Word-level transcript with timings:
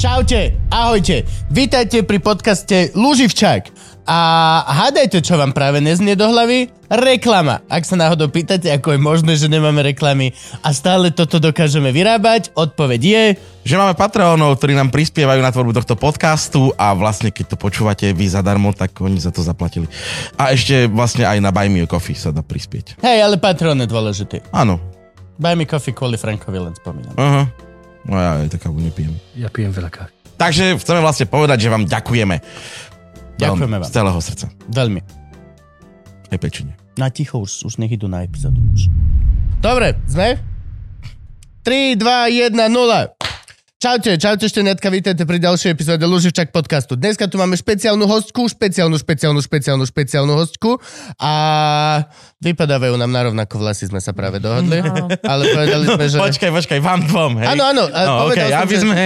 Čaute, 0.00 0.56
ahojte, 0.72 1.28
vítajte 1.52 2.00
pri 2.00 2.24
podcaste 2.24 2.88
Luživčák. 2.96 3.68
A 4.08 4.18
hádajte, 4.64 5.20
čo 5.20 5.36
vám 5.36 5.52
práve 5.52 5.84
neznie 5.84 6.16
do 6.16 6.24
hlavy? 6.24 6.72
Reklama. 6.88 7.60
Ak 7.68 7.84
sa 7.84 8.00
náhodou 8.00 8.32
pýtate, 8.32 8.72
ako 8.72 8.96
je 8.96 9.00
možné, 9.04 9.36
že 9.36 9.52
nemáme 9.52 9.84
reklamy 9.84 10.32
a 10.64 10.72
stále 10.72 11.12
toto 11.12 11.36
dokážeme 11.36 11.92
vyrábať, 11.92 12.48
odpoveď 12.56 13.00
je... 13.04 13.24
Že 13.68 13.76
máme 13.76 13.92
Patreonov, 13.92 14.56
ktorí 14.56 14.72
nám 14.72 14.88
prispievajú 14.88 15.44
na 15.44 15.52
tvorbu 15.52 15.76
tohto 15.76 16.00
podcastu 16.00 16.72
a 16.80 16.96
vlastne 16.96 17.28
keď 17.28 17.52
to 17.52 17.56
počúvate 17.60 18.08
vy 18.16 18.24
zadarmo, 18.24 18.72
tak 18.72 18.96
oni 19.04 19.20
za 19.20 19.28
to 19.28 19.44
zaplatili. 19.44 19.84
A 20.40 20.56
ešte 20.56 20.88
vlastne 20.88 21.28
aj 21.28 21.44
na 21.44 21.52
Buy 21.52 21.68
Me 21.68 21.84
Coffee 21.84 22.16
sa 22.16 22.32
dá 22.32 22.40
prispieť. 22.40 23.04
Hej, 23.04 23.20
ale 23.20 23.36
Patreon 23.36 23.76
je 23.84 23.88
dôležitý. 23.92 24.48
Áno. 24.48 24.80
Buy 25.36 25.60
me 25.60 25.68
coffee 25.68 25.92
kvôli 25.92 26.16
Frankovi 26.16 26.56
len 26.56 26.72
spomínam. 26.72 27.12
Aha. 27.20 27.69
No 28.08 28.16
ja 28.16 28.40
aj 28.40 28.48
taká 28.56 28.72
nepijem. 28.72 29.12
Ja 29.36 29.52
pijem 29.52 29.72
veľa 29.72 29.90
kávy. 29.92 30.12
Takže 30.40 30.80
chceme 30.80 31.04
vlastne 31.04 31.28
povedať, 31.28 31.68
že 31.68 31.68
vám 31.68 31.84
ďakujeme. 31.84 32.36
Ďakujeme 33.36 33.76
vám. 33.80 33.88
Z 33.88 33.92
celého 33.92 34.20
srdca. 34.20 34.46
Veľmi. 34.72 35.00
Aj 36.32 36.38
pečenie. 36.40 36.74
Na 36.96 37.12
ticho, 37.12 37.40
už, 37.40 37.68
už 37.68 37.76
nech 37.76 37.92
idú 37.92 38.08
na 38.08 38.24
epizódu. 38.24 38.56
Už. 38.72 38.88
Dobre, 39.60 40.00
sme? 40.08 40.40
3, 41.64 42.00
2, 42.00 42.56
1, 42.56 42.56
0. 42.56 43.19
Čaute, 43.80 44.20
čaute 44.20 44.44
šteniatka, 44.44 44.92
vítajte 44.92 45.24
pri 45.24 45.40
ďalšej 45.40 45.72
epizóde 45.72 46.04
Luživčak 46.04 46.52
podcastu. 46.52 47.00
Dneska 47.00 47.32
tu 47.32 47.40
máme 47.40 47.56
špeciálnu 47.56 48.04
hostku, 48.04 48.44
špeciálnu, 48.44 48.92
špeciálnu, 49.00 49.40
špeciálnu, 49.40 49.88
špeciálnu 49.88 50.36
hostku 50.36 50.76
a 51.16 51.32
vypadávajú 52.44 53.00
nám 53.00 53.08
na 53.08 53.20
rovnako 53.24 53.56
vlasy, 53.56 53.88
sme 53.88 53.96
sa 54.04 54.12
práve 54.12 54.36
dohodli. 54.36 54.84
Ale 55.24 55.42
povedali 55.48 55.96
sme, 55.96 56.04
že... 56.12 56.16
Počkaj, 56.20 56.50
počkaj, 56.60 56.78
vám 56.84 57.08
dvom, 57.08 57.40
hej. 57.40 57.56
Áno, 57.56 57.72
áno, 57.72 57.84
No, 57.88 58.12
okay, 58.28 58.52
som, 58.52 58.68
aby 58.68 58.74
sme... 58.76 58.96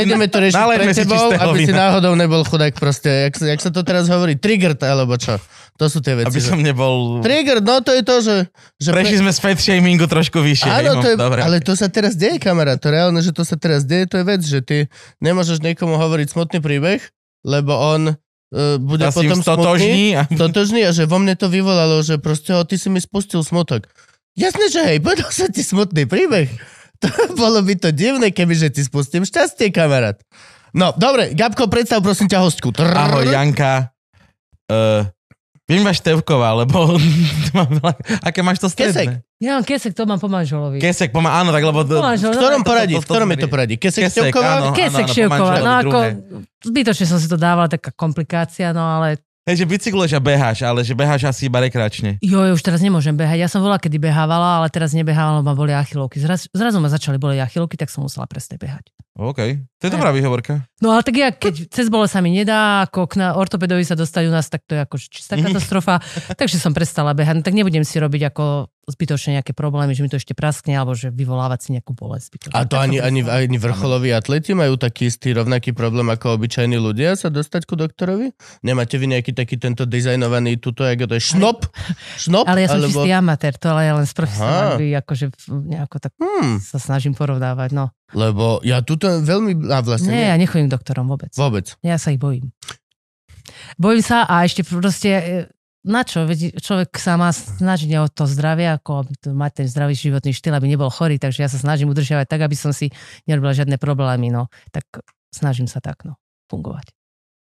Nejdeme 0.00 0.24
to 0.32 0.40
riešiť 0.40 0.64
pre 0.64 0.84
si 0.96 1.00
tebou, 1.04 1.12
čistého 1.28 1.42
aby 1.52 1.58
si 1.60 1.68
vína. 1.68 1.92
náhodou 1.92 2.12
nebol 2.16 2.40
chudák 2.40 2.72
proste, 2.72 3.28
jak, 3.28 3.36
sa- 3.36 3.52
jak 3.52 3.60
sa 3.60 3.68
to 3.68 3.84
teraz 3.84 4.08
hovorí, 4.08 4.40
triggered 4.40 4.80
alebo 4.80 5.12
čo. 5.20 5.36
To 5.82 5.90
sú 5.90 5.98
tie 5.98 6.14
veci. 6.14 6.30
Aby 6.30 6.38
som 6.38 6.62
nebol... 6.62 7.18
Trigger, 7.26 7.58
no 7.58 7.82
to 7.82 7.90
je 7.90 8.02
to, 8.06 8.16
že... 8.22 8.36
že 8.78 8.94
Prešli 8.94 9.18
sme 9.18 9.34
z 9.34 9.38
fat 9.42 9.58
shamingu 9.58 10.06
trošku 10.06 10.38
vyššie. 10.38 10.70
Áno, 10.70 10.94
no, 10.94 11.02
to 11.02 11.10
je, 11.10 11.16
dobre. 11.18 11.42
ale 11.42 11.58
to 11.58 11.74
sa 11.74 11.90
teraz 11.90 12.14
deje, 12.14 12.38
kamarát. 12.38 12.78
To 12.78 12.94
reálne, 12.94 13.18
že 13.18 13.34
to 13.34 13.42
sa 13.42 13.58
teraz 13.58 13.82
deje, 13.82 14.06
to 14.06 14.22
je 14.22 14.24
vec, 14.30 14.46
že 14.46 14.62
ty 14.62 14.86
nemôžeš 15.18 15.58
niekomu 15.58 15.98
hovoriť 15.98 16.38
smutný 16.38 16.62
príbeh, 16.62 17.02
lebo 17.42 17.74
on 17.74 18.14
uh, 18.14 18.78
bude 18.78 19.02
Ja 19.02 19.10
si 19.10 19.26
potom 19.26 19.38
im 19.38 19.42
stotožní 19.42 20.04
smutný. 20.14 20.22
a... 20.22 20.22
Totožný 20.38 20.80
a 20.86 20.90
že 20.94 21.02
vo 21.10 21.18
mne 21.18 21.34
to 21.34 21.50
vyvolalo, 21.50 21.98
že 22.06 22.22
proste, 22.22 22.54
o, 22.54 22.62
ty 22.62 22.78
si 22.78 22.86
mi 22.86 23.02
spustil 23.02 23.42
smutok. 23.42 23.90
Jasné, 24.38 24.70
že 24.70 24.86
hej, 24.86 24.98
povedal 25.04 25.34
som 25.34 25.50
ti 25.50 25.66
smutný 25.66 26.06
príbeh. 26.06 26.46
To 27.02 27.10
bolo 27.42 27.58
by 27.66 27.74
to 27.74 27.90
divné, 27.90 28.30
keby 28.30 28.54
že 28.54 28.70
ti 28.70 28.86
spustím 28.86 29.26
šťastie, 29.26 29.74
kamarát. 29.74 30.22
No, 30.70 30.94
dobre, 30.94 31.34
Gabko, 31.34 31.66
predstav 31.66 32.06
prosím 32.06 32.30
ťa 32.30 32.38
hostku. 32.38 32.70
Trrr. 32.70 32.94
Ahoj, 32.94 33.34
Janka. 33.34 33.90
Uh, 34.70 35.04
viem 35.64 35.80
máš 35.80 36.00
Tevková, 36.00 36.54
lebo 36.56 36.98
veľa... 37.54 37.92
Aké 38.20 38.40
máš 38.40 38.58
to 38.58 38.68
Kesek. 38.68 38.92
stredné? 39.08 39.16
Ja 39.38 39.58
mám 39.58 39.64
kesek, 39.64 39.90
to 39.90 40.06
mám 40.06 40.16
po 40.16 40.26
manželovi. 40.26 40.78
Kesek, 40.78 41.10
pomá, 41.10 41.34
áno, 41.36 41.50
tak 41.50 41.62
lebo... 41.62 41.82
Po 41.82 41.98
V 41.98 42.30
ktorom 42.30 42.60
to- 42.60 42.62
to- 42.62 42.68
poradí? 42.68 42.94
V 42.94 43.02
ktorom 43.02 43.26
to- 43.26 43.32
je 43.32 43.38
to 43.38 43.48
poradí? 43.48 43.74
Kesek, 43.74 44.02
Kesek, 44.06 44.30
Števková? 44.30 44.50
áno. 44.56 44.70
Kesek 44.70 45.06
manželovi 45.26 45.60
No 45.60 45.72
ako, 45.76 45.98
zbytočne 46.62 47.06
som 47.06 47.18
si 47.18 47.26
to 47.26 47.34
dávala, 47.34 47.66
taká 47.66 47.90
komplikácia, 47.90 48.70
no 48.70 48.82
ale 48.82 49.18
Hej, 49.42 49.58
že 49.58 49.66
bicykluješ 49.66 50.14
a 50.14 50.22
beháš, 50.22 50.62
ale 50.62 50.86
že 50.86 50.94
beháš 50.94 51.26
asi 51.26 51.50
iba 51.50 51.58
rekreačne. 51.58 52.14
jo, 52.22 52.54
už 52.54 52.62
teraz 52.62 52.78
nemôžem 52.78 53.10
behať. 53.10 53.42
Ja 53.42 53.50
som 53.50 53.58
bola, 53.58 53.74
kedy 53.74 53.98
behávala, 53.98 54.62
ale 54.62 54.70
teraz 54.70 54.94
nebehávala, 54.94 55.42
lebo 55.42 55.50
ma 55.50 55.58
boli 55.58 55.74
achilovky. 55.74 56.22
Zraz, 56.22 56.46
zrazu 56.48 56.78
ma 56.78 56.86
začali 56.86 57.18
boli 57.18 57.42
achilovky, 57.42 57.74
tak 57.74 57.90
som 57.90 58.06
musela 58.06 58.30
prestať 58.30 58.62
behať. 58.62 58.94
OK, 59.12 59.40
to 59.76 59.82
je 59.84 59.92
dobrá 59.92 60.08
výhovorka. 60.08 60.64
No 60.80 60.96
ale 60.96 61.04
tak 61.04 61.14
ja, 61.20 61.28
keď 61.28 61.68
cez 61.68 61.92
bole 61.92 62.08
sa 62.08 62.24
mi 62.24 62.32
nedá, 62.32 62.88
ako 62.88 63.12
k 63.12 63.20
na 63.20 63.36
ortopedovi 63.36 63.84
sa 63.84 63.92
dostať 63.92 64.22
u 64.24 64.32
nás, 64.32 64.48
tak 64.48 64.64
to 64.64 64.72
je 64.72 64.80
ako 64.80 64.96
čistá 64.96 65.36
katastrofa. 65.36 66.00
takže 66.40 66.56
som 66.56 66.72
prestala 66.72 67.12
behať. 67.12 67.38
No, 67.38 67.44
tak 67.44 67.52
nebudem 67.52 67.84
si 67.84 68.00
robiť 68.00 68.32
ako 68.32 68.72
zbytočne 68.82 69.38
nejaké 69.38 69.54
problémy, 69.54 69.94
že 69.94 70.02
mi 70.02 70.10
to 70.10 70.18
ešte 70.18 70.34
praskne, 70.34 70.74
alebo 70.74 70.96
že 70.96 71.12
vyvolávať 71.14 71.58
si 71.60 71.68
nejakú 71.76 71.92
bolesť. 71.94 72.34
zbytočne. 72.34 72.56
A 72.56 72.66
to 72.66 72.74
Tak 72.74 72.88
ani, 72.88 72.98
ani, 72.98 73.20
ani 73.22 73.54
vrcholoví 73.60 74.10
atleti 74.10 74.56
majú 74.58 74.74
taký 74.74 75.06
istý 75.06 75.36
rovnaký 75.36 75.70
problém 75.70 76.08
ako 76.10 76.34
obyčajní 76.40 76.80
ľudia 76.80 77.14
sa 77.14 77.30
dostať 77.30 77.68
ku 77.68 77.78
doktorovi? 77.78 78.34
Nemáte 78.66 78.96
vy 78.98 79.12
nejaký 79.12 79.36
taký 79.36 79.60
tento 79.60 79.86
dizajnovaný 79.86 80.58
tuto, 80.58 80.82
ako 80.82 81.04
to 81.04 81.14
je 81.14 81.22
šnop? 81.22 81.68
Šnop? 82.26 82.48
Ale 82.48 82.66
ja 82.66 82.68
som 82.74 82.82
alebo... 82.82 82.90
čistý 83.04 83.10
amatér, 83.14 83.54
to 83.60 83.66
ale 83.70 83.82
ja 83.86 83.92
len 83.94 84.06
z 84.08 84.10
Aha. 84.10 84.18
profesionálny, 84.18 84.86
akože 84.98 85.24
nejako 85.52 85.96
tak 86.00 86.12
Hmm, 86.18 86.58
sa 86.58 86.78
snažím 86.82 87.14
porovnávať, 87.14 87.70
no. 87.76 87.92
Lebo 88.12 88.60
ja 88.64 88.84
tuto 88.84 89.08
veľmi... 89.20 89.68
A 89.72 89.80
vlastne 89.80 90.12
Nie, 90.12 90.20
nie. 90.24 90.30
ja 90.32 90.36
nechodím 90.36 90.68
k 90.68 90.74
doktorom 90.76 91.08
vôbec. 91.08 91.32
Vôbec. 91.34 91.76
Ja 91.84 91.96
sa 91.96 92.12
ich 92.12 92.20
bojím. 92.20 92.52
Bojím 93.76 94.04
sa 94.04 94.24
a 94.28 94.44
ešte 94.44 94.62
proste, 94.64 95.10
e, 95.10 95.22
na 95.82 96.06
čo? 96.06 96.24
Veď 96.28 96.60
človek 96.62 96.94
sa 96.96 97.18
má 97.18 97.32
snažiť 97.34 97.90
o 97.98 98.06
to 98.06 98.28
zdravie, 98.28 98.70
ako 98.70 99.08
mať 99.34 99.64
ten 99.64 99.66
zdravý 99.66 99.98
životný 99.98 100.30
štýl, 100.30 100.54
aby 100.54 100.70
nebol 100.70 100.92
chorý, 100.92 101.18
takže 101.18 101.42
ja 101.42 101.50
sa 101.50 101.58
snažím 101.58 101.90
udržiavať 101.90 102.26
tak, 102.28 102.40
aby 102.46 102.54
som 102.54 102.70
si 102.70 102.92
nerobila 103.26 103.56
žiadne 103.56 103.76
problémy, 103.80 104.30
no. 104.30 104.46
Tak 104.70 105.02
snažím 105.34 105.66
sa 105.66 105.82
tak, 105.82 106.06
no, 106.06 106.20
fungovať. 106.52 106.92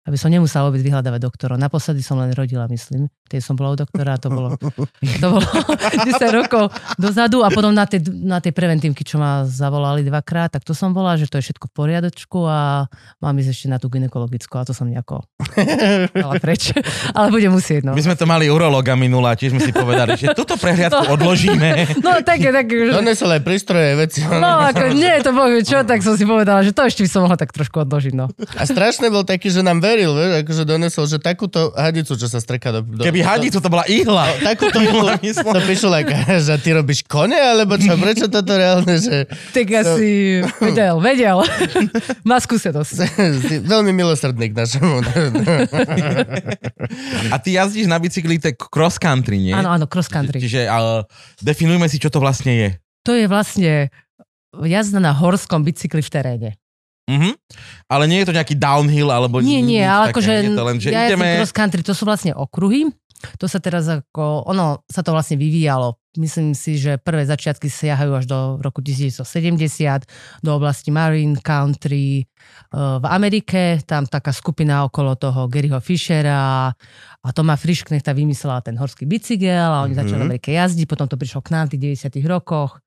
Aby 0.05 0.21
som 0.21 0.29
nemusela 0.29 0.69
vôbec 0.69 0.85
vyhľadávať 0.85 1.21
doktorov. 1.25 1.57
Naposledy 1.57 2.05
som 2.05 2.21
len 2.21 2.37
rodila, 2.37 2.69
myslím. 2.69 3.09
Keď 3.25 3.41
som 3.41 3.57
bola 3.57 3.73
u 3.73 3.77
doktora, 3.81 4.21
to 4.21 4.29
bolo, 4.29 4.53
to 5.23 5.27
bolo 5.33 5.41
10 5.41 6.21
rokov 6.29 6.69
dozadu 7.01 7.41
a 7.41 7.49
potom 7.49 7.73
na 7.73 7.89
tej, 7.89 8.05
na 8.13 8.37
tej 8.37 8.53
preventívky, 8.53 9.01
čo 9.01 9.17
ma 9.17 9.49
zavolali 9.49 10.05
dvakrát, 10.05 10.53
tak 10.53 10.63
to 10.63 10.77
som 10.77 10.93
bola, 10.93 11.17
že 11.17 11.25
to 11.25 11.41
je 11.41 11.49
všetko 11.49 11.73
v 11.73 11.73
poriadočku 11.73 12.39
a 12.45 12.85
mám 13.25 13.35
ísť 13.41 13.51
ešte 13.51 13.67
na 13.73 13.81
tú 13.81 13.89
gynekologickú 13.89 14.61
a 14.61 14.69
to 14.69 14.77
som 14.77 14.93
nejako 14.93 15.25
dala 16.13 16.37
preč. 16.37 16.77
Ale 17.17 17.33
budem 17.33 17.57
musieť, 17.57 17.89
no. 17.89 17.97
My 17.97 18.05
sme 18.05 18.13
to 18.13 18.29
mali 18.29 18.53
urologa 18.53 18.93
minula, 18.93 19.33
tiež 19.33 19.57
sme 19.57 19.65
si 19.65 19.73
povedali, 19.73 20.21
že 20.21 20.37
túto 20.37 20.61
prehliadku 20.61 21.09
odložíme. 21.17 21.97
No 22.05 22.21
také, 22.21 22.53
také, 22.53 22.93
že... 22.93 22.93
Donesol 22.93 23.41
aj 23.41 23.43
prístroje, 23.43 23.97
veci. 23.97 24.21
No, 24.21 24.69
ako 24.69 24.93
nie, 24.93 25.17
to 25.25 25.33
vie 25.33 25.65
čo, 25.65 25.81
tak 25.81 26.05
som 26.05 26.13
si 26.13 26.29
povedala, 26.29 26.61
že 26.61 26.77
to 26.77 26.85
ešte 26.85 27.01
by 27.01 27.09
som 27.09 27.21
mohla 27.25 27.41
tak 27.41 27.57
trošku 27.57 27.81
odložiť, 27.89 28.13
no. 28.13 28.29
A 28.61 28.63
strašne 28.69 29.09
bol 29.09 29.25
taký, 29.25 29.49
že 29.49 29.65
nám 29.65 29.81
veril, 29.95 30.11
vieš, 30.19 30.43
akože 30.43 30.63
donesol, 30.67 31.05
že 31.07 31.19
takúto 31.23 31.71
hadicu, 31.79 32.19
čo 32.19 32.27
sa 32.27 32.43
streká 32.43 32.75
do... 32.75 32.83
do 32.83 33.07
Keby 33.07 33.23
hadicu, 33.23 33.63
to 33.63 33.71
bola 33.71 33.87
ihla. 33.87 34.27
Takúto 34.43 34.83
ihlu, 34.83 35.07
to 35.55 35.61
píšu 35.71 35.87
like, 35.87 36.11
že 36.47 36.59
ty 36.59 36.75
robíš 36.75 37.07
kone, 37.07 37.39
alebo 37.39 37.79
čo, 37.79 37.95
prečo 37.95 38.27
toto 38.27 38.59
reálne, 38.59 38.99
že 38.99 39.31
Tak 39.55 39.67
asi 39.71 40.43
vedel, 40.59 40.99
vedel. 40.99 41.39
Má 42.29 42.43
skúsenosť. 42.43 42.91
si 43.47 43.55
veľmi 43.63 43.95
milosrdný 43.95 44.51
k 44.51 44.55
našemu. 44.59 44.97
A 47.31 47.37
ty 47.39 47.55
jazdíš 47.55 47.87
na 47.87 48.03
bicykli, 48.03 48.43
to 48.43 48.51
je 48.51 48.55
cross 48.59 48.99
country, 48.99 49.39
nie? 49.39 49.55
Áno, 49.55 49.71
áno, 49.71 49.87
cross 49.87 50.11
country. 50.11 50.43
Čiže 50.43 50.67
ale, 50.67 51.07
definujme 51.39 51.87
si, 51.87 52.03
čo 52.03 52.11
to 52.11 52.19
vlastne 52.19 52.51
je. 52.51 52.69
To 53.07 53.15
je 53.15 53.31
vlastne 53.31 53.95
jazda 54.59 54.99
na 54.99 55.15
horskom 55.15 55.63
bicykli 55.63 56.03
v 56.03 56.11
teréne. 56.11 56.51
Mhm. 57.05 57.37
Ale 57.89 58.09
nie 58.09 58.25
je 58.25 58.33
to 58.33 58.37
nejaký 58.37 58.57
downhill, 58.57 59.13
alebo 59.13 59.45
Nie, 59.45 59.61
nie, 59.61 59.85
ale 59.85 60.09
také, 60.09 60.25
akože 60.25 60.33
je 60.33 60.53
to 60.57 60.65
len, 60.65 60.77
že 60.81 60.89
ja 60.89 61.13
ideme... 61.13 61.37
cross 61.37 61.53
country, 61.53 61.85
to 61.85 61.93
sú 61.93 62.09
vlastne 62.09 62.33
okruhy. 62.33 62.89
To 63.41 63.49
sa 63.49 63.57
teraz 63.57 63.89
ako, 63.89 64.45
ono 64.45 64.85
sa 64.85 65.01
to 65.01 65.17
vlastne 65.17 65.41
vyvíjalo. 65.41 65.97
Myslím 66.21 66.53
si, 66.53 66.77
že 66.79 67.01
prvé 67.01 67.25
začiatky 67.27 67.67
siahajú 67.67 68.13
až 68.15 68.25
do 68.29 68.39
roku 68.61 68.85
1970 68.85 70.45
do 70.45 70.51
oblasti 70.55 70.93
Marine 70.95 71.41
Country 71.41 72.23
eh, 72.23 72.77
v 72.77 73.07
Amerike. 73.09 73.81
Tam 73.83 74.05
taká 74.05 74.31
skupina 74.31 74.85
okolo 74.87 75.17
toho 75.17 75.49
Garyho 75.49 75.81
Fishera 75.81 76.71
a 77.25 77.29
Toma 77.33 77.57
Frischknechta 77.57 78.13
vymyslela 78.13 78.61
ten 78.61 78.77
horský 78.77 79.09
bicykel 79.09 79.73
a 79.73 79.83
oni 79.89 79.97
začali 79.97 80.21
v. 80.21 80.27
Amerike 80.29 80.53
jazdiť. 80.53 80.87
Potom 80.87 81.09
to 81.09 81.17
prišlo 81.17 81.41
k 81.43 81.53
nám 81.57 81.73
v 81.73 81.81
tých 81.81 82.13
90 82.13 82.29
rokoch. 82.29 82.79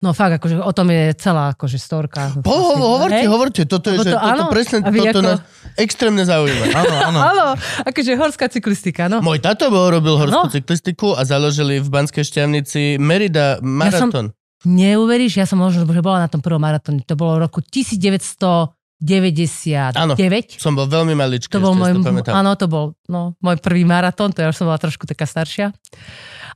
No 0.00 0.12
fakt, 0.12 0.32
akože 0.40 0.56
o 0.58 0.72
tom 0.72 0.88
je 0.88 1.12
celá 1.12 1.52
akože 1.52 1.76
storka. 1.76 2.32
Po, 2.40 2.72
hovorte, 2.72 3.20
Hej? 3.20 3.28
hovorte, 3.28 3.60
toto 3.68 3.92
je, 3.92 4.00
Lebo 4.00 4.02
že 4.02 4.08
to 4.08 4.16
toto 4.16 4.32
áno, 4.32 4.42
presne, 4.48 4.76
toto 4.80 5.12
ako- 5.12 5.28
nás 5.28 5.38
extrémne 5.76 6.24
zaujíma. 6.24 6.64
Áno, 6.80 6.94
áno. 7.04 7.18
Áno, 7.20 7.44
akože 7.84 8.16
horská 8.16 8.48
cyklistika, 8.48 9.06
no. 9.06 9.20
Môj 9.20 9.38
tato 9.38 9.68
bol 9.68 9.86
robil 9.86 10.16
horskú 10.16 10.48
No. 10.48 10.48
cyklistiku 10.48 11.12
a 11.12 11.22
založili 11.22 11.78
v 11.78 11.86
Banskej 11.86 12.24
Šťavnici 12.24 12.96
Merida 12.96 13.60
Marathon. 13.60 14.32
Neuveríš, 14.62 15.36
ja 15.36 15.44
som 15.44 15.58
možno, 15.58 15.84
že 15.84 16.00
bola 16.00 16.24
na 16.24 16.28
tom 16.28 16.40
prvom 16.40 16.58
maratóne. 16.58 17.04
To 17.04 17.12
bolo 17.12 17.36
v 17.36 17.38
roku 17.44 17.60
1999. 17.60 19.96
Áno. 19.96 20.12
Som 20.56 20.72
bol 20.76 20.84
veľmi 20.84 21.12
maličký, 21.12 21.52
To 21.52 21.60
bol 21.60 21.72
môj, 21.72 21.92
to 21.92 22.00
pamätám. 22.00 22.32
áno, 22.36 22.56
to 22.56 22.68
bol 22.68 22.92
no, 23.04 23.36
môj 23.40 23.56
prvý 23.60 23.84
maratón, 23.84 24.32
to 24.32 24.40
ja 24.40 24.48
už 24.48 24.56
som 24.56 24.64
bola 24.64 24.76
trošku 24.76 25.04
taká 25.04 25.24
staršia. 25.24 25.72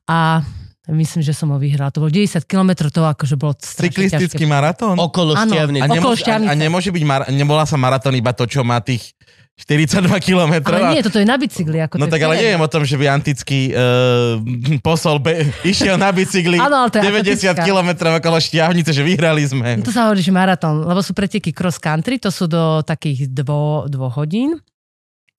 A 0.05 0.45
myslím, 0.87 1.21
že 1.21 1.33
som 1.33 1.49
ho 1.49 1.57
vyhral. 1.57 1.89
To 1.89 1.99
bol 1.99 2.09
90 2.09 2.45
km, 2.45 2.71
to 2.85 3.01
akože 3.01 3.35
bolo 3.35 3.57
strašne 3.57 3.89
Cyklistický 4.05 4.37
ťažké. 4.37 4.45
maratón? 4.45 4.95
Okolo. 4.95 5.33
Šťavnice. 5.33 5.81
A, 5.81 5.87
Okolo 5.87 5.97
nemôže, 6.13 6.13
a, 6.13 6.13
a 6.13 6.25
Šťavnice. 6.45 6.57
nemôže 6.59 6.91
byť, 6.91 7.05
mar- 7.05 7.29
nebola 7.29 7.65
sa 7.65 7.75
maratón 7.75 8.13
iba 8.13 8.31
to, 8.31 8.45
čo 8.45 8.61
má 8.61 8.77
tých 8.79 9.17
42 9.57 10.03
kilometrov. 10.19 10.75
Ale 10.75 10.93
nie, 10.93 11.01
toto 11.01 11.17
je 11.17 11.25
na 11.25 11.39
bicykli. 11.39 11.79
Ako 11.79 11.95
No 11.95 12.11
tak 12.11 12.19
ale 12.21 12.37
neviem 12.37 12.59
o 12.59 12.67
tom, 12.67 12.83
že 12.83 12.99
by 12.99 13.07
antický 13.09 13.71
uh, 13.71 14.43
posol 14.81 15.17
be- 15.19 15.47
išiel 15.65 15.95
na 15.95 16.11
bicykli 16.11 16.59
Áno, 16.59 16.75
ale 16.77 16.91
to 16.91 16.99
je 16.99 17.07
90 17.07 17.23
atletická. 17.23 17.63
kilometrov 17.63 18.19
okolo 18.19 18.43
štiavnice, 18.43 18.91
že 18.91 19.01
vyhrali 19.01 19.47
sme. 19.47 19.79
To 19.81 19.95
sa 19.95 20.11
hovorí, 20.11 20.21
že 20.21 20.31
maratón, 20.31 20.83
lebo 20.83 20.99
sú 20.99 21.15
preteky 21.15 21.55
cross 21.55 21.79
country, 21.79 22.19
to 22.19 22.29
sú 22.29 22.45
do 22.45 22.83
takých 22.83 23.31
dvo, 23.31 23.87
dvoch 23.87 24.19
hodín. 24.19 24.59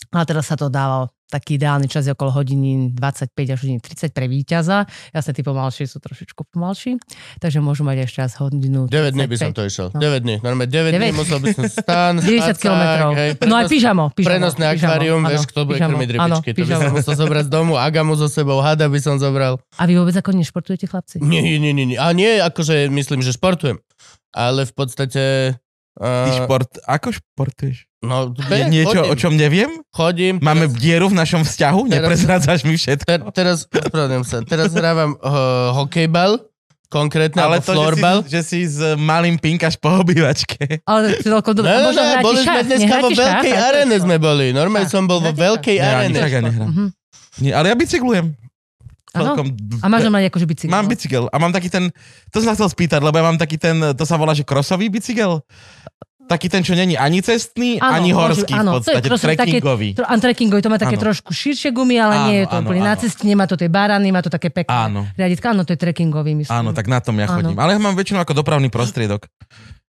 A 0.09 0.23
teraz 0.23 0.47
sa 0.47 0.55
to 0.55 0.71
dávalo 0.71 1.11
taký 1.25 1.57
ideálny 1.57 1.85
čas 1.85 2.05
je 2.05 2.13
okolo 2.13 2.29
hodiny 2.31 2.93
25 2.93 3.33
až 3.49 3.59
hodiny 3.59 3.79
30 3.79 4.13
pre 4.13 4.25
víťaza. 4.25 4.85
Jasne, 5.09 5.31
tí 5.31 5.41
pomalší 5.41 5.83
sú 5.83 5.97
trošičku 5.97 6.45
pomalší, 6.47 7.01
takže 7.37 7.59
môžu 7.59 7.81
mať 7.81 8.05
ešte 8.05 8.19
raz 8.21 8.37
hodinu 8.37 8.85
9 8.85 9.11
dní 9.11 9.25
by 9.25 9.35
som 9.35 9.49
35. 9.49 9.57
to 9.57 9.61
išiel. 9.63 9.87
No. 9.89 9.99
9 9.99 10.21
dní. 10.21 10.35
Normálne 10.39 10.69
9 10.69 10.89
dní 10.91 11.11
9. 11.11 11.17
musel 11.17 11.37
by 11.39 11.47
som 11.51 11.63
stán, 11.65 12.13
90 12.21 12.29
spacák, 12.29 12.57
kilometrov. 12.57 13.11
hej, 13.13 13.29
No 13.41 13.55
aj 13.55 13.65
pyžamo. 13.65 14.03
pyžamo 14.09 14.29
Prenosné 14.29 14.65
pyžamo, 14.67 14.77
akvárium, 14.77 15.19
áno, 15.19 15.29
vieš, 15.29 15.43
kto 15.45 15.59
bude 15.63 15.77
pyžamo, 15.77 15.89
krmiť 15.91 16.09
áno, 16.13 16.17
rybičky. 16.37 16.49
To 16.51 16.61
by 16.61 16.73
som 16.75 16.93
musel 16.93 17.13
zobrať 17.17 17.43
z 17.43 17.51
domu. 17.51 17.73
Agamu 17.75 18.13
so 18.13 18.27
sebou, 18.27 18.57
hada 18.59 18.85
by 18.85 18.99
som 18.99 19.15
zobral. 19.17 19.57
A 19.75 19.89
vy 19.89 19.97
vôbec 19.97 20.13
ako 20.13 20.29
nešportujete, 20.31 20.85
chlapci? 20.85 21.17
Nie, 21.19 21.41
nie, 21.41 21.57
nie, 21.57 21.73
nie. 21.73 21.97
A 21.97 22.13
nie, 22.13 22.37
akože 22.37 22.87
myslím, 22.87 23.19
že 23.19 23.31
športujem. 23.31 23.81
Ale 24.31 24.63
v 24.63 24.73
podstate... 24.73 25.21
Ty 25.95 26.03
Uh, 26.27 26.43
šport, 26.43 26.75
ako 26.83 27.15
športuješ? 27.15 27.87
No, 28.05 28.17
Je 28.31 28.45
be, 28.45 28.57
niečo, 28.69 29.01
chodím, 29.01 29.11
o 29.11 29.15
čom 29.17 29.33
neviem? 29.33 29.71
chodím. 29.91 30.33
Máme 30.39 30.69
teraz- 30.69 30.79
dieru 30.79 31.05
v 31.09 31.15
našom 31.17 31.41
vzťahu? 31.43 31.79
Teraz- 31.85 31.93
Neprezrádzaš 31.97 32.59
mi 32.63 32.75
všetko? 32.77 33.05
Ter, 33.09 33.21
teraz, 33.33 33.57
ospravedlňujem 33.65 34.23
sa, 34.23 34.37
teraz 34.45 34.69
hrávam 34.71 35.17
uh, 35.17 35.73
hokejbal, 35.75 36.39
konkrétne, 36.87 37.41
Ale 37.41 37.59
alebo 37.59 37.65
to, 37.65 37.73
floorball. 37.75 38.19
že 38.23 38.39
si, 38.45 38.63
že 38.63 38.71
si 38.71 38.77
s 38.77 38.77
malým 38.95 39.35
pinkaš 39.35 39.75
po 39.75 39.91
obývačke. 39.99 40.79
Ale 40.87 41.19
celkom 41.19 41.51
dobre. 41.57 41.73
Ne, 41.73 41.91
hráte 41.91 42.23
boli 42.23 42.39
sme 42.39 42.61
dneska 42.63 42.95
vo 43.01 43.09
veľkej 43.11 43.51
to 43.51 43.57
je 43.57 43.65
arene 43.67 43.97
to. 43.99 44.03
sme 44.07 44.15
boli. 44.21 44.45
Normálne 44.55 44.87
som 44.87 45.03
bol 45.03 45.19
vo 45.19 45.33
veľkej 45.35 45.75
arene. 45.81 46.15
ja 46.15 46.39
nehrám. 46.39 46.69
Mhm. 46.71 46.85
Nie, 47.43 47.51
ale 47.51 47.67
ja 47.67 47.75
bicyklujem. 47.75 48.31
Celkom... 49.15 49.47
A 49.79 49.87
máš 49.87 50.03
normálne 50.07 50.27
akože 50.27 50.43
bicykel? 50.43 50.71
Mám 50.75 50.87
bicykel 50.91 51.23
a 51.31 51.35
mám 51.39 51.55
taký 51.55 51.71
ten, 51.71 51.87
to 52.31 52.43
som 52.43 52.51
sa 52.51 52.55
chcel 52.59 52.67
spýtať, 52.67 52.99
lebo 52.99 53.15
ja 53.15 53.23
mám 53.23 53.39
taký 53.39 53.55
ten, 53.55 53.95
to 53.95 54.03
sa 54.03 54.19
volá, 54.19 54.35
že 54.35 54.43
krosový 54.43 54.91
bicykel? 54.91 55.39
Taký 56.25 56.49
ten, 56.49 56.65
čo 56.65 56.73
není 56.73 56.97
ani 56.97 57.21
cestný, 57.21 57.77
Áno, 57.77 58.01
ani 58.01 58.09
horský 58.09 58.49
v 58.49 58.57
áno, 58.57 58.81
to 58.81 58.89
je 58.89 58.97
podstate, 58.97 59.05
proste 59.05 59.27
také- 59.29 59.37
trekkingový. 59.45 59.89
Tro- 59.93 60.09
trekkingový, 60.19 60.61
to 60.61 60.69
má 60.69 60.77
také 60.77 60.97
Áno. 60.97 61.03
trošku 61.05 61.29
širšie 61.29 61.69
gumy, 61.69 62.01
ale 62.01 62.15
nie 62.25 62.35
je 62.35 62.43
Áno, 62.43 62.49
to 62.49 62.55
áno, 62.57 62.65
úplne 62.65 62.81
na 62.81 62.93
áno. 62.93 63.01
ceste, 63.05 63.23
nemá 63.23 63.45
to 63.45 63.53
tie 63.53 63.69
barany, 63.69 64.09
má 64.09 64.19
to 64.19 64.33
také 64.33 64.49
pekné 64.49 64.73
Áno. 64.89 65.05
riaditka. 65.13 65.53
Áno, 65.53 65.61
to 65.61 65.71
je 65.71 65.79
trekkingový, 65.79 66.33
myslím. 66.35 66.49
Áno, 66.51 66.73
tak 66.73 66.85
na 66.85 66.97
tom 66.97 67.13
ja 67.15 67.29
Áno. 67.29 67.45
chodím. 67.45 67.55
Ale 67.55 67.73
ja 67.73 67.79
mám 67.79 67.93
väčšinou 67.93 68.19
ako 68.19 68.33
dopravný 68.35 68.67
prostriedok 68.67 69.29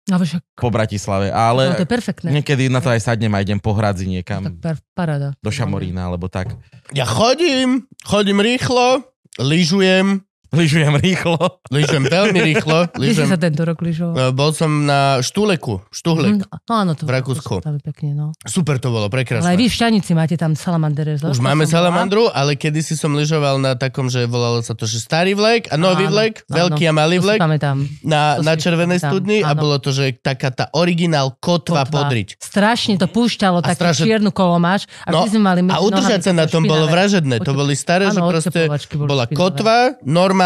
No, 0.07 0.21
však, 0.21 0.39
po 0.55 0.69
Bratislave. 0.69 1.29
no, 1.29 1.35
Ale 1.35 1.75
to 1.75 1.83
je 1.83 1.91
perfektné. 1.91 2.29
niekedy 2.31 2.69
na 2.69 2.79
to 2.79 2.93
aj 2.93 3.03
sadnem 3.03 3.33
a 3.33 3.41
idem 3.41 3.59
po 3.59 3.75
hradzi 3.75 4.05
Tak 4.05 4.13
niekam 4.13 4.41
per, 4.55 4.77
paráda. 4.93 5.35
do 5.35 5.51
Šamorína, 5.51 6.07
alebo 6.07 6.29
tak. 6.29 6.53
Ja 6.93 7.03
chodím, 7.03 7.89
chodím 8.05 8.39
rýchlo, 8.39 9.03
lyžujem, 9.41 10.21
Lyžujem 10.49 10.95
rýchlo. 10.97 11.37
lyžujem 11.69 12.05
veľmi 12.05 12.39
rýchlo. 12.45 12.87
Kde 12.93 13.13
si 13.13 13.25
sa 13.25 13.35
tento 13.35 13.63
rok 13.63 13.79
lyžoval? 13.79 14.15
Uh, 14.15 14.31
bol 14.31 14.51
som 14.51 14.85
na 14.85 15.19
Štuleku, 15.19 15.83
Štuhlek. 15.89 16.39
Mhm, 16.39 16.49
No 16.63 16.75
áno, 16.77 16.93
to, 16.93 17.03
v 17.03 17.11
Rakúsku. 17.13 17.55
Pekne, 17.61 18.11
no. 18.13 18.27
Super 18.43 18.77
to 18.77 18.89
bolo, 18.89 19.07
Ale 19.07 19.11
aj 19.11 19.15
prekrásne. 19.17 19.55
vy 19.55 19.65
v 19.65 19.75
Šťanici 19.75 20.11
máte 20.13 20.35
tam 20.35 20.53
salamandere. 20.53 21.15
Už 21.17 21.39
máme 21.39 21.65
salamandru, 21.65 22.27
ale 22.29 22.55
kedysi 22.55 22.95
som 22.95 23.13
lyžoval 23.13 23.57
na 23.57 23.75
takom, 23.75 24.07
že 24.07 24.25
volalo 24.25 24.59
sa 24.61 24.73
to, 24.73 24.85
že 24.85 24.99
starý 24.99 25.33
vlek 25.33 25.69
a 25.69 25.77
nový 25.77 26.05
Áno, 26.05 26.13
vlek, 26.13 26.43
áno. 26.45 26.55
veľký 26.57 26.85
a 26.85 26.93
malý 26.93 27.17
vlek 27.19 27.39
pamätám. 27.39 27.77
na, 28.01 28.37
to 28.37 28.43
na 28.43 28.55
červenej 28.55 28.99
studni 28.99 29.39
a 29.41 29.53
bolo 29.53 29.77
to, 29.77 29.91
že 29.91 30.17
taká 30.17 30.49
tá 30.49 30.67
originál 30.73 31.35
kotva, 31.35 31.83
Kotva. 31.83 32.07
podriť. 32.07 32.37
Strašne 32.37 32.97
to 32.97 33.07
púšťalo, 33.07 33.61
A 33.61 33.67
takú 33.69 33.87
strašne- 33.87 34.07
čiernu 34.07 34.31
kolomáš. 34.31 34.85
A, 35.03 35.11
No, 35.11 35.25
sme 35.25 35.39
mali 35.39 35.61
A 35.65 35.79
udržať 35.79 36.21
sa 36.23 36.33
na 36.33 36.45
tom 36.45 36.63
bolo 36.63 36.87
vražedné. 36.87 37.41
To 37.41 37.53
boli 37.53 37.73
staré, 37.73 38.09
že 38.09 38.19
proste 38.19 38.67
bola 38.93 39.25
kotva, 39.27 39.97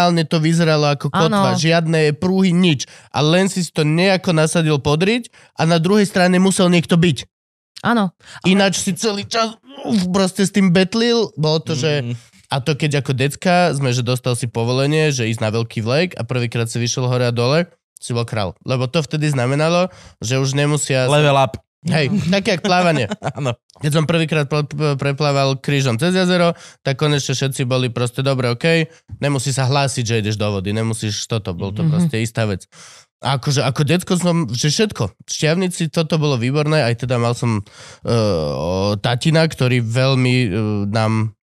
normálne 0.01 0.25
to 0.25 0.41
vyzeralo 0.41 0.97
ako 0.97 1.13
kotva, 1.13 1.53
Áno. 1.53 1.61
žiadne 1.61 2.17
prúhy, 2.17 2.57
nič. 2.57 2.89
A 3.13 3.21
len 3.21 3.53
si 3.53 3.61
to 3.69 3.85
nejako 3.85 4.33
nasadil 4.33 4.81
podriť 4.81 5.29
a 5.61 5.69
na 5.69 5.77
druhej 5.77 6.09
strane 6.09 6.41
musel 6.41 6.73
niekto 6.73 6.97
byť. 6.97 7.29
Áno. 7.85 8.17
Ináč 8.49 8.81
si 8.81 8.97
celý 8.97 9.29
čas 9.29 9.61
uf, 9.85 10.09
proste 10.09 10.49
s 10.49 10.53
tým 10.57 10.73
betlil. 10.73 11.29
Bolo 11.37 11.61
to, 11.61 11.77
že... 11.77 12.01
Mm. 12.01 12.17
A 12.51 12.59
to 12.59 12.75
keď 12.75 13.07
ako 13.07 13.15
decka 13.15 13.71
sme, 13.71 13.95
že 13.95 14.03
dostal 14.03 14.35
si 14.35 14.51
povolenie, 14.51 15.15
že 15.15 15.31
ísť 15.31 15.39
na 15.39 15.55
veľký 15.55 15.87
vlek 15.87 16.19
a 16.19 16.27
prvýkrát 16.27 16.67
si 16.67 16.83
vyšiel 16.83 17.07
hore 17.07 17.23
a 17.23 17.31
dole, 17.31 17.71
si 18.03 18.11
bol 18.11 18.27
král. 18.27 18.59
Lebo 18.67 18.91
to 18.91 19.07
vtedy 19.07 19.31
znamenalo, 19.31 19.87
že 20.19 20.35
už 20.43 20.59
nemusia... 20.59 21.07
Level 21.07 21.39
up. 21.39 21.63
Hej, 21.81 22.13
tak 22.29 22.45
jak 22.45 22.61
plávanie. 22.61 23.09
Áno. 23.37 23.57
Keď 23.81 23.91
som 23.91 24.05
prvýkrát 24.05 24.45
pre- 24.45 24.69
pre- 24.69 25.01
preplával 25.01 25.57
krížom 25.57 25.97
cez 25.97 26.13
jazero, 26.13 26.53
tak 26.85 27.01
konečne 27.01 27.33
všetci 27.33 27.65
boli 27.65 27.89
proste 27.89 28.21
dobre, 28.21 28.53
OK, 28.53 28.85
nemusí 29.17 29.49
sa 29.49 29.65
hlásiť, 29.65 30.05
že 30.05 30.21
ideš 30.21 30.37
do 30.37 30.53
vody, 30.53 30.77
nemusíš 30.77 31.25
toto, 31.25 31.57
bol 31.57 31.73
to 31.73 31.81
Mhm. 31.81 31.89
proste 31.89 32.17
istá 32.21 32.45
vec. 32.45 32.69
A 33.21 33.37
akože 33.37 33.61
ako 33.61 33.81
detko 33.85 34.13
som, 34.17 34.49
že 34.49 34.69
všetko. 34.69 35.13
V 35.13 35.29
Šťavnici 35.29 35.89
toto 35.89 36.17
bolo 36.17 36.37
výborné, 36.37 36.85
aj 36.85 37.05
teda 37.05 37.21
mal 37.21 37.37
som 37.37 37.61
uh, 37.61 38.97
tatina, 38.97 39.45
ktorý 39.45 39.81
veľmi 39.81 40.35
uh, 40.45 40.51
nám 40.89 41.37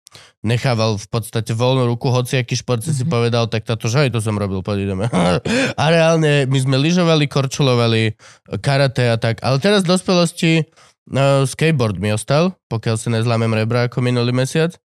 nechával 0.45 0.95
v 0.95 1.09
podstate 1.09 1.51
voľnú 1.51 1.89
ruku, 1.89 2.07
hociaký 2.07 2.53
šport 2.55 2.79
si 2.79 2.93
si 2.93 3.03
Mhm. 3.03 3.11
povedal, 3.11 3.45
tak 3.47 3.65
táto, 3.65 3.89
že 3.89 4.05
aj 4.05 4.13
to 4.13 4.21
som 4.21 4.37
robil, 4.37 4.61
poď 4.61 4.85
ideme. 4.85 5.09
a 5.81 5.85
reálne 5.89 6.45
my 6.45 6.59
sme 6.59 6.77
lyžovali, 6.77 7.25
korčulovali, 7.25 8.15
karate 8.61 9.09
a 9.09 9.17
tak. 9.17 9.41
Ale 9.41 9.57
teraz 9.57 9.83
v 9.83 9.91
dospelosti 9.91 10.53
uh, 10.61 11.43
skateboard 11.43 11.97
mi 11.97 12.11
ostal, 12.11 12.53
pokiaľ 12.67 12.95
si 12.95 13.09
nezlámem 13.09 13.51
rebra 13.51 13.89
ako 13.89 13.99
minulý 13.99 14.31
mesiac. 14.31 14.77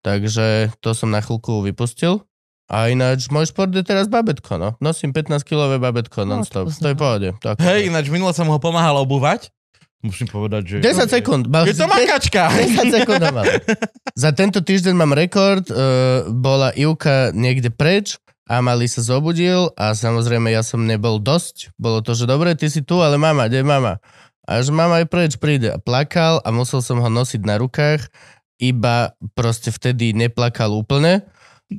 Takže 0.00 0.74
to 0.78 0.92
som 0.92 1.08
na 1.08 1.18
chvíľku 1.18 1.62
vypustil. 1.62 2.20
A 2.64 2.88
ináč, 2.88 3.28
môj 3.28 3.46
šport 3.46 3.68
je 3.68 3.80
teraz 3.80 4.04
babetko, 4.04 4.56
no. 4.56 4.72
Nosím 4.78 5.12
15-kilové 5.12 5.76
babetko 5.76 6.24
No, 6.24 6.40
non-stop. 6.40 6.64
to 6.66 6.72
to 6.74 6.88
je 6.88 6.96
pohode. 6.96 7.28
Hej, 7.60 7.88
ináč 7.88 8.08
minule 8.08 8.32
som 8.32 8.48
ho 8.48 8.56
pomáhal 8.56 8.96
obúvať. 8.98 9.52
Musím 10.04 10.28
povedať, 10.28 10.62
že... 10.68 10.76
10 10.84 11.08
sekúnd. 11.08 11.48
Mal- 11.48 11.64
Je 11.64 11.72
to 11.72 11.88
makačka. 11.88 12.52
10 12.60 12.92
sekúnd. 12.92 13.24
Za 14.12 14.30
tento 14.36 14.60
týždeň 14.60 14.92
mám 14.92 15.16
rekord. 15.16 15.64
Uh, 15.72 16.28
bola 16.28 16.76
Ivka 16.76 17.32
niekde 17.32 17.72
preč 17.72 18.20
a 18.44 18.60
malý 18.60 18.84
sa 18.84 19.00
zobudil 19.00 19.72
a 19.80 19.96
samozrejme 19.96 20.52
ja 20.52 20.60
som 20.60 20.84
nebol 20.84 21.16
dosť. 21.16 21.72
Bolo 21.80 22.04
to, 22.04 22.12
že 22.12 22.28
dobre, 22.28 22.52
ty 22.52 22.68
si 22.68 22.84
tu, 22.84 23.00
ale 23.00 23.16
mama, 23.16 23.48
kde 23.48 23.64
je 23.64 23.66
mama? 23.66 23.96
A 24.44 24.60
že 24.60 24.68
mama 24.76 25.00
aj 25.00 25.08
preč 25.08 25.32
príde. 25.40 25.72
A 25.72 25.80
plakal 25.80 26.44
a 26.44 26.52
musel 26.52 26.84
som 26.84 27.00
ho 27.00 27.08
nosiť 27.08 27.40
na 27.48 27.56
rukách. 27.56 28.04
Iba 28.60 29.16
proste 29.32 29.72
vtedy 29.72 30.12
neplakal 30.12 30.68
úplne. 30.68 31.24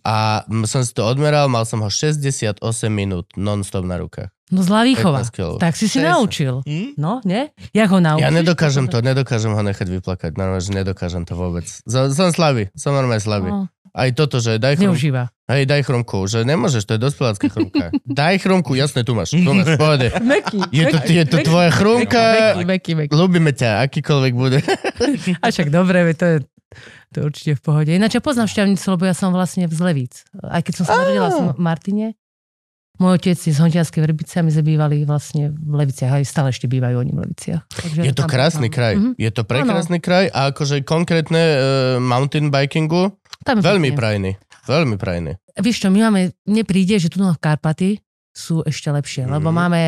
A 0.02 0.42
som 0.66 0.82
si 0.82 0.92
to 0.98 1.06
odmeral, 1.06 1.46
mal 1.46 1.64
som 1.64 1.86
ho 1.86 1.94
68 1.94 2.58
minút 2.90 3.30
non-stop 3.38 3.86
na 3.86 4.02
rukách. 4.02 4.34
No 4.54 4.62
zlá 4.62 4.86
výchova. 4.86 5.26
15 5.26 5.34
kilov. 5.34 5.56
Tak 5.58 5.74
si 5.74 5.90
si 5.90 5.98
60. 5.98 6.06
naučil. 6.06 6.54
Hm? 6.70 6.94
No, 7.02 7.18
nie? 7.26 7.50
Jak 7.74 7.90
ho 7.90 7.98
naučíš? 7.98 8.22
Ja 8.22 8.30
nedokážem 8.30 8.86
to, 8.86 9.02
nedokážem 9.02 9.50
ho 9.50 9.62
nechať 9.66 9.88
vyplakať. 9.90 10.32
Normálne, 10.38 10.62
že 10.62 10.70
nedokážem 10.70 11.26
to 11.26 11.34
vôbec. 11.34 11.66
Som, 11.90 12.30
slabý, 12.30 12.70
som 12.78 12.94
normálne 12.94 13.18
slabý. 13.18 13.50
No, 13.50 13.66
Aj 13.90 14.12
toto, 14.14 14.38
že 14.38 14.62
daj 14.62 14.78
chrumku. 14.78 14.94
neužíva. 14.94 15.34
Hej, 15.48 15.66
daj 15.66 15.82
chrumku, 15.82 16.26
že 16.28 16.44
nemôžeš, 16.44 16.84
to 16.84 16.94
je 16.94 17.02
dospelácká 17.02 17.48
chrumka. 17.48 17.90
daj 18.22 18.38
chrumku, 18.38 18.76
jasne, 18.76 19.02
tu 19.02 19.16
máš, 19.16 19.34
tu 19.34 19.42
máš, 19.42 19.78
pohode. 19.80 20.10
Meky. 20.20 20.58
Je 20.70 20.84
to, 20.90 20.98
je 21.02 21.24
to 21.26 21.38
tvoja 21.42 21.70
chrumka, 21.72 22.22
Meky, 22.54 22.64
meky, 22.66 22.92
meky. 22.94 23.12
ľúbime 23.14 23.50
ťa, 23.50 23.82
akýkoľvek 23.88 24.34
bude. 24.36 24.60
A 25.44 25.50
však 25.50 25.70
dobre, 25.72 26.12
to 26.14 26.26
je, 26.26 26.38
to 27.10 27.16
je 27.18 27.24
určite 27.24 27.52
v 27.56 27.62
pohode. 27.62 27.90
Ináč 27.90 28.18
ja 28.18 28.22
poznám 28.22 28.52
šťavnicu, 28.52 28.86
lebo 28.94 29.04
ja 29.08 29.16
som 29.16 29.32
vlastne 29.32 29.70
z 29.70 29.80
Levíc. 29.80 30.28
Aj 30.44 30.60
keď 30.60 30.74
som 30.76 30.86
sa 30.86 30.94
narodila 31.00 31.30
v 31.32 31.62
Martine, 31.62 32.08
môj 32.98 33.12
otec 33.16 33.36
je 33.36 33.50
z 33.50 33.58
Hontianskej 33.58 34.02
Vrbice 34.02 34.36
a 34.36 34.42
my 34.42 34.50
sme 34.50 34.64
bývali 34.66 35.04
vlastne 35.04 35.50
v 35.50 35.74
Leviciach, 35.76 36.12
aj 36.14 36.24
stále 36.24 36.50
ešte 36.50 36.66
bývajú 36.66 36.96
oni 36.98 37.12
v 37.12 37.20
Leviciach. 37.22 37.62
Takže 37.66 38.00
Je 38.02 38.12
to 38.12 38.22
tam 38.22 38.30
krásny 38.30 38.68
poznám. 38.68 38.76
kraj, 38.76 38.94
Mhm. 38.94 39.10
je 39.16 39.32
to 39.32 39.42
prekrásny 39.44 39.98
kraj 40.00 40.26
a 40.30 40.40
akože 40.48 40.76
konkrétne 40.84 41.44
uh, 41.50 41.60
mountain 41.98 42.48
bikingu, 42.48 43.14
Tam 43.42 43.60
veľmi 43.60 43.90
pekne. 43.90 43.98
prajný, 43.98 44.32
veľmi 44.66 44.96
prajný. 44.96 45.32
Vieš 45.56 45.78
čo, 45.78 45.88
my 45.88 46.00
máme, 46.02 46.22
mne 46.44 46.64
príde, 46.64 46.96
že 46.96 47.08
tu 47.08 47.18
na 47.18 47.32
Karpaty 47.32 48.00
sú 48.32 48.60
ešte 48.62 48.90
lepšie, 48.90 49.24
lebo 49.26 49.48
Mhm. 49.48 49.56
máme 49.56 49.82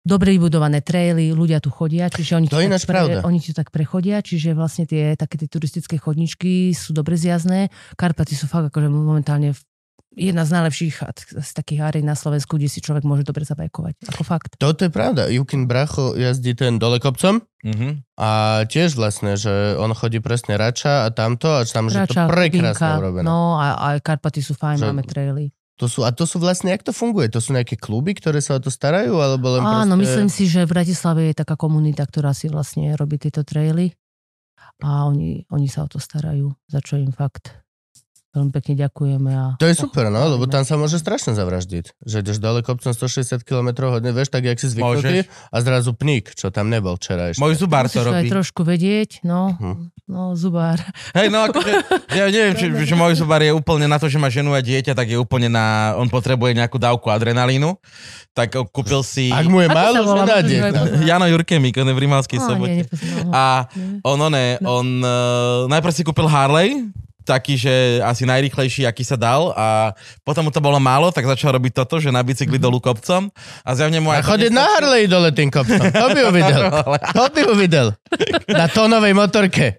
dobre 0.00 0.32
vybudované 0.32 0.80
traily, 0.80 1.28
ľudia 1.30 1.56
tu 1.58 1.68
chodia, 1.68 2.08
čiže 2.08 2.32
oni 2.34 2.48
To 2.48 2.56
tu 2.56 2.62
je 2.62 2.72
tak 2.74 2.88
pravda. 2.88 3.20
oni 3.22 3.38
tu 3.38 3.52
tak 3.52 3.68
prechodia, 3.68 4.18
čiže 4.18 4.52
vlastne 4.52 4.84
tie 4.84 5.12
také 5.14 5.36
tie 5.36 5.46
turistické 5.46 5.96
chodničky 5.96 6.72
sú 6.72 6.90
dobre 6.90 7.14
zjazné. 7.14 7.68
Karpaty 7.94 8.32
sú 8.32 8.44
fakt 8.46 8.68
akože 8.70 8.88
momentálne 8.88 9.52
v- 9.52 9.60
jedna 10.10 10.42
z 10.42 10.50
najlepších 10.52 10.96
a 11.02 11.10
z 11.38 11.50
takých 11.54 11.80
árej 11.82 12.02
na 12.02 12.12
Slovensku, 12.12 12.58
kde 12.58 12.66
si 12.66 12.78
človek 12.78 13.02
môže 13.02 13.22
dobre 13.22 13.42
zabajkovať. 13.42 14.10
Ako 14.10 14.22
fakt. 14.22 14.58
Toto 14.58 14.82
je 14.82 14.90
pravda, 14.90 15.30
Jukin 15.30 15.64
Bracho 15.64 16.14
jazdí 16.14 16.52
ten 16.52 16.76
dole 16.76 16.98
kopcom 16.98 17.38
Mhm. 17.60 18.16
a 18.16 18.28
tiež 18.64 18.96
vlastne, 18.96 19.36
že 19.36 19.76
on 19.76 19.92
chodí 19.92 20.18
presne 20.18 20.56
Rača 20.56 21.04
a 21.04 21.12
tamto 21.12 21.52
a 21.52 21.62
tam, 21.62 21.86
že 21.86 22.00
to 22.08 22.16
prekrásne 22.26 22.72
Kubinka, 22.72 22.98
urobené. 22.98 23.22
No 23.22 23.54
a 23.54 23.66
aj 23.92 23.96
Karpaty 24.00 24.40
sú 24.40 24.52
fajn, 24.52 24.76
Že- 24.76 24.86
máme 24.86 25.04
traily. 25.04 25.44
To 25.76 25.88
sú, 25.88 26.04
a 26.04 26.12
to 26.12 26.24
sú 26.24 26.36
vlastne, 26.36 26.68
jak 26.68 26.84
to 26.84 26.92
funguje? 26.92 27.32
To 27.32 27.40
sú 27.40 27.56
nejaké 27.56 27.80
kluby, 27.80 28.12
ktoré 28.12 28.44
sa 28.44 28.56
o 28.56 28.60
to 28.60 28.68
starajú? 28.68 29.16
Alebo 29.16 29.56
len 29.56 29.64
Áno, 29.64 29.96
proste... 29.96 30.00
myslím 30.12 30.28
si, 30.28 30.44
že 30.44 30.68
v 30.68 30.76
Bratislave 30.76 31.32
je 31.32 31.40
taká 31.40 31.56
komunita, 31.56 32.04
ktorá 32.04 32.36
si 32.36 32.52
vlastne 32.52 32.92
robí 32.92 33.16
tieto 33.16 33.40
traily 33.40 33.96
a 34.80 35.08
oni, 35.08 35.48
oni 35.48 35.68
sa 35.68 35.84
o 35.84 35.88
to 35.88 35.96
starajú, 35.96 36.52
za 36.68 36.80
čo 36.80 37.00
im 37.00 37.12
fakt 37.12 37.56
veľmi 38.30 38.52
pekne 38.52 38.74
ďakujeme. 38.78 39.30
A 39.30 39.44
To 39.56 39.66
je 39.66 39.74
super, 39.74 40.06
no, 40.06 40.22
lebo 40.28 40.46
tam 40.46 40.62
sa 40.62 40.74
môže 40.74 40.96
strašne 40.96 41.34
zavraždiť. 41.34 41.98
Že 42.00 42.16
ideš 42.20 42.38
dole 42.38 42.62
kopcom 42.62 42.90
160 42.90 43.42
km 43.42 43.68
hodne, 43.90 44.10
vieš, 44.10 44.28
tak 44.28 44.44
jak 44.44 44.54
si 44.54 44.68
zvyknutý 44.68 45.26
a 45.26 45.56
zrazu 45.58 45.90
pník, 45.92 46.30
čo 46.32 46.48
tam 46.48 46.68
nebol 46.68 46.94
včera 46.94 47.28
ešte. 47.28 47.42
Môj 47.42 47.56
zubár 47.56 47.86
to 47.86 47.98
to 47.98 48.06
aj 48.06 48.22
robí. 48.22 48.28
trošku 48.28 48.62
vedieť, 48.62 49.22
no, 49.22 49.58
Hm. 49.58 49.90
no 50.06 50.34
zubár. 50.34 50.78
Hej, 51.10 51.26
no 51.28 51.42
akože, 51.44 51.72
ja 52.14 52.26
neviem, 52.26 52.54
či, 52.54 52.66
že 52.70 52.94
môj 52.94 53.18
zubár 53.18 53.42
je 53.42 53.50
úplne 53.50 53.86
na 53.86 53.98
to, 53.98 54.06
že 54.06 54.16
má 54.16 54.30
ženu 54.30 54.54
a 54.54 54.62
dieťa, 54.62 54.94
tak 54.94 55.10
je 55.10 55.18
úplne 55.18 55.50
na, 55.50 55.98
on 55.98 56.06
potrebuje 56.06 56.54
nejakú 56.54 56.78
dávku 56.78 57.10
adrenalínu, 57.10 57.78
tak 58.30 58.54
kúpil 58.70 59.02
si 59.02 59.34
Ak 59.34 59.46
mu 59.46 59.58
je 59.58 59.66
málo, 59.66 60.06
poznať. 60.06 60.46
Jano 61.02 61.26
Jurkemík, 61.26 61.74
on 61.76 61.90
je 61.90 61.94
v 61.94 62.02
Rimavskej 62.06 62.38
sobote. 62.38 62.86
A 63.34 63.66
on, 64.06 64.18
one, 64.22 64.54
on 64.62 64.86
uh, 65.02 65.10
najprv 65.66 65.90
si 65.90 66.06
kúpil 66.06 66.30
Harley, 66.30 66.86
taký, 67.22 67.54
že 67.54 67.70
asi 68.00 68.24
najrychlejší, 68.24 68.84
aký 68.84 69.02
sa 69.02 69.14
dal 69.14 69.52
a 69.52 69.92
potom 70.22 70.46
mu 70.46 70.50
to 70.50 70.58
bolo 70.58 70.76
málo, 70.76 71.08
tak 71.10 71.24
začal 71.24 71.54
robiť 71.54 71.72
toto, 71.76 71.98
že 71.98 72.08
na 72.08 72.20
bicykli 72.20 72.56
dolu 72.56 72.78
kopcom 72.78 73.28
a 73.62 73.70
zjavne 73.72 74.00
mu 74.00 74.10
A 74.10 74.18
aj... 74.18 74.22
to 74.22 74.30
chodiť 74.34 74.50
na. 74.50 74.64
Harley 74.66 75.04
dole 75.06 75.30
tým 75.30 75.48
kopcom. 75.48 75.80
To 75.90 76.06
by 76.10 76.20
ho 76.20 76.30
videl. 76.30 76.62
To 77.16 77.24
by 77.28 77.40
ho 77.42 77.54
videl. 77.54 77.86
Na 78.46 78.66
tónovej 78.66 79.12
motorke. 79.12 79.78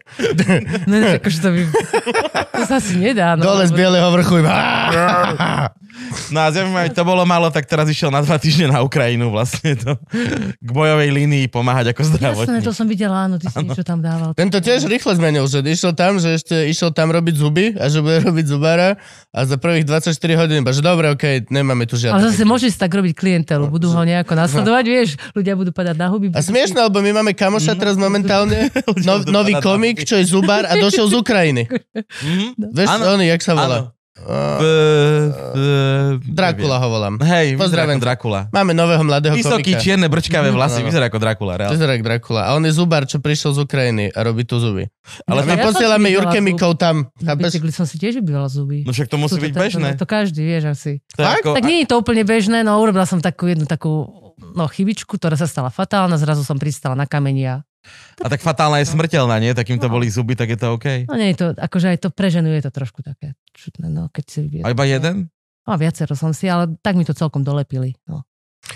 No, 0.86 0.96
no, 1.00 1.08
akože 1.18 1.38
to 1.40 1.50
by... 1.50 1.60
To 2.52 2.64
sa 2.68 2.78
asi 2.78 3.00
nedá. 3.00 3.34
No, 3.34 3.52
Dole 3.52 3.66
z 3.66 3.74
bieleho 3.74 4.08
vrchu 4.12 4.44
iba. 4.44 4.54
No 6.32 6.40
a 6.44 6.52
zjavne 6.52 6.72
mu 6.72 6.80
aj 6.80 6.92
to 6.92 7.04
bolo 7.04 7.24
málo, 7.24 7.48
tak 7.52 7.68
teraz 7.68 7.88
išiel 7.88 8.10
na 8.10 8.20
dva 8.20 8.36
týždne 8.36 8.68
na 8.68 8.80
Ukrajinu 8.82 9.32
vlastne 9.32 9.76
to, 9.76 9.96
k 10.58 10.70
bojovej 10.72 11.08
línii 11.14 11.46
pomáhať 11.48 11.92
ako 11.94 12.02
Jasné, 12.04 12.16
zdravotník. 12.18 12.64
to 12.64 12.74
som 12.74 12.88
videla, 12.88 13.28
áno, 13.28 13.36
ty 13.38 13.48
si 13.48 13.60
niečo 13.64 13.84
tam 13.84 14.00
dával. 14.00 14.32
Tento 14.36 14.58
tiež 14.60 14.88
rýchle 14.88 15.14
zmenil, 15.16 15.46
že 15.46 15.60
išiel 15.62 15.94
tam, 15.96 16.18
že 16.18 16.36
ešte 16.36 16.56
išiel 16.68 16.92
tam 16.92 17.12
robiť 17.12 17.31
zuby 17.36 17.66
a 17.78 17.86
že 17.88 18.00
bude 18.00 18.20
robiť 18.28 18.46
zubára 18.48 19.00
a 19.32 19.40
za 19.48 19.56
prvých 19.56 19.88
24 19.88 20.12
hodín, 20.36 20.62
iba, 20.64 20.76
že 20.76 20.84
dobre, 20.84 21.12
okej, 21.14 21.48
nemáme 21.48 21.88
tu 21.88 21.96
žiadne. 21.96 22.20
Ale 22.20 22.32
zase 22.32 22.44
môže 22.44 22.68
si 22.68 22.78
tak 22.78 22.92
robiť 22.92 23.16
klientelu, 23.16 23.68
budú 23.72 23.92
ho 23.92 24.02
nejako 24.04 24.34
nasledovať, 24.36 24.86
vieš, 24.88 25.10
ľudia 25.32 25.56
budú 25.56 25.72
padať 25.72 25.96
na 25.96 26.08
huby. 26.12 26.36
A 26.36 26.44
smiešne, 26.44 26.84
lebo 26.84 27.00
my 27.00 27.12
máme 27.24 27.32
kamoša 27.32 27.80
teraz 27.80 27.96
momentálne, 27.96 28.68
no, 29.08 29.24
nový 29.28 29.56
komik, 29.64 30.04
čo 30.04 30.20
je 30.20 30.28
zubár 30.28 30.68
a 30.68 30.76
došiel 30.76 31.08
z 31.08 31.16
Ukrajiny. 31.16 31.64
Mhm. 32.22 32.72
Vieš, 32.76 32.90
Áno. 32.98 33.04
on, 33.18 33.20
jak 33.22 33.42
sa 33.42 33.54
volá? 33.54 33.78
Áno. 33.78 34.00
B, 34.22 34.63
b, 35.51 35.58
Drakula 36.28 36.78
ho 36.78 36.88
volám. 36.88 37.16
Hej, 37.20 37.58
Pozdravím. 37.58 37.98
ako 37.98 38.04
Drakula. 38.04 38.42
Máme 38.50 38.72
nového 38.72 39.01
mladého 39.01 39.34
Vysoký, 39.34 39.74
komika. 39.74 39.82
čierne, 39.82 40.08
brčkavé 40.08 40.50
vlasy, 40.50 40.80
Áno. 40.80 40.88
vyzerá 40.88 41.06
ako 41.08 41.20
Drakula, 41.20 41.54
reálne. 41.58 41.74
Vyzerá 41.74 41.92
ako 41.94 42.06
Drakula. 42.06 42.42
A 42.46 42.50
on 42.54 42.63
je 42.63 42.72
zubár, 42.72 43.04
čo 43.04 43.18
prišiel 43.18 43.51
z 43.51 43.60
Ukrajiny 43.62 44.06
a 44.10 44.20
robí 44.22 44.44
tu 44.44 44.58
zuby. 44.58 44.86
Ale 45.25 45.42
my 45.44 45.54
Ja 45.54 45.66
posielame 45.66 46.08
Jurke. 46.08 46.38
Mikov 46.40 46.78
tam. 46.78 47.10
Na 47.20 47.34
bicykli 47.34 47.70
som 47.70 47.86
si 47.86 47.98
tiež 47.98 48.18
vybila 48.18 48.46
zuby. 48.46 48.82
No 48.82 48.92
však 48.92 49.08
to 49.08 49.18
musí 49.18 49.38
Sú 49.38 49.44
byť 49.44 49.51
to- 49.51 49.60
bežné. 49.60 49.90
To, 49.94 50.04
to 50.04 50.08
každý, 50.08 50.42
vieš, 50.42 50.63
asi. 50.70 50.92
Ako, 51.18 51.54
Tak 51.54 51.63
nie 51.63 51.82
je 51.82 51.88
to 51.90 51.98
úplne 51.98 52.22
bežné, 52.22 52.62
no 52.62 52.78
urobila 52.78 53.06
som 53.06 53.18
takú 53.18 53.46
jednu 53.46 53.66
takú 53.66 54.10
no, 54.51 54.66
chybičku, 54.66 55.18
ktorá 55.18 55.34
sa 55.34 55.46
stala 55.46 55.70
fatálna, 55.70 56.18
zrazu 56.18 56.42
som 56.42 56.58
pristala 56.58 56.94
na 56.94 57.06
kamenia. 57.06 57.62
a 57.62 57.71
tak 58.24 58.40
fatálna 58.40 58.78
je 58.78 58.88
smrteľná, 58.88 59.38
nie? 59.38 59.51
Takým 59.51 59.78
to 59.78 59.88
No. 59.88 59.94
boli 59.94 60.08
zuby, 60.08 60.34
tak 60.34 60.50
je 60.50 60.58
to 60.58 60.68
OK. 60.72 61.06
No 61.06 61.16
nie 61.16 61.32
je 61.32 61.38
to, 61.38 61.48
akože 61.54 61.88
aj 61.88 62.00
to 62.00 62.10
pre 62.10 62.28
ženu 62.28 62.51
je 62.51 62.62
to 62.62 62.72
trošku 62.72 63.00
také 63.00 63.34
čudné, 63.51 63.88
no 63.88 64.08
keď 64.08 64.24
si 64.25 64.38
vybie. 64.42 64.62
A 64.62 64.70
iba 64.70 64.84
jeden? 64.84 65.32
No 65.62 65.74
viacero 65.74 66.12
som 66.12 66.32
si, 66.32 66.46
ale 66.46 66.75
tak 66.78 66.94
mi 66.94 67.01
to 67.01 67.12
celkom 67.12 67.42
dolepili. 67.42 67.96
No. 68.04 68.25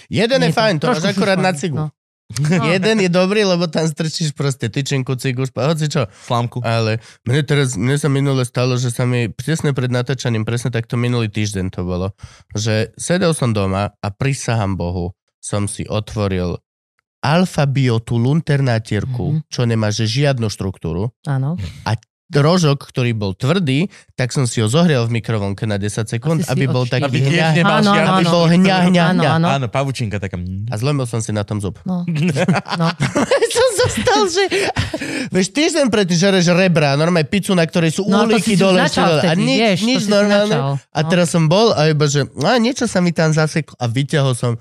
Jeden 0.08 0.40
je 0.40 0.50
Nie 0.50 0.56
fajn, 0.56 0.76
to 0.78 0.88
máš 0.88 1.02
šušľaný, 1.04 1.42
na 1.42 1.52
cigu. 1.52 1.78
No. 2.26 2.66
Jeden 2.66 2.98
je 2.98 3.08
dobrý, 3.08 3.46
lebo 3.46 3.70
tam 3.70 3.86
strčíš 3.86 4.34
proste 4.34 4.66
tyčinku, 4.66 5.14
cigu, 5.14 5.46
špa- 5.46 5.70
hoci 5.70 5.86
čo. 5.86 6.10
Slámku. 6.26 6.58
Ale 6.60 6.98
mne 7.22 7.46
teraz, 7.46 7.78
mne 7.78 7.96
sa 7.96 8.10
minule 8.10 8.42
stalo, 8.42 8.76
že 8.76 8.90
sa 8.90 9.06
mi 9.06 9.30
presne 9.30 9.78
pred 9.78 9.88
natáčaním, 9.88 10.42
presne 10.42 10.74
takto 10.74 10.98
minulý 10.98 11.30
týždeň 11.30 11.70
to 11.70 11.86
bolo, 11.86 12.18
že 12.52 12.90
sedel 12.98 13.30
som 13.32 13.54
doma 13.54 13.94
a 13.96 14.08
prisahám 14.10 14.74
Bohu, 14.74 15.14
som 15.38 15.70
si 15.70 15.86
otvoril 15.86 16.58
Alfa 17.28 17.66
Bio 17.66 17.98
tú 17.98 18.16
lunternátierku, 18.16 19.26
Mhm. 19.34 19.40
čo 19.48 19.62
nemá 19.64 19.90
že 19.90 20.06
žiadnu 20.06 20.46
štruktúru. 20.46 21.10
Áno. 21.24 21.58
Rožok, 22.28 22.90
ktorý 22.90 23.14
bol 23.14 23.32
tvrdý, 23.32 23.86
tak 24.18 24.34
som 24.34 24.50
si 24.50 24.58
ho 24.58 24.66
zohrial 24.66 25.06
v 25.06 25.22
mikrovlnke 25.22 25.62
na 25.64 25.78
10 25.78 26.10
sekúnd, 26.10 26.42
Asi 26.42 26.50
si 26.50 26.52
aby 26.52 26.66
bol 26.66 26.84
taký 26.84 27.06
Aby 27.06 27.20
hňa, 27.22 27.48
Áno, 27.62 27.92
aby 27.94 28.26
áno. 28.26 28.32
bol 28.34 28.46
hňa, 28.50 28.76
hňa, 28.84 29.04
Áno, 29.06 29.22
hňa. 29.22 29.30
áno. 29.32 29.48
Áno, 29.48 29.66
pavučinka 29.70 30.18
taká. 30.18 30.42
A 30.68 30.76
zlomil 30.76 31.06
som 31.06 31.22
si 31.22 31.30
na 31.30 31.46
tom 31.46 31.62
zub. 31.62 31.78
No. 31.86 32.02
no. 32.82 32.86
som 33.56 33.70
zostal, 33.78 34.22
že... 34.26 34.44
Vieš, 35.30 35.48
týždeň 35.54 35.86
predtým 35.88 36.18
žereš 36.18 36.50
rebra, 36.50 36.98
normálne 36.98 37.30
pizzu, 37.30 37.54
na 37.54 37.62
ktorej 37.62 37.94
sú 37.94 38.02
No, 38.04 38.26
uhlíky 38.26 38.58
dole. 38.58 38.82
všetko. 38.84 39.06
a 39.06 39.22
vtedy, 39.22 39.42
nič, 39.46 39.60
vieš, 39.62 39.78
to 39.78 39.86
nič 39.86 40.04
normálne. 40.10 40.56
A 40.82 41.00
no. 41.00 41.08
teraz 41.08 41.30
som 41.30 41.46
bol 41.46 41.72
a 41.72 41.88
iba, 41.88 42.06
že 42.06 42.26
a 42.36 42.58
niečo 42.58 42.84
sa 42.84 43.00
mi 43.00 43.14
tam 43.14 43.30
zaseklo 43.30 43.78
a 43.78 43.86
vyťahol 43.86 44.34
som 44.34 44.58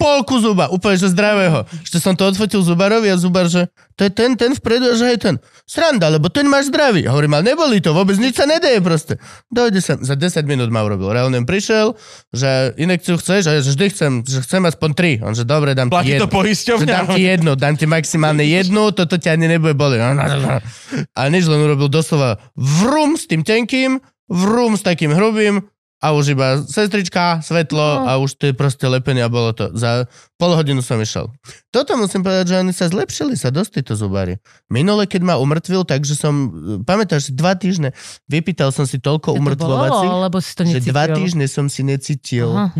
polku 0.00 0.40
zuba, 0.40 0.72
úplne 0.72 0.96
že 0.96 1.12
zdravého. 1.12 1.68
Ešte 1.84 2.00
som 2.00 2.16
to 2.16 2.24
odfotil 2.24 2.64
zubarovi 2.64 3.12
a 3.12 3.20
zubar, 3.20 3.52
že 3.52 3.68
to 4.00 4.08
je 4.08 4.10
ten, 4.16 4.32
ten 4.32 4.56
vpredu 4.56 4.88
a 4.88 4.94
že 4.96 5.12
aj 5.12 5.18
ten. 5.20 5.34
Sranda, 5.68 6.08
lebo 6.08 6.32
ten 6.32 6.48
máš 6.48 6.72
zdravý. 6.72 7.04
A 7.04 7.12
hovorím, 7.12 7.36
ale 7.36 7.52
neboli 7.52 7.84
to, 7.84 7.92
vôbec 7.92 8.16
nič 8.16 8.40
sa 8.40 8.48
nedeje 8.48 8.80
proste. 8.80 9.20
Dojde 9.52 9.84
sa, 9.84 10.00
za 10.00 10.16
10 10.16 10.48
minút 10.48 10.72
ma 10.72 10.80
urobil. 10.80 11.12
Reálne 11.12 11.44
prišiel, 11.44 11.92
že 12.32 12.72
inekciu 12.80 13.20
chceš, 13.20 13.52
a 13.52 13.52
ja, 13.54 13.60
že 13.60 13.76
vždy 13.76 13.86
chcem, 13.92 14.12
že 14.24 14.40
chcem 14.40 14.64
aspoň 14.64 15.20
3. 15.20 15.26
On 15.28 15.34
že 15.36 15.44
dobre, 15.44 15.76
dám 15.76 15.92
ti 15.92 16.00
Platí 16.00 16.16
jednu. 16.16 16.22
to 16.24 16.28
Že 16.28 16.36
poisťovňa. 16.40 16.88
dám 16.88 17.06
ti 17.12 17.22
jednu, 17.28 17.52
dám 17.60 17.74
ti 17.76 17.84
maximálne 17.84 18.44
jednu, 18.48 18.82
toto 18.96 19.20
ťa 19.20 19.36
ani 19.36 19.46
nebude 19.52 19.76
boli. 19.76 20.00
A 20.00 21.20
než 21.28 21.44
len 21.44 21.60
urobil 21.60 21.92
doslova 21.92 22.40
vrum 22.56 23.20
s 23.20 23.28
tým 23.28 23.44
tenkým, 23.44 24.00
vrum 24.32 24.78
s 24.78 24.82
takým 24.82 25.12
hrubým 25.12 25.60
a 26.00 26.10
už 26.10 26.24
iba 26.30 26.46
sestrička, 26.62 27.38
svetlo 27.40 27.78
No. 28.00 28.04
a 28.04 28.16
už 28.16 28.34
to 28.34 28.48
je 28.48 28.54
proste 28.54 28.82
lepené 28.82 29.20
a 29.20 29.28
bolo 29.28 29.50
to. 29.50 29.68
Za 29.70 30.08
pol 30.34 30.52
hodinu 30.52 30.80
som 30.80 30.96
išiel. 30.96 31.28
Toto 31.68 31.92
musím 31.94 32.20
povedať, 32.20 32.44
že 32.46 32.56
oni 32.58 32.72
sa 32.72 32.86
zlepšili, 32.86 33.34
sa 33.34 33.48
dosť 33.48 33.70
títo 33.76 33.92
zubári. 33.94 34.40
Minule, 34.66 35.04
keď 35.04 35.20
ma 35.22 35.34
umrtvil, 35.36 35.84
takže 35.84 36.14
som, 36.14 36.32
pamätáš, 36.82 37.28
si, 37.28 37.32
dva 37.32 37.52
týždne, 37.52 37.92
vypýtal 38.26 38.70
som 38.70 38.82
si 38.82 38.96
toľko 38.96 39.30
to 39.30 39.36
umrtvovacích, 39.36 40.08
bolo, 40.10 40.24
lebo 40.24 40.38
si 40.38 40.50
to 40.50 40.62
že 40.62 40.80
necítil. 40.80 40.90
dva 40.90 41.04
týždne 41.06 41.46
som 41.46 41.66
si 41.66 41.82
necítil 41.82 42.48
Aha. 42.48 42.72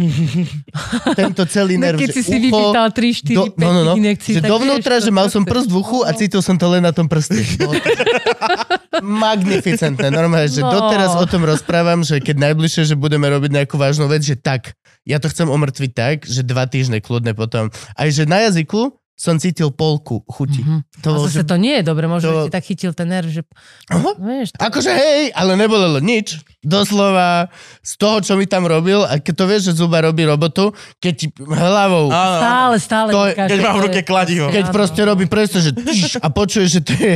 tento 1.14 1.44
celý 1.44 1.76
No, 1.78 1.84
nerv, 1.86 1.98
keď 1.98 2.08
že 2.08 2.14
si 2.14 2.22
si 2.22 2.32
ucho, 2.32 2.40
vypýtal 2.42 2.86
3, 2.88 3.28
4, 3.28 3.36
do, 3.36 3.42
5 3.50 3.56
no, 3.56 3.68
no, 3.70 3.80
no, 3.84 3.92
inekcií. 3.94 4.32
že 4.32 4.40
dovnútra, 4.42 4.94
že 4.98 5.10
mal 5.10 5.28
som 5.28 5.44
prst 5.44 5.68
v 5.68 5.76
uchu 5.76 5.98
a 6.02 6.10
No. 6.10 6.16
cítil 6.16 6.40
som 6.40 6.56
to 6.56 6.66
len 6.66 6.80
na 6.80 6.90
tom 6.90 7.04
prste. 7.04 7.36
To 7.60 7.68
Magnificentné, 9.00 10.08
normálne, 10.08 10.46
že 10.46 10.60
No. 10.60 10.68
doteraz 10.70 11.14
o 11.14 11.24
tom 11.24 11.42
rozprávam, 11.42 12.00
že 12.00 12.18
keď 12.18 12.50
najbližšie, 12.50 12.82
že 12.86 12.94
budeme 13.10 13.26
robiť 13.26 13.50
nejakú 13.50 13.74
vážnu 13.74 14.06
vec, 14.06 14.22
že 14.22 14.38
tak, 14.38 14.78
ja 15.02 15.18
to 15.18 15.26
chcem 15.26 15.50
omrtviť 15.50 15.90
tak, 15.90 16.16
že 16.30 16.46
dva 16.46 16.70
týždne 16.70 17.02
kľudne 17.02 17.34
potom. 17.34 17.74
Aj 17.98 18.06
že 18.06 18.22
na 18.30 18.46
jazyku 18.46 18.94
som 19.20 19.36
cítil 19.36 19.68
polku 19.68 20.24
chuti. 20.24 20.64
Mhm. 20.64 20.80
To 21.02 21.08
A 21.12 21.16
zase 21.22 21.44
že... 21.44 21.44
to 21.44 21.56
nie 21.56 21.76
je 21.76 21.84
dobre, 21.84 22.08
možno, 22.08 22.28
to- 22.30 22.44
ti 22.46 22.50
tak 22.50 22.64
chytil 22.64 22.92
ten 22.92 23.04
nerv, 23.06 23.28
že... 23.28 23.44
Aha. 23.86 24.16
Vieš, 24.16 24.48
to... 24.50 24.58
Akože 24.58 24.88
hej, 24.88 25.28
ale 25.30 25.54
nebolelo 25.54 26.00
nič. 26.00 26.40
Doslova 26.60 27.48
z 27.80 27.92
toho, 27.94 28.20
čo 28.20 28.32
mi 28.34 28.44
tam 28.44 28.64
robil, 28.64 29.00
a 29.02 29.16
keď 29.16 29.34
to 29.34 29.44
vieš, 29.44 29.62
že 29.66 29.72
zuba 29.76 30.00
robí 30.00 30.22
robotu, 30.22 30.72
keď 30.96 31.12
ti 31.14 31.26
hlavou 31.38 32.08
Áno. 32.08 32.36
Stále, 32.38 32.76
stále. 32.78 33.08
To 33.10 33.20
je- 33.22 33.32
vykáže, 33.32 33.48
keď 33.50 33.58
má 33.58 33.70
v 33.70 33.80
ruke 33.82 34.00
kladivo. 34.02 34.46
Keď 34.48 34.64
Áno. 34.64 34.74
proste 34.74 35.00
robí 35.02 35.24
presne, 35.24 35.58
že 35.60 35.70
tš, 35.70 36.16
a 36.16 36.28
počuje, 36.28 36.64
že 36.66 36.80
to 36.80 36.92
je 36.94 37.12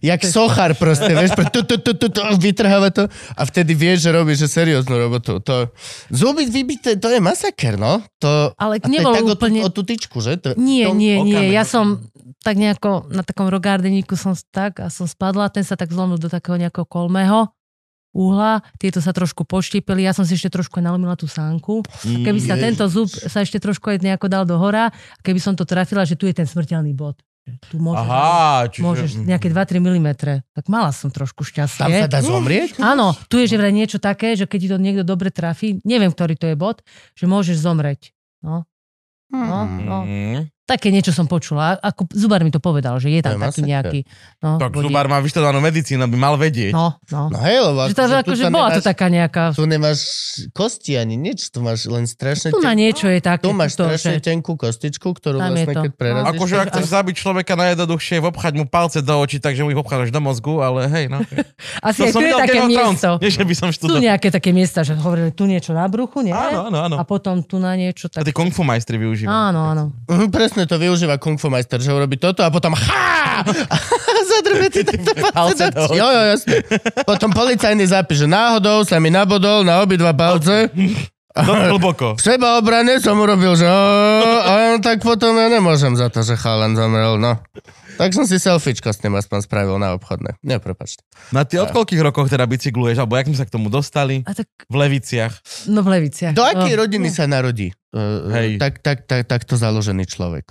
jak 0.00 0.20
sochár 0.24 0.74
proste, 0.74 1.10
vieš, 1.10 1.32
pre 1.32 1.46
tu, 1.48 1.62
tu, 1.62 1.74
tu, 1.76 1.90
tu, 1.92 2.06
tu, 2.06 2.20
vytrháva 2.38 2.90
to 2.90 3.06
a 3.32 3.42
vtedy 3.44 3.72
vieš, 3.72 4.06
že 4.06 4.10
robí, 4.12 4.32
že 4.32 4.46
serióznu 4.46 4.94
robotu. 4.96 5.38
To, 5.40 5.70
zuby 6.08 6.46
vybité, 6.46 6.94
to 6.94 7.08
je 7.08 7.18
masaker, 7.18 7.74
no. 7.74 7.98
To, 8.18 8.50
Ale 8.54 8.78
a 8.78 8.80
to 8.80 8.86
je 8.86 8.94
nebol 8.94 9.10
tak 9.12 9.22
o, 9.22 9.26
tú, 9.26 9.34
úplne- 9.36 9.62
o 9.62 9.70
tú 9.70 9.82
tyčku, 9.82 10.18
že? 10.18 10.38
To, 10.38 10.54
Nie, 10.54 10.86
to, 10.86 10.94
nie, 10.94 11.18
nie. 11.18 11.47
Ja 11.48 11.64
som 11.64 12.04
tak 12.44 12.60
nejako 12.60 13.10
na 13.10 13.26
takom 13.26 13.50
rogardeníku 13.50 14.14
som 14.14 14.36
tak 14.54 14.78
a 14.78 14.92
som 14.92 15.08
spadla, 15.10 15.50
ten 15.50 15.66
sa 15.66 15.74
tak 15.74 15.90
zlomil 15.90 16.20
do 16.20 16.30
takého 16.30 16.54
nejakého 16.60 16.86
kolmého 16.86 17.50
uhla, 18.16 18.64
tieto 18.80 18.98
sa 18.98 19.12
trošku 19.12 19.44
poštípili, 19.44 20.02
ja 20.02 20.16
som 20.16 20.24
si 20.24 20.34
ešte 20.34 20.50
trošku 20.50 20.80
nalomila 20.80 21.14
tú 21.14 21.28
sánku. 21.28 21.84
Keby 22.02 22.40
sa 22.40 22.56
tento 22.56 22.84
zub 22.88 23.06
sa 23.06 23.44
ešte 23.44 23.60
trošku 23.60 23.94
nejako 24.00 24.26
dal 24.26 24.44
do 24.48 24.56
hora, 24.56 24.90
keby 25.22 25.38
som 25.38 25.54
to 25.54 25.68
trafila, 25.68 26.02
že 26.08 26.16
tu 26.16 26.24
je 26.24 26.34
ten 26.34 26.48
smrteľný 26.48 26.96
bod. 26.96 27.20
Tu 27.72 27.80
môžeš, 27.80 28.04
Aha, 28.04 28.68
čiže... 28.68 28.84
môžeš 28.84 29.10
nejaké 29.24 29.48
2-3 29.48 29.80
mm. 29.80 30.08
Tak 30.52 30.68
mala 30.68 30.92
som 30.92 31.08
trošku 31.08 31.48
tam 31.48 31.64
sa 31.64 31.88
šťastie. 31.88 32.12
dá 32.12 32.20
zomrieť? 32.20 32.76
Áno, 32.76 33.16
tu 33.32 33.40
je 33.40 33.48
že 33.48 33.56
vraj 33.56 33.72
niečo 33.72 33.96
také, 33.96 34.36
že 34.36 34.44
keď 34.44 34.58
ti 34.60 34.68
to 34.68 34.76
niekto 34.76 35.00
dobre 35.00 35.32
trafí, 35.32 35.80
neviem, 35.80 36.12
ktorý 36.12 36.36
to 36.36 36.44
je 36.52 36.56
bod, 36.60 36.84
že 37.16 37.24
môžeš 37.24 37.56
zomreť. 37.56 38.12
No, 38.44 38.68
no, 39.32 39.64
no. 39.64 39.98
Také 40.68 40.92
niečo 40.92 41.10
som 41.10 41.24
počula. 41.24 41.80
Ako 41.80 42.04
zubár 42.12 42.44
mi 42.44 42.52
to 42.52 42.60
povedal, 42.60 43.00
že 43.00 43.08
je 43.08 43.18
To 43.18 43.24
je 43.24 43.32
tam 43.32 43.40
taký 43.40 43.48
masaker. 43.58 43.72
nejaký... 43.72 44.00
No, 44.38 44.50
Tak 44.54 44.68
vodík. 44.70 44.84
zubár 44.84 45.06
má 45.06 45.18
vyštudovanú 45.18 45.58
medicínu, 45.58 46.04
by 46.04 46.18
mal 46.18 46.36
vedieť. 46.36 46.70
No, 46.70 47.00
no. 47.06 47.22
No 47.26 47.38
hej, 47.40 47.56
lebo 47.58 47.80
Že, 47.82 47.88
to, 47.88 47.98
akože 47.98 48.12
tu 48.12 48.20
akože 48.22 48.44
bola 48.46 48.68
to 48.68 48.72
nemáš- 48.74 48.84
taká 48.84 49.06
nejaká... 49.08 49.42
Tu 49.50 49.64
nemáš 49.64 49.98
kosti 50.52 50.92
ani 50.94 51.16
nič, 51.16 51.48
tu 51.48 51.58
máš 51.58 51.84
len 51.84 52.04
strašne... 52.04 52.48
Tu 52.48 52.60
na 52.60 52.70
ten- 52.70 52.84
niečo 52.84 53.06
je 53.06 53.16
také. 53.18 53.40
Tu 53.40 53.50
máš 53.50 53.72
to, 53.72 53.88
strašne 53.88 54.12
že- 54.14 54.22
tenkú 54.22 54.52
kostičku, 54.54 55.08
ktorú 55.10 55.36
Tam 55.36 55.50
vlastne 55.50 55.72
to. 55.72 55.80
keď 55.82 55.92
prerazíš... 55.94 56.28
Akože 56.30 56.54
ak 56.54 56.62
tak- 56.62 56.72
chceš 56.74 56.86
zabiť 56.90 57.14
človeka 57.16 57.52
najjednoduchšie, 57.54 58.14
je 58.14 58.22
obchať 58.22 58.52
mu 58.54 58.64
palce 58.64 58.98
do 59.00 59.14
očí, 59.16 59.38
takže 59.38 59.60
mu 59.62 59.72
ich 59.72 59.78
obchádzaš 59.78 60.10
do 60.10 60.20
mozgu, 60.20 60.60
ale 60.60 60.84
hej, 60.86 61.04
no. 61.08 61.24
Asi 61.88 62.04
aj 62.04 62.12
tu 62.12 62.20
je 62.20 62.34
také 62.36 62.60
miesto. 62.62 63.16
Nie, 63.16 63.30
že 63.30 63.40
by 63.40 63.54
som 63.56 63.68
Tu 63.68 63.80
študoval. 63.80 64.04
nejaké 64.04 64.28
také 64.28 64.52
miesta, 64.52 64.82
že 64.82 64.92
hovorili 64.94 65.30
tu 65.30 65.44
niečo 65.44 65.72
na 65.72 65.88
bruchu, 65.88 66.20
nie? 66.20 66.30
Áno, 66.30 66.68
áno, 66.68 66.78
áno. 66.84 66.96
A 66.96 67.02
potom 67.02 67.40
tu 67.40 67.56
na 67.56 67.72
niečo 67.72 68.12
A 68.12 68.20
tak... 68.20 68.22
tí 68.22 68.30
kung 68.30 68.50
fu 68.50 68.60
majstri 68.60 68.94
využívajú. 68.94 69.32
Áno, 69.32 69.60
áno. 69.66 69.84
Mhm, 70.08 70.28
presne 70.58 70.74
to 70.74 70.82
využíva 70.82 71.22
Kung 71.22 71.38
Fu 71.38 71.46
Meister, 71.54 71.78
že 71.78 71.94
urobí 71.94 72.18
toto 72.18 72.42
a 72.42 72.50
potom 72.50 72.74
ha! 72.74 73.46
Zadrbe 74.28 74.66
ti 74.74 74.82
takto 74.90 75.14
palce 75.30 75.70
do 75.70 75.86
Jo, 75.94 76.02
jo, 76.10 76.22
jasne. 76.34 76.66
Potom 77.06 77.30
policajný 77.30 77.86
že 77.86 78.26
náhodou 78.26 78.82
sa 78.82 78.98
mi 78.98 79.14
nabodol 79.14 79.62
na 79.62 79.78
obidva 79.78 80.10
palce. 80.18 80.66
Do 81.38 81.54
hlboko. 81.54 82.18
V 82.18 82.22
seba 82.26 82.58
obrane 82.58 82.98
som 82.98 83.14
urobil, 83.22 83.54
že 83.54 83.62
a 83.70 84.74
tak 84.82 84.98
potom 85.06 85.38
ja 85.38 85.46
nemôžem 85.46 85.94
za 85.94 86.10
to, 86.10 86.26
že 86.26 86.34
chalan 86.34 86.74
zomrel, 86.74 87.22
no. 87.22 87.38
Tak 87.98 88.10
som 88.10 88.22
si 88.22 88.38
selfiečko 88.38 88.86
s 88.86 88.96
tým 88.96 89.12
aspoň 89.12 89.42
spravil 89.42 89.74
na 89.76 89.92
obchodné. 89.92 90.38
Nie, 90.40 90.56
prepačte. 90.56 91.02
Na 91.28 91.42
ty 91.42 91.58
od 91.58 91.68
koľkých 91.68 91.98
rokov 92.00 92.26
teda 92.26 92.44
bicykluješ, 92.44 92.96
alebo 92.96 93.14
jak 93.14 93.26
sme 93.26 93.34
sa 93.34 93.42
k 93.42 93.52
tomu 93.52 93.66
dostali? 93.66 94.22
A 94.22 94.32
tak, 94.32 94.46
V 94.64 94.76
Leviciach. 94.76 95.34
no 95.66 95.82
v 95.82 95.88
Leviciach. 95.92 96.32
Do 96.32 96.40
akej 96.40 96.72
No, 96.72 96.80
rodiny 96.80 97.10
no. 97.10 97.12
sa 97.12 97.26
narodí 97.26 97.74
uh, 97.92 98.30
Hej. 98.30 98.56
tak, 98.56 98.78
tak, 98.78 98.98
tak, 99.04 99.26
takto 99.26 99.54
založený 99.54 100.06
človek? 100.06 100.46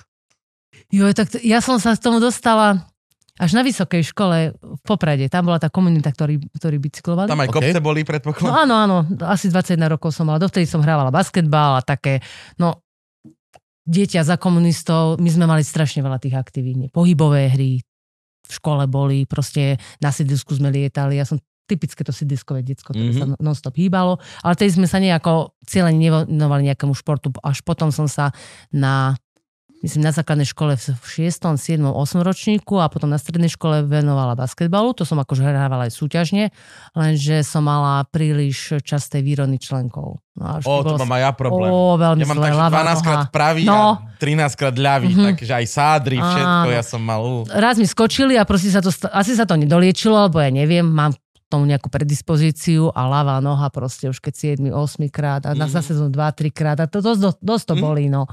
Jo, 0.89 1.07
tak 1.11 1.27
to, 1.29 1.39
ja 1.39 1.57
som 1.57 1.75
sa 1.77 1.91
k 1.91 1.99
tomu 2.01 2.19
dostala 2.19 2.83
až 3.35 3.53
na 3.53 3.61
vysokej 3.61 4.01
škole 4.07 4.37
v 4.51 4.81
Poprade. 4.81 5.27
Tam 5.27 5.45
bola 5.45 5.55
tá 5.55 5.67
komunita, 5.67 6.09
ktorí, 6.09 6.41
ktorí 6.51 6.81
bicyklovali. 6.81 7.27
Tam 7.27 7.37
aj 7.37 7.47
OK. 7.47 7.55
kopce 7.55 7.79
boli, 7.79 8.01
No 8.01 8.07
predpokladám. 8.07 8.65
áno, 8.65 8.75
áno, 8.75 8.97
asi 9.23 9.47
21 9.47 9.77
rokov 9.89 10.09
som 10.09 10.25
mala. 10.25 10.35
Dovtedy 10.37 10.65
som 10.65 10.81
hrávala 10.81 11.07
basketbal 11.07 11.77
a 11.77 11.81
také, 11.81 12.17
no, 12.55 12.81
dieťa 13.87 14.21
za 14.27 14.35
komunistov, 14.35 15.17
my 15.17 15.29
sme 15.31 15.47
mali 15.47 15.63
strašne 15.63 16.03
veľa 16.03 16.19
tých 16.19 16.35
aktivít. 16.35 16.91
Pohybové 16.91 17.47
hry, 17.49 17.79
v 18.47 18.51
škole 18.51 18.83
boli, 18.87 19.23
proste 19.27 19.79
na 19.99 20.11
sídlisku 20.11 20.55
sme 20.55 20.71
lietali. 20.71 21.19
Ja 21.19 21.27
som 21.27 21.39
typické 21.67 21.99
to 22.07 22.15
sídliskové 22.15 22.63
detsko, 22.63 22.95
ktoré 22.95 23.11
Mhm. 23.11 23.19
sa 23.19 23.25
non-stop 23.43 23.75
hýbalo, 23.75 24.23
ale 24.39 24.53
tedy 24.55 24.71
sme 24.71 24.87
sa 24.87 25.03
nejako 25.03 25.51
cieľene 25.67 25.99
nevenovali 25.99 26.71
nejakému 26.71 26.95
športu. 26.95 27.35
Až 27.43 27.59
potom 27.67 27.91
som 27.91 28.07
sa 28.07 28.31
na 28.71 29.19
myslím 29.79 30.01
na 30.01 30.11
základnej 30.11 30.45
škole 30.45 30.73
v 30.73 30.83
6., 30.97 31.53
7., 31.53 31.57
8. 31.81 31.93
ročníku 32.19 32.75
a 32.75 32.87
potom 32.87 33.05
na 33.05 33.15
strednej 33.15 33.47
škole 33.47 33.81
venovala 33.81 34.33
basketbalu. 34.33 34.93
To 34.93 35.03
som 35.03 35.17
akože 35.17 35.41
hrávala 35.41 35.85
aj 35.85 35.93
súťažne, 35.93 36.49
lenže 36.91 37.41
som 37.41 37.61
mala 37.61 38.01
príliš 38.03 38.81
časté 38.81 39.19
výrony 39.19 39.55
členkov. 39.55 40.17
No, 40.33 40.45
O, 40.59 40.81
tu 40.81 40.91
bolo- 40.91 40.99
mám 40.99 41.13
aj 41.13 41.21
ja 41.23 41.31
problém. 41.31 41.67
Ó, 41.67 41.95
veľmi 41.95 42.19
Ja 42.19 42.27
mám 42.27 42.37
zle, 42.37 42.43
tak, 42.43 42.51
že 42.51 42.59
ľavá 42.59 42.73
12 42.75 43.01
krát 43.01 43.21
pravý 43.27 43.63
No. 43.63 43.73
a 43.73 44.17
13 44.17 44.53
krát 44.53 44.75
ľavý, 44.75 45.09
Mhm. 45.11 45.23
takže 45.31 45.51
aj 45.51 45.65
sádry, 45.67 46.17
všetko, 46.19 46.61
Áno. 46.61 46.69
ja 46.71 46.83
som 46.83 46.99
mal. 46.99 47.21
Uh. 47.21 47.41
Raz 47.47 47.75
mi 47.75 47.85
skočili 47.85 48.33
a 48.33 48.43
proste 48.43 48.69
sa 48.69 48.79
to, 48.79 48.89
asi 49.09 49.33
sa 49.33 49.43
to 49.43 49.53
nedoliečilo, 49.53 50.13
alebo 50.15 50.37
ja 50.37 50.49
neviem, 50.49 50.83
mám 50.83 51.13
tomu 51.47 51.63
nejakú 51.63 51.87
predispozíciu 51.87 52.91
a 52.91 53.01
ľavá 53.03 53.39
noha 53.39 53.69
proste 53.69 54.05
už 54.05 54.19
keď 54.19 54.33
7, 54.59 54.67
8 54.69 55.07
krát 55.07 55.41
a 55.43 55.53
na 55.53 55.63
Mhm. 55.63 55.71
zase 55.71 55.95
som 55.95 56.07
2, 56.07 56.27
3 56.29 56.51
krát 56.51 56.75
a 56.75 56.85
to 56.85 56.99
dosť, 56.99 57.21
dosť, 57.23 57.39
dosť 57.39 57.65
to 57.65 57.73
Mhm. 57.73 57.81
bolí, 57.81 58.05
no. 58.07 58.27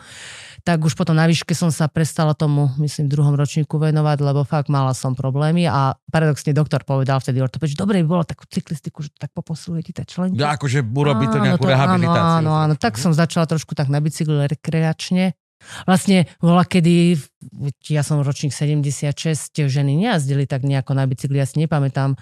Tak 0.65 0.81
už 0.81 0.97
potom 0.97 1.13
na 1.13 1.29
výške 1.29 1.53
som 1.53 1.69
sa 1.69 1.93
prestala 1.93 2.33
tomu, 2.33 2.73
myslím, 2.81 3.05
druhom 3.05 3.37
ročníku 3.37 3.77
venovať, 3.77 4.19
lebo 4.25 4.49
fakt 4.49 4.73
mala 4.73 4.97
som 4.97 5.13
problémy 5.13 5.69
a 5.69 5.93
paradoxne 6.09 6.57
doktor 6.57 6.89
povedal 6.89 7.21
vtedy 7.21 7.45
ortoped, 7.45 7.69
že 7.69 7.77
dobre 7.77 8.01
by 8.01 8.09
bolo 8.09 8.25
takú 8.25 8.49
cyklistiku, 8.49 9.05
že 9.05 9.13
to 9.13 9.29
tak 9.29 9.33
poposiluje 9.37 9.85
ti 9.85 9.93
tie 9.93 10.09
členky. 10.09 10.41
Ja 10.41 10.57
akože 10.57 10.81
urobí 10.81 11.29
to 11.29 11.37
Áno, 11.37 11.45
nejakú 11.53 11.69
rehabilitáciu. 11.69 12.41
Áno, 12.41 12.57
áno, 12.57 12.75
tak 12.81 12.97
som 12.97 13.13
začala 13.13 13.45
trošku 13.45 13.77
tak 13.77 13.93
na 13.93 14.01
bicykli 14.01 14.49
rekreačne. 14.49 15.37
Vlastne 15.85 16.29
bola 16.41 16.65
kedy, 16.65 17.17
ja 17.89 18.01
som 18.01 18.25
ročník 18.25 18.53
76, 18.53 19.53
ženy 19.53 19.97
nejazdili 19.97 20.49
tak 20.49 20.65
nejako 20.65 20.97
na 20.97 21.05
bicykli, 21.05 21.41
ja 21.41 21.49
si 21.49 21.61
nepamätám, 21.61 22.17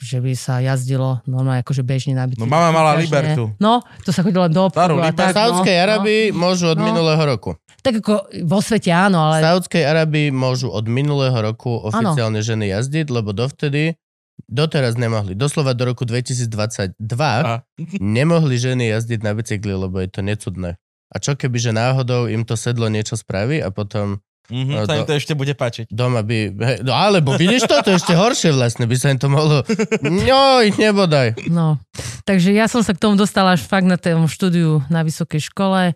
že 0.00 0.18
by 0.18 0.32
sa 0.32 0.64
jazdilo 0.64 1.20
normálne 1.28 1.60
akože 1.60 1.84
bežne 1.84 2.16
na 2.16 2.24
bicykli. 2.24 2.42
No 2.42 2.48
mama 2.48 2.72
mala. 2.72 2.96
Libertu. 2.96 3.52
No, 3.60 3.84
to 4.00 4.10
sa 4.10 4.24
chodilo 4.24 4.48
len 4.48 4.52
do 4.52 4.64
obchodu 4.66 4.96
a 4.96 5.12
tak, 5.12 5.32
V 5.32 5.36
Saudskej 5.36 5.76
no, 5.76 5.82
Arabii 5.84 6.22
môžu 6.32 6.72
od 6.72 6.78
No. 6.80 6.88
minulého 6.88 7.20
roku. 7.20 7.52
No, 7.54 7.82
tak 7.84 8.00
ako 8.00 8.28
vo 8.48 8.58
svete 8.64 8.88
áno, 8.88 9.20
V 9.20 9.24
ale 9.28 9.36
Saudskej 9.44 9.84
Arabii 9.84 10.32
môžu 10.32 10.72
od 10.72 10.88
minulého 10.88 11.36
roku 11.36 11.68
oficiálne 11.68 12.40
ženy 12.40 12.72
jazdiť, 12.72 13.12
lebo 13.12 13.36
dovtedy 13.36 14.00
doteraz 14.48 14.96
nemohli. 14.96 15.36
Doslova 15.36 15.76
do 15.76 15.84
roku 15.84 16.08
2022 16.08 16.96
A. 17.20 17.60
nemohli 18.00 18.56
ženy 18.56 18.88
jazdiť 18.96 19.20
na 19.20 19.36
bicykli, 19.36 19.76
lebo 19.76 20.00
je 20.00 20.08
to 20.08 20.24
necudné. 20.24 20.80
A 21.10 21.16
čo 21.18 21.34
keby, 21.36 21.58
že 21.60 21.76
náhodou 21.76 22.30
im 22.30 22.46
to 22.46 22.54
sedlo 22.56 22.88
niečo 22.88 23.18
spraví 23.18 23.60
a 23.60 23.68
potom 23.68 24.22
Mhm, 24.48 24.72
No, 24.72 24.82
sa 24.82 24.96
im 24.96 25.04
to 25.04 25.14
ešte 25.14 25.34
bude 25.34 25.52
páčiť. 25.52 25.86
doma 25.88 26.24
by... 26.24 26.38
Hej, 26.50 26.76
no 26.82 26.90
alebo 26.90 27.36
vidíš 27.36 27.68
to? 27.68 27.76
To 27.80 27.90
ešte 27.92 28.14
horšie 28.14 28.50
vlastne. 28.50 28.88
By 28.88 28.96
sa 28.96 29.12
im 29.12 29.18
to 29.18 29.28
mohlo... 29.28 29.62
Ňoj, 30.02 30.74
nebodaj. 30.74 31.38
No, 31.46 31.78
takže 32.24 32.50
ja 32.50 32.66
som 32.66 32.80
sa 32.80 32.90
k 32.90 32.98
tomu 32.98 33.14
dostala 33.14 33.54
až 33.54 33.62
fakt 33.62 33.86
na 33.86 33.94
tom 33.94 34.26
štúdiu 34.26 34.82
na 34.88 35.02
vysokej 35.02 35.44
škole. 35.44 35.94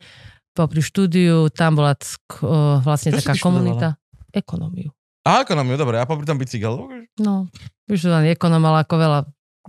Popri 0.54 0.78
štúdiu 0.78 1.50
tam 1.50 1.74
bola 1.74 1.98
o, 1.98 2.78
vlastne 2.78 3.10
Čo 3.10 3.18
taká 3.18 3.34
študovala? 3.34 3.42
komunita. 3.42 3.88
Ekonómiu. 4.30 4.94
A 5.24 5.42
ekonómiu, 5.42 5.74
dobre, 5.74 5.98
a 5.98 6.04
popri 6.04 6.22
tom 6.22 6.38
bicykel. 6.38 6.78
No, 7.16 7.50
vyštudovaný 7.86 8.34
ekonóm, 8.34 8.62
ale 8.62 8.84
ako 8.84 8.94
veľa 8.94 9.18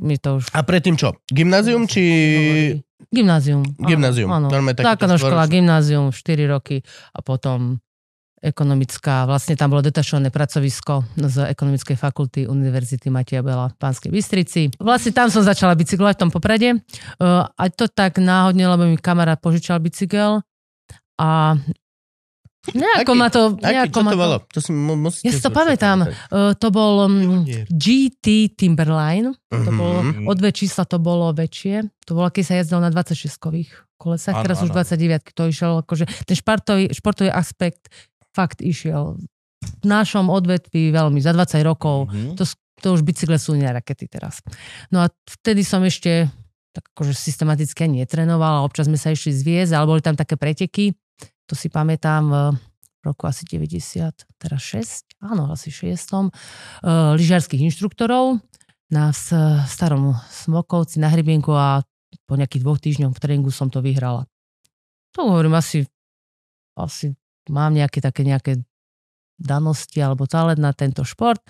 mi 0.03 0.19
to 0.19 0.37
už... 0.37 0.51
A 0.51 0.61
predtým 0.61 0.93
čo? 0.93 1.15
Gymnázium 1.25 1.87
či... 1.87 2.03
Gymnázium. 3.07 3.63
áno, 3.63 3.81
Gymnázium. 3.81 4.29
Áno. 4.29 4.47
Normálne 4.47 4.75
takéto 4.75 4.89
Základná 4.91 5.17
škola, 5.17 5.43
gymnázium, 5.47 6.05
4 6.11 6.21
roky 6.47 6.83
a 7.09 7.19
potom 7.21 7.79
ekonomická, 8.45 9.25
vlastne 9.25 9.53
tam 9.53 9.69
bolo 9.69 9.81
detašované 9.81 10.29
pracovisko 10.29 11.01
z 11.17 11.49
ekonomickej 11.49 11.95
fakulty 11.95 12.45
Univerzity 12.45 13.09
Matia 13.09 13.41
Bela 13.41 13.67
v 13.67 13.75
Pánskej 13.75 14.09
Bystrici. 14.09 14.69
Vlastne 14.77 15.11
tam 15.11 15.27
som 15.27 15.41
začala 15.41 15.73
bicyklovať 15.73 16.13
v 16.13 16.21
tom 16.21 16.29
poprade. 16.29 16.69
Uh, 17.17 17.43
a 17.49 17.63
to 17.67 17.87
tak 17.87 18.17
náhodne, 18.17 18.63
lebo 18.63 18.85
mi 18.85 18.95
kamarát 18.95 19.35
požičal 19.35 19.79
bicykel 19.79 20.45
a 21.15 21.57
nejako 22.67 23.11
Aký? 23.11 23.19
ma 23.19 23.27
to... 23.29 23.41
Aký? 23.55 23.61
Nejako 23.63 23.93
Čo 23.93 24.01
ma 24.01 24.11
to 24.11 24.17
bolo? 24.17 24.35
To 24.43 24.59
si 24.59 24.71
mu- 24.71 24.97
musíte 24.99 25.25
Ja 25.25 25.31
si 25.31 25.39
to 25.39 25.49
pamätám. 25.49 25.97
Uh, 26.27 26.53
to 26.55 26.67
bol 26.69 27.05
um, 27.05 27.45
Pionier. 27.45 27.65
GT 27.67 28.25
Timberline. 28.51 29.37
To 29.47 29.69
Mhm. 29.69 29.75
bolo, 29.75 29.97
o 30.25 30.33
dve 30.33 30.49
čísla 30.49 30.83
to 30.83 30.97
bolo 30.97 31.29
väčšie. 31.31 31.85
To 32.05 32.13
bolo, 32.13 32.27
keď 32.27 32.43
sa 32.43 32.53
jazdilo 32.57 32.81
na 32.81 32.89
26-kových 32.89 33.69
kolesách, 33.95 34.35
teraz 34.39 34.59
už 34.59 34.69
áno. 34.69 34.81
29 34.81 35.31
to 35.31 35.43
išiel, 35.45 35.71
akože 35.79 36.05
ten 36.25 36.35
športový, 36.35 36.91
športový 36.91 37.29
aspekt 37.29 37.87
fakt 38.35 38.59
išiel 38.59 39.15
v 39.63 39.85
našom 39.87 40.27
odvetví 40.27 40.91
veľmi, 40.91 41.23
za 41.23 41.31
20 41.31 41.63
rokov. 41.63 42.11
Mhm. 42.11 42.35
To, 42.35 42.43
to 42.83 42.87
už 42.91 43.01
bicykle 43.07 43.39
sú 43.39 43.55
nie 43.55 43.65
rakety 43.65 44.11
teraz. 44.11 44.43
No 44.91 45.01
a 45.01 45.09
vtedy 45.23 45.63
som 45.63 45.79
ešte 45.81 46.27
tak 46.75 46.91
akože 46.91 47.15
systematicky 47.15 47.87
ani 47.87 48.03
netrenovala, 48.03 48.67
občas 48.67 48.91
sme 48.91 48.99
sa 48.99 49.15
išli 49.15 49.31
zviezť, 49.31 49.71
ale 49.71 49.87
boli 49.87 50.01
tam 50.03 50.19
také 50.19 50.35
preteky, 50.35 50.91
to 51.47 51.55
si 51.55 51.71
pamätám 51.71 52.27
v 52.27 52.37
roku 52.99 53.31
asi 53.31 53.47
90, 53.47 54.11
teraz 54.35 54.61
6, 54.75 55.23
áno, 55.23 55.55
asi 55.55 55.71
6, 55.71 55.95
uh, 56.11 56.27
lyžiarských 57.15 57.63
inštruktorov 57.63 58.43
na 58.91 59.15
s- 59.15 59.31
starom 59.71 60.19
Smokovci 60.27 60.99
na 60.99 61.07
Hrybienku 61.07 61.55
a 61.55 61.79
po 62.27 62.35
nejakých 62.35 62.63
dvoch 62.65 62.81
týždňoch 62.81 63.13
v 63.15 63.21
tréningu 63.23 63.55
som 63.55 63.71
to 63.71 63.79
vyhrala. 63.79 64.27
To 65.15 65.31
hovorím 65.31 65.55
asi, 65.55 65.87
asi 66.75 67.15
mám 67.49 67.73
nejaké 67.73 67.99
také 68.01 68.25
nejaké 68.25 68.61
danosti 69.35 69.99
alebo 69.99 70.23
talent 70.27 70.59
na 70.59 70.71
tento 70.71 71.03
šport, 71.03 71.43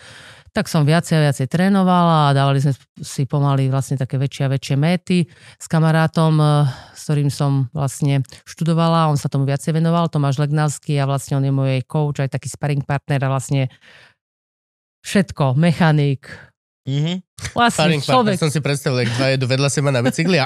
tak 0.55 0.65
som 0.65 0.87
viacej 0.87 1.21
a 1.21 1.23
viacej 1.29 1.47
trénovala 1.51 2.31
a 2.31 2.33
dávali 2.33 2.63
sme 2.63 2.73
si 3.03 3.29
pomaly 3.29 3.69
vlastne 3.69 3.99
také 3.99 4.17
väčšie 4.17 4.43
a 4.47 4.53
väčšie 4.55 4.75
méty. 4.79 5.29
S 5.61 5.69
kamarátom, 5.69 6.33
eh, 6.41 6.65
s 6.97 7.01
ktorým 7.05 7.29
som 7.29 7.69
vlastne 7.75 8.25
študovala, 8.47 9.11
on 9.11 9.19
sa 9.19 9.29
tomu 9.29 9.45
viacej 9.45 9.75
venoval, 9.75 10.09
Tomáš 10.09 10.41
Legnavský 10.41 10.97
a 10.97 11.05
vlastne 11.05 11.37
on 11.37 11.45
je 11.45 11.53
môj 11.53 11.85
coach, 11.85 12.23
aj 12.23 12.33
taký 12.33 12.49
sparring 12.49 12.81
partner 12.81 13.21
a 13.21 13.29
vlastne 13.29 13.69
všetko, 15.05 15.53
mechanik, 15.53 16.25
Mhm. 16.85 17.25
vlastne 17.57 17.81
Sparring 17.81 18.03
partner, 18.05 18.13
človek. 18.13 18.35
som 18.37 18.49
si 18.53 18.61
predstavil, 18.61 19.01
jak 19.01 19.11
dva 19.17 19.27
jedu 19.33 19.45
vedľa 19.49 19.69
seba 19.73 19.89
na 19.89 20.05
bicykli 20.05 20.37
a... 20.37 20.45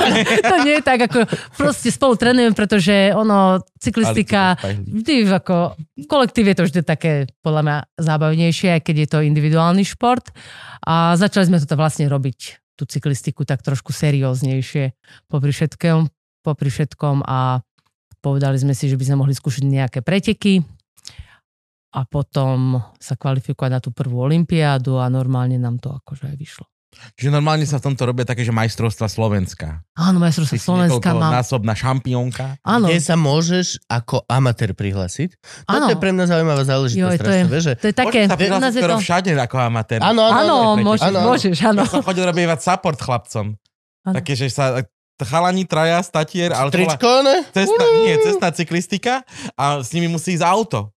to 0.48 0.56
nie 0.64 0.80
je 0.80 0.82
tak, 0.82 1.00
ako 1.12 1.28
proste 1.60 1.92
spolu 1.92 2.16
trénujeme, 2.16 2.56
pretože 2.56 3.12
ono, 3.12 3.60
cyklistika, 3.76 4.56
vždy 4.64 5.28
ako 5.28 5.76
v 5.76 6.06
kolektíve 6.08 6.52
je 6.52 6.56
to 6.56 6.64
vždy 6.64 6.80
také 6.88 7.12
podľa 7.44 7.62
mňa 7.68 7.76
zábavnejšie, 8.00 8.80
aj 8.80 8.82
keď 8.82 8.96
je 8.96 9.08
to 9.12 9.18
individuálny 9.20 9.84
šport. 9.84 10.32
A 10.88 11.20
začali 11.20 11.44
sme 11.46 11.60
to 11.60 11.76
vlastne 11.76 12.08
robiť, 12.08 12.62
tú 12.80 12.88
cyklistiku 12.88 13.44
tak 13.44 13.60
trošku 13.60 13.92
serióznejšie 13.92 14.96
popri 15.28 15.52
všetkom, 15.52 16.08
popri 16.40 16.72
všetkom 16.72 17.28
a 17.28 17.60
povedali 18.24 18.56
sme 18.56 18.72
si, 18.72 18.88
že 18.88 18.96
by 18.96 19.04
sme 19.04 19.16
mohli 19.20 19.36
skúšať 19.36 19.68
nejaké 19.68 20.00
preteky 20.00 20.64
a 21.92 22.00
potom 22.08 22.80
sa 22.96 23.14
kvalifikovať 23.14 23.70
na 23.70 23.80
tú 23.80 23.92
prvú 23.92 24.24
olympiádu 24.24 24.96
a 24.96 25.12
normálne 25.12 25.60
nám 25.60 25.76
to 25.76 25.92
akože 25.92 26.32
aj 26.32 26.36
vyšlo. 26.40 26.64
Čiže 27.16 27.32
normálne 27.32 27.64
sa 27.64 27.80
v 27.80 27.88
tomto 27.88 28.04
robia 28.04 28.28
také, 28.28 28.44
že 28.44 28.52
majstrovstva 28.52 29.08
Slovenska. 29.08 29.80
Áno, 29.96 30.20
si 30.28 30.60
Slovenska 30.60 31.16
má... 31.16 31.40
násobná 31.40 31.72
šampiónka. 31.72 32.60
Áno, 32.60 32.92
Kde 32.92 33.00
sa 33.00 33.16
môžeš 33.16 33.80
ako 33.88 34.28
amatér 34.28 34.76
prihlásiť. 34.76 35.32
Áno. 35.64 35.88
je 35.88 35.96
pre 35.96 36.12
mňa 36.12 36.24
zaujímavá 36.28 36.62
záležitosť. 36.68 37.00
Joj, 37.00 37.16
to 37.16 37.32
je- 37.32 37.64
že... 37.64 37.72
to 37.80 37.86
je 37.88 37.94
také... 37.96 38.28
Môžeš 38.28 38.32
sa 38.32 38.36
prihlásiť 38.36 38.80
skoro 38.84 38.96
to... 39.00 39.04
všade 39.08 39.30
ako 39.40 39.56
amatér. 39.56 39.98
Áno, 40.04 40.22
áno, 40.28 40.36
Áno, 40.36 40.58
môžeš, 40.84 41.08
Áno. 41.08 41.18
môžeš, 41.32 41.56
áno. 41.64 41.80
Ja 41.80 41.88
som 41.88 42.04
chodil 42.04 42.24
robievať 42.28 42.58
support 42.60 43.00
chlapcom. 43.00 43.56
Áno. 44.04 44.14
Také, 44.20 44.36
že 44.36 44.52
sa 44.52 44.84
chalani 45.22 45.64
traja, 45.64 46.02
statier, 46.04 46.50
ale 46.52 46.68
to 46.68 46.82
Tričko, 46.82 47.22
ne? 47.22 47.46
cestná, 47.54 47.84
nie, 48.02 48.14
cestná 48.20 48.48
cyklistika 48.50 49.14
a 49.54 49.80
s 49.80 49.94
nimi 49.94 50.10
musí 50.10 50.34
ísť 50.34 50.44
auto. 50.44 50.90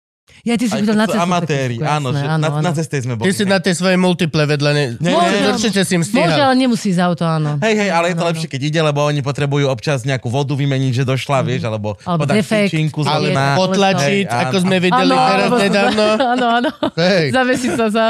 Ja, 0.43 0.59
ty 0.59 0.67
si 0.67 0.75
keď 0.75 0.91
na 0.91 1.07
sú 1.07 1.15
cestu 1.15 1.23
amatéri, 1.23 1.75
áno, 1.79 2.11
že 2.11 2.23
áno, 2.23 2.39
na, 2.39 2.47
áno. 2.51 2.67
na 2.67 2.71
ceste 2.75 2.99
sme 2.99 3.15
boli. 3.15 3.31
Ty 3.31 3.31
si 3.31 3.43
na 3.47 3.63
tej 3.63 3.79
svojej 3.79 3.95
multiple 3.95 4.43
vedľa, 4.43 4.71
ne? 4.75 4.85
Nie, 4.99 5.15
Môže, 5.15 5.35
nie, 5.39 5.51
Určite 5.55 5.81
si 5.87 5.93
im 5.95 6.03
Môže, 6.03 6.11
stíhal. 6.11 6.47
ale 6.51 6.55
nemusí 6.59 6.87
ísť 6.91 6.99
auto, 6.99 7.23
áno. 7.23 7.51
Hej, 7.63 7.75
hej, 7.79 7.89
ale 7.91 8.05
je 8.11 8.15
to 8.15 8.23
Áno, 8.23 8.29
lepšie, 8.31 8.47
keď 8.51 8.61
ide, 8.67 8.79
lebo 8.83 8.99
oni 9.07 9.23
potrebujú 9.23 9.71
občas 9.71 10.03
nejakú 10.03 10.27
vodu 10.27 10.51
vymeniť, 10.51 10.91
že 10.99 11.03
došla, 11.07 11.47
vieš, 11.47 11.63
alebo, 11.63 11.95
Alebo 12.03 12.27
podať 12.27 12.43
tyčinku 12.43 13.03
z 13.03 13.07
okna. 13.07 13.55
potlačiť, 13.55 14.25
Hej, 14.27 14.41
ako 14.47 14.55
sme 14.63 14.77
videli 14.83 15.11
Áno, 15.15 15.27
teraz 15.31 15.49
nedávno. 15.59 16.03
Áno, 16.35 16.47
áno. 16.59 16.71
Hej. 16.99 17.25
Zavesiť 17.31 17.71
sa 17.79 17.87
za, 17.87 18.05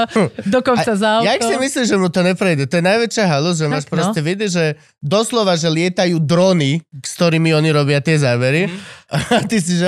dokonca 0.49 0.91
za 0.93 1.09
auto. 1.21 1.29
Jak 1.29 1.41
si 1.41 1.55
myslíš, 1.57 1.85
že 1.85 1.97
mu 2.01 2.09
to 2.09 2.21
neprejde? 2.25 2.65
To 2.65 2.77
je 2.77 2.83
najväčšia 2.85 3.25
halus, 3.29 3.61
že 3.61 3.65
máš 3.69 3.85
no. 3.89 3.93
proste 3.93 4.21
vidieť, 4.21 4.49
že 4.49 4.65
doslova, 5.01 5.53
že 5.53 5.69
lietajú 5.69 6.17
drony, 6.17 6.81
s 7.01 7.13
ktorými 7.13 7.53
oni 7.53 7.69
robia 7.69 8.01
tie 8.01 8.17
zábery. 8.17 8.69
A 9.13 9.45
ty 9.45 9.61
si, 9.61 9.77
že 9.77 9.85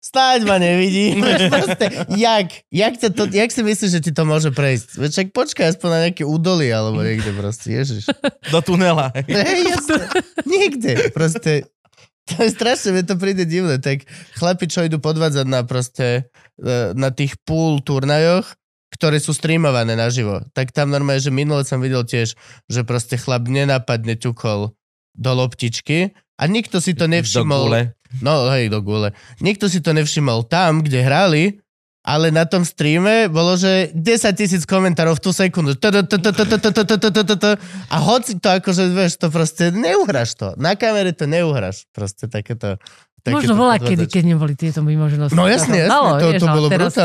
snáď 0.00 0.48
ma 0.48 0.56
nevidí. 0.56 1.14
Proste, 1.52 1.86
jak? 2.16 2.48
Jak, 2.72 2.94
to, 2.96 3.08
to, 3.12 3.22
jak 3.28 3.52
si 3.52 3.60
myslíš, 3.60 3.90
že 3.92 4.00
ti 4.00 4.12
to 4.16 4.24
môže 4.24 4.50
prejsť? 4.50 4.96
Však 4.96 5.28
počkaj 5.36 5.76
aspoň 5.76 5.88
na 5.92 5.98
nejaké 6.08 6.24
údoly 6.24 6.72
alebo 6.72 7.04
niekde 7.04 7.30
proste, 7.36 7.76
ježiš. 7.76 8.08
Do 8.48 8.64
tunela. 8.64 9.12
hej. 9.14 9.60
Jasne. 9.76 10.08
Niekde. 10.48 11.12
Proste, 11.12 11.68
to 12.26 12.34
je 12.40 12.50
strašne, 12.50 12.96
mi 12.96 13.04
to 13.04 13.14
príde 13.20 13.44
divné. 13.44 13.76
Tak 13.76 14.08
chlapi, 14.40 14.64
čo 14.66 14.88
idú 14.88 14.98
podvádzať 14.98 15.46
na 15.46 15.60
proste, 15.68 16.32
e, 16.56 16.96
na 16.96 17.12
tých 17.12 17.36
pool 17.44 17.84
turnajoch, 17.84 18.48
ktoré 18.90 19.22
sú 19.22 19.36
streamované 19.36 19.94
naživo. 19.94 20.42
Tak 20.56 20.74
tam 20.74 20.90
normálne, 20.90 21.22
že 21.22 21.30
minule 21.30 21.62
som 21.62 21.78
videl 21.78 22.02
tiež, 22.02 22.34
že 22.66 22.80
proste 22.82 23.14
chlap 23.20 23.46
nenápadne 23.46 24.18
ťukol 24.18 24.74
do 25.14 25.30
loptičky 25.34 26.16
a 26.40 26.42
nikto 26.48 26.80
si 26.80 26.96
to 26.96 27.06
nevšimol. 27.06 27.92
No 28.18 28.50
hej, 28.50 28.66
do 28.66 28.82
gule. 28.82 29.14
Nikto 29.38 29.70
si 29.70 29.78
to 29.78 29.94
nevšimol 29.94 30.42
tam, 30.50 30.82
kde 30.82 30.98
hrali, 30.98 31.42
ale 32.02 32.34
na 32.34 32.42
tom 32.42 32.66
streame 32.66 33.30
bolo, 33.30 33.54
že 33.54 33.94
10 33.94 34.02
tisíc 34.34 34.66
komentárov 34.66 35.14
v 35.14 35.22
tú 35.22 35.30
sekundu. 35.30 35.78
A 37.86 37.96
hoci 38.02 38.40
to 38.40 38.48
akože, 38.50 38.84
vieš, 38.90 39.20
to 39.20 39.28
proste 39.30 39.70
neuhraš 39.70 40.34
to. 40.34 40.48
Na 40.56 40.74
kamere 40.74 41.12
to 41.12 41.28
neuhraš. 41.30 41.86
Proste 41.92 42.26
takéto... 42.26 42.80
takéto 43.20 43.36
Možno 43.36 43.54
bola 43.54 43.76
kedy, 43.76 44.08
keď 44.08 44.24
neboli 44.26 44.56
tieto 44.56 44.80
možnosti. 44.80 45.36
No 45.36 45.44
jasne, 45.44 45.86
jasne, 45.86 46.08
to- 46.18 46.40
to 46.40 46.46
bolo 46.48 46.66
teraz 46.72 46.96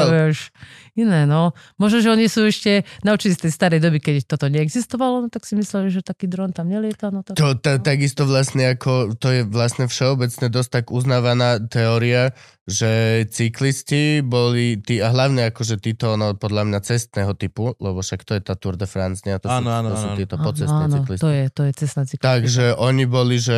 iné, 0.96 1.28
no. 1.28 1.52
Možno, 1.76 2.00
že 2.00 2.10
oni 2.10 2.32
sú 2.32 2.48
ešte 2.48 2.88
naučili 3.04 3.36
z 3.36 3.48
tej 3.48 3.52
starej 3.52 3.80
doby, 3.84 4.00
keď 4.00 4.26
toto 4.26 4.48
neexistovalo, 4.48 5.24
no 5.24 5.28
tak 5.28 5.44
si 5.44 5.54
mysleli, 5.60 5.92
že 5.92 6.00
taký 6.02 6.26
dron 6.26 6.56
tam 6.56 6.72
nelieta. 6.72 7.12
No 7.12 7.22
tak... 7.22 7.36
To, 7.36 7.54
to, 7.56 7.78
takisto 7.84 8.24
vlastne 8.24 8.74
ako, 8.74 9.14
to 9.20 9.28
je 9.30 9.42
vlastne 9.44 9.86
všeobecne 9.86 10.48
dosť 10.48 10.70
tak 10.72 10.86
uznávaná 10.90 11.60
teória, 11.68 12.32
že 12.66 13.24
cyklisti 13.30 14.26
boli 14.26 14.82
tí, 14.82 14.98
a 14.98 15.14
hlavne 15.14 15.54
akože 15.54 15.78
títo, 15.78 16.18
no 16.18 16.34
podľa 16.34 16.66
mňa 16.66 16.80
cestného 16.82 17.38
typu, 17.38 17.78
lebo 17.78 18.02
však 18.02 18.26
to 18.26 18.34
je 18.34 18.42
tá 18.42 18.58
Tour 18.58 18.74
de 18.74 18.90
France, 18.90 19.22
nie? 19.22 19.36
A 19.36 19.40
to 19.44 19.46
sú, 19.46 19.54
Áno, 19.62 19.70
áno, 19.70 19.94
to 19.94 19.98
sú 20.02 20.10
áno. 20.10 20.18
títo 20.18 20.36
Áno, 20.40 20.46
pocestné 20.50 20.84
áno, 20.90 20.96
cyklisti. 20.98 21.22
to 21.22 21.30
je, 21.30 21.44
to 21.54 21.62
je 21.62 21.72
cestná 21.78 22.04
cyklistika. 22.10 22.26
Takže 22.26 22.66
oni 22.82 23.04
boli, 23.06 23.38
že 23.38 23.58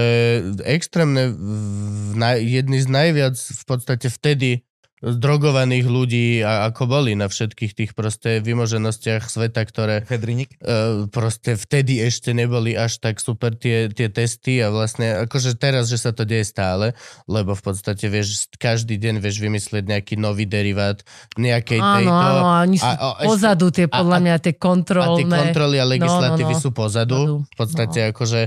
extrémne, 0.67 1.31
v, 1.31 2.19
na, 2.19 2.35
jedni 2.35 2.83
z 2.83 2.87
najviac 2.91 3.35
v 3.39 3.63
podstate 3.63 4.11
vtedy 4.11 4.67
zdrogovaných 4.99 5.85
ľudí, 5.85 6.27
a 6.41 6.67
ako 6.67 6.89
boli 6.89 7.13
na 7.13 7.29
všetkých 7.29 7.71
tých 7.77 7.91
proste 7.93 8.41
vymoženostiach 8.41 9.29
sveta, 9.29 9.61
ktoré 9.63 10.01
Fedrinik. 10.03 10.57
e, 10.57 11.05
proste 11.07 11.53
vtedy 11.53 12.01
ešte 12.01 12.33
neboli 12.33 12.73
až 12.73 12.97
tak 12.97 13.21
super 13.21 13.53
tie, 13.53 13.93
tie 13.93 14.09
testy 14.09 14.57
a 14.59 14.73
vlastne 14.73 15.23
akože 15.29 15.53
teraz, 15.53 15.87
že 15.87 16.01
sa 16.01 16.11
to 16.11 16.25
deje 16.25 16.49
stále, 16.49 16.97
lebo 17.29 17.53
v 17.53 17.61
podstate 17.61 18.09
vieš, 18.09 18.49
každý 18.57 18.97
deň 18.97 19.21
vieš 19.21 19.37
vymyslieť 19.37 19.85
nejaký 19.85 20.17
nový 20.17 20.49
derivát 20.49 21.05
nejakej 21.37 21.77
Áno, 21.77 21.93
tejto... 22.01 22.11
áno, 22.11 22.43
a 22.49 22.55
oni 22.65 22.77
sú 22.81 22.89
a- 22.89 22.97
a 22.97 23.23
pozadu 23.23 23.69
tie, 23.69 23.85
podľa 23.85 24.17
a- 24.17 24.23
mňa, 24.25 24.33
a 24.33 24.41
tie 24.41 24.45
tie 24.47 24.55
kontrolné. 24.57 25.29
kontroly 25.29 25.77
a 25.77 25.85
legislatívy 25.85 26.55
no, 26.55 26.59
no. 26.59 26.63
sú 26.63 26.69
pozadu. 26.73 27.15
Pozadu, 27.17 27.35
V 27.45 27.55
podstate 27.55 27.99
akože 28.09 28.41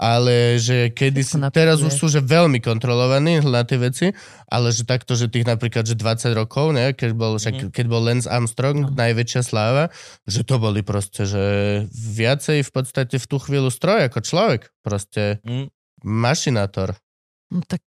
ale 0.00 0.56
že 0.56 0.88
kedy 0.88 1.20
si, 1.20 1.36
teraz 1.52 1.84
už 1.84 1.92
sú 1.92 2.08
že 2.08 2.18
veľmi 2.18 2.56
kontrolovaní 2.58 3.44
na 3.44 3.60
tie 3.62 3.76
veci, 3.76 4.06
ale 4.48 4.72
že 4.72 4.82
takto, 4.82 5.12
že 5.12 5.28
tých 5.28 5.44
napríklad, 5.44 5.84
že 5.84 5.92
20 5.92 6.32
rokov, 6.32 6.72
ne, 6.72 6.90
keď 6.90 7.10
bol, 7.12 7.36
však, 7.36 7.68
keď 7.68 7.84
bol 7.84 8.00
Lance 8.00 8.24
Armstrong, 8.24 8.80
No. 8.80 8.96
najväčšia 8.96 9.42
sláva, 9.42 9.92
že 10.24 10.40
to 10.40 10.56
boli 10.56 10.80
proste, 10.80 11.28
že 11.28 11.44
viacej 11.92 12.64
v 12.64 12.70
podstate 12.72 13.20
v 13.20 13.26
tú 13.26 13.36
chvíľu 13.36 13.68
stroj 13.68 14.08
ako 14.08 14.18
človek. 14.20 14.72
Proste 14.80 15.44
Mm. 15.44 15.68
mašinátor. 16.00 16.96
No 17.50 17.60
tak 17.60 17.84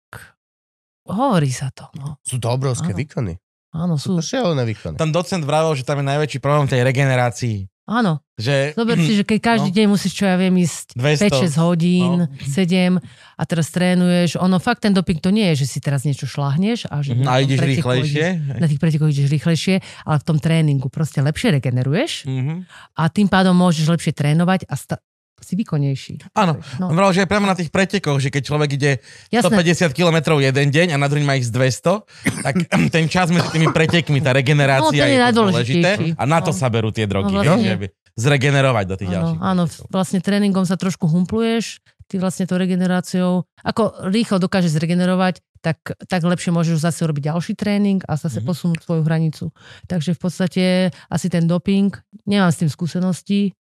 hovorí 1.08 1.48
sa 1.50 1.72
to, 1.72 1.88
no. 1.96 2.20
Sú 2.22 2.36
to 2.38 2.52
obrovské 2.52 2.92
Áno. 2.92 3.00
výkony. 3.00 3.34
Áno, 3.72 3.96
Sú 3.96 4.12
sú. 4.12 4.20
to 4.20 4.24
šialené 4.26 4.68
výkony. 4.68 5.00
Tam 5.00 5.16
docent 5.16 5.48
vravel, 5.48 5.80
že 5.80 5.88
tam 5.88 6.04
je 6.04 6.12
najväčší 6.12 6.44
problém 6.44 6.68
tej 6.68 6.84
regenerácii. 6.84 7.71
Áno, 7.84 8.22
Že, 8.38 8.74
zober 8.74 8.98
si, 8.98 9.14
že 9.14 9.24
keď 9.24 9.40
každý 9.44 9.70
No. 9.70 9.76
deň 9.76 9.88
musíš, 9.88 10.14
čo 10.14 10.26
ja 10.26 10.34
viem, 10.34 10.54
ísť 10.56 10.96
200. 10.96 11.28
5-6 11.28 11.58
hodín, 11.58 12.12
No. 12.24 12.30
7 12.42 12.98
a 13.36 13.44
teraz 13.44 13.68
trénuješ. 13.70 14.38
Ono 14.38 14.58
fakt 14.58 14.82
ten 14.82 14.94
doping 14.94 15.18
to 15.18 15.30
nie 15.30 15.50
je, 15.52 15.62
že 15.62 15.68
si 15.68 15.78
teraz 15.78 16.02
niečo 16.02 16.26
šláhneš 16.26 16.86
a 16.88 17.02
že 17.02 17.14
Mhm, 17.14 17.22
na 17.22 17.32
a 17.32 17.42
ideš 17.42 17.60
rýchlejšie. 17.60 18.26
ideš- 18.38 18.60
Na 18.62 18.68
tých 18.68 18.80
pretekoch 18.80 19.10
ideš 19.10 19.28
rýchlejšie, 19.30 19.76
ale 20.06 20.16
v 20.18 20.26
tom 20.26 20.38
tréningu 20.38 20.88
proste 20.88 21.20
lepšie 21.20 21.54
regeneruješ 21.54 22.26
Mhm. 22.26 22.54
a 22.96 23.04
tým 23.08 23.28
pádom 23.28 23.54
môžeš 23.54 23.86
lepšie 23.88 24.14
trénovať 24.14 24.66
a 24.66 24.74
sta- 24.76 25.02
si 25.42 25.54
výkonnejší. 25.56 26.34
Áno, 26.34 26.58
No, 26.78 26.88
on 26.88 26.96
vravel, 26.96 27.14
že 27.14 27.22
aj 27.22 27.30
priamo 27.30 27.46
na 27.46 27.54
tých 27.54 27.68
pretekoch, 27.68 28.18
že 28.18 28.30
keď 28.30 28.42
človek 28.44 28.70
ide 28.74 28.92
jasné. 29.28 29.52
150 29.52 29.92
km 29.92 30.18
jeden 30.40 30.68
deň 30.68 30.88
a 30.92 30.98
na 30.98 31.06
druhý 31.06 31.22
má 31.22 31.34
ich 31.34 31.44
z 31.44 31.52
200, 31.52 32.06
tak 32.42 32.54
ten 32.96 33.06
čas 33.06 33.28
medzi 33.28 33.50
tými 33.52 33.70
pretekmi, 33.70 34.18
tá 34.18 34.32
regenerácia 34.32 35.04
No, 35.04 35.10
je 35.10 35.18
je 35.18 35.32
dôležité 35.32 35.90
a 36.14 36.24
na 36.24 36.40
to 36.40 36.50
No. 36.50 36.56
sa 36.56 36.68
berú 36.68 36.90
tie 36.90 37.04
drogy, 37.04 37.30
No, 37.30 37.42
vlastne. 37.42 37.76
že 37.82 37.90
zregenerovať 38.14 38.86
do 38.86 38.96
tých 38.96 39.10
Áno, 39.10 39.16
ďalších. 39.16 39.40
áno, 39.42 39.64
pretekov. 39.66 39.88
vlastne 39.90 40.20
tréningom 40.20 40.64
sa 40.64 40.76
trošku 40.76 41.08
humpluješ, 41.08 41.80
ty 42.06 42.20
vlastne 42.20 42.44
to 42.44 42.56
regeneráciou, 42.56 43.48
ako 43.58 43.82
rýchlo 44.06 44.36
dokážeš 44.38 44.76
zregenerovať, 44.76 45.40
tak, 45.62 45.78
tak 46.04 46.22
lepšie 46.22 46.52
môžeš 46.52 46.76
zase 46.76 47.06
robiť 47.06 47.32
ďalší 47.32 47.54
tréning 47.54 48.04
a 48.04 48.18
zase 48.18 48.42
Mhm. 48.42 48.46
posunúť 48.46 48.80
svoju 48.82 49.02
hranicu. 49.02 49.46
Takže 49.86 50.12
v 50.12 50.20
podstate 50.20 50.64
asi 51.08 51.28
ten 51.30 51.46
doping, 51.46 51.96
nemám 52.26 52.50
s 52.50 52.60
tým 52.60 52.68
skúsenosti, 52.68 53.56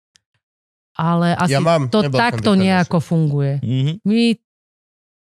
ale 0.97 1.35
asi 1.35 1.53
Ja 1.53 1.59
mám, 1.63 1.89
to 1.89 2.03
takto 2.09 2.55
nejako 2.55 2.99
funguje. 2.99 3.59
Mhm. 3.63 4.03
My 4.05 4.35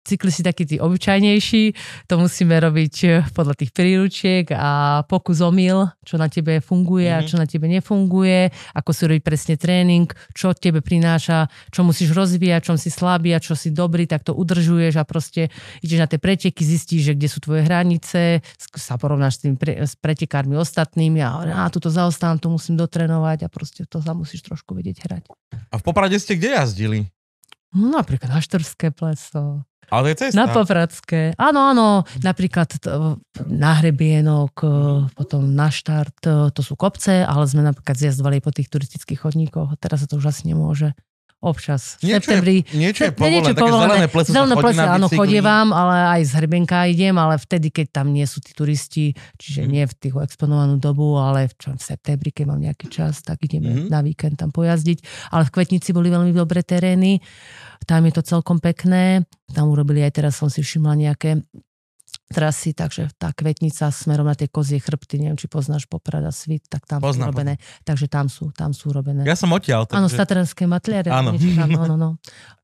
cyklisti 0.10 0.42
takí 0.42 0.66
tí 0.66 0.82
obyčajnejší, 0.82 1.64
to 2.10 2.14
musíme 2.18 2.58
robiť 2.58 2.96
eh, 3.06 3.22
podľa 3.30 3.54
tých 3.54 3.72
príručiek 3.72 4.50
a 4.52 5.04
pokus 5.06 5.46
omyl, 5.46 5.94
čo 6.02 6.18
na 6.18 6.26
tebe 6.26 6.58
funguje 6.60 7.06
a 7.14 7.22
Mhm. 7.22 7.28
čo 7.30 7.36
na 7.38 7.46
tebe 7.46 7.70
nefunguje, 7.70 8.50
ako 8.74 8.90
si 8.90 9.02
robiť 9.06 9.22
presne 9.22 9.56
tréning, 9.56 10.10
čo 10.34 10.58
tebe 10.58 10.82
prináša, 10.82 11.46
čo 11.70 11.86
musíš 11.86 12.18
rozvíjať, 12.18 12.62
čom 12.66 12.78
si 12.82 12.90
slabý 12.90 13.36
a 13.36 13.40
čo 13.40 13.54
si 13.54 13.70
dobrý, 13.70 14.10
tak 14.10 14.26
to 14.26 14.34
udržuješ 14.34 14.98
a 14.98 15.06
proste 15.06 15.54
ideš 15.86 16.00
na 16.00 16.08
tie 16.10 16.18
preteky, 16.18 16.66
zistíš, 16.66 17.12
že 17.12 17.14
kde 17.14 17.28
sú 17.30 17.40
tvoje 17.40 17.62
hranice, 17.62 18.42
sa 18.74 18.96
porovnáš 18.98 19.38
s 19.38 19.40
tými 19.46 19.56
pre, 19.60 19.78
s 19.86 19.94
pretekármi 20.00 20.58
ostatnými 20.58 21.20
a 21.22 21.30
a 21.60 21.68
tuto 21.68 21.92
zaostávam, 21.92 22.40
to 22.40 22.50
musím 22.50 22.80
dotrénovať 22.80 23.46
a 23.46 23.48
proste 23.52 23.84
to 23.86 24.00
sa 24.00 24.16
musíš 24.16 24.48
trošku 24.48 24.74
vedieť 24.74 25.06
hrať. 25.06 25.24
A 25.70 25.76
v 25.78 25.84
Poprade 25.84 26.16
ste 26.18 26.40
kde 26.40 26.56
jazdili? 26.56 27.00
No, 27.76 28.02
napríklad 28.02 28.34
na 28.34 28.42
Štorské 28.42 28.90
pleso. 28.90 29.66
Ale 29.90 30.14
to 30.14 30.30
je 30.30 30.30
cesta. 30.30 30.38
Na 30.38 30.46
Popradské. 30.54 31.34
Áno, 31.36 31.74
áno. 31.74 31.88
Napríklad 32.22 32.78
na 33.50 33.72
Hrebienok, 33.82 34.54
e, 34.62 34.70
potom 35.18 35.50
na 35.50 35.74
štart, 35.74 36.22
e, 36.30 36.54
to 36.54 36.62
sú 36.62 36.78
kopce, 36.78 37.26
ale 37.26 37.50
sme 37.50 37.66
napríklad 37.66 37.98
zjazdovali 37.98 38.38
po 38.38 38.54
tých 38.54 38.70
turistických 38.70 39.18
chodníkoch. 39.18 39.82
Teraz 39.82 40.06
sa 40.06 40.08
to 40.08 40.22
už 40.22 40.30
asi 40.30 40.54
nemôže. 40.54 40.94
Občas. 41.40 41.96
V 42.04 42.12
Niečo 42.12 42.12
je, 42.12 42.20
septembri. 42.20 42.56
niečo 42.76 43.02
je 43.08 43.12
Ne- 43.12 43.16
nie, 43.16 43.16
povolené, 43.16 43.40
niečo 43.40 43.56
povolené. 43.56 43.88
zelené 43.96 44.08
pleso 44.12 44.30
Zelené 44.30 44.52
sa 44.52 44.60
chodí 44.60 44.76
áno, 44.92 45.08
chodievam, 45.08 45.68
ale 45.72 45.96
aj 46.20 46.22
z 46.28 46.32
Hrbenka 46.36 46.80
idem, 46.84 47.16
ale 47.16 47.40
vtedy, 47.40 47.68
keď 47.72 47.88
tam 47.96 48.12
nie 48.12 48.28
sú 48.28 48.44
tí 48.44 48.52
turisti, 48.52 49.06
čiže 49.40 49.64
Mhm. 49.64 49.70
nie 49.72 49.84
v 49.88 49.94
tých 49.96 50.16
exponovanú 50.20 50.76
dobu, 50.76 51.16
ale 51.16 51.48
v, 51.48 51.56
čo, 51.56 51.72
v 51.72 51.80
septembri, 51.80 52.36
keď 52.36 52.44
mám 52.46 52.60
nejaký 52.60 52.92
čas, 52.92 53.24
tak 53.24 53.40
ideme 53.40 53.72
Mhm. 53.72 53.88
na 53.88 54.04
víkend 54.04 54.36
tam 54.36 54.52
pojazdiť. 54.52 55.00
Ale 55.32 55.48
v 55.48 55.54
Kvetnici 55.54 55.96
boli 55.96 56.12
veľmi 56.12 56.36
dobré 56.36 56.60
terény, 56.60 57.24
tam 57.88 58.04
je 58.04 58.12
to 58.12 58.22
celkom 58.22 58.60
pekné. 58.60 59.24
Tam 59.50 59.72
urobili 59.72 60.04
aj 60.04 60.12
teraz, 60.14 60.36
som 60.36 60.52
si 60.52 60.60
všimla 60.60 60.94
nejaké 60.94 61.40
trasy, 62.30 62.72
takže 62.72 63.10
tá 63.14 63.30
kvetnica 63.32 63.90
smerom 63.90 64.24
na 64.24 64.34
tie 64.34 64.46
kozie 64.46 64.78
chrbty, 64.78 65.18
neviem, 65.20 65.36
či 65.36 65.46
poznáš 65.46 65.84
Poprad 65.84 66.22
a 66.22 66.30
Svit, 66.30 66.66
tak 66.66 66.86
tam 66.86 66.98
Poznám, 67.00 67.20
sú 67.20 67.30
robené. 67.32 67.54
Takže 67.82 68.06
tam 68.06 68.26
sú, 68.26 68.50
tam 68.52 68.70
sú 68.70 68.90
robené. 68.90 69.22
Ja 69.24 69.34
som 69.34 69.50
odtiaľ. 69.50 69.90
Áno, 69.90 70.06
takže... 70.06 70.16
statranské 70.16 70.64
matliare. 70.64 71.10
Áno. 71.10 71.34
niečo 71.34 71.58
tam, 71.58 71.70
No. 71.92 72.10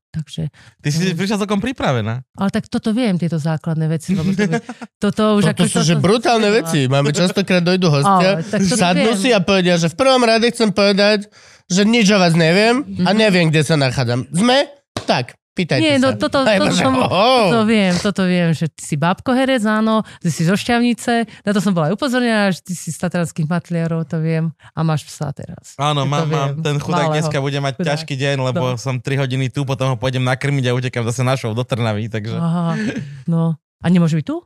Takže, 0.08 0.48
Ty 0.80 0.88
si 0.88 1.12
prišla 1.12 1.36
celkom 1.38 1.60
pripravená. 1.60 2.24
ale 2.32 2.48
tak 2.48 2.64
toto 2.66 2.88
viem, 2.90 3.14
tieto 3.14 3.36
základné 3.36 3.84
veci. 3.86 4.16
Lebo 4.16 4.32
to, 4.32 4.48
toto 5.04 5.22
už 5.36 5.44
Toto 5.44 5.52
ako 5.52 5.64
sú 5.66 5.76
to- 5.76 5.84
že 5.84 5.92
to- 5.92 6.00
brutálne 6.00 6.48
veci. 6.48 6.80
Máme 6.86 7.12
častokrát 7.12 7.60
dojdu 7.60 7.92
hostia, 7.92 8.30
Ale, 8.32 8.40
tak 8.42 8.60
toto 8.62 8.80
sadnú 8.80 9.12
viem. 9.12 9.20
si 9.20 9.28
a 9.28 9.40
povedia, 9.40 9.76
že 9.76 9.86
v 9.86 9.96
prvom 9.98 10.22
rade 10.22 10.48
chcem 10.48 10.70
povedať, 10.70 11.28
že 11.66 11.82
nič 11.82 12.08
o 12.08 12.16
vás 12.16 12.32
neviem 12.32 12.80
a 13.02 13.12
Mhm. 13.12 13.16
neviem, 13.18 13.46
kde 13.46 13.60
sa 13.60 13.74
nachádzam. 13.74 14.24
Sme? 14.30 14.72
Tak, 15.04 15.36
pýtajte 15.56 15.80
Nie, 15.80 15.96
sa. 15.96 16.04
no 16.04 16.08
toto, 16.14 16.38
A 16.38 16.52
iba, 16.52 16.62
toto, 16.62 16.76
že, 16.76 16.84
som, 16.84 16.92
oh. 16.94 17.08
toto 17.48 17.64
viem, 17.64 17.94
toto 17.96 18.22
viem, 18.22 18.52
že 18.52 18.68
ty 18.68 18.82
si 18.84 18.94
bábko 18.94 19.32
herec, 19.32 19.64
áno, 19.64 20.04
ty 20.20 20.28
si 20.28 20.44
zo 20.44 20.52
Šťavnice, 20.52 21.14
na 21.40 21.50
to 21.50 21.58
som 21.58 21.72
bola 21.72 21.88
aj 21.88 21.96
upozornená, 21.96 22.50
že 22.50 22.60
ty 22.60 22.72
si 22.72 22.92
z 22.92 22.98
tatranských 23.00 23.46
matliarov, 23.46 24.04
to 24.04 24.20
viem, 24.20 24.52
a 24.70 24.80
máš 24.80 25.02
psa 25.02 25.32
teraz. 25.32 25.72
Áno, 25.76 26.04
mám, 26.04 26.28
mám. 26.28 26.50
Ten 26.60 26.76
chudák 26.76 27.08
Malého. 27.08 27.14
dneska 27.16 27.38
bude 27.40 27.56
mať 27.56 27.74
Chudák. 27.74 27.88
ťažký 27.88 28.14
deň, 28.14 28.36
lebo 28.44 28.64
No. 28.66 28.76
som 28.76 29.00
3 29.00 29.16
hodiny 29.16 29.48
tu, 29.48 29.64
potom 29.64 29.88
ho 29.88 29.96
pôjdem 29.96 30.20
nakrmiť 30.20 30.64
a 30.66 30.76
utekám 30.76 31.02
zase 31.02 31.22
našou 31.22 31.50
do 31.50 31.64
Trnavy, 31.64 32.06
takže... 32.06 32.36
Aha, 32.36 32.76
no. 33.24 33.56
A 33.76 33.86
nemôže 33.86 34.16
byť 34.16 34.24
tu? 34.24 34.40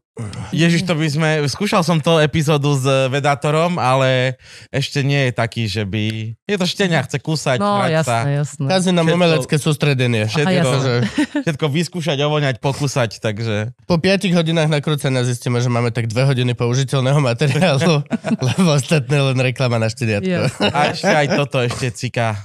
Ježiš, 0.50 0.84
to 0.84 0.94
by 0.94 1.06
sme... 1.06 1.28
Skúšal 1.46 1.82
som 1.82 1.98
to 1.98 2.18
epizódu 2.18 2.74
s 2.74 2.84
vedátorom, 3.08 3.76
ale 3.76 4.36
ešte 4.68 5.00
nie 5.00 5.28
je 5.28 5.32
taký, 5.32 5.62
že 5.66 5.82
by... 5.84 6.34
Je 6.44 6.56
to 6.58 6.66
štenia, 6.66 7.02
chce 7.06 7.18
kúsať, 7.18 7.58
No, 7.58 7.80
hrať 7.84 8.02
sa. 8.02 8.26
jasné, 8.26 8.30
jasné. 8.42 8.66
Kazí 8.66 8.90
nám 8.90 9.06
umelecké 9.08 9.56
sústredenie. 9.56 10.26
Všetko, 10.26 10.50
jasné. 10.50 10.70
Takže 10.70 10.94
všetko 11.46 11.66
vyskúšať, 11.70 12.16
ovoňať, 12.20 12.54
pokúsať, 12.58 13.10
takže... 13.22 13.72
po 13.86 13.96
5 13.96 14.30
hodinách 14.34 14.68
nakrúcenia 14.68 15.22
zistíme, 15.22 15.60
že 15.60 15.70
máme 15.70 15.94
tak 15.94 16.10
2 16.10 16.16
hodiny 16.30 16.52
použiteľného 16.54 17.20
materiálu, 17.22 18.02
lebo 18.46 18.68
ostatné 18.74 19.16
len 19.16 19.38
reklama 19.38 19.78
na 19.78 19.86
šteniatko. 19.86 20.26
Yes. 20.50 20.52
A 20.60 20.90
ešte 20.90 21.12
aj 21.12 21.26
toto 21.36 21.58
ešte 21.62 21.88
cika 21.94 22.36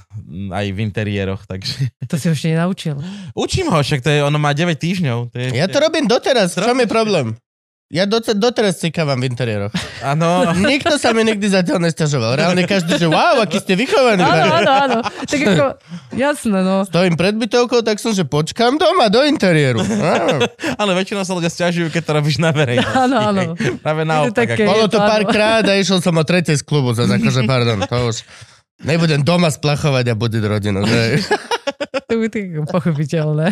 aj 0.52 0.66
v 0.70 0.78
interiéroch, 0.82 1.44
takže... 1.46 1.90
To 2.06 2.14
si 2.16 2.30
ešte 2.30 2.54
nenaučil. 2.54 2.96
Učím 3.34 3.70
ho, 3.70 3.78
však 3.82 4.00
to 4.02 4.10
je, 4.10 4.20
ono 4.22 4.38
má 4.38 4.54
9 4.54 4.74
týždňov. 4.78 5.18
To 5.30 5.36
je 5.36 5.46
Ja 5.54 5.66
to 5.66 5.78
robím 5.78 6.06
doteraz, 6.06 6.54
v 6.54 6.62
čom 6.62 6.78
je 6.78 6.86
problém? 6.86 7.34
Ja 7.86 8.02
dote, 8.02 8.34
doteraz 8.34 8.82
cikávam 8.82 9.14
v 9.22 9.30
interiéroch. 9.30 9.70
Áno, 10.02 10.42
Nikto 10.74 10.98
sa 10.98 11.14
mi 11.14 11.22
nikdy 11.22 11.46
zatiaľ 11.46 11.86
nestiažoval. 11.86 12.34
Reálne 12.34 12.66
každý, 12.66 12.98
že 12.98 13.06
wow, 13.06 13.38
aký 13.38 13.62
ste 13.62 13.78
vychovaní. 13.78 14.26
Áno, 14.26 14.58
áno, 14.58 14.72
áno. 14.74 14.98
Tak 15.22 15.38
ako, 15.38 15.66
jasné, 16.18 16.58
no. 16.66 16.82
Stojím 16.82 17.14
pred 17.14 17.38
bytovkou, 17.38 17.86
tak 17.86 18.02
som, 18.02 18.10
že 18.10 18.26
počkám 18.26 18.74
doma 18.74 19.06
do 19.06 19.22
interiéru. 19.22 19.86
Á, 19.86 20.42
ale 20.82 20.98
väčšinou 20.98 21.22
sa 21.22 21.38
ľudia 21.38 21.46
stiažujú, 21.46 21.94
keď 21.94 22.02
to 22.02 22.12
robíš 22.12 22.42
na 22.42 22.50
verejnosti. 22.50 22.90
Áno, 23.06 23.16
áno. 23.22 23.42
Práve 23.78 24.02
naopak. 24.02 24.34
také- 24.34 24.66
Bolo 24.66 24.90
to 24.90 24.98
áno. 24.98 25.06
párkrát 25.06 25.62
a 25.62 25.78
išiel 25.78 26.02
som 26.02 26.18
o 26.18 26.24
tretej 26.26 26.58
z 26.58 26.66
klubu, 26.66 26.90
zase 26.90 27.14
akože, 27.14 27.46
pardon, 27.46 27.78
to 27.86 27.96
už... 28.02 28.26
Nebudem 28.76 29.24
doma 29.24 29.48
splachovať 29.48 30.10
a 30.10 30.14
budiť 30.18 30.42
rodinu. 30.42 30.84
Že? 30.84 31.22
To 32.06 32.22
by 32.22 32.30
tak 32.30 32.54
pochopiteľné. 32.70 33.50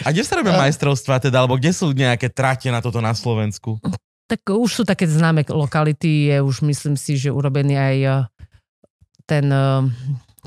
A 0.00 0.08
kde 0.08 0.24
sa 0.24 0.40
robia 0.40 0.56
majstrovstvá 0.56 1.20
teda, 1.20 1.44
alebo 1.44 1.60
kde 1.60 1.76
sú 1.76 1.92
nejaké 1.92 2.32
trate 2.32 2.72
na 2.72 2.80
toto 2.80 3.04
na 3.04 3.12
Slovensku? 3.12 3.76
Tak 4.24 4.48
už 4.48 4.70
sú 4.70 4.82
také 4.88 5.04
známe 5.04 5.44
lokality, 5.44 6.32
je 6.32 6.36
už 6.40 6.64
myslím 6.64 6.96
si, 6.96 7.20
že 7.20 7.28
urobený 7.28 7.76
aj 7.76 7.96
eh, 8.00 8.16
ten 9.28 9.44
eh, 9.52 9.84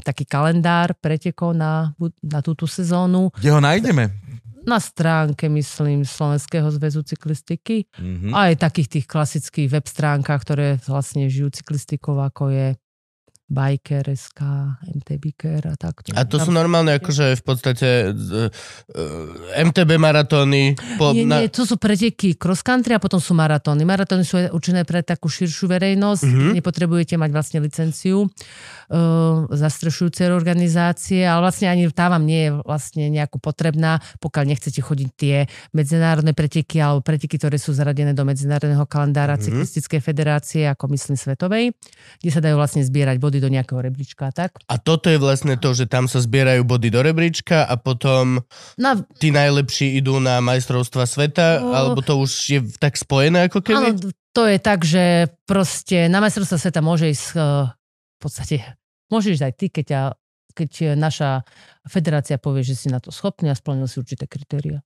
taký 0.02 0.26
kalendár 0.26 0.98
pretekov 0.98 1.54
na, 1.54 1.94
na 2.26 2.40
túto 2.42 2.66
sezónu. 2.66 3.30
Kde 3.38 3.54
ho 3.54 3.62
nájdeme? 3.62 4.10
Na 4.64 4.80
stránke, 4.80 5.52
myslím, 5.52 6.08
Slovenského 6.08 6.72
zväzu 6.72 7.04
cyklistiky. 7.06 7.86
Mhm. 8.00 8.34
A 8.34 8.50
aj 8.50 8.64
takých 8.64 8.90
tých 8.90 9.06
klasických 9.06 9.70
web 9.70 9.86
stránkach, 9.86 10.42
ktoré 10.42 10.82
vlastne 10.88 11.30
žijú 11.30 11.54
cyklistikou, 11.54 12.18
ako 12.18 12.50
je 12.50 12.68
Biker, 13.54 14.10
SK, 14.10 14.42
MTBker 14.90 15.70
a 15.70 15.78
takto. 15.78 16.10
A 16.18 16.26
to 16.26 16.42
sú 16.42 16.50
normálne 16.50 16.98
akože 16.98 17.38
v 17.38 17.44
podstate 17.46 18.10
uh, 18.10 18.50
uh, 18.50 19.62
MTB 19.62 20.02
maratóny. 20.02 20.74
Po, 20.98 21.14
Nie, 21.14 21.30
na, 21.30 21.46
nie, 21.46 21.54
to 21.54 21.70
sú 21.70 21.78
preteky 21.78 22.34
cross 22.34 22.66
country 22.66 22.98
a 22.98 23.00
potom 23.00 23.22
sú 23.22 23.38
maratóny. 23.38 23.86
Maratóny 23.86 24.26
sú 24.26 24.42
určené 24.50 24.82
pre 24.90 25.06
takú 25.06 25.30
širšiu 25.30 25.70
verejnosť. 25.70 26.26
Mhm. 26.26 26.50
Nepotrebujete 26.58 27.14
mať 27.22 27.30
vlastne 27.30 27.62
licenciu 27.62 28.26
uh, 28.26 29.46
zastrešujúcej 29.54 30.34
organizácie, 30.34 31.22
ale 31.22 31.46
vlastne 31.46 31.70
ani 31.70 31.86
tá 31.94 32.10
vám 32.10 32.26
nie 32.26 32.50
je 32.50 32.52
vlastne 32.66 33.06
nejako 33.14 33.38
potrebná, 33.38 34.02
pokiaľ 34.18 34.50
nechcete 34.50 34.82
chodiť 34.82 35.10
tie 35.14 35.46
medzinárodné 35.78 36.34
preteky 36.34 36.82
alebo 36.82 37.06
preteky, 37.06 37.38
ktoré 37.38 37.62
sú 37.62 37.70
zaradené 37.78 38.18
do 38.18 38.26
medzinárodného 38.26 38.90
kalendára 38.90 39.38
Mhm. 39.38 39.44
cyklistickej 39.46 40.02
federácie, 40.02 40.64
ako 40.66 40.90
myslím 40.96 41.20
svetovej, 41.20 41.76
kde 42.24 42.30
sa 42.32 42.40
dajú 42.40 42.56
vlastne 42.58 42.82
zbierať 42.82 43.20
body 43.20 43.43
do 43.44 43.52
nejakého 43.52 43.84
rebríčka 43.84 44.30
a 44.30 44.34
tak. 44.34 44.56
a 44.64 44.76
toto 44.80 45.12
je 45.12 45.20
vlastne 45.20 45.60
to, 45.60 45.76
že 45.76 45.92
tam 45.92 46.08
sa 46.08 46.24
zbierajú 46.24 46.64
body 46.64 46.88
do 46.88 47.04
rebríčka 47.04 47.68
a 47.68 47.76
potom 47.76 48.40
Na, 48.80 48.96
tí 49.20 49.36
najlepší 49.36 50.00
idú 50.00 50.24
na 50.24 50.40
majstrovstva 50.40 51.04
sveta, 51.04 51.60
No. 51.60 51.76
alebo 51.76 52.00
to 52.00 52.16
už 52.16 52.32
je 52.48 52.60
tak 52.80 52.96
spojené 52.96 53.52
ako 53.52 53.60
keby? 53.60 53.76
Áno, 53.76 53.90
to 54.32 54.44
je 54.48 54.58
tak, 54.58 54.82
že 54.82 55.28
proste 55.44 56.08
na 56.08 56.24
majstrovstvá 56.24 56.58
sveta 56.58 56.80
môže 56.80 57.12
ísť 57.12 57.28
eh, 57.36 57.70
v 57.70 58.18
podstate, 58.18 58.56
môžeš 59.12 59.44
aj 59.44 59.54
ty, 59.60 59.66
keď, 59.68 59.86
ťa, 59.86 60.02
keď 60.56 60.72
naša 60.96 61.44
federácia 61.86 62.40
povie, 62.40 62.64
že 62.64 62.74
si 62.74 62.88
na 62.88 63.04
to 63.04 63.12
schopný 63.12 63.52
a 63.52 63.56
splnil 63.56 63.86
si 63.86 64.00
určité 64.00 64.24
kritéria. 64.26 64.80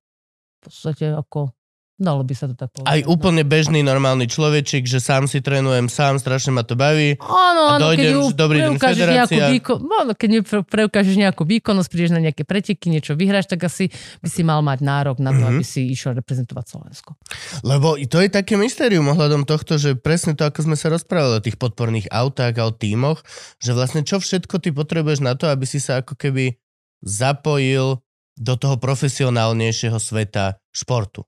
V 0.58 0.74
podstate 0.74 1.13
ako, 1.13 1.54
dalo 1.97 2.21
by 2.21 2.33
sa 2.33 2.45
to 2.45 2.53
tak 2.53 2.69
povedať. 2.71 2.86
Aj 2.88 3.01
úplne 3.03 3.41
bežný 3.41 3.81
normálny 3.81 4.29
človečik, 4.29 4.86
že 4.86 5.01
sám 5.01 5.25
si 5.25 5.41
trénujem, 5.41 5.89
sám, 5.89 6.21
strašne 6.21 6.53
ma 6.53 6.62
to 6.62 6.77
baví. 6.77 7.17
Áno, 7.17 7.73
áno, 7.73 7.91
keď 7.91 8.13
ju 8.13 8.21
dobrý 8.31 8.62
deň, 8.63 8.77
federácia. 8.77 9.49
výkon, 9.49 9.81
no, 9.81 10.13
keď 10.13 10.29
ju 10.29 10.41
pre- 10.45 10.62
preukážeš 10.63 11.17
nejakú 11.17 11.41
výkonnosť, 11.43 11.89
prídeš 11.89 12.13
na 12.13 12.21
nejaké 12.21 12.45
preteky, 12.45 12.88
niečo 12.88 13.17
vyhráš, 13.17 13.49
tak 13.49 13.65
asi 13.65 13.89
by 14.21 14.29
si 14.29 14.45
mal 14.45 14.62
mať 14.62 14.79
nárok 14.79 15.17
na 15.17 15.33
to, 15.33 15.41
Mhm. 15.41 15.49
aby 15.51 15.63
si 15.65 15.89
išiel 15.89 16.13
reprezentovať 16.13 16.65
Slovensko. 16.69 17.17
Lebo 17.65 17.97
i 17.97 18.05
to 18.05 18.21
je 18.21 18.29
také 18.29 18.53
mystérium 18.55 19.10
ohľadom 19.10 19.43
tohto, 19.43 19.75
že 19.75 19.97
presne 19.97 20.38
to, 20.38 20.45
ako 20.45 20.69
sme 20.69 20.77
sa 20.77 20.93
rozprávali 20.93 21.41
o 21.41 21.45
tých 21.45 21.57
podporných 21.57 22.13
autách 22.13 22.53
a 22.55 22.69
o 22.69 22.71
tímoch, 22.71 23.25
že 23.57 23.73
vlastne 23.73 24.05
čo 24.05 24.21
všetko 24.21 24.62
ty 24.62 24.69
potrebuješ 24.69 25.25
na 25.25 25.33
to, 25.33 25.49
aby 25.49 25.65
si 25.65 25.81
sa 25.81 26.05
ako 26.05 26.13
keby 26.13 26.62
zapojil 27.01 28.05
do 28.38 28.53
toho 28.53 28.77
profesionálnejšieho 28.77 29.97
sveta 29.97 30.62
športu. 30.69 31.25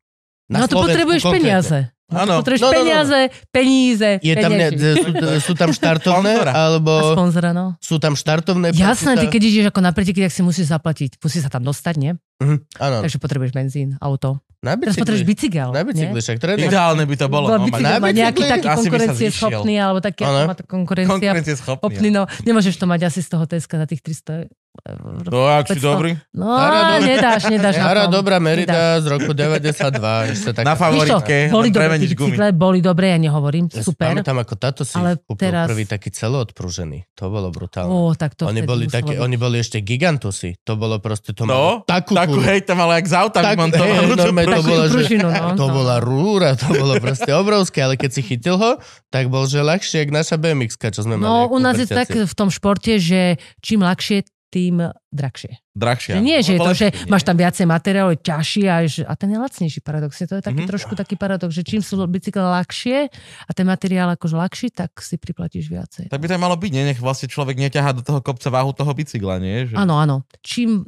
No 0.57 0.65
to 0.65 0.73
Slovensku 0.73 0.85
potrebuješ 0.89 1.21
konkrétne. 1.21 1.45
peniaze. 1.45 1.79
Áno. 2.09 2.41
Potrebuješ 2.41 2.61
No, 2.65 2.69
no, 2.69 2.73
no, 2.73 2.77
peniaze, 2.81 3.19
peníze, 3.53 4.09
Je 4.25 4.33
tam 4.33 4.49
ne, 4.49 4.73
sú, 4.73 5.09
sú 5.45 5.53
tam 5.53 5.69
štartovné, 5.69 6.41
Sponzora. 6.41 6.51
A 6.57 6.61
alebo 6.73 6.91
sponzora, 7.13 7.49
no. 7.53 7.77
sú 7.77 8.01
tam 8.01 8.17
štartovné? 8.17 8.73
Jasné, 8.73 9.13
ty 9.21 9.29
keď 9.29 9.41
ideš 9.45 9.65
ako 9.69 9.81
na 9.85 9.93
preteky, 9.93 10.25
tak 10.25 10.33
si 10.33 10.41
musíš 10.41 10.73
zaplatiť. 10.73 11.21
Musíš 11.21 11.45
sa 11.45 11.53
tam 11.53 11.61
dostať, 11.61 11.95
nie? 12.01 12.11
Mhm, 12.39 12.55
áno, 12.77 12.97
Takže 13.03 13.17
potrebuješ 13.17 13.51
benzín, 13.51 13.89
auto. 13.97 14.39
na 14.59 14.75
Teraz 14.75 14.95
potrebuješ 14.95 15.23
bicykli. 15.23 15.55
bicykel. 15.55 15.69
Na 15.71 15.83
bicykli, 15.83 16.19
však 16.19 16.37
trénujem. 16.37 16.67
Ideálne 16.67 17.03
by 17.03 17.15
to 17.15 17.27
bolo. 17.27 17.45
Bola 17.47 17.57
no, 17.57 17.65
bicykel, 17.65 17.83
Na 17.85 17.95
má 17.97 18.09
nejaký 18.09 18.35
bicykli? 18.37 18.53
taký 18.53 18.59
Asi 18.59 18.67
by 18.67 18.75
sa 18.75 18.79
konkurencie 18.81 19.15
zvyšiel. 19.25 19.39
schopný, 19.51 19.73
alebo 19.75 19.99
taký, 19.99 20.21
ako 20.21 20.39
má 20.41 20.55
to 20.55 20.65
konkurencia 20.65 21.11
Konkurencie 21.13 21.55
schopný. 21.55 21.79
schopný, 21.81 22.07
no. 22.09 22.23
Nemôžeš 22.41 22.75
to 22.75 22.85
mať 22.85 23.01
asi 23.05 23.19
z 23.19 23.29
toho 23.29 23.43
Teska 23.45 23.75
za 23.77 23.85
tých 23.85 24.01
300 24.01 24.47
eur. 24.81 25.23
No, 25.25 25.43
ak 25.45 25.65
si 25.65 25.75
500. 25.75 25.83
dobrý. 25.83 26.11
No, 26.31 26.45
dobrá- 26.49 26.99
nedáš, 27.01 27.41
nedáš 27.47 27.75
na 27.75 27.87
tom. 28.05 28.11
dobrá 28.13 28.37
Nedáš. 28.37 28.47
Merida 28.63 28.79
z 28.97 29.05
roku 29.09 29.31
92. 29.33 30.31
Ešte 30.31 30.49
tak... 30.53 30.63
Na 30.63 30.75
favoritke, 30.75 31.37
boli 31.49 31.67
gumy. 31.67 31.97
bicykle, 31.99 32.47
boli 32.53 32.79
dobré, 32.79 33.11
ja 33.11 33.19
nehovorím, 33.19 33.67
Ja 33.67 33.81
si 33.81 33.83
super. 33.85 34.13
pamätám, 34.13 34.37
ako 34.37 34.53
táto 34.55 34.81
si 34.83 34.95
Ale 34.95 35.19
kúpil 35.19 35.51
teraz- 35.51 35.67
prvý 35.67 35.83
taký 35.83 36.09
celoodprúžený. 36.11 37.11
To 37.13 37.27
bolo 37.27 37.49
brutálne. 37.49 37.91
Ó, 37.91 38.13
tak 38.13 38.35
to 38.35 38.45
oni, 38.45 38.61
boli 38.61 38.87
také, 38.87 39.17
oni 39.17 39.35
boli 39.35 39.57
ešte 39.57 39.79
gigantusy. 39.79 40.55
To 40.63 40.75
bolo 40.75 40.99
proste 40.99 41.31
to 41.31 41.43
No, 41.43 41.83
takú, 41.83 42.15
Takú, 42.29 42.45
hej, 42.45 42.59
tam 42.61 42.77
ale 42.85 43.01
jak 43.01 43.07
z 43.09 43.15
auta 43.17 43.39
Tak, 43.41 43.57
vymontovanú. 43.57 44.13
hej, 44.13 44.21
normálne 44.21 44.55
to 44.55 44.63
bola, 44.65 44.85
že- 44.85 44.93
pružinu, 44.93 45.27
no, 45.33 45.45
to 45.57 45.65
no. 45.65 45.73
bola 45.73 45.95
rúra, 45.97 46.49
to 46.53 46.67
bolo 46.69 46.93
proste 47.01 47.31
obrovské, 47.33 47.81
ale 47.81 47.97
keď 47.97 48.09
si 48.13 48.21
chytil 48.21 48.55
ho, 48.61 48.77
tak 49.09 49.27
bol, 49.27 49.49
že 49.49 49.59
ľahšie, 49.59 50.05
jak 50.05 50.11
naša 50.13 50.37
BMX, 50.37 50.77
čo 50.77 51.01
sme 51.01 51.17
mali. 51.17 51.25
No, 51.25 51.49
u 51.49 51.57
nás 51.57 51.75
je 51.75 51.89
tak 51.89 52.13
v 52.13 52.33
tom 52.37 52.53
športe, 52.53 53.01
že 53.01 53.41
čím 53.59 53.81
ľahšie, 53.81 54.23
tým 54.49 54.81
drahšie. 55.09 55.61
Drahšia. 55.71 56.17
Že 56.17 56.21
nie, 56.21 56.37
že 56.41 56.57
je 56.57 56.59
No, 56.59 56.65
to, 56.65 56.73
že 56.73 56.87
nie? 56.89 57.07
máš 57.07 57.23
tam 57.23 57.37
viacej 57.37 57.65
materiálu, 57.65 58.17
je 58.17 58.19
ťažší 58.19 58.63
a, 58.65 58.75
že, 58.83 59.01
a 59.05 59.13
ten 59.13 59.29
je 59.29 59.37
lacnejší 59.37 59.79
paradoxne. 59.79 60.25
To 60.25 60.35
je 60.37 60.43
taký 60.43 60.65
Mhm. 60.65 60.69
trošku 60.69 60.93
taký 60.97 61.15
paradox, 61.15 61.53
že 61.53 61.61
čím 61.61 61.79
sú 61.79 62.01
bicykle 62.03 62.41
ľahšie 62.41 62.97
a 63.45 63.51
ten 63.53 63.63
materiál 63.63 64.09
akože 64.13 64.35
ľahší, 64.35 64.67
tak 64.73 64.97
si 64.99 65.15
priplatíš 65.15 65.69
viacej. 65.69 66.09
Tak 66.09 66.17
by 66.19 66.27
to 66.27 66.35
malo 66.35 66.57
byť, 66.57 66.71
nie? 66.73 66.83
Nech 66.89 66.99
vlastne 66.99 67.29
človek 67.29 67.55
neťahá 67.55 67.93
do 67.93 68.01
toho 68.01 68.19
kopca 68.19 68.49
váhu 68.49 68.73
toho 68.73 68.89
bicykla, 68.91 69.37
nie? 69.37 69.69
Že... 69.69 69.77
Áno, 69.77 69.95
áno. 69.95 70.25
Čím, 70.41 70.83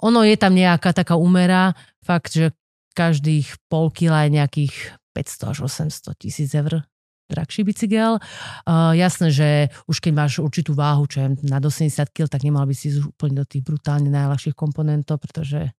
ono 0.00 0.24
je 0.24 0.36
tam 0.40 0.56
nejaká 0.56 0.90
taká 0.90 1.14
úmera, 1.14 1.76
fakt, 2.00 2.32
že 2.32 2.50
každých 2.92 3.56
pol 3.72 3.88
kila 3.88 4.26
je 4.28 4.36
nejakých 4.36 4.74
500 5.12 5.52
až 5.52 5.58
800 5.68 6.16
tisíc 6.16 6.50
eur 6.52 6.84
drahší 7.32 7.64
bicykel. 7.64 8.20
Uh, 8.62 8.92
jasné, 8.92 9.32
že 9.32 9.48
už 9.86 9.96
keď 9.98 10.12
máš 10.14 10.32
určitú 10.38 10.72
váhu, 10.72 11.08
čo 11.08 11.24
je 11.24 11.28
nad 11.42 11.58
80 11.58 11.88
kg, 12.06 12.28
tak 12.28 12.44
nemal 12.44 12.62
by 12.62 12.72
si 12.72 12.92
ísť 12.92 13.08
úplne 13.08 13.40
do 13.40 13.44
tých 13.44 13.64
brutálne 13.64 14.06
najľahších 14.06 14.52
komponentov, 14.52 15.16
pretože 15.18 15.72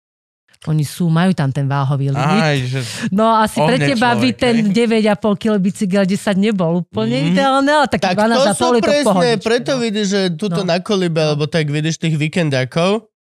Oni 0.64 0.80
sú, 0.80 1.12
majú 1.12 1.36
tam 1.36 1.52
ten 1.52 1.68
váhový 1.68 2.08
limit. 2.08 2.40
Aj, 2.40 2.56
že... 2.56 2.80
No 3.12 3.36
asi 3.36 3.60
pre 3.60 3.76
teba 3.76 4.16
by 4.16 4.32
ten 4.32 4.72
hej. 4.72 5.02
9,5 5.04 5.36
kg 5.36 5.60
bicykel 5.60 6.04
10 6.08 6.16
nebol 6.40 6.80
úplne 6.80 7.20
Mhm. 7.20 7.26
ideálne, 7.28 7.70
ale 7.74 7.86
taký 7.86 8.06
Tak 8.08 8.16
12 8.16 8.32
to 8.32 8.52
sú 8.54 8.64
to 8.64 8.80
presne, 8.80 9.04
pohodičke, 9.04 9.44
preto 9.44 9.70
no. 9.70 9.80
vidíš, 9.82 10.06
že 10.08 10.20
tuto 10.32 10.64
No. 10.64 10.72
na 10.72 10.78
kolibe, 10.80 11.20
alebo 11.20 11.44
tak 11.44 11.68
vidíš 11.68 12.00
tých 12.00 12.16
víkendákov, 12.16 13.12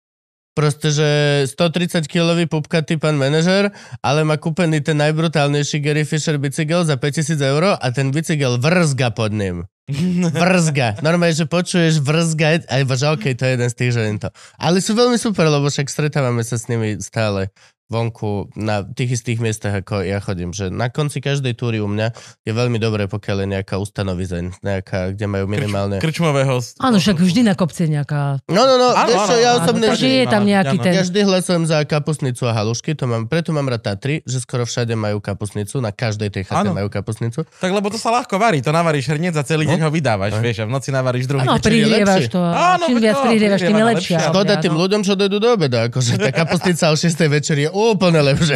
proste, 0.53 0.93
že 0.93 1.09
130 1.49 2.05
kilový 2.05 2.45
pupkatý 2.45 3.01
pán 3.01 3.17
manažer, 3.17 3.73
ale 4.05 4.21
má 4.23 4.37
kúpený 4.37 4.79
ten 4.85 4.97
najbrutálnejší 5.01 5.81
Gary 5.81 6.05
Fisher 6.05 6.37
bicykel 6.37 6.85
za 6.85 6.95
5000 6.97 7.41
eur 7.41 7.77
a 7.77 7.87
ten 7.91 8.13
bicykel 8.13 8.61
vrzga 8.61 9.09
pod 9.11 9.33
ním. 9.33 9.65
Vrzga. 10.31 11.03
Normálne, 11.03 11.35
že 11.35 11.43
počuješ 11.43 11.99
vrzgať 11.99 12.71
a 12.71 12.79
iba, 12.87 12.95
že 12.95 13.11
okej, 13.11 13.35
to 13.35 13.43
je 13.43 13.51
jeden 13.59 13.67
z 13.67 13.75
tých, 13.75 13.91
že 13.91 14.01
to. 14.15 14.29
Ale 14.55 14.79
sú 14.79 14.95
veľmi 14.95 15.19
super, 15.19 15.51
lebo 15.51 15.67
však 15.67 15.91
stretávame 15.91 16.39
sa 16.47 16.55
s 16.55 16.71
nimi 16.71 17.03
stále 17.03 17.51
vonku 17.93 18.49
na 18.58 18.82
tých 18.82 19.21
istých 19.21 19.38
miestach, 19.38 19.86
ako 19.86 20.01
ja 20.01 20.17
chodím. 20.17 20.49
Že 20.49 20.73
na 20.73 20.89
konci 20.89 21.21
každej 21.21 21.53
túry 21.53 21.77
u 21.77 21.86
mňa 21.86 22.10
je 22.41 22.51
veľmi 22.51 22.82
dobré, 22.82 23.06
pokiaľ 23.06 23.45
je 23.45 23.47
nejaká 23.53 23.77
ustanovizeň, 23.77 24.65
nejaká, 24.65 25.13
kde 25.13 25.25
majú 25.29 25.45
minimálne... 25.45 26.01
Krčmového... 26.01 26.58
Áno, 26.82 26.97
však 26.97 27.21
vždy 27.21 27.45
na 27.45 27.53
kopce 27.53 27.86
nejaká... 27.86 28.41
No, 28.49 28.65
no, 28.65 28.82
no, 28.82 28.97
Áno, 28.97 29.06
vieš 29.06 29.21
čo, 29.29 29.36
áno, 29.38 29.45
ja 29.45 29.51
osobne... 29.62 29.86
takže 29.93 30.08
že- 30.10 30.17
je 30.17 30.25
tam 30.25 30.43
nejaký 30.43 30.77
áno. 30.82 30.84
ten... 30.84 30.93
Ja 30.97 31.03
vždy 31.06 31.19
hlasujem 31.21 31.63
za 31.69 31.77
kapusnicu 31.86 32.43
a 32.49 32.51
halušky, 32.58 32.97
to 32.97 33.06
mám, 33.06 33.29
preto 33.29 33.53
mám 33.53 33.69
rád 33.69 33.84
Tatry, 33.84 34.23
že 34.23 34.39
skoro 34.39 34.63
všade 34.63 34.95
majú 34.95 35.19
kapusnicu, 35.19 35.84
na 35.84 35.91
každej 35.91 36.32
tej 36.32 36.47
chate 36.47 36.71
Áno. 36.71 36.73
majú 36.73 36.88
kapusnicu. 36.88 37.43
Tak 37.43 37.69
lebo 37.69 37.91
to 37.91 37.99
sa 37.99 38.10
ľahko 38.10 38.39
varí, 38.39 38.63
to 38.63 38.71
navaríš 38.71 39.12
hrniec 39.12 39.36
a 39.36 39.43
celý 39.43 39.67
deň 39.67 39.84
ho 39.84 39.91
vydávaš, 39.91 40.39
vieš, 40.39 40.63
a 40.63 40.65
v 40.65 40.71
noci 40.71 40.89
navaríš 40.89 41.27
druhý. 41.27 41.43
Áno, 41.43 41.60
prihrievaš 41.60 42.25
lepšie. 42.25 42.34
to. 42.34 42.39
a 42.39 42.79
Áno, 42.79 42.86
čím 42.88 42.97
viac 43.03 43.17
prihrievaš, 43.19 43.62
tým 43.62 43.75
je 43.75 43.86
lepšia. 43.91 44.17
Škoda 44.32 44.53
tým 44.58 44.73
ľuďom, 44.73 45.01
čo 45.03 45.13
dojdú 45.19 45.38
do 45.38 45.49
obeda, 45.51 45.91
akože 45.91 46.15
tá 46.15 46.32
kapusnica 46.32 46.89
o 46.89 46.95
6. 46.95 47.12
večer 47.27 47.58
je 47.60 47.69
úplne 47.91 48.23
len 48.23 48.39
to 48.39 48.47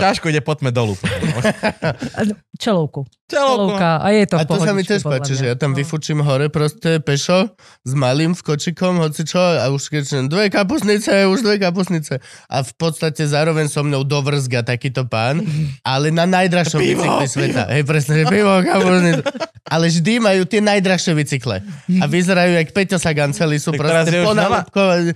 ťažko 0.04 0.28
ide 0.28 0.44
potme 0.44 0.68
dolu. 0.68 0.92
Čelovku. 2.56 3.04
Čelovka. 3.26 4.00
A 4.00 4.08
je 4.10 4.24
to 4.24 4.36
A 4.38 4.44
to 4.44 4.56
sa 4.56 4.72
mi 4.72 4.80
tiež 4.80 5.02
páči, 5.02 5.34
že 5.34 5.50
ja 5.50 5.54
tam 5.54 5.74
No. 5.74 5.76
vyfučím 5.76 6.22
hore 6.22 6.48
proste 6.48 7.00
pešo 7.00 7.52
s 7.84 7.92
malým 7.92 8.32
skočikom, 8.32 8.96
hoci 8.96 9.26
čo, 9.26 9.36
a 9.36 9.68
už 9.68 9.92
keď 9.92 10.02
som, 10.06 10.22
dve 10.24 10.48
kapusnice, 10.48 11.26
už 11.26 11.42
dve 11.42 11.58
kapusnice. 11.58 12.16
A 12.46 12.56
v 12.62 12.72
podstate 12.72 13.26
zároveň 13.26 13.68
so 13.68 13.82
mnou 13.82 14.02
dovrzga 14.02 14.64
takýto 14.64 15.04
pán, 15.04 15.44
ale 15.84 16.08
na 16.08 16.24
najdražšom 16.24 16.80
Pivo, 16.80 17.02
bicykli 17.02 17.26
sveta. 17.28 17.68
Hej, 17.68 17.84
presne, 17.84 18.12
že 18.20 18.24
pivo, 18.24 18.52
kapusnice. 18.62 19.20
Ale 19.66 19.84
vždy 19.90 20.12
majú 20.22 20.42
tie 20.46 20.60
najdražšie 20.62 21.12
bicykle. 21.12 21.56
A 21.98 22.04
vyzerajú, 22.06 22.54
jak 22.54 22.70
Peťo 22.70 22.96
Sagan, 22.96 23.34
celí 23.34 23.58
sú 23.58 23.74
Tak 23.74 23.80
proste 23.82 24.16
ponálepkovaní. 24.22 25.12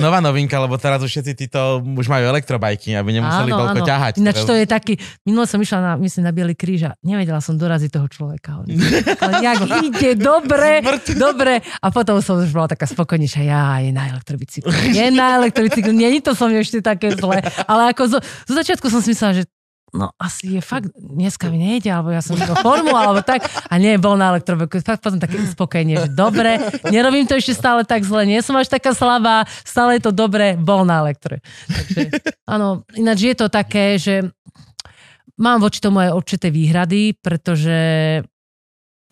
Nová 0.00 0.24
novinka, 0.24 0.56
lebo 0.56 0.80
teraz 0.80 1.04
už 1.04 1.12
všetci 1.12 1.32
títo 1.36 1.84
už 1.84 2.08
majú 2.08 2.24
elektrobajky, 2.32 2.96
aby 2.96 3.20
nemuseli 3.20 3.52
toľko 3.52 3.80
ťahať. 3.84 4.12
Ináč 4.22 4.40
to 4.48 4.56
je 4.56 4.64
taký, 4.64 4.96
minule 5.28 5.44
som 5.44 5.60
išla 5.60 5.78
na, 5.80 5.92
myslím, 6.00 6.22
na 6.24 6.32
Bielý 6.32 6.56
kríž 6.56 6.88
a 6.88 6.92
nevedela 7.04 7.44
som 7.44 7.60
doraziť 7.60 7.90
toho 7.92 8.08
človeka. 8.08 8.64
Ale 9.20 9.34
jak 9.44 9.60
ide, 9.84 10.10
dobre, 10.16 10.80
dobre. 11.12 11.60
A 11.84 11.86
potom 11.92 12.24
som 12.24 12.40
už 12.40 12.52
bola 12.56 12.72
taká 12.72 12.88
spokojnejšia, 12.88 13.42
ja, 13.44 13.84
je 13.84 13.92
na 13.92 14.08
elektrobicyklu. 14.16 14.72
Je 14.92 15.06
na 15.12 15.36
elektrobicyklu, 15.42 15.92
nie 15.92 16.22
to 16.24 16.32
som 16.32 16.48
ešte 16.48 16.80
také 16.80 17.12
zle. 17.12 17.42
Ale 17.66 17.92
ako 17.92 18.02
zo, 18.06 18.18
zo 18.22 18.54
začiatku 18.54 18.86
som 18.88 19.04
si 19.04 19.12
myslela, 19.12 19.42
že 19.42 19.44
no 19.92 20.16
asi 20.16 20.56
je 20.56 20.62
fakt, 20.64 20.88
dneska 20.96 21.52
mi 21.52 21.60
nejde, 21.60 21.92
alebo 21.92 22.10
ja 22.10 22.24
som 22.24 22.34
do 22.40 22.56
formu, 22.64 22.96
alebo 22.96 23.20
tak. 23.20 23.44
A 23.68 23.76
nie, 23.76 24.00
bol 24.00 24.16
na 24.16 24.32
elektrobicyklu. 24.32 24.80
Fakt 24.80 25.04
potom 25.04 25.20
také 25.20 25.36
uspokojenie, 25.38 26.08
že 26.08 26.08
dobre, 26.12 26.58
nerobím 26.88 27.28
to 27.28 27.36
ešte 27.36 27.52
stále 27.52 27.84
tak 27.84 28.02
zle, 28.02 28.24
nie 28.24 28.40
som 28.40 28.56
až 28.56 28.72
taká 28.72 28.96
slabá, 28.96 29.44
stále 29.62 30.00
je 30.00 30.08
to 30.08 30.12
dobre, 30.12 30.56
bol 30.56 30.88
na 30.88 31.04
elektro. 31.04 31.36
Takže, 31.68 32.08
áno, 32.48 32.88
ináč 32.96 33.18
je 33.28 33.36
to 33.36 33.46
také, 33.52 34.00
že 34.00 34.24
mám 35.36 35.60
voči 35.60 35.78
tomu 35.78 36.00
aj 36.00 36.16
určité 36.16 36.48
výhrady, 36.48 37.20
pretože 37.20 37.78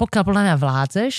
pokiaľ 0.00 0.22
podľa 0.24 0.42
mňa 0.48 0.56
vládzeš, 0.56 1.14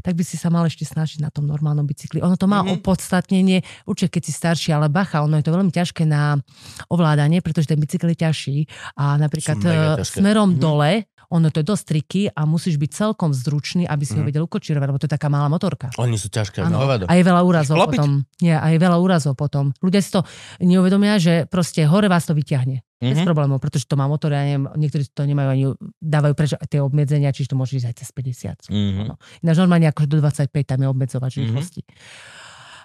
tak 0.00 0.14
by 0.14 0.24
si 0.24 0.36
sa 0.36 0.48
mal 0.48 0.64
ešte 0.64 0.82
snažiť 0.82 1.20
na 1.20 1.28
tom 1.28 1.44
normálnom 1.44 1.84
bicykli. 1.84 2.20
Ono 2.20 2.36
to 2.36 2.44
má 2.44 2.60
Mhm. 2.60 2.66
mm-hmm. 2.66 2.78
opodstatnenie, 2.80 3.58
určite 3.84 4.18
keď 4.18 4.22
si 4.24 4.32
starší, 4.32 4.68
ale 4.72 4.88
bacha, 4.88 5.20
ono 5.20 5.36
je 5.36 5.44
to 5.44 5.52
veľmi 5.52 5.70
ťažké 5.70 6.04
na 6.04 6.40
ovládanie, 6.88 7.40
pretože 7.40 7.66
ten 7.66 7.78
bicykel 7.78 8.12
je 8.12 8.18
ťažší 8.18 8.58
a 8.96 9.16
napríklad 9.16 9.56
ťažké. 9.60 10.18
smerom 10.20 10.56
Mhm. 10.56 10.58
dole, 10.58 10.90
ono 11.30 11.46
to 11.48 11.58
je 11.58 11.66
dosť 11.66 11.84
triky 11.86 12.22
a 12.28 12.42
musíš 12.42 12.74
byť 12.74 12.90
celkom 12.90 13.30
zručný, 13.30 13.84
aby 13.84 14.02
si 14.02 14.12
ho 14.12 14.20
Mhm. 14.20 14.26
vedel 14.26 14.42
ukočírovať, 14.44 14.86
lebo 14.86 14.98
to 14.98 15.06
je 15.06 15.14
taká 15.14 15.26
malá 15.26 15.46
motorka. 15.46 15.94
Oni 15.96 16.14
sú 16.14 16.26
ťažké, 16.26 16.60
Áno. 16.60 16.76
hovado. 16.76 17.06
A 17.06 17.14
je 17.14 17.22
veľa 17.22 17.40
úrazov 17.40 17.76
Klopiť? 17.76 17.96
potom. 17.96 18.10
Nie, 18.38 18.54
a 18.54 18.66
je 18.68 18.78
veľa 18.78 18.96
úrazov 18.96 19.34
potom. 19.34 19.70
Ľudia 19.78 19.98
si 19.98 20.10
to 20.10 20.26
neuvedomia, 20.58 21.16
že 21.16 21.46
proste 21.46 21.82
hore 21.82 22.06
vás 22.06 22.24
to 22.24 22.32
vyťahne. 22.32 22.82
Bez 22.98 23.16
Mhm. 23.16 23.24
problémov, 23.24 23.58
pretože 23.58 23.86
to 23.86 23.94
má 23.94 24.04
motor, 24.04 24.28
ja 24.28 24.44
neviem, 24.44 24.68
niektorí 24.76 25.06
to 25.06 25.24
nemajú 25.24 25.48
ani, 25.48 25.64
dávajú 25.96 26.34
preč 26.34 26.50
tie 26.66 26.78
obmedzenia, 26.78 27.30
čiže 27.30 27.48
to 27.48 27.56
môže 27.56 27.72
ísť 27.74 27.86
aj 27.86 27.96
cez 27.96 28.08
50. 28.10 28.58
Mhm. 28.68 29.02
No. 29.06 29.14
Ináč 29.40 29.56
normálne 29.56 29.86
ako 29.86 30.04
do 30.04 30.18
25 30.18 30.66
tam 30.66 30.82
je 30.82 30.88
obmedzovač 30.88 31.32
Mhm. 31.32 31.42
rýchlosti. 31.42 31.82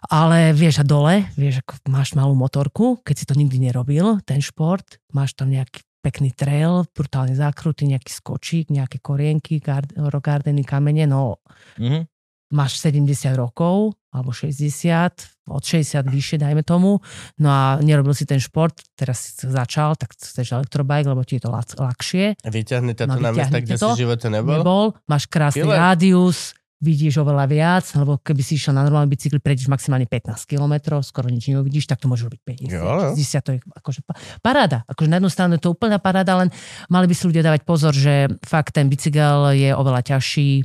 Ale 0.06 0.54
vieš, 0.54 0.80
a 0.80 0.86
dole, 0.86 1.26
vieš, 1.34 1.60
ako 1.60 1.82
máš 1.90 2.14
malú 2.14 2.32
motorku, 2.32 3.02
keď 3.02 3.16
si 3.16 3.26
to 3.26 3.34
nikdy 3.34 3.58
nerobil, 3.60 4.22
ten 4.22 4.38
šport, 4.40 4.86
máš 5.10 5.34
tam 5.34 5.50
nejaký 5.50 5.82
pekný 6.06 6.30
trail, 6.32 6.86
brutálne 6.88 7.34
zákruty, 7.34 7.90
nejaký 7.90 8.12
skočík, 8.12 8.70
nejaké 8.70 9.02
korienky, 9.02 9.58
gard, 9.58 9.90
rogardeny, 9.92 10.62
kamene, 10.62 11.06
no 11.06 11.42
Mhm. 11.82 12.06
máš 12.48 12.78
70 12.78 13.34
rokov, 13.34 13.98
alebo 14.10 14.30
60, 14.32 15.12
od 15.46 15.60
60 15.60 16.06
vyššie, 16.06 16.38
dajme 16.38 16.62
tomu, 16.62 17.02
no 17.36 17.48
a 17.48 17.62
nerobil 17.80 18.14
si 18.14 18.24
ten 18.24 18.38
šport, 18.38 18.78
teraz 18.94 19.34
si 19.34 19.46
začal, 19.46 19.94
tak 19.94 20.14
chceš 20.14 20.54
elektrobike, 20.54 21.06
lebo 21.06 21.22
ti 21.22 21.36
je 21.36 21.44
to 21.44 21.52
ľahšie. 21.52 22.38
Vyťahne 22.40 22.94
ťa 22.94 23.06
to 23.08 23.18
No, 23.18 23.20
na 23.20 23.32
miesta, 23.34 23.60
kde 23.60 23.76
si 23.76 23.84
v 23.84 24.00
živote 24.00 24.30
nebol? 24.30 24.56
Nebol, 24.56 24.86
máš 25.04 25.26
krásny 25.26 25.66
Killer. 25.66 25.76
rádius, 25.76 26.54
vidíš 26.86 27.18
oveľa 27.18 27.46
viac, 27.46 27.86
lebo 27.92 28.16
keby 28.18 28.40
si 28.40 28.54
išiel 28.54 28.72
na 28.72 28.84
normálny 28.84 29.10
bicykli, 29.10 29.38
prejdeš 29.38 29.66
maximálne 29.66 30.06
15 30.06 30.38
km, 30.46 30.74
skoro 31.02 31.26
nič 31.26 31.50
neuvidíš, 31.50 31.86
tak 31.86 31.98
to 31.98 32.06
môže 32.06 32.24
robiť 32.24 32.42
50, 32.62 32.70
Jo, 32.70 32.86
jo. 32.86 33.10
60, 33.18 33.42
to 33.42 33.52
je 33.52 33.60
akože 33.74 34.02
pa- 34.02 34.14
paráda. 34.40 34.86
Akože 34.86 35.10
na 35.10 35.18
jednu 35.18 35.28
stranu 35.28 35.52
je 35.54 35.62
to 35.62 35.72
úplná 35.72 35.98
paráda, 35.98 36.38
len 36.38 36.54
mali 36.86 37.04
by 37.04 37.14
si 37.14 37.26
ľudia 37.26 37.42
dávať 37.42 37.62
pozor, 37.64 37.92
že 37.92 38.14
fakt 38.40 38.72
ten 38.72 38.86
bicykel 38.86 39.18
je 39.52 39.74
oveľa 39.74 40.06
ťažší 40.08 40.62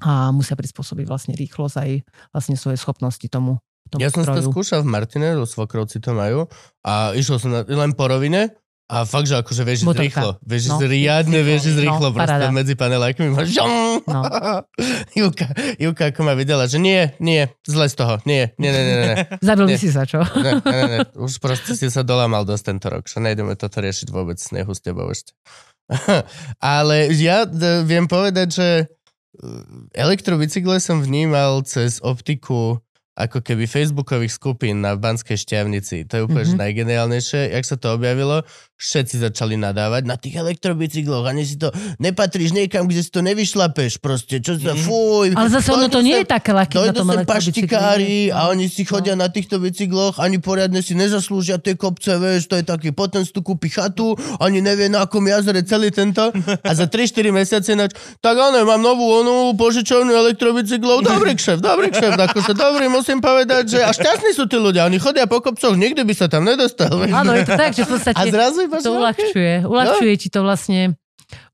a 0.00 0.30
musia 0.30 0.54
prispôsobiť 0.54 1.04
vlastne 1.04 1.34
rýchlosť 1.34 1.76
aj 1.76 1.90
vlastne 2.30 2.54
svoje 2.54 2.76
schopnosti 2.76 3.26
tomu, 3.26 3.58
tomu 3.86 3.98
Ja 3.98 4.08
som 4.08 4.22
si 4.22 4.30
to 4.30 4.40
stroju. 4.40 4.50
skúšal 4.52 4.80
v 4.80 4.88
Martine, 4.88 5.34
lebo 5.34 5.44
svokrovci 5.44 5.98
to 5.98 6.12
majú 6.12 6.46
a 6.82 7.12
išiel 7.12 7.36
som 7.36 7.50
na, 7.50 7.60
len 7.62 7.92
po 7.92 8.06
rovine 8.06 8.54
a 8.88 9.04
fakt, 9.04 9.28
že 9.28 9.36
akože 9.36 9.62
vieš 9.62 9.84
ísť 9.84 10.00
rýchlo. 10.00 10.30
Vieš 10.40 10.62
No. 10.66 10.80
riadne, 10.80 11.38
vieš 11.40 11.68
ísť 11.68 11.78
No, 11.78 11.84
rýchlo 11.84 12.08
proste 12.10 12.40
paráda. 12.40 12.48
medzi 12.48 12.72
panelákmi. 12.72 13.28
máš 13.28 13.52
žom. 13.52 13.68
No. 14.02 14.20
Júka, 15.20 15.44
Júka 15.76 16.08
ako 16.08 16.20
ma 16.22 16.32
videla, 16.32 16.64
že 16.64 16.76
nie, 16.76 17.12
nie, 17.18 17.52
zle 17.62 17.84
z 17.84 17.94
toho, 17.94 18.16
nie, 18.24 18.48
nie, 18.56 18.70
nie, 18.70 18.82
nie, 18.82 18.96
nie. 19.04 19.16
Zabil 19.44 19.66
by 19.66 19.76
si 19.76 19.92
sa, 19.92 20.02
čo? 20.02 20.24
Ne, 20.34 20.56
ne, 20.58 20.82
ne. 20.88 20.98
Už 21.14 21.36
proste 21.36 21.76
si 21.76 21.86
sa 21.86 22.00
dolámal 22.00 22.42
dosť 22.42 22.64
tento 22.66 22.88
rok, 22.88 23.04
že 23.04 23.20
nejdeme 23.20 23.52
toto 23.54 23.76
riešiť 23.78 24.08
vôbec 24.08 24.40
s 24.40 24.48
nehu 24.50 24.72
s 24.72 24.80
tebou 24.80 25.04
ešte. 25.06 25.36
Ale 26.58 27.12
ja 27.12 27.44
d- 27.44 27.84
viem 27.84 28.04
povedať, 28.04 28.48
že 28.50 28.68
e, 28.78 28.84
elektrobicykle 29.94 30.78
som 30.78 30.98
vnímal 30.98 31.60
cez 31.62 32.00
optiku 32.00 32.80
ako 33.12 33.42
keby 33.42 33.66
facebookových 33.66 34.30
skupín 34.30 34.78
na 34.78 34.94
Banskej 34.94 35.34
šťavnici. 35.34 36.06
To 36.06 36.12
je 36.14 36.22
úplne 36.22 36.46
mm-hmm. 36.46 36.54
Mhm. 36.54 36.62
najgeniálnejšie. 36.62 37.40
Jak 37.50 37.64
sa 37.66 37.74
to 37.74 37.90
objavilo, 37.90 38.46
všetci 38.78 39.20
začali 39.20 39.58
nadávať 39.58 40.06
na 40.06 40.14
tých 40.14 40.38
elektrobicykloch. 40.38 41.26
Ani 41.26 41.42
si 41.42 41.58
to 41.58 41.68
nepatríš 41.98 42.54
niekam, 42.54 42.86
kde 42.86 43.02
si 43.02 43.10
to 43.10 43.20
nevyšlapeš. 43.20 43.98
Proste, 43.98 44.38
čo 44.38 44.54
sa, 44.54 44.72
Mhm. 44.72 44.82
fuj. 44.86 45.26
Ale 45.34 45.50
zase 45.50 45.74
ono 45.74 45.90
to 45.90 45.98
nie 45.98 46.22
je 46.22 46.26
také 46.26 46.54
ľahké 46.54 46.78
na 46.78 46.94
tom 46.94 47.10
paštikári 47.26 48.30
a 48.30 48.46
No. 48.48 48.54
oni 48.54 48.70
si 48.70 48.86
chodia 48.86 49.18
na 49.18 49.26
týchto 49.26 49.58
bicykloch, 49.58 50.22
ani 50.22 50.38
poriadne 50.38 50.78
si 50.78 50.94
nezaslúžia 50.94 51.58
tie 51.58 51.74
kopce, 51.74 52.14
vieš, 52.16 52.46
to 52.46 52.54
je 52.54 52.64
taký, 52.64 52.94
potom 52.94 53.26
si 53.26 53.34
tu 53.34 53.42
kúpi 53.42 53.66
chatu, 53.66 54.14
ani 54.38 54.62
nevie 54.62 54.86
na 54.86 55.02
akom 55.02 55.26
jazere 55.26 55.66
celý 55.66 55.90
tento 55.90 56.30
a 56.62 56.70
za 56.70 56.86
3-4 56.86 57.34
mesiace 57.34 57.74
nač, 57.74 57.98
tak 58.22 58.38
áno, 58.38 58.62
mám 58.62 58.78
novú 58.78 59.02
onu 59.10 59.58
požičovnú 59.58 60.14
elektrobicyklov, 60.14 61.02
dobrý 61.02 61.34
kšeft, 61.34 61.58
dobrý 61.60 61.90
kšeft, 61.90 62.14
akože 62.16 62.52
dobrý, 62.54 62.86
musím 62.86 63.18
povedať, 63.18 63.74
že 63.74 63.80
a 63.82 63.90
šťastní 63.90 64.30
sú 64.32 64.46
tí 64.46 64.54
ľudia, 64.54 64.86
oni 64.86 65.02
chodia 65.02 65.26
po 65.26 65.42
kopcoch, 65.42 65.74
nikdy 65.74 66.06
by 66.06 66.14
sa 66.14 66.30
tam 66.30 66.46
nedostal. 66.46 66.94
Áno, 67.10 67.34
je 67.34 67.42
to 67.42 67.54
tak, 67.56 67.74
že 67.74 67.82
v 67.82 67.90
podstate 67.90 68.14
A 68.14 68.22
zrazu 68.30 68.67
iba 68.68 68.78
to 68.78 68.92
okej. 68.92 68.98
uľahčuje. 69.00 69.54
Uľahčuje 69.64 70.12
ti 70.20 70.28
to 70.28 70.40
vlastne 70.44 70.94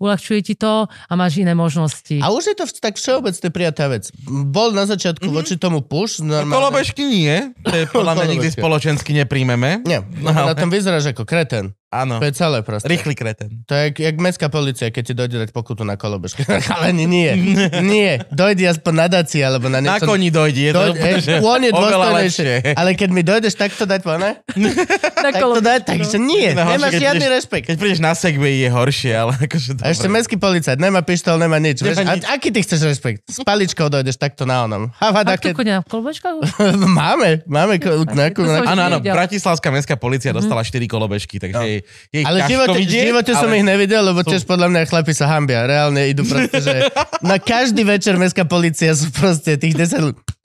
uľahčuje 0.05 0.41
ti 0.45 0.55
to 0.55 0.85
a 0.85 1.13
máš 1.17 1.41
iné 1.41 1.57
možnosti. 1.57 2.21
A 2.21 2.29
už 2.29 2.53
je 2.53 2.57
to 2.57 2.69
v- 2.69 2.77
tak 2.77 2.95
všeobecne 2.95 3.49
prijatá 3.49 3.89
vec. 3.89 4.13
Bol 4.29 4.77
na 4.77 4.85
začiatku 4.85 5.25
mm-hmm. 5.25 5.41
voči 5.41 5.55
tomu 5.57 5.81
push. 5.81 6.21
Normálne. 6.21 6.53
Kolobežky 6.53 7.03
nie, 7.03 7.57
to 7.65 7.73
je 7.73 7.85
podľa 7.97 8.13
mňa 8.15 8.27
nikdy 8.37 8.49
spoločensky 8.53 9.17
nepríjmeme. 9.17 9.81
Nie, 9.83 10.05
no, 10.21 10.31
na 10.31 10.53
tom 10.53 10.69
vyzeráš 10.69 11.17
ako 11.17 11.25
kreten. 11.25 11.73
Áno, 11.95 12.19
To 12.19 12.27
je 12.27 12.35
celé 12.35 12.59
proste. 12.67 12.91
rýchly 12.91 13.15
kreten. 13.15 13.63
To 13.71 13.79
je 13.79 13.95
jak, 13.95 13.97
jak 14.03 14.17
mestská 14.19 14.51
policia, 14.51 14.91
keď 14.91 15.03
ti 15.07 15.15
dojde 15.15 15.37
dať 15.47 15.51
pokutu 15.55 15.87
na 15.87 15.95
kolobežke. 15.95 16.43
Ale 16.75 16.91
nie, 16.91 17.07
nie, 17.07 17.31
nie. 17.95 18.19
Dojde 18.35 18.67
aspoň 18.67 18.93
na 18.99 19.07
daci, 19.07 19.39
alebo 19.47 19.71
na 19.71 19.79
Na 19.79 19.95
niečo. 19.95 20.11
koni 20.11 20.35
dojde, 20.35 20.59
je 20.59 20.73
to 20.75 20.81
Doj- 20.83 20.91
úplne, 20.91 21.07
ej, 21.07 21.23
že 21.23 21.33
je 21.39 21.71
dôstojnejšie. 21.71 22.53
Ale 22.75 22.99
keď 22.99 23.09
mi 23.15 23.23
dojdeš 23.23 23.55
takto 23.55 23.87
dať 23.87 24.03
po 24.03 24.19
ne? 24.19 24.43
Na 24.59 25.31
Tak 25.31 25.39
to 25.39 25.63
dať, 25.63 25.81
takže 25.87 26.19
nie. 26.19 26.51
No, 26.51 26.67
Nemáš 26.67 26.99
žiadny 26.99 27.27
rešpekt. 27.31 27.71
Keď 27.71 27.77
prídeš 27.79 28.03
na 28.03 28.19
Segway 28.19 28.59
je 28.59 28.69
horšie, 28.75 29.13
ale 29.15 29.39
akože 29.39 29.79
A 29.79 29.94
ešte 29.95 30.09
mestský 30.11 30.37
policajt, 30.37 30.79
nemá 30.83 31.01
pištol, 31.01 31.39
nemá 31.39 31.63
nič. 31.63 31.81
Nemá 31.81 31.95
Vieš, 31.95 32.27
a, 32.27 32.37
aký 32.37 32.51
ty 32.51 32.61
chceš 32.61 32.83
rešpekt? 32.85 33.25
S 33.31 33.39
paličkou 33.49 33.87
dojdeš 33.87 34.19
takto 34.19 34.43
na 34.45 34.67
onom. 34.67 34.91
Hava, 34.99 35.23
A 35.23 35.39
také... 35.39 35.55
v 35.55 35.87
kolbečkách? 35.87 36.43
máme, 37.01 37.47
máme 37.47 37.79
ko, 37.79 38.03
nejakú- 38.05 38.45
Áno, 38.45 38.81
áno. 38.91 38.99
Bratislavská 38.99 39.71
mestská 39.71 39.95
policia 39.95 40.35
dostala 40.35 40.67
4 40.67 40.85
kolobežky, 40.91 41.39
takže 41.39 41.87
ich 42.11 42.25
Ale 42.27 42.45
v 42.45 42.51
živote, 42.51 42.77
v 42.77 42.83
vidieť, 42.85 43.05
živote 43.15 43.33
som 43.39 43.51
ich 43.55 43.65
nevidel, 43.65 44.03
lebo 44.05 44.27
sú- 44.27 44.35
tiež 44.35 44.43
podľa 44.45 44.69
mňa 44.75 44.81
chlapi 44.91 45.13
sa 45.15 45.31
hambia. 45.31 45.65
Reálne 45.65 46.05
idú 46.11 46.27
proste, 46.27 46.59
že 46.59 46.75
na 47.25 47.39
každý 47.39 47.87
večer 47.87 48.19
mestská 48.19 48.45
policia 48.45 48.93
sú 48.93 49.15
proste 49.15 49.55
tých 49.57 49.79
10 49.79 50.44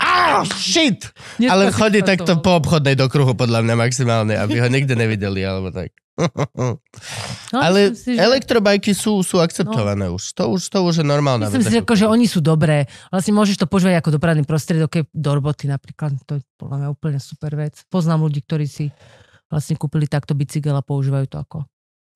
Á, 0.00 0.42
shit! 0.48 1.12
Dneska 1.36 1.52
Ale 1.52 1.64
chodí 1.70 2.00
to- 2.00 2.08
takto 2.08 2.32
po 2.40 2.56
obchodnej 2.56 2.96
do 2.96 3.04
kruhu, 3.12 3.36
podľa 3.36 3.60
mňa 3.60 3.74
maximálne, 3.76 4.32
aby 4.32 4.56
ho 4.64 4.68
nikde 4.72 4.96
nevideli, 4.96 5.44
alebo 5.44 5.68
tak. 5.68 5.92
No, 7.52 7.58
Ale 7.64 7.96
si, 7.96 8.12
že- 8.12 8.20
elektrobajky 8.20 8.92
sú, 8.92 9.24
sú 9.24 9.40
akceptované 9.40 10.12
už. 10.12 10.36
To 10.36 10.52
už. 10.52 10.68
To 10.68 10.84
už 10.84 11.00
je 11.00 11.06
normálna 11.06 11.48
Myslím 11.48 11.64
si, 11.64 11.76
ako, 11.80 11.94
že 11.96 12.04
oni 12.04 12.28
sú 12.28 12.44
dobré. 12.44 12.84
Vlastne 13.08 13.32
môžeš 13.32 13.56
to 13.56 13.66
používať 13.68 14.04
ako 14.04 14.20
dopravný 14.20 14.44
prostriedok 14.44 15.08
do 15.08 15.30
roboty 15.32 15.64
napríklad. 15.64 16.20
To 16.28 16.36
je 16.36 16.42
podľa 16.60 16.76
mňa 16.76 16.88
úplne 16.92 17.18
super 17.20 17.56
vec. 17.56 17.80
Poznám 17.88 18.28
ľudí, 18.28 18.44
ktorí 18.44 18.68
si 18.68 18.92
vlastne 19.48 19.80
kúpili 19.80 20.04
takto 20.04 20.36
bicykel 20.36 20.76
a 20.76 20.84
používajú 20.84 21.26
to 21.26 21.38
ako 21.40 21.58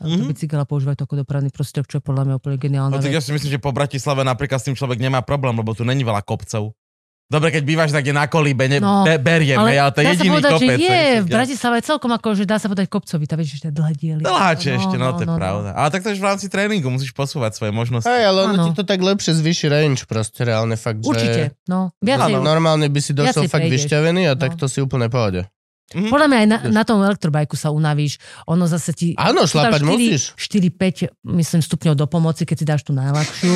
mm-hmm. 0.05 0.21
Mhm. 0.21 0.29
bicykel 0.29 0.61
a 0.61 0.67
používajú 0.69 0.97
to 1.01 1.05
ako 1.09 1.17
dopravný 1.25 1.49
prostriedok, 1.49 1.89
čo 1.89 1.97
je 1.99 2.05
podľa 2.05 2.23
mňa 2.29 2.35
úplne 2.37 2.57
geniálna 2.61 2.93
No 2.95 3.01
tak 3.01 3.11
ja 3.11 3.25
si 3.25 3.33
myslím, 3.33 3.57
že 3.57 3.61
po 3.63 3.73
Bratislave 3.73 4.21
napríklad 4.23 4.61
s 4.61 4.69
tým 4.69 4.77
človek 4.77 5.01
nemá 5.01 5.25
problém, 5.25 5.57
lebo 5.57 5.73
tu 5.73 5.83
není 5.83 6.05
veľa 6.05 6.21
kopcov. 6.23 6.77
Dobre, 7.25 7.49
keď 7.51 7.63
bývaš 7.63 7.91
niekde 7.91 8.13
na 8.13 8.25
kolíbe, 8.25 8.67
ne, 8.67 8.79
No, 8.79 9.01
be, 9.01 9.17
beriem, 9.17 9.57
ale, 9.57 9.75
ale 9.75 9.91
to 9.91 10.01
je 10.01 10.07
jediný 10.13 10.29
povedať, 10.31 10.53
kopec. 10.53 10.77
že 10.77 10.85
je, 10.85 11.01
v 11.19 11.27
Bratislave 11.27 11.77
celkom 11.81 12.11
ako, 12.11 12.29
že 12.33 12.45
dá 12.45 12.57
sa 12.57 12.69
povedať 12.69 12.87
kopcovi, 12.87 13.25
tá 13.25 13.35
vieš, 13.35 13.49
že 13.51 13.59
to 13.59 13.67
je 13.67 13.75
dlhé 13.75 13.93
diely. 13.95 14.21
Dlháče 14.21 14.71
ešte, 14.75 14.95
no, 14.95 15.09
to 15.11 15.23
je 15.23 15.31
pravda. 15.31 15.73
Ale 15.73 15.89
tak 15.89 16.01
to 16.01 16.09
je 16.09 16.17
v 16.17 16.27
rámci 16.27 16.47
tréningu, 16.47 16.87
musíš 16.87 17.11
posúvať 17.11 17.53
svoje 17.55 17.73
možnosti. 17.73 18.05
Hej, 18.05 18.25
ale 18.25 18.39
ono 18.47 18.61
ti 18.63 18.71
to 18.73 18.83
tak 18.83 18.99
lepšie 18.99 19.33
zvýši 19.35 19.67
range 19.67 20.05
proste 20.05 20.41
reálne 20.43 20.75
fakt, 20.75 21.01
Určite, 21.01 21.57
že... 21.57 21.65
no. 21.65 21.97
Viacej, 21.99 22.29
Áno, 22.31 22.39
normálne 22.41 22.87
by 22.87 23.01
si 23.01 23.11
došiel 23.11 23.45
fakt 23.45 23.63
prejdeš. 23.63 23.89
vyšťavený 23.89 24.23
a 24.27 24.33
No. 24.33 24.39
takto 24.39 24.65
si 24.67 24.79
úplne 24.79 25.09
pohode. 25.09 25.49
Podľa 25.87 26.27
mňa 26.27 26.39
aj 26.39 26.49
na, 26.49 26.59
na 26.73 26.83
tom 26.83 26.99
elektrobajku 26.99 27.55
sa 27.55 27.69
unavíš. 27.69 28.17
Ono 28.47 28.65
zase 28.65 28.91
ti... 28.91 29.13
Áno, 29.15 29.45
šlapať 29.45 29.81
musíš. 29.81 30.33
4-5, 30.35 31.13
myslím, 31.31 31.61
stupňov 31.61 31.95
do 31.95 32.05
pomoci, 32.05 32.43
keď 32.43 32.57
si 32.57 32.67
dáš 32.67 32.83
tú 32.83 32.93
najľahšiu. 32.93 33.55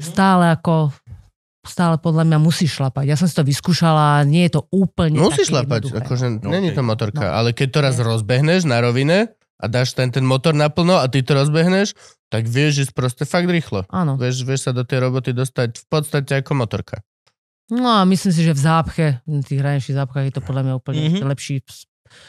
Stále 0.00 0.54
ako 0.54 0.94
stále 1.66 1.96
podľa 1.96 2.24
mňa 2.24 2.38
musíš 2.38 2.76
šlapať. 2.76 3.04
Ja 3.04 3.16
som 3.16 3.24
si 3.24 3.32
to 3.32 3.42
vyskúšala, 3.42 4.22
nie 4.22 4.46
je 4.46 4.56
to 4.56 4.68
úplne 4.68 5.18
Musíš 5.18 5.48
také 5.48 5.60
šlapať, 5.60 5.80
jednoduché. 5.82 6.02
akože 6.02 6.26
No, 6.38 6.48
není 6.48 6.70
to 6.70 6.80
motorka, 6.80 7.24
No. 7.24 7.32
ale 7.34 7.48
keď 7.50 7.68
to 7.68 7.78
raz 7.80 7.96
rozbehneš 7.96 8.64
na 8.64 8.78
rovine 8.78 9.18
a 9.54 9.64
dáš 9.64 9.92
ten, 9.92 10.08
ten 10.08 10.22
motor 10.22 10.52
naplno 10.52 10.96
a 10.96 11.06
ty 11.06 11.20
to 11.20 11.32
rozbehneš, 11.32 11.94
tak 12.28 12.44
vieš 12.44 12.84
ísť 12.84 12.92
proste 12.92 13.22
fakt 13.22 13.46
rýchlo. 13.46 13.86
Áno. 13.88 14.14
Vieš, 14.14 14.42
vieš 14.42 14.60
sa 14.64 14.72
do 14.72 14.82
tej 14.82 14.98
roboty 15.00 15.30
dostať 15.30 15.76
v 15.76 15.86
podstate 15.86 16.32
ako 16.36 16.52
motorka. 16.56 16.98
No 17.66 17.88
a 17.88 18.04
myslím 18.04 18.28
si, 18.28 18.42
že 18.42 18.52
v 18.52 18.60
zápche, 18.60 19.06
v 19.24 19.40
tých 19.40 19.56
hraničných 19.58 19.96
zápchách 19.96 20.24
je 20.28 20.34
to 20.34 20.42
podľa 20.42 20.62
mňa 20.62 20.74
úplne 20.74 21.00
Mhm. 21.00 21.08
mm-hmm. 21.16 21.30
lepší 21.30 21.56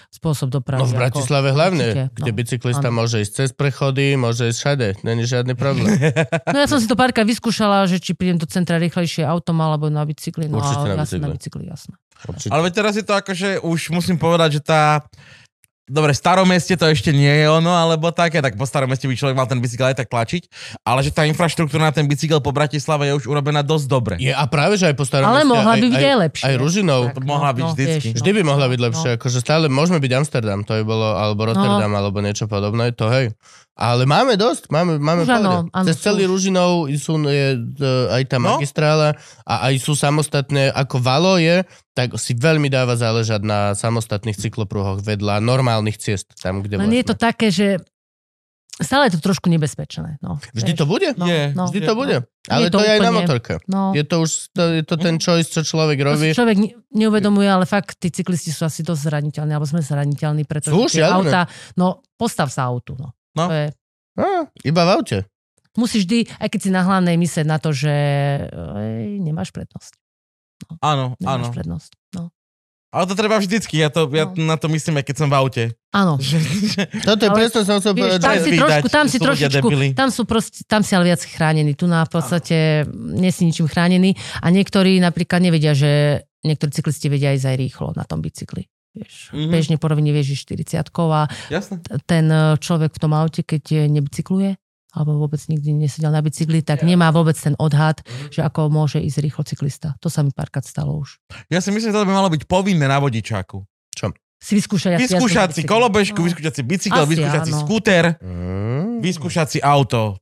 spôsob 0.09 0.49
dopravy. 0.49 0.81
No 0.81 0.87
v 0.87 0.93
ako- 0.93 1.01
Bratislave 1.01 1.49
hlavne, 1.51 1.85
Určite, 1.85 2.03
kde 2.15 2.31
no. 2.31 2.37
bicyklista 2.37 2.87
Áno. 2.89 2.97
môže 3.03 3.17
ísť 3.19 3.33
cez 3.33 3.49
prechody, 3.51 4.15
môže 4.15 4.47
ísť 4.47 4.59
všade, 4.59 4.87
není 5.03 5.23
žiadny 5.27 5.53
problém. 5.57 5.95
No 6.55 6.57
ja 6.61 6.67
som 6.69 6.79
si 6.79 6.87
to 6.87 6.95
párkrát 6.95 7.25
vyskúšala, 7.27 7.83
že 7.89 7.99
či 7.99 8.15
prídem 8.15 8.39
do 8.39 8.47
centra 8.47 8.79
rýchlejšie 8.79 9.25
autom 9.27 9.59
alebo 9.59 9.91
na 9.91 10.05
bicykli. 10.07 10.47
No 10.47 10.61
Určite 10.61 10.95
na 10.95 11.03
jasne, 11.03 11.19
na 11.19 11.29
bicykli. 11.33 11.61
bicykli, 11.61 11.63
jasné. 11.67 11.93
Určite. 12.25 12.51
Ale 12.53 12.67
teraz 12.71 12.93
je 12.95 13.03
to 13.03 13.13
akože, 13.13 13.59
už 13.61 13.91
musím 13.91 14.15
povedať, 14.15 14.59
že 14.59 14.61
tá... 14.63 15.03
Dobre, 15.85 16.17
v 16.17 16.19
starom 16.19 16.49
meste 16.49 16.73
to 16.73 16.89
ešte 16.89 17.13
nie 17.13 17.29
je 17.29 17.45
ono, 17.45 17.69
alebo 17.69 18.09
také, 18.09 18.41
tak 18.41 18.57
po 18.57 18.65
starom 18.65 18.89
meste 18.89 19.05
by 19.05 19.13
človek 19.13 19.37
mal 19.37 19.45
ten 19.45 19.61
bicykel 19.61 19.93
aj 19.93 20.01
tak 20.01 20.09
tlačiť, 20.09 20.49
ale 20.81 21.05
že 21.05 21.13
tá 21.13 21.29
infraštruktúra 21.29 21.85
na 21.85 21.93
ten 21.93 22.09
bicykel 22.09 22.41
po 22.41 22.49
Bratislave 22.49 23.05
je 23.05 23.13
už 23.21 23.29
urobená 23.29 23.61
dosť 23.61 23.85
dobre. 23.85 24.15
Je, 24.17 24.33
a 24.33 24.49
práve, 24.49 24.81
že 24.81 24.89
aj 24.89 24.97
po 24.97 25.05
starom 25.05 25.29
Ale 25.29 25.45
meste, 25.45 25.53
mohla 25.53 25.73
aj, 25.77 25.81
by 25.85 25.87
byť 25.93 26.01
aj, 26.01 26.09
aj 26.09 26.17
lepšie. 26.25 26.45
Aj 26.49 26.55
Ružinov. 26.57 27.01
Tak, 27.13 27.21
mohla 27.21 27.51
byť 27.53 27.65
vždycky. 27.69 28.07
Vždy 28.17 28.29
by 28.33 28.41
mohla 28.41 28.65
byť 28.65 28.79
no, 28.81 28.85
lepšie, 28.89 29.09
akože 29.21 29.37
stále 29.45 29.69
môžeme 29.69 30.01
byť 30.01 30.11
Amsterdam, 30.17 30.59
to 30.65 30.73
by 30.73 30.83
bolo, 30.89 31.07
alebo 31.21 31.41
Rotterdam, 31.53 31.93
alebo 31.93 32.17
niečo 32.17 32.49
podobné, 32.49 32.89
to 32.89 33.05
hej. 33.13 33.29
Ale 33.75 34.03
máme 34.03 34.33
dosť, 34.33 34.67
máme, 34.67 34.95
máme 34.95 35.21
Už 35.21 35.35
áno, 35.35 35.67
Cez 35.83 35.99
celý 35.99 36.23
už. 36.23 36.31
Ružinov 36.31 36.71
sú, 36.95 37.19
je 37.21 37.47
e, 37.59 37.83
aj 38.09 38.23
tá 38.25 38.37
No. 38.37 38.55
magistrála 38.55 39.19
a 39.43 39.67
aj 39.67 39.75
sú 39.77 39.91
samostatné, 39.93 40.71
ako 40.71 40.95
Valo 40.97 41.35
je, 41.35 41.67
tak 41.91 42.15
si 42.15 42.31
veľmi 42.33 42.67
dáva 42.67 42.95
záležať 42.95 43.41
na 43.41 43.71
samostatných 43.73 44.35
cyklopruhoch 44.37 44.99
vedľa 45.01 45.39
normálnych 45.39 45.95
ciest, 45.97 46.31
tam, 46.37 46.59
kde 46.59 46.77
Len 46.77 46.87
je 46.89 47.03
to 47.03 47.13
vlastne. 47.13 47.27
také, 47.27 47.47
že 47.49 47.67
stále 48.77 49.07
je 49.07 49.15
to 49.15 49.21
trošku 49.21 49.47
nebezpečné. 49.49 50.19
No, 50.19 50.39
Vždy 50.51 50.71
vieš. 50.71 50.79
to 50.79 50.85
bude? 50.85 51.09
No, 51.13 51.25
Je. 51.25 51.43
no. 51.51 51.67
Vždy 51.67 51.79
to 51.81 51.93
bude. 51.93 52.17
Ale 52.45 52.61
Je 52.61 52.69
to, 52.69 52.77
to 52.77 52.81
je 52.81 52.89
aj 52.89 52.99
na 53.01 53.11
motorke. 53.11 53.53
No, 53.67 53.91
Je 53.91 54.03
to 54.03 54.15
už 54.21 54.31
to, 54.51 54.61
je 54.73 54.83
to 54.83 54.95
ten 54.97 55.15
choice, 55.17 55.47
čo 55.49 55.63
človek 55.65 55.95
to 55.97 56.05
robí. 56.05 56.27
si 56.27 56.31
človek 56.33 56.57
ne- 56.57 56.75
neuvedomuje, 56.93 57.47
ale 57.49 57.63
fakt 57.65 57.95
tí 57.97 58.07
cyklisti 58.07 58.51
sú 58.51 58.63
asi 58.63 58.83
dosť 58.83 59.01
zraniteľní, 59.05 59.51
alebo 59.51 59.63
sme 59.65 59.79
zraniteľní, 59.79 60.43
pretože 60.43 60.71
Sú, 60.71 60.87
tie 60.89 61.03
auta, 61.03 61.47
no 61.73 61.99
postav 62.13 62.47
sa 62.47 62.63
autu. 62.65 62.95
No. 62.95 63.11
No. 63.35 63.45
To 63.45 63.53
je, 63.53 63.67
Á, 64.15 64.27
iba 64.63 64.81
v 64.81 64.91
aute. 64.91 65.17
musíš 65.75 66.03
vždy, 66.03 66.31
aj 66.33 66.47
keď 66.47 66.59
si 66.61 66.69
na 66.71 66.81
hlavnej 66.81 67.15
myslieť 67.15 67.43
na 67.43 67.59
to, 67.59 67.69
že 67.69 67.91
ej, 68.47 69.19
nemáš 69.19 69.51
prednosť. 69.51 69.91
Áno, 70.79 71.19
Nemáš 71.19 71.35
áno. 71.41 71.53
prednosť. 71.53 71.91
No. 72.15 72.31
Ale 72.87 73.03
to 73.05 73.13
treba 73.13 73.35
vždycky, 73.35 73.75
ja, 73.75 73.91
to, 73.91 74.07
ja 74.09 74.23
No. 74.25 74.47
na 74.47 74.55
to 74.55 74.71
myslím, 74.71 74.95
aj 74.95 75.05
keď 75.05 75.15
som 75.17 75.27
v 75.27 75.35
aute. 75.35 75.63
Áno. 75.91 76.15
Že, 76.23 76.37
že, 76.39 76.81
Toto 77.03 77.21
je 77.21 77.29
Ale 77.29 77.35
presne 77.35 77.61
som 77.61 77.75
chcel 77.77 77.91
povedať. 77.93 78.19
tam 78.23 78.39
si 78.39 78.51
trošku, 78.55 78.87
tam 78.87 79.05
si 79.05 79.17
trošičku, 79.19 79.67
tam 79.91 80.09
sú 80.09 80.21
proste, 80.23 80.59
tam 80.63 80.79
si 80.79 80.95
ale 80.95 81.11
viac 81.11 81.19
chránení. 81.21 81.75
Tu 81.75 81.85
na 81.85 82.07
v 82.07 82.11
podstate 82.13 82.87
nie 82.95 83.35
si 83.35 83.43
ničím 83.43 83.67
chránený 83.67 84.15
a 84.39 84.47
niektorí 84.47 85.03
napríklad 85.03 85.43
nevedia, 85.43 85.75
že 85.75 86.23
niektorí 86.41 86.71
cyklisti 86.71 87.11
vedia 87.11 87.35
ísť 87.35 87.43
aj 87.45 87.57
rýchlo 87.59 87.87
na 87.91 88.07
tom 88.07 88.23
bicykli. 88.23 88.63
Vieš, 88.95 89.13
Mhm. 89.27 89.35
mm-hmm. 89.35 89.51
bežne 89.51 89.75
po 89.75 89.87
rovine 89.87 90.09
vieš 90.09 90.39
40 90.41 90.79
a 91.11 91.21
jasné. 91.49 91.75
t- 91.79 91.99
ten 92.05 92.25
e, 92.25 92.55
človek 92.55 92.91
v 92.91 92.99
tom 92.99 93.11
aute, 93.11 93.41
keď 93.41 93.87
nebicykluje, 93.87 94.55
alebo 94.91 95.19
vôbec 95.19 95.43
nikdy 95.43 95.75
nesedel 95.75 96.07
na 96.07 96.19
bicykli, 96.19 96.63
tak 96.63 96.79
nemá 96.81 97.11
vôbec 97.11 97.35
ten 97.35 97.51
odhad, 97.57 97.99
Mhm. 97.99 98.31
že 98.31 98.41
ako 98.41 98.69
môže 98.69 98.97
ísť 98.97 99.19
rýchlo 99.19 99.43
cyklista. 99.43 99.99
To 99.99 100.07
sa 100.07 100.23
mi 100.23 100.31
párkrát 100.31 100.63
stalo 100.63 100.95
už. 100.97 101.19
Ja 101.47 101.59
si 101.59 101.69
myslím, 101.69 101.91
že 101.91 101.97
to 101.97 102.01
by 102.01 102.13
malo 102.13 102.29
byť 102.29 102.43
povinné 102.45 102.85
na 102.85 102.97
vodičáku. 102.97 103.67
Si 104.35 104.53
vyskúšať. 104.53 104.99
Vyskúšať 105.01 105.49
si 105.51 105.61
kolobežku, 105.63 106.15
No. 106.15 106.27
vyskúšať 106.27 106.53
si 106.53 106.61
bicykel, 106.61 107.01
Asi 107.01 107.09
vyskúšať 107.09 107.41
si 107.41 107.51
áno. 107.51 107.61
skúter, 107.65 108.03
Mm, 108.21 109.01
vyskúšať 109.01 109.47
si 109.49 109.59
auto. 109.59 110.19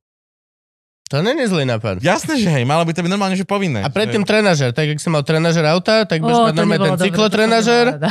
To 1.13 1.21
není 1.21 1.45
zlý 1.45 1.69
nápad. 1.69 2.01
Jasné, 2.01 2.41
že 2.41 2.49
hej, 2.49 2.65
malo 2.65 2.81
by 2.81 2.89
to 2.89 3.05
byť 3.05 3.11
normálne, 3.13 3.37
že 3.37 3.45
povinné. 3.45 3.85
A 3.85 3.93
predtým 3.93 4.25
trenažer, 4.25 4.73
tak 4.73 4.89
jak 4.89 4.97
som 4.97 5.13
mal 5.13 5.21
trenažer 5.21 5.61
auta, 5.63 6.09
tak 6.09 6.25
budeš 6.25 6.41
mať 6.41 6.49
to 6.49 6.57
normálne 6.57 6.73
ten 6.73 6.81
to 6.81 6.81
nebola 6.81 6.97
kolobežko 6.97 7.29
trenažer. 7.29 7.83
rada. 7.93 8.09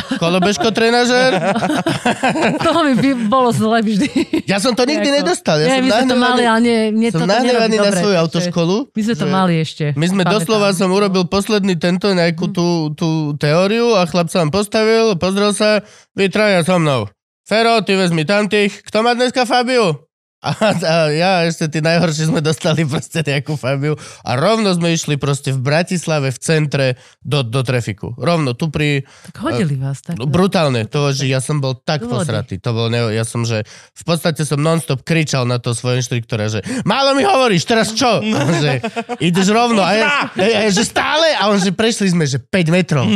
Toho 2.62 2.80
mi 2.84 2.94
by 2.94 3.10
bolo 3.26 3.50
zle 3.50 3.82
vždy. 3.82 4.08
Ja 4.46 4.56
som 4.56 4.72
to 4.72 4.86
nikdy 4.86 5.10
nedostal. 5.12 5.58
Ja 5.58 5.66
nie, 5.66 5.74
som 5.74 5.82
my 5.82 5.90
sme 5.90 6.06
to 6.06 6.16
mali, 6.16 6.42
ale 6.46 6.60
nie, 6.62 6.78
nie 6.94 7.10
som 7.10 7.20
to 7.20 7.26
nerobí 7.26 7.42
nahnevaný 7.42 7.76
na 7.76 7.82
dobre, 7.84 7.98
svoju 7.98 8.16
autoškolu. 8.20 8.76
My 8.88 9.02
sme 9.02 9.14
to 9.16 9.26
že- 9.26 9.34
mali 9.34 9.54
ešte. 9.58 9.84
My 9.92 10.06
sme 10.06 10.22
pamätám. 10.22 10.34
doslova, 10.38 10.68
som 10.70 10.88
urobil 10.88 11.24
posledný 11.26 11.74
tento 11.74 12.06
nejakú 12.08 12.46
Mhm. 12.46 12.54
tú, 12.54 12.66
tú 12.94 13.08
teóriu 13.34 13.98
a 13.98 14.06
chlap 14.06 14.30
sa 14.30 14.40
vám 14.40 14.54
postavil, 14.54 15.18
pozrel 15.18 15.50
sa, 15.50 15.82
vy 16.14 16.30
traja 16.30 16.62
so 16.62 16.78
mnou. 16.78 17.10
Fero, 17.42 17.82
ty 17.82 17.98
vezmi 17.98 18.22
tamtých. 18.22 18.86
Kto 18.86 19.02
má 19.02 19.12
dneska 19.12 19.42
Fabiu? 19.42 19.98
A, 20.42 20.50
a 20.74 20.94
ja 21.14 21.46
ešte 21.46 21.70
tí 21.70 21.78
najhorší 21.78 22.26
sme 22.26 22.42
dostali 22.42 22.82
proste 22.82 23.22
nejakú 23.22 23.54
Fabiu 23.54 23.94
a 24.26 24.34
rovno 24.34 24.74
sme 24.74 24.90
išli 24.90 25.14
proste 25.14 25.54
v 25.54 25.62
Bratislave 25.62 26.34
v 26.34 26.38
centre 26.42 26.86
do, 27.22 27.46
do 27.46 27.62
trafiku. 27.62 28.10
Rovno 28.18 28.58
tu 28.58 28.66
pri... 28.66 29.06
Tak 29.30 29.38
hodili 29.38 29.78
vás. 29.78 30.02
Tak. 30.02 30.18
No, 30.18 30.26
brutálne, 30.26 30.90
to, 30.90 31.14
že 31.14 31.30
ja 31.30 31.38
som 31.38 31.62
bol 31.62 31.78
tak 31.78 32.02
Dôvody. 32.02 32.26
posratý. 32.26 32.54
To 32.58 32.74
bol, 32.74 32.90
ne, 32.90 33.14
ja 33.14 33.22
som, 33.22 33.46
že 33.46 33.62
v 33.94 34.02
podstate 34.02 34.42
som 34.42 34.58
nonstop 34.58 35.06
kričal 35.06 35.46
na 35.46 35.62
to 35.62 35.78
svojho 35.78 36.02
inštruktora, 36.02 36.50
že 36.50 36.66
málo 36.82 37.14
mi 37.14 37.22
hovoríš, 37.22 37.62
teraz 37.62 37.94
čo? 37.94 38.18
A 38.18 38.38
on, 38.42 38.54
že 38.58 38.82
ideš 39.22 39.54
rovno. 39.54 39.78
A 39.86 39.94
ja, 39.94 40.26
a 40.26 40.42
ja, 40.42 40.66
že 40.74 40.82
stále? 40.82 41.38
A 41.38 41.54
on, 41.54 41.62
že 41.62 41.70
prešli 41.70 42.10
sme, 42.10 42.26
že 42.26 42.42
5 42.42 42.50
metrov. 42.74 43.06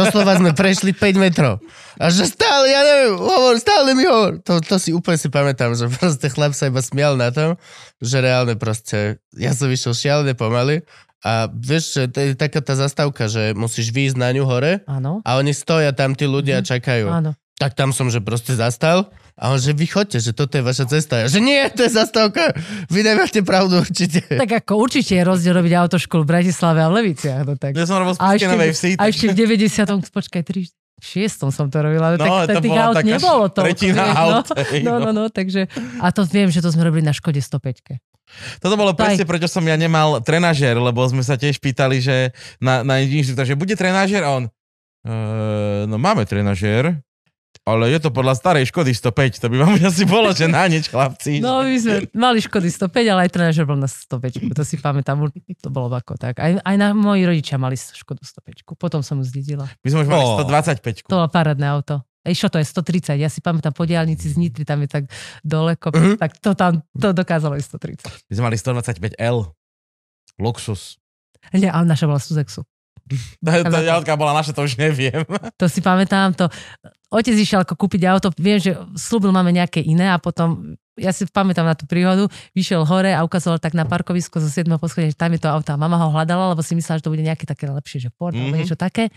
Doslova 0.00 0.40
sme 0.40 0.56
prešli 0.56 0.96
5 0.96 1.20
metrov. 1.20 1.60
A 2.00 2.08
že 2.08 2.24
stále, 2.24 2.72
ja 2.72 2.80
neviem, 2.80 3.20
hovor, 3.20 3.60
stále 3.60 3.92
mi 3.92 4.08
hovor. 4.08 4.40
To, 4.48 4.56
to 4.64 4.80
si 4.80 4.96
úplne 4.96 5.20
si 5.20 5.28
pamätám, 5.28 5.76
že 5.76 5.84
proste 5.92 6.32
chlap 6.32 6.56
sa 6.56 6.69
iba 6.70 6.80
smial 6.80 7.18
na 7.18 7.28
tom, 7.28 7.58
že 7.98 8.16
reálne 8.18 8.54
proste, 8.54 9.18
ja 9.34 9.50
som 9.52 9.66
vyšiel 9.66 9.92
šialené 9.92 10.32
pomaly 10.32 10.86
a 11.20 11.50
vieš, 11.50 11.98
že 11.98 12.02
to 12.08 12.18
je 12.22 12.28
taká 12.32 12.62
tá 12.62 12.72
zastávka, 12.72 13.28
že 13.28 13.52
musíš 13.52 13.92
výjsť 13.92 14.16
na 14.16 14.32
ňu 14.32 14.46
hore 14.46 14.80
Áno, 14.86 15.20
a 15.20 15.36
oni 15.36 15.52
stoja 15.52 15.92
tam, 15.92 16.14
tí 16.14 16.24
ľudia 16.24 16.62
a 16.62 16.64
čakajú. 16.64 17.10
áno. 17.10 17.34
Tak 17.60 17.76
tam 17.76 17.92
som, 17.92 18.08
že 18.08 18.24
proste 18.24 18.56
zastal 18.56 19.12
a 19.36 19.52
on, 19.52 19.60
že 19.60 19.76
vy 19.76 19.84
chodte, 19.84 20.16
že 20.16 20.32
toto 20.32 20.56
je 20.56 20.64
vaša 20.64 20.88
cesta. 20.88 21.20
Ja, 21.20 21.28
že 21.28 21.44
nie, 21.44 21.60
to 21.68 21.84
je 21.84 21.92
zastávka. 21.92 22.56
Vy 22.88 23.04
nemáte 23.04 23.44
pravdu 23.44 23.84
určite. 23.84 24.24
Tak 24.24 24.64
ako 24.64 24.80
určite 24.80 25.12
je 25.12 25.20
rozdiel 25.20 25.52
robiť 25.52 25.76
autoškolu 25.76 26.24
v 26.24 26.28
Bratislave 26.28 26.80
a 26.80 26.88
v 26.88 27.04
Leviciach. 27.04 27.44
No 27.44 27.60
tak. 27.60 27.76
Ja 27.76 27.84
som 27.84 28.00
robil 28.00 28.16
A 28.16 28.16
spustke 28.16 28.36
ešte, 28.40 28.48
Novej 28.48 28.72
Vsi. 28.72 28.90
a 28.96 29.02
ešte 29.12 29.26
v 29.28 29.34
90. 29.36 30.08
počkaj, 30.08 30.40
3, 30.40 30.79
6. 31.00 31.48
som 31.48 31.66
to 31.66 31.76
robila, 31.76 32.14
no, 32.14 32.20
No, 32.20 32.36
tak, 32.44 32.46
tak 32.46 32.56
to 32.56 32.62
tých 32.62 32.78
aut 32.78 32.96
nebolo 33.00 33.44
to. 33.48 33.60
tretina 33.60 34.04
aut, 34.14 34.46
hej, 34.70 34.80
No, 34.82 34.96
no, 34.96 35.10
no, 35.10 35.24
takže, 35.26 35.66
a 35.98 36.08
to 36.08 36.22
viem, 36.24 36.46
že 36.46 36.60
to 36.60 36.68
sme 36.68 36.82
robili 36.82 37.02
na 37.02 37.10
Škode 37.10 37.38
105. 37.38 37.98
Toto 38.58 38.74
bolo 38.74 38.92
Taj. 38.92 39.18
presne, 39.18 39.24
prečo 39.24 39.48
som 39.48 39.64
ja 39.64 39.74
nemal 39.74 40.20
trenažér, 40.20 40.78
lebo 40.78 41.02
sme 41.02 41.20
sa 41.20 41.34
tiež 41.34 41.58
pýtali, 41.58 41.98
že 41.98 42.30
na, 42.58 42.80
na 42.80 43.02
inštruktor, 43.02 43.42
že 43.44 43.58
bude 43.58 43.74
trenažér 43.74 44.22
a 44.22 44.30
on, 44.32 44.44
e, 45.02 45.12
no 45.84 45.96
máme 45.96 46.22
trenažér, 46.22 46.94
ale 47.62 47.92
je 47.92 47.98
to 48.00 48.10
podľa 48.10 48.34
starej 48.34 48.68
Škody 48.68 48.90
105, 48.90 49.38
to 49.38 49.46
by 49.46 49.56
vám 49.60 49.72
už 49.76 49.82
asi 49.86 50.04
bolo, 50.04 50.32
že 50.32 50.48
na 50.48 50.64
nič, 50.66 50.88
chlapci. 50.88 51.38
No, 51.38 51.62
my 51.62 51.76
sme 51.76 52.08
mali 52.12 52.40
Škody 52.40 52.66
105, 52.66 52.90
ale 53.06 53.20
aj 53.26 53.30
trenažer 53.30 53.64
bol 53.64 53.76
na 53.76 53.86
105, 53.86 54.52
to 54.56 54.62
si 54.64 54.76
pamätám, 54.76 55.20
to 55.60 55.68
bolo 55.68 55.92
ako 55.92 56.16
tak. 56.16 56.40
Aj, 56.40 56.56
aj 56.56 56.76
na 56.76 56.96
moji 56.96 57.28
rodičia 57.28 57.60
mali 57.60 57.76
Škodu 57.76 58.20
105, 58.22 58.64
potom 58.74 59.04
som 59.04 59.20
ju 59.20 59.28
zdedila. 59.28 59.68
My 59.84 59.88
sme 59.88 60.00
už 60.04 60.08
mali 60.08 60.24
Ó. 60.24 60.40
125. 60.42 61.06
To 61.06 61.20
bolo 61.20 61.28
parádne 61.28 61.68
auto. 61.68 62.00
Čo 62.20 62.52
to 62.52 62.60
je 62.60 62.66
130, 62.68 63.16
ja 63.16 63.32
si 63.32 63.40
pamätám 63.40 63.72
po 63.72 63.88
diálnici 63.88 64.28
z 64.28 64.36
Nitry, 64.36 64.68
tam 64.68 64.84
je 64.84 64.88
tak 64.92 65.04
dole, 65.40 65.72
kop, 65.80 65.96
Mhm. 65.96 66.20
tak 66.20 66.36
to 66.36 66.52
tam, 66.52 66.84
to 66.92 67.16
dokázalo 67.16 67.56
ísť 67.56 67.68
130. 67.80 68.28
My 68.28 68.32
sme 68.36 68.44
mali 68.44 68.56
125L. 68.60 69.36
Luxus. 70.36 71.00
Nie, 71.52 71.72
ale 71.72 71.88
naša 71.88 72.04
bola 72.04 72.20
Suzexu. 72.20 72.64
Tá, 73.42 73.64
tá 74.04 74.14
bola 74.14 74.36
naša, 74.36 74.52
to 74.54 74.62
už 74.62 74.76
neviem. 74.78 75.24
To 75.58 75.66
si 75.66 75.80
pamätám, 75.82 76.30
to 76.36 76.46
otec 77.10 77.34
išiel 77.34 77.62
ako 77.62 77.74
kúpiť 77.74 78.02
auto, 78.06 78.30
viem, 78.38 78.56
že 78.56 78.74
slúbil 78.94 79.34
máme 79.34 79.50
nejaké 79.50 79.82
iné 79.82 80.08
a 80.08 80.18
potom 80.22 80.78
ja 80.94 81.10
si 81.10 81.24
pamätám 81.24 81.64
na 81.64 81.72
tú 81.72 81.88
príhodu, 81.88 82.28
vyšiel 82.52 82.84
hore 82.84 83.10
a 83.10 83.24
ukazoval 83.24 83.56
tak 83.56 83.72
na 83.72 83.88
parkovisko 83.88 84.36
zo 84.38 84.46
7. 84.46 84.68
poschodia, 84.76 85.08
že 85.08 85.16
tam 85.16 85.32
je 85.32 85.40
to 85.40 85.48
auto 85.48 85.72
a 85.72 85.80
mama 85.80 85.96
ho 85.96 86.12
hľadala, 86.12 86.52
lebo 86.52 86.60
si 86.60 86.76
myslela, 86.76 87.00
že 87.00 87.04
to 87.08 87.12
bude 87.12 87.24
nejaké 87.24 87.48
také 87.48 87.64
lepšie, 87.66 88.04
že 88.04 88.10
Ford, 88.14 88.36
alebo 88.36 88.52
Mhm. 88.52 88.60
niečo 88.60 88.76
také, 88.76 89.08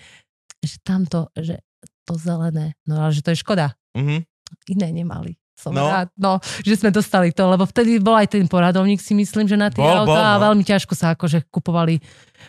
že 0.63 0.79
tamto, 0.79 1.27
že 1.35 1.59
to 2.07 2.15
zelené, 2.15 2.73
no 2.87 3.03
ale 3.03 3.11
že 3.11 3.19
to 3.19 3.35
je 3.35 3.43
škoda, 3.43 3.75
Mhm. 3.99 4.23
iné 4.71 4.87
nemali. 4.95 5.35
Som 5.53 5.71
No. 5.71 5.85
rád, 5.87 6.09
no, 6.17 6.41
že 6.65 6.75
sme 6.75 6.89
dostali 6.89 7.29
to, 7.29 7.45
lebo 7.45 7.63
vtedy 7.63 8.01
bol 8.01 8.17
aj 8.17 8.35
ten 8.35 8.43
poradovník, 8.49 8.99
si 8.99 9.13
myslím, 9.13 9.45
že 9.45 9.55
na 9.55 9.69
tie 9.69 9.79
Bol, 9.79 10.03
bol, 10.03 10.11
autá 10.11 10.35
a 10.35 10.41
veľmi 10.41 10.65
ťažko 10.65 10.91
sa 10.91 11.13
akože 11.13 11.47
kupovali, 11.47 12.01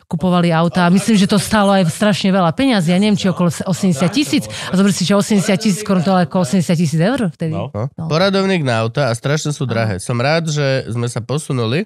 kupovali 0.09 0.50
autá. 0.50 0.88
Myslím, 0.88 1.20
že 1.20 1.28
to 1.28 1.38
stálo 1.38 1.70
aj 1.76 1.86
strašne 1.92 2.32
veľa 2.32 2.50
peňazí, 2.57 2.90
ja 2.90 2.98
neviem, 2.98 3.14
či 3.14 3.28
okolo 3.28 3.52
80 3.52 4.09
tisíc. 4.11 4.44
A 4.48 4.74
zober 4.74 4.90
si, 4.90 5.05
že 5.05 5.14
80 5.14 5.46
tisíc 5.61 5.84
korun 5.84 6.02
to 6.02 6.11
je 6.11 6.26
ako 6.26 6.42
80 6.42 6.64
tisíc 6.74 6.98
eur 6.98 7.28
vtedy. 7.30 7.55
No. 7.55 7.70
No. 7.70 7.86
No. 7.94 8.05
Poradovník 8.09 8.64
na 8.64 8.82
auta 8.82 9.07
a 9.09 9.14
strašne 9.14 9.52
sú 9.52 9.68
drahé. 9.68 10.00
Som 10.00 10.18
rád, 10.18 10.50
že 10.50 10.88
sme 10.90 11.07
sa 11.07 11.20
posunuli. 11.20 11.84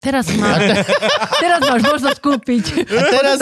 Teraz, 0.00 0.32
má, 0.40 0.56
teraz 1.36 1.60
máš 1.60 1.82
možnosť 1.84 2.18
kúpiť. 2.24 2.64
A 2.88 3.02
teraz, 3.12 3.36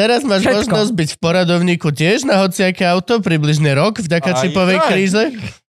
teraz 0.00 0.20
máš 0.24 0.40
všetko. 0.40 0.56
možnosť 0.64 0.92
byť 0.96 1.08
v 1.12 1.18
poradovníku 1.20 1.92
tiež 1.92 2.24
na 2.24 2.40
hociaké 2.40 2.88
auto, 2.88 3.20
približne 3.20 3.76
rok 3.76 4.00
vďaka 4.00 4.40
čipovej 4.40 4.78
kríze. 4.88 5.22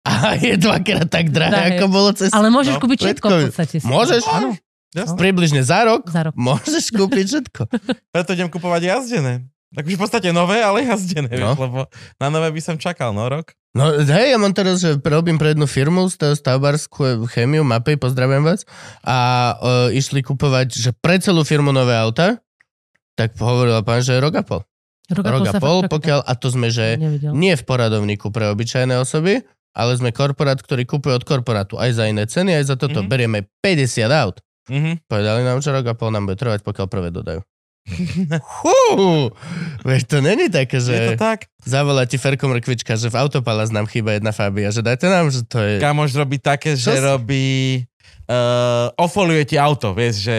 A 0.05 0.37
je 0.37 0.53
dvakrát 0.55 1.07
tak 1.07 1.27
drahé, 1.27 1.49
Drahé. 1.51 1.69
ako 1.75 1.85
bolo 1.87 2.09
cez... 2.13 2.29
Ale 2.29 2.47
môžeš 2.47 2.77
No, 2.77 2.79
kúpiť 2.79 2.99
všetko 3.01 3.25
v 3.25 3.35
podstate. 3.49 3.75
Môžeš? 3.81 4.23
Áno, 4.27 4.53
Jasné. 4.93 5.17
Približne 5.17 5.59
za 5.59 5.83
rok 5.83 6.07
za 6.07 6.21
rok. 6.23 6.33
môžeš 6.35 6.87
kúpiť 6.89 7.25
všetko. 7.25 7.61
Preto 8.13 8.29
idem 8.31 8.47
kupovať 8.47 8.81
jazdené. 8.85 9.33
Tak 9.73 9.83
už 9.83 9.93
v 9.93 10.01
podstate 10.01 10.29
nové, 10.31 10.61
ale 10.61 10.85
jazdené, 10.85 11.27
No. 11.33 11.51
vieš, 11.51 11.59
lebo 11.59 11.79
na 12.15 12.27
nové 12.29 12.47
by 12.47 12.61
som 12.61 12.75
čakal, 12.75 13.11
no 13.11 13.25
rok. 13.25 13.51
No 13.75 13.91
hej, 13.91 14.31
ja 14.31 14.37
mám 14.37 14.53
teraz, 14.53 14.79
že 14.79 14.95
robím 14.95 15.35
pre 15.35 15.51
jednu 15.51 15.65
firmu, 15.65 16.07
stav- 16.07 16.31
stavbarskú 16.33 17.27
chemiu, 17.27 17.59
mapy, 17.61 17.97
pozdravujem 17.97 18.39
vás, 18.41 18.63
a 19.03 19.17
e, 19.89 19.99
išli 19.99 20.21
kupovať, 20.21 20.71
že 20.71 20.89
pre 20.93 21.19
celú 21.19 21.43
firmu 21.43 21.71
nové 21.71 21.91
auta, 21.91 22.39
tak 23.13 23.35
hovorila 23.35 23.81
pán, 23.81 23.99
že 23.99 24.15
rok 24.15 24.31
a 24.33 24.43
pol. 24.43 24.61
Rok 25.05 25.27
a 25.45 25.53
pol, 25.57 25.83
pokiaľ, 25.85 26.23
a 26.23 26.33
to 26.33 26.47
sme, 26.47 26.67
že 26.67 26.95
nevidel. 26.95 27.35
nie 27.35 27.51
v 27.51 27.61
poradovníku 27.61 28.31
pre 28.31 28.47
obyčajné 28.47 28.95
osoby, 28.95 29.43
ale 29.75 29.91
sme 29.93 30.09
korporát, 30.09 30.55
ktorý 30.57 30.87
kupuje 30.87 31.13
od 31.13 31.21
korporátu 31.21 31.75
aj 31.75 31.91
za 31.93 32.07
iné 32.07 32.23
ceny, 32.23 32.55
aj 32.55 32.65
za 32.65 32.75
toto. 32.75 33.03
Mhm. 33.03 33.07
Berieme 33.07 33.39
50 33.59 34.07
aut. 34.09 34.39
Mhm. 34.65 35.03
Povedali 35.05 35.43
nám, 35.43 35.59
že 35.59 35.69
rok 35.69 35.85
a 35.85 35.93
pol 35.93 36.09
nám 36.09 36.25
bude 36.25 36.35
trvať, 36.35 36.63
pokiaľ 36.63 36.87
prvé 36.87 37.11
dodajú. 37.11 37.43
Hú, 38.57 39.29
veď 39.85 40.01
to 40.05 40.17
není 40.17 40.49
také, 40.49 40.77
Je 40.77 40.89
to 41.05 41.13
že 41.13 41.21
tak? 41.21 41.45
zavolá 41.61 42.03
ti 42.03 42.17
Ferko 42.17 42.47
Mrkvička, 42.47 42.95
že 42.95 43.07
v 43.07 43.19
Autopalas 43.19 43.69
nám 43.69 43.85
chýba 43.85 44.17
jedna 44.17 44.31
Fabia, 44.31 44.69
že 44.69 44.81
dajte 44.81 45.05
nám, 45.05 45.29
že 45.29 45.43
to 45.43 45.59
je... 45.59 45.77
Kamoš 45.77 46.15
robí 46.15 46.39
také, 46.39 46.73
že 46.73 46.81
Čo 46.83 46.91
si- 46.91 47.03
robí... 47.03 47.45
Uh, 48.25 48.89
ofoliuje 48.97 49.45
ti 49.45 49.55
auto, 49.55 49.93
vieš, 49.93 50.25
že... 50.25 50.37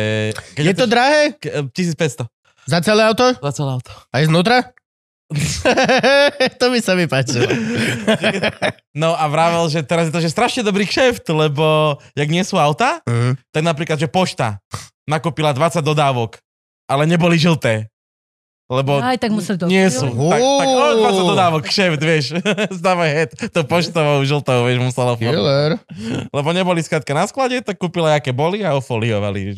keď 0.58 0.64
Je 0.64 0.74
to 0.74 0.86
drahé? 0.86 1.38
K- 1.38 1.62
eh, 1.62 1.70
1500 1.70 2.26
Za 2.66 2.82
celé 2.82 3.06
auto? 3.06 3.30
za 3.30 3.52
celé 3.54 3.70
auto. 3.72 3.94
Aj 4.10 4.26
znútra? 4.26 4.74
to 6.60 6.66
by 6.70 6.78
sa 6.78 6.94
mi 6.94 7.04
páčilo. 7.04 7.46
No 8.96 9.12
a 9.12 9.28
vravel, 9.28 9.68
že 9.68 9.84
teraz 9.84 10.08
je 10.08 10.14
to 10.14 10.24
že 10.24 10.32
strašne 10.32 10.64
dobrý 10.64 10.82
kšeft, 10.82 11.28
lebo 11.28 11.96
jak 12.16 12.28
nie 12.28 12.40
sú 12.40 12.56
auta, 12.56 13.04
Mhm. 13.04 13.36
tak 13.50 13.62
napríklad, 13.62 13.98
že 13.98 14.08
pošta 14.08 14.56
nakúpila 15.04 15.52
20 15.52 15.84
dodávok, 15.84 16.40
ale 16.86 17.04
neboli 17.04 17.36
žlté. 17.36 17.92
Lebo 18.66 18.98
Aj 18.98 19.14
tak 19.14 19.30
museli 19.30 19.60
to 19.60 19.70
nie 19.70 19.86
sú. 19.86 20.10
Tak, 20.10 20.42
tak 20.42 20.66
o, 20.66 20.86
20 20.98 21.22
dodávok, 21.28 21.62
kšeft, 21.62 22.00
vieš. 22.00 22.24
Zdávaj 22.80 23.10
head, 23.12 23.30
to 23.52 23.62
poštovou 23.62 24.18
žltou, 24.26 24.66
vieš, 24.66 24.78
musela 24.82 25.14
fotiť. 25.14 25.30
Killer. 25.30 25.70
Lebo 26.32 26.48
neboli 26.50 26.82
skrátka 26.82 27.14
na 27.14 27.28
sklade, 27.28 27.62
tak 27.62 27.78
kúpila, 27.78 28.18
aké 28.18 28.34
boli 28.34 28.66
a 28.66 28.74
ofoliovali. 28.74 29.54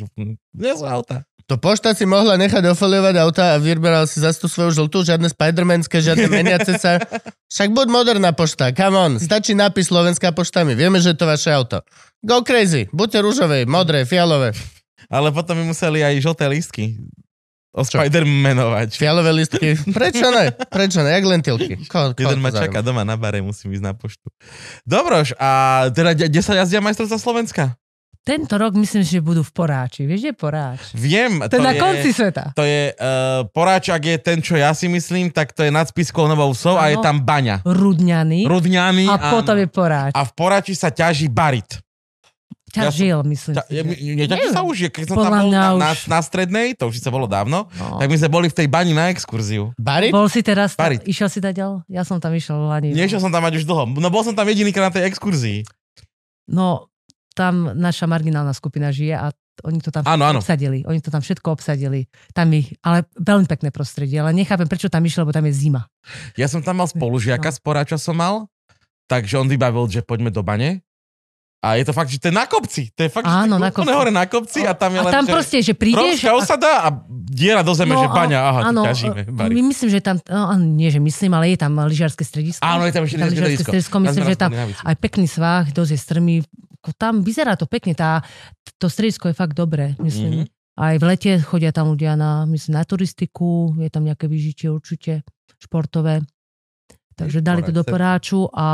Nie 0.52 0.72
sú 0.74 0.84
auta. 0.84 1.24
To 1.48 1.56
pošta 1.56 1.96
si 1.96 2.04
mohla 2.04 2.36
nechať 2.36 2.60
ofoliovať 2.76 3.14
auta 3.24 3.56
a 3.56 3.60
vyberal 3.60 4.04
si 4.04 4.20
zase 4.20 4.36
tú 4.36 4.52
svoju 4.52 4.84
žltú, 4.84 5.00
žiadne 5.00 5.32
spidermanské, 5.32 6.04
žiadne 6.04 6.28
meniace 6.38 6.76
sa. 6.76 7.00
Však 7.48 7.72
buď 7.72 7.86
moderná 7.88 8.36
pošta, 8.36 8.68
come 8.76 8.96
on, 9.00 9.12
stačí 9.16 9.56
nápis 9.56 9.88
Slovenská 9.88 10.36
pošta, 10.36 10.68
my 10.68 10.76
vieme, 10.76 11.00
že 11.00 11.16
je 11.16 11.18
to 11.18 11.24
vaše 11.24 11.48
auto. 11.48 11.80
Go 12.20 12.44
crazy, 12.44 12.92
buďte 12.92 13.24
rúžové, 13.24 13.64
modré, 13.64 14.04
fialové. 14.04 14.52
Ale 15.08 15.32
potom 15.32 15.56
mi 15.56 15.64
museli 15.64 16.04
aj 16.04 16.20
žlté 16.20 16.44
lístky? 16.52 17.00
Spider-manovať. 17.72 18.98
Fialové 18.98 19.30
listky. 19.32 19.78
Prečo 19.96 20.28
ne? 20.34 20.50
Prečo 20.50 21.00
ne? 21.04 21.14
Jak 21.14 21.24
lentilky. 21.24 21.78
Ko, 21.86 22.10
ko, 22.12 22.20
Jeden 22.26 22.42
ma 22.42 22.50
čaká 22.50 22.82
doma 22.82 23.06
na 23.06 23.14
bare, 23.14 23.38
musím 23.38 23.70
ísť 23.76 23.84
na 23.84 23.94
poštu. 23.94 24.26
Dobroš, 24.82 25.36
a 25.38 25.86
teda 25.94 26.12
de- 26.12 26.26
kde 26.26 26.42
sa 26.42 26.58
jazdia 26.58 26.82
majstrovstvá 26.82 27.18
Slovenska? 27.22 27.78
Tento 28.28 28.54
rok 28.54 28.76
myslím, 28.76 29.00
že 29.00 29.18
budú 29.18 29.40
v 29.40 29.48
Poráči. 29.50 30.04
Vieš, 30.04 30.20
kde 30.20 30.30
je 30.30 30.36
Poráč? 30.36 30.80
Viem, 30.92 31.40
To 31.40 31.56
je 31.56 31.64
na 31.64 31.72
konci 31.74 32.12
sveta. 32.12 32.52
To 32.52 32.60
je, 32.60 32.92
uh, 32.92 33.48
Poráčak 33.48 34.04
je 34.04 34.16
ten, 34.18 34.38
čo 34.38 34.52
ja 34.52 34.70
si 34.70 34.84
myslím, 34.84 35.32
tak 35.32 35.50
to 35.50 35.64
je 35.64 35.72
nad 35.72 35.88
Spiskou 35.88 36.28
Novou 36.28 36.52
Vsou 36.52 36.76
a 36.76 36.92
je 36.92 37.00
Áno. 37.00 37.02
tam 37.02 37.16
baňa. 37.18 37.64
Rudňany. 37.64 38.44
Rudňany. 38.44 39.08
a 39.08 39.32
potom 39.32 39.56
je 39.56 39.64
Poráč. 39.64 40.12
A 40.12 40.22
v 40.22 40.32
Poráči 40.32 40.76
sa 40.76 40.88
ťaží 40.88 41.26
barit. 41.26 41.80
ja 42.68 42.92
som- 42.92 43.00
Ťažil, 43.00 43.18
myslím 43.24 43.54
Ťa, 43.56 43.64
že- 43.64 43.80
neťaží 44.20 44.28
Neviem. 44.28 44.52
sa 44.52 44.60
už, 44.60 44.76
keď 44.92 45.04
som 45.08 45.16
Podľa 45.16 45.24
tam 45.24 45.40
bol 45.40 45.48
na, 45.48 45.64
na, 45.72 45.88
už- 45.96 46.04
na, 46.04 46.20
strednej, 46.20 46.66
to 46.76 46.92
už 46.92 47.00
sa 47.00 47.08
bolo 47.08 47.24
dávno, 47.24 47.64
No. 47.72 47.96
tak 47.96 48.06
my 48.06 48.16
sme 48.18 48.28
boli 48.28 48.46
v 48.46 48.54
tej 48.54 48.68
bani 48.68 48.92
na 48.92 49.08
exkurziu. 49.08 49.72
Barit? 49.74 50.12
Bol 50.12 50.28
si 50.28 50.44
teraz, 50.44 50.76
ta, 50.76 50.84
Parit. 50.84 51.00
išiel 51.02 51.32
si 51.32 51.40
ďal? 51.40 51.80
Ja 51.88 52.04
som 52.04 52.20
tam 52.20 52.28
išiel 52.30 52.60
ani. 52.68 52.92
Nešiel 52.92 53.18
som 53.18 53.32
tam 53.32 53.40
mať 53.40 53.56
už 53.56 53.64
dlho. 53.64 53.88
No 53.88 54.12
bol 54.12 54.20
som 54.20 54.36
tam 54.36 54.44
jedinýkrát 54.44 54.92
na 54.92 55.00
tej 55.00 55.08
exkurzii. 55.08 55.64
No, 56.44 56.92
tam 57.38 57.54
naša 57.72 58.04
marginálna 58.04 58.50
skupina 58.50 58.90
žije 58.90 59.14
a 59.14 59.30
oni 59.60 59.78
to 59.78 59.90
tam 59.90 60.02
Áno, 60.04 60.22
áno. 60.24 60.38
obsadili. 60.38 60.82
Oni 60.82 60.98
to 60.98 61.08
tam 61.08 61.18
všetko 61.18 61.46
obsadili. 61.48 62.06
Tam 62.30 62.46
ich, 62.52 62.74
ale 62.80 63.06
veľmi 63.14 63.46
pekné 63.46 63.70
prostredie. 63.70 64.14
Ale 64.16 64.30
nechápem, 64.32 64.66
prečo 64.66 64.86
tam 64.86 65.00
išiel, 65.00 65.22
lebo 65.22 65.30
tam 65.32 65.42
je 65.44 65.54
zima. 65.56 65.86
Ja 66.34 66.46
som 66.46 66.58
tam 66.58 66.76
mal 66.76 66.86
spolužiaka 66.86 67.42
No. 67.44 67.54
z 67.54 67.58
Poráča 67.60 67.96
som 67.96 68.14
mal, 68.14 68.46
takže 69.06 69.34
on 69.36 69.46
vybavil, 69.46 69.86
že 69.88 69.98
poďme 70.00 70.28
do 70.28 70.42
bane. 70.42 70.82
A 71.58 71.74
je 71.74 71.82
to 71.82 71.90
fakt, 71.90 72.06
že 72.06 72.22
to 72.22 72.30
je 72.30 72.36
na 72.36 72.46
kopci. 72.46 72.94
To 72.94 73.02
je 73.02 73.10
fakt, 73.10 73.26
Áno, 73.26 73.58
že 73.58 73.66
na 73.66 73.70
kopci. 73.74 73.90
hore 73.90 74.14
na 74.14 74.24
kopci 74.24 74.62
a 74.62 74.78
tam 74.78 74.94
je 74.94 75.02
A 75.02 75.02
len, 75.02 75.12
tam 75.12 75.26
že 75.26 75.32
proste, 75.32 75.58
že 75.58 75.74
prídeš... 75.74 76.22
romská 76.22 76.30
osada 76.32 76.86
a 76.86 76.88
diera 77.10 77.66
do 77.66 77.74
zeme, 77.74 77.98
že 77.98 78.06
baňa, 78.06 78.38
aha, 78.40 78.60
áno, 78.70 78.86
tu 78.86 78.94
ťažíme. 78.94 79.20
my 79.26 79.34
Bari. 79.34 79.58
myslím, 79.66 79.88
že 79.90 79.98
tam, 79.98 80.22
no, 80.22 80.54
nie, 80.54 80.86
že 80.86 81.02
myslím, 81.02 81.34
ale 81.34 81.50
je 81.50 81.58
tam 81.58 81.74
lyžiarske 81.74 82.22
stredisko. 82.22 82.62
Áno, 82.62 82.86
je 82.86 82.94
tam 82.94 83.02
ešte 83.02 83.18
lyžiarske 83.18 83.34
stredisko. 83.58 83.70
stredisko. 83.74 83.96
Myslím, 83.98 84.24
že 84.24 84.36
tam 84.38 84.50
aj 84.54 84.96
pekný 84.96 85.26
svah, 85.26 85.66
dosť 85.66 85.90
je 85.90 85.98
strmý. 85.98 86.34
Ko- 86.78 86.94
Tam 86.94 87.20
vyzerá 87.20 87.54
to 87.54 87.64
pekne, 87.64 87.92
tá, 87.92 88.22
to 88.76 88.86
stredisko 88.86 89.26
je 89.26 89.34
fakt 89.34 89.52
dobré, 89.52 89.98
myslím. 89.98 90.32
Mhm. 90.32 90.46
Aj 90.78 90.94
v 90.94 91.04
lete 91.04 91.32
chodia 91.40 91.70
tam 91.70 91.90
ľudia 91.90 92.14
na, 92.14 92.46
myslím, 92.46 92.72
na 92.72 92.84
turistiku, 92.84 93.74
je 93.76 93.88
tam 93.88 94.02
nejaké 94.02 94.24
vyžitie 94.24 94.68
určite, 94.68 95.26
športové. 95.58 96.22
Takže 97.14 97.40
dali 97.40 97.60
to 97.60 97.72
do 97.72 97.82
Poráč, 97.82 98.30
poráču 98.30 98.46
a 98.48 98.68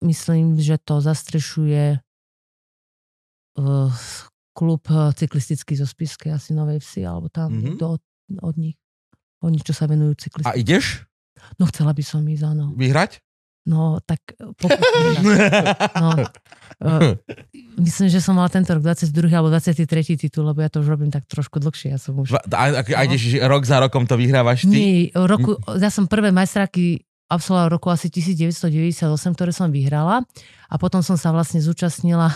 myslím, 0.00 0.58
že 0.58 0.76
to 0.78 0.98
zastrešuje 0.98 2.02
uh, 3.56 3.90
klub 4.50 4.82
cyklistický 5.14 5.74
zo 5.74 5.86
Spisky, 5.86 6.26
asi 6.28 6.50
Novej 6.50 6.78
Vsi, 6.78 7.02
alebo 7.02 7.28
tam 7.28 7.54
Mhm. 7.54 7.78
mm-hmm. 7.78 7.86
od, 7.86 8.02
od 8.40 8.54
nich. 8.56 8.74
Oni, 9.40 9.62
čo 9.62 9.70
sa 9.70 9.86
venujú 9.86 10.12
A 10.12 10.18
cyklistiky. 10.18 10.58
ideš 10.58 10.86
No 11.54 11.64
chcela 11.64 11.94
by 11.94 12.02
som 12.02 12.26
ísť, 12.26 12.44
áno. 12.44 12.74
vyhrať? 12.74 13.22
No, 13.68 14.00
tak 14.00 14.24
sa. 14.32 14.68
No, 16.00 16.14
uh, 16.84 17.18
myslím, 17.76 18.08
že 18.08 18.22
som 18.22 18.38
mala 18.38 18.48
tento 18.48 18.70
rok 18.72 18.80
22. 18.80 19.28
alebo 19.34 19.50
23. 19.52 19.84
titul, 20.16 20.46
lebo 20.46 20.62
ja 20.62 20.70
to 20.72 20.80
už 20.80 20.88
robím 20.94 21.10
tak 21.10 21.26
trošku 21.26 21.58
dlhšie. 21.60 21.92
Ja 21.92 21.98
som 22.00 22.16
už... 22.16 22.32
A, 22.38 22.40
a, 22.54 22.80
a 22.80 23.00
ideš 23.04 23.34
že 23.34 23.38
rok 23.44 23.66
za 23.66 23.82
rokom 23.82 24.06
to 24.06 24.14
vyhrávaš 24.14 24.64
ty? 24.64 24.72
Nie, 24.72 24.92
roku, 25.12 25.58
ja 25.76 25.90
som 25.90 26.06
prvé 26.06 26.30
majstráky 26.30 27.02
absolvovala 27.28 27.76
roku 27.76 27.92
asi 27.92 28.08
1998, 28.08 29.04
ktoré 29.36 29.52
som 29.52 29.68
vyhrala 29.68 30.24
a 30.70 30.74
potom 30.80 31.04
som 31.04 31.20
sa 31.20 31.28
vlastne 31.34 31.60
zúčastnila 31.60 32.32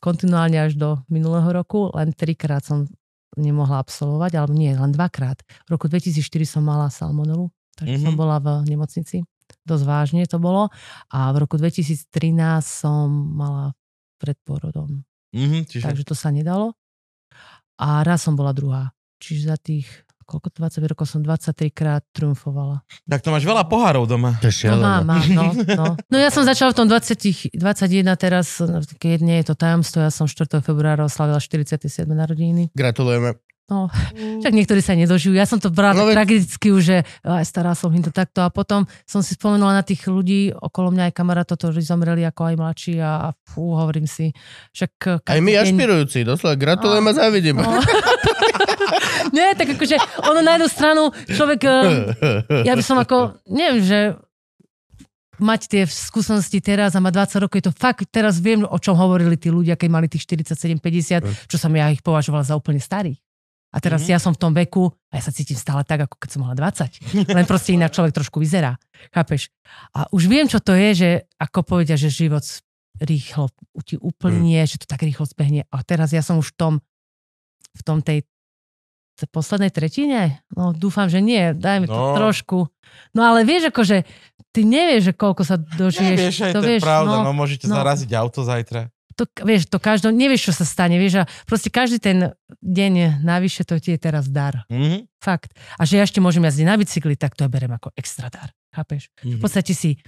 kontinuálne 0.00 0.56
až 0.56 0.80
do 0.80 0.96
minulého 1.12 1.46
roku, 1.52 1.92
len 1.92 2.16
trikrát 2.16 2.64
som 2.64 2.88
nemohla 3.36 3.84
absolvovať, 3.84 4.32
alebo 4.40 4.56
nie, 4.56 4.72
len 4.72 4.90
dvakrát. 4.90 5.44
V 5.68 5.76
roku 5.76 5.86
2004 5.86 6.24
som 6.48 6.64
mala 6.64 6.88
salmonelu, 6.88 7.52
takže 7.76 8.00
mm-hmm. 8.00 8.06
som 8.08 8.14
Mhm. 8.16 8.18
bola 8.18 8.36
v 8.40 8.48
nemocnici. 8.66 9.22
Dosť 9.64 9.84
vážne 9.84 10.22
to 10.26 10.38
bolo. 10.42 10.68
A 11.10 11.30
v 11.34 11.36
roku 11.42 11.56
2013 11.56 12.06
som 12.62 13.08
mala 13.10 13.76
pred 14.20 14.36
porodom. 14.44 15.02
Mhm, 15.32 15.66
čiže... 15.70 15.86
Takže 15.86 16.04
to 16.04 16.14
sa 16.18 16.28
nedalo. 16.34 16.74
A 17.80 18.04
raz 18.04 18.20
som 18.20 18.36
bola 18.36 18.52
druhá. 18.52 18.92
Čiže 19.20 19.42
za 19.48 19.56
tých, 19.56 19.88
koľko 20.28 20.52
to 20.52 20.56
20 20.64 20.90
rokov 20.92 21.06
som 21.08 21.20
23 21.24 21.72
krát 21.72 22.04
triumfovala. 22.12 22.84
Tak 23.08 23.24
to 23.24 23.32
máš 23.32 23.48
veľa 23.48 23.64
pohárov 23.64 24.04
doma. 24.04 24.36
To 24.44 24.52
je 24.52 24.68
No 24.68 24.80
mám, 24.80 25.04
mám, 25.04 25.24
no, 25.32 25.44
no. 25.56 25.86
no 25.96 26.16
ja 26.16 26.28
som 26.28 26.44
začala 26.44 26.76
v 26.76 26.84
tom 26.84 26.88
20, 26.88 27.56
21 27.56 28.04
teraz, 28.20 28.60
keď 29.00 29.18
nie 29.24 29.40
je 29.40 29.52
to 29.52 29.54
tajomstvo, 29.56 30.04
ja 30.04 30.12
som 30.12 30.28
4. 30.28 30.60
februára 30.60 31.08
oslavila 31.08 31.40
47. 31.40 32.04
narodeniny. 32.04 32.72
Gratulujeme. 32.76 33.40
No, 33.70 33.86
však 34.42 34.50
niektorí 34.50 34.82
sa 34.82 34.98
nedožijú. 34.98 35.30
Ja 35.30 35.46
som 35.46 35.62
to 35.62 35.70
brala 35.70 35.94
No 35.94 36.10
tragicky 36.10 36.74
už, 36.74 36.82
že 36.82 36.96
aj 37.22 37.46
stará 37.46 37.78
som 37.78 37.94
im 37.94 38.02
to 38.02 38.10
takto. 38.10 38.42
A 38.42 38.50
potom 38.50 38.82
som 39.06 39.22
si 39.22 39.38
spomenula 39.38 39.78
na 39.78 39.86
tých 39.86 40.10
ľudí 40.10 40.50
okolo 40.50 40.90
mňa, 40.90 41.06
aj 41.06 41.14
kamarátov, 41.14 41.54
ktorí 41.54 41.78
zomreli 41.78 42.26
ako 42.26 42.50
aj 42.50 42.54
mladší 42.58 42.94
a, 42.98 43.30
a 43.30 43.38
fú, 43.46 43.78
hovorím 43.78 44.10
si, 44.10 44.34
však... 44.74 45.22
Aj 45.22 45.38
my 45.38 45.54
ašpirujúci, 45.62 46.26
doslova 46.26 46.58
gratulujem 46.58 47.06
a 47.06 47.12
závidím. 47.14 47.62
No. 47.62 47.78
Nie, 49.36 49.54
tak 49.54 49.78
akože 49.78 49.96
ono 50.26 50.42
na 50.42 50.58
jednu 50.58 50.68
stranu 50.68 51.02
človek, 51.30 51.60
eh, 51.62 52.66
ja 52.66 52.74
by 52.74 52.82
som 52.82 52.98
ako, 52.98 53.38
neviem, 53.46 53.86
že 53.86 53.98
mať 55.40 55.60
tie 55.70 55.82
skúsenosti 55.88 56.60
teraz 56.60 56.92
a 56.94 57.00
mať 57.00 57.38
20 57.38 57.44
rokov, 57.46 57.56
je 57.62 57.66
to 57.70 57.74
fakt, 57.74 58.04
teraz 58.12 58.42
viem, 58.42 58.66
o 58.66 58.78
čom 58.82 58.98
hovorili 58.98 59.40
tí 59.40 59.48
ľudia, 59.48 59.78
keď 59.78 59.88
mali 59.88 60.06
tých 60.06 60.28
47-50, 60.28 61.48
čo 61.48 61.56
som 61.56 61.72
ja 61.72 61.88
ich 61.88 62.04
považovala 62.04 62.44
za 62.44 62.54
úplne 62.58 62.82
starých. 62.82 63.16
A 63.70 63.78
teraz 63.78 64.02
Mhm. 64.02 64.10
ja 64.10 64.18
som 64.18 64.34
v 64.34 64.40
tom 64.42 64.52
veku 64.52 64.90
a 65.08 65.18
ja 65.18 65.22
sa 65.22 65.30
cítim 65.30 65.54
stále 65.54 65.86
tak, 65.86 66.02
ako 66.06 66.18
keď 66.18 66.28
som 66.30 66.40
mala 66.42 66.58
20. 66.58 66.90
Len 67.30 67.46
proste 67.46 67.70
inak 67.72 67.94
človek 67.94 68.10
trošku 68.12 68.42
vyzerá. 68.42 68.74
Chápeš? 69.14 69.48
A 69.94 70.10
už 70.10 70.26
viem, 70.26 70.50
čo 70.50 70.58
to 70.58 70.74
je, 70.74 70.88
že 70.94 71.08
ako 71.38 71.62
povedia, 71.62 71.94
že 71.94 72.10
život 72.10 72.42
rýchlo 72.98 73.46
ti 73.86 73.94
úplne, 73.96 74.66
že 74.66 74.82
to 74.82 74.90
tak 74.90 75.00
rýchlo 75.00 75.22
zbehne. 75.24 75.64
A 75.70 75.86
teraz 75.86 76.10
ja 76.10 76.20
som 76.20 76.36
už 76.36 76.50
v 76.52 76.56
tom, 76.58 76.74
v 77.72 77.82
tom 77.86 78.02
tej 78.02 78.26
poslednej 79.30 79.68
tretine? 79.70 80.40
No 80.50 80.72
dúfam, 80.72 81.06
že 81.06 81.20
nie. 81.20 81.52
Daj 81.52 81.76
mi 81.78 81.86
to 81.86 81.94
No. 81.94 82.16
trošku. 82.16 82.66
No 83.14 83.20
ale 83.22 83.44
vieš, 83.44 83.68
akože 83.70 84.02
ty 84.50 84.60
nevieš, 84.64 85.02
že 85.04 85.12
koľko 85.14 85.42
sa 85.44 85.56
dožiješ. 85.60 86.16
Nevieš, 86.18 86.36
aj 86.42 86.52
to, 86.56 86.60
je 86.64 86.80
pravda, 86.82 87.16
no, 87.22 87.30
no, 87.30 87.32
môžete 87.36 87.68
no. 87.68 87.76
zaraziť 87.76 88.10
auto 88.16 88.42
zajtra. 88.42 88.88
To, 89.20 89.28
vieš, 89.44 89.68
to 89.68 89.76
každom, 89.76 90.16
nevieš, 90.16 90.48
čo 90.48 90.52
sa 90.56 90.64
stane, 90.64 90.96
vieš, 90.96 91.20
a 91.20 91.24
proste 91.44 91.68
každý 91.68 92.00
ten 92.00 92.32
deň 92.58 93.20
navyše 93.20 93.68
to 93.68 93.76
ti 93.76 93.92
je 93.92 94.00
teraz 94.00 94.32
dar. 94.32 94.64
Mhm. 94.72 95.04
Fakt. 95.20 95.52
A 95.76 95.84
že 95.84 96.00
ja 96.00 96.04
ešte 96.08 96.24
môžem 96.24 96.40
jazdiť 96.40 96.64
na 96.64 96.80
bicykli, 96.80 97.12
tak 97.14 97.36
to 97.36 97.44
ja 97.44 97.52
berem 97.52 97.70
ako 97.70 97.92
extra 97.92 98.32
dar. 98.32 98.48
Chápeš? 98.72 99.12
V 99.20 99.36
Mhm. 99.36 99.40
podstate 99.44 99.76
si 99.76 100.00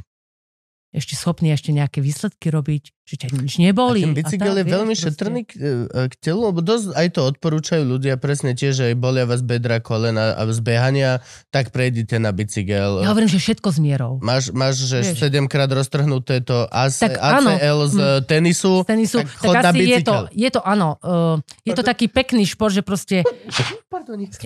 ešte 0.92 1.16
schopný 1.16 1.50
ešte 1.50 1.72
nejaké 1.72 1.98
výsledky 1.98 2.48
robiť, 2.48 2.92
že 3.02 3.14
ťa 3.16 3.28
nič 3.32 3.56
A 3.56 3.60
neboli. 3.64 4.04
ten 4.04 4.12
bicykel 4.12 4.52
tak, 4.52 4.60
je 4.60 4.64
vieš, 4.64 4.74
veľmi 4.76 4.92
proste. 4.92 5.04
šetrný 5.08 5.40
k, 5.42 5.52
e, 5.56 5.68
k 6.06 6.14
telu, 6.20 6.40
lebo 6.46 6.60
dosť 6.60 6.92
aj 6.92 7.08
to 7.10 7.20
odporúčajú 7.26 7.82
ľudia 7.82 8.14
presne 8.14 8.52
tiež, 8.52 8.72
že 8.76 8.84
aj 8.92 8.96
bolia 8.96 9.24
vás 9.24 9.40
bedra, 9.40 9.80
kolena 9.80 10.36
a 10.36 10.44
z 10.46 10.60
behania, 10.60 11.24
tak 11.48 11.72
prejdite 11.72 12.16
na 12.16 12.28
bicykel. 12.28 13.00
Ja 13.00 13.08
hovorím, 13.08 13.26
že 13.26 13.40
všetko 13.40 13.68
s 13.68 13.78
mierou. 13.80 14.12
Máš, 14.20 14.52
máš 14.52 14.84
že 14.84 15.00
Vieš. 15.02 15.16
7 15.18 15.48
krát 15.48 15.66
roztrhnuté 15.66 16.44
to 16.44 16.68
AC, 16.68 17.00
Tak 17.00 17.16
áno. 17.16 17.56
ACL 17.56 17.78
z 17.88 17.96
Mm. 17.96 18.22
tenisu, 18.22 18.72
z 18.78 18.86
tenisu, 18.86 19.16
tak 19.18 19.28
tak, 19.28 19.40
chod 19.40 19.54
na 19.54 19.60
asi 19.64 19.80
je 19.82 19.98
to, 20.02 20.14
je 20.30 20.50
to 20.52 20.60
áno, 20.60 20.88
uh, 21.00 21.36
je 21.64 21.72
to 21.72 21.82
taký 21.82 22.06
pekný 22.06 22.44
šport, 22.44 22.70
že 22.70 22.84
proste, 22.84 23.24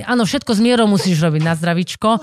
áno, 0.05 0.23
všetko 0.23 0.51
s 0.53 0.61
mierou 0.61 0.87
musíš 0.87 1.19
robiť 1.19 1.43
na 1.43 1.55
zdravičko, 1.55 2.09
uh, 2.15 2.23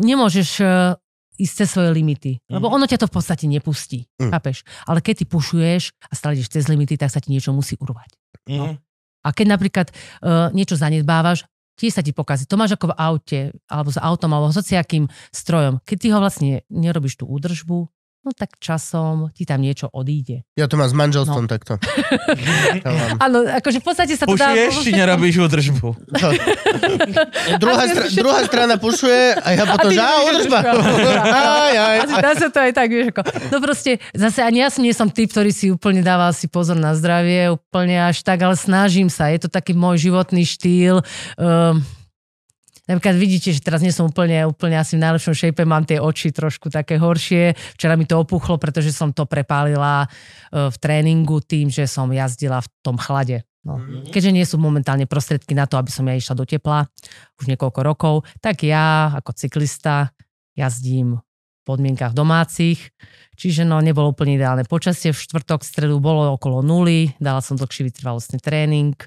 nemôžeš 0.00 0.48
uh, 0.58 0.96
ísť 1.40 1.54
cez 1.64 1.68
svoje 1.72 1.90
limity, 1.96 2.38
lebo 2.48 2.68
ono 2.68 2.84
ťa 2.84 3.00
to 3.02 3.06
v 3.08 3.14
podstate 3.16 3.44
nepustí, 3.48 4.04
Mm. 4.20 4.30
chápeš? 4.30 4.62
Ale 4.84 5.00
keď 5.00 5.22
ty 5.22 5.24
pušuješ 5.24 5.82
a 6.08 6.12
stále 6.12 6.36
ideš 6.36 6.52
cez 6.52 6.68
limity, 6.68 7.00
tak 7.00 7.08
sa 7.08 7.20
ti 7.24 7.32
niečo 7.32 7.56
musí 7.56 7.74
urvať. 7.80 8.10
Mhm. 8.48 8.76
A 9.22 9.28
keď 9.30 9.46
napríklad 9.54 9.86
uh, 9.94 10.50
niečo 10.50 10.74
zanedbávaš, 10.74 11.46
tiež 11.78 11.94
sa 11.94 12.02
ti 12.02 12.10
pokazí. 12.10 12.44
To 12.50 12.58
máš 12.58 12.74
ako 12.74 12.90
v 12.90 12.98
aute, 12.98 13.40
alebo 13.70 13.90
s 13.94 13.98
autom, 14.02 14.34
alebo 14.34 14.50
s 14.50 14.58
hociakým 14.58 15.06
strojom. 15.30 15.78
Keď 15.86 15.96
ty 15.98 16.06
ho 16.10 16.18
vlastne 16.18 16.52
nerobíš 16.68 17.22
tú 17.22 17.30
údržbu, 17.30 17.86
no 18.22 18.30
tak 18.30 18.54
časom 18.56 19.28
ti 19.30 19.42
tam 19.42 19.58
niečo 19.58 19.86
odíde. 19.88 20.46
Ja 20.54 20.66
to 20.66 20.74
mám 20.74 20.86
s 20.86 20.94
manželstvom 20.94 21.44
No. 21.44 21.50
takto. 21.50 21.74
Áno, 23.24 23.42
akože 23.42 23.78
v 23.78 23.84
podstate 23.84 24.14
sa 24.14 24.24
to 24.24 24.32
dá... 24.32 24.54
Pušuješ, 24.54 24.74
či 24.84 24.90
nerobíš 24.92 25.36
údržbu? 25.42 25.88
To. 26.12 26.28
druhá, 27.58 27.82
stra- 27.86 28.10
druhá 28.12 28.40
strana 28.42 28.74
pušuje 28.76 29.36
a 29.36 29.48
ja 29.52 29.64
potom, 29.66 29.90
že 29.90 29.98
á, 29.98 30.12
údržbu. 30.24 30.54
Aj, 30.54 31.74
aj. 31.74 31.96
Asi 32.00 32.14
dá 32.16 32.32
sa 32.34 32.48
to 32.48 32.58
aj 32.58 32.72
tak, 32.72 32.88
vieš, 32.88 33.06
ako. 33.10 33.22
No 33.50 33.56
proste, 33.58 33.90
zase 34.12 34.40
ani 34.40 34.58
ja 34.60 34.68
som- 34.68 34.82
nie 34.82 34.92
som 34.92 35.08
typ, 35.08 35.30
ktorý 35.30 35.50
si 35.50 35.70
úplne 35.70 36.02
dával 36.02 36.30
si 36.30 36.46
pozor 36.46 36.74
na 36.74 36.94
zdravie, 36.94 37.50
úplne 37.50 38.02
až 38.02 38.22
tak, 38.22 38.38
ale 38.40 38.54
snažím 38.54 39.06
sa. 39.06 39.30
Je 39.30 39.38
to 39.38 39.48
taký 39.48 39.72
môj 39.72 39.98
životný 40.00 40.42
štýl. 40.42 41.02
Um, 41.34 41.82
Napríklad 42.90 43.14
vidíte, 43.14 43.54
že 43.54 43.62
teraz 43.62 43.78
nie 43.78 43.94
som 43.94 44.10
úplne, 44.10 44.42
úplne 44.42 44.74
asi 44.74 44.98
v 44.98 45.06
najlepšom 45.06 45.38
shape, 45.38 45.62
mám 45.62 45.86
tie 45.86 46.02
oči 46.02 46.34
trošku 46.34 46.66
také 46.66 46.98
horšie. 46.98 47.54
Včera 47.78 47.94
mi 47.94 48.10
to 48.10 48.18
opuchlo, 48.18 48.58
pretože 48.58 48.90
som 48.90 49.14
to 49.14 49.22
prepálila 49.22 50.02
uh, 50.02 50.66
v 50.66 50.76
tréningu 50.82 51.38
tým, 51.38 51.70
že 51.70 51.86
som 51.86 52.10
jazdila 52.10 52.58
v 52.58 52.68
tom 52.82 52.98
chlade. 52.98 53.46
No. 53.62 53.78
Keďže 54.10 54.34
nie 54.34 54.42
sú 54.42 54.58
momentálne 54.58 55.06
prostriedky 55.06 55.54
na 55.54 55.70
to, 55.70 55.78
aby 55.78 55.94
som 55.94 56.02
ja 56.10 56.18
išla 56.18 56.34
do 56.34 56.42
tepla 56.42 56.90
už 57.38 57.46
niekoľko 57.46 57.80
rokov, 57.86 58.14
tak 58.42 58.66
ja 58.66 59.14
ako 59.14 59.30
cyklista 59.38 60.10
jazdím 60.58 61.22
v 61.22 61.62
podmienkach 61.62 62.10
domácich, 62.10 62.90
čiže 63.38 63.62
no 63.62 63.78
nebolo 63.78 64.10
úplne 64.10 64.34
ideálne 64.34 64.66
počasie. 64.66 65.14
V 65.14 65.22
štvrtok, 65.22 65.62
v 65.62 65.70
stredu 65.70 66.02
bolo 66.02 66.34
okolo 66.34 66.58
nuly, 66.58 67.14
dala 67.22 67.38
som 67.38 67.54
dlhší 67.54 67.86
vytrvalostný 67.86 68.42
tréning, 68.42 68.98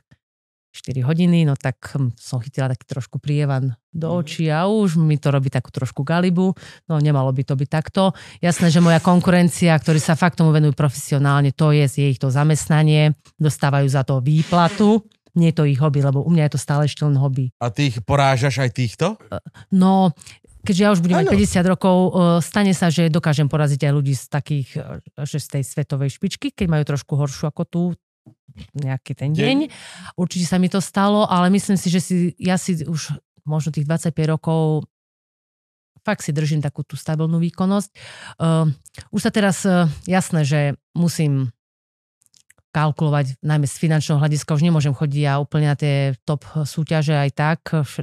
4 0.76 1.08
hodiny, 1.08 1.48
no 1.48 1.56
tak 1.56 1.80
hm, 1.96 2.12
som 2.20 2.44
chytila 2.44 2.68
taký 2.68 2.84
trošku 2.86 3.24
prievan 3.24 3.80
do 3.90 4.12
Mhm. 4.12 4.16
očí 4.20 4.46
a 4.52 4.68
už 4.68 5.00
mi 5.00 5.16
to 5.16 5.32
robí 5.32 5.48
takú 5.48 5.72
trošku 5.72 6.04
galibu. 6.04 6.52
No 6.92 7.00
nemalo 7.00 7.32
by 7.32 7.48
to 7.48 7.56
byť 7.56 7.70
takto. 7.72 8.12
Jasné, 8.44 8.68
že 8.68 8.84
moja 8.84 9.00
konkurencia, 9.00 9.72
ktorí 9.72 10.04
sa 10.04 10.20
fakt 10.20 10.36
tomu 10.36 10.52
venujú 10.52 10.76
profesionálne, 10.76 11.56
to 11.56 11.72
je, 11.72 11.88
je 11.88 12.08
ich 12.12 12.20
to 12.20 12.28
zamestnanie, 12.28 13.16
dostávajú 13.40 13.88
za 13.88 14.04
to 14.04 14.20
výplatu. 14.20 15.00
Nie 15.36 15.52
je 15.52 15.58
to 15.60 15.68
ich 15.68 15.80
hobby, 15.80 16.00
lebo 16.00 16.24
u 16.24 16.32
mňa 16.32 16.48
je 16.48 16.54
to 16.56 16.60
stále 16.60 16.88
ešte 16.88 17.04
len 17.04 17.16
hobby. 17.16 17.52
A 17.60 17.72
ty 17.72 17.92
ich 17.92 18.00
porážaš 18.04 18.60
aj 18.64 18.72
týchto? 18.72 19.20
No, 19.68 20.16
keďže 20.64 20.82
ja 20.82 20.90
už 20.96 21.04
budem 21.04 21.24
Áno. 21.24 21.28
mať 21.28 21.36
50 21.36 21.68
rokov, 21.68 21.96
eh, 21.96 22.12
stane 22.40 22.72
sa, 22.72 22.88
že 22.88 23.12
dokážem 23.12 23.52
poraziť 23.52 23.84
aj 23.84 23.92
ľudí 23.94 24.16
z 24.16 24.26
takých, 24.32 24.70
eh, 24.80 25.00
že 25.28 25.44
z 25.44 25.48
tej 25.60 25.64
svetovej 25.68 26.16
špičky, 26.16 26.56
keď 26.56 26.68
majú 26.72 26.84
trošku 26.88 27.20
horšiu 27.20 27.48
ako 27.48 27.64
tú 27.68 27.82
nejaký 28.76 29.14
ten 29.16 29.32
deň. 29.36 29.70
Určite 30.16 30.46
sa 30.48 30.58
mi 30.58 30.72
to 30.72 30.80
stalo, 30.80 31.28
ale 31.28 31.52
myslím 31.52 31.76
si, 31.76 31.88
že 31.92 32.00
si, 32.00 32.16
ja 32.40 32.56
si 32.56 32.84
už 32.84 33.16
možno 33.46 33.70
tých 33.72 33.86
25 33.88 34.16
rokov 34.32 34.88
fakt 36.06 36.22
si 36.22 36.30
držím 36.30 36.62
takú 36.62 36.86
tú 36.86 36.94
stabilnú 36.94 37.42
výkonnosť. 37.42 37.90
Uh, 38.38 38.70
už 39.10 39.26
sa 39.26 39.32
teraz, 39.34 39.66
uh, 39.66 39.90
jasné, 40.06 40.46
že 40.46 40.60
musím 40.94 41.50
kalkulovať, 42.76 43.40
najmä 43.40 43.66
z 43.66 43.80
finančného 43.80 44.20
hľadiska, 44.20 44.52
už 44.54 44.68
nemôžem 44.68 44.92
chodiť 44.92 45.22
ja 45.24 45.40
úplne 45.40 45.72
na 45.72 45.80
tie 45.80 46.12
top 46.28 46.44
súťaže 46.68 47.16
aj 47.16 47.32
tak, 47.32 47.60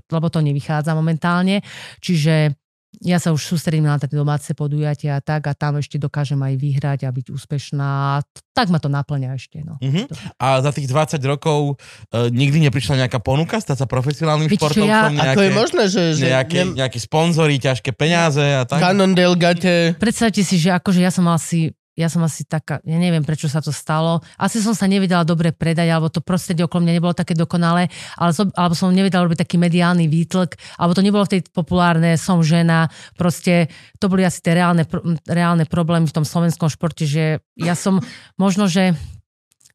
lebo 0.08 0.32
to 0.32 0.40
nevychádza 0.40 0.96
momentálne. 0.96 1.60
Čiže 2.00 2.56
ja 3.00 3.16
sa 3.16 3.32
už 3.32 3.40
sústredím 3.40 3.84
na 3.84 3.96
také 3.96 4.12
domáce 4.12 4.52
podujatia 4.52 5.16
a 5.16 5.20
tak 5.20 5.46
a 5.46 5.54
tam 5.54 5.76
ešte 5.76 5.96
dokážem 5.96 6.36
aj 6.36 6.54
vyhrať 6.54 7.00
a 7.02 7.10
byť 7.10 7.26
úspešná. 7.30 8.20
Tak 8.52 8.68
ma 8.68 8.76
to 8.76 8.86
naplňa 8.86 9.32
ešte. 9.32 9.64
No. 9.64 9.80
Mhm. 9.80 10.12
A 10.36 10.60
za 10.60 10.70
tých 10.70 10.86
20 10.86 11.16
rokov 11.24 11.80
uh, 12.12 12.28
nikdy 12.28 12.60
neprišla 12.62 13.00
nejaká 13.00 13.16
ponuka 13.18 13.56
stať 13.56 13.80
sa 13.80 13.86
profesionálnym 13.86 14.44
Viete 14.46 14.60
čo, 14.60 14.76
športovcom? 14.76 15.14
ja- 15.16 15.32
Ako 15.32 15.40
je 15.40 15.52
možné, 15.52 15.82
že, 15.88 16.02
že 16.14 16.24
nejaké, 16.28 16.58
nem- 16.60 16.74
nejaké 16.76 16.98
sponzory, 16.98 17.56
ťažké 17.56 17.90
peniaze 17.90 18.44
a 18.44 18.62
tak? 18.62 18.78
Cannondale 18.78 19.34
gate, 19.34 19.96
Predstavte 19.96 20.42
si, 20.42 20.60
že 20.60 20.68
akože 20.70 21.00
ja 21.00 21.08
som 21.08 21.24
mal 21.24 21.40
si 21.40 21.72
ja 21.92 22.08
som 22.08 22.24
asi 22.24 22.48
taká, 22.48 22.80
ja 22.88 22.96
neviem, 22.96 23.20
prečo 23.20 23.52
sa 23.52 23.60
to 23.60 23.68
stalo. 23.68 24.24
Asi 24.40 24.64
som 24.64 24.72
sa 24.72 24.88
nevedela 24.88 25.28
dobre 25.28 25.52
predať, 25.52 25.92
alebo 25.92 26.08
to 26.08 26.24
prostredie 26.24 26.64
okolo 26.64 26.88
mňa 26.88 26.94
nebolo 26.96 27.12
také 27.12 27.36
dokonalé, 27.36 27.92
ale 28.16 28.32
som, 28.32 28.48
alebo 28.56 28.72
som 28.72 28.88
nevedela 28.88 29.28
robiť 29.28 29.44
taký 29.44 29.60
mediálny 29.60 30.08
výtlk, 30.08 30.56
alebo 30.80 30.96
to 30.96 31.04
nebolo 31.04 31.28
v 31.28 31.36
tej 31.36 31.40
populárne, 31.52 32.16
som 32.16 32.40
žena, 32.40 32.88
proste 33.20 33.68
to 34.00 34.08
boli 34.08 34.24
asi 34.24 34.40
tie 34.40 34.56
reálne, 34.56 34.88
reálne 35.28 35.68
problémy 35.68 36.08
v 36.08 36.16
tom 36.16 36.24
slovenskom 36.24 36.72
športe, 36.72 37.04
že 37.04 37.44
ja 37.60 37.76
som 37.76 38.00
možno, 38.40 38.72
že 38.72 38.96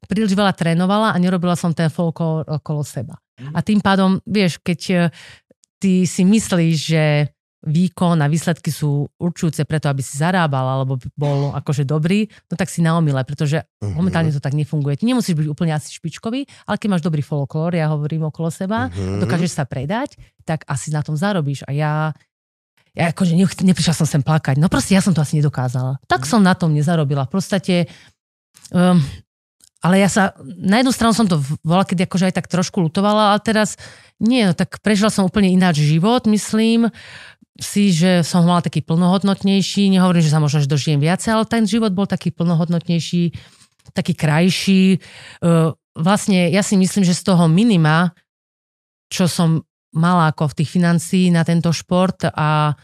príliš 0.09 0.34
veľa 0.34 0.57
trénovala 0.57 1.13
a 1.13 1.22
nerobila 1.22 1.53
som 1.53 1.70
ten 1.76 1.93
folklór 1.93 2.49
okolo 2.49 2.82
seba. 2.82 3.22
A 3.53 3.61
tým 3.61 3.78
pádom, 3.78 4.18
vieš, 4.26 4.57
keď 4.57 4.82
eh, 4.89 4.99
ty 5.78 6.09
si 6.09 6.26
myslíš, 6.26 6.76
že 6.78 7.03
výkon 7.66 8.22
a 8.22 8.30
výsledky 8.30 8.70
sú 8.70 9.10
určujúce 9.18 9.66
preto, 9.66 9.89
aby 9.89 10.05
si 10.05 10.14
zarábal 10.22 10.78
alebo 10.78 11.01
bol 11.18 11.58
akože 11.58 11.89
dobrý, 11.89 12.30
no 12.47 12.53
tak 12.53 12.70
si 12.70 12.86
naomile, 12.86 13.26
pretože 13.26 13.66
Mhm. 13.82 13.97
momentálne 13.97 14.30
to 14.30 14.38
tak 14.38 14.53
nefunguje. 14.53 14.93
Ty 14.97 15.10
nemusíš 15.10 15.34
byť 15.34 15.47
úplne 15.49 15.74
asi 15.74 15.89
špičkový, 15.89 16.45
ale 16.70 16.76
keď 16.78 16.88
máš 16.93 17.01
dobrý 17.01 17.26
folklór, 17.26 17.74
ja 17.74 17.89
hovorím 17.89 18.30
okolo 18.30 18.53
seba, 18.53 18.93
Mhm. 18.93 19.26
dokážeš 19.26 19.58
sa 19.58 19.66
predať, 19.66 20.16
tak 20.45 20.70
asi 20.70 20.93
na 20.93 21.01
tom 21.01 21.18
zarobíš. 21.18 21.66
A 21.66 21.74
ja, 21.74 22.14
ja 22.93 23.10
akože 23.10 23.34
neprišla 23.66 23.93
som 23.93 24.05
sem 24.05 24.22
plakať. 24.22 24.62
No 24.62 24.70
proste 24.70 24.93
ja 24.93 25.01
som 25.01 25.18
to 25.18 25.22
asi 25.26 25.41
nedokázala. 25.41 25.97
Tak 26.05 26.30
som 26.30 26.45
na 26.45 26.53
tom 26.53 26.78
nezarobila. 26.78 27.26
V 27.26 27.41
podstate, 27.41 27.89
um, 28.70 29.01
ale 29.82 30.01
ja 30.01 30.10
sa, 30.10 30.34
na 30.58 30.82
jednu 30.82 30.93
stranu 30.93 31.14
som 31.14 31.30
to 31.30 31.38
bola, 31.62 31.86
keď 31.86 32.05
akože 32.10 32.30
aj 32.30 32.36
tak 32.38 32.47
trošku 32.49 32.82
lutovala, 32.82 33.34
ale 33.34 33.39
teraz 33.41 33.78
nie, 34.18 34.41
no 34.49 34.58
tak 34.58 34.82
prežila 34.82 35.14
som 35.14 35.30
úplne 35.30 35.53
ináč 35.53 35.86
život, 35.86 36.26
myslím 36.26 36.89
si, 37.58 37.89
že 37.89 38.22
som 38.22 38.45
mala 38.45 38.62
taký 38.62 38.86
plnohodnotnejší, 38.86 39.89
nehovorím, 39.89 40.22
že 40.22 40.34
sa 40.34 40.41
možno 40.41 40.62
že 40.62 40.70
dožijem 40.70 41.01
viacej, 41.01 41.34
ale 41.34 41.45
ten 41.49 41.66
život 41.66 41.89
bol 41.93 42.05
taký 42.05 42.30
plnohodnotnejší, 42.30 43.34
taký 43.97 44.14
krajší. 44.14 45.01
Vlastne 45.97 46.53
ja 46.53 46.62
si 46.62 46.78
myslím, 46.78 47.01
že 47.01 47.18
z 47.18 47.34
toho 47.34 47.49
minima, 47.49 48.14
čo 49.10 49.26
som 49.26 49.66
mala 49.97 50.30
ako 50.30 50.53
v 50.53 50.58
tých 50.62 50.70
financií 50.70 51.26
na 51.34 51.41
tento 51.41 51.74
šport 51.74 52.30
a 52.30 52.78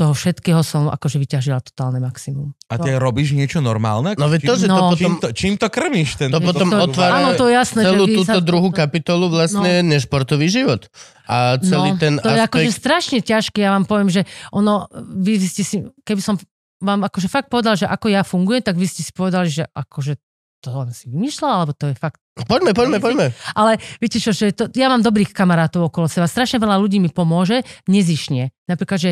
toho 0.00 0.16
všetkého 0.16 0.64
som 0.64 0.88
akože 0.88 1.20
vyťažila 1.20 1.60
totálne 1.60 2.00
maximum. 2.00 2.56
A 2.72 2.80
ty 2.80 2.96
robíš 2.96 3.36
niečo 3.36 3.60
normálne? 3.60 4.16
No 4.16 4.32
veď 4.32 4.40
to, 4.42 4.54
že 4.56 4.64
to 4.64 4.72
No. 4.72 4.88
potom... 4.88 4.96
Čím 4.96 5.14
to, 5.14 5.28
čím 5.30 5.54
to 5.54 5.68
krmíš? 5.68 6.16
Ten, 6.16 6.32
To 6.32 6.40
potom 6.40 6.72
To- 6.72 6.88
otvára 6.88 7.20
Áno, 7.20 7.36
to 7.36 7.44
je 7.46 7.54
jasné. 7.54 7.84
celú 7.84 8.08
túto 8.08 8.32
sa- 8.32 8.40
druhú 8.40 8.72
kapitolu 8.72 9.28
vlastne 9.28 9.84
nešportový 9.84 10.48
život. 10.48 10.88
A 11.24 11.60
celý 11.60 11.92
no, 11.94 12.00
ten 12.00 12.16
to 12.16 12.26
je 12.26 12.40
akože 12.40 12.64
aspekt... 12.66 12.80
strašne 12.80 13.18
ťažké, 13.20 13.58
ja 13.60 13.76
vám 13.76 13.84
poviem, 13.84 14.08
že 14.08 14.24
ono, 14.48 14.88
vy, 14.96 15.36
vy 15.36 15.46
ste 15.46 15.62
si, 15.62 15.76
keby 16.00 16.18
som 16.18 16.40
vám 16.80 17.04
akože 17.04 17.28
fakt 17.28 17.52
povedal, 17.52 17.76
že 17.76 17.84
ako 17.84 18.08
ja 18.08 18.24
fungujem, 18.24 18.64
tak 18.64 18.74
vy 18.74 18.88
ste 18.88 19.04
si 19.04 19.12
povedali, 19.12 19.46
že 19.46 19.68
akože 19.68 20.16
to 20.58 20.68
len 20.74 20.90
si 20.90 21.06
vymýšľala, 21.06 21.54
alebo 21.54 21.72
to 21.72 21.86
je 21.86 21.94
fakt 21.94 22.16
Poďme, 22.40 22.72
poďme, 22.72 22.98
poďme. 22.98 23.26
Ale 23.52 23.76
viete 24.00 24.16
čo, 24.16 24.32
že 24.32 24.48
to, 24.50 24.72
ja 24.72 24.88
mám 24.88 25.00
dobrých 25.00 25.28
kamarátov 25.30 25.92
okolo 25.92 26.08
seba. 26.08 26.24
Strašne 26.24 26.56
veľa 26.56 26.80
ľudí 26.80 26.96
mi 26.96 27.12
pomôže 27.12 27.60
nezišne. 27.84 28.48
Napríklad, 28.64 28.96
že 28.98 29.10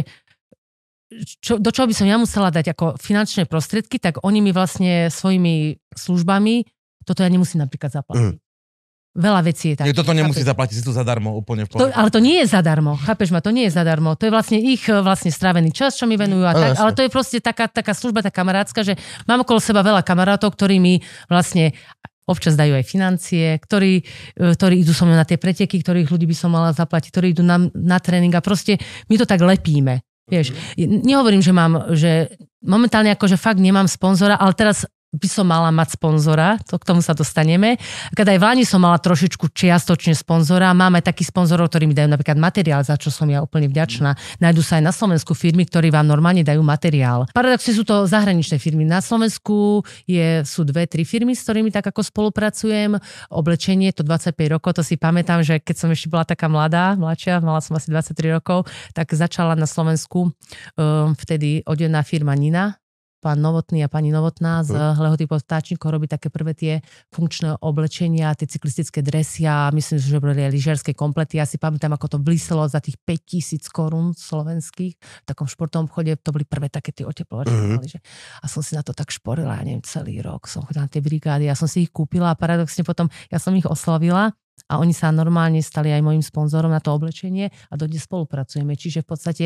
čo, 1.41 1.57
do 1.57 1.71
čoho 1.73 1.89
by 1.89 1.95
som 1.97 2.07
ja 2.07 2.21
musela 2.21 2.53
dať 2.53 2.77
ako 2.77 3.01
finančné 3.01 3.49
prostriedky, 3.49 3.97
tak 3.97 4.21
oni 4.21 4.45
mi 4.45 4.53
vlastne 4.53 5.09
svojimi 5.09 5.81
službami, 5.97 6.69
toto 7.09 7.25
ja 7.25 7.31
nemusím 7.33 7.65
napríklad 7.65 7.89
zaplatiť. 7.89 8.37
Mm. 8.37 8.37
Veľa 9.19 9.41
vecí 9.43 9.75
je 9.75 9.77
tak. 9.83 9.91
Toto 9.97 10.15
nemusí 10.15 10.47
zaplatiť, 10.47 10.79
si 10.79 10.85
tu 10.85 10.95
zadarmo 10.95 11.35
úplne 11.35 11.67
v 11.67 11.75
To, 11.75 11.91
ale 11.91 12.13
to 12.13 12.23
nie 12.23 12.45
je 12.45 12.55
zadarmo, 12.55 12.95
chápeš 13.03 13.35
ma, 13.35 13.43
to 13.43 13.51
nie 13.51 13.67
je 13.67 13.75
zadarmo. 13.75 14.15
To 14.15 14.29
je 14.29 14.33
vlastne 14.33 14.61
ich 14.63 14.87
e, 14.87 14.95
vlastne 15.03 15.33
strávený 15.35 15.75
čas, 15.75 15.99
čo 15.99 16.07
mi 16.07 16.15
venujú 16.15 16.45
a 16.47 16.55
No, 16.55 16.61
tak, 16.61 16.71
ale 16.79 16.91
to 16.95 17.03
je 17.03 17.11
proste 17.11 17.39
taká, 17.43 17.67
taká 17.67 17.97
služba, 17.97 18.23
taká 18.23 18.45
kamarátska, 18.45 18.87
že 18.87 18.95
mám 19.27 19.43
okolo 19.43 19.59
seba 19.59 19.83
veľa 19.83 20.07
kamarátov, 20.07 20.55
ktorí 20.55 20.79
mi 20.79 21.03
vlastne 21.27 21.75
občas 22.29 22.55
dajú 22.55 22.77
aj 22.77 22.85
financie, 22.85 23.57
ktorí, 23.59 24.05
e, 24.39 24.53
ktorí 24.55 24.85
idú 24.85 24.93
so 24.95 25.09
mnou 25.09 25.17
na 25.17 25.27
tie 25.27 25.41
preteky, 25.41 25.81
ktorých 25.81 26.13
ľudí 26.13 26.29
by 26.29 26.37
som 26.37 26.53
mala 26.53 26.71
zaplatiť, 26.77 27.11
ktorí 27.11 27.27
idú 27.35 27.43
na, 27.43 27.59
na 27.75 27.99
tréning 27.99 28.31
a 28.37 28.45
proste 28.45 28.79
my 29.09 29.17
to 29.19 29.27
tak 29.27 29.41
lepíme. 29.41 30.05
Vieš, 30.29 30.76
nehovorím, 30.79 31.41
že 31.41 31.53
mám, 31.57 31.97
že 31.97 32.29
momentálne 32.61 33.12
akože 33.16 33.41
fakt 33.41 33.61
nemám 33.61 33.89
sponzora, 33.89 34.37
ale 34.37 34.53
teraz 34.53 34.85
by 35.09 35.29
som 35.29 35.49
mala 35.49 35.73
mať 35.73 35.97
sponzora, 35.97 36.61
to 36.69 36.77
k 36.77 36.85
tomu 36.85 37.01
sa 37.01 37.17
dostaneme. 37.17 37.81
Keď 38.13 38.27
aj 38.29 38.39
v 38.39 38.45
Lani 38.45 38.65
som 38.69 38.85
mala 38.85 39.01
trošičku 39.01 39.49
čiastočne 39.57 40.13
sponzora, 40.13 40.77
máme 40.77 41.01
takých 41.01 41.33
sponzorov, 41.33 41.73
ktorí 41.73 41.89
mi 41.89 41.97
dajú 41.97 42.13
napríklad 42.13 42.37
materiál, 42.37 42.85
za 42.85 43.01
čo 43.01 43.09
som 43.09 43.25
ja 43.33 43.41
úplne 43.41 43.73
vďačná. 43.73 44.13
Nájdu 44.37 44.61
sa 44.61 44.77
aj 44.77 44.85
na 44.85 44.93
Slovensku 44.93 45.33
firmy, 45.33 45.65
ktorí 45.65 45.89
vám 45.89 46.05
normálne 46.05 46.45
dajú 46.45 46.61
materiál. 46.61 47.25
Paradoxne 47.33 47.73
sú 47.73 47.89
to 47.89 48.05
zahraničné 48.05 48.61
firmy. 48.61 48.85
Na 48.85 49.01
Slovensku 49.01 49.81
je, 50.05 50.45
sú 50.45 50.69
dve, 50.69 50.85
tri 50.85 51.09
firmy, 51.09 51.33
s 51.33 51.49
ktorými 51.49 51.73
tak 51.73 51.89
ako 51.89 52.05
spolupracujem. 52.05 53.01
Oblečenie, 53.33 53.97
to 53.97 54.05
25 54.05 54.37
rokov, 54.61 54.77
to 54.77 54.83
si 54.85 55.01
pamätám, 55.01 55.41
že 55.41 55.57
keď 55.57 55.77
som 55.77 55.89
ešte 55.89 56.13
bola 56.13 56.29
taká 56.29 56.53
mladá, 56.53 57.01
mladšia, 57.01 57.41
mala 57.41 57.65
som 57.65 57.81
asi 57.81 57.89
23 57.89 58.37
rokov, 58.37 58.69
tak 58.93 59.09
začala 59.17 59.57
na 59.57 59.65
Slovensku 59.65 60.29
um, 60.29 61.17
vtedy 61.17 61.65
odená 61.65 62.05
firma 62.05 62.37
Nina, 62.37 62.77
pán 63.19 63.43
Novotný 63.43 63.83
a 63.83 63.89
pani 63.91 64.14
Novotná 64.14 64.62
z 64.62 64.75
Lehoty 64.75 65.27
pod 65.27 65.43
vtáčnikou 65.43 65.91
robí 65.91 66.07
také 66.07 66.31
prvé 66.31 66.55
tie 66.55 66.81
funkčné 67.11 67.59
oblečenia, 67.59 68.35
tie 68.39 68.47
cyklistické 68.47 69.03
dresy 69.03 69.45
a 69.45 69.75
myslím, 69.75 69.99
že 69.99 70.23
boli 70.23 70.39
aj 70.39 70.55
lyžiarske 70.55 70.93
komplety. 70.95 71.43
Ja 71.43 71.47
si 71.47 71.59
pamätám, 71.59 71.95
ako 71.99 72.16
to 72.16 72.19
blíselo 72.23 72.64
za 72.71 72.79
tých 72.79 72.97
5000 73.03 73.66
korún 73.75 74.14
slovenských 74.14 74.95
v 74.97 75.27
takom 75.27 75.51
športovom 75.51 75.91
obchode. 75.91 76.14
To 76.23 76.31
boli 76.31 76.47
prvé 76.47 76.71
také 76.71 76.95
tie 76.95 77.03
oteplovačky. 77.03 77.55
Mm-hmm. 77.55 77.91
Že... 77.91 77.99
A 78.43 78.47
som 78.47 78.62
si 78.62 78.79
na 78.79 78.87
to 78.87 78.95
tak 78.95 79.11
šporila, 79.11 79.59
ja 79.59 79.66
neviem, 79.66 79.83
celý 79.83 80.23
rok. 80.23 80.47
Som 80.47 80.62
chodila 80.62 80.87
na 80.87 80.93
tie 80.93 81.03
brigády, 81.03 81.51
ja 81.51 81.59
som 81.59 81.66
si 81.66 81.85
ich 81.87 81.91
kúpila 81.91 82.33
a 82.33 82.39
paradoxne 82.39 82.87
potom 82.87 83.11
ja 83.29 83.43
som 83.43 83.51
ich 83.59 83.66
oslavila 83.66 84.31
a 84.67 84.83
oni 84.83 84.91
sa 84.91 85.15
normálne 85.15 85.63
stali 85.63 85.95
aj 85.95 86.03
môjim 86.03 86.25
sponzorom 86.25 86.73
na 86.73 86.83
to 86.83 86.91
oblečenie 86.91 87.55
a 87.71 87.75
dodnes 87.79 88.03
spolupracujeme. 88.03 88.75
Čiže 88.75 89.05
v 89.05 89.09
podstate 89.09 89.45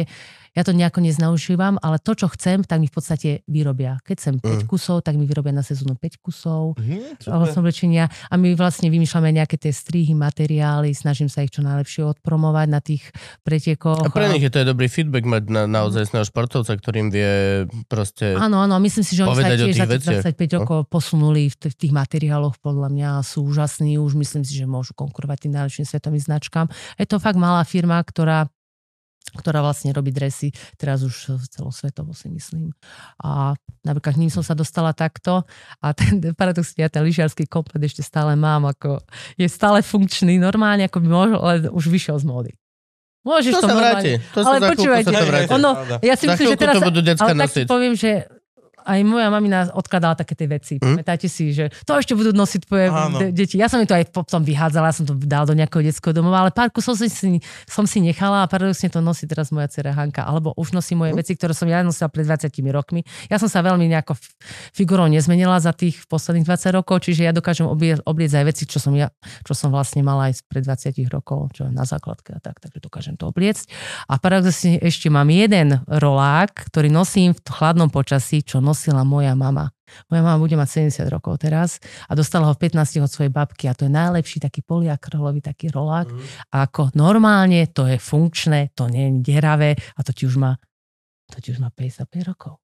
ja 0.52 0.62
to 0.62 0.72
nejako 0.72 1.04
neznaužívam, 1.04 1.76
ale 1.80 2.00
to, 2.00 2.16
čo 2.16 2.32
chcem, 2.32 2.64
tak 2.64 2.80
mi 2.80 2.88
v 2.88 2.94
podstate 2.94 3.28
vyrobia. 3.44 4.00
Keď 4.04 4.16
chcem 4.16 4.34
5 4.38 4.52
Mm. 4.62 4.68
kusov, 4.68 5.00
tak 5.02 5.16
mi 5.16 5.24
vyrobia 5.24 5.50
na 5.50 5.64
sezónu 5.64 5.96
5 5.96 6.20
kusov 6.20 6.76
som 7.20 7.42
oblečenia 7.58 8.06
a 8.28 8.34
my 8.36 8.54
vlastne 8.54 8.88
vymýšľame 8.92 9.32
nejaké 9.32 9.56
tie 9.56 9.72
strihy, 9.72 10.12
materiály, 10.12 10.92
snažím 10.92 11.26
sa 11.26 11.42
ich 11.42 11.50
čo 11.50 11.64
najlepšie 11.64 12.04
odpromovať 12.04 12.66
na 12.68 12.80
tých 12.84 13.02
pretekoch. 13.42 14.04
A 14.04 14.12
pre 14.12 14.28
nich 14.30 14.44
je 14.44 14.52
to 14.52 14.60
aj 14.62 14.68
dobrý 14.68 14.86
feedback 14.86 15.24
mať 15.24 15.42
na, 15.48 15.62
naozaj 15.66 16.06
športovca, 16.22 16.72
ktorým 16.76 17.08
vie 17.10 17.64
proste... 17.88 18.36
Áno, 18.36 18.62
áno, 18.62 18.76
myslím 18.78 19.04
si, 19.04 19.16
že 19.16 19.24
oni 19.24 19.42
sa 19.42 19.56
tiež 19.56 19.74
za 19.74 19.86
tých 19.88 20.04
veciach. 20.06 20.22
25 20.36 20.56
rokov 20.62 20.78
posunuli 20.92 21.48
v, 21.50 21.56
t- 21.56 21.70
v 21.72 21.76
tých 21.76 21.92
materiáloch, 21.92 22.60
podľa 22.60 22.88
mňa 22.92 23.10
sú 23.24 23.48
úžasní, 23.48 23.96
už 23.98 24.14
myslím 24.18 24.42
si, 24.46 24.54
že 24.54 24.68
môžu 24.68 24.92
konkurovať 25.02 25.48
tým 25.48 25.52
najlepším 25.58 25.86
svetovým 25.86 26.22
značkám. 26.22 26.66
Je 26.96 27.06
to 27.06 27.18
fakt 27.18 27.38
malá 27.38 27.66
firma, 27.66 27.98
ktorá 27.98 28.46
ktorá 29.30 29.62
vlastne 29.62 29.94
robí 29.94 30.10
dresy, 30.10 30.50
teraz 30.76 31.06
už 31.06 31.38
celosvetovo 31.48 32.10
si 32.12 32.26
myslím. 32.28 32.74
A 33.22 33.54
napríklad 33.86 34.18
k 34.18 34.20
ním 34.26 34.32
som 34.34 34.42
sa 34.42 34.52
dostala 34.52 34.90
takto 34.92 35.46
a 35.78 35.86
ten 35.94 36.20
paradoxne 36.40 36.82
ja 36.82 36.90
ten 36.90 37.06
lyžiarsky 37.06 37.46
komplet 37.46 37.86
ešte 37.86 38.02
stále 38.02 38.34
mám, 38.34 38.66
ako 38.66 39.00
je 39.38 39.46
stále 39.46 39.80
funkčný, 39.80 40.36
normálne 40.42 40.90
ako 40.90 40.98
by 41.00 41.08
mohol, 41.08 41.30
ale 41.38 41.70
už 41.70 41.86
vyšiel 41.86 42.18
z 42.18 42.26
módy. 42.26 42.52
Môžeš 43.22 43.54
To 43.54 43.60
to 43.62 43.68
sa 43.70 43.74
vráti. 43.78 44.12
To 44.34 44.38
Ale 44.42 44.58
počúvajte, 44.74 45.14
ono, 45.54 45.70
ja 46.02 46.18
si 46.18 46.26
myslím, 46.26 46.46
že 46.50 46.58
teraz... 46.58 46.74
ale 46.82 47.14
tak 47.14 47.38
nosiť. 47.38 47.54
ti 47.54 47.70
poviem, 47.70 47.94
že 47.94 48.26
aj 48.82 49.00
moja 49.06 49.28
mamina 49.30 49.70
odkladala 49.72 50.18
také 50.18 50.34
tie 50.34 50.48
veci. 50.50 50.74
Hm? 50.78 51.02
Pamätáte 51.02 51.26
si, 51.30 51.54
že 51.54 51.70
to 51.86 51.96
ešte 51.96 52.12
budú 52.12 52.34
nosiť 52.34 52.60
tvoje 52.66 52.86
de- 52.90 53.32
deti. 53.32 53.56
Ja 53.56 53.70
som 53.70 53.78
mi 53.78 53.86
to 53.86 53.94
aj 53.94 54.10
potom 54.10 54.42
vyhádzala, 54.42 54.90
ja 54.90 54.96
som 54.96 55.06
to 55.06 55.14
dal 55.16 55.46
do 55.46 55.54
nejakého 55.54 55.82
detského 55.82 56.12
domova, 56.12 56.46
ale 56.46 56.50
pár 56.50 56.68
kusov 56.74 56.98
som 56.98 57.08
si, 57.08 57.40
som 57.66 57.84
si 57.86 57.98
nechala 58.02 58.44
a 58.44 58.50
paradoxne 58.50 58.90
to 58.90 58.98
nosí 58.98 59.24
teraz 59.30 59.54
moja 59.54 59.70
dcera 59.70 59.94
Hanka. 59.94 60.26
Alebo 60.26 60.52
už 60.58 60.74
nosí 60.74 60.92
moje 60.92 61.14
veci, 61.14 61.38
ktoré 61.38 61.54
som 61.54 61.66
ja 61.70 61.80
nosila 61.80 62.10
pred 62.10 62.26
20 62.26 62.50
rokmi. 62.70 63.06
Ja 63.30 63.38
som 63.38 63.46
sa 63.46 63.62
veľmi 63.62 63.86
nejako 63.88 64.18
figurou 64.74 65.06
nezmenila 65.06 65.58
za 65.62 65.70
tých 65.72 66.04
posledných 66.06 66.46
20 66.46 66.78
rokov, 66.78 67.06
čiže 67.06 67.26
ja 67.26 67.32
dokážem 67.32 67.66
oblie, 67.66 67.98
obliecť 68.02 68.34
aj 68.42 68.44
veci, 68.48 68.64
čo 68.68 68.78
som, 68.82 68.92
ja, 68.94 69.10
čo 69.46 69.54
som 69.54 69.70
vlastne 69.70 70.02
mala 70.02 70.30
aj 70.32 70.44
pred 70.46 70.64
20 70.66 70.94
rokov, 71.08 71.54
čo 71.54 71.68
na 71.70 71.86
základke 71.86 72.34
a 72.36 72.40
tak, 72.40 72.58
takže 72.58 72.78
dokážem 72.82 73.14
to 73.16 73.28
obliecť. 73.30 73.68
A 74.08 74.18
paradoxne 74.18 74.78
ešte 74.82 75.08
mám 75.12 75.28
jeden 75.30 75.80
rolák, 75.86 76.72
ktorý 76.72 76.88
nosím 76.88 77.32
v 77.36 77.40
chladnom 77.48 77.88
počasí, 77.92 78.42
čo 78.42 78.58
nosila 78.72 79.04
moja 79.04 79.36
mama. 79.36 79.68
Moja 80.08 80.24
mama 80.24 80.40
bude 80.40 80.56
mať 80.56 80.88
70 80.88 81.12
rokov 81.12 81.44
teraz 81.44 81.76
a 82.08 82.16
dostala 82.16 82.48
ho 82.48 82.56
v 82.56 82.64
15 82.72 83.04
od 83.04 83.12
svojej 83.12 83.28
babky 83.28 83.68
a 83.68 83.76
to 83.76 83.84
je 83.84 83.92
najlepší 83.92 84.40
taký 84.40 84.64
poliakrylový 84.64 85.44
taký 85.44 85.68
rolák. 85.68 86.08
A 86.48 86.64
ako 86.64 86.96
normálne 86.96 87.68
to 87.68 87.84
je 87.84 88.00
funkčné, 88.00 88.72
to 88.72 88.88
nie 88.88 89.12
je 89.12 89.36
deravé 89.36 89.76
a 89.76 90.00
to 90.00 90.16
ti 90.16 90.24
už 90.24 90.40
má, 90.40 90.56
to 91.28 91.44
ti 91.44 91.52
už 91.52 91.60
má 91.60 91.68
55 91.68 92.08
rokov. 92.32 92.61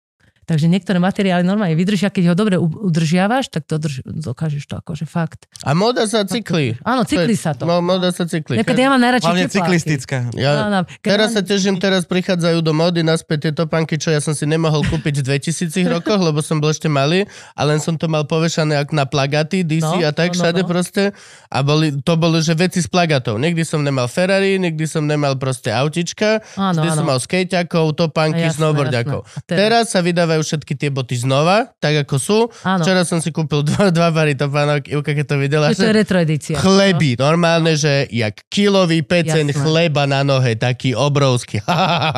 Takže 0.48 0.64
niektoré 0.64 0.96
materiály 0.96 1.44
normálne 1.44 1.76
vydržia, 1.76 2.08
keď 2.08 2.24
ho 2.26 2.34
dobre 2.34 2.56
udržiavaš, 2.56 3.48
tak 3.48 3.62
to 3.62 3.76
drž- 3.76 4.00
dokážeš 4.02 4.64
to 4.64 4.74
akože 4.74 5.04
fakt. 5.04 5.44
A 5.60 5.72
moda 5.72 6.04
sa 6.04 6.24
cyklí. 6.24 6.80
Áno, 6.80 7.04
cykli 7.04 7.36
sa 7.36 7.52
to. 7.52 7.62
Mo- 7.62 7.84
Moda 7.84 8.08
sa 8.08 8.24
cyklí. 8.24 8.56
Napríklad 8.56 8.78
ja 8.78 8.88
mám 8.88 8.98
najradšej 8.98 9.28
Hlavne 9.28 9.44
tepláky. 9.44 9.54
cyklistická. 9.54 10.16
Ja, 10.34 10.50
Áno, 10.66 10.78
keď 10.96 11.04
teraz 11.06 11.28
mám- 11.28 11.36
sa 11.36 11.42
teším, 11.42 11.74
teraz 11.76 12.02
prichádzajú 12.02 12.58
do 12.58 12.72
mody 12.72 13.00
naspäť 13.02 13.38
tie 13.44 13.52
topánky, 13.54 13.94
čo 13.94 14.08
ja 14.08 14.18
som 14.18 14.32
si 14.32 14.44
nemohol 14.44 14.82
kúpiť 14.82 15.20
v 15.20 15.36
2000 15.36 15.84
rokoch, 15.94 16.16
lebo 16.18 16.40
som 16.40 16.56
bol 16.56 16.68
ešte 16.68 16.86
malý 16.86 17.28
a 17.52 17.62
len 17.62 17.76
som 17.76 17.94
to 17.94 18.06
mal 18.06 18.24
povešané 18.24 18.76
ako 18.78 18.92
na 18.94 19.04
plagaty 19.04 19.62
DC 19.62 19.84
No, 19.84 20.00
a 20.00 20.10
tak 20.10 20.30
no, 20.30 20.34
no, 20.34 20.38
všade 20.38 20.60
no. 20.60 20.66
proste. 20.66 21.02
A 21.46 21.58
boli, 21.60 21.92
to 21.94 22.14
boli, 22.14 22.40
že 22.40 22.54
veci 22.54 22.80
z 22.80 22.88
plagatov. 22.88 23.36
Nikdy 23.36 23.62
som 23.62 23.80
nemal 23.80 24.06
Ferrari, 24.06 24.56
nikdy 24.56 24.84
som 24.84 25.04
nemal 25.04 25.36
proste 25.36 25.68
autička, 25.68 26.40
Áno, 26.54 26.72
vždy 26.74 26.88
áno. 26.88 26.96
som 26.96 27.04
mal 27.06 27.18
skejťakov, 27.18 27.92
topánky. 27.94 28.40
A 28.40 28.48
teraz- 28.48 29.48
Teraz 29.48 29.84
sa 29.88 30.00
vydávajú 30.00 30.37
všetky 30.40 30.74
tie 30.74 30.88
boty 30.88 31.14
znova, 31.14 31.72
tak 31.78 32.06
ako 32.06 32.16
sú. 32.16 32.38
Áno. 32.62 32.82
Včera 32.82 33.02
som 33.02 33.18
si 33.18 33.28
kúpil 33.28 33.62
dva, 33.62 33.88
dva 33.88 34.08
pary 34.08 34.34
topánok, 34.34 34.86
Ivka, 34.86 35.12
keď 35.12 35.26
to 35.26 35.36
videla, 35.36 35.66
To 35.70 35.76
je 35.76 35.84
že 35.84 35.94
retro 35.94 36.18
edícia. 36.18 36.56
chleby, 36.56 37.16
normálne, 37.16 37.74
že 37.74 38.06
jak 38.08 38.44
kilový 38.48 39.02
peceň 39.02 39.50
Jasné. 39.50 39.58
chleba 39.58 40.04
na 40.04 40.22
nohe, 40.22 40.54
taký 40.54 40.92
obrovský. 40.92 41.62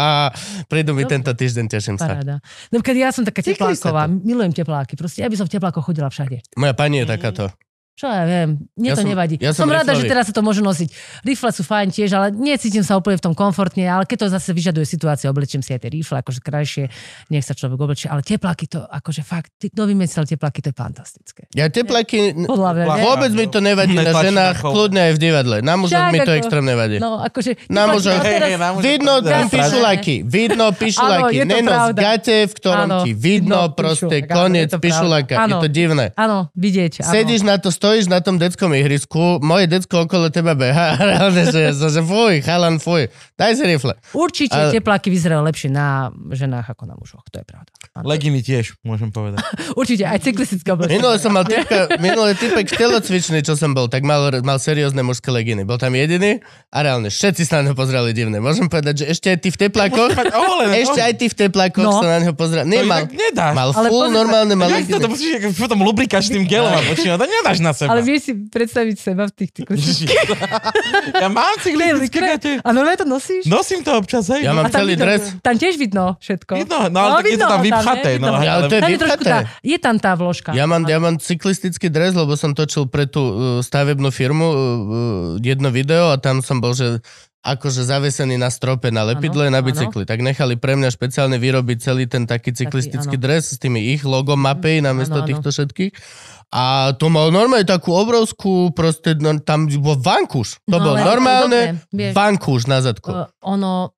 Prídu 0.70 0.92
mi 0.92 1.04
tento 1.04 1.30
týždeň, 1.30 1.64
teším 1.68 1.96
sa. 1.96 2.16
Paráda. 2.16 2.34
Napríklad 2.68 2.96
ja 2.96 3.08
som 3.10 3.22
taká 3.22 3.40
tepláková, 3.40 4.06
milujem 4.06 4.52
tepláky. 4.52 4.94
Proste 4.94 5.22
ja 5.22 5.28
by 5.28 5.36
som 5.38 5.46
v 5.46 5.56
teplákoch 5.56 5.84
chodila 5.84 6.10
všade. 6.10 6.42
Moja 6.56 6.74
pani 6.74 7.02
je 7.02 7.06
takáto. 7.06 7.48
Čo 7.92 8.08
ja 8.08 8.24
viem, 8.24 8.56
Ja 8.74 8.80
mne 8.80 8.90
to 8.90 8.96
som- 8.96 9.10
nevadí. 9.10 9.34
ja 9.36 9.52
som 9.52 9.68
som 9.68 9.70
rada, 9.70 9.92
že 9.92 10.08
teraz 10.08 10.24
sa 10.24 10.32
to 10.32 10.40
môže 10.40 10.58
nosiť. 10.58 10.88
Rifle 11.20 11.50
sú 11.50 11.62
fajn 11.62 11.88
tiež, 11.90 12.10
ale 12.10 12.26
necítim 12.30 12.80
sa 12.80 12.96
úplne 12.96 13.14
v 13.14 13.22
tom 13.22 13.34
komfortne, 13.34 13.84
ale 13.84 14.04
keď 14.04 14.16
to 14.18 14.26
zase 14.32 14.50
vyžaduje 14.50 14.88
situácia, 14.88 15.28
oblečím 15.28 15.60
si 15.60 15.70
aj 15.70 15.80
tie 15.80 15.92
rifle, 15.92 16.16
akože 16.16 16.40
krajšie, 16.40 16.88
nech 17.28 17.42
sa 17.42 17.52
človek 17.52 17.76
oblečie, 17.76 18.08
ale 18.08 18.20
tepláky 18.20 18.66
to, 18.66 18.80
akože 18.80 19.20
fakt, 19.20 19.52
ty, 19.54 19.68
kto 19.68 19.84
vymyslel 19.84 20.24
tepláky, 20.24 20.60
to 20.60 20.72
je 20.72 20.76
fantastické. 20.78 21.40
Ja 21.52 21.68
tepláky, 21.68 22.32
n- 22.34 22.48
Podľa 22.48 22.70
mňa, 22.72 22.84
vôbec 23.04 23.30
mi 23.32 23.44
to 23.46 23.60
nevadí 23.60 23.92
na 23.92 24.12
ženách, 24.14 24.56
kľudne 24.58 25.00
aj 25.02 25.12
v 25.12 25.18
divadle. 25.20 25.56
Na 25.60 25.76
mužoch 25.76 26.00
mi 26.08 26.18
to 26.18 26.24
ako- 26.26 26.40
extrémne 26.40 26.72
vadí. 26.72 26.96
No, 26.96 27.20
akože... 27.20 27.68
Na 27.68 27.84
mužoch- 27.86 28.16
teraz- 28.16 28.80
Vidno 28.80 29.20
tam 29.20 29.44
vidno 30.24 30.66
to 30.72 31.44
nenos 31.44 31.92
gate, 31.92 32.48
v 32.48 32.52
ktorom 32.54 32.88
ti 33.04 33.12
vidno 33.12 33.68
proste 33.70 34.24
koniec 34.24 34.72
pišuláka. 34.72 35.36
Je 35.36 35.54
to 35.58 35.68
divné. 35.68 36.16
Áno, 36.16 36.48
vidieť. 36.56 37.04
Sedíš 37.04 37.44
na 37.44 37.60
to, 37.60 37.68
stojíš 37.90 38.06
na 38.06 38.22
tom 38.22 38.38
detskom 38.38 38.70
ihrisku, 38.70 39.42
moje 39.42 39.66
decko 39.66 40.06
okolo 40.06 40.30
teba 40.30 40.54
beha 40.54 40.94
a 40.94 41.02
reálne, 41.02 41.42
že, 41.50 41.74
že, 41.74 41.90
že 41.90 41.98
fuj, 42.06 42.38
chalan, 42.38 42.78
fuj, 42.78 43.10
daj 43.34 43.58
si 43.58 43.66
rifle. 43.66 43.98
Určite 44.14 44.54
Ale- 44.54 44.70
tepláky 44.70 45.10
vyzerajú 45.10 45.42
lepšie 45.42 45.74
na 45.74 46.14
ženách 46.30 46.70
ako 46.70 46.86
na 46.86 46.94
mužoch, 46.94 47.26
to 47.34 47.42
je 47.42 47.46
pravda. 47.50 47.74
Leginy 47.92 48.38
tiež, 48.38 48.78
môžem 48.80 49.10
povedať. 49.10 49.42
Určite, 49.80 50.06
aj 50.06 50.22
cyklistické 50.22 50.70
oblečenie. 50.70 50.94
Minule 50.96 51.18
som 51.18 51.34
mal 51.34 51.42
typka, 51.42 51.90
minule 51.98 52.38
typek 52.38 52.70
telocvičný, 52.70 53.42
čo 53.42 53.58
som 53.58 53.74
bol, 53.74 53.90
tak 53.90 54.06
mal, 54.06 54.30
mal 54.40 54.56
seriózne 54.56 55.02
mužské 55.02 55.26
leginy. 55.28 55.66
Bol 55.66 55.74
tam 55.74 55.90
jediný 55.92 56.38
a 56.70 56.78
reálne 56.80 57.10
všetci 57.10 57.42
sa 57.42 57.58
na 57.58 57.66
neho 57.66 57.74
pozerali 57.74 58.14
divne. 58.14 58.38
Môžem 58.38 58.70
povedať, 58.70 59.02
že 59.02 59.10
ešte 59.10 59.26
aj 59.28 59.38
ty 59.38 59.48
v 59.50 59.58
teplákoch, 59.58 60.10
ešte 60.70 61.00
aj 61.02 61.12
ty 61.18 61.26
v 61.26 61.34
teplákoch 61.36 61.82
No. 61.82 61.98
sa 61.98 62.06
na 62.08 62.18
neho 62.22 62.30
pozerali. 62.30 62.70
Nedáš. 62.70 63.52
mal 63.52 63.74
Ale 63.74 63.88
full 63.90 64.06
sa- 64.06 64.14
normálne 64.14 64.54
mal 64.54 64.70
Jak 64.70 64.86
to, 64.86 64.94
leginy. 64.94 65.10
musíš 65.10 65.30
potom 65.58 65.78
lubrikačným 65.82 66.46
gelom 66.46 66.70
a 66.70 66.80
počínať, 66.86 67.18
to 67.18 67.26
nedáš 67.26 67.58
na 67.58 67.72
seba. 67.74 67.90
Ale 67.90 68.06
vieš 68.06 68.20
si 68.22 68.32
predstaviť 68.38 68.96
seba 68.96 69.26
v 69.26 69.32
tých 69.34 69.50
cyklistických... 69.52 70.14
ja 71.16 71.26
mám 71.26 71.58
cyklistické 71.64 72.18
gate. 72.22 72.52
A 72.62 72.68
normálne 72.70 72.96
to 72.96 73.08
nosíš? 73.08 73.50
Nosím 73.50 73.82
to 73.82 73.98
občas, 73.98 74.30
hej. 74.30 74.46
Ja 74.46 74.54
no. 74.54 74.62
mám 74.62 74.70
tam 74.70 74.86
celý 74.86 74.94
dres. 74.94 75.34
Tam 75.42 75.58
tiež 75.58 75.74
vidno 75.74 76.14
všetko. 76.18 76.52
Vidno, 76.54 76.78
no 76.86 76.98
ale 77.00 77.20
tak 77.20 77.26
je 77.26 77.34
to 77.34 77.48
tam 77.48 77.60
vypchaté. 77.92 78.10
No, 78.16 78.34
hej, 78.34 78.48
Ale 78.48 78.62
to 78.62 78.74
je 78.74 78.80
Tam 78.80 78.90
je, 78.90 78.98
trošku 78.98 79.22
tá, 79.22 79.38
je 79.60 79.78
tam 79.78 79.96
tá 79.96 80.12
vložka. 80.12 80.50
Ja 80.50 80.64
mám, 80.64 80.82
ja 80.84 80.96
mám 80.96 81.16
cyklistický 81.16 81.86
dres, 81.86 82.12
lebo 82.12 82.32
som 82.34 82.50
točil 82.50 82.86
pre 82.86 83.04
tú 83.04 83.20
uh, 83.20 83.34
stavebnú 83.58 84.08
firmu 84.08 84.44
uh, 84.44 84.54
uh, 84.54 84.62
jedno 85.38 85.68
video 85.68 86.10
a 86.10 86.16
tam 86.16 86.38
som 86.38 86.58
bol, 86.58 86.72
že 86.72 87.02
akože 87.40 87.82
zavesený 87.82 88.36
na 88.36 88.48
strope 88.48 88.88
na 88.88 89.00
lepidle 89.02 89.48
Áno, 89.48 89.56
na 89.56 89.60
bicykli. 89.60 90.04
Tak 90.04 90.20
nechali 90.20 90.54
pre 90.54 90.76
mňa 90.76 90.88
špeciálne 90.88 91.36
vyrobiť 91.36 91.78
celý 91.80 92.04
ten 92.04 92.24
taký 92.24 92.52
cyklistický 92.52 93.16
áno. 93.16 93.22
dres 93.22 93.48
s 93.48 93.56
tými 93.56 93.80
ich 93.90 94.04
logom 94.04 94.36
mapej 94.36 94.80
namiesto 94.80 95.16
Áno, 95.16 95.24
áno. 95.24 95.28
týchto 95.32 95.48
všetkých. 95.48 95.92
A 96.50 96.92
to 96.92 97.08
mal 97.08 97.30
normálne 97.30 97.64
takú 97.64 97.94
obrovskú, 97.94 98.74
proste 98.74 99.16
no, 99.16 99.38
tam 99.38 99.70
bol 99.70 99.96
vankúš. 99.96 100.60
To 100.66 100.76
No, 100.76 100.84
bol 100.84 100.94
ale- 100.94 101.06
normálne 101.06 101.60
dobre, 101.80 101.96
vieš. 101.96 102.12
vankúš 102.12 102.62
na 102.66 102.82
zadku. 102.82 103.08
Uh, 103.08 103.24
ono, 103.40 103.96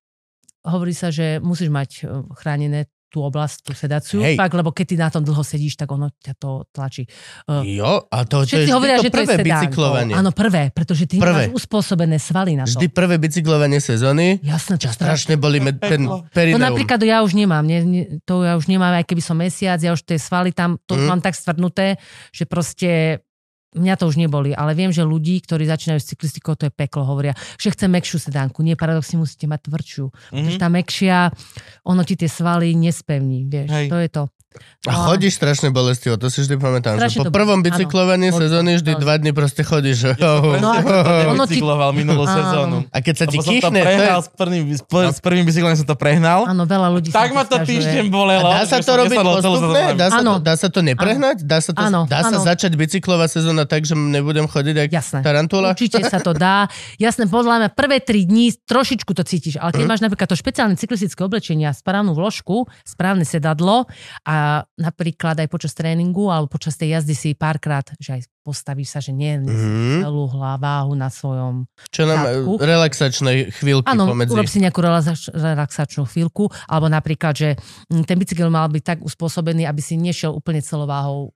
hovorí 0.63 0.95
sa, 0.95 1.11
že 1.11 1.41
musíš 1.41 1.67
mať 1.67 2.07
chránené 2.39 2.87
tú 3.13 3.21
oblasť, 3.21 3.57
tú 3.61 3.71
sedáciu, 3.77 4.25
Hej. 4.25 4.33
fakt, 4.33 4.57
lebo 4.57 4.73
keď 4.73 4.85
ty 4.89 4.95
na 4.97 5.13
tom 5.13 5.21
dlho 5.21 5.45
sedíš, 5.45 5.77
tak 5.77 5.93
ono 5.93 6.09
ťa 6.09 6.33
to 6.41 6.65
tlačí. 6.73 7.05
Uh, 7.45 7.61
Jo, 7.61 8.09
a 8.09 8.25
to, 8.25 8.41
to 8.41 8.57
je 8.57 8.73
hovoria, 8.73 8.97
to 8.97 9.05
že 9.05 9.11
to 9.13 9.21
je 9.21 9.27
prvé 9.29 9.35
sedán. 9.37 9.61
bicyklovanie. 9.61 10.13
Áno, 10.17 10.33
prvé, 10.33 10.73
pretože 10.73 11.05
ty 11.05 11.21
Prvé. 11.21 11.53
nemáš 11.53 11.61
uspôsobené 11.61 12.17
svaly 12.17 12.57
na 12.57 12.65
to. 12.65 12.73
Vždy 12.73 12.89
prvé 12.89 13.21
bicyklovanie 13.21 13.77
sezóny. 13.77 14.41
Jasné, 14.41 14.81
to 14.81 14.89
Strašne 14.89 15.37
boli 15.37 15.61
me- 15.61 15.77
ten 15.77 16.09
To 16.09 16.25
perineum. 16.33 16.57
napríklad 16.57 16.97
ja 17.05 17.21
už 17.21 17.37
nemám, 17.37 17.61
ne, 17.61 17.77
ne, 17.85 18.01
to 18.25 18.41
ja 18.41 18.57
už 18.57 18.65
nemám, 18.65 18.97
aj 18.97 19.05
keby 19.05 19.21
som 19.21 19.37
mesiac, 19.37 19.77
ja 19.77 19.93
už 19.93 20.01
tie 20.01 20.17
svaly 20.17 20.49
tam, 20.49 20.81
to 20.89 20.97
mm. 20.97 21.05
mám 21.05 21.21
tak 21.21 21.37
stvrdnuté, 21.37 22.01
že 22.33 22.49
proste 22.49 23.21
mňa 23.75 23.95
to 23.99 24.09
už 24.09 24.17
neboli, 24.17 24.53
ale 24.53 24.73
viem, 24.73 24.89
že 24.89 25.05
ľudí, 25.05 25.37
ktorí 25.43 25.69
začínajú 25.69 25.99
s 26.01 26.09
cyklistikou, 26.13 26.57
to 26.57 26.69
je 26.69 26.73
peklo, 26.73 27.05
hovoria, 27.05 27.37
že 27.61 27.69
chce 27.69 27.85
mekšiu 27.89 28.17
sedánku. 28.17 28.65
Nie, 28.65 28.73
paradoxne 28.73 29.21
musíte 29.21 29.45
mať 29.45 29.69
tvrdšiu. 29.69 30.05
Mm-hmm. 30.09 30.33
Pretože 30.33 30.59
tá 30.61 30.69
mekšia, 30.69 31.17
ono 31.85 32.01
ti 32.01 32.17
tie 32.17 32.29
svaly 32.29 32.73
nespevní, 32.73 33.45
vieš, 33.45 33.69
Hej. 33.69 33.87
to 33.89 33.97
je 34.01 34.09
to. 34.09 34.23
A 34.83 34.91
No 34.93 35.07
chodíš 35.07 35.33
strašne 35.33 35.69
bolestivo, 35.69 36.15
to 36.15 36.27
si 36.27 36.39
vždy 36.39 36.55
pamätám. 36.55 36.95
Že 36.95 36.99
Strašne 36.99 37.19
po 37.19 37.25
to- 37.25 37.33
prvom 37.33 37.59
bicyklovaní 37.59 38.27
sezóny 38.29 38.75
vždy 38.75 38.91
dva 38.95 39.15
dny 39.15 39.31
proste 39.31 39.61
chodíš. 39.61 39.95
že- 39.97 40.15
No 40.19 40.69
a- 40.69 40.83
ono 41.25 41.43
ti- 41.43 41.55
Bicykloval 41.55 41.91
minulú 41.91 42.21
Áno. 42.21 42.33
sezónu. 42.33 42.77
A 42.85 42.97
keď 42.97 43.15
sa 43.15 43.25
ti 43.25 43.35
Lebo 43.35 43.43
som 43.43 43.53
to 43.53 43.59
kýchne, 43.69 43.79
to 43.79 43.89
je... 43.95 44.11
s 44.11 44.29
prvým, 44.29 44.63
s, 44.69 44.81
pr- 44.81 45.07
s 45.09 45.19
prvým 45.19 45.43
bicyklom 45.43 45.71
som 45.73 45.85
to 45.85 45.95
prehnal. 45.95 46.43
Áno, 46.45 46.63
veľa 46.63 46.89
ľudí 46.89 47.09
Tak 47.09 47.31
ma 47.31 47.41
to 47.41 47.57
týždeň 47.57 48.05
A 48.05 48.11
bolelo. 48.11 48.49
dá 48.49 48.63
sa 48.63 48.77
že 48.77 48.83
to 48.83 48.93
robiť 48.97 49.17
postupne? 49.17 49.81
Dá 49.93 50.07
sa, 50.09 50.19
to, 50.19 50.33
dá 50.37 50.53
sa 50.53 50.67
to 50.67 50.79
neprehnať? 50.81 51.37
Dá 51.41 51.57
sa, 51.57 51.71
to, 51.71 51.79
Áno, 51.81 52.03
dá 52.03 52.19
sa 52.21 52.35
áno. 52.35 52.43
začať 52.43 52.71
bicyklová 52.73 53.25
sezóna 53.25 53.63
tak, 53.63 53.83
že 53.83 53.93
nebudem 53.93 54.45
chodiť 54.45 54.75
Jasné. 54.85 55.19
tarantula? 55.21 55.71
Určite 55.71 56.03
sa 56.03 56.19
to 56.19 56.33
dá. 56.33 56.67
Jasné, 56.97 57.25
podľa 57.25 57.55
mňa 57.57 57.69
prvé 57.71 57.97
tri 57.97 58.23
dní 58.23 58.51
trošičku 58.59 59.09
to 59.09 59.21
cítiš, 59.21 59.55
ale 59.55 59.71
Mhm. 59.71 59.77
keď 59.77 59.85
máš 59.85 60.01
napríklad 60.01 60.27
to 60.27 60.35
špeciálne 60.35 60.75
cyklistické 60.75 61.21
oblečenie 61.21 61.65
a 61.65 61.73
správnu 61.73 62.11
vložku, 62.11 62.67
správne 62.83 63.23
sedadlo 63.23 63.87
a 64.23 64.35
napríklad 64.73 65.35
aj 65.35 65.47
počas 65.47 65.71
tréningu 65.71 66.27
alebo 66.27 66.47
počas 66.47 66.73
tej 66.73 66.93
jazdy 66.93 67.13
si 67.13 67.29
párkrát, 67.33 67.83
že 67.97 68.09
aj 68.13 68.21
postavíš 68.41 68.89
sa, 68.89 68.99
že 68.99 69.11
nie 69.11 69.37
Mhm. 69.37 70.01
celú 70.01 70.27
hlaváhu 70.27 70.93
na 70.93 71.07
svojom... 71.07 71.63
Čo 71.87 72.03
nám 72.03 72.23
Zadku. 72.23 72.51
e, 72.53 72.59
relaxačné 72.61 73.31
chvíľky 73.51 73.87
Áno, 73.87 74.07
pomedzi. 74.07 74.31
urob 74.31 74.45
si 74.45 74.59
nejakú 74.59 74.79
relax- 74.79 75.29
relaxačnú 75.29 76.03
chvíľku, 76.05 76.47
alebo 76.65 76.87
napríklad, 76.87 77.33
že 77.33 77.49
mm, 77.87 78.03
ten 78.03 78.15
bicykel 78.15 78.47
mal 78.47 78.67
byť 78.67 78.83
tak 78.85 78.99
uspôsobený, 78.99 79.63
aby 79.63 79.79
si 79.79 79.95
nešiel 79.95 80.31
úplne 80.31 80.59
celou 80.59 80.85
váhou 80.85 81.31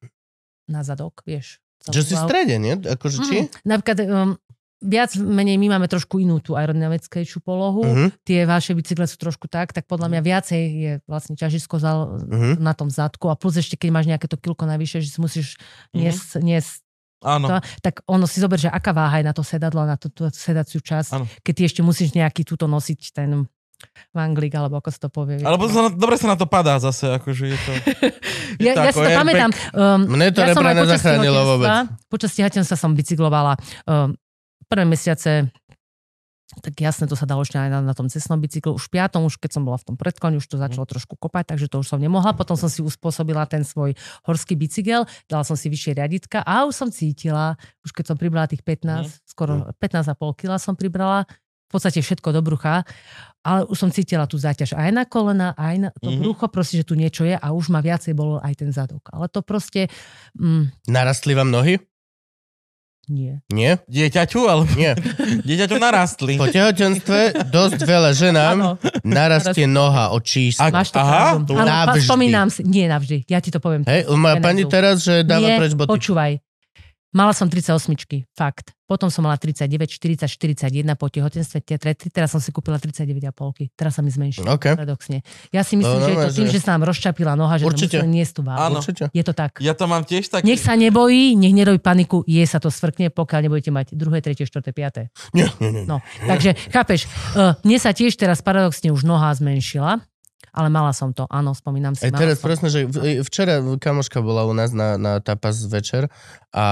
na 0.66 0.82
zadok, 0.82 1.24
vieš. 1.24 1.64
Že 1.80 2.02
si 2.04 2.14
v 2.14 2.22
strede, 2.22 2.56
nie? 2.58 2.74
Akože 2.76 3.18
či? 3.22 3.36
Mm, 3.38 3.48
napríklad 3.64 3.98
um, 4.04 4.36
viac 4.78 5.18
menej 5.18 5.58
my 5.58 5.74
máme 5.74 5.86
trošku 5.86 6.18
inú 6.18 6.38
tú 6.38 6.54
aerodynamickejšiu 6.54 7.42
polohu. 7.42 7.82
Mhm. 7.82 8.08
Tie 8.22 8.46
vaše 8.46 8.72
bicykle 8.72 9.04
sú 9.04 9.18
trošku 9.18 9.50
tak, 9.50 9.74
tak 9.74 9.90
podľa 9.90 10.14
mňa 10.14 10.22
viacej 10.22 10.62
je 10.62 10.92
vlastne 11.06 11.34
ťažisko 11.34 11.76
za, 11.78 11.92
Mhm. 12.24 12.62
na 12.62 12.78
tom 12.78 12.88
zadku 12.88 13.28
a 13.28 13.36
plus 13.36 13.56
ešte 13.56 13.74
keď 13.74 13.90
máš 13.90 14.06
nejaké 14.06 14.26
to 14.26 14.38
kilko 14.38 14.64
navyše, 14.64 15.02
že 15.02 15.10
si 15.10 15.20
musíš 15.20 15.58
Mhm. 15.92 15.98
niesť, 15.98 16.28
niesť 16.40 16.74
Áno. 17.26 17.50
to, 17.50 17.56
tak 17.82 18.06
ono 18.06 18.30
si 18.30 18.38
zober, 18.38 18.56
že 18.56 18.70
aká 18.70 18.94
váha 18.94 19.18
je 19.18 19.26
na 19.26 19.34
to 19.34 19.42
sedadlo, 19.42 19.82
na 19.82 19.98
tú, 19.98 20.14
tú 20.14 20.30
sedaciu 20.30 20.78
časť, 20.78 21.10
Áno. 21.18 21.26
keď 21.42 21.54
ty 21.54 21.62
ešte 21.66 21.82
musíš 21.82 22.14
nejaký 22.14 22.46
túto 22.46 22.70
nosiť 22.70 23.02
ten 23.12 23.50
manglik, 24.14 24.54
alebo 24.58 24.78
ako 24.78 24.90
sa 24.90 25.00
to 25.06 25.10
povie. 25.10 25.38
Ale 25.38 25.58
potom 25.58 25.74
sa 25.74 25.82
na, 25.86 25.90
dobre 25.94 26.18
sa 26.18 26.30
na 26.30 26.38
to 26.38 26.46
padá 26.46 26.78
zase, 26.78 27.14
akože 27.14 27.44
je 27.46 27.58
to... 27.58 27.72
je 28.62 28.70
Ja, 28.70 28.74
ja 28.74 28.90
si 28.90 28.98
to 28.98 29.06
airbag. 29.06 29.18
pamätám. 29.22 29.50
Um, 29.74 30.02
Mne 30.18 30.34
to 30.34 30.42
ja 30.42 30.54
som 30.54 30.66
aj 30.66 30.76
počas 30.78 31.02
vôbec. 31.06 31.70
Počas 32.10 32.32
tehotenstva 32.34 32.74
som 32.78 32.94
bicyklovala 32.94 33.54
um, 33.86 34.18
prvé 34.66 34.84
mesiace 34.90 35.54
tak 36.64 36.80
jasne, 36.80 37.12
to 37.12 37.20
sa 37.20 37.28
dalo 37.28 37.44
ešte 37.44 37.60
aj 37.60 37.70
na, 37.70 37.80
na 37.84 37.92
tom 37.92 38.08
cestnom 38.08 38.40
bicyklu. 38.40 38.80
Už 38.80 38.88
v 38.88 38.98
piatom, 38.98 39.28
už 39.28 39.36
keď 39.36 39.60
som 39.60 39.68
bola 39.68 39.76
v 39.76 39.94
tom 39.94 39.96
predkloni, 40.00 40.40
už 40.40 40.48
to 40.48 40.56
začalo 40.56 40.88
trošku 40.88 41.20
kopať, 41.20 41.54
takže 41.54 41.68
to 41.68 41.84
už 41.84 41.92
som 41.92 42.00
nemohla. 42.00 42.32
Potom 42.34 42.56
som 42.56 42.72
si 42.72 42.80
uspôsobila 42.80 43.44
ten 43.52 43.68
svoj 43.68 43.94
horský 44.24 44.56
bicykel, 44.56 45.04
dala 45.28 45.44
som 45.44 45.60
si 45.60 45.68
vyššie 45.68 46.00
riaditka 46.00 46.48
a 46.48 46.64
už 46.64 46.74
som 46.74 46.88
cítila, 46.88 47.60
už 47.84 47.92
keď 47.92 48.16
som 48.16 48.18
pribrala 48.18 48.48
tých 48.48 48.64
15, 48.64 49.28
skoro 49.28 49.76
15,5 49.76 50.40
kg 50.40 50.56
som 50.56 50.74
pribrala, 50.80 51.28
v 51.68 51.72
podstate 51.76 52.00
všetko 52.00 52.32
do 52.32 52.40
brucha, 52.40 52.88
ale 53.44 53.68
už 53.68 53.76
som 53.76 53.92
cítila 53.92 54.24
tú 54.24 54.40
záťaž 54.40 54.72
aj 54.80 54.90
na 54.96 55.04
kolena, 55.04 55.52
aj 55.60 55.76
na 55.76 55.90
to 56.00 56.16
Mhm. 56.16 56.24
brucho, 56.24 56.48
proste, 56.48 56.80
že 56.80 56.88
tu 56.88 56.96
niečo 56.96 57.28
je 57.28 57.36
a 57.36 57.48
už 57.52 57.76
ma 57.76 57.84
viacej 57.84 58.16
bolo 58.16 58.40
aj 58.40 58.56
ten 58.56 58.72
zadok. 58.72 59.04
Ale 59.12 59.28
to 59.28 59.44
proste, 59.44 59.92
mm, 60.40 60.88
Narastli 60.88 61.36
vám 61.36 61.52
nohy? 61.52 61.76
Nie. 63.08 63.40
Nie? 63.48 63.80
Dieťaťu, 63.88 64.52
alebo 64.52 64.68
Nie. 64.76 64.92
dieťaťu 65.48 65.80
narastli. 65.80 66.36
Po 66.36 66.52
tehotenstve 66.52 67.48
dosť 67.48 67.80
veľa 67.88 68.12
ženám 68.12 68.56
Áno. 68.60 68.72
narastie 69.08 69.64
noha 69.64 70.12
od 70.12 70.24
čísla. 70.28 70.68
Máš 70.68 70.92
to 70.92 71.00
Aha, 71.00 71.40
pravdu. 71.40 71.56
Áno, 71.56 71.96
spomínam 72.04 72.52
si. 72.52 72.68
Nie 72.68 72.92
navždy. 72.92 73.24
Ja 73.32 73.40
ti 73.40 73.48
to 73.48 73.64
poviem. 73.64 73.88
Hej, 73.88 74.12
má 74.20 74.36
pani 74.38 74.68
teraz, 74.68 75.08
že 75.08 75.24
dáva 75.24 75.48
Nie, 75.48 75.56
preč 75.56 75.72
boty. 75.72 75.88
počúvaj. 75.88 76.32
Mala 77.16 77.32
som 77.32 77.48
38, 77.48 78.28
fakt. 78.36 78.76
Potom 78.88 79.12
som 79.12 79.24
mala 79.28 79.36
39, 79.36 79.68
40, 80.00 80.28
41 80.32 80.96
po 80.96 81.12
tehotenstve, 81.12 81.60
tie 81.60 81.76
tretí, 81.76 82.08
teraz 82.08 82.32
som 82.32 82.40
si 82.40 82.56
kúpila 82.56 82.80
39,5. 82.80 83.68
Teraz 83.76 84.00
sa 84.00 84.02
mi 84.04 84.08
zmenšila. 84.12 84.48
OK. 84.56 84.80
Paradoxne. 84.80 85.24
Ja 85.52 85.64
si 85.68 85.76
myslím, 85.76 86.00
No, 86.00 86.08
že 86.08 86.12
je 86.12 86.18
to 86.24 86.32
tým, 86.40 86.48
že- 86.52 86.64
sa 86.64 86.76
nám 86.80 86.88
rozčapila 86.88 87.36
noha, 87.36 87.60
že 87.60 87.68
Určite. 87.68 88.00
to 88.00 88.08
tú 88.08 88.42
váhu. 88.48 88.60
Áno. 88.60 88.80
Určite. 88.80 89.12
Je 89.12 89.24
to 89.28 89.36
tak. 89.36 89.60
Ja 89.60 89.76
to 89.76 89.92
mám 89.92 90.08
tiež 90.08 90.32
tak. 90.32 90.48
Nech 90.48 90.64
sa 90.64 90.80
nebojí, 90.80 91.36
nech 91.36 91.52
nerobí 91.52 91.84
paniku, 91.84 92.24
je 92.24 92.44
sa 92.48 92.64
to 92.64 92.72
svrkne, 92.72 93.12
pokiaľ 93.12 93.40
nebudete 93.48 93.72
mať 93.76 93.92
druhé, 93.92 94.24
tretie, 94.24 94.48
štvrté, 94.48 94.72
piaté. 94.72 95.12
Nie, 95.36 95.52
nie, 95.60 95.72
nie. 95.72 95.84
No, 95.84 96.00
takže 96.24 96.56
chápeš, 96.72 97.08
uh, 97.36 97.60
mne 97.68 97.78
sa 97.80 97.92
tiež 97.92 98.16
teraz 98.16 98.40
paradoxne 98.40 98.92
už 98.96 99.04
noha 99.04 99.32
zmenšila, 99.36 100.00
ale 100.58 100.74
mala 100.74 100.90
som 100.90 101.14
to, 101.14 101.30
áno, 101.30 101.54
spomínam 101.54 101.94
si. 101.94 102.10
Mala 102.10 102.18
teraz 102.18 102.42
som. 102.42 102.46
presne, 102.50 102.68
že 102.74 102.90
v- 102.90 103.22
včera 103.22 103.62
kamoška 103.62 104.26
bola 104.26 104.50
u 104.50 104.58
nás 104.58 104.74
na, 104.74 104.98
na 104.98 105.22
tapas 105.22 105.62
večer 105.70 106.10
a 106.50 106.66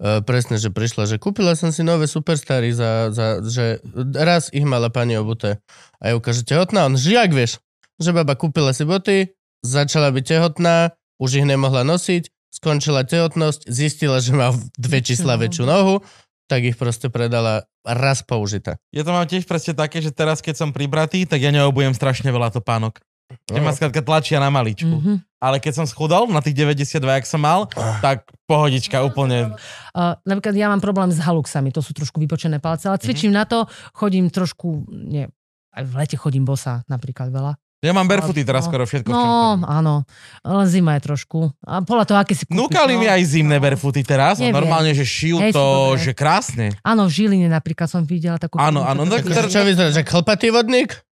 e, 0.00 0.24
presne, 0.24 0.56
že 0.56 0.72
prišla, 0.72 1.04
že 1.04 1.20
kúpila 1.20 1.52
som 1.52 1.68
si 1.68 1.84
nové 1.84 2.08
superstary 2.08 2.72
za, 2.72 3.12
za, 3.12 3.44
že 3.44 3.84
raz 4.16 4.48
ich 4.56 4.64
mala 4.64 4.88
pani 4.88 5.20
obuté. 5.20 5.60
A 6.00 6.10
ja 6.10 6.14
ukáže 6.16 6.48
tehotná, 6.48 6.88
on, 6.88 6.96
že 6.96 7.12
jak 7.12 7.28
vieš, 7.36 7.60
že 8.00 8.16
baba 8.16 8.32
kúpila 8.32 8.72
si 8.72 8.88
boty, 8.88 9.36
začala 9.60 10.08
byť 10.08 10.24
tehotná, 10.24 10.96
už 11.20 11.44
ich 11.44 11.46
nemohla 11.46 11.84
nosiť, 11.84 12.32
skončila 12.54 13.04
tehotnosť, 13.04 13.68
zistila, 13.68 14.24
že 14.24 14.32
má 14.32 14.56
dve 14.80 15.04
čísla 15.04 15.36
väčšiu 15.36 15.64
nohu, 15.68 16.00
tak 16.48 16.64
ich 16.64 16.76
proste 16.76 17.08
predala 17.08 17.64
raz 17.84 18.20
použité. 18.24 18.76
Ja 18.92 19.04
to 19.04 19.12
mám 19.12 19.28
tiež 19.28 19.48
presne 19.48 19.72
také, 19.76 20.00
že 20.04 20.12
teraz, 20.12 20.44
keď 20.44 20.54
som 20.60 20.70
pribratý, 20.72 21.24
tak 21.24 21.40
ja 21.40 21.52
neobujem 21.52 21.96
strašne 21.96 22.28
veľa 22.28 22.52
topánok. 22.52 23.00
Že 23.48 23.60
ma 23.64 23.72
skrátka 23.72 24.04
tlačia 24.04 24.36
na 24.36 24.52
maličku. 24.52 25.00
Mhm. 25.00 25.14
Ale 25.40 25.60
keď 25.60 25.84
som 25.84 25.86
schudol 25.88 26.28
na 26.32 26.40
tých 26.40 26.56
92, 26.56 27.20
jak 27.20 27.28
som 27.28 27.40
mal, 27.40 27.68
tak 28.00 28.24
pohodička 28.48 29.04
úplne. 29.04 29.52
Uh, 29.92 30.16
napríklad 30.24 30.56
ja 30.56 30.72
mám 30.72 30.80
problém 30.80 31.12
s 31.12 31.20
haluxami, 31.20 31.68
to 31.68 31.84
sú 31.84 31.92
trošku 31.92 32.16
vypočené 32.16 32.64
palce, 32.64 32.88
ale 32.88 32.96
cvičím 32.96 33.28
na 33.28 33.44
to, 33.44 33.68
chodím 33.92 34.32
trošku, 34.32 34.88
nie, 34.88 35.28
aj 35.76 35.84
v 35.84 35.92
lete 36.00 36.16
chodím 36.16 36.48
bosa 36.48 36.80
napríklad 36.88 37.28
veľa. 37.28 37.60
Ja 37.84 37.92
mám 37.92 38.08
barefooty 38.08 38.40
teraz 38.48 38.64
No, 38.64 38.72
skoro 38.72 38.88
všetko. 38.88 39.12
No, 39.12 39.60
áno, 39.60 40.08
len 40.40 40.66
zima 40.72 40.96
je 40.96 41.12
trošku. 41.12 41.52
A 41.68 41.84
podľa 41.84 42.04
toho, 42.08 42.16
aké 42.16 42.32
si 42.32 42.48
kúpiš. 42.48 42.56
Núkali 42.56 42.96
no. 42.96 43.04
mi 43.04 43.06
aj 43.12 43.22
zimné 43.28 43.60
barefooty 43.60 44.00
teraz 44.00 44.40
a 44.40 44.48
normálne, 44.48 44.96
že 44.96 45.04
šijú 45.04 45.36
Hej, 45.44 45.52
to, 45.52 45.66
že 46.00 46.16
krásne. 46.16 46.72
Áno, 46.80 47.04
v 47.04 47.12
Žiline 47.12 47.52
napríklad 47.52 47.84
som 47.92 48.08
videla 48.08 48.40
takú... 48.40 48.56
Áno, 48.56 48.80
áno, 48.80 49.04
no 49.04 49.12
tak 49.12 49.28
čo 49.28 49.60
vyzerá, 49.60 49.92
že 49.92 50.00
chlpatý 50.00 50.48
vodník? 50.48 51.04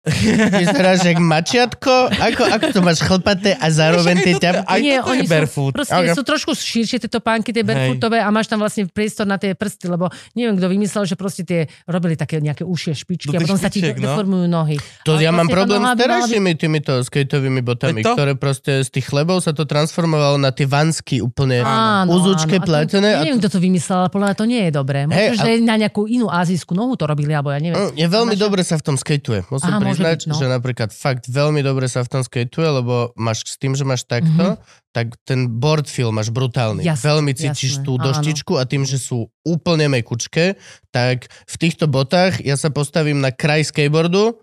Vyzeráš 0.00 1.04
jak 1.04 1.20
mačiatko? 1.20 2.08
Ako, 2.08 2.42
ako 2.48 2.66
to 2.72 2.80
máš 2.80 3.04
chlpaté 3.04 3.52
a 3.52 3.68
zároveň 3.68 4.24
tie 4.24 4.34
ťapky? 4.40 4.64
Aj 4.64 4.80
Nie, 4.80 5.04
oni 5.04 5.28
sú-. 5.28 5.68
Proste 5.76 5.92
Ok. 5.92 6.16
sú 6.16 6.22
trošku 6.24 6.56
širšie 6.56 7.04
tieto 7.04 7.20
pánky, 7.20 7.52
tie 7.52 7.60
barefootové 7.60 8.16
a 8.16 8.32
máš 8.32 8.48
tam 8.48 8.64
vlastne 8.64 8.88
priestor 8.88 9.28
na 9.28 9.36
tie 9.36 9.52
prsty, 9.52 9.92
lebo 9.92 10.08
neviem, 10.32 10.56
kto 10.56 10.72
vymyslel, 10.72 11.04
že 11.04 11.20
proste 11.20 11.44
tie 11.44 11.68
robili 11.84 12.16
také 12.16 12.40
nejaké 12.40 12.64
ušie 12.64 12.96
špičky 12.96 13.28
Do 13.28 13.36
a 13.36 13.44
potom 13.44 13.60
sa 13.60 13.68
ti 13.68 13.84
no. 13.84 13.92
deformujú 13.92 14.48
nohy. 14.48 14.80
To 15.04 15.20
Ale 15.20 15.28
ja 15.28 15.30
mám 15.36 15.52
problém 15.52 15.84
s 15.84 15.92
terajšími 15.92 16.50
týmito 16.56 16.92
skateovými 17.04 17.60
botami, 17.60 18.00
to? 18.00 18.16
ktoré 18.16 18.32
proste 18.40 18.80
z 18.80 18.88
tých 18.88 19.04
chlebov 19.04 19.44
sa 19.44 19.52
to 19.52 19.68
transformovalo 19.68 20.40
na 20.40 20.48
tie 20.48 20.64
vansky 20.64 21.20
úplne 21.20 21.60
Áno, 21.60 22.08
úzučké, 22.16 22.56
áno. 22.56 22.64
A 22.64 22.64
to- 22.64 22.68
platené. 22.72 23.08
A 23.16 23.20
Neviem, 23.20 23.36
kto 23.36 23.52
to 23.52 23.60
vymyslel, 23.60 24.08
ale 24.08 24.08
podľa 24.08 24.26
mňa 24.32 24.36
to 24.40 24.46
nie 24.48 24.62
je 24.64 24.72
dobré. 24.72 24.98
Možno, 25.04 25.44
že 25.44 25.50
na 25.60 25.76
nejakú 25.76 26.08
inú 26.08 26.32
azijskú 26.32 26.72
nohu 26.72 26.96
to 26.96 27.04
robili, 27.04 27.36
alebo 27.36 27.52
ja 27.52 27.60
neviem. 27.60 27.76
Mm, 27.76 28.00
Je 28.00 28.06
veľmi 28.08 28.34
dobre 28.40 28.64
sa 28.64 28.80
v 28.80 28.84
tom 28.88 28.96
skateuje. 28.96 29.44
Musím 29.52 29.89
môže 29.90 30.02
priznať, 30.02 30.20
byť, 30.22 30.30
no. 30.30 30.34
že 30.38 30.46
napríklad 30.46 30.90
fakt 30.94 31.24
veľmi 31.26 31.60
dobre 31.60 31.90
sa 31.90 32.06
v 32.06 32.10
tom 32.14 32.22
skateuje, 32.22 32.70
lebo 32.80 33.10
máš 33.18 33.44
s 33.50 33.56
tým, 33.58 33.74
že 33.74 33.82
máš 33.82 34.06
takto, 34.06 34.56
tak 34.94 35.18
ten 35.26 35.50
board 35.50 35.90
feel 35.90 36.14
máš 36.14 36.30
brutálny. 36.30 36.86
Jasné, 36.86 37.04
veľmi 37.10 37.32
cítiš 37.34 37.82
jasné, 37.82 37.86
tú 37.86 37.98
áno. 37.98 38.04
doštičku 38.10 38.52
a 38.54 38.64
tým, 38.64 38.86
že 38.86 39.02
sú 39.02 39.26
úplne 39.42 39.90
mekučké, 39.90 40.54
tak 40.94 41.26
v 41.26 41.56
týchto 41.58 41.90
botách 41.90 42.38
ja 42.42 42.54
sa 42.54 42.70
postavím 42.70 43.18
na 43.18 43.34
kraj 43.34 43.68
skateboardu 43.68 44.38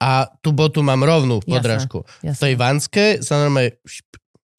a 0.00 0.32
tú 0.40 0.56
botu 0.56 0.80
mám 0.80 1.04
rovnú 1.04 1.44
Jasné, 1.44 1.52
podrážku. 1.52 1.98
V 2.24 2.32
Jasné. 2.32 2.40
tej 2.40 2.54
vanske 2.56 3.04
sa 3.20 3.44
normálne 3.44 3.76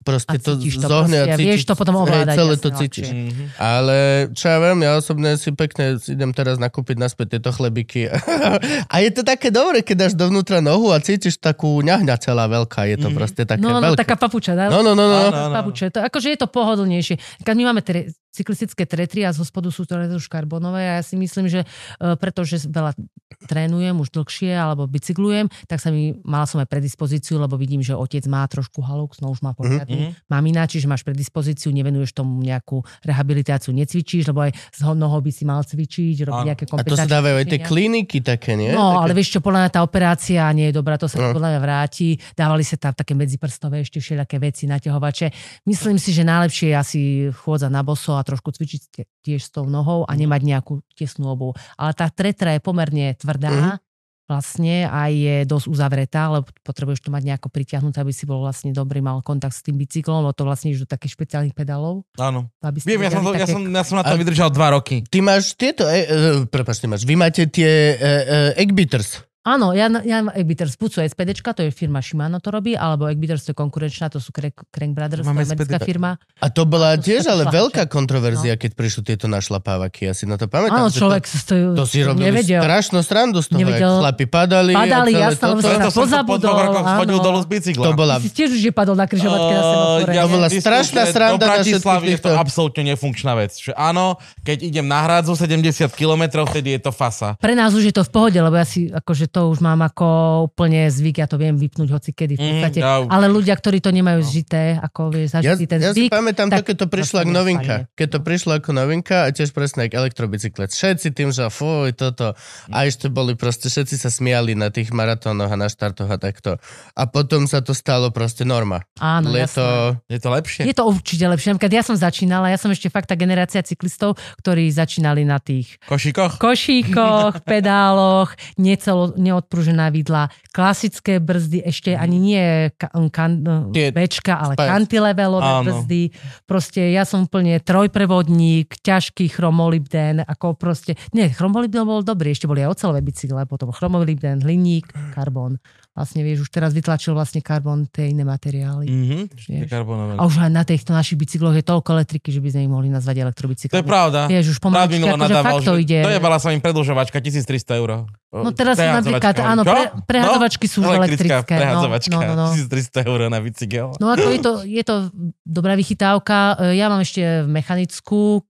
proste 0.02 0.34
A 0.34 0.38
to 0.38 0.52
to 0.56 0.66
zohne 0.82 1.14
a 1.16 1.24
proste, 1.24 1.36
cítiš. 1.36 1.46
vieš 1.48 1.64
to 1.64 1.74
potom 1.74 1.94
hej, 1.94 2.02
ovládať, 2.04 2.36
celé 2.36 2.50
jasné, 2.50 2.58
to 2.58 2.68
lepšie. 2.68 2.80
cítiš. 2.82 3.08
Mhm. 3.08 3.44
Ale 3.56 3.98
čo 4.32 4.46
ja 4.46 4.58
viem, 4.60 4.80
ja 4.80 4.92
osobne 4.94 5.30
si 5.36 5.50
pekne 5.52 5.84
idem 5.98 6.32
teraz 6.32 6.58
nakúpiť 6.58 6.98
naspäť 6.98 7.38
tieto 7.38 7.50
chlebiky. 7.50 8.10
a 8.94 8.96
je 8.98 9.10
to 9.10 9.22
také 9.22 9.50
dobre, 9.50 9.80
keď 9.80 9.96
dáš 10.02 10.14
dovnútra 10.14 10.60
nohu 10.60 10.90
a 10.90 10.98
cítiš 10.98 11.38
takú 11.38 11.78
ňahňa 11.80 12.16
celá 12.18 12.46
veľká. 12.46 12.86
Je 12.88 12.98
to 12.98 13.08
Mhm. 13.08 13.16
proste 13.16 13.42
také 13.44 13.62
No, 13.62 13.78
no, 13.78 13.82
veľké. 13.84 14.02
taká 14.02 14.16
papuča, 14.16 14.54
dá? 14.54 14.66
No, 14.68 14.82
no, 14.82 14.92
no, 14.92 15.06
no. 15.06 15.20
Áno, 15.28 15.50
no. 15.50 15.56
Papuče. 15.56 15.90
To, 15.90 16.02
akože 16.02 16.28
je 16.30 16.38
to 16.38 16.48
pohodlnejšie. 16.48 17.16
Keď 17.42 17.54
my 17.54 17.64
máme 17.68 17.82
tre, 17.82 18.00
cyklistické 18.32 18.88
tretry 18.88 19.22
a 19.22 19.30
zo 19.30 19.44
spodu 19.44 19.68
sú 19.68 19.84
to 19.84 20.00
už 20.00 20.26
karbonové 20.26 20.80
a 20.80 20.94
ja 20.98 21.04
si 21.04 21.14
myslím, 21.14 21.46
že 21.46 21.68
uh, 22.00 22.16
pretože 22.16 22.64
veľa 22.64 22.96
trénujem 23.42 23.92
už 23.94 24.08
dlhšie 24.10 24.52
alebo 24.52 24.88
bicyklujem, 24.88 25.52
tak 25.66 25.80
sa 25.80 25.92
mi, 25.92 26.16
mala 26.24 26.46
som 26.46 26.60
aj 26.60 26.68
predispozíciu, 26.68 27.36
lebo 27.36 27.56
vidím, 27.56 27.82
že 27.82 27.92
otec 27.92 28.24
má 28.28 28.44
trošku 28.46 28.80
halux, 28.80 29.20
no 29.20 29.32
už 29.32 29.44
má 29.44 29.52
poriadny. 29.52 29.91
Mhm. 29.92 30.10
Mamina, 30.28 30.64
čiže 30.64 30.86
máš 30.86 31.02
predispozíciu, 31.02 31.70
nevenuješ 31.70 32.12
tomu 32.14 32.40
nejakú 32.40 32.80
rehabilitáciu, 33.02 33.72
necvičíš, 33.72 34.28
lebo 34.28 34.44
aj 34.44 34.52
z 34.54 34.82
ho- 34.82 34.94
nohou 34.94 35.18
by 35.18 35.30
si 35.30 35.44
mal 35.44 35.62
cvičiť, 35.62 36.16
robiť 36.22 36.46
nejaké 36.46 36.64
A 36.70 36.82
to 36.82 36.96
sa 36.96 37.06
dávajú 37.06 37.36
aj 37.38 37.48
tie 37.48 37.60
kliniky 37.60 38.18
také, 38.20 38.54
nie? 38.54 38.70
No, 38.70 38.94
také... 38.94 39.02
ale 39.02 39.12
vieš 39.14 39.30
čo, 39.32 39.40
podľa 39.40 39.60
mňa 39.62 39.72
tá 39.72 39.82
operácia 39.82 40.42
nie 40.52 40.68
je 40.68 40.74
dobrá, 40.74 40.96
to 40.96 41.06
sa 41.06 41.18
No. 41.18 41.32
podľa 41.32 41.50
mňa 41.52 41.62
vráti. 41.62 42.08
Dávali 42.32 42.62
sa 42.62 42.76
tam 42.76 42.92
také 42.92 43.12
medziprstové 43.12 43.82
ešte 43.82 43.98
všelijaké 43.98 44.38
veci, 44.38 44.66
naťahovače. 44.66 45.28
Myslím 45.64 45.98
si, 45.98 46.10
že 46.10 46.24
najlepšie 46.24 46.68
je 46.68 46.76
asi 46.76 47.00
chôdza 47.36 47.68
na 47.68 47.82
boso 47.82 48.14
a 48.14 48.22
trošku 48.22 48.50
cvičiť 48.50 48.82
tie- 48.88 49.08
tiež 49.22 49.42
s 49.42 49.52
tou 49.52 49.66
nohou 49.66 50.04
a 50.04 50.12
nemať 50.12 50.42
nejakú 50.42 50.74
tesnú 50.92 51.30
obu. 51.30 51.52
Ale 51.76 51.92
tá 51.92 52.08
tretra 52.08 52.52
je 52.52 52.62
pomerne 52.62 53.14
tvrdá, 53.14 53.52
Mhm. 53.52 53.91
Vlastne 54.32 54.88
a 54.88 55.12
je 55.12 55.44
dosť 55.44 55.68
uzavretá, 55.68 56.32
lebo 56.32 56.48
potrebuješ 56.64 57.04
to 57.04 57.12
mať 57.12 57.24
nejako 57.28 57.52
pritiahnuté, 57.52 58.00
aby 58.00 58.16
si 58.16 58.24
bol 58.24 58.40
vlastne 58.40 58.72
dobrý, 58.72 59.04
mal 59.04 59.20
kontakt 59.20 59.52
s 59.52 59.62
tým 59.62 59.76
bicyklom, 59.76 60.24
lebo 60.24 60.32
to 60.32 60.48
vlastne 60.48 60.72
ideš 60.72 60.88
do 60.88 60.90
takých 60.90 61.20
špeciálnych 61.20 61.52
pedálov. 61.52 62.08
Áno. 62.16 62.48
Aby 62.64 62.80
ste 62.80 62.96
Viem, 62.96 63.04
ja 63.04 63.12
som, 63.12 63.20
to, 63.20 63.36
vedeli 63.36 63.44
ja, 63.44 63.46
také- 63.46 63.56
som, 63.60 63.62
ja 63.68 63.84
som 63.84 63.96
na 64.00 64.06
to 64.08 64.16
A- 64.16 64.20
vydržal 64.20 64.50
dva 64.50 64.68
roky. 64.72 65.04
Ty 65.04 65.20
máš 65.20 65.52
tieto, 65.54 65.84
e, 65.84 66.08
e, 66.08 66.08
prepáč, 66.48 66.80
ty 66.80 66.88
máš, 66.88 67.04
vy 67.04 67.20
máte 67.20 67.44
tie 67.46 67.68
e, 67.68 67.96
e, 68.00 68.10
Eggbeaters. 68.56 69.28
Áno, 69.42 69.74
ja, 69.74 69.90
ja 70.00 70.22
mám 70.22 70.30
Egbitters, 70.32 70.78
buď 70.78 70.90
sú 70.92 71.00
SPDčka, 71.04 71.50
to 71.52 71.62
je 71.62 71.70
firma 71.70 71.98
Shimano 71.98 72.38
to 72.38 72.48
robí, 72.48 72.78
alebo 72.78 73.06
Egbitters 73.06 73.42
to 73.42 73.52
je 73.52 73.58
konkurenčná, 73.58 74.06
to 74.08 74.18
sú 74.18 74.30
Crank, 74.30 74.54
Crank 74.70 74.94
Brothers, 74.94 75.22
to 75.22 75.28
Máme 75.28 75.42
je 75.42 75.50
americká 75.50 75.76
SPD. 75.76 75.88
firma. 75.88 76.22
A 76.38 76.48
to 76.48 76.62
bola 76.64 76.94
to 76.94 77.02
sú 77.02 77.06
tiež 77.08 77.24
ale 77.26 77.44
šľahače. 77.44 77.58
veľká 77.58 77.84
kontroverzia, 77.88 78.54
keď 78.54 78.72
prišli 78.72 79.02
tieto 79.04 79.26
našlapávaky. 79.26 80.06
Ja 80.06 80.14
si 80.14 80.24
na 80.24 80.38
to 80.38 80.46
pamätám. 80.46 80.78
Áno, 80.78 80.94
človek 80.94 81.26
to, 81.26 81.38
to, 81.42 81.56
to 81.74 81.84
si 81.84 82.06
robili 82.06 82.30
nevedel. 82.30 82.62
strašnú 82.62 83.02
srandu 83.02 83.42
z 83.42 83.48
toho, 83.48 83.60
Nevedel. 83.60 83.82
jak 83.82 83.98
chlapi 84.00 84.26
padali. 84.26 84.72
Padali, 84.72 85.12
a 85.16 85.28
sa- 85.32 85.58
Preto 85.58 85.90
som 85.90 86.06
to 86.06 86.14
po 86.22 86.38
pozabudol, 86.38 86.54
chodil 87.00 87.18
dolu 87.20 87.40
z 87.40 87.48
bicykla. 87.50 87.84
To 87.84 87.94
bola 87.94 88.16
Ty 88.16 88.22
si 88.22 88.30
tiež 88.32 88.50
už 88.52 88.62
je 88.62 88.72
padol 88.72 88.94
na 88.94 89.06
kryžovatke 89.06 89.50
na 89.50 89.58
Uh, 89.58 89.66
semafore. 89.66 90.12
ja 90.12 90.22
To 90.22 90.30
bola 90.30 90.48
strašná 90.48 91.02
že 91.02 91.10
sranda 91.10 91.42
na 91.42 91.56
všetkých 91.58 91.82
je 92.08 92.20
to 92.20 92.30
absolútne 92.36 92.84
nefunkčná 92.88 93.34
vec. 93.34 93.58
Áno, 93.74 94.06
keď 94.46 94.58
idem 94.62 94.86
na 94.86 95.02
hrádzu 95.02 95.34
70 95.34 95.66
km, 95.92 96.46
vtedy 96.46 96.78
je 96.78 96.82
to 96.84 96.92
fasa. 96.92 97.34
Pre 97.36 97.54
nás 97.54 97.74
už 97.74 97.90
je 97.90 97.96
to 97.96 98.04
v 98.04 98.12
pohode, 98.12 98.38
lebo 98.38 98.54
ja 98.54 98.64
si 98.64 98.86
akože 98.86 99.31
to 99.32 99.48
už 99.48 99.60
mám 99.60 99.80
ako 99.82 100.08
úplne 100.46 100.86
zvyk, 100.86 101.18
ja 101.18 101.26
to 101.26 101.36
viem 101.36 101.56
vypnúť 101.56 101.90
hoci 101.90 102.12
kedy 102.12 102.34
v 102.34 102.40
Mm, 102.40 102.48
podstate. 102.52 102.80
ja- 102.80 103.08
Ale 103.08 103.26
ľudia, 103.28 103.54
ktorí 103.54 103.80
to 103.80 103.90
nemajú 103.90 104.20
zžité, 104.22 104.76
ako 104.76 105.10
vieš, 105.10 105.40
Ja, 105.40 105.56
ten 105.56 105.80
ja 105.80 105.90
si 105.90 106.06
zvyk, 106.06 106.12
pamätám 106.12 106.48
to, 106.48 106.54
tak 106.54 106.66
keď 106.66 106.76
to 106.78 106.88
prišlo 106.88 107.18
to 107.18 107.24
ako 107.24 107.32
novinka. 107.34 107.76
Keď 107.92 108.08
to 108.10 108.20
prišlo 108.20 108.52
ako 108.54 108.70
novinka 108.72 109.18
a 109.22 109.30
tiež 109.30 109.50
presne 109.50 109.82
ako 109.84 109.96
elektrobicyklet. 109.98 110.70
Všetci 110.70 111.08
tým, 111.10 111.30
že 111.30 111.48
fuj, 111.48 111.94
toto. 111.94 112.36
A 112.68 112.84
ešte 112.84 113.08
boli 113.08 113.34
proste, 113.34 113.66
všetci 113.66 113.96
sa 113.98 114.10
smiali 114.10 114.52
na 114.54 114.68
tých 114.68 114.92
maratónoch 114.92 115.48
a 115.48 115.56
na 115.56 115.66
štartoch 115.66 116.06
a 116.06 116.18
takto. 116.18 116.60
A 116.92 117.04
potom 117.06 117.46
sa 117.46 117.60
to 117.60 117.72
stalo 117.72 118.10
proste 118.10 118.44
norma. 118.44 118.84
áno, 118.98 119.32
Leto. 119.32 119.96
Je 120.06 120.18
to 120.18 120.30
lepšie? 120.30 120.64
Je 120.64 120.74
to 120.74 120.84
určite 120.84 121.24
lepšie. 121.24 121.52
Napríklad 121.52 121.72
ja 121.72 121.82
som 121.82 121.96
začínala, 121.96 122.48
ja 122.48 122.58
som 122.58 122.68
ešte 122.68 122.88
fakt 122.88 123.08
tá 123.08 123.16
generácia 123.16 123.62
cyklistov, 123.62 124.14
ktorí 124.38 124.68
začínali 124.68 125.24
na 125.24 125.38
tých 125.38 125.80
Košíkoch? 125.86 126.36
košíkoch, 126.38 127.42
pedáloch, 127.50 128.30
necelo, 128.58 129.14
neodpružená 129.22 129.94
vidla, 129.94 130.28
klasické 130.50 131.22
brzdy, 131.22 131.62
ešte 131.64 131.94
ani 131.94 132.18
nie 132.18 132.46
ka, 132.76 132.90
kan, 133.14 133.46
Tie 133.70 133.94
bečka, 133.94 134.42
ale 134.42 134.58
spájač. 134.58 134.70
kantilevelové 134.74 135.52
Áno. 135.62 135.66
brzdy. 135.70 136.02
Proste 136.50 136.90
ja 136.90 137.06
som 137.06 137.30
úplne 137.30 137.62
trojprevodník, 137.62 138.82
ťažký 138.82 139.30
chromolybden, 139.30 140.26
ako 140.26 140.58
proste, 140.58 140.98
nie, 141.14 141.30
chromolybden 141.30 141.86
bol 141.86 142.02
dobrý, 142.02 142.34
ešte 142.34 142.50
boli 142.50 142.66
aj 142.66 142.74
ocelové 142.76 143.06
bicykle, 143.06 143.46
potom 143.46 143.70
chromolybden, 143.70 144.42
hliník, 144.42 144.90
karbón. 145.14 145.62
Vlastne 145.92 146.24
vieš, 146.24 146.48
už 146.48 146.50
teraz 146.50 146.72
vytlačil 146.72 147.12
vlastne 147.12 147.44
karbón 147.44 147.84
tie 147.86 148.08
iné 148.08 148.24
materiály. 148.24 148.88
Mhm, 148.88 149.18
Vieš. 149.28 149.68
karbonové. 149.68 150.16
A 150.16 150.24
už 150.24 150.40
aj 150.40 150.48
na 150.48 150.64
týchto 150.64 150.92
našich 150.92 151.20
bicykloch 151.20 151.52
je 151.52 151.62
toľko 151.62 151.90
elektriky, 151.94 152.32
že 152.32 152.40
by 152.40 152.48
sme 152.48 152.62
ich 152.64 152.72
mohli 152.72 152.88
nazvať 152.88 153.16
To 153.18 153.22
elektrobicyklami. 153.22 153.76
je 153.76 153.86
pravda. 153.86 154.20
Vieš, 154.26 154.46
už 154.48 154.58
pomaličky, 154.58 155.04
akože 155.04 155.36
fakt 155.38 155.68
to 155.68 155.74
ide. 155.76 156.00
dojebala 156.00 156.38
sa 156.38 156.50
im 156.50 156.60
predlžovačka 156.60 157.18
1300 157.18 157.76
eur. 157.76 158.08
No 158.32 158.50
teraz 158.50 158.80
napríklad, 158.80 159.36
áno, 159.44 159.62
pre, 159.62 159.92
prehádzovačky 160.08 160.66
sú 160.66 160.80
už 160.80 160.96
elektrické. 160.96 161.36
No, 161.52 161.60
prehádzovačka, 161.60 162.16
no, 162.16 162.24
no, 162.24 162.36
no. 162.40 162.56
1300 162.56 163.04
eur 163.04 163.20
na 163.28 163.40
bicykel. 163.40 163.88
No 164.00 164.08
ako 164.08 164.28
je 164.30 164.40
to, 164.40 164.52
je 164.64 164.84
to 164.88 164.96
dobrá 165.44 165.76
vychytávka. 165.76 166.56
E, 166.72 166.80
Ja 166.80 166.88
mám 166.88 167.04
ešte 167.04 167.44
mechanickú, 167.44 168.48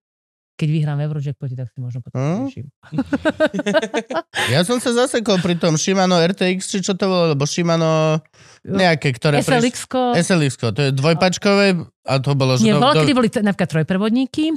keď 0.62 0.70
vyhrám 0.70 0.96
v 0.96 1.04
Eurojackpote, 1.04 1.56
tak 1.56 1.68
si 1.68 1.78
možno 1.78 2.00
potom 2.00 2.18
Hm? 2.18 2.38
riešim. 2.44 2.66
Ja 4.52 4.62
som 4.62 4.78
sa 4.78 4.92
zasekol 4.92 5.40
pri 5.40 5.56
tom 5.56 5.76
Shimano 5.76 6.18
RTX, 6.18 6.68
či 6.68 6.78
čo 6.80 6.94
to 6.94 7.06
bolo, 7.06 7.24
lebo 7.32 7.44
Shimano 7.44 8.20
nejaké, 8.64 9.10
ktoré... 9.12 9.42
SLX-ko, 9.42 10.14
SLX, 10.14 10.52
to 10.60 10.80
je 10.80 10.92
dvojpačkové 10.92 11.66
a 12.04 12.14
to 12.18 12.34
bolo, 12.34 12.56
že... 12.56 12.64
nie, 12.64 12.74
do- 12.74 12.82
do- 12.82 12.94
kedy 12.96 13.14
boli 13.14 13.30
napríklad 13.32 13.70
trojprevodníky, 13.72 14.54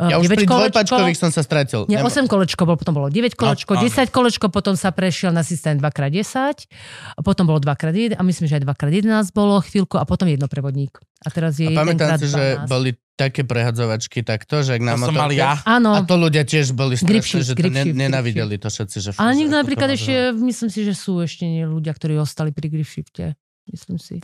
ja 0.00 0.16
už 0.16 0.26
pri 0.26 0.42
9 0.42 0.46
kolečko, 0.46 0.54
dvojpačkových 0.70 1.18
som 1.18 1.30
sa 1.30 1.42
stratil. 1.42 1.86
nie, 1.86 1.96
Nem- 1.96 2.06
8 2.06 2.26
kolečko, 2.26 2.62
bol, 2.62 2.74
potom 2.74 2.94
bolo 2.94 3.08
9 3.08 3.34
kolečko, 3.34 3.74
áno. 3.74 3.82
10 3.84 4.10
kolečko, 4.10 4.46
potom 4.48 4.74
sa 4.74 4.90
prešiel 4.90 5.30
na 5.30 5.42
systém 5.42 5.74
2x10, 5.74 6.66
a 7.10 7.20
potom 7.20 7.44
bolo 7.44 7.58
2x1 7.58 8.14
a 8.14 8.22
myslím, 8.22 8.46
že 8.46 8.54
aj 8.56 8.64
2x11 8.64 9.06
bolo 9.30 9.58
chvíľku 9.60 9.96
a 9.96 10.04
potom 10.04 10.26
jednoprevodník. 10.26 10.94
A 11.20 11.28
teraz 11.28 11.56
je 11.56 11.66
A 11.66 11.74
pamätám 11.74 12.14
si, 12.16 12.26
že 12.26 12.58
1x12. 12.60 12.70
boli 12.70 12.90
také 13.14 13.46
prehadzovačky 13.46 14.26
takto, 14.26 14.66
že 14.66 14.74
ak 14.78 14.82
na 14.82 14.94
To 14.98 15.06
som 15.06 15.14
mal 15.14 15.30
motorke- 15.30 15.38
ja. 15.38 15.54
Áno, 15.62 15.90
A 15.94 16.02
to 16.02 16.14
ľudia 16.18 16.42
tiež 16.42 16.74
boli 16.74 16.98
shift, 16.98 17.30
že 17.30 17.54
to 17.54 17.70
ne, 17.70 17.94
nenavideli 17.94 18.58
to 18.58 18.66
všetci. 18.66 18.96
Že 18.98 19.08
ale 19.16 19.32
nikto 19.38 19.54
že 19.54 19.60
napríklad 19.62 19.90
ešte, 19.94 20.14
myslím 20.34 20.70
si, 20.70 20.80
že 20.82 20.94
sú 20.98 21.22
ešte 21.22 21.46
nie 21.46 21.62
ľudia, 21.62 21.94
ktorí 21.94 22.18
ostali 22.18 22.50
pri 22.50 22.66
grip 22.74 22.86
shifte. 22.86 23.38
Myslím 23.70 24.02
si. 24.02 24.18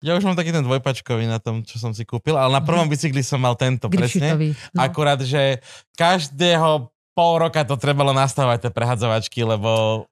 Ja 0.00 0.16
už 0.16 0.24
mám 0.24 0.32
taký 0.32 0.48
ten 0.48 0.64
dvojpačkový 0.64 1.28
na 1.28 1.36
tom, 1.36 1.60
čo 1.60 1.76
som 1.76 1.92
si 1.92 2.08
kúpil, 2.08 2.32
ale 2.32 2.56
na 2.56 2.64
prvom 2.64 2.88
bicykli 2.88 3.20
som 3.20 3.36
mal 3.36 3.52
tento, 3.52 3.92
presne. 3.92 4.32
No. 4.72 4.80
Akurát, 4.80 5.20
že 5.20 5.60
každého 6.00 6.88
pol 7.12 7.32
roka 7.36 7.60
to 7.68 7.76
trebalo 7.76 8.16
nastavovať 8.16 8.64
tie 8.64 8.72
prehadzovačky, 8.72 9.44
lebo 9.44 10.04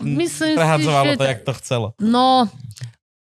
Myslím 0.00 0.56
si, 0.56 0.58
prehadzovalo 0.58 1.14
že 1.14 1.18
to, 1.20 1.24
jak 1.28 1.40
to 1.44 1.52
chcelo. 1.60 1.86
No, 2.00 2.48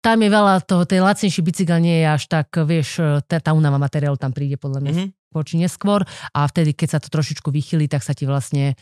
tam 0.04 0.20
je 0.20 0.28
veľa 0.28 0.60
toho, 0.68 0.84
tej 0.84 1.00
lacnejší 1.00 1.40
bicykel 1.40 1.80
nie 1.80 2.04
je 2.04 2.06
až 2.12 2.22
tak, 2.28 2.52
vieš, 2.68 3.00
tá, 3.24 3.40
tá 3.40 3.56
únava 3.56 3.80
materiálu 3.80 4.20
tam 4.20 4.36
príde 4.36 4.60
podľa 4.60 4.84
mňa 4.84 4.92
Mhm. 4.92 5.00
mm-hmm. 5.00 5.32
skôr 5.32 5.44
či 5.48 5.54
neskôr 5.56 6.00
a 6.30 6.44
vtedy, 6.44 6.76
keď 6.76 6.88
sa 6.94 6.98
to 7.00 7.08
trošičku 7.08 7.48
vychýli, 7.48 7.88
tak 7.88 8.04
sa 8.04 8.12
ti 8.12 8.28
vlastne 8.28 8.76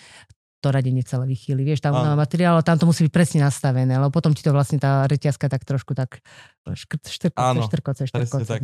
to 0.62 0.70
radenie 0.70 1.02
celé 1.02 1.26
vychýli. 1.26 1.62
Vieš, 1.66 1.82
tá 1.82 1.90
Áno. 1.90 2.02
únava 2.02 2.22
materiálu, 2.22 2.62
tam 2.62 2.78
to 2.78 2.86
musí 2.86 3.02
byť 3.06 3.12
presne 3.14 3.42
nastavené, 3.42 3.98
lebo 3.98 4.14
potom 4.14 4.30
ti 4.30 4.46
to 4.46 4.54
vlastne 4.54 4.78
tá 4.78 5.06
reťazka 5.10 5.50
tak 5.50 5.66
trošku 5.66 5.94
tak 5.94 6.22
škrt, 6.66 7.10
štrkoce, 7.10 7.66
štrkoce, 7.66 8.02
štrkoce, 8.06 8.46
tak. 8.46 8.62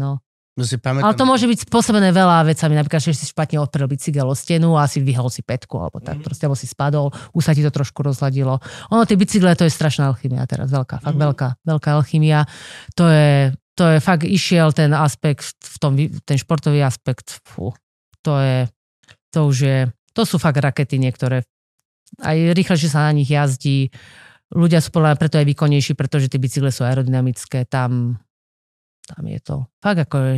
No. 0.58 0.66
Si 0.66 0.74
Ale 0.74 0.82
pamätám. 0.82 1.14
to 1.14 1.24
môže 1.24 1.46
byť 1.46 1.58
spôsobené 1.70 2.10
veľa 2.10 2.42
vecami, 2.42 2.74
napríklad, 2.74 2.98
že 2.98 3.14
si 3.14 3.30
špatne 3.30 3.62
odprel 3.62 3.86
bicykel 3.86 4.26
o 4.26 4.34
stenu 4.34 4.74
a 4.74 4.90
si 4.90 4.98
vyhol 4.98 5.30
si 5.30 5.46
petku, 5.46 5.78
alebo 5.78 6.02
tak, 6.02 6.18
Mhm. 6.18 6.24
proste, 6.26 6.42
alebo 6.44 6.58
si 6.58 6.66
spadol, 6.66 7.14
už 7.30 7.42
sa 7.46 7.54
ti 7.54 7.62
to 7.62 7.70
trošku 7.70 8.02
rozladilo. 8.02 8.58
Ono, 8.90 9.06
tie 9.06 9.14
bicykle, 9.14 9.54
to 9.54 9.62
je 9.62 9.70
strašná 9.70 10.10
alchymia 10.10 10.42
teraz, 10.50 10.68
veľká, 10.68 10.98
fakt 10.98 11.14
Mhm. 11.14 11.22
veľká, 11.22 11.48
veľká 11.62 11.88
alchymia. 11.94 12.42
To 12.98 13.06
je, 13.06 13.54
to 13.78 13.84
je 13.86 13.98
fakt, 14.02 14.26
išiel 14.26 14.74
ten 14.74 14.90
aspekt, 14.90 15.54
v 15.62 15.76
tom, 15.78 15.92
ten 16.26 16.34
športový 16.36 16.82
aspekt, 16.82 17.38
fú, 17.46 17.70
to 18.26 18.34
je, 18.42 18.66
to 19.30 19.46
už 19.46 19.56
je, 19.62 19.78
to 20.12 20.26
sú 20.26 20.42
fakt 20.42 20.58
rakety 20.58 20.98
niektoré. 20.98 21.46
Aj 22.24 22.34
rýchlejšie 22.34 22.90
sa 22.90 23.06
na 23.06 23.14
nich 23.14 23.30
jazdí, 23.30 23.92
ľudia 24.50 24.80
sú 24.80 24.90
podľa 24.90 25.14
preto 25.20 25.36
aj 25.36 25.44
výkonnejší, 25.44 25.92
pretože 25.94 26.26
tie 26.32 26.40
bicykle 26.40 26.72
sú 26.72 26.82
aerodynamické, 26.82 27.68
tam, 27.68 28.16
tam 29.08 29.24
je 29.24 29.40
to. 29.40 29.56
Fakt 29.80 30.04
ako, 30.04 30.36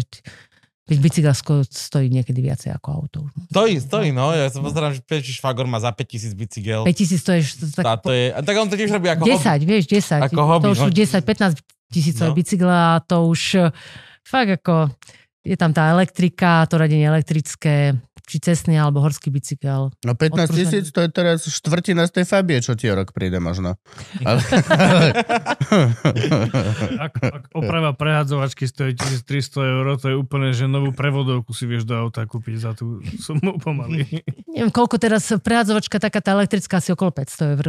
veď 0.86 0.98
bicykel 0.98 1.34
stojí 1.70 2.10
niekedy 2.10 2.42
viacej 2.42 2.74
ako 2.74 2.88
auto. 2.90 3.20
Stojí, 3.50 3.78
stojí, 3.78 4.10
no. 4.10 4.34
Ja 4.34 4.50
sa 4.50 4.58
pozerám, 4.58 4.90
že 4.90 5.02
Peči 5.06 5.30
Švagor 5.30 5.66
má 5.70 5.78
za 5.78 5.94
5000 5.94 6.34
bicykel. 6.34 6.82
5000 6.82 7.22
to 7.22 7.30
je 7.34 7.42
tak, 7.78 8.02
to 8.02 8.10
je, 8.10 8.34
tak 8.34 8.54
on 8.58 8.66
to 8.66 8.74
tiež 8.74 8.90
robí 8.90 9.06
ako 9.06 9.22
10, 9.22 9.38
hobby. 9.38 9.64
vieš, 9.66 9.84
10. 9.86 10.26
Ako 10.30 10.40
hobby, 10.42 10.64
to 10.66 10.68
už 10.74 10.80
no. 10.82 10.90
10-15 10.90 11.62
tisícové 11.90 12.28
No. 12.30 12.34
bicykle 12.34 12.70
a 12.70 12.98
to 13.02 13.26
už 13.26 13.70
fakt 14.22 14.50
ako, 14.62 14.94
je 15.42 15.56
tam 15.58 15.70
tá 15.70 15.90
elektrika, 15.90 16.66
to 16.66 16.78
radenie 16.78 17.06
elektrické, 17.06 17.94
či 18.30 18.38
cestný 18.38 18.78
alebo 18.78 19.02
horský 19.02 19.34
bicykel. 19.34 19.90
No 20.06 20.12
15 20.14 20.46
Odpružený. 20.46 20.54
tisíc, 20.54 20.86
to 20.94 21.02
je 21.02 21.10
teraz 21.10 21.42
štvrtina 21.42 22.06
z 22.06 22.22
tej 22.22 22.24
Fabie, 22.30 22.62
čo 22.62 22.78
ti 22.78 22.86
o 22.86 22.94
rok 22.94 23.10
príde 23.10 23.42
možno. 23.42 23.74
Ale... 24.28 24.38
Ak, 27.00 27.14
ak 27.16 27.44
oprava 27.54 27.94
prehádzovačky 27.94 28.66
stojí 28.66 28.92
1300 28.98 29.26
eur, 29.56 29.86
to 29.96 30.06
je 30.12 30.16
úplne, 30.18 30.50
že 30.50 30.66
novú 30.66 30.90
prevodovku 30.92 31.54
si 31.54 31.64
vieš 31.64 31.86
do 31.86 31.94
auta 31.96 32.26
kúpiť 32.26 32.56
za 32.58 32.72
tú 32.74 33.00
sumu 33.22 33.56
pomaly. 33.56 34.04
Neviem, 34.50 34.72
koľko 34.74 34.98
teraz 35.00 35.30
prehádzovačka, 35.30 36.02
taká 36.02 36.20
tá 36.20 36.36
elektrická 36.36 36.82
asi 36.82 36.92
okolo 36.92 37.14
500 37.14 37.54
eur. 37.56 37.66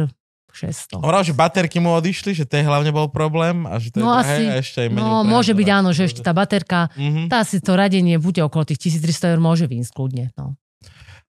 600. 0.52 1.00
Hovoril, 1.00 1.24
že 1.24 1.32
baterky 1.32 1.76
mu 1.76 1.92
odišli, 1.92 2.32
že 2.32 2.44
to 2.44 2.54
je 2.54 2.62
hlavne 2.62 2.88
bol 2.88 3.08
problém 3.08 3.64
a 3.64 3.76
že 3.76 3.88
to 3.88 3.98
je 3.98 4.04
No 4.04 4.12
drahé 4.12 4.28
asi. 4.30 4.44
a 4.46 4.54
ešte 4.56 4.78
aj 4.80 4.88
menej 4.88 5.02
No, 5.02 5.24
môže 5.24 5.52
byť 5.52 5.68
áno, 5.68 5.90
že 5.90 6.06
ešte 6.06 6.20
tá 6.20 6.30
baterka, 6.30 6.92
Mhm. 6.94 7.26
tá 7.26 7.40
si 7.42 7.58
to 7.58 7.72
radenie 7.72 8.16
bude 8.16 8.38
okolo 8.38 8.62
tých 8.64 8.78
1300 8.78 9.32
eur, 9.32 9.40
môže 9.40 9.64
výjsť 9.64 9.90
kľudne. 9.90 10.30
No. 10.36 10.54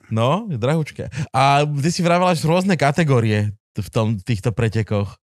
No, 0.08 0.46
je 0.46 0.56
drahúčke. 0.56 1.08
A 1.32 1.64
ty 1.64 1.90
si 1.90 2.04
vravala, 2.04 2.36
že 2.36 2.44
rôzne 2.44 2.76
kategórie 2.76 3.56
v 3.74 3.90
tom, 3.90 4.20
týchto 4.20 4.52
pretekoch. 4.52 5.18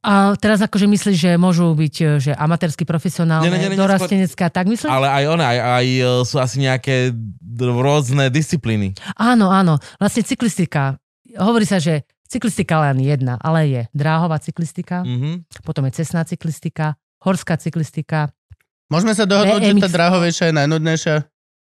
A 0.00 0.32
teraz 0.32 0.64
akože 0.64 0.88
myslíš, 0.88 1.16
že 1.18 1.30
môžu 1.36 1.76
byť, 1.76 1.94
e, 2.00 2.06
že 2.18 2.32
amatérsky, 2.32 2.88
profesionálne, 2.88 3.52
Nie, 3.52 3.60
nie, 3.60 3.68
nie, 3.68 3.76
dorastenecké, 3.76 4.40
a 4.40 4.48
tak 4.48 4.64
myslím? 4.64 4.88
Ale 4.88 5.12
aj 5.12 5.24
one, 5.28 5.44
aj, 5.44 5.58
aj 5.60 5.86
e, 5.92 6.00
sú 6.24 6.40
asi 6.40 6.56
nejaké 6.56 7.12
rôzne 7.60 8.32
disciplíny. 8.32 8.96
Áno, 9.12 9.52
áno. 9.52 9.76
Vlastne 10.00 10.24
cyklistika. 10.24 10.96
Hovorí 11.36 11.68
sa, 11.68 11.76
že 11.76 12.08
cyklistika 12.30 12.78
len 12.80 12.96
jedna, 13.00 13.34
ale 13.36 13.60
je 13.66 13.82
dráhová 13.90 14.38
cyklistika, 14.38 15.02
Mhm. 15.02 15.50
potom 15.60 15.84
je 15.84 15.98
cestná 15.98 16.22
cyklistika, 16.22 16.94
horská 17.18 17.58
cyklistika. 17.58 18.30
Môžeme 18.86 19.12
sa 19.12 19.22
dohodnúť, 19.22 19.60
že 19.60 19.74
tá 19.76 19.84
BMX. 19.84 19.92
drahovejšia 19.92 20.44
je 20.46 20.54
najnudnejšia? 20.56 21.16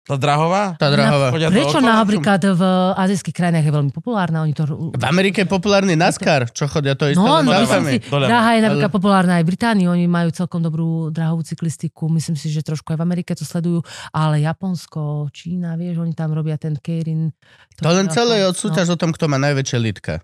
Tá 0.05 0.21
drahová? 0.21 0.77
Tá 0.77 0.93
drahová. 0.93 1.33
To 1.33 1.49
Prečo 1.49 1.81
napríklad 1.81 2.37
v 2.37 2.61
azijských 2.93 3.33
krajinách 3.33 3.65
je 3.65 3.73
veľmi 3.73 3.89
populárna? 3.89 4.45
Oni 4.45 4.53
to... 4.53 4.69
V 4.93 5.01
Amerike 5.01 5.41
je 5.41 5.49
populárny 5.49 5.97
NASCAR, 5.97 6.45
čo 6.47 6.69
chodia 6.69 6.93
to 6.93 7.09
isté 7.09 7.17
No, 7.17 7.41
len 7.41 7.49
no 7.49 7.57
autami. 7.57 7.97
si, 7.97 8.05
Doľava. 8.05 8.29
dráha 8.29 8.49
je 8.53 8.61
napríklad 8.61 8.91
populárna 8.93 9.33
aj 9.35 9.43
v 9.43 9.49
Británii, 9.49 9.87
oni 9.89 10.05
majú 10.05 10.29
celkom 10.29 10.61
dobrú 10.61 11.09
dráhovú 11.09 11.41
cyklistiku, 11.41 12.05
myslím 12.11 12.37
si, 12.37 12.47
že 12.47 12.61
trošku 12.61 12.85
aj 12.87 13.01
v 13.01 13.03
Amerike 13.03 13.33
to 13.33 13.41
sledujú, 13.41 13.81
ale 14.11 14.45
Japonsko, 14.45 15.01
Čína, 15.31 15.73
vieš, 15.73 15.97
oni 15.97 16.13
tam 16.13 16.29
robia 16.29 16.53
ten 16.55 16.77
Keirin. 16.77 17.33
To 17.75 17.89
len 17.89 18.05
je 18.05 18.13
celé 18.13 18.33
je 18.35 18.43
ako- 18.43 18.49
od 18.51 18.55
súťaž 18.59 18.87
o 18.87 18.97
tom, 18.97 19.09
kto 19.09 19.25
má 19.25 19.41
najväčšie 19.41 19.77
lítka. 19.79 20.21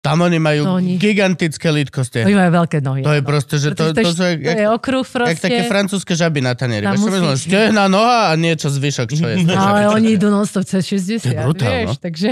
Tam 0.00 0.16
oni 0.18 0.40
majú 0.40 0.64
To 0.64 0.72
oni- 0.80 0.96
gigantické 0.96 1.68
No, 1.68 1.76
lítkosti. 1.76 2.24
oni 2.24 2.32
majú 2.32 2.50
veľké 2.56 2.80
nohy. 2.80 3.04
To 3.04 3.12
je 3.12 3.20
áno. 3.20 3.28
proste, 3.28 3.54
že 3.60 3.76
to, 3.76 3.92
Pretože 3.92 4.00
to, 4.00 4.08
sú 4.10 4.22
jak, 4.24 4.38
to 4.38 4.48
jak, 4.48 4.56
je 4.56 4.68
okruh 4.72 5.04
jak 5.04 5.12
proste. 5.12 5.44
také 5.44 5.62
francúzske 5.68 6.12
žaby 6.16 6.40
na 6.40 6.52
tanieri. 6.56 6.88
Tam 6.88 6.96
musíš- 6.96 7.20
myslím? 7.20 7.36
Stehná 7.36 7.84
noha 7.84 8.18
a 8.28 8.34
niečo 8.34 8.66
zvyšok, 8.66 9.08
čo 9.10 9.24
je. 9.28 9.36
Ale 9.60 9.92
oni 9.92 10.16
idú 10.16 10.32
non-stop 10.32 10.64
cez 10.64 10.88
60, 10.88 11.20
To 11.20 11.28
je 11.28 11.36
brutál, 11.36 11.72
vieš, 11.76 11.88
no. 11.92 12.00
takže... 12.00 12.28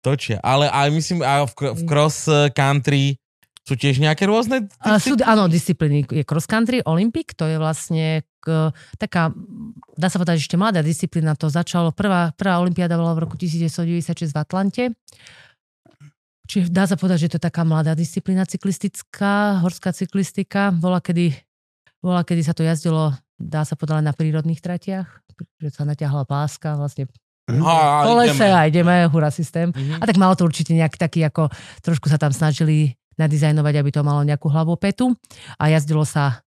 Točia. 0.00 0.40
Ale 0.40 0.66
aj 0.66 0.88
myslím, 0.90 1.20
a 1.20 1.44
v, 1.44 1.52
v 1.76 1.82
cross 1.84 2.24
country 2.50 3.20
sú 3.60 3.76
tiež 3.76 4.00
nejaké 4.00 4.24
rôzne... 4.24 4.72
A 4.80 4.96
sú, 4.96 5.12
áno, 5.20 5.44
disciplíny. 5.44 6.08
Je 6.08 6.24
cross 6.24 6.48
country, 6.48 6.80
Olympic, 6.88 7.36
to 7.36 7.44
je 7.44 7.60
vlastne 7.60 8.24
k, 8.40 8.72
taká, 8.96 9.28
dá 9.94 10.08
sa 10.08 10.16
povedať, 10.16 10.40
ešte 10.40 10.56
mladá 10.56 10.80
disciplína. 10.80 11.36
To 11.36 11.52
začalo, 11.52 11.92
prvá, 11.92 12.32
prvá 12.32 12.56
olympiáda 12.56 12.96
bola 12.96 13.12
v 13.12 13.28
roku 13.28 13.36
1996 13.36 14.32
v 14.32 14.38
Atlante. 14.40 14.82
Čiže 16.50 16.66
dá 16.74 16.82
sa 16.82 16.98
povedať, 16.98 17.30
že 17.30 17.30
to 17.30 17.38
je 17.38 17.46
taká 17.46 17.62
mladá 17.62 17.94
disciplína 17.94 18.42
cyklistická, 18.42 19.62
horská 19.62 19.94
cyklistika. 19.94 20.74
Bola 20.74 20.98
kedy, 20.98 21.30
bola, 22.02 22.26
kedy 22.26 22.42
sa 22.42 22.50
to 22.50 22.66
jazdilo, 22.66 23.14
dá 23.38 23.62
sa 23.62 23.78
povedať, 23.78 24.02
na 24.02 24.10
prírodných 24.10 24.58
tratiach, 24.58 25.06
že 25.62 25.70
sa 25.70 25.86
natiahla 25.86 26.26
páska, 26.26 26.74
vlastne 26.74 27.06
Á, 27.46 28.06
po 28.06 28.18
lese 28.18 28.46
ideme. 28.46 28.54
a 28.54 28.60
ideme, 28.66 28.94
hurá 29.10 29.30
systém. 29.30 29.70
Mhm. 29.70 30.02
A 30.02 30.04
tak 30.10 30.18
malo 30.18 30.34
to 30.34 30.42
určite 30.42 30.74
nejaký 30.74 30.98
taký, 30.98 31.20
ako 31.22 31.50
trošku 31.86 32.10
sa 32.10 32.18
tam 32.18 32.34
snažili 32.34 32.98
nadizajnovať, 33.14 33.74
aby 33.78 33.90
to 33.94 34.02
malo 34.02 34.26
nejakú 34.26 34.50
hlavopetu. 34.50 35.14
A 35.54 35.70
jazdilo 35.70 36.02
sa 36.02 36.42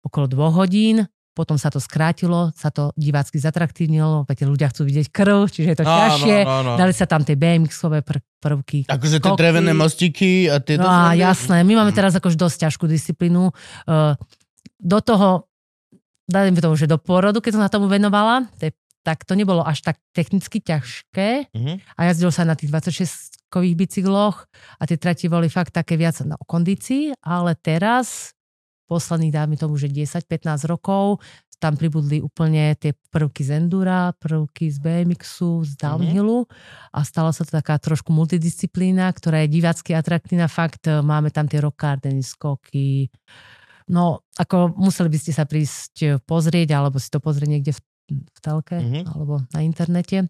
okolo 0.00 0.32
dvoch 0.32 0.64
hodín, 0.64 1.04
potom 1.32 1.56
sa 1.56 1.72
to 1.72 1.80
skrátilo, 1.80 2.52
sa 2.52 2.68
to 2.68 2.92
divácky 2.94 3.40
zatraktívnilo, 3.40 4.28
veď 4.28 4.44
ľudia 4.44 4.68
chcú 4.68 4.84
vidieť 4.84 5.08
krv, 5.08 5.48
čiže 5.48 5.68
je 5.72 5.78
to 5.80 5.86
ťažšie. 5.88 6.36
no, 6.44 6.56
no. 6.62 6.72
Dali 6.76 6.92
sa 6.92 7.08
tam 7.08 7.24
tie 7.24 7.36
BMX-ové 7.36 8.04
pr- 8.04 8.20
prvky. 8.38 8.84
Akože 8.86 9.18
tie 9.18 9.32
drevené 9.32 9.72
mostíky 9.72 10.46
a 10.52 10.60
tie... 10.60 10.76
No 10.76 10.88
a 10.88 11.16
jasné, 11.16 11.64
my 11.64 11.72
máme 11.78 11.92
teraz 11.96 12.12
akož 12.12 12.36
dosť 12.36 12.68
ťažkú 12.68 12.84
disciplínu. 12.84 13.48
Uh, 13.88 14.14
do 14.76 14.98
toho, 15.00 15.48
dajme 16.28 16.58
tomu, 16.60 16.76
že 16.76 16.90
do 16.90 17.00
pôrodu, 17.00 17.40
keď 17.40 17.52
som 17.56 17.62
sa 17.64 17.72
tomu 17.72 17.88
venovala, 17.88 18.44
tak 19.02 19.24
to 19.26 19.34
nebolo 19.34 19.64
až 19.66 19.82
tak 19.82 19.96
technicky 20.14 20.62
ťažké 20.62 21.50
Mhm. 21.56 21.72
a 21.96 22.00
jazdilo 22.12 22.30
sa 22.30 22.46
na 22.46 22.54
tých 22.54 22.70
26 22.70 23.42
športovkových 23.52 23.76
bicykloch 23.76 24.48
a 24.80 24.82
tie 24.88 24.96
trati 24.96 25.28
boli 25.28 25.52
fakt 25.52 25.76
také 25.76 26.00
viac 26.00 26.16
na 26.24 26.40
kondícii, 26.40 27.12
ale 27.20 27.52
teraz 27.52 28.32
posledných, 28.92 29.32
dáme 29.32 29.56
tomu, 29.56 29.80
že 29.80 29.88
10-15 29.88 30.68
rokov, 30.68 31.24
tam 31.62 31.78
pribudli 31.78 32.18
úplne 32.18 32.74
tie 32.74 32.90
prvky 32.90 33.46
z 33.46 33.62
endura, 33.62 34.10
prvky 34.18 34.66
z 34.66 34.82
BMXu, 34.82 35.62
z 35.62 35.78
downhillu 35.78 36.50
a 36.90 37.06
stala 37.06 37.30
sa 37.30 37.46
to 37.46 37.54
taká 37.54 37.78
trošku 37.78 38.10
multidisciplína, 38.10 39.06
ktorá 39.14 39.46
je 39.46 39.62
divácky 39.62 39.94
atraktívna. 39.94 40.50
Fakt, 40.50 40.90
e, 40.90 40.98
máme 40.98 41.30
tam 41.30 41.46
tie 41.46 41.62
rock 41.62 41.78
gardeny, 41.78 42.26
skoky. 42.26 43.14
No, 43.86 44.26
ako 44.34 44.74
museli 44.74 45.14
by 45.14 45.18
ste 45.22 45.30
sa 45.30 45.46
prísť 45.46 45.94
e, 46.02 46.06
pozrieť, 46.18 46.74
alebo 46.74 46.98
si 46.98 47.06
to 47.06 47.22
pozrieť 47.22 47.48
niekde 47.54 47.72
v 47.78 47.80
telke 48.42 48.74
Mhm. 48.74 49.00
alebo 49.08 49.38
na 49.48 49.62
internete, 49.62 50.26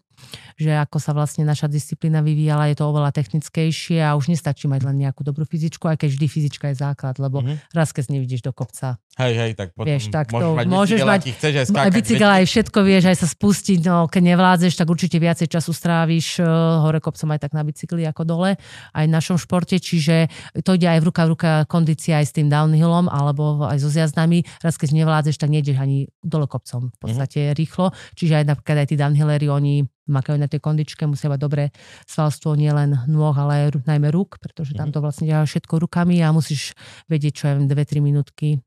že 0.55 0.71
ako 0.71 0.97
sa 0.97 1.11
vlastne 1.11 1.41
naša 1.43 1.65
disciplína 1.67 2.21
vyvíjala, 2.21 2.69
je 2.69 2.77
to 2.77 2.85
oveľa 2.85 3.09
technickejšie 3.11 3.97
a 3.99 4.13
už 4.13 4.29
nestačí 4.29 4.65
mať 4.65 4.81
len 4.83 4.97
nejakú 4.99 5.21
dobrú 5.21 5.43
fyzičku, 5.43 5.83
aj 5.83 5.97
keď 5.97 6.09
vždy 6.11 6.27
fyzička 6.27 6.65
je 6.69 6.77
základ, 6.77 7.17
lebo 7.17 7.41
Mhm. 7.41 7.73
raz 7.73 7.89
keď 7.89 8.03
nevidíš 8.09 8.41
do 8.41 8.51
kopca, 8.51 9.01
Hej, 9.13 9.33
hej, 9.35 9.51
tak 9.53 9.69
potom 9.71 9.85
Vieš, 9.87 10.09
tak 10.09 10.25
môžeš 10.27 10.41
to 10.43 10.49
mať 10.55 10.65
môžeš 10.67 10.99
mať- 11.03 11.25
chceš, 11.31 11.53
aj 11.55 11.65
skákať. 11.67 11.93
bicykel, 11.93 12.29
aj 12.31 12.45
všetko 12.47 12.79
vieš, 12.81 13.03
aj 13.05 13.17
sa 13.19 13.27
spustiť, 13.27 13.79
no 13.83 13.95
keď 14.07 14.21
nevládzeš, 14.27 14.73
tak 14.73 14.87
určite 14.87 15.17
viacej 15.19 15.47
času 15.47 15.69
stráviš 15.71 16.39
uh, 16.39 16.49
hore 16.81 16.97
kopcom 16.97 17.29
aj 17.29 17.39
tak 17.39 17.51
na 17.51 17.61
bicykli 17.61 18.03
ako 18.03 18.21
dole, 18.23 18.57
aj 18.89 19.03
v 19.03 19.11
našom 19.11 19.37
športe, 19.37 19.77
čiže 19.77 20.33
to 20.57 20.73
ide 20.73 20.87
aj 20.87 20.97
v 20.97 21.05
ruka 21.05 21.21
v 21.23 21.31
ruka 21.31 21.51
kondícia 21.67 22.17
aj 22.17 22.25
s 22.25 22.33
tým 22.33 22.47
downhillom, 22.47 23.05
alebo 23.05 23.61
aj 23.63 23.77
so 23.77 23.87
zjazdami. 23.87 24.41
Raz 24.59 24.75
keď 24.75 24.89
nevládzeš, 24.95 25.37
tak 25.37 25.49
nejdeš 25.51 25.77
ani 25.77 26.09
dole 26.19 26.45
kopcom 26.45 26.89
v 26.89 26.97
podstate 26.99 27.53
rýchlo, 27.53 27.93
čiže 28.13 28.43
aj 28.43 28.45
napríklad 28.51 28.83
aj 28.83 28.87
tí 28.91 28.95
downhillery, 28.99 29.47
oni 29.47 29.73
makajú 30.07 30.35
na 30.35 30.51
tej 30.51 30.59
kondičke, 30.59 31.07
musia 31.07 31.31
mať 31.31 31.39
dobré 31.39 31.63
svalstvo 32.03 32.59
nielen 32.59 33.07
nôh, 33.07 33.35
ale 33.35 33.71
aj 33.71 33.87
najmä 33.87 34.11
rúk, 34.11 34.39
pretože 34.43 34.75
tam 34.75 34.91
to 34.91 34.99
vlastne 34.99 35.27
ďalá 35.27 35.47
všetko 35.47 35.79
rukami 35.87 36.19
a 36.19 36.35
musíš 36.35 36.75
vedieť, 37.07 37.33
čo 37.33 37.43
je 37.47 37.53
2-3 37.67 38.03
minútky 38.03 38.59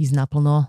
ísť 0.00 0.14
naplno 0.16 0.68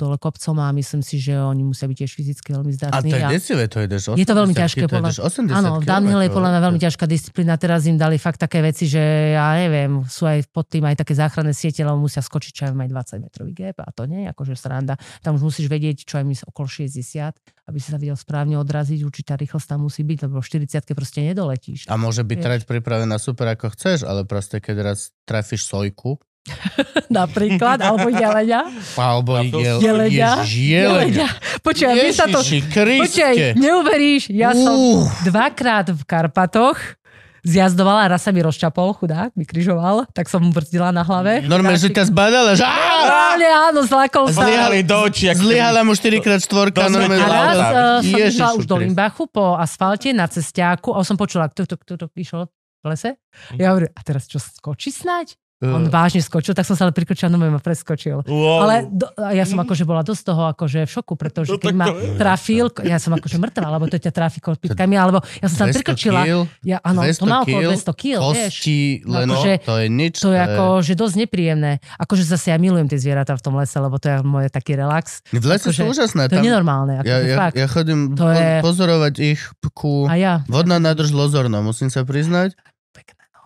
dole 0.00 0.16
kopcom 0.16 0.56
a 0.56 0.72
myslím 0.72 1.04
si, 1.04 1.20
že 1.20 1.36
oni 1.36 1.60
musia 1.60 1.84
byť 1.84 1.96
tiež 2.00 2.12
fyzicky 2.16 2.48
veľmi 2.56 2.72
A 2.72 2.76
zdatní. 2.80 3.10
to 3.12 3.16
je 3.20 3.24
a- 3.24 3.32
desivé, 3.36 3.64
to 3.68 3.78
ideš 3.84 4.02
80 4.16 4.20
Je 4.20 4.26
to 4.26 4.34
veľmi 4.40 4.54
ťažké, 4.56 4.80
to 4.80 4.88
podľa- 4.88 5.12
ideš 5.12 5.20
80 5.20 5.52
Áno, 5.52 5.70
v 5.78 5.84
downhill 5.84 6.22
je 6.24 6.30
podľa 6.32 6.50
mňa 6.56 6.60
veľmi 6.64 6.80
ťažká 6.80 7.04
disciplína. 7.04 7.52
Teraz 7.60 7.84
im 7.84 8.00
dali 8.00 8.16
fakt 8.16 8.40
také 8.40 8.64
veci, 8.64 8.88
že 8.88 9.36
ja 9.36 9.52
neviem, 9.60 10.08
sú 10.08 10.24
aj 10.24 10.48
pod 10.48 10.64
tým 10.72 10.88
aj 10.88 11.04
také 11.04 11.12
záchranné 11.12 11.52
siete, 11.52 11.84
lebo 11.84 12.00
musia 12.00 12.24
skočiť 12.24 12.52
čo 12.56 12.62
aj 12.66 12.72
aj 12.72 12.88
20 12.88 13.20
metrový 13.20 13.52
gap 13.52 13.76
a 13.84 13.92
to 13.92 14.08
nie 14.08 14.24
je 14.24 14.28
akože 14.32 14.54
sranda. 14.56 14.96
Tam 15.20 15.36
už 15.36 15.52
musíš 15.52 15.68
vedieť, 15.68 16.08
čo 16.08 16.16
aj 16.16 16.24
my 16.24 16.34
okolo 16.48 16.66
60, 16.66 17.36
aby 17.68 17.78
si 17.78 17.88
sa 17.92 17.98
vedel 18.00 18.16
správne 18.16 18.56
odraziť. 18.56 19.04
Určitá 19.04 19.36
rýchlosť 19.36 19.66
tam 19.68 19.84
musí 19.84 20.02
byť, 20.02 20.18
lebo 20.26 20.40
v 20.40 20.46
40 20.46 20.96
proste 20.96 21.20
nedoletíš. 21.22 21.86
A 21.86 21.94
môže 22.00 22.24
byť 22.24 22.38
trať 22.40 22.60
pripravená 22.64 23.20
super 23.20 23.46
ako 23.52 23.74
chceš, 23.76 24.08
ale 24.08 24.24
proste 24.24 24.62
keď 24.62 24.94
raz 24.94 25.12
trafíš 25.28 25.68
sojku, 25.68 26.18
Napríklad, 27.12 27.78
alebo 27.84 28.08
jelenia. 28.08 28.64
alebo 28.96 29.44
jel, 29.60 29.78
jelenia. 29.80 31.28
Počkaj, 31.60 31.92
my 31.92 32.10
sa 32.16 32.26
to... 32.32 32.40
Kriste. 32.72 33.54
neuveríš, 33.54 34.32
ja 34.32 34.56
som 34.56 35.04
dvakrát 35.28 35.92
v 35.92 36.02
Karpatoch 36.08 37.00
zjazdovala, 37.40 38.12
raz 38.12 38.20
sa 38.24 38.30
mi 38.32 38.44
rozčapol, 38.44 38.92
chudák, 38.96 39.32
mi 39.32 39.48
križoval, 39.48 40.04
tak 40.12 40.28
som 40.28 40.44
mu 40.44 40.52
brzdila 40.52 40.92
na 40.92 41.00
hlave. 41.00 41.40
Normálne, 41.44 41.80
že 41.80 41.88
ťa 41.88 42.12
zbadala, 42.12 42.52
že! 42.52 42.64
Normálne, 42.64 43.48
áno, 43.48 43.80
zlakol 43.84 44.28
sa. 44.28 44.44
Zliehali 44.44 44.84
do 44.84 44.96
očí. 45.08 45.24
Zlyhala 45.32 45.80
mu 45.80 45.96
4x4, 45.96 46.68
To 46.76 46.80
sme- 46.84 47.08
normálne. 47.08 47.24
A 47.24 47.28
raz 47.32 47.56
uh, 47.56 47.98
som 48.04 48.18
išla 48.20 48.48
už 48.60 48.64
do. 48.68 48.76
Limbachu 48.76 49.24
po 49.32 49.56
asfalte 49.56 50.12
na 50.12 50.28
cestiaku 50.28 50.92
a 50.92 51.00
už 51.00 51.06
som 51.08 51.16
počula, 51.16 51.48
kto 51.48 51.64
to, 51.64 51.76
kto 51.80 51.92
to 51.96 52.06
išiel 52.12 52.44
v 52.84 52.86
lese. 52.92 53.16
Ja 53.56 53.72
hovorím, 53.72 53.92
a 53.92 54.00
teraz 54.04 54.28
čo, 54.28 54.36
skočí 54.36 54.92
snať? 54.92 55.39
On 55.62 55.82
Uh, 55.82 55.92
vážne 55.92 56.18
skočil, 56.18 56.50
tak 56.50 56.64
som 56.64 56.72
sa 56.72 56.82
ale 56.82 56.90
prikročila, 56.90 57.28
no 57.28 57.36
ma 57.36 57.60
preskočil. 57.60 58.24
Wow. 58.24 58.64
Ale 58.64 58.74
do, 58.86 59.04
ja 59.28 59.44
som 59.44 59.56
akože 59.56 59.84
bola 59.84 60.00
dosť 60.00 60.22
toho 60.24 60.42
akože 60.48 60.80
v 60.82 60.90
šoku, 60.90 61.12
pretože 61.14 61.52
No 61.52 61.60
keď 61.60 61.74
ma 61.74 61.86
je. 61.86 62.16
trafil, 62.16 62.66
ja 62.80 62.96
som 62.96 63.12
akože 63.12 63.36
mŕtva, 63.36 63.68
alebo 63.68 63.84
to 63.84 63.94
ťa 63.94 64.08
trafi 64.08 64.40
kopítkami, 64.40 64.96
alebo 64.96 65.20
ja 65.36 65.46
som 65.46 65.56
sa 65.58 65.64
200 65.66 65.76
prikročila. 65.76 66.20
kil, 66.22 66.40
Ja, 66.62 66.80
áno, 66.80 67.04
to 67.04 67.12
200 67.12 67.28
má 67.28 67.36
okolo 67.42 67.60
kil, 67.60 67.70
200 67.70 67.92
kg, 67.92 68.16
vieš. 68.32 68.54
kosti, 68.56 68.78
No, 69.02 69.12
len 69.12 69.26
akože 69.28 69.52
to 69.60 69.74
je 69.74 69.86
nič. 69.90 70.14
To 70.18 70.30
je 70.30 70.40
ako, 70.40 70.64
že 70.80 70.92
dosť 70.94 71.14
nepríjemné. 71.18 71.72
Akože 71.98 72.22
zase 72.24 72.46
ja 72.46 72.56
milujem 72.56 72.86
tie 72.86 72.96
zvieratá 72.98 73.32
v 73.32 73.42
tom 73.42 73.54
lese, 73.54 73.76
lebo 73.76 73.96
to 73.96 74.06
je 74.06 74.16
môj 74.22 74.48
taký 74.48 74.72
relax. 74.74 75.20
V 75.28 75.44
lese 75.44 75.68
sú 75.68 75.76
akože- 75.76 75.92
úžasné. 75.92 76.22
To 76.26 76.34
je 76.34 76.42
nenormálne. 76.42 76.92
Ja, 76.98 77.20
Akože 77.20 77.20
ja, 77.26 77.36
fakt. 77.36 77.54
ja 77.54 77.66
chodím 77.66 78.00
To 78.10 78.24
po- 78.24 78.32
je- 78.32 78.60
pozorovať 78.60 79.14
ich 79.28 79.40
ku... 79.70 80.08
Ja. 80.10 80.40
Vodná 80.46 80.76
nádrž 80.78 81.12
Lozorno, 81.12 81.60
musím 81.60 81.86
sa 81.86 82.00
priznať. 82.00 82.56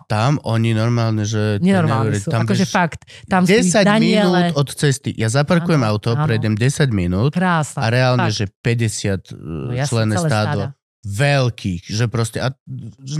Tam 0.05 0.37
oni 0.45 0.77
normálne, 0.77 1.25
že... 1.25 1.57
Nenormálne 1.61 2.17
sú. 2.21 2.29
tam 2.29 2.45
Akože 2.45 2.65
fakt. 2.69 3.09
Tam 3.25 3.45
sú 3.45 3.53
10 3.53 3.81
Daniele. 3.81 4.53
minút 4.53 4.61
od 4.61 4.69
cesty. 4.69 5.11
Ja 5.17 5.29
zaparkujem 5.33 5.81
Áno, 5.81 5.97
auto, 5.97 6.13
prejdem 6.13 6.53
10 6.53 6.93
minút 6.93 7.33
Krásne. 7.33 7.81
a 7.81 7.85
reálne, 7.89 8.29
fakt. 8.29 8.37
že 8.37 8.45
50 8.49 9.35
No, 9.35 9.71
no, 9.71 9.73
jasne, 9.73 9.89
člené 9.89 10.15
stádo. 10.17 10.29
stáda. 10.29 10.65
Veľkých, 11.05 11.85
že 11.85 12.09
proste 12.09 12.41
a, 12.41 12.49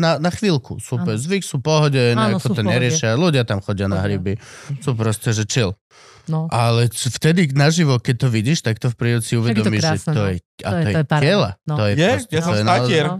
na, 0.02 0.18
na 0.18 0.34
chvíľku, 0.34 0.82
super, 0.82 1.14
Áno. 1.14 1.22
zvyk 1.22 1.45
sú 1.45 1.62
pohode, 1.62 2.18
nejako 2.18 2.41
sú 2.41 2.49
to 2.57 2.66
neriešia, 2.66 3.14
ľudia 3.14 3.45
tam 3.45 3.62
chodia 3.62 3.86
na 3.86 4.02
hryby, 4.02 4.41
sú 4.82 4.98
proste, 4.98 5.30
že 5.30 5.45
chill. 5.45 5.78
No. 6.26 6.49
Ale 6.49 6.90
vtedy 6.90 7.53
naživo, 7.53 8.02
keď 8.02 8.26
to 8.26 8.28
vidíš, 8.34 8.66
tak 8.66 8.82
to 8.82 8.90
v 8.90 8.98
prírode 8.98 9.26
si 9.30 9.38
uvedomíš, 9.38 9.86
že 9.86 10.02
to 10.10 10.18
no. 10.18 10.34
je, 10.34 10.41
a 10.57 10.69
To 10.69 10.72
to, 10.72 10.80
je- 10.80 10.86
to 10.86 10.99
je 11.02 11.06
paráda. 11.06 11.26
tela. 11.26 11.49
No. 11.65 11.76
To 11.76 11.84
je, 11.86 11.94
Je? 11.94 12.10
proste, 12.10 12.32
Ja 12.32 12.41
som 12.41 12.53
statier. 12.56 13.06
No. 13.06 13.15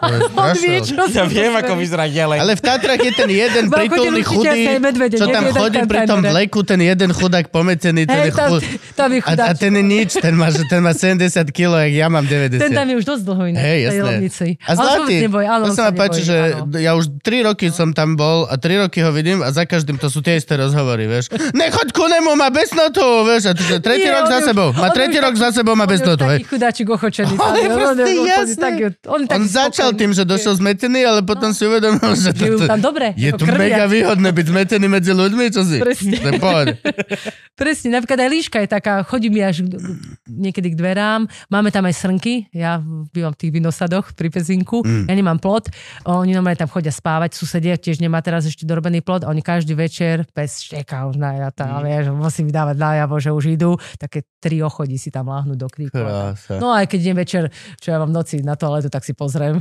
On 0.00 0.54
vie, 0.56 0.78
strašné. 0.80 0.82
čo 0.82 1.04
Ja 1.12 1.24
viem, 1.24 1.52
ako 1.52 1.72
vyzerá 1.76 2.04
jeleň. 2.04 2.38
Ale 2.40 2.52
v 2.52 2.62
Tatrach 2.62 2.98
je 2.98 3.12
ten 3.12 3.30
jeden 3.30 3.64
určite 3.70 4.22
chudý, 4.26 4.60
medvede, 4.80 5.14
čo 5.14 5.26
tam 5.26 5.44
chodí 5.50 5.78
pri 5.84 6.00
tom 6.04 6.20
vleku, 6.20 6.60
ten 6.62 6.80
jeden 6.80 7.10
chudák 7.10 7.46
pometený, 7.48 8.02
ten 8.04 8.20
je 8.26 8.32
tam, 8.32 8.50
tam 8.96 9.08
je 9.08 9.18
A, 9.18 9.22
a 9.22 9.28
chudáčik. 9.28 9.60
ten 9.60 9.72
je 9.72 9.84
nič, 9.84 10.10
ten 10.16 10.34
má, 10.34 10.48
ten 10.50 10.80
má 10.80 10.90
70 10.90 11.30
kg, 11.46 11.78
jak 11.84 11.94
ja 11.94 12.06
mám 12.08 12.24
90. 12.24 12.58
Ten 12.58 12.72
tam 12.72 12.86
je 12.86 12.96
už 12.96 13.04
dosť 13.06 13.22
dlho 13.22 13.42
inak. 13.46 13.60
Hej, 13.60 13.78
jasné. 13.84 14.12
A 14.60 14.72
zlatý, 14.72 15.14
neboj, 15.22 15.44
áno, 15.44 15.62
to 15.62 15.72
sa 15.72 15.82
ma 15.84 15.92
páči, 15.94 16.20
že 16.22 16.36
ja 16.76 16.92
už 16.92 17.20
3 17.20 17.46
roky 17.46 17.68
som 17.68 17.92
tam 17.92 18.14
bol 18.14 18.44
a 18.44 18.56
3 18.56 18.82
roky 18.82 18.98
ho 18.98 19.10
vidím 19.10 19.40
a 19.40 19.50
za 19.50 19.62
každým 19.62 19.94
to 19.94 20.08
sú 20.08 20.20
tie 20.20 20.34
isté 20.34 20.56
rozhovory, 20.56 21.04
vieš. 21.04 21.28
Nechoď 21.52 21.88
ku 21.90 22.04
nemu, 22.04 22.34
má 22.34 22.48
besnotu, 22.48 23.04
vieš. 23.22 23.46
A 23.46 23.54
tretí 23.78 24.06
rok 24.06 24.26
za 24.26 24.40
sebou, 24.42 24.72
má 24.72 24.88
tretí 24.88 25.16
rok 25.16 25.34
za 25.34 25.52
sebou, 25.52 25.74
má 25.74 25.84
besnotu, 25.84 26.24
hej. 26.26 26.40
Chudáčik 26.80 26.88
ochočený. 26.90 27.34
On 27.36 27.54
je 27.54 27.68
proste 27.68 28.12
jasné. 28.26 28.66
On, 28.66 28.76
je 28.76 28.88
On 29.06 29.22
taký 29.26 29.48
začal 29.48 29.90
tým, 29.94 30.10
že 30.12 30.22
došiel 30.24 30.56
zmetený, 30.56 31.00
ale 31.04 31.20
potom 31.22 31.52
si 31.52 31.66
uvedomil, 31.66 32.12
že 32.16 32.32
ju 32.32 32.56
to, 32.56 32.66
tam 32.66 32.80
dobre. 32.80 33.12
je 33.16 33.30
tu 33.32 33.44
krvia. 33.44 33.58
mega 33.58 33.84
výhodné 33.86 34.28
byť 34.32 34.46
zmetený 34.48 34.86
medzi 34.88 35.12
ľuďmi, 35.12 35.44
čo 35.52 35.62
si? 35.64 35.76
Presne. 35.78 36.16
To. 36.16 36.48
Presne, 37.60 37.88
napríklad 37.92 38.18
aj 38.24 38.30
líška 38.30 38.56
je 38.64 38.68
taká, 38.70 39.04
chodí 39.04 39.28
mi 39.28 39.44
až 39.44 39.60
niekedy 40.24 40.72
k 40.72 40.76
dverám, 40.76 41.28
máme 41.52 41.68
tam 41.68 41.84
aj 41.84 41.94
srnky, 41.94 42.48
ja 42.56 42.80
bývam 43.12 43.36
v 43.36 43.38
tých 43.38 43.52
vinosadoch 43.52 44.16
pri 44.16 44.32
Pezinku, 44.32 44.80
Mm. 44.80 45.04
ja 45.06 45.14
nemám 45.14 45.36
plot, 45.36 45.68
oni 46.08 46.32
normálne 46.32 46.56
tam 46.56 46.70
chodia 46.72 46.88
spávať, 46.88 47.36
susedia 47.36 47.76
tiež 47.76 48.00
nemá 48.00 48.24
teraz 48.24 48.48
ešte 48.48 48.64
dorobený 48.64 49.04
plot, 49.04 49.28
oni 49.28 49.44
každý 49.44 49.76
večer, 49.76 50.24
pes 50.32 50.64
šteka 50.64 51.04
už 51.04 51.20
najatá, 51.20 51.68
Mm. 51.68 51.84
vieš, 51.84 52.04
musí 52.16 52.40
mi 52.40 52.48
dávať 52.48 52.80
najavo, 52.80 53.20
že 53.20 53.28
už 53.28 53.44
idú, 53.52 53.76
také 54.00 54.24
tri 54.40 54.64
ochodí 54.64 54.96
si 54.96 55.12
tam 55.12 55.28
láhnu 55.28 55.52
do 55.52 55.68
kríku. 55.68 55.92
Krása. 55.92 56.56
No 56.70 56.78
aj 56.78 56.86
keď 56.86 56.98
idem 57.02 57.18
večer, 57.18 57.42
čo 57.82 57.90
ja 57.90 57.98
mám 57.98 58.14
v 58.14 58.22
noci 58.22 58.34
na 58.46 58.54
toaletu, 58.54 58.86
tak 58.86 59.02
si 59.02 59.10
pozriem 59.10 59.58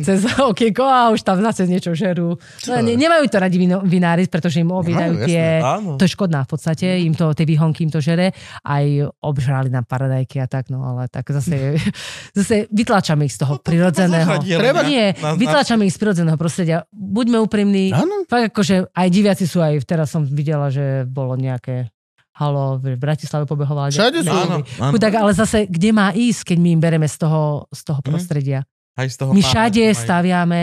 cez 0.00 0.24
okienko 0.40 0.88
a 0.88 1.12
už 1.12 1.20
tam 1.20 1.44
zase 1.44 1.68
niečo 1.68 1.92
žerú. 1.92 2.40
No, 2.64 2.72
ne, 2.80 2.96
nemajú 2.96 3.28
to 3.28 3.36
radi 3.36 3.60
vino, 3.60 3.84
vinári, 3.84 4.24
pretože 4.24 4.64
im 4.64 4.72
Nemajú, 4.72 5.28
tie... 5.28 5.60
Áno. 5.60 6.00
To 6.00 6.02
je 6.08 6.16
škodná 6.16 6.48
v 6.48 6.50
podstate, 6.56 7.04
im 7.04 7.12
to, 7.12 7.36
tie 7.36 7.44
výhonky 7.44 7.84
im 7.84 7.92
to 7.92 8.00
žere. 8.00 8.32
Aj 8.64 8.84
obžrali 9.20 9.68
nám 9.68 9.84
paradajky 9.84 10.40
a 10.40 10.48
tak, 10.48 10.72
no 10.72 10.80
ale 10.80 11.12
tak 11.12 11.28
zase, 11.28 11.76
zase 12.38 12.64
vytlačame 12.72 13.28
ich 13.28 13.36
z 13.36 13.44
toho 13.44 13.60
prirodzeného. 13.60 14.40
Zahrať 14.40 14.48
jelenia 14.48 14.64
Treba- 14.64 14.88
Nie, 14.88 15.06
na- 15.20 15.36
na- 15.36 15.36
vytlačame 15.36 15.84
ich 15.84 15.92
z 15.92 15.98
prirodzeného 16.00 16.40
prostredia. 16.40 16.88
Buďme 16.88 17.36
úprimní. 17.44 17.92
Áno. 17.92 18.24
Fakt 18.24 18.56
akože 18.56 18.96
aj 18.96 19.06
diviaci 19.12 19.44
sú 19.44 19.60
aj, 19.60 19.84
teraz 19.84 20.08
som 20.08 20.24
videla, 20.24 20.72
že 20.72 21.04
bolo 21.04 21.36
nejaké 21.36 21.92
halo, 22.36 22.76
v 22.76 22.94
Bratislave 22.94 23.44
pobehovala. 23.44 23.88
Všade 23.88 24.20
sú. 24.20 24.28
Áno, 24.28 24.56
áno. 24.60 24.92
Chudák, 24.92 25.14
ale 25.16 25.32
zase, 25.32 25.64
kde 25.64 25.90
má 25.90 26.12
ísť, 26.12 26.52
keď 26.52 26.58
my 26.60 26.68
im 26.76 26.80
bereme 26.80 27.08
z 27.08 27.16
toho, 27.16 27.64
z 27.72 27.80
toho 27.82 28.00
Mhm. 28.00 28.06
prostredia? 28.06 28.58
Aj 28.92 29.08
z 29.08 29.16
toho 29.16 29.32
My 29.32 29.40
všade 29.40 29.84
majú. 29.86 29.96
staviame, 29.96 30.62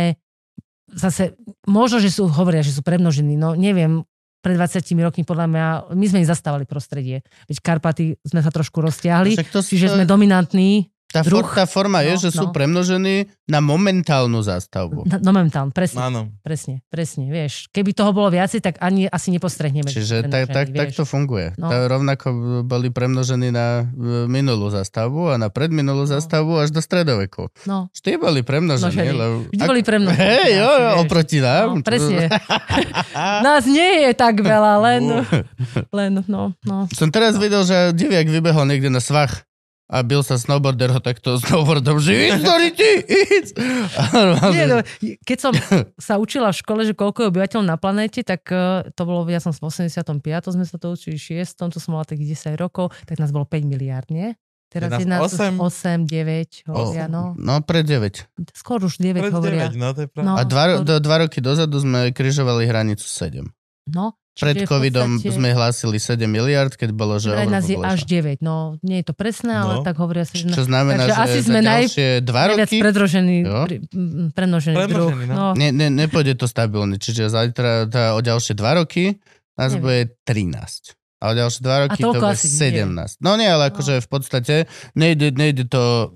zase, 0.89 1.33
možno, 1.65 1.97
že 1.97 2.09
sú, 2.09 2.25
hovoria, 2.27 2.61
že 2.61 2.73
sú 2.73 2.81
premnožení, 2.81 3.33
no 3.33 3.53
neviem, 3.53 4.05
pred 4.39 4.53
20 4.53 4.99
rokmi 5.01 5.23
podľa 5.23 5.47
mňa, 5.47 5.65
my 5.95 6.05
sme 6.05 6.19
im 6.19 6.27
zastávali 6.27 6.67
prostredie. 6.67 7.23
Veď 7.47 7.57
Karpaty 7.63 8.19
sme 8.21 8.43
sa 8.43 8.51
trošku 8.51 8.77
roztiahli, 8.77 9.33
Však 9.33 9.49
to, 9.49 9.63
čiže 9.63 9.87
to, 9.87 9.93
sme 9.95 10.03
dominantní. 10.03 10.91
Tá, 11.13 11.21
druh. 11.21 11.45
for, 11.45 11.53
tá 11.53 11.69
forma 11.69 12.01
je, 12.01 12.17
No, 12.17 12.21
že 12.25 12.29
sú 12.33 12.49
no. 12.49 12.51
premnožení 12.51 13.29
na 13.45 13.61
momentálnu 13.61 14.41
zástavbu. 14.41 15.05
Na- 15.05 15.21
No 15.21 15.29
momentálne, 15.29 15.69
presne, 15.69 16.01
Áno. 16.01 16.21
presne, 16.41 16.81
presne, 16.89 17.29
vieš. 17.29 17.69
Keby 17.69 17.93
toho 17.93 18.09
bolo 18.11 18.33
viacej, 18.33 18.59
tak 18.59 18.81
ani 18.81 19.05
asi 19.05 19.29
nepostrehneme. 19.29 19.85
Čiže 19.85 20.25
tak, 20.25 20.49
tak, 20.49 20.73
tak 20.73 20.89
to 20.89 21.05
funguje. 21.05 21.53
No. 21.61 21.69
No. 21.69 21.85
rovnako 21.85 22.27
boli 22.65 22.89
premnožení 22.89 23.53
na 23.53 23.85
e, 23.85 24.25
minulú 24.25 24.73
zástavbu 24.73 25.31
a 25.31 25.35
na 25.37 25.53
predminulú 25.53 26.09
zástavbu 26.09 26.65
až 26.65 26.73
do 26.73 26.81
stredoveku. 26.81 27.53
No, 27.69 27.93
Vždy 27.93 28.17
boli 28.17 28.41
premnožení. 28.41 29.13
No, 29.13 29.45
vždy 29.53 29.63
boli 29.69 29.81
premnožení. 29.85 30.17
Hej, 30.17 30.49
jo, 30.57 30.71
jo, 30.71 30.89
oproti 31.05 31.37
nám. 31.37 31.77
no 31.77 31.85
presne. 31.85 32.25
Nás 33.45 33.69
nie 33.69 34.09
je 34.09 34.11
tak 34.17 34.41
veľa, 34.41 34.81
len, 34.81 35.03
len, 35.93 36.11
no, 36.25 36.57
no. 36.65 36.77
Som 36.95 37.13
teraz 37.13 37.37
videl, 37.37 37.61
že 37.63 37.93
diviak 37.93 38.25
vybehol 38.25 38.65
niekde 38.65 38.89
na 38.89 38.97
svach 38.97 39.45
a 39.93 40.01
bil 40.01 40.25
sa 40.25 40.41
snowboarder 40.41 40.89
ho 40.89 40.97
takto 40.97 41.37
snowboardom, 41.37 42.01
že 42.01 42.33
Dori, 42.41 42.73
ty, 42.73 43.05
Nie, 44.49 44.65
no, 44.65 44.81
keď 45.21 45.37
som 45.37 45.53
sa 46.01 46.17
učila 46.17 46.49
v 46.49 46.57
škole, 46.57 46.81
že 46.81 46.97
koľko 46.97 47.21
je 47.21 47.27
obyvateľov 47.29 47.65
na 47.69 47.77
planéte, 47.77 48.25
tak 48.25 48.49
eh, 48.49 48.89
to 48.97 49.01
bolo, 49.05 49.29
ja 49.29 49.37
som 49.37 49.53
v 49.53 49.61
85. 49.61 50.01
sme 50.49 50.65
sa 50.65 50.77
to 50.81 50.97
učili, 50.97 51.21
6. 51.21 51.69
to 51.69 51.77
som 51.77 51.93
mala 51.93 52.09
takých 52.09 52.33
10 52.57 52.57
rokov, 52.57 52.89
tak 53.05 53.21
nás 53.21 53.29
bolo 53.29 53.45
5 53.45 53.69
miliard, 53.69 54.09
nie? 54.09 54.33
Teraz 54.73 54.89
Je 54.97 55.05
nás 55.05 55.21
nás 55.21 55.37
8, 55.37 55.61
osem. 55.61 56.01
9 56.09 56.65
hovoria, 56.65 57.05
no. 57.05 57.37
No, 57.37 57.61
pre 57.61 57.85
9. 57.85 58.25
Skôr 58.57 58.81
už 58.81 58.97
9 58.97 59.21
Pred 59.21 59.33
hovoria. 59.37 59.69
9, 59.69 59.77
no 59.77 59.93
to 59.93 60.01
je 60.01 60.09
pravda. 60.09 60.25
No. 60.25 60.33
A 60.33 60.41
dva, 60.49 60.63
skôr- 60.81 60.97
dva 60.97 61.15
roky 61.21 61.45
dozadu 61.45 61.77
sme 61.77 62.09
križovali 62.09 62.65
hranicu 62.65 63.05
7. 63.05 63.45
No, 63.93 64.17
čiže 64.33 64.53
v 64.59 64.67
covidom 64.67 65.09
podstate- 65.15 65.31
sme 65.31 65.49
hlásili 65.49 65.97
7 65.97 66.25
miliard, 66.25 66.71
keď 66.71 66.89
bolo, 66.89 67.15
že 67.15 67.29
Vraj 67.29 67.47
nás 67.47 67.63
je 67.63 67.77
až 67.77 68.01
9. 68.03 68.39
No, 68.39 68.75
nie 68.81 68.99
je 68.99 69.05
to 69.05 69.13
presné, 69.13 69.53
ale 69.53 69.73
No. 69.75 69.81
tak 69.81 69.95
hovoria 69.95 70.23
sa, 70.23 70.33
že 70.33 70.47
Čo 70.47 70.65
znamená, 70.65 71.05
Takže 71.05 71.11
že 71.11 71.23
asi 71.23 71.39
sme 71.41 71.59
naj- 71.59 71.89
dva 72.19 72.41
najviac 72.47 72.59
roky 72.63 72.77
predrožený, 72.79 73.35
pri, 73.63 73.75
premnožený 74.31 74.75
druh. 74.85 75.09
No. 75.23 75.33
No, 75.33 75.45
ne, 75.53 75.69
ne, 75.69 75.87
nepôjde 75.87 76.33
to 76.35 76.45
stabilne. 76.45 76.95
Čiže 76.95 77.27
zajtra, 77.27 77.85
tá, 77.85 78.13
o 78.13 78.19
ďalšie 78.19 78.53
dva 78.53 78.75
roky 78.75 79.17
nás 79.53 79.71
Neviem. 79.71 79.81
bude 79.81 79.99
13. 80.23 80.93
A 81.17 81.31
o 81.31 81.33
ďalšie 81.33 81.61
dva 81.61 81.77
roky 81.87 81.97
to 81.97 82.11
bude 82.11 82.25
asi 82.27 82.47
nie. 82.47 82.83
17. 82.83 83.17
No 83.19 83.33
nie, 83.33 83.47
ale 83.47 83.69
akože 83.69 83.97
v 83.97 84.07
podstate 84.07 84.55
nejde, 84.93 85.31
nejde 85.31 85.63
to 85.65 86.11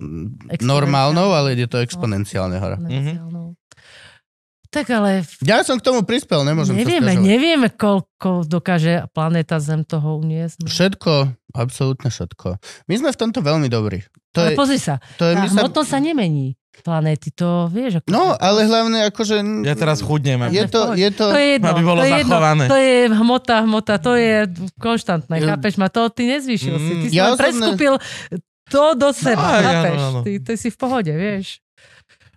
normálnou, 0.60 1.32
ale 1.32 1.54
ide 1.54 1.66
to 1.66 1.78
exponenciálne 1.78 2.58
hore. 2.58 2.76
exponenciálnou. 2.78 3.57
Tak 4.78 4.88
ale 4.88 5.26
Ja 5.42 5.62
som 5.62 5.76
k 5.76 5.84
tomu 5.84 6.02
prispel, 6.02 6.42
nemôžem 6.44 6.78
nevieme, 6.78 7.12
sa 7.12 7.20
nevieme, 7.20 7.68
koľko 7.68 8.46
dokáže 8.46 9.10
planéta 9.10 9.58
Zem 9.58 9.82
toho 9.82 10.22
uniesť. 10.22 10.62
Všetko, 10.62 11.14
absolútne 11.52 12.08
všetko. 12.08 12.62
My 12.86 12.96
sme 12.96 13.10
v 13.10 13.18
tomto 13.18 13.42
veľmi 13.42 13.66
dobrí. 13.68 14.06
To 14.32 14.46
ale 14.46 14.54
je, 14.54 14.56
pozri 14.56 14.78
sa, 14.78 15.02
to 15.18 15.26
je, 15.26 15.34
tá 15.34 15.50
sa, 15.50 15.66
hmotnosť 15.66 15.90
sa 15.90 15.98
nemení 15.98 16.54
planéty, 16.78 17.34
to 17.34 17.66
vieš. 17.68 18.00
Ako 18.00 18.06
no, 18.08 18.38
ale 18.38 18.70
hlavne 18.70 19.10
akože... 19.10 19.42
Ja 19.66 19.74
teraz 19.74 19.98
chudnem. 19.98 20.46
Je 20.54 20.70
to, 20.70 20.94
je 20.94 21.10
to, 21.10 21.26
to 21.28 21.40
je 21.42 21.58
jedno, 21.58 21.68
Aby 21.68 21.82
bolo 21.82 22.00
to 22.00 22.06
je 22.06 22.14
jedno, 22.14 22.30
zachované. 22.30 22.64
to 22.64 22.78
je 22.78 22.96
hmota, 23.10 23.56
hmota, 23.66 23.94
to 23.98 24.12
je 24.14 24.36
konštantné, 24.78 25.36
Ja- 25.36 25.48
chápeš 25.50 25.74
ma, 25.76 25.90
to 25.90 26.06
ty 26.08 26.30
nezvýšil 26.30 26.76
si, 26.78 26.92
ty 26.94 26.94
Mm, 27.00 27.10
si 27.10 27.18
ja 27.18 27.24
len 27.24 27.34
osobne- 27.34 27.42
preskúpil 27.42 27.94
to 28.68 28.84
do 28.94 29.10
seba, 29.10 29.58
áno, 29.58 29.66
chápeš, 29.66 30.00
áno. 30.00 30.20
ty, 30.22 30.32
ty 30.38 30.54
si 30.54 30.70
v 30.70 30.78
pohode, 30.78 31.10
vieš. 31.10 31.66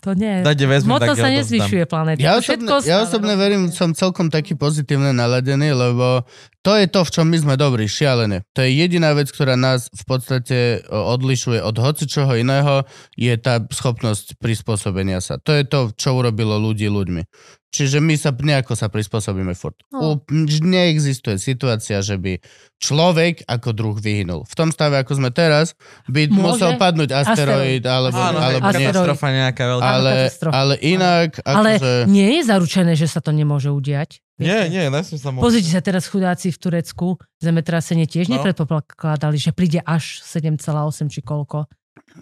To 0.00 0.16
nie. 0.16 0.40
Dajte 0.40 0.64
vezmem, 0.64 0.96
tak 0.96 1.12
Hmotnosť 1.12 1.20
sa 1.20 1.28
nezvyšuje 1.28 1.84
planéty. 1.84 2.24
Ja 2.24 2.40
osobne, 2.40 2.68
ja 2.88 3.04
osobne 3.04 3.34
verím, 3.36 3.68
som 3.68 3.92
celkom 3.92 4.32
taký 4.32 4.56
pozitívne 4.56 5.12
naladený, 5.12 5.76
lebo 5.76 6.24
to 6.60 6.76
je 6.76 6.86
to, 6.86 7.00
v 7.02 7.10
čom 7.10 7.26
my 7.28 7.38
sme 7.40 7.54
dobrí, 7.56 7.88
šialené. 7.88 8.44
To 8.52 8.60
je 8.60 8.70
jediná 8.76 9.16
vec, 9.16 9.32
ktorá 9.32 9.56
nás 9.56 9.88
v 9.88 10.04
podstate 10.04 10.58
o, 10.92 11.16
odlišuje 11.16 11.60
od 11.64 11.72
hocičoho 11.72 12.36
iného, 12.36 12.84
je 13.16 13.32
tá 13.40 13.64
schopnosť 13.64 14.36
prispôsobenia 14.36 15.24
sa. 15.24 15.40
To 15.40 15.56
je 15.56 15.64
to, 15.64 15.88
čo 15.96 16.12
urobilo 16.12 16.60
ľudí 16.60 16.84
ľuďmi. 16.86 17.24
Čiže 17.70 18.02
my 18.02 18.18
sa 18.18 18.34
nejako 18.34 18.74
sa 18.74 18.90
prispôsobíme 18.90 19.54
furt. 19.54 19.78
No. 19.94 20.18
Neexistuje 20.26 21.38
situácia, 21.38 22.02
že 22.02 22.18
by 22.18 22.42
človek 22.82 23.46
ako 23.46 23.68
druh 23.70 23.94
vyhynul. 23.94 24.42
V 24.42 24.54
tom 24.58 24.74
stave, 24.74 24.98
ako 24.98 25.22
sme 25.22 25.30
teraz, 25.30 25.78
by 26.10 26.26
Môže. 26.26 26.34
musel 26.34 26.70
padnúť 26.74 27.14
asteroid, 27.14 27.78
Asteroid. 27.78 27.84
alebo, 27.86 28.18
Áno, 28.18 28.38
alebo. 28.42 28.66
Asteroid. 28.66 28.86
katastrofa 28.90 29.26
nejaká 29.30 29.64
veľká. 29.70 29.86
Ale, 29.86 30.12
ale 30.50 30.74
inak, 30.82 31.30
Ale 31.46 31.78
akože... 31.78 31.92
nie 32.10 32.30
je 32.36 32.42
zaručené, 32.42 32.92
že 32.98 33.06
sa 33.06 33.22
to 33.22 33.30
nemôže 33.30 33.70
udiať. 33.70 34.18
Nie, 34.40 34.66
nie, 34.66 34.84
nesmie 34.88 35.18
sa 35.18 35.30
môcť. 35.30 35.44
Pozrite 35.44 35.70
sa 35.70 35.80
teraz 35.80 36.08
chudáci 36.08 36.48
v 36.48 36.58
Turecku, 36.58 37.06
zemetrasenie 37.38 38.08
tiež 38.08 38.28
No. 38.28 38.40
nepredpokladali, 38.40 39.36
že 39.36 39.52
príde 39.52 39.84
až 39.84 40.24
7,8 40.24 41.08
či 41.08 41.20
koľko. 41.20 41.68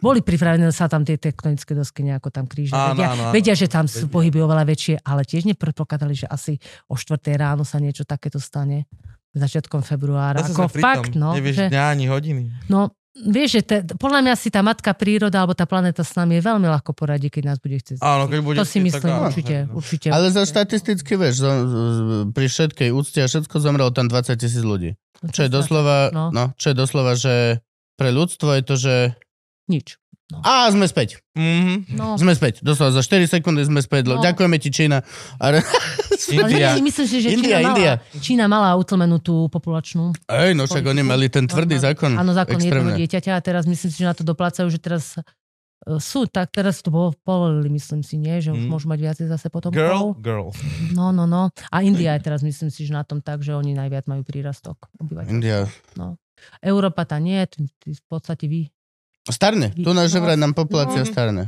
Boli 0.05 0.21
pripravené 0.21 0.69
sa 0.69 0.85
tam 0.85 1.01
tie 1.01 1.17
tektonické 1.17 1.73
dosky 1.73 2.05
nejako 2.05 2.29
tam 2.29 2.45
kríže. 2.45 2.77
Áno, 2.77 2.93
Vedia, 2.93 3.09
áno, 3.09 3.23
áno. 3.25 3.33
vedia, 3.33 3.55
že 3.57 3.67
tam 3.73 3.89
sú 3.89 4.05
pohyby 4.07 4.45
oveľa 4.45 4.69
väčšie, 4.69 5.01
ale 5.01 5.25
tiež 5.25 5.49
nepredpokladali, 5.49 6.13
že 6.13 6.27
asi 6.29 6.61
o 6.87 6.95
4 6.95 7.17
ráno 7.35 7.65
sa 7.65 7.81
niečo 7.81 8.05
takéto 8.05 8.37
stane 8.37 8.85
začiatkom 9.33 9.81
februára. 9.81 10.45
Ako 10.45 10.69
fakt, 10.69 11.15
no. 11.15 11.33
Nevieš 11.33 11.57
že, 11.57 11.67
dňa 11.71 11.85
ani 11.89 12.05
hodiny. 12.05 12.43
no 12.69 12.91
vieš, 13.21 13.51
že 13.51 13.63
te, 13.63 13.77
podľa 13.93 14.21
mňa 14.21 14.35
si 14.35 14.49
tá 14.49 14.61
matka 14.61 14.91
príroda 14.91 15.39
alebo 15.39 15.53
tá 15.53 15.63
planéta 15.63 16.01
s 16.01 16.13
nami 16.13 16.37
je 16.37 16.43
veľmi 16.45 16.65
ľahko 16.65 16.93
poradí, 16.93 17.27
keď 17.27 17.43
nás 17.47 17.59
bude 17.59 17.77
chcieť. 17.77 17.99
Áno, 17.99 18.27
keď 18.27 18.39
bude 18.41 18.57
to 18.57 18.65
si 18.65 18.79
myslím 18.79 19.03
tak 19.05 19.13
áno, 19.13 19.27
určite, 19.27 19.57
no. 19.65 19.73
určite. 19.75 20.09
Ale 20.09 20.27
za 20.29 20.43
štatisticky, 20.45 21.13
vieš, 21.15 21.35
zo, 21.39 21.51
z- 21.51 21.97
pri 22.31 22.47
všetkej 22.47 22.89
úcte 22.91 23.19
a 23.19 23.27
všetko 23.27 23.55
zomrelo 23.57 23.91
tam 23.91 24.07
20 24.07 24.35
tisíc 24.35 24.61
ľudí. 24.61 24.95
Čo 25.25 25.41
je 25.43 25.51
doslova, 25.51 26.11
No. 26.11 26.31
no. 26.31 26.55
čo 26.55 26.71
je 26.71 26.77
doslova, 26.77 27.13
že 27.13 27.59
pre 27.95 28.09
ľudstvo 28.09 28.53
je 28.53 28.63
to, 28.63 28.75
že 28.77 28.95
Nič. 29.67 29.99
A 30.31 30.69
sme 30.69 30.85
späť, 30.85 31.25
Mhm. 31.33 31.95
No. 31.95 32.15
sme 32.15 32.33
späť, 32.33 32.61
doslova 32.61 32.91
za 32.91 33.01
4 33.01 33.25
sekundy 33.25 33.63
sme 33.63 33.79
späť, 33.79 34.07
No. 34.07 34.17
no. 34.17 34.23
ďakujeme 34.23 34.57
ti 34.57 34.69
Čína. 34.69 35.01
Re- 35.39 35.65
India. 36.29 36.75
nie, 36.75 36.85
myslím 36.85 37.07
si, 37.07 37.17
že 37.19 37.29
India, 37.31 37.57
Čína, 37.57 37.69
India. 37.71 37.93
Mala, 37.97 38.21
Čína 38.21 38.45
mala 38.47 38.71
utlmenú 38.75 39.17
tú 39.17 39.49
populačnú. 39.49 40.13
Ej, 40.27 40.53
no 40.53 40.65
však 40.65 40.85
oni 40.85 41.01
mali 41.03 41.27
ten 41.27 41.45
tvrdý 41.45 41.79
zákon. 41.79 42.13
Áno, 42.13 42.33
zákon 42.33 42.57
jedného 42.57 42.93
dieťaťa 42.95 43.33
a 43.33 43.41
teraz 43.41 43.65
myslím 43.65 43.89
si, 43.89 43.97
že 43.97 44.05
na 44.05 44.13
to 44.13 44.21
doplácajú, 44.23 44.67
že 44.67 44.77
teraz 44.77 45.17
e, 45.17 45.23
sú, 45.97 46.27
tak 46.27 46.51
teraz 46.51 46.83
to 46.83 46.91
bolo 46.91 47.17
povolili, 47.19 47.71
myslím 47.71 48.03
si, 48.03 48.19
nie? 48.19 48.37
Že 48.37 48.53
už 48.53 48.61
Mm. 48.61 48.69
môžu 48.69 48.87
mať 48.87 48.99
viacej 49.01 49.27
zase 49.31 49.47
potom. 49.49 49.71
Girl, 49.71 50.13
girl. 50.15 50.53
No, 50.91 51.09
no, 51.09 51.25
no. 51.25 51.49
A 51.67 51.81
India 51.81 52.13
je 52.13 52.23
teraz, 52.23 52.43
myslím 52.43 52.69
si, 52.69 52.83
že 52.83 52.93
na 52.93 53.01
tom 53.01 53.23
tak, 53.23 53.41
že 53.41 53.55
oni 53.55 53.73
najviac 53.73 54.05
majú 54.05 54.21
prírastok 54.21 54.77
obyvateľov. 54.99 55.33
India. 55.33 55.65
Európa 56.61 57.03
tá 57.03 57.17
nie, 57.17 57.41
v 57.81 58.03
podstate 58.05 58.47
vy. 58.47 58.69
Starne, 59.27 59.75
tu 59.75 59.91
na 59.91 60.07
že 60.07 60.23
vraj 60.23 60.39
nám 60.39 60.55
populácia 60.55 61.03
No. 61.03 61.09
starne. 61.09 61.45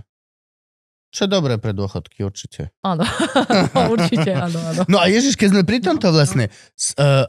Čo 1.11 1.27
je 1.27 1.31
dobré 1.31 1.59
pre 1.59 1.75
dôchodky, 1.75 2.23
určite. 2.23 2.71
Áno, 2.87 3.03
určite, 3.95 4.31
áno, 4.31 4.59
áno. 4.63 4.81
No 4.87 5.03
a 5.03 5.11
Ježiš, 5.11 5.35
keď 5.35 5.49
sme 5.59 5.63
pri 5.67 5.83
tomto 5.83 6.07
vlastne, 6.15 6.55
uh, 6.95 7.27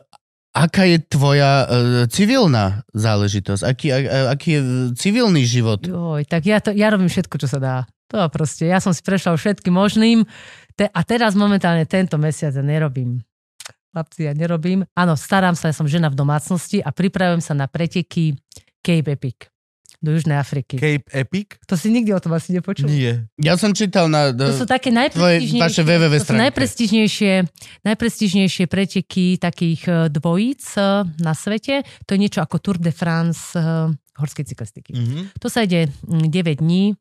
aká 0.54 0.86
je 0.86 1.02
tvoja 1.02 1.66
uh, 1.66 1.70
civilná 2.06 2.86
záležitosť? 2.94 3.62
Aký, 3.66 3.90
a, 3.90 3.98
a, 3.98 4.18
aký 4.38 4.50
je 4.54 4.62
civilný 4.94 5.50
život? 5.50 5.82
Joj, 5.82 6.30
tak 6.30 6.46
ja, 6.46 6.62
to, 6.62 6.70
ja 6.78 6.94
robím 6.94 7.10
všetko, 7.10 7.42
čo 7.42 7.50
sa 7.50 7.58
dá. 7.58 7.76
To 8.14 8.22
proste, 8.30 8.70
ja 8.70 8.78
som 8.78 8.94
si 8.94 9.02
prešla 9.02 9.34
všetkým 9.34 9.74
možným 9.74 10.30
te, 10.78 10.86
a 10.86 11.02
teraz 11.02 11.34
momentálne 11.34 11.90
tento 11.90 12.22
mesiac 12.22 12.54
ja 12.54 12.62
nerobím. 12.62 13.26
Chlapci, 13.92 14.30
ja 14.30 14.38
nerobím. 14.38 14.86
Áno, 14.94 15.18
starám 15.20 15.58
sa, 15.58 15.74
ja 15.74 15.76
som 15.76 15.90
žena 15.90 16.08
v 16.08 16.16
domácnosti 16.22 16.80
a 16.80 16.94
pripravujem 16.96 17.42
sa 17.44 17.58
na 17.58 17.66
preteky 17.68 18.38
Cape 18.80 19.20
Epic 19.20 19.51
do 20.02 20.12
Južnej 20.12 20.34
Afriky. 20.36 20.76
Cape 20.76 21.06
Epic? 21.12 21.62
To 21.64 21.74
si 21.74 21.88
nikdy 21.88 22.10
o 22.10 22.18
tom 22.18 22.34
asi 22.34 22.52
nepočul. 22.52 22.86
Nie. 22.86 23.30
Ja 23.36 23.54
som 23.54 23.70
čítal 23.72 24.06
na... 24.06 24.30
To 24.30 24.50
sú 24.52 24.66
také 24.66 24.90
Tvoje- 24.90 25.46
vaše 25.56 25.82
www 25.82 26.10
to 26.12 26.20
sú 26.20 26.26
stránke. 26.28 26.44
najprestížnejšie, 26.44 27.34
najprestížnejšie 27.86 28.66
preteky 28.66 29.38
takých 29.38 29.82
eh, 29.86 29.96
dvojíc 30.10 30.64
eh, 30.74 30.84
na 31.18 31.34
svete. 31.34 31.82
To 32.04 32.12
je 32.12 32.20
niečo 32.20 32.40
ako 32.40 32.58
Tour 32.58 32.78
de 32.78 32.90
France 32.90 33.54
eh, 33.54 33.62
horskej 34.18 34.46
cyklistiky. 34.48 34.92
Mhm. 34.92 35.38
To 35.38 35.48
sa 35.48 35.62
ide 35.62 35.86
mm, 36.02 36.28
9 36.28 36.60
dní. 36.60 36.98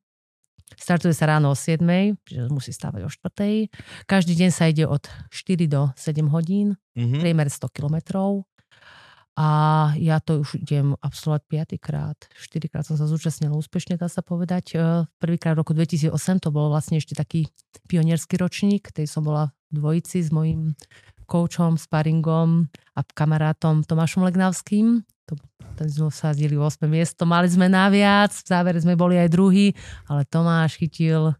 Startuje 0.72 1.10
sa 1.10 1.26
ráno 1.26 1.50
o 1.50 1.56
7, 1.56 1.82
čiže 2.20 2.46
musí 2.48 2.70
stávať 2.70 3.02
o 3.02 3.10
4. 3.10 3.68
Každý 4.06 4.32
deň 4.34 4.50
sa 4.50 4.64
ide 4.66 4.84
od 4.84 5.02
4 5.28 5.66
do 5.66 5.90
7 5.94 6.28
hodín, 6.28 6.76
Mhm. 6.92 7.18
priemer 7.18 7.48
100 7.48 7.66
kilometrov. 7.70 8.44
A 9.40 9.48
ja 9.96 10.20
to 10.20 10.44
už 10.44 10.60
idem 10.60 10.92
absolvovať 11.00 11.42
piatýkrát. 11.48 12.28
Štyrikrát 12.36 12.84
som 12.84 13.00
sa 13.00 13.08
zúčastnila 13.08 13.56
úspešne, 13.56 13.96
dá 13.96 14.04
sa 14.04 14.20
povedať. 14.20 14.76
E, 14.76 15.08
Prvýkrát 15.16 15.56
v 15.56 15.64
roku 15.64 15.72
2008 15.72 16.12
to 16.44 16.52
bol 16.52 16.68
vlastne 16.68 17.00
ešte 17.00 17.16
taký 17.16 17.48
pionierský 17.88 18.36
ročník, 18.36 18.92
tej 18.92 19.08
som 19.08 19.24
bola 19.24 19.56
v 19.72 19.80
dvojici 19.80 20.20
s 20.20 20.28
mojim 20.28 20.76
koučom, 21.24 21.80
sparingom 21.80 22.68
a 22.92 23.00
kamarátom 23.00 23.80
Tomášom 23.80 24.28
Legnavským. 24.28 25.08
To, 25.32 25.40
ten 25.72 25.88
sme 25.88 26.12
vsadili 26.12 26.60
8 26.60 26.84
miesto, 26.84 27.24
mali 27.24 27.48
sme 27.48 27.72
naviac, 27.72 28.36
v 28.36 28.44
závere 28.44 28.76
sme 28.76 28.92
boli 28.92 29.16
aj 29.16 29.32
druhý, 29.32 29.72
ale 30.04 30.28
Tomáš 30.28 30.76
chytil 30.76 31.32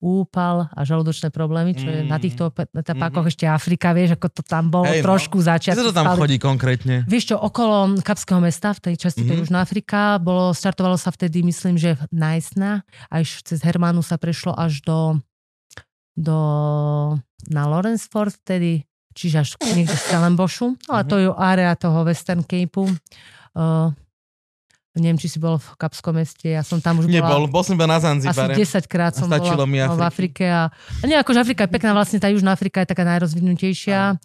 úpal 0.00 0.66
a 0.66 0.80
žalúdočné 0.80 1.28
problémy, 1.28 1.72
čo 1.72 1.84
je 1.84 2.00
na 2.02 2.16
Mm. 2.16 2.22
týchto 2.22 2.42
etapákoch 2.72 3.28
ešte 3.28 3.44
Afrika, 3.44 3.92
vieš, 3.92 4.16
ako 4.16 4.26
to 4.30 4.42
tam 4.42 4.66
bolo 4.66 4.88
Hej, 4.88 5.00
no. 5.00 5.06
trošku 5.06 5.36
začiatku. 5.38 5.76
Kde 5.76 5.86
to 5.86 5.94
tam 5.94 6.08
spali- 6.08 6.18
chodí 6.18 6.36
konkrétne? 6.36 6.94
Vieš 7.04 7.24
čo, 7.26 7.36
okolo 7.36 7.74
Kapského 7.98 8.38
mesta, 8.38 8.72
v 8.72 8.80
tej 8.82 8.94
časti, 8.98 9.22
to 9.22 9.30
je 9.30 9.36
Mhm. 9.36 9.42
Južná 9.44 9.60
Afrika, 9.60 10.16
bolo, 10.16 10.50
startovalo 10.50 10.96
sa 10.96 11.08
vtedy, 11.08 11.40
myslím, 11.42 11.76
že 11.76 11.94
Najsna, 12.10 12.80
až 13.06 13.44
cez 13.44 13.60
Hermánu 13.60 14.00
sa 14.00 14.16
prešlo 14.16 14.52
až 14.52 14.80
do, 14.80 15.20
do 16.14 16.38
na 17.46 17.62
Lawrenceford 17.66 18.32
vtedy, 18.38 18.84
čiže 19.12 19.36
až 19.38 19.48
niekde 19.70 19.92
z 19.92 20.02
Stellenboschu, 20.02 20.80
ale 20.86 21.02
to 21.04 21.16
je 21.16 21.28
area 21.30 21.72
toho 21.74 22.02
Western 22.02 22.40
Capeu. 22.40 22.88
Uh, 23.52 23.92
neviem, 24.98 25.18
či 25.20 25.30
si 25.30 25.38
bol 25.38 25.62
v 25.62 25.68
Kapskom 25.78 26.18
meste, 26.18 26.50
ja 26.50 26.66
som 26.66 26.82
tam 26.82 26.98
už 26.98 27.06
bola... 27.06 27.14
Nebol, 27.14 27.46
bol 27.46 27.62
som 27.62 27.78
iba 27.78 27.86
na 27.86 28.02
Asi 28.02 28.10
Zanzibare. 28.10 28.58
10 28.58 28.90
krát 28.90 29.14
som 29.14 29.30
bola 29.30 29.62
mi 29.66 29.78
v 29.78 30.02
Afrike. 30.02 30.42
A, 30.50 30.66
a 30.74 31.04
nie, 31.06 31.14
akože 31.14 31.38
Afrika 31.38 31.66
je 31.66 31.70
pekná, 31.70 31.94
vlastne 31.94 32.18
tá 32.18 32.26
Južná 32.26 32.50
Afrika 32.50 32.82
je 32.82 32.90
taká 32.90 33.06
najrozvinutejšia. 33.06 34.18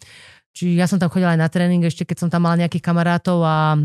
Čiže 0.56 0.72
ja 0.74 0.88
som 0.90 0.98
tam 0.98 1.12
chodila 1.12 1.36
aj 1.36 1.42
na 1.46 1.50
tréning, 1.52 1.84
ešte 1.86 2.08
keď 2.08 2.18
som 2.26 2.30
tam 2.32 2.48
mala 2.50 2.66
nejakých 2.66 2.82
kamarátov 2.82 3.44
a 3.44 3.78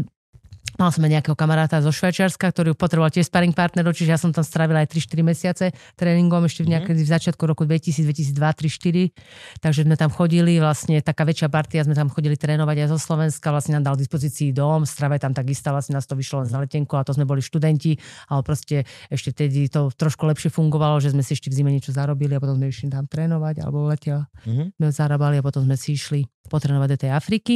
Mal 0.78 0.88
som 0.88 1.04
aj 1.04 1.12
nejakého 1.12 1.36
kamaráta 1.36 1.76
zo 1.84 1.92
Švajčiarska, 1.92 2.56
ktorý 2.56 2.72
potreboval 2.72 3.12
tiež 3.12 3.28
sparring 3.28 3.52
partnerov, 3.52 3.92
čiže 3.92 4.16
ja 4.16 4.18
som 4.20 4.32
tam 4.32 4.40
strávila 4.40 4.80
aj 4.80 4.88
3-4 4.88 5.20
mesiace 5.20 5.64
tréningom 5.92 6.40
ešte 6.48 6.64
v 6.64 6.72
nejakej 6.72 6.94
v 6.96 7.04
začiatku 7.04 7.42
roku 7.44 7.68
2000, 7.68 8.00
2002, 8.00 8.32
3 8.32 9.12
4 9.12 9.60
Takže 9.60 9.84
sme 9.84 10.00
tam 10.00 10.08
chodili, 10.08 10.56
vlastne 10.56 11.04
taká 11.04 11.28
väčšia 11.28 11.52
partia, 11.52 11.84
sme 11.84 11.92
tam 11.92 12.08
chodili 12.08 12.32
trénovať 12.32 12.86
aj 12.86 12.88
zo 12.96 12.98
Slovenska, 13.02 13.52
vlastne 13.52 13.76
nám 13.76 13.92
dal 13.92 13.94
k 14.00 14.08
dispozícii 14.08 14.56
dom, 14.56 14.88
strava 14.88 15.20
tam 15.20 15.36
tak 15.36 15.52
istá, 15.52 15.68
vlastne 15.68 16.00
nás 16.00 16.08
to 16.08 16.16
vyšlo 16.16 16.44
len 16.44 16.48
za 16.48 16.56
letenku 16.56 16.96
a 16.96 17.04
to 17.04 17.12
sme 17.12 17.28
boli 17.28 17.44
študenti, 17.44 18.00
ale 18.32 18.40
proste 18.40 18.88
ešte 19.12 19.36
tedy 19.36 19.68
to 19.68 19.92
trošku 19.92 20.24
lepšie 20.24 20.48
fungovalo, 20.48 20.96
že 20.96 21.12
sme 21.12 21.20
si 21.20 21.36
ešte 21.36 21.52
v 21.52 21.60
zime 21.60 21.76
niečo 21.76 21.92
zarobili 21.92 22.32
a 22.32 22.40
potom 22.40 22.56
sme 22.56 22.72
išli 22.72 22.88
tam 22.88 23.04
trénovať 23.04 23.60
alebo 23.60 23.84
v 23.84 23.88
lete 23.92 24.08
Mhm. 24.48 24.80
sme 24.80 24.88
zarábali 24.88 25.36
a 25.36 25.44
potom 25.44 25.60
sme 25.60 25.76
si 25.76 25.92
išli 25.92 26.24
potrénovať 26.48 26.88
do 26.88 26.98
tej 26.98 27.10
Afriky. 27.12 27.54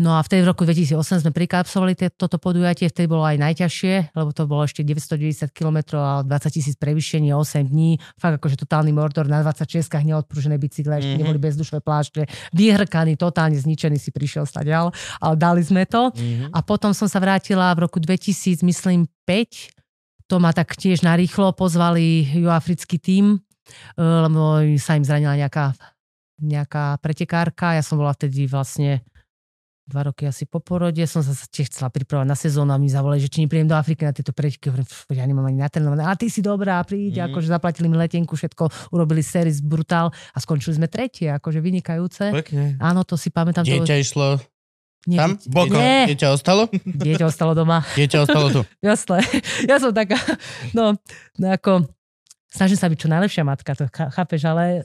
No 0.00 0.16
a 0.16 0.24
v 0.24 0.30
tej 0.30 0.40
v 0.40 0.48
roku 0.48 0.62
2008 0.64 1.20
sme 1.20 1.34
prikapsovali 1.34 1.92
te- 1.92 2.08
toto 2.32 2.48
podujatie, 2.48 2.88
vtedy 2.88 3.12
bolo 3.12 3.28
aj 3.28 3.36
najťažšie, 3.36 4.16
lebo 4.16 4.32
to 4.32 4.48
bolo 4.48 4.64
ešte 4.64 4.80
990 4.80 5.52
km 5.52 6.00
a 6.00 6.24
20 6.24 6.48
tisíc 6.48 6.80
prevýšení, 6.80 7.28
8 7.28 7.68
dní, 7.68 8.00
fakt 8.16 8.40
akože 8.40 8.56
totálny 8.64 8.88
mordor 8.88 9.28
na 9.28 9.44
26 9.44 10.00
neodpružené 10.00 10.56
bicykle, 10.56 10.96
ešte 10.96 11.12
Mhm. 11.12 11.20
neboli 11.20 11.36
bezdušné 11.36 11.84
plášte, 11.84 12.24
vyhrkaný, 12.56 13.20
totálne 13.20 13.60
zničený 13.60 14.00
si 14.00 14.08
prišiel 14.08 14.48
stadial, 14.48 14.96
ale 15.20 15.34
dali 15.36 15.60
sme 15.60 15.84
to. 15.84 16.08
Mhm. 16.16 16.56
A 16.56 16.64
potom 16.64 16.96
som 16.96 17.04
sa 17.04 17.20
vrátila 17.20 17.68
v 17.76 17.84
roku 17.84 18.00
2000, 18.00 18.64
myslím 18.64 19.04
5, 19.28 19.68
to 20.24 20.40
ma 20.40 20.56
tak 20.56 20.72
tiež 20.72 21.04
narýchlo 21.04 21.52
pozvali 21.52 22.24
juafrický 22.32 22.96
tím, 22.96 23.44
eh, 23.44 24.00
lebo 24.00 24.64
sa 24.80 24.96
im 24.96 25.04
zranila 25.04 25.36
nejaká, 25.36 25.76
nejaká 26.40 26.96
pretekárka. 27.04 27.76
Ja 27.76 27.84
som 27.84 28.00
bola 28.00 28.16
vtedy 28.16 28.48
vlastne 28.48 29.04
dva 29.82 30.02
roky 30.04 30.24
asi 30.24 30.44
po 30.44 30.58
porode, 30.58 31.02
som 31.04 31.20
sa 31.20 31.34
tiež 31.34 31.66
chcela 31.66 31.88
pripravať 31.88 32.22
na 32.22 32.34
sezónu 32.34 32.70
a 32.70 32.78
mi 32.78 32.86
zavolali, 32.86 33.18
že 33.18 33.26
či 33.26 33.42
neprídem 33.42 33.66
do 33.66 33.74
Afriky 33.74 34.02
na 34.02 34.14
tieto 34.14 34.30
preteky. 34.30 34.70
Hovorím, 34.70 34.86
"Pf, 34.86 35.10
Ja 35.10 35.26
nemám 35.26 35.44
ani 35.44 35.58
natrénované. 35.58 36.02
A 36.02 36.14
ty 36.14 36.26
si 36.26 36.38
dobrá, 36.38 36.78
príď. 36.80 37.18
Mhm. 37.18 37.24
Akože 37.28 37.48
zaplatili 37.48 37.86
mi 37.86 37.96
letenku, 37.96 38.32
všetko, 38.32 38.64
urobili 38.90 39.20
series 39.20 39.58
brutál 39.58 40.08
a 40.08 40.38
skončili 40.38 40.76
sme 40.76 40.86
tretie, 40.86 41.28
akože 41.28 41.58
vynikajúce. 41.58 42.30
Pekne. 42.32 42.78
Áno, 42.78 43.02
to 43.02 43.18
si 43.18 43.28
pamätám. 43.28 43.62
to- 43.62 43.70
Dieťa 43.70 43.98
išlo 43.98 44.38
nie, 45.02 45.18
tam? 45.18 45.34
Bokom. 45.50 45.76
Nie, 45.76 46.06
Dieťa 46.06 46.28
ostalo? 46.30 46.70
dieťa 46.86 47.26
ostalo 47.26 47.52
doma. 47.52 47.82
Dieťa 47.92 48.22
ostalo 48.22 48.46
tu. 48.48 48.60
Jasné. 48.86 49.18
Ja 49.66 49.82
som 49.82 49.90
taká, 49.90 50.14
no, 50.72 50.94
no 51.36 51.46
ako, 51.50 51.90
snažím 52.52 52.76
sa 52.76 52.86
byť 52.86 52.98
čo 52.98 53.08
najlepšia 53.08 53.42
matka, 53.42 53.72
to 53.72 53.88
ch- 53.88 54.12
chápeš, 54.12 54.44
ale 54.44 54.84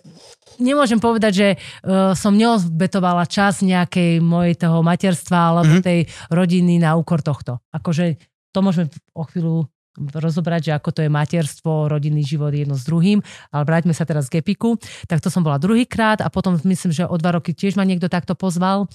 nemôžem 0.57 0.97
povedať, 0.97 1.33
že 1.35 1.47
uh, 1.53 2.15
som 2.15 2.31
neobetovala 2.31 3.27
čas 3.27 3.59
nejakej 3.59 4.23
mojej 4.23 4.55
toho 4.55 4.79
materstva 4.79 5.51
alebo 5.51 5.75
Mhm. 5.75 5.83
tej 5.83 5.99
rodiny 6.31 6.79
na 6.79 6.95
úkor 6.95 7.19
tohto. 7.19 7.59
Akože 7.69 8.15
to 8.49 8.63
môžeme 8.63 8.87
o 9.11 9.27
chvíľu 9.27 9.67
rozobrať, 9.97 10.61
že 10.61 10.71
ako 10.71 10.89
to 10.93 11.01
je 11.01 11.09
materstvo, 11.09 11.89
rodinný 11.89 12.21
život 12.21 12.53
jedno 12.53 12.77
s 12.77 12.85
druhým, 12.85 13.17
ale 13.49 13.63
vráťme 13.65 13.91
sa 13.91 14.05
teraz 14.05 14.29
k 14.29 14.39
Epiku. 14.39 14.77
Tak 15.09 15.19
to 15.19 15.33
som 15.33 15.41
bola 15.41 15.57
druhýkrát 15.57 16.21
a 16.21 16.29
potom 16.29 16.53
myslím, 16.53 16.93
že 16.93 17.03
o 17.03 17.17
dva 17.17 17.33
roky 17.33 17.49
tiež 17.51 17.73
ma 17.73 17.81
niekto 17.81 18.05
takto 18.05 18.37
pozval. 18.37 18.85
E, 18.85 18.87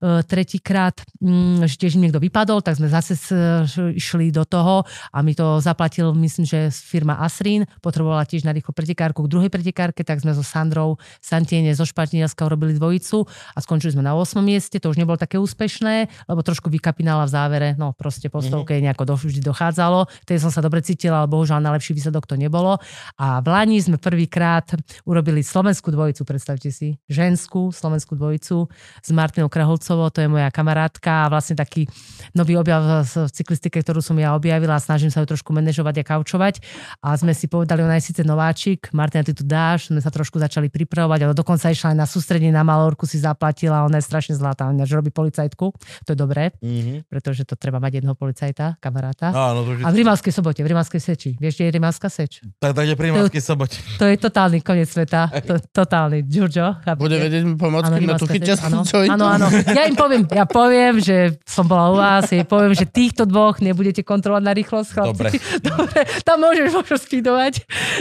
tretíkrát, 0.00 1.00
mm, 1.20 1.64
že 1.64 1.76
tiež 1.80 1.96
niekto 1.96 2.20
vypadol, 2.20 2.60
tak 2.60 2.76
sme 2.76 2.92
zase 2.92 3.16
š- 3.16 3.96
išli 3.96 4.28
do 4.28 4.44
toho 4.44 4.84
a 5.12 5.18
mi 5.24 5.32
to 5.32 5.58
zaplatil, 5.58 6.12
myslím, 6.12 6.44
že 6.44 6.68
firma 6.70 7.16
Asrin, 7.20 7.64
potrebovala 7.80 8.28
tiež 8.28 8.44
na 8.44 8.52
rýchlo 8.52 8.76
pretekárku 8.76 9.24
k 9.24 9.32
druhej 9.32 9.50
pretekárke, 9.50 10.04
tak 10.04 10.20
sme 10.20 10.36
so 10.36 10.44
Sandrou 10.44 11.00
Santiene 11.24 11.72
zo 11.72 11.88
Španielska 11.88 12.44
urobili 12.44 12.76
dvojicu 12.76 13.24
a 13.26 13.58
skončili 13.64 13.96
sme 13.96 14.04
na 14.04 14.12
8. 14.12 14.38
mieste, 14.44 14.76
to 14.76 14.92
už 14.92 15.00
nebolo 15.00 15.16
také 15.16 15.40
úspešné, 15.40 16.28
lebo 16.28 16.40
trošku 16.44 16.68
vykapinala 16.68 17.24
v 17.24 17.30
závere, 17.32 17.68
no 17.80 17.96
proste 17.96 18.28
po 18.28 18.44
stovke 18.44 18.76
nejako 18.76 19.04
do, 19.08 19.14
vždy 19.16 19.40
dochádzalo, 19.40 20.06
tedy 20.28 20.38
som 20.38 20.52
sa 20.52 20.60
dobre 20.60 20.84
cítila, 20.84 21.24
ale 21.24 21.32
bohužiaľ 21.32 21.60
na 21.64 21.72
lepší 21.72 21.96
výsledok 21.96 22.28
to 22.28 22.36
nebolo. 22.36 22.76
A 23.16 23.40
v 23.40 23.48
Lani 23.48 23.80
sme 23.80 23.96
prvýkrát 23.96 24.68
urobili 25.08 25.40
slovenskú 25.40 25.88
dvojicu, 25.88 26.22
predstavte 26.28 26.68
si, 26.68 27.00
ženskú 27.08 27.72
slovenskú 27.72 28.14
dvojicu 28.18 28.68
s 29.00 29.08
Martinou 29.10 29.48
Kreholcovou, 29.86 30.10
to 30.10 30.18
je 30.20 30.28
moja 30.28 30.50
kamarátka 30.50 31.22
a 31.22 31.30
vlastne 31.30 31.54
taký 31.54 31.86
nový 32.34 32.58
objav 32.58 33.06
v 33.06 33.30
cyklistike, 33.30 33.78
ktorú 33.78 34.02
som 34.02 34.18
ja 34.18 34.34
objavila 34.34 34.74
a 34.74 34.82
snažím 34.82 35.08
sa 35.08 35.22
ju 35.22 35.30
trošku 35.30 35.54
manažovať 35.54 36.02
a 36.02 36.04
kaučovať. 36.04 36.58
A 36.98 37.14
sme 37.14 37.30
si 37.30 37.46
povedali, 37.46 37.86
ona 37.86 37.94
je 37.94 38.10
síce 38.10 38.26
nováčik, 38.26 38.90
Martina, 38.90 39.22
ty 39.22 39.30
tu 39.30 39.46
dáš, 39.46 39.88
sme 39.88 40.02
sa 40.02 40.10
trošku 40.10 40.42
začali 40.42 40.66
pripravovať, 40.66 41.20
ale 41.22 41.32
dokonca 41.32 41.70
išla 41.70 41.94
aj 41.94 41.96
na 41.96 42.04
sústredenie 42.04 42.50
na 42.50 42.66
Malorku, 42.66 43.06
si 43.06 43.22
zaplatila, 43.22 43.86
ona 43.86 44.02
je 44.02 44.04
strašne 44.04 44.34
zlatá, 44.34 44.66
ona 44.66 44.82
robí 44.84 45.14
policajtku, 45.14 45.66
to 46.02 46.10
je 46.10 46.18
dobré, 46.18 46.50
Mhm. 46.58 47.06
pretože 47.06 47.46
to 47.46 47.54
treba 47.54 47.78
mať 47.78 48.02
jedného 48.02 48.18
policajta, 48.18 48.82
kamaráta. 48.82 49.30
Áno, 49.30 49.62
to 49.62 49.86
A 49.86 49.88
v. 49.88 50.02
Rimavskej 50.02 50.34
sobote, 50.34 50.66
v 50.66 50.74
Rimavskej 50.74 50.98
seči. 51.00 51.30
Vieš, 51.38 51.62
kde 51.62 51.64
je 51.64 51.72
Rimavská 51.78 52.08
seč? 52.10 52.42
Tak, 52.58 52.74
takže 52.74 52.98
pri 52.98 53.14
Rimavskej 53.14 53.42
sobote. 53.42 53.78
To 54.02 54.04
je 54.10 54.18
totálny 54.18 54.58
koniec 54.66 54.90
sveta. 54.90 55.30
To, 55.46 55.62
totálny. 55.62 56.26
Giorgio, 56.26 56.74
chápete? 56.82 56.98
Bude 56.98 57.16
vedieť 57.22 57.42
mi 57.44 57.54
pomôcť, 57.54 57.86
seč, 58.26 58.58
áno. 58.66 58.82
čo 58.82 59.04
Áno, 59.04 59.24
áno. 59.28 59.46
Ja 59.76 59.84
im 59.84 59.92
poviem, 59.92 60.24
ja 60.32 60.48
poviem, 60.48 60.96
že 61.04 61.36
som 61.44 61.68
bola 61.68 61.92
u 61.92 61.96
vás, 62.00 62.32
ja 62.32 62.48
poviem, 62.48 62.72
že 62.72 62.88
týchto 62.88 63.28
dvoch 63.28 63.60
nebudete 63.60 64.00
kontrolovať 64.00 64.42
na 64.42 64.52
rýchlosť. 64.56 64.88
Chlapci. 64.88 65.12
Dobre. 65.12 65.28
Dobre, 65.68 66.00
tam 66.24 66.36
môžeš 66.40 66.68
možno 66.72 66.96
speedovať. 66.96 67.54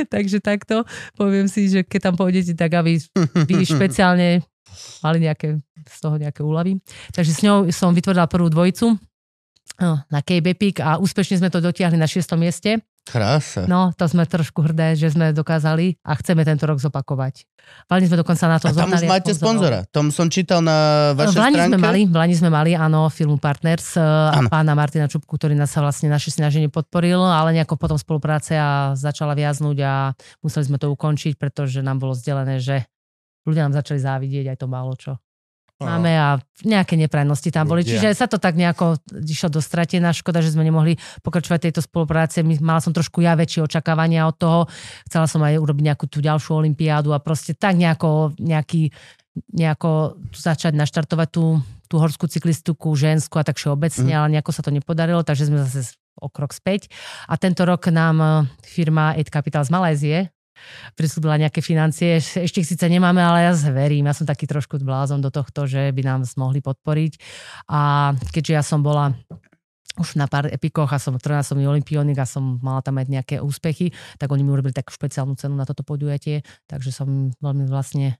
Takže 0.07 0.39
takto 0.39 0.87
poviem 1.19 1.51
si, 1.51 1.67
že 1.67 1.83
keď 1.83 2.11
tam 2.11 2.15
pôjdete, 2.15 2.55
tak 2.55 2.71
aby 2.79 2.95
vy 3.43 3.55
špeciálne 3.67 4.39
mali 5.03 5.17
nejaké, 5.19 5.59
z 5.83 5.97
toho 5.99 6.15
nejaké 6.15 6.41
úlavy. 6.41 6.79
Takže 7.11 7.31
s 7.35 7.43
ňou 7.43 7.67
som 7.75 7.91
vytvorila 7.91 8.31
prvú 8.31 8.47
dvojicu 8.47 8.95
no, 9.83 9.91
na 10.07 10.19
Epic 10.23 10.79
a 10.79 10.95
úspešne 10.97 11.43
sme 11.43 11.51
to 11.51 11.59
dotiahli 11.59 11.99
na 11.99 12.07
6. 12.07 12.23
mieste. 12.39 12.79
Krása. 13.05 13.69
No, 13.69 13.93
to 13.93 14.09
sme 14.09 14.25
trošku 14.25 14.65
hrdé, 14.65 14.97
že 14.97 15.13
sme 15.13 15.29
dokázali 15.29 16.01
a 16.01 16.17
chceme 16.17 16.41
tento 16.41 16.65
rok 16.65 16.81
zopakovať. 16.81 17.45
V 17.85 17.89
Lani 17.93 18.09
sme 18.09 18.17
dokonca 18.17 18.49
na 18.49 18.57
to 18.57 18.65
A 18.65 18.73
tam 18.73 18.89
už 18.89 19.05
máte 19.05 19.29
sponzora. 19.37 19.85
Tom 19.93 20.09
som 20.09 20.25
čítal 20.25 20.65
na 20.65 21.13
V 21.13 21.21
vašej 21.21 21.37
Lani 21.37 21.55
stránke. 21.55 21.69
sme 21.69 21.79
mali, 21.79 22.01
v 22.09 22.15
Lani 22.17 22.33
sme 22.33 22.49
mali, 22.49 22.71
áno, 22.73 23.05
Film 23.13 23.37
Partners 23.37 23.93
a 24.01 24.33
Áno. 24.41 24.49
pána 24.49 24.73
Martina 24.73 25.05
Čupku, 25.05 25.37
ktorý 25.37 25.53
nás 25.53 25.69
sa 25.69 25.85
vlastne 25.85 26.09
naše 26.09 26.33
snaženie 26.33 26.67
podporil, 26.73 27.21
ale 27.21 27.53
nejako 27.53 27.77
potom 27.77 27.95
spolupráce 27.95 28.57
a 28.57 28.97
začala 28.97 29.37
viaznúť 29.37 29.77
a 29.85 29.93
museli 30.41 30.65
sme 30.65 30.81
to 30.81 30.89
ukončiť, 30.89 31.37
pretože 31.37 31.85
nám 31.85 32.01
bolo 32.01 32.17
zdelené, 32.17 32.57
že 32.57 32.89
ľudia 33.45 33.69
nám 33.69 33.77
začali 33.77 34.01
závidieť 34.01 34.49
aj 34.49 34.57
to 34.57 34.65
málo 34.65 34.97
čo 34.97 35.21
máme 35.79 36.11
a 36.15 36.39
nejaké 36.63 36.95
neprajnosti 36.95 37.51
tam 37.51 37.67
boli. 37.67 37.83
Čiže 37.83 38.15
sa 38.15 38.31
to 38.31 38.39
tak 38.39 38.55
nejako 38.55 38.95
išlo 39.11 39.51
do 39.51 39.59
stratená. 39.59 40.15
Škoda, 40.15 40.39
že 40.39 40.55
sme 40.55 40.63
nemohli 40.63 40.95
pokračovať 41.19 41.59
v 41.59 41.65
tejto 41.69 41.81
spolupráce. 41.83 42.47
My, 42.47 42.55
mala 42.63 42.79
som 42.79 42.95
trošku 42.95 43.19
ja 43.19 43.35
väčšie 43.35 43.67
očakávania 43.67 44.23
od 44.23 44.35
toho. 44.39 44.59
Chcela 45.11 45.27
som 45.27 45.43
aj 45.43 45.59
urobiť 45.59 45.83
nejakú 45.91 46.05
tú 46.07 46.23
ďalšiu 46.23 46.63
olympiádu 46.63 47.11
a 47.11 47.19
proste 47.19 47.51
tak 47.51 47.75
nejako, 47.75 48.31
nejaký, 48.39 48.95
nejako 49.51 50.15
začať 50.31 50.71
naštartovať 50.79 51.27
tú, 51.27 51.59
tú 51.91 51.95
horskú 51.99 52.31
cyklistiku 52.31 52.95
ženskú 52.95 53.35
a 53.35 53.43
tak 53.43 53.59
všeobecne, 53.59 54.15
mm. 54.15 54.19
ale 54.19 54.27
nejako 54.39 54.51
sa 54.55 54.63
to 54.63 54.71
nepodarilo, 54.71 55.27
takže 55.27 55.51
sme 55.51 55.59
zase 55.59 55.99
o 56.15 56.31
krok 56.31 56.55
späť. 56.55 56.87
A 57.27 57.35
tento 57.35 57.67
rok 57.67 57.91
nám 57.91 58.17
eh, 58.23 58.31
firma 58.63 59.11
Aid 59.19 59.27
Capital 59.27 59.67
z 59.67 59.71
Malézie 59.75 60.19
prislúbila 60.97 61.39
nejaké 61.39 61.59
financie. 61.59 62.17
Ešte 62.19 62.61
ich 62.61 62.69
síce 62.69 62.85
nemáme, 62.87 63.19
ale 63.19 63.47
ja 63.47 63.53
verím. 63.69 64.07
Ja 64.09 64.15
som 64.15 64.27
taký 64.27 64.47
trošku 64.47 64.81
blázon 64.81 65.21
do 65.21 65.29
tohto, 65.29 65.67
že 65.67 65.91
by 65.91 66.01
nám 66.01 66.21
mohli 66.35 66.59
podporiť. 66.59 67.13
A 67.71 68.13
keďže 68.31 68.53
ja 68.53 68.63
som 68.63 68.83
bola 68.83 69.13
už 69.95 70.19
na 70.19 70.27
pár 70.27 70.51
epikoch 70.51 70.91
a 70.91 70.99
som 70.99 71.15
trojnásobný 71.15 71.63
olimpionik 71.71 72.19
a 72.19 72.27
som 72.27 72.59
mala 72.59 72.83
tam 72.83 72.99
aj 72.99 73.07
nejaké 73.07 73.35
úspechy, 73.39 73.95
tak 74.19 74.27
oni 74.27 74.43
mi 74.43 74.51
urobili 74.51 74.75
takú 74.75 74.91
špeciálnu 74.91 75.39
cenu 75.39 75.55
na 75.55 75.63
toto 75.63 75.87
podujatie, 75.87 76.43
takže 76.67 76.91
som 76.91 77.31
veľmi 77.39 77.63
vlastne 77.71 78.19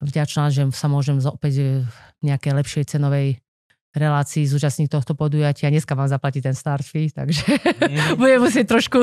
vďačná, 0.00 0.48
že 0.48 0.64
sa 0.72 0.88
môžem 0.88 1.20
opäť 1.20 1.84
v 1.84 2.22
nejakej 2.24 2.52
lepšej 2.56 2.84
cenovej 2.96 3.44
relácií 3.90 4.44
zúčastník 4.44 4.86
tohto 4.86 5.12
podujatia. 5.12 5.66
Dneska 5.66 5.92
vám 5.92 6.06
zaplatí 6.06 6.38
ten 6.38 6.52
start 6.52 6.82
fee, 6.82 7.10
takže 7.10 7.42
Mhm. 7.80 8.14
budem 8.20 8.38
musieť 8.40 8.66
trošku, 8.68 9.02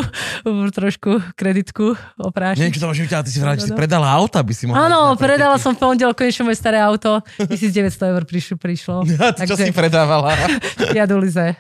trošku 0.72 1.12
kreditku 1.34 1.92
oprášiť. 2.18 2.70
Čo 2.70 2.88
byť, 2.88 3.12
ale 3.12 3.24
ty 3.24 3.30
si 3.30 3.40
že 3.40 3.44
si 3.60 3.68
No, 3.68 3.76
no. 3.76 3.78
predala 3.78 4.08
auta, 4.10 4.40
by 4.40 4.54
si 4.54 4.64
mohla 4.64 4.86
Áno, 4.86 5.00
predala 5.14 5.56
som 5.58 5.72
v 5.72 5.80
pondelok 5.82 6.16
konečne 6.16 6.44
moje 6.46 6.56
staré 6.56 6.80
auto. 6.80 7.20
1900 7.38 7.84
eur 8.10 8.24
prišlo. 8.24 8.56
prišlo. 8.56 8.96
A 9.20 9.32
ty 9.32 9.44
čo 9.44 9.54
Takže- 9.54 9.66
si 9.66 9.72
predávala? 9.72 10.32
Fiat 10.88 11.12
Ulize 11.12 11.56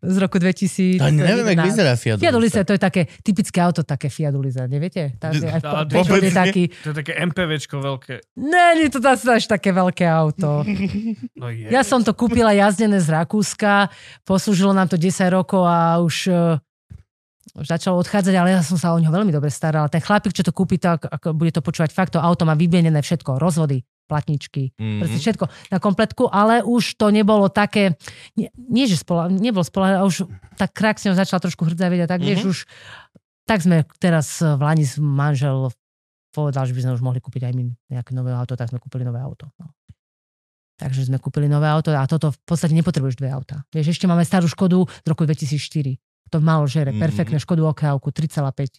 z 0.00 0.16
roku 0.16 0.38
2000. 0.38 0.96
To 0.96 1.10
neviem, 1.10 1.46
jak 1.46 1.60
vyzerá 1.62 1.92
Fiat. 1.94 2.16
Fiat 2.18 2.34
Ulize, 2.34 2.58
to 2.58 2.72
je 2.72 2.80
také 2.80 3.02
typické 3.20 3.58
auto, 3.58 3.82
také 3.82 4.08
Fiat 4.08 4.32
Ulize, 4.32 4.64
neviete? 4.64 5.12
Takže 5.14 5.44
aj 5.46 5.60
Ale 5.60 5.84
po- 5.84 6.00
vôbec 6.00 6.22
je 6.22 6.30
nie. 6.30 6.36
taký, 6.36 6.62
To 6.80 6.88
je 6.88 6.96
také 6.96 7.12
MPVčko 7.20 7.76
veľké. 7.78 8.14
ne, 8.38 8.64
nie 8.74 8.88
to 8.88 8.98
zase 8.98 9.28
až 9.28 9.44
také 9.46 9.70
veľké 9.70 10.04
auto. 10.06 10.64
No 11.34 11.46
je. 11.48 11.68
Ja 11.68 11.82
som 11.82 12.00
to 12.00 12.13
kúpila 12.14 12.54
jazdené 12.54 12.98
z 12.98 13.10
Rakúska, 13.10 13.90
poslúžilo 14.22 14.72
nám 14.72 14.88
to 14.88 14.96
10 14.96 15.28
rokov 15.28 15.66
a 15.66 15.98
už 16.00 16.16
uh, 16.30 16.56
už 17.54 17.70
začalo 17.70 18.00
odchádzať, 18.02 18.34
ale 18.34 18.56
ja 18.56 18.66
som 18.66 18.74
sa 18.74 18.90
o 18.90 18.98
ňo 18.98 19.14
veľmi 19.14 19.30
dobre 19.30 19.46
starala. 19.46 19.86
Ten 19.86 20.02
chlapík, 20.02 20.34
čo 20.34 20.42
to 20.42 20.50
kúpi, 20.50 20.74
tak 20.80 21.06
ako 21.06 21.36
bude 21.36 21.54
to 21.54 21.62
počúvať 21.62 21.94
fakt, 21.94 22.16
to 22.16 22.18
auto 22.18 22.42
má 22.42 22.58
vybienené 22.58 22.98
všetko, 22.98 23.38
rozvody, 23.38 23.84
platničky, 24.10 24.74
Mhm. 24.74 24.98
proste 24.98 25.18
všetko 25.22 25.44
na 25.70 25.78
kompletku, 25.78 26.26
ale 26.26 26.66
už 26.66 26.98
to 26.98 27.14
nebolo 27.14 27.46
také, 27.52 27.94
nie, 28.34 28.50
nie 28.56 28.90
že 28.90 28.98
spola, 28.98 29.30
nebol 29.30 29.62
spola, 29.62 30.02
ale 30.02 30.08
už 30.08 30.26
tá 30.58 30.66
krak 30.66 30.98
s 30.98 31.06
ňou 31.06 31.14
začala 31.14 31.38
trošku 31.44 31.62
hrdzavieť 31.68 32.00
a 32.04 32.10
tak, 32.10 32.20
Mhm. 32.20 32.26
vieš, 32.26 32.40
už 32.42 32.58
tak 33.44 33.60
sme 33.60 33.84
teraz 34.00 34.40
v 34.40 34.58
Lani 34.58 34.88
manžel 34.98 35.68
povedal, 36.34 36.64
že 36.66 36.74
by 36.74 36.80
sme 36.80 36.96
už 36.96 37.04
mohli 37.04 37.20
kúpiť 37.22 37.44
aj 37.46 37.52
my 37.54 37.62
nejaké 37.92 38.10
nové 38.16 38.34
auto, 38.34 38.56
tak 38.58 38.72
sme 38.72 38.80
kúpili 38.82 39.04
nové 39.06 39.20
auto. 39.22 39.46
No. 39.60 39.70
Takže 40.74 41.06
sme 41.06 41.16
kúpili 41.16 41.46
nové 41.46 41.66
auto 41.66 41.90
a 41.90 42.02
toto 42.04 42.30
v 42.30 42.38
podstate 42.44 42.74
nepotrebuješ 42.74 43.14
dve 43.14 43.30
auta. 43.30 43.62
Vieš, 43.70 43.94
ešte 43.94 44.04
máme 44.04 44.22
starú 44.22 44.44
Škodu 44.44 44.82
z 44.82 45.06
roku 45.06 45.22
2004. 45.22 45.96
To 46.28 46.38
málo 46.38 46.66
žere, 46.66 46.90
Mhm. 46.90 46.98
perfektné 46.98 47.38
Škodu 47.38 47.62
okrávku, 47.64 48.10
3,5 48.10 48.74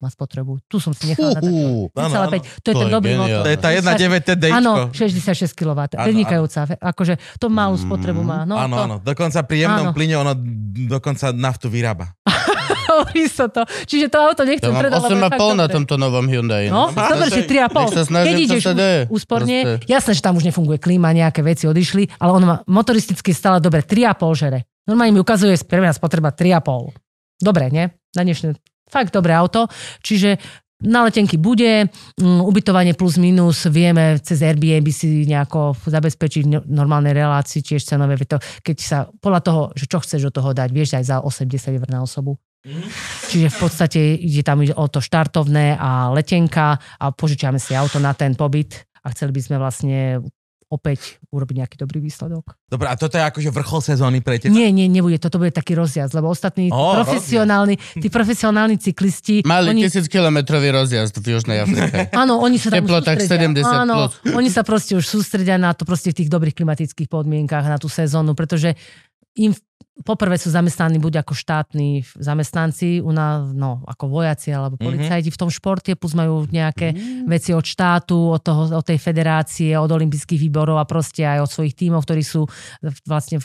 má 0.00 0.08
spotrebu. 0.08 0.60
Tu 0.66 0.76
som 0.78 0.92
si 0.92 1.04
nechala 1.06 1.32
na 1.32 1.36
také. 1.38 1.48
Uhu, 1.48 1.88
3,5, 1.90 2.40
to 2.60 2.66
je 2.66 2.74
To 2.74 2.78
ten 2.78 2.88
je 2.88 2.92
dobrý 2.92 3.12
motor. 3.14 3.40
To 3.40 3.48
je 3.48 3.56
tá 3.56 3.68
1.9 3.70 4.20
TDIčko. 4.22 4.56
Áno, 4.56 4.72
66 4.90 5.52
kW, 5.54 5.80
Áno, 5.90 6.04
vynikajúca. 6.06 6.60
Akože 6.78 7.14
to 7.38 7.46
malú 7.48 7.74
Mm. 7.74 7.82
spotrebu 7.82 8.20
má. 8.20 8.44
No, 8.44 8.56
áno, 8.58 8.74
to, 8.74 8.82
áno. 8.82 8.96
Dokonca 9.00 9.38
pri 9.42 9.56
jemnom 9.62 9.84
Áno. 9.86 9.92
plyne 9.92 10.14
ono 10.18 10.32
dokonca 10.88 11.28
naftu 11.30 11.68
vyrába. 11.68 12.12
hovorí 13.02 13.24
sa 13.26 13.50
to. 13.50 13.66
Čiže 13.66 14.06
to 14.12 14.18
auto 14.22 14.42
nechcem 14.46 14.70
To 14.70 14.78
predať, 14.78 15.00
8,5 15.02 15.58
na 15.58 15.66
tomto 15.66 15.94
novom 15.98 16.26
Hyundai. 16.30 16.70
No, 16.70 16.92
Nech 16.94 17.10
dobre, 17.10 17.28
že 17.32 17.42
3,5. 17.42 17.74
nech 17.74 17.96
sa 17.96 18.04
snažím, 18.06 18.28
Keď 18.28 18.36
ideš 18.46 18.64
úsporne, 19.10 19.56
Proste. 19.64 19.86
jasné, 19.90 20.12
že 20.14 20.22
tam 20.22 20.34
už 20.38 20.44
nefunguje 20.46 20.78
klíma, 20.78 21.10
nejaké 21.10 21.42
veci 21.42 21.66
odišli, 21.66 22.18
ale 22.22 22.30
on 22.30 22.42
má 22.46 22.56
motoristicky 22.70 23.34
stále 23.34 23.58
dobre 23.58 23.82
3,5 23.82 24.34
žere. 24.38 24.58
Normálne 24.86 25.16
mi 25.16 25.20
ukazuje 25.20 25.56
priemerná 25.64 25.96
spotreba 25.96 26.30
3,5. 26.30 26.94
Dobre, 27.40 27.72
nie? 27.72 27.90
Na 28.14 28.22
dnešné 28.22 28.54
fakt 28.88 29.10
dobré 29.10 29.34
auto. 29.34 29.66
Čiže 30.04 30.38
na 30.84 31.02
letenky 31.08 31.40
bude, 31.40 31.88
mm, 32.20 32.40
ubytovanie 32.44 32.92
plus 32.92 33.16
minus, 33.16 33.64
vieme 33.66 34.20
cez 34.20 34.44
Airbnb 34.44 34.84
si 34.92 35.24
nejako 35.24 35.72
zabezpečiť 35.80 36.42
v 36.44 36.50
no- 36.50 36.66
normálnej 36.68 37.16
relácii, 37.16 37.64
tiež 37.64 37.80
cenové, 37.82 38.20
to, 38.28 38.36
keď 38.60 38.76
sa 38.78 38.98
podľa 39.08 39.40
toho, 39.40 39.62
že 39.72 39.88
čo 39.88 39.98
chceš 40.04 40.28
do 40.28 40.32
toho 40.34 40.52
dať, 40.52 40.68
vieš 40.70 41.00
aj 41.00 41.04
za 41.08 41.16
80 41.24 41.80
eur 41.80 41.88
na 41.88 42.04
osobu. 42.04 42.36
Čiže 43.28 43.52
v 43.52 43.56
podstate 43.60 44.00
ide 44.16 44.40
tam 44.40 44.64
o 44.64 44.86
to 44.88 45.04
štartovné 45.04 45.76
a 45.76 46.08
letenka 46.16 46.80
a 46.80 47.04
požičiame 47.12 47.60
si 47.60 47.76
auto 47.76 48.00
na 48.00 48.16
ten 48.16 48.32
pobyt 48.32 48.88
a 49.04 49.12
chceli 49.12 49.36
by 49.36 49.40
sme 49.44 49.56
vlastne 49.60 50.24
opäť 50.72 51.22
urobiť 51.30 51.54
nejaký 51.62 51.76
dobrý 51.78 52.02
výsledok. 52.02 52.58
Dobre, 52.66 52.90
a 52.90 52.98
toto 52.98 53.14
je 53.14 53.22
akože 53.22 53.50
vrchol 53.54 53.80
sezóny 53.84 54.18
pre 54.24 54.42
teba? 54.42 54.50
Nie, 54.50 54.74
nie, 54.74 54.90
nebude, 54.90 55.22
toto 55.22 55.38
bude 55.38 55.54
taký 55.54 55.78
rozjazd, 55.78 56.16
lebo 56.18 56.32
ostatní 56.32 56.72
Ó, 56.74 56.98
profesionálni, 56.98 57.78
tí 58.00 58.10
profesionálni 58.10 58.80
cyklisti, 58.80 59.46
Mali 59.46 59.70
oni, 59.70 59.86
tisíc 59.86 60.10
kilometrový 60.10 60.74
rozjazd 60.74 61.14
v 61.20 61.26
Južnej 61.36 61.62
Afrike. 61.62 62.10
áno, 62.22 62.42
oni 62.42 62.58
sa 62.58 62.74
tam 62.74 62.82
Teplotách 62.82 63.22
sústredia. 63.22 63.54
70 63.54 63.86
áno, 63.86 63.94
plus. 64.10 64.34
oni 64.34 64.48
sa 64.50 64.62
proste 64.66 64.92
už 64.98 65.04
sústredia 65.06 65.60
na 65.60 65.70
to 65.76 65.86
proste 65.86 66.10
v 66.10 66.24
tých 66.24 66.30
dobrých 66.32 66.56
klimatických 66.58 67.06
podmienkach, 67.06 67.62
na 67.70 67.78
tú 67.78 67.86
sezónu, 67.86 68.34
pretože 68.34 68.74
im 69.36 69.52
poprvé 69.94 70.34
sú 70.34 70.50
zamestnaní 70.50 70.98
buď 70.98 71.22
ako 71.22 71.38
štátni 71.38 72.02
zamestnanci, 72.18 72.98
u 72.98 73.14
nás, 73.14 73.54
no, 73.54 73.78
ako 73.86 74.10
vojaci 74.10 74.50
alebo 74.50 74.74
Mhm. 74.74 74.82
policajti 74.82 75.30
v 75.30 75.38
tom 75.38 75.50
športe, 75.54 75.94
plus 75.94 76.18
majú 76.18 76.50
nejaké 76.50 76.90
veci 77.30 77.54
od 77.54 77.62
štátu, 77.62 78.34
od, 78.34 78.42
toho, 78.42 78.74
od 78.74 78.82
tej 78.82 78.98
federácie, 78.98 79.70
od 79.78 79.86
olympijských 79.86 80.42
výborov 80.42 80.82
a 80.82 80.84
proste 80.84 81.22
aj 81.22 81.46
od 81.46 81.50
svojich 81.50 81.78
tímov, 81.78 82.02
ktorí 82.02 82.26
sú 82.26 82.42
vlastne, 83.06 83.38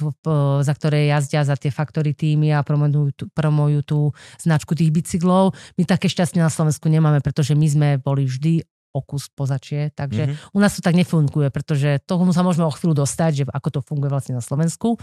za 0.60 0.74
ktoré 0.74 1.14
jazdia 1.14 1.46
za 1.46 1.54
tie 1.54 1.70
faktory 1.70 2.18
týmy 2.18 2.50
a 2.50 2.66
promujú, 2.66 3.14
tú- 3.14 3.30
promujú 3.30 3.80
tú 3.86 4.00
značku 4.42 4.74
tých 4.74 4.90
bicyklov. 4.90 5.54
My 5.78 5.86
také 5.86 6.10
šťastie 6.10 6.42
na 6.42 6.50
Slovensku 6.50 6.90
nemáme, 6.90 7.22
pretože 7.22 7.54
my 7.54 7.68
sme 7.70 7.88
boli 8.02 8.26
vždy 8.26 8.66
o 8.90 9.06
kus 9.06 9.30
pozačie, 9.30 9.94
takže 9.94 10.26
Mhm. 10.26 10.36
u 10.54 10.60
nás 10.60 10.74
to 10.74 10.82
tak 10.82 10.98
nefunguje, 10.98 11.54
pretože 11.54 12.02
tomu 12.10 12.34
sa 12.34 12.42
môžeme 12.42 12.66
o 12.66 12.74
chvíľu 12.74 13.06
dostať, 13.06 13.32
že 13.34 13.44
ako 13.46 13.70
to 13.70 13.80
funguje 13.86 14.10
vlastne 14.10 14.34
na 14.34 14.42
Slovensku. 14.42 14.98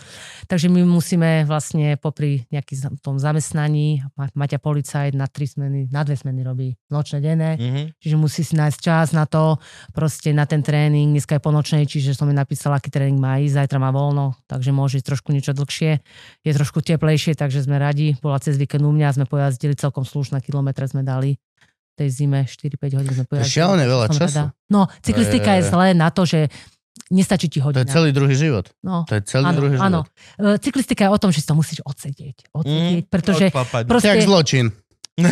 Takže 0.51 0.67
my 0.67 0.83
musíme 0.83 1.47
vlastne 1.47 1.95
popri 1.97 2.47
nejakým 2.51 2.99
tom 2.99 3.17
zamestnaní, 3.19 4.03
Ma- 4.19 4.31
Maťa 4.35 4.59
policajt 4.59 5.15
na 5.15 5.31
tri 5.31 5.47
smeny, 5.47 5.87
na 5.95 6.03
dve 6.03 6.19
smeny 6.19 6.43
robí 6.43 6.75
nočné, 6.91 7.19
denné, 7.21 7.51
Mhm. 7.57 7.83
čiže 8.03 8.17
musí 8.19 8.43
si 8.43 8.59
nájsť 8.59 8.79
čas 8.83 9.15
na 9.15 9.27
to, 9.27 9.59
proste 9.95 10.35
na 10.35 10.47
ten 10.47 10.63
tréning, 10.67 11.15
dneska 11.15 11.39
je 11.39 11.43
po 11.43 11.55
nočnej, 11.55 11.87
čiže 11.87 12.15
som 12.15 12.27
mi 12.27 12.35
napísala, 12.35 12.77
aký 12.79 12.91
tréning 12.91 13.19
má 13.19 13.39
ísť, 13.39 13.55
zajtra 13.65 13.79
má 13.79 13.91
voľno, 13.91 14.35
takže 14.51 14.75
môže 14.75 14.99
ísť 14.99 15.07
trošku 15.15 15.31
niečo 15.31 15.55
dlhšie, 15.55 16.03
je 16.43 16.53
trošku 16.53 16.83
teplejšie, 16.83 17.39
takže 17.39 17.63
sme 17.63 17.79
radi, 17.79 18.19
bola 18.19 18.43
cez 18.43 18.59
víkend 18.59 18.83
u 18.83 18.91
mňa, 18.91 19.15
sme 19.15 19.27
pojazdili 19.27 19.79
celkom 19.79 20.03
slušné 20.03 20.43
kilometre 20.43 20.87
sme 20.91 21.07
dali 21.07 21.39
tej 21.97 22.09
zime 22.13 22.45
4-5 22.45 22.77
hodín 22.95 23.11
sme 23.11 23.25
To 23.25 23.41
šialené 23.41 23.85
veľa 23.85 24.07
času. 24.09 24.21
rada. 24.23 24.43
No, 24.69 24.85
cyklistika 25.01 25.51
To 25.51 25.55
je- 25.55 25.59
je 25.59 25.63
zlé 25.67 25.87
na 25.93 26.09
to, 26.09 26.23
že 26.23 26.53
nestačí 27.09 27.47
ti 27.47 27.57
To 27.57 27.73
je 27.73 27.83
hodina. 27.83 27.89
celý 27.89 28.11
druhý 28.11 28.35
život. 28.35 28.69
No, 28.81 29.05
To 29.05 29.15
je 29.15 29.23
celý 29.23 29.45
áno, 29.47 29.57
druhý 29.57 29.77
áno. 29.77 30.01
život. 30.05 30.57
E, 30.57 30.59
Cyklistika 30.59 31.03
je 31.03 31.11
o 31.11 31.19
tom, 31.19 31.31
že 31.31 31.41
si 31.41 31.47
to 31.47 31.55
musíš 31.55 31.81
odsedieť. 31.83 32.53
Odsedieť, 32.53 33.03
Mm, 33.03 33.09
pretože 33.09 33.45
proste... 33.85 34.09
Jak 34.11 34.23
zločin. 34.23 34.69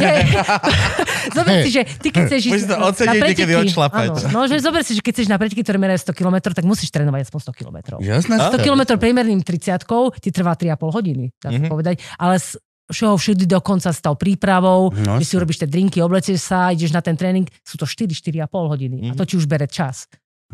Zober 1.36 1.60
si, 1.60 1.70
že 1.70 1.84
ty 2.00 2.08
keď 2.08 2.22
chceš 2.26 2.42
ísť 2.46 2.66
to 2.66 2.74
na 2.74 2.88
odsediť, 2.88 3.20
preteky, 3.20 3.52
odšlapať. 3.68 4.08
Áno, 4.08 4.32
no, 4.32 4.40
že 4.44 4.56
zober 4.56 4.80
si, 4.80 4.96
že 4.96 5.04
keď 5.04 5.12
chceš 5.12 5.28
na 5.28 5.36
preteky, 5.36 5.60
ktoré 5.60 5.76
merajú 5.76 6.00
100 6.02 6.12
km, 6.14 6.36
tak 6.50 6.64
musíš 6.64 6.88
trénovať 6.88 7.28
aspoň 7.28 7.40
100 7.44 7.52
km. 7.54 7.76
Jasné. 8.00 8.34
100 8.48 8.60
km 8.60 8.96
priemerným 8.96 9.40
30 9.40 9.84
ti 10.18 10.30
trvá 10.30 10.56
3,5 10.56 10.88
hodiny, 10.90 11.36
dá 11.36 11.52
Mhm. 11.52 11.68
povedať. 11.68 12.00
Ale 12.16 12.40
s 12.40 12.56
všeho 12.90 13.14
všudy 13.16 13.44
dokonca 13.46 13.88
s 13.88 14.00
tou 14.00 14.12
prípravou, 14.12 14.92
No, 14.92 15.16
že 15.16 15.24
si 15.24 15.34
urobíš 15.34 15.64
tie 15.64 15.68
drinky, 15.68 16.04
oblecieš 16.04 16.40
sa, 16.44 16.68
ideš 16.68 16.92
na 16.92 17.00
ten 17.00 17.16
tréning, 17.16 17.48
sú 17.64 17.80
to 17.80 17.88
4-4,5 17.88 18.44
hodiny. 18.68 18.96
A 19.08 19.12
Mhm. 19.12 19.16
to 19.16 19.24
ti 19.24 19.34
už 19.36 19.48
bere 19.48 19.64
čas. 19.64 20.04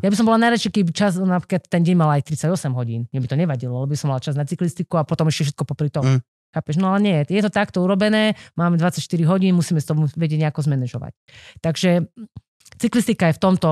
Ja 0.01 0.09
by 0.09 0.17
som 0.17 0.25
bola 0.25 0.39
najradšej, 0.39 0.71
keby 0.71 0.95
čas, 0.95 1.19
napríklad 1.19 1.67
ten 1.67 1.83
deň 1.83 1.95
mal 1.99 2.09
aj 2.15 2.23
38 2.31 2.73
hodín. 2.73 3.11
Mne 3.11 3.21
by 3.21 3.29
to 3.29 3.37
nevadilo, 3.37 3.75
lebo 3.83 3.91
by 3.91 3.99
som 3.99 4.09
mala 4.09 4.23
čas 4.23 4.39
na 4.39 4.47
cyklistiku 4.47 4.97
a 4.97 5.05
potom 5.05 5.27
ešte 5.29 5.51
všetko 5.51 5.63
popri 5.67 5.91
tom. 5.91 6.07
Mm. 6.07 6.21
Chápeš? 6.51 6.75
No 6.79 6.95
ale 6.95 6.99
nie, 7.03 7.17
je 7.27 7.43
to 7.43 7.51
takto 7.51 7.79
urobené, 7.83 8.35
máme 8.59 8.75
24 8.79 9.03
hodín, 9.27 9.55
musíme 9.55 9.79
s 9.79 9.87
tom 9.87 10.07
vedieť 10.07 10.41
nejako 10.47 10.67
zmanéžovať. 10.67 11.13
Takže 11.61 12.07
cyklistika 12.79 13.29
je 13.31 13.37
v 13.37 13.43
tomto 13.43 13.71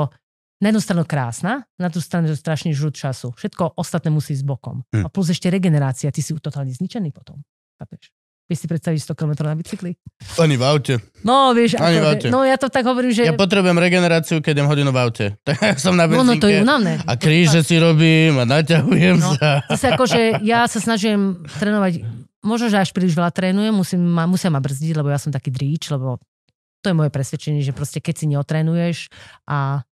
na 0.58 0.74
jednu 0.74 0.82
stranu 0.82 1.06
krásna, 1.06 1.62
na 1.78 1.86
druhú 1.86 2.02
stranu 2.02 2.26
je 2.26 2.34
to 2.34 2.42
strašný 2.42 2.74
žrút 2.74 2.98
času. 2.98 3.30
Všetko 3.30 3.78
ostatné 3.78 4.10
musí 4.10 4.34
ísť 4.34 4.42
bokom. 4.42 4.82
Hm. 4.90 5.06
A 5.06 5.08
plus 5.08 5.30
ešte 5.30 5.46
regenerácia, 5.46 6.10
ty 6.10 6.18
si 6.18 6.34
totálne 6.34 6.74
zničený 6.74 7.14
potom. 7.14 7.38
Chápeš? 7.78 8.10
Vieš 8.48 8.64
si 8.64 8.66
predstaviť 8.66 9.12
100 9.12 9.12
km 9.12 9.32
na 9.44 9.52
bicykli? 9.52 9.92
Ani 10.40 10.56
v 10.56 10.64
aute. 10.64 10.94
No, 11.20 11.52
vieš, 11.52 11.76
Ani 11.76 12.00
v 12.00 12.04
ako, 12.04 12.08
aute. 12.16 12.26
no 12.32 12.38
ja 12.48 12.56
to 12.56 12.72
tak 12.72 12.80
hovorím, 12.88 13.12
že... 13.12 13.28
Ja 13.28 13.36
potrebujem 13.36 13.76
regeneráciu, 13.76 14.40
keď 14.40 14.52
idem 14.56 14.68
hodinu 14.72 14.88
v 14.88 14.98
aute. 15.04 15.26
Tak 15.44 15.76
som 15.76 15.92
na 15.92 16.08
no, 16.08 16.24
no, 16.24 16.32
to 16.40 16.48
je 16.48 16.64
unavné. 16.64 16.96
A 17.04 17.12
kríže 17.20 17.60
si 17.60 17.76
robím 17.76 18.40
a 18.40 18.48
naťahujem 18.48 19.20
No. 19.20 19.36
sa. 19.36 19.60
Zase 19.68 19.92
akože 19.92 20.40
ja 20.40 20.64
sa 20.72 20.80
snažím 20.80 21.44
trénovať, 21.60 22.08
možno, 22.40 22.72
že 22.72 22.80
až 22.80 22.96
príliš 22.96 23.12
veľa 23.20 23.36
trénujem, 23.36 23.76
musím 23.76 24.00
ma, 24.00 24.24
musia 24.24 24.48
ma 24.48 24.64
brzdiť, 24.64 24.96
lebo 24.96 25.12
ja 25.12 25.20
som 25.20 25.28
taký 25.28 25.52
dríč, 25.52 25.92
lebo 25.92 26.16
to 26.80 26.88
je 26.88 26.96
moje 26.96 27.12
presvedčenie, 27.12 27.60
že 27.60 27.76
proste 27.76 28.00
keď 28.00 28.14
si 28.16 28.26
neotrénuješ 28.32 29.12
a 29.44 29.84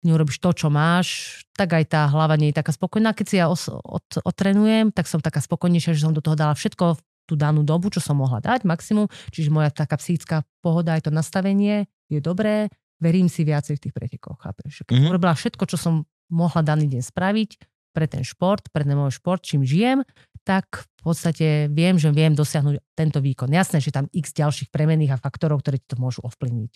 neurobiš 0.00 0.40
to, 0.40 0.56
čo 0.56 0.72
máš, 0.72 1.42
tak 1.52 1.76
aj 1.76 1.84
tá 1.84 2.08
hlava 2.08 2.32
nie 2.40 2.48
je 2.48 2.56
taká 2.56 2.72
spokojná. 2.72 3.12
Keď 3.12 3.26
si 3.28 3.36
ja 3.36 3.52
os, 3.52 3.68
od, 3.68 4.06
otrénujem, 4.24 4.88
tak 4.88 5.04
som 5.04 5.20
taká 5.20 5.44
spokojnejšia, 5.44 5.92
že 5.92 6.08
som 6.08 6.16
do 6.16 6.24
toho 6.24 6.32
dala 6.32 6.56
všetko 6.56 6.96
v 6.96 7.00
tú 7.30 7.38
danú 7.38 7.62
dobu, 7.62 7.94
čo 7.94 8.02
som 8.02 8.18
mohla 8.18 8.42
dať, 8.42 8.66
maximum. 8.66 9.06
Čiže 9.30 9.54
moja 9.54 9.70
taká 9.70 9.94
psychická 9.96 10.42
pohoda, 10.58 10.98
aj 10.98 11.06
to 11.06 11.10
nastavenie 11.14 11.86
je 12.10 12.18
dobré, 12.18 12.66
verím 12.98 13.30
si 13.30 13.46
viacej 13.46 13.78
v 13.78 13.82
tých 13.86 13.94
pretekoch, 13.94 14.42
chápeš? 14.42 14.82
Keď 14.82 14.98
Mhm. 14.98 15.02
som 15.06 15.12
urobila 15.14 15.34
všetko, 15.38 15.62
čo 15.70 15.76
som 15.78 15.94
mohla 16.28 16.60
daný 16.60 16.90
deň 16.90 17.02
spraviť, 17.06 17.50
pre 17.90 18.06
ten 18.06 18.22
šport, 18.22 18.70
pre 18.70 18.86
ten 18.86 18.94
môj 18.94 19.18
šport, 19.18 19.42
čím 19.42 19.66
žijem, 19.66 20.06
tak 20.46 20.86
v 20.98 21.02
podstate 21.02 21.66
viem, 21.70 21.98
že 21.98 22.14
viem 22.14 22.34
dosiahnuť 22.34 22.78
tento 22.94 23.18
výkon. 23.18 23.50
Jasné, 23.50 23.82
že 23.82 23.90
tam 23.90 24.06
x 24.14 24.30
ďalších 24.30 24.70
premenných 24.70 25.14
a 25.14 25.18
faktorov, 25.18 25.62
ktoré 25.62 25.82
ti 25.82 25.90
to 25.90 25.98
môžu 25.98 26.22
ovplyvniť. 26.22 26.72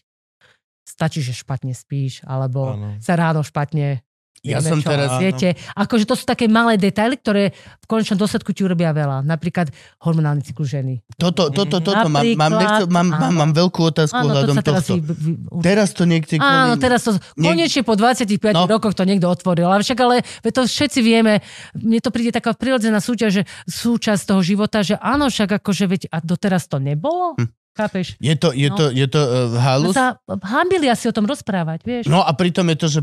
Stačí, 0.85 1.24
že 1.24 1.32
špatne 1.32 1.72
spíš, 1.72 2.20
alebo 2.28 2.76
Áno. 2.76 3.01
sa 3.01 3.16
ráno 3.16 3.40
špatne 3.40 4.05
Ja 4.44 4.60
som 4.60 4.76
čo, 4.76 4.86
teraz- 4.86 5.16
Viete, 5.16 5.56
akože 5.72 6.04
to 6.04 6.12
sú 6.12 6.22
také 6.22 6.44
malé 6.46 6.76
detaily, 6.76 7.16
ktoré 7.16 7.56
v 7.56 7.86
konečnom 7.86 8.16
dôsledku 8.16 8.52
ti 8.52 8.60
urobia 8.60 8.92
veľa. 8.92 9.24
Napríklad 9.24 9.72
hormonálny 9.98 10.44
cyklus 10.44 10.68
ženy. 10.68 11.00
Toto, 11.14 11.48
toto, 11.48 11.80
toto, 11.80 12.06
mám, 12.06 12.20
mám, 12.28 12.52
Napríklad, 12.52 12.60
nechcel, 12.60 12.86
mám, 12.86 13.06
mám, 13.06 13.22
áno. 13.24 13.38
mám 13.40 13.52
veľkú 13.54 13.80
otázku 13.82 14.20
Áno, 14.20 14.32
to 14.36 14.52
sa 14.52 14.60
teraz 14.60 14.84
tohto. 14.84 14.94
vy- 14.94 15.04
vy- 15.08 15.38
určite- 15.48 15.64
Teraz 15.64 15.88
to 15.90 16.02
niekde... 16.04 16.34
Áno, 16.36 16.74
teraz 16.76 17.00
to, 17.02 17.10
Niek- 17.34 17.56
konečne 17.56 17.82
po 17.82 17.94
25 17.94 18.52
No. 18.52 18.68
rokoch 18.68 18.92
to 18.92 19.02
niekto 19.02 19.26
otvoril. 19.26 19.64
Ale 19.66 19.80
však 19.80 19.98
ale 19.98 20.20
to 20.44 20.60
všetci 20.62 21.00
vieme, 21.00 21.40
mne 21.74 21.98
to 21.98 22.12
príde 22.12 22.28
taká 22.30 22.52
prirodzená 22.52 23.00
súťaž, 23.00 23.30
že 23.32 23.42
súčasť 23.64 24.28
toho 24.28 24.40
života, 24.40 24.80
že 24.80 24.94
áno, 24.94 25.26
však 25.26 25.56
akože 25.58 25.84
veď 25.86 26.02
a 26.08 26.20
doteraz 26.20 26.68
to 26.68 26.76
nebolo? 26.76 27.32
Hm. 27.34 27.48
Chápeš? 27.74 28.14
Je 28.22 28.34
to, 28.34 28.55
je 28.55 28.70
No. 28.70 28.76
to, 28.78 28.84
je 28.88 29.06
to 29.06 29.18
uh, 29.18 29.30
halus? 29.59 29.92
sa 29.92 30.14
hambili 30.46 30.86
asi 30.86 31.10
o 31.10 31.14
tom 31.14 31.26
rozprávať, 31.26 31.82
vieš? 31.82 32.05
No 32.06 32.22
a 32.22 32.30
pritom 32.30 32.70
je 32.70 32.78
to, 32.78 32.86
že 32.86 33.01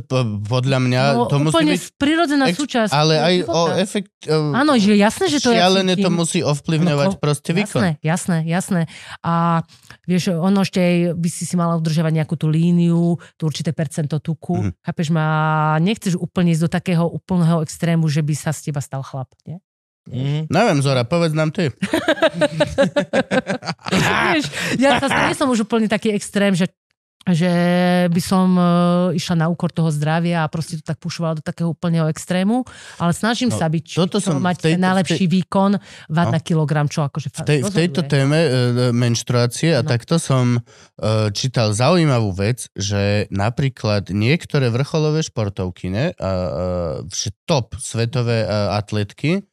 podľa 0.48 0.80
mňa 0.80 1.02
No, 1.14 1.28
to 1.28 1.44
musí 1.44 1.60
byť... 1.68 2.00
prirodzená 2.00 2.48
ex- 2.48 2.56
súčasť. 2.56 2.92
Ale 2.92 3.20
aj 3.20 3.36
života. 3.44 3.52
o 3.52 3.62
efekt... 3.76 4.12
Uh, 4.26 4.56
Áno, 4.56 4.80
že 4.80 4.96
jasné, 4.96 5.28
že 5.28 5.44
to 5.44 5.52
ja 5.52 5.68
šialené 5.68 6.00
to 6.00 6.08
musí 6.08 6.40
ovplyvňovať 6.40 7.08
No, 7.12 7.20
proste 7.20 7.52
výkon. 7.52 7.84
Jasné, 7.84 7.90
jasné, 8.00 8.38
jasné. 8.48 8.82
A 9.20 9.60
vieš, 10.08 10.32
ono 10.32 10.64
ešte 10.64 10.80
by 11.12 11.28
si 11.28 11.44
si 11.44 11.60
mala 11.60 11.76
udržovať 11.76 12.12
nejakú 12.16 12.40
tú 12.40 12.48
líniu, 12.48 13.20
tú 13.36 13.44
určité 13.44 13.76
percento 13.76 14.24
tuku. 14.24 14.72
Mm. 14.72 14.72
Chápeš 14.80 15.08
ma, 15.12 15.26
nechceš 15.78 16.16
úplne 16.16 16.56
ísť 16.56 16.64
do 16.64 16.72
takého 16.72 17.04
úplného 17.04 17.60
extrému, 17.60 18.08
že 18.08 18.24
by 18.24 18.34
sa 18.34 18.56
z 18.56 18.72
teba 18.72 18.80
stal 18.80 19.04
chlap. 19.04 19.28
Nie? 19.44 19.60
Mhm. 20.12 20.48
Neviem, 20.48 20.80
Zora, 20.80 21.04
povedz 21.04 21.32
nám 21.32 21.50
ty. 21.50 21.72
vieš, 24.36 24.46
ja 24.78 25.00
sa 25.00 25.08
nie 25.28 25.34
som 25.34 25.48
už 25.48 25.64
úplne 25.64 25.88
taký 25.88 26.12
extrém, 26.12 26.52
že 26.52 26.68
že 27.22 27.46
by 28.10 28.18
som 28.18 28.58
uh, 28.58 28.66
išla 29.14 29.38
na 29.38 29.46
úkor 29.46 29.70
toho 29.70 29.94
zdravia 29.94 30.42
a 30.42 30.50
proste 30.50 30.76
to 30.76 30.82
tak 30.82 30.98
pušovala 30.98 31.38
do 31.38 31.46
takého 31.46 31.70
úplného 31.70 32.10
extrému, 32.10 32.66
ale 32.98 33.14
snažím 33.14 33.54
No, 33.54 33.62
sa 33.62 33.70
byť, 33.70 33.86
toto 33.94 34.18
čo, 34.18 34.34
som 34.34 34.42
mať 34.42 34.58
tejto- 34.58 34.74
ten 34.74 34.82
najlepší 34.82 35.26
výkon, 35.30 35.78
vať 36.10 36.26
No. 36.26 36.34
na 36.34 36.40
kilogram, 36.42 36.90
čo 36.90 37.06
akože 37.06 37.30
V, 37.30 37.46
tej, 37.46 37.60
v 37.62 37.70
tejto 37.70 38.02
téme 38.10 38.40
uh, 38.42 38.50
menštruácie 38.90 39.70
a 39.70 39.86
No. 39.86 39.90
takto 39.94 40.18
som 40.18 40.58
uh, 40.58 41.30
čítal 41.30 41.78
zaujímavú 41.78 42.34
vec, 42.34 42.74
že 42.74 43.30
napríklad 43.30 44.10
niektoré 44.10 44.74
vrcholové 44.74 45.22
športovkyne, 45.22 46.18
uh, 46.18 46.26
uh, 47.06 47.30
top 47.46 47.78
svetové 47.78 48.50
uh, 48.50 48.74
atletky, 48.74 49.46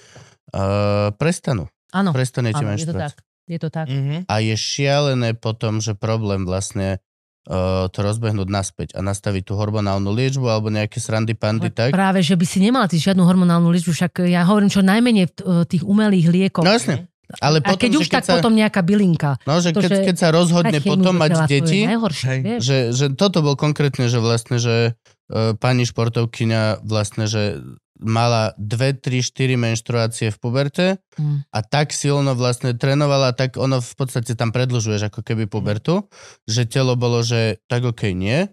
uh, 0.53 1.13
prestanú. 1.17 1.69
Áno, 1.89 2.13
Prestanete 2.13 2.61
áno, 2.61 2.77
je 2.77 2.85
to 2.85 2.97
tak. 2.97 3.17
Je 3.49 3.59
to 3.59 3.69
tak. 3.73 3.89
Mhm. 3.89 4.29
A 4.29 4.35
je 4.45 4.55
šialené 4.55 5.33
potom, 5.33 5.81
že 5.81 5.97
problém 5.97 6.45
vlastne 6.45 7.01
uh, 7.49 7.89
to 7.89 8.05
rozbehnúť 8.05 8.49
naspäť 8.53 8.89
a 8.93 9.01
nastaviť 9.01 9.49
tú 9.49 9.57
hormonálnu 9.57 10.13
liečbu 10.13 10.45
alebo 10.45 10.69
nejaké 10.69 11.01
srandy 11.01 11.33
pandy 11.33 11.73
Ale 11.73 11.77
tak. 11.77 11.91
Práve, 11.97 12.21
že 12.21 12.37
by 12.37 12.45
si 12.45 12.61
nemala 12.61 12.85
ty 12.87 13.01
žiadnu 13.01 13.25
hormonálnu 13.25 13.73
liečbu, 13.73 13.93
však 13.97 14.29
ja 14.29 14.45
hovorím 14.45 14.69
čo 14.69 14.85
najmenej 14.85 15.27
t- 15.33 15.45
tých 15.65 15.83
umelých 15.83 16.29
liekov. 16.29 16.69
No 16.69 16.77
jasne. 16.77 17.09
Ale 17.45 17.61
a 17.61 17.77
potom, 17.77 17.81
keď 17.85 17.91
že 17.93 17.99
už 18.01 18.09
keď 18.09 18.17
tak 18.17 18.25
sa, 18.25 18.33
potom 18.41 18.53
nejaká 18.57 18.81
bylinka. 18.81 19.37
no, 19.45 19.61
že 19.61 19.77
to, 19.77 19.85
keď, 19.85 19.91
že- 19.93 20.05
keď 20.09 20.17
sa 20.17 20.29
rozhodne 20.33 20.81
potom 20.81 21.13
mať 21.13 21.45
deti, 21.45 21.85
Najhoršie, 21.85 22.25
Hej. 22.25 22.41
že, 22.65 22.77
že 22.97 23.05
toto 23.13 23.45
bol 23.45 23.53
konkrétne, 23.53 24.09
že 24.09 24.17
vlastne, 24.17 24.57
že 24.57 24.97
uh, 25.29 25.53
pani 25.61 25.85
športovkyňa 25.85 26.81
vlastne, 26.89 27.29
že 27.29 27.61
mala 28.01 28.55
2, 28.57 28.71
3, 28.97 29.21
4 29.21 29.55
menštruácie 29.55 30.29
v 30.29 30.39
puberte 30.39 30.87
Mm. 31.15 31.43
a 31.49 31.59
tak 31.61 31.91
silno 31.91 32.33
vlastne 32.33 32.73
trénovala, 32.73 33.33
tak 33.33 33.55
ono 33.55 33.79
v 33.79 33.95
podstate 33.95 34.33
tam 34.33 34.49
predlžuješ 34.49 35.09
ako 35.09 35.21
keby 35.21 35.45
pubertu, 35.45 36.07
že 36.45 36.63
telo 36.63 36.95
bolo, 36.95 37.21
že 37.21 37.59
tak 37.65 37.83
okej 37.83 38.13
nie 38.13 38.47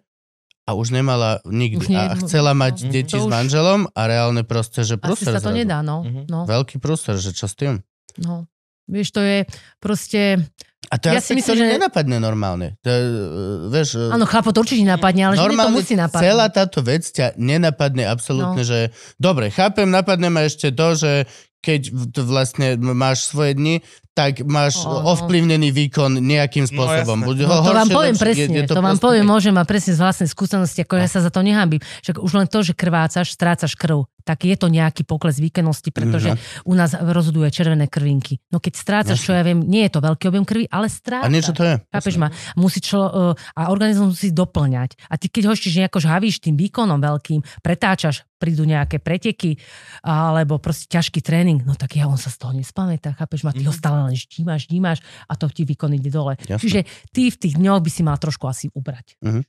a 0.63 0.73
už 0.73 0.89
nemala 0.91 1.39
nikdy. 1.43 1.77
Už 1.77 1.87
nie- 1.87 2.01
a 2.01 2.17
chcela 2.17 2.51
mať 2.51 2.75
Mhm. 2.81 2.91
deti 2.91 3.15
s 3.15 3.23
manželom 3.23 3.85
a 3.87 4.01
reálne 4.03 4.41
proste, 4.41 4.81
že 4.81 4.93
Asi 4.93 5.03
prúser 5.03 5.29
sa 5.31 5.39
to 5.39 5.49
zrazu. 5.49 5.57
nedá, 5.57 5.79
no. 5.79 6.01
Mhm. 6.01 6.25
no, 6.25 6.43
Veľký 6.43 6.77
prúser, 6.77 7.15
že 7.15 7.31
čo 7.31 7.45
s 7.45 7.53
tým? 7.53 7.85
no. 8.17 8.49
Vieš, 8.85 9.09
to 9.11 9.19
je 9.19 9.37
proste... 9.79 10.45
A 10.85 10.95
to 10.95 11.07
Ja 11.07 11.13
ja 11.13 11.19
si 11.19 11.31
myslím, 11.31 11.55
ktorý 11.55 11.61
že- 11.61 11.73
nenapadne 11.75 12.17
normálne. 12.17 12.67
To, 12.79 12.87
je, 12.87 12.99
uh, 12.99 13.17
vieš, 13.67 13.89
uh, 13.95 14.11
Áno, 14.11 14.23
chlapo 14.23 14.49
to 14.49 14.59
určite 14.59 14.83
napadne, 14.83 15.21
ale 15.23 15.33
že 15.33 15.37
mne 15.37 15.43
to 15.43 15.49
normálne 15.51 15.75
musí 15.75 15.93
napadnúť. 15.93 16.23
celá 16.23 16.45
táto 16.47 16.79
vec 16.81 17.03
ťa 17.03 17.25
nenapadne 17.35 18.03
absolútne, 18.05 18.61
No. 18.61 18.67
že 18.67 18.79
dobre, 19.15 19.49
chápem, 19.49 19.85
napadne 19.85 20.27
ma 20.27 20.41
ešte 20.41 20.69
to, 20.69 20.87
že 20.93 21.11
keď 21.59 21.81
to 22.11 22.21
vlastne 22.23 22.67
máš 22.77 23.25
svoje 23.25 23.53
dni, 23.53 23.81
tak 24.13 24.43
máš 24.43 24.79
Áno. 24.79 25.01
ovplyvnený 25.11 25.73
výkon 25.73 26.15
nejakým 26.15 26.63
spôsobom. 26.63 27.19
jasné. 27.19 27.27
Buď 27.27 27.37
No, 27.41 27.57
ho 27.57 27.65
to 27.65 27.73
vám 27.73 27.89
poviem 27.89 28.13
lepšie. 28.13 28.23
presne, 28.23 28.45
Je- 28.45 28.61
je 28.61 28.67
to, 28.67 28.73
vám 28.75 28.85
proste- 28.87 29.03
poviem, 29.03 29.25
môžem 29.25 29.51
mať 29.51 29.65
presne 29.65 29.91
z 29.91 29.99
vlastnej 29.99 30.29
skúsenosti, 30.29 30.79
ako 30.79 30.93
ja 30.95 31.07
sa 31.07 31.19
za 31.19 31.27
to 31.27 31.41
nehambím. 31.41 31.81
Však 31.99 32.15
už 32.17 32.31
len 32.33 32.45
to, 32.45 32.61
že 32.61 32.71
krvácaš, 32.71 33.27
strácaš 33.29 33.73
krv, 33.73 34.05
tak 34.25 34.43
je 34.43 34.57
to 34.57 34.67
nejaký 34.67 35.05
pokles 35.05 35.37
výkonnosti, 35.37 35.93
pretože 35.93 36.33
Mhm. 36.33 36.39
u 36.65 36.73
nás 36.73 36.91
rozhoduje 36.91 37.47
červené 37.47 37.85
krvinky. 37.85 38.41
No 38.49 38.57
keď 38.57 38.73
strácaš, 38.75 39.21
čo 39.21 39.31
ja 39.31 39.45
viem, 39.45 39.61
nie 39.61 39.85
je 39.85 39.93
to 39.93 40.01
veľký 40.01 40.25
objem 40.27 40.43
krvi, 40.43 40.65
ale 40.67 40.89
A 40.89 40.91
strácaš. 40.91 41.29
niečo 41.29 41.53
to 41.53 41.61
je. 41.61 41.75
Chápeš 41.87 42.15
ma? 42.17 42.27
Musí 42.57 42.81
člo, 42.81 43.05
uh, 43.05 43.13
a 43.53 43.69
organizmus 43.69 44.17
musí 44.17 44.33
doplňať. 44.33 44.97
A 45.05 45.15
ty 45.15 45.29
keď 45.29 45.47
ho 45.47 45.53
ešte 45.53 45.69
nejako 45.71 46.01
žhavíš 46.01 46.41
tým 46.41 46.57
výkonom 46.57 46.97
veľkým, 46.97 47.45
pretáčaš, 47.61 48.25
prídu 48.35 48.65
nejaké 48.65 48.99
preteky, 48.99 49.55
alebo 50.01 50.57
proste 50.57 50.89
ťažký 50.89 51.21
tréning, 51.21 51.61
no 51.61 51.73
tak 51.73 51.95
ja 51.95 52.09
on 52.09 52.17
sa 52.17 52.27
z 52.27 52.37
toho 52.41 52.51
nespamätá, 52.51 53.13
chápeš 53.13 53.45
ma? 53.45 53.53
Ty 53.53 53.63
ho 53.63 53.71
Mhm. 53.71 53.79
stále 53.79 53.99
len 54.03 54.15
štímaš, 54.15 54.65
štímaš 54.65 54.97
a 55.29 55.33
to 55.37 55.45
ti 55.49 55.63
výkon 55.63 55.93
ide 55.93 56.09
dole. 56.09 56.35
Jasné. 56.41 56.57
Čiže 56.57 56.79
ty 57.13 57.29
v 57.29 57.37
tých 57.37 57.55
dňoch 57.55 57.79
by 57.79 57.89
si 57.89 58.01
mal 58.01 58.17
trošku 58.17 58.45
asi 58.45 58.67
ubrať. 58.73 59.15
Mhm. 59.21 59.41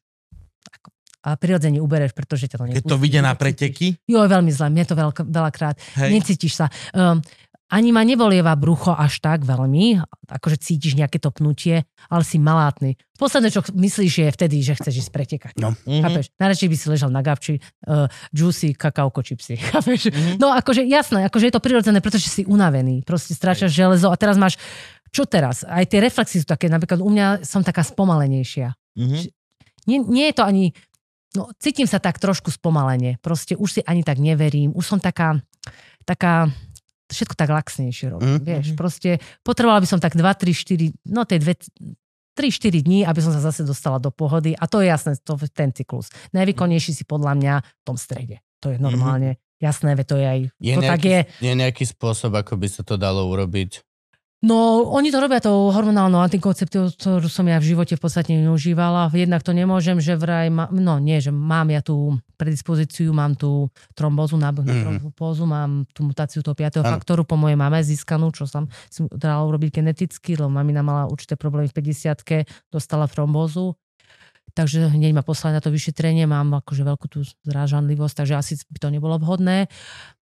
Ako. 0.77 0.89
A 1.27 1.35
prirodzene 1.35 1.82
ubereš, 1.82 2.15
pretože 2.15 2.47
ťa 2.47 2.57
to 2.57 2.65
Keď 2.65 2.70
nepustí. 2.78 2.86
to 2.86 2.97
vyjde 2.97 3.20
na 3.20 3.35
preteky, 3.35 3.86
Jo, 4.07 4.23
je 4.23 4.31
veľmi 4.31 4.53
zle, 4.55 4.70
mne 4.70 4.85
to 4.86 4.94
veľk, 4.94 5.27
veľakrát. 5.27 5.74
hej, 5.98 6.11
Necítiš 6.15 6.55
sa. 6.55 6.70
Um, 6.94 7.19
ani 7.66 7.90
ma 7.90 8.07
nebolieva 8.07 8.55
brucho 8.55 8.94
až 8.94 9.19
tak 9.19 9.43
veľmi, 9.43 9.98
akože 10.31 10.55
cítiš 10.57 10.94
nejaké 10.94 11.19
to 11.19 11.35
pnutie, 11.35 11.82
ale 12.07 12.23
si 12.23 12.39
malátny. 12.39 12.94
Posledné, 13.19 13.51
čo 13.51 13.59
myslíš, 13.66 14.12
je 14.23 14.28
vtedy, 14.31 14.57
že 14.62 14.78
chceš 14.78 15.03
ísť 15.03 15.11
pretekať. 15.11 15.55
No. 15.59 15.74
Mhm. 15.82 15.98
Chápeš? 15.98 16.24
Najradšej 16.39 16.69
by 16.70 16.77
si 16.78 16.86
ležal 16.86 17.11
na 17.11 17.27
gabči, 17.27 17.59
uh, 17.90 18.07
juicy, 18.31 18.70
kakaoko 18.70 19.19
čipsy. 19.19 19.59
Chápeš? 19.74 20.15
Mhm. 20.15 20.39
No 20.39 20.55
akože 20.55 20.86
jasné, 20.86 21.27
akože 21.27 21.51
je 21.51 21.55
to 21.59 21.65
prirodzené, 21.65 21.98
pretože 21.98 22.31
si 22.31 22.47
unavený. 22.47 23.03
Proste 23.03 23.35
stráčaš 23.35 23.74
železo 23.74 24.07
a 24.09 24.16
teraz 24.16 24.39
máš, 24.39 24.62
čo 25.11 25.27
teraz? 25.27 25.66
Aj 25.66 25.82
tie 25.82 25.98
reflexy 25.98 26.39
sú 26.39 26.47
také, 26.47 26.70
napríklad 26.70 27.03
u 27.03 27.11
mňa 27.11 27.43
som 27.43 27.66
taká 27.66 27.82
spomalenejšia. 27.82 28.78
Mhm. 28.94 29.27
Nie, 29.90 29.98
nie 30.03 30.27
je 30.31 30.35
to 30.35 30.43
ani, 30.43 30.70
no 31.35 31.51
cítim 31.59 31.89
sa 31.89 31.98
tak 31.98 32.20
trošku 32.20 32.55
spomalene. 32.55 33.19
Proste 33.19 33.59
už 33.59 33.69
si 33.69 33.81
ani 33.82 34.07
tak 34.07 34.23
neverím. 34.23 34.70
Už 34.77 34.86
som 34.86 34.98
taká, 35.03 35.40
taká, 36.07 36.47
všetko 37.11 37.35
tak 37.35 37.51
laxnejšie 37.51 38.15
robím, 38.15 38.39
Mm. 38.39 38.44
vieš. 38.44 38.66
Mhm. 38.73 38.77
Proste 38.78 39.11
potrebovala 39.43 39.82
by 39.82 39.89
som 39.90 39.98
tak 39.98 40.15
2, 40.15 40.23
3, 40.23 40.55
4, 40.55 40.93
no 41.11 41.27
tie 41.27 41.39
dve, 41.43 41.55
3-4 42.36 42.85
dní, 42.85 43.01
aby 43.09 43.20
som 43.24 43.32
sa 43.32 43.40
zase 43.40 43.65
dostala 43.65 43.97
do 43.97 44.12
pohody. 44.12 44.53
A 44.53 44.69
to 44.69 44.85
je 44.85 44.93
jasné, 44.93 45.16
to 45.24 45.40
ten 45.51 45.73
cyklus. 45.73 46.12
Najvýkonnejší 46.36 46.93
si 46.93 47.05
podľa 47.09 47.32
mňa 47.32 47.55
v 47.65 47.82
tom 47.82 47.97
strede. 47.97 48.44
To 48.61 48.69
je 48.69 48.77
normálne 48.77 49.40
jasné, 49.57 49.97
veď 49.97 50.07
to 50.07 50.16
je 50.20 50.27
aj, 50.28 50.40
Je 50.61 50.74
to 50.77 50.82
tak 50.85 51.01
nejaký, 51.01 51.09
je. 51.09 51.20
je 51.40 51.53
nejaký 51.57 51.85
spôsob, 51.89 52.36
ako 52.36 52.61
by 52.61 52.69
sa 52.69 52.82
to 52.85 53.01
dalo 53.01 53.24
urobiť? 53.24 53.81
No, 54.44 54.84
oni 54.92 55.08
to 55.08 55.16
robia 55.16 55.40
tou 55.40 55.72
hormonálnou 55.72 56.20
antikoncepciou, 56.20 56.92
ktorú 56.92 57.24
som 57.24 57.48
ja 57.48 57.56
v 57.56 57.72
živote 57.72 57.96
v 57.96 58.02
podstate 58.04 58.36
neužívala. 58.36 59.08
Jednak 59.16 59.40
to 59.40 59.56
nemôžem, 59.56 59.96
že 59.96 60.12
vraj, 60.12 60.52
má, 60.52 60.68
no 60.68 61.00
nie, 61.00 61.16
že 61.24 61.32
mám 61.32 61.72
ja 61.72 61.80
tú 61.80 62.20
predispozíciu, 62.36 63.16
mám 63.16 63.32
tú 63.32 63.72
trombózu, 63.96 64.36
nábeh 64.36 64.68
na 64.68 64.76
Mhm. 64.76 64.82
trombózu, 65.08 65.48
mám 65.48 65.88
tú 65.96 66.04
mutáciu 66.04 66.44
toho 66.44 66.52
5. 66.52 66.84
Áno. 66.84 67.00
faktoru 67.00 67.24
po 67.24 67.40
mojej 67.40 67.56
mame 67.56 67.80
získanú, 67.80 68.28
čo 68.28 68.44
som 68.44 68.68
si 68.92 69.08
dala 69.08 69.40
urobiť 69.48 69.80
geneticky, 69.80 70.36
lebo 70.36 70.52
mamina 70.52 70.84
mala 70.84 71.08
určité 71.08 71.32
problémy 71.40 71.72
v 71.72 71.76
50 71.80 72.44
dostala 72.68 73.08
trombózu. 73.08 73.72
Takže 74.56 74.88
hneď 74.88 75.12
ma 75.12 75.20
poslali 75.20 75.52
na 75.52 75.60
to 75.60 75.68
vyšetrenie, 75.68 76.24
mám 76.24 76.64
akože 76.64 76.80
veľkú 76.80 77.06
tú 77.12 77.20
zrážanlivosť, 77.44 78.24
takže 78.24 78.40
asi 78.40 78.56
by 78.72 78.78
to 78.80 78.88
nebolo 78.88 79.20
vhodné. 79.20 79.68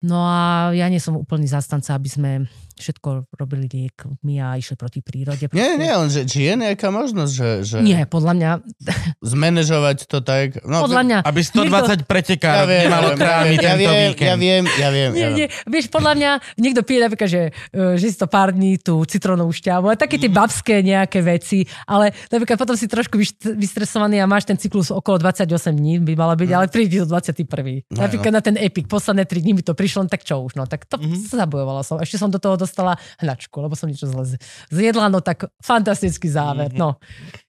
No 0.02 0.26
a 0.26 0.74
ja 0.74 0.90
nie 0.90 0.98
som 0.98 1.14
úplný 1.14 1.46
zastanca, 1.46 1.94
aby 1.94 2.10
sme 2.10 2.30
všetko 2.74 3.30
robili 3.38 3.70
liekmi 3.70 4.42
a 4.42 4.58
išli 4.58 4.74
proti 4.74 4.98
prírode. 4.98 5.46
Nie, 5.54 5.78
Proste- 5.78 5.78
nie, 5.78 5.92
len 5.94 6.08
že, 6.10 6.20
či 6.26 6.38
je 6.50 6.54
nejaká 6.58 6.90
možnosť, 6.90 7.30
že, 7.30 7.48
že 7.62 7.76
Nie, 7.78 8.02
podľa 8.10 8.32
mňa, 8.34 8.50
zmanéžovať 9.32 10.10
to 10.10 10.18
tak? 10.18 10.58
No, 10.66 10.82
podľa 10.82 11.02
mňa, 11.06 11.18
Aby 11.22 11.40
120 11.46 12.02
pretekárov 12.02 12.66
viem, 12.66 12.90
nemalo 12.90 13.14
ja 13.14 13.16
krámy 13.16 13.54
viem, 13.54 13.62
ja 13.62 13.70
tento 13.70 13.78
viem, 13.78 14.10
víkend. 14.10 14.26
Ja 14.26 14.34
viem, 14.34 14.62
ja 14.66 14.88
viem. 14.90 15.10
nie, 15.14 15.22
ja 15.22 15.28
viem. 15.30 15.38
nie, 15.38 15.46
vieš, 15.70 15.86
podľa 15.86 16.12
mňa 16.18 16.30
niekto 16.58 16.80
pije 16.82 17.00
napríklad, 17.06 17.30
že, 17.30 17.42
e, 17.70 17.94
že 17.94 18.06
si 18.10 18.16
to 18.18 18.26
pár 18.26 18.50
dní 18.50 18.82
tú 18.82 19.06
citrónovú 19.06 19.54
šťavu 19.54 19.86
a 19.88 19.94
také 19.94 20.18
tie 20.18 20.30
babské 20.30 20.82
nejaké 20.82 21.22
veci, 21.22 21.62
ale 21.86 22.10
napríklad 22.26 22.58
potom 22.58 22.74
si 22.74 22.90
trošku 22.90 23.14
vystresovaný 23.54 24.18
a 24.18 24.23
a 24.24 24.26
máš 24.26 24.48
ten 24.48 24.56
cyklus 24.56 24.88
okolo 24.88 25.20
28 25.20 25.44
dní, 25.70 26.00
by 26.00 26.16
malo 26.16 26.32
byť, 26.32 26.50
ale 26.50 26.66
príde 26.72 27.04
do 27.04 27.06
21. 27.06 27.84
No, 27.92 28.08
Napríklad 28.08 28.32
na 28.32 28.40
ten 28.40 28.56
Epic, 28.56 28.88
posledné 28.88 29.28
3 29.28 29.44
dní 29.44 29.52
mi 29.52 29.62
to 29.62 29.76
prišlo, 29.76 30.02
no 30.02 30.08
tak 30.08 30.24
čo 30.24 30.40
už, 30.40 30.56
no 30.56 30.64
tak 30.64 30.88
to 30.88 30.96
Mhm. 30.96 31.28
zabojovala 31.28 31.84
som. 31.84 32.00
Ešte 32.00 32.16
som 32.16 32.32
do 32.32 32.40
toho 32.40 32.56
dostala 32.56 32.96
hnačku, 33.20 33.60
lebo 33.60 33.76
som 33.76 33.86
niečo 33.86 34.08
zle 34.08 34.40
zjedla, 34.72 35.12
no 35.12 35.20
tak 35.20 35.52
fantastický 35.60 36.26
záver, 36.26 36.72
Mhm. 36.72 36.80
no. 36.80 36.96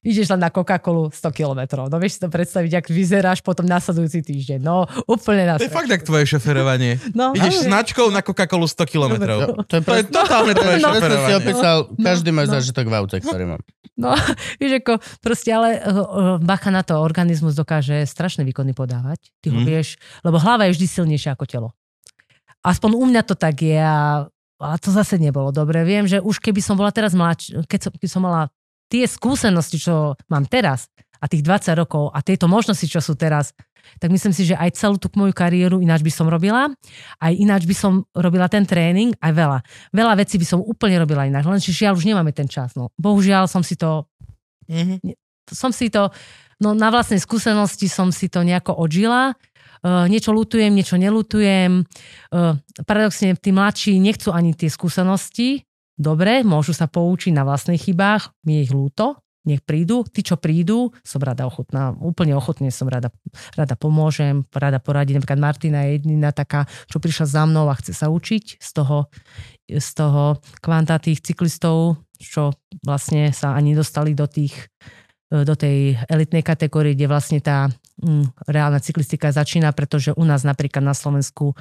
Ideš 0.05 0.29
len 0.29 0.37
na 0.37 0.47
Coca-Colu 0.47 1.09
100 1.09 1.17
kilometrov, 1.33 1.89
no 1.89 1.97
vieš 1.97 2.15
si 2.15 2.19
to 2.21 2.29
predstaviť, 2.29 2.71
ak 2.75 2.85
vyzeráš 2.87 3.41
potom 3.41 3.65
nasledujúci 3.65 4.21
týždeň, 4.21 4.59
no 4.59 4.85
úplne 5.03 5.43
na 5.43 5.57
To 5.57 5.65
je 5.65 5.73
fakt 5.73 5.89
jak 5.89 5.99
tvoje 5.99 6.29
šoferovanie. 6.29 7.01
No, 7.11 7.33
Ideš 7.33 7.59
ale- 7.59 7.67
značkou 7.67 8.07
na 8.07 8.21
Coca-Colu 8.21 8.63
100 8.63 8.85
kilometrov. 8.87 9.65
To 9.65 9.73
je, 9.73 9.81
To 9.81 9.93
je 9.95 10.05
totálne 10.05 10.53
tvoje 10.53 10.77
No. 10.77 10.93
si 10.93 10.95
šoferovanie. 10.95 11.35
opísal, 11.35 11.77
každý 11.97 12.29
má 12.29 12.43
no. 12.43 12.53
zážitok 12.53 12.85
v 12.85 12.93
aute, 12.95 13.17
ktorý 13.17 13.43
mám. 13.47 13.61
No, 13.95 14.13
vieš 14.55 14.79
ako, 14.79 14.93
proste, 15.19 15.49
ale 15.49 15.69
uh, 15.75 15.81
uh, 15.81 16.03
bacha 16.37 16.69
na 16.69 16.83
to, 16.83 16.95
organizmus 16.95 17.51
dokáže 17.51 18.03
strašné 18.03 18.43
výkony 18.43 18.71
podávať. 18.71 19.33
Ty 19.39 19.49
ho 19.49 19.59
Mhm. 19.59 19.65
vieš, 19.65 19.87
lebo 20.21 20.37
hlava 20.37 20.67
je 20.67 20.75
vždy 20.75 20.85
silnejšia 20.85 21.33
ako 21.33 21.45
telo. 21.45 21.69
Aspoň 22.61 22.91
u 22.93 23.05
mňa 23.05 23.21
to 23.23 23.33
tak 23.33 23.57
je 23.57 23.77
a, 23.77 24.25
a 24.57 24.67
to 24.75 24.89
zase 24.89 25.15
nebolo 25.15 25.49
dobre. 25.49 25.81
Viem, 25.81 26.05
že 26.05 26.17
už 26.17 26.37
keby 26.39 26.59
som 26.59 26.73
bola 26.73 26.89
teraz 26.89 27.13
mladš, 27.13 27.65
keď 27.65 27.79
som, 27.79 27.91
keď 27.91 28.09
som 28.09 28.21
mala 28.21 28.49
tie 28.91 29.05
skúsenosti, 29.09 29.81
čo 29.81 30.15
mám 30.29 30.45
teraz 30.45 30.89
a 31.21 31.25
tých 31.25 31.41
20 31.41 31.73
rokov 31.81 32.11
a 32.13 32.21
tieto 32.21 32.45
možnosti, 32.45 32.85
čo 32.85 33.01
sú 33.01 33.17
teraz, 33.17 33.55
tak 34.01 34.09
myslím 34.09 34.33
si, 34.33 34.49
že 34.49 34.57
aj 34.57 34.75
celú 34.75 34.97
tú 34.97 35.07
moju 35.13 35.31
kariéru 35.31 35.77
ináč 35.77 36.01
by 36.01 36.11
som 36.13 36.27
robila, 36.27 36.73
aj 37.21 37.33
ináč 37.33 37.69
by 37.69 37.75
som 37.77 38.01
robila 38.17 38.49
ten 38.49 38.65
tréning, 38.65 39.13
aj 39.21 39.31
veľa. 39.31 39.59
Veľa 39.93 40.13
vecí 40.19 40.35
by 40.41 40.45
som 40.45 40.59
úplne 40.61 40.97
robila 40.97 41.25
ináč, 41.29 41.45
len 41.45 41.61
žiaľ 41.61 41.93
už 41.97 42.05
nemáme 42.09 42.33
ten 42.33 42.49
čas. 42.49 42.73
No. 42.73 42.89
Bohužiaľ 42.97 43.45
som 43.45 43.61
si 43.61 43.77
to 43.77 44.09
Mhm. 44.65 45.13
som 45.51 45.69
si 45.69 45.93
to, 45.93 46.09
no 46.57 46.73
na 46.73 46.89
vlastnej 46.89 47.21
skúsenosti 47.21 47.85
som 47.85 48.09
si 48.09 48.29
to 48.29 48.41
nejako 48.41 48.73
odžila. 48.73 49.37
Uh, 49.85 50.09
niečo 50.09 50.33
lutujem, 50.33 50.73
niečo 50.73 50.97
nelutujem. 50.97 51.85
Uh, 52.33 52.57
paradoxne, 52.89 53.37
tí 53.37 53.53
mladší 53.53 54.01
nechcú 54.01 54.33
ani 54.33 54.57
tie 54.57 54.65
skúsenosti. 54.65 55.64
Dobre, 55.95 56.43
môžu 56.43 56.75
sa 56.75 56.91
poučiť 56.91 57.31
na 57.31 57.47
vlastných 57.47 57.79
chybách, 57.79 58.35
mi 58.43 58.59
je 58.59 58.61
ich 58.67 58.73
lúto, 58.75 59.15
nech 59.45 59.61
prídu. 59.61 60.03
Tí, 60.09 60.25
čo 60.25 60.35
prídu, 60.35 60.91
som 61.05 61.21
rada 61.21 61.45
ochotná, 61.45 61.93
úplne 62.01 62.33
ochotne 62.33 62.73
som 62.73 62.89
rada, 62.89 63.13
rada 63.53 63.77
pomôžem, 63.77 64.43
rada 64.51 64.81
poradím. 64.81 65.21
Napríklad 65.21 65.39
Martina 65.39 65.85
je 65.85 66.01
jediná 66.01 66.33
taká, 66.33 66.65
čo 66.89 66.97
prišla 66.97 67.25
za 67.29 67.43
mnou 67.45 67.69
a 67.69 67.77
chce 67.77 67.93
sa 67.93 68.09
učiť 68.09 68.59
z 68.59 68.69
toho, 68.73 69.07
z 69.69 69.89
toho 69.93 70.41
kvanta 70.59 70.97
tých 70.97 71.21
cyklistov, 71.21 72.01
čo 72.17 72.57
vlastne 72.81 73.29
sa 73.31 73.53
ani 73.53 73.77
dostali 73.77 74.17
do 74.17 74.25
tých 74.25 74.67
do 75.25 75.57
tej 75.57 75.97
elitnej 76.05 76.45
kategórie, 76.45 76.93
kde 76.93 77.09
vlastne 77.09 77.41
tá 77.41 77.65
mm, 77.97 78.45
reálna 78.45 78.77
cyklistika 78.77 79.33
začína, 79.33 79.73
pretože 79.73 80.13
u 80.13 80.21
nás 80.21 80.45
napríklad 80.45 80.85
na 80.85 80.93
Slovensku 80.93 81.57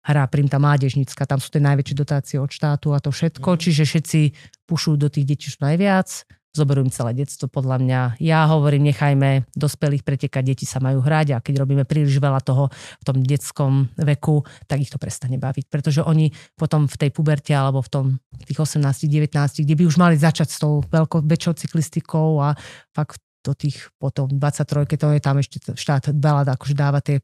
hrá 0.00 0.24
prim 0.26 0.48
tá 0.48 0.56
mládežnícka, 0.56 1.28
tam 1.28 1.40
sú 1.40 1.52
tie 1.52 1.60
najväčšie 1.60 1.96
dotácie 1.96 2.36
od 2.40 2.48
štátu 2.48 2.96
a 2.96 2.98
to 3.00 3.12
všetko, 3.12 3.48
Mhm. 3.54 3.58
čiže 3.60 3.82
všetci 3.84 4.20
pušujú 4.64 4.96
do 4.96 5.08
tých 5.12 5.26
detí 5.28 5.46
čo 5.52 5.60
najviac, 5.60 6.08
zoberú 6.50 6.82
im 6.82 6.90
celé 6.90 7.14
detstvo 7.14 7.46
podľa 7.46 7.78
mňa. 7.78 8.00
Ja 8.18 8.50
hovorím, 8.50 8.90
nechajme 8.90 9.46
dospelých 9.54 10.02
pretekať, 10.02 10.42
deti 10.42 10.66
sa 10.66 10.82
majú 10.82 10.98
hrať 10.98 11.38
a 11.38 11.42
keď 11.44 11.62
robíme 11.62 11.86
príliš 11.86 12.18
veľa 12.18 12.42
toho 12.42 12.66
v 12.74 13.04
tom 13.06 13.22
detskom 13.22 13.86
veku, 13.94 14.42
tak 14.66 14.82
ich 14.82 14.90
to 14.90 14.98
prestane 14.98 15.38
baviť, 15.38 15.70
pretože 15.70 16.02
oni 16.02 16.34
potom 16.58 16.90
v 16.90 16.96
tej 17.06 17.10
puberte 17.14 17.54
alebo 17.54 17.78
v 17.86 17.90
tom 17.94 18.04
tých 18.42 18.58
18-19, 18.58 19.62
kde 19.62 19.74
by 19.78 19.84
už 19.86 19.94
mali 19.94 20.18
začať 20.18 20.48
s 20.50 20.58
tou 20.58 20.82
veľkou, 20.82 21.22
väčšou 21.22 21.54
cyklistikou 21.54 22.42
a 22.42 22.58
fakt 22.90 23.22
do 23.46 23.54
tých 23.54 23.86
potom 24.02 24.26
23, 24.26 24.98
to 24.98 25.06
je 25.16 25.20
tam 25.22 25.38
ešte 25.38 25.56
štát 25.72 26.10
veľa 26.12 26.50
akože 26.50 26.74
dáva 26.74 26.98
tie 26.98 27.22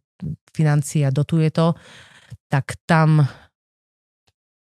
financie 0.54 1.02
a 1.02 1.10
dotuje 1.10 1.50
to, 1.50 1.74
tak 2.46 2.78
tam 2.86 3.26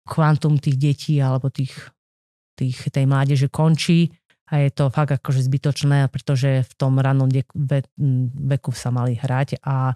kvantum 0.08 0.58
tých 0.58 0.78
detí 0.80 1.16
alebo 1.20 1.52
tých, 1.52 1.76
tých, 2.56 2.90
tej 2.90 3.06
mládeže 3.06 3.52
končí 3.52 4.16
a 4.48 4.64
je 4.64 4.72
to 4.72 4.88
fakt 4.88 5.12
akože 5.12 5.44
zbytočné, 5.44 6.08
pretože 6.08 6.64
v 6.64 6.74
tom 6.80 6.96
rannom 7.04 7.28
veku 8.48 8.72
sa 8.72 8.96
mali 8.96 9.20
hrať 9.20 9.60
a 9.60 9.92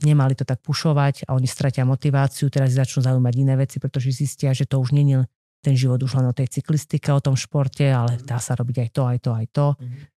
nemali 0.00 0.32
to 0.32 0.48
tak 0.48 0.64
pušovať 0.64 1.28
a 1.28 1.36
oni 1.36 1.44
stratia 1.44 1.84
motiváciu, 1.84 2.48
teraz 2.48 2.72
začnú 2.72 3.04
zaujímať 3.04 3.34
iné 3.36 3.54
veci, 3.60 3.76
pretože 3.76 4.16
zistia, 4.16 4.56
že 4.56 4.64
to 4.64 4.80
už 4.80 4.96
není 4.96 5.20
ten 5.60 5.76
život 5.76 6.00
už 6.00 6.16
len 6.16 6.32
o 6.32 6.36
tej 6.36 6.48
cyklistike, 6.48 7.12
o 7.12 7.20
tom 7.20 7.36
športe, 7.36 7.84
ale 7.84 8.16
dá 8.24 8.40
sa 8.40 8.56
robiť 8.56 8.76
aj 8.80 8.88
to, 8.96 9.02
aj 9.04 9.18
to, 9.20 9.30
aj 9.36 9.46
to. 9.52 9.66
Mhm. 9.76 10.19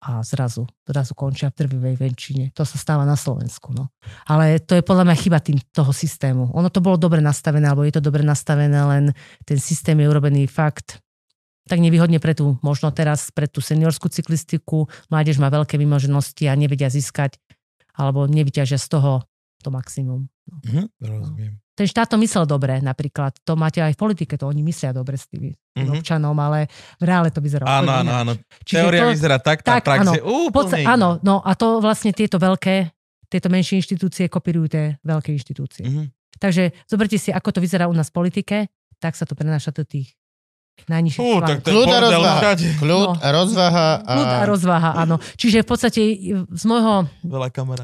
A 0.00 0.24
zrazu, 0.24 0.64
zrazu 0.88 1.12
končia 1.12 1.52
v 1.52 1.60
drvivej 1.60 2.00
väčšine. 2.00 2.44
To 2.56 2.64
sa 2.64 2.80
stáva 2.80 3.04
na 3.04 3.20
Slovensku. 3.20 3.76
No. 3.76 3.92
Ale 4.24 4.56
to 4.56 4.72
je 4.72 4.80
podľa 4.80 5.04
mňa 5.04 5.16
chyba 5.20 5.44
tým, 5.44 5.60
toho 5.76 5.92
systému. 5.92 6.56
Ono 6.56 6.72
to 6.72 6.80
bolo 6.80 6.96
dobre 6.96 7.20
nastavené, 7.20 7.68
alebo 7.68 7.84
je 7.84 8.00
to 8.00 8.02
dobre 8.02 8.24
nastavené, 8.24 8.80
len 8.80 9.12
ten 9.44 9.60
systém 9.60 10.00
je 10.00 10.08
urobený 10.08 10.48
fakt 10.48 11.04
tak 11.70 11.78
nevýhodne 11.78 12.18
pre 12.18 12.34
tú, 12.34 12.58
možno 12.66 12.90
teraz 12.90 13.30
pre 13.30 13.46
tú 13.46 13.62
seniorskú 13.62 14.10
cyklistiku. 14.10 14.90
Mládež 15.06 15.38
má 15.38 15.46
veľké 15.54 15.78
vymoženosti 15.78 16.50
a 16.50 16.58
nevedia 16.58 16.90
získať 16.90 17.38
alebo 17.94 18.26
nevyťažia 18.26 18.74
z 18.74 18.86
toho 18.90 19.22
to 19.62 19.70
maximum. 19.70 20.26
Mhm, 20.52 20.82
rozumiem. 21.00 21.52
Ten 21.72 21.88
štát 21.88 22.12
to 22.12 22.20
myslel 22.20 22.44
dobre 22.44 22.76
napríklad. 22.78 23.40
To 23.40 23.56
máte 23.56 23.80
aj 23.80 23.96
v 23.96 24.00
politike, 24.00 24.36
to 24.36 24.44
oni 24.44 24.60
myslia 24.60 24.92
dobre 24.92 25.16
s 25.16 25.24
tými 25.26 25.56
Mhm. 25.74 25.96
občanom, 25.96 26.36
ale 26.36 26.68
v 27.00 27.04
reále 27.04 27.30
to 27.30 27.40
vyzerá 27.40 27.64
Áno, 27.64 27.88
áno, 27.94 28.12
áno. 28.12 28.32
Čiže 28.62 28.76
Teória 28.76 29.00
to- 29.00 29.12
vyzerá 29.16 29.36
tak, 29.40 29.64
tá 29.64 29.80
tak, 29.80 29.88
prax 29.88 30.00
áno. 30.04 30.12
je 30.12 30.22
úplne 30.22 30.84
áno, 30.84 31.08
no 31.22 31.40
a 31.40 31.56
to 31.56 31.80
vlastne 31.80 32.12
tieto 32.12 32.36
veľké, 32.36 32.92
tieto 33.32 33.48
menšie 33.48 33.80
inštitúcie 33.80 34.28
kopírujú 34.28 34.68
tie 34.68 34.84
veľké 35.00 35.32
inštitúcie. 35.32 35.88
Mhm. 35.88 36.04
Takže 36.36 36.72
zoberte 36.84 37.16
si, 37.16 37.32
ako 37.32 37.48
to 37.48 37.60
vyzerá 37.60 37.88
u 37.88 37.96
nás 37.96 38.12
v 38.12 38.16
politike, 38.16 38.56
tak 39.00 39.16
sa 39.16 39.24
to 39.24 39.32
prenáša 39.32 39.72
do 39.72 39.80
tých 39.82 40.12
najnižších 40.88 41.20
Fú, 41.20 41.42
tak 41.44 41.60
Kľud 41.66 41.88
a 41.90 41.98
rozvaha. 42.00 42.40
Kľud 42.56 43.08
No. 43.10 43.18
a 43.18 43.28
rozvaha 43.34 43.88
a... 44.00 44.12
Kľud 44.14 44.30
a 44.30 44.42
rozvaha, 44.46 44.90
áno. 44.96 45.16
Čiže 45.36 45.64
v 45.64 45.68
podstate 45.68 46.00
z 46.46 46.64
môjho 46.64 47.10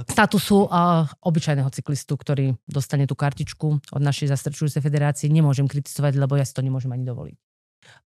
statusu 0.08 0.70
uh, 0.70 1.04
obyčajného 1.20 1.68
cyklistu, 1.74 2.14
ktorý 2.16 2.54
dostane 2.64 3.04
tú 3.04 3.18
kartičku 3.18 3.66
od 3.92 4.02
našej 4.02 4.32
zastrčujúcej 4.32 4.80
federácie, 4.80 5.28
nemôžem 5.28 5.66
kritizovať, 5.68 6.16
lebo 6.16 6.38
ja 6.38 6.44
si 6.46 6.54
to 6.56 6.64
nemôžem 6.64 6.92
ani 6.94 7.04
dovoliť. 7.04 7.36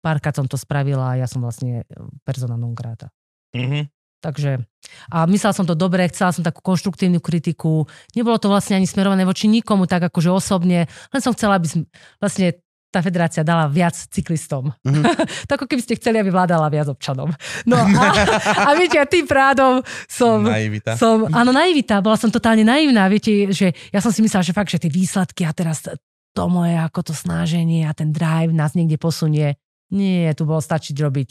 Párkrát 0.03 0.35
som 0.35 0.47
to 0.47 0.55
spravila 0.59 1.15
a 1.15 1.19
ja 1.19 1.27
som 1.27 1.43
vlastne 1.43 1.83
persona 2.23 2.55
non 2.55 2.73
grata. 2.75 3.11
Mhm. 3.55 3.91
Takže 4.19 4.59
a 5.07 5.23
myslela 5.31 5.55
som 5.55 5.63
to 5.63 5.79
dobre, 5.79 6.03
chcela 6.11 6.35
som 6.35 6.43
takú 6.43 6.59
konštruktívnu 6.59 7.23
kritiku. 7.23 7.87
Nebolo 8.19 8.35
to 8.35 8.51
vlastne 8.51 8.75
ani 8.75 8.83
smerované 8.83 9.23
voči 9.23 9.47
nikomu, 9.47 9.87
tak 9.87 10.11
akože 10.11 10.27
osobne. 10.27 10.91
Len 11.15 11.21
som 11.23 11.31
chcela, 11.31 11.55
aby 11.55 11.71
som, 11.71 11.87
vlastne 12.19 12.59
tá 12.89 13.05
federácia 13.05 13.45
dala 13.45 13.69
viac 13.69 13.93
cyklistom. 13.93 14.73
Mhm. 14.83 15.01
tak 15.49 15.61
ako 15.61 15.69
keby 15.69 15.81
ste 15.85 15.97
chceli, 15.97 16.17
aby 16.17 16.33
vládala 16.33 16.67
viac 16.73 16.89
občanom. 16.89 17.29
No 17.69 17.77
a, 17.77 18.05
a 18.67 18.69
viete, 18.73 18.97
a 18.97 19.05
tým 19.05 19.29
prádom 19.29 19.85
som... 20.09 20.41
Naivita. 20.41 20.97
Som, 20.97 21.29
áno, 21.29 21.53
naivita, 21.53 22.01
bola 22.01 22.17
som 22.17 22.33
totálne 22.33 22.65
naivná, 22.65 23.05
viete, 23.07 23.53
že 23.53 23.71
ja 23.93 24.01
som 24.01 24.09
si 24.09 24.25
myslela, 24.25 24.41
že 24.41 24.57
fakt, 24.57 24.73
že 24.73 24.81
tie 24.81 24.91
výsledky 24.91 25.45
a 25.45 25.53
teraz 25.53 25.85
to 26.33 26.43
moje, 26.49 26.73
ako 26.77 27.09
to 27.09 27.13
snaženie 27.13 27.85
a 27.85 27.93
ten 27.93 28.09
drive 28.13 28.53
nás 28.53 28.73
niekde 28.73 28.97
posunie. 28.97 29.57
Nie, 29.89 30.33
tu 30.37 30.45
bolo 30.45 30.61
stačiť 30.61 30.93
robiť 30.93 31.29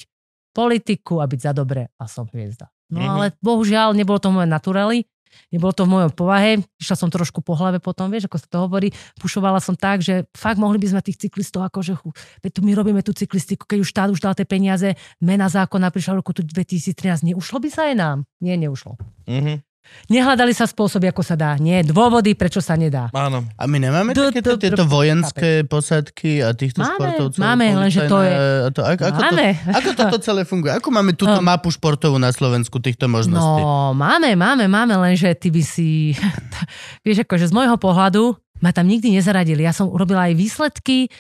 politiku 0.51 1.23
a 1.23 1.31
byť 1.31 1.41
za 1.41 1.53
dobre 1.55 1.87
a 1.95 2.05
som 2.11 2.27
hviezda. 2.27 2.67
No 2.91 3.05
Mhm. 3.05 3.09
ale 3.13 3.27
bohužiaľ, 3.39 3.93
nebolo 3.93 4.19
to 4.19 4.33
moje 4.33 4.49
naturely, 4.49 5.05
nebolo 5.53 5.73
to 5.75 5.85
v 5.85 5.93
mojom 5.93 6.13
povahe, 6.15 6.63
išla 6.81 6.97
som 6.97 7.09
trošku 7.13 7.45
po 7.45 7.55
hlave 7.55 7.79
potom, 7.79 8.09
vieš, 8.09 8.27
ako 8.27 8.37
sa 8.41 8.49
to 8.49 8.59
hovorí, 8.65 8.89
pušovala 9.21 9.61
som 9.63 9.77
tak, 9.77 10.01
že 10.03 10.27
fakt 10.35 10.57
mohli 10.57 10.81
by 10.81 10.97
sme 10.97 11.01
tých 11.05 11.29
cyklistov, 11.29 11.67
akože 11.69 12.01
veď 12.41 12.51
tu 12.51 12.61
my 12.65 12.73
robíme 12.75 13.01
tú 13.05 13.13
cyklistiku, 13.13 13.69
keď 13.69 13.79
už 13.85 13.89
štát 13.89 14.09
už 14.11 14.21
dal 14.25 14.35
tie 14.35 14.49
peniaze, 14.49 14.97
mena 15.21 15.47
zákona 15.47 15.93
prišla 15.93 16.17
v 16.17 16.19
roku 16.25 16.33
tu 16.33 16.43
2013, 16.43 17.29
neušlo 17.35 17.59
by 17.61 17.69
sa 17.69 17.93
aj 17.93 17.95
nám? 17.95 18.19
Nie, 18.41 18.57
neušlo. 18.57 18.97
Mhm. 19.29 19.68
Nehľadali 20.07 20.51
sa 20.51 20.65
spôsoby, 20.65 21.07
ako 21.07 21.21
sa 21.21 21.35
dá. 21.35 21.53
Nie, 21.57 21.85
dôvody, 21.85 22.33
prečo 22.33 22.59
sa 22.59 22.75
nedá. 22.75 23.13
Áno. 23.13 23.45
A 23.53 23.65
my 23.65 23.77
nemáme 23.79 24.11
takéto 24.11 24.57
tieto 24.57 24.83
vojenské 24.83 25.63
posadky 25.63 26.41
a 26.41 26.51
týchto 26.51 26.81
Máme, 26.81 26.93
športovcov? 26.95 27.37
máme, 27.39 27.67
lenže 27.77 28.01
to 28.05 28.19
je- 28.19 28.37
To, 28.71 28.81
ako, 28.83 29.03
ako, 29.05 29.19
to, 29.19 29.23
Máme. 29.23 29.47
ako 29.69 29.89
toto 29.95 30.17
celé 30.27 30.43
funguje? 30.43 30.73
Ako 30.73 30.89
máme 30.89 31.13
túto 31.13 31.35
No. 31.35 31.45
mapu 31.45 31.69
športovú 31.69 32.17
na 32.17 32.31
Slovensku 32.31 32.79
týchto 32.79 33.05
možností? 33.05 33.61
No, 33.61 33.93
máme, 33.93 34.33
máme, 34.33 34.65
máme, 34.65 34.97
lenže 34.99 35.29
ty 35.35 35.49
by 35.49 35.61
si... 35.61 36.17
Vieš, 37.05 37.23
akože 37.23 37.45
z 37.45 37.55
môjho 37.55 37.77
pohľadu 37.77 38.33
ma 38.59 38.73
tam 38.73 38.85
nikdy 38.85 39.13
nezaradili. 39.13 39.61
Ja 39.61 39.71
som 39.71 39.87
urobila 39.87 40.25
aj 40.25 40.35
výsledky, 40.35 41.13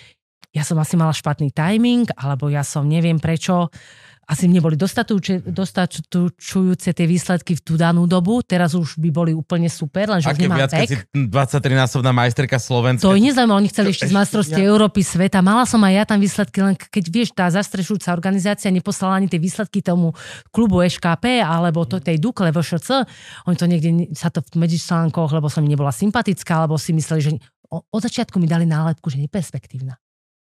ja 0.49 0.65
som 0.65 0.74
asi 0.77 0.97
mala 0.97 1.12
špatný 1.12 1.53
timing, 1.53 2.09
alebo 2.15 2.49
ja 2.49 2.65
som 2.65 2.82
neviem 2.82 3.20
prečo, 3.20 3.69
asi 4.28 4.44
neboli 4.44 4.76
dostačujúce 4.76 6.92
tie 6.92 7.06
výsledky 7.09 7.56
v 7.56 7.64
tú 7.64 7.80
danú 7.80 8.05
dobu, 8.05 8.44
teraz 8.44 8.76
už 8.76 9.00
by 9.00 9.09
boli 9.09 9.32
úplne 9.32 9.72
super, 9.72 10.12
lenže 10.12 10.28
už 10.28 10.36
Aké 10.36 10.44
nemám 10.44 10.68
viac, 10.68 10.84
si 10.84 11.00
23-násobná 11.16 12.12
majsterka 12.12 12.60
Slovenska. 12.60 13.09
To 13.09 13.16
je 13.16 13.24
nezaujímavé, 13.24 13.64
oni 13.64 13.72
chceli 13.72 13.88
To 13.88 13.92
ešte 13.96 14.06
z 14.06 14.09
ešte 14.09 14.12
majstrovstiev 14.12 14.68
Európy, 14.68 15.00
sveta. 15.00 15.40
Mala 15.40 15.64
som 15.64 15.80
aj 15.80 15.92
ja 15.96 16.05
tam 16.05 16.20
výsledky, 16.20 16.60
len 16.60 16.76
keď 16.76 17.05
vieš, 17.09 17.32
tá 17.32 17.48
zastrešujúca 17.48 18.12
organizácia 18.12 18.68
neposlala 18.68 19.16
ani 19.16 19.32
tie 19.32 19.40
výsledky 19.40 19.80
tomu 19.80 20.12
klubu 20.52 20.84
EŠKP 20.84 21.40
alebo 21.40 21.88
to 21.88 21.96
tej 21.96 22.20
Dukle 22.20 22.52
VŠC. 22.52 23.09
Oni 23.48 23.56
to 23.56 23.64
niekde 23.64 24.12
sa 24.12 24.28
to 24.28 24.44
v 24.44 24.60
medzičlánkoch, 24.60 25.32
lebo 25.32 25.48
som 25.48 25.64
nebola 25.64 25.88
sympatická, 25.88 26.68
alebo 26.68 26.76
si 26.76 26.92
mysleli, 26.92 27.20
že 27.24 27.32
od 27.72 28.00
začiatku 28.05 28.36
mi 28.36 28.44
dali 28.44 28.68
nálepku, 28.68 29.09
že 29.09 29.24
neperspektívna. 29.24 29.96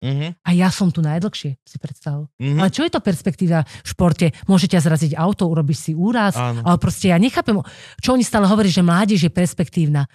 Mhm, 0.03 0.35
A 0.43 0.49
ja 0.51 0.67
som 0.67 0.91
tu 0.91 0.99
najdlhšie, 0.99 1.55
si 1.63 1.77
predstav. 1.79 2.27
mhm. 2.35 2.59
Ale 2.59 2.69
čo 2.69 2.83
je 2.83 2.91
to 2.91 2.99
perspektíva 2.99 3.63
v 3.63 3.87
športe? 3.87 4.35
Môže 4.45 4.67
ťa 4.67 4.83
zraziť 4.83 5.15
auto, 5.15 5.47
urobíš 5.47 5.79
si 5.79 5.93
úraz, 5.95 6.35
Áno. 6.35 6.59
ale 6.59 6.75
proste 6.75 7.07
ja 7.07 7.15
nechápem, 7.15 7.55
čo 8.03 8.11
oni 8.11 8.21
stále 8.21 8.43
hovorí, 8.43 8.67
že 8.67 8.83
mládež 8.83 9.23
je 9.23 9.31
perspektívna. 9.31 10.11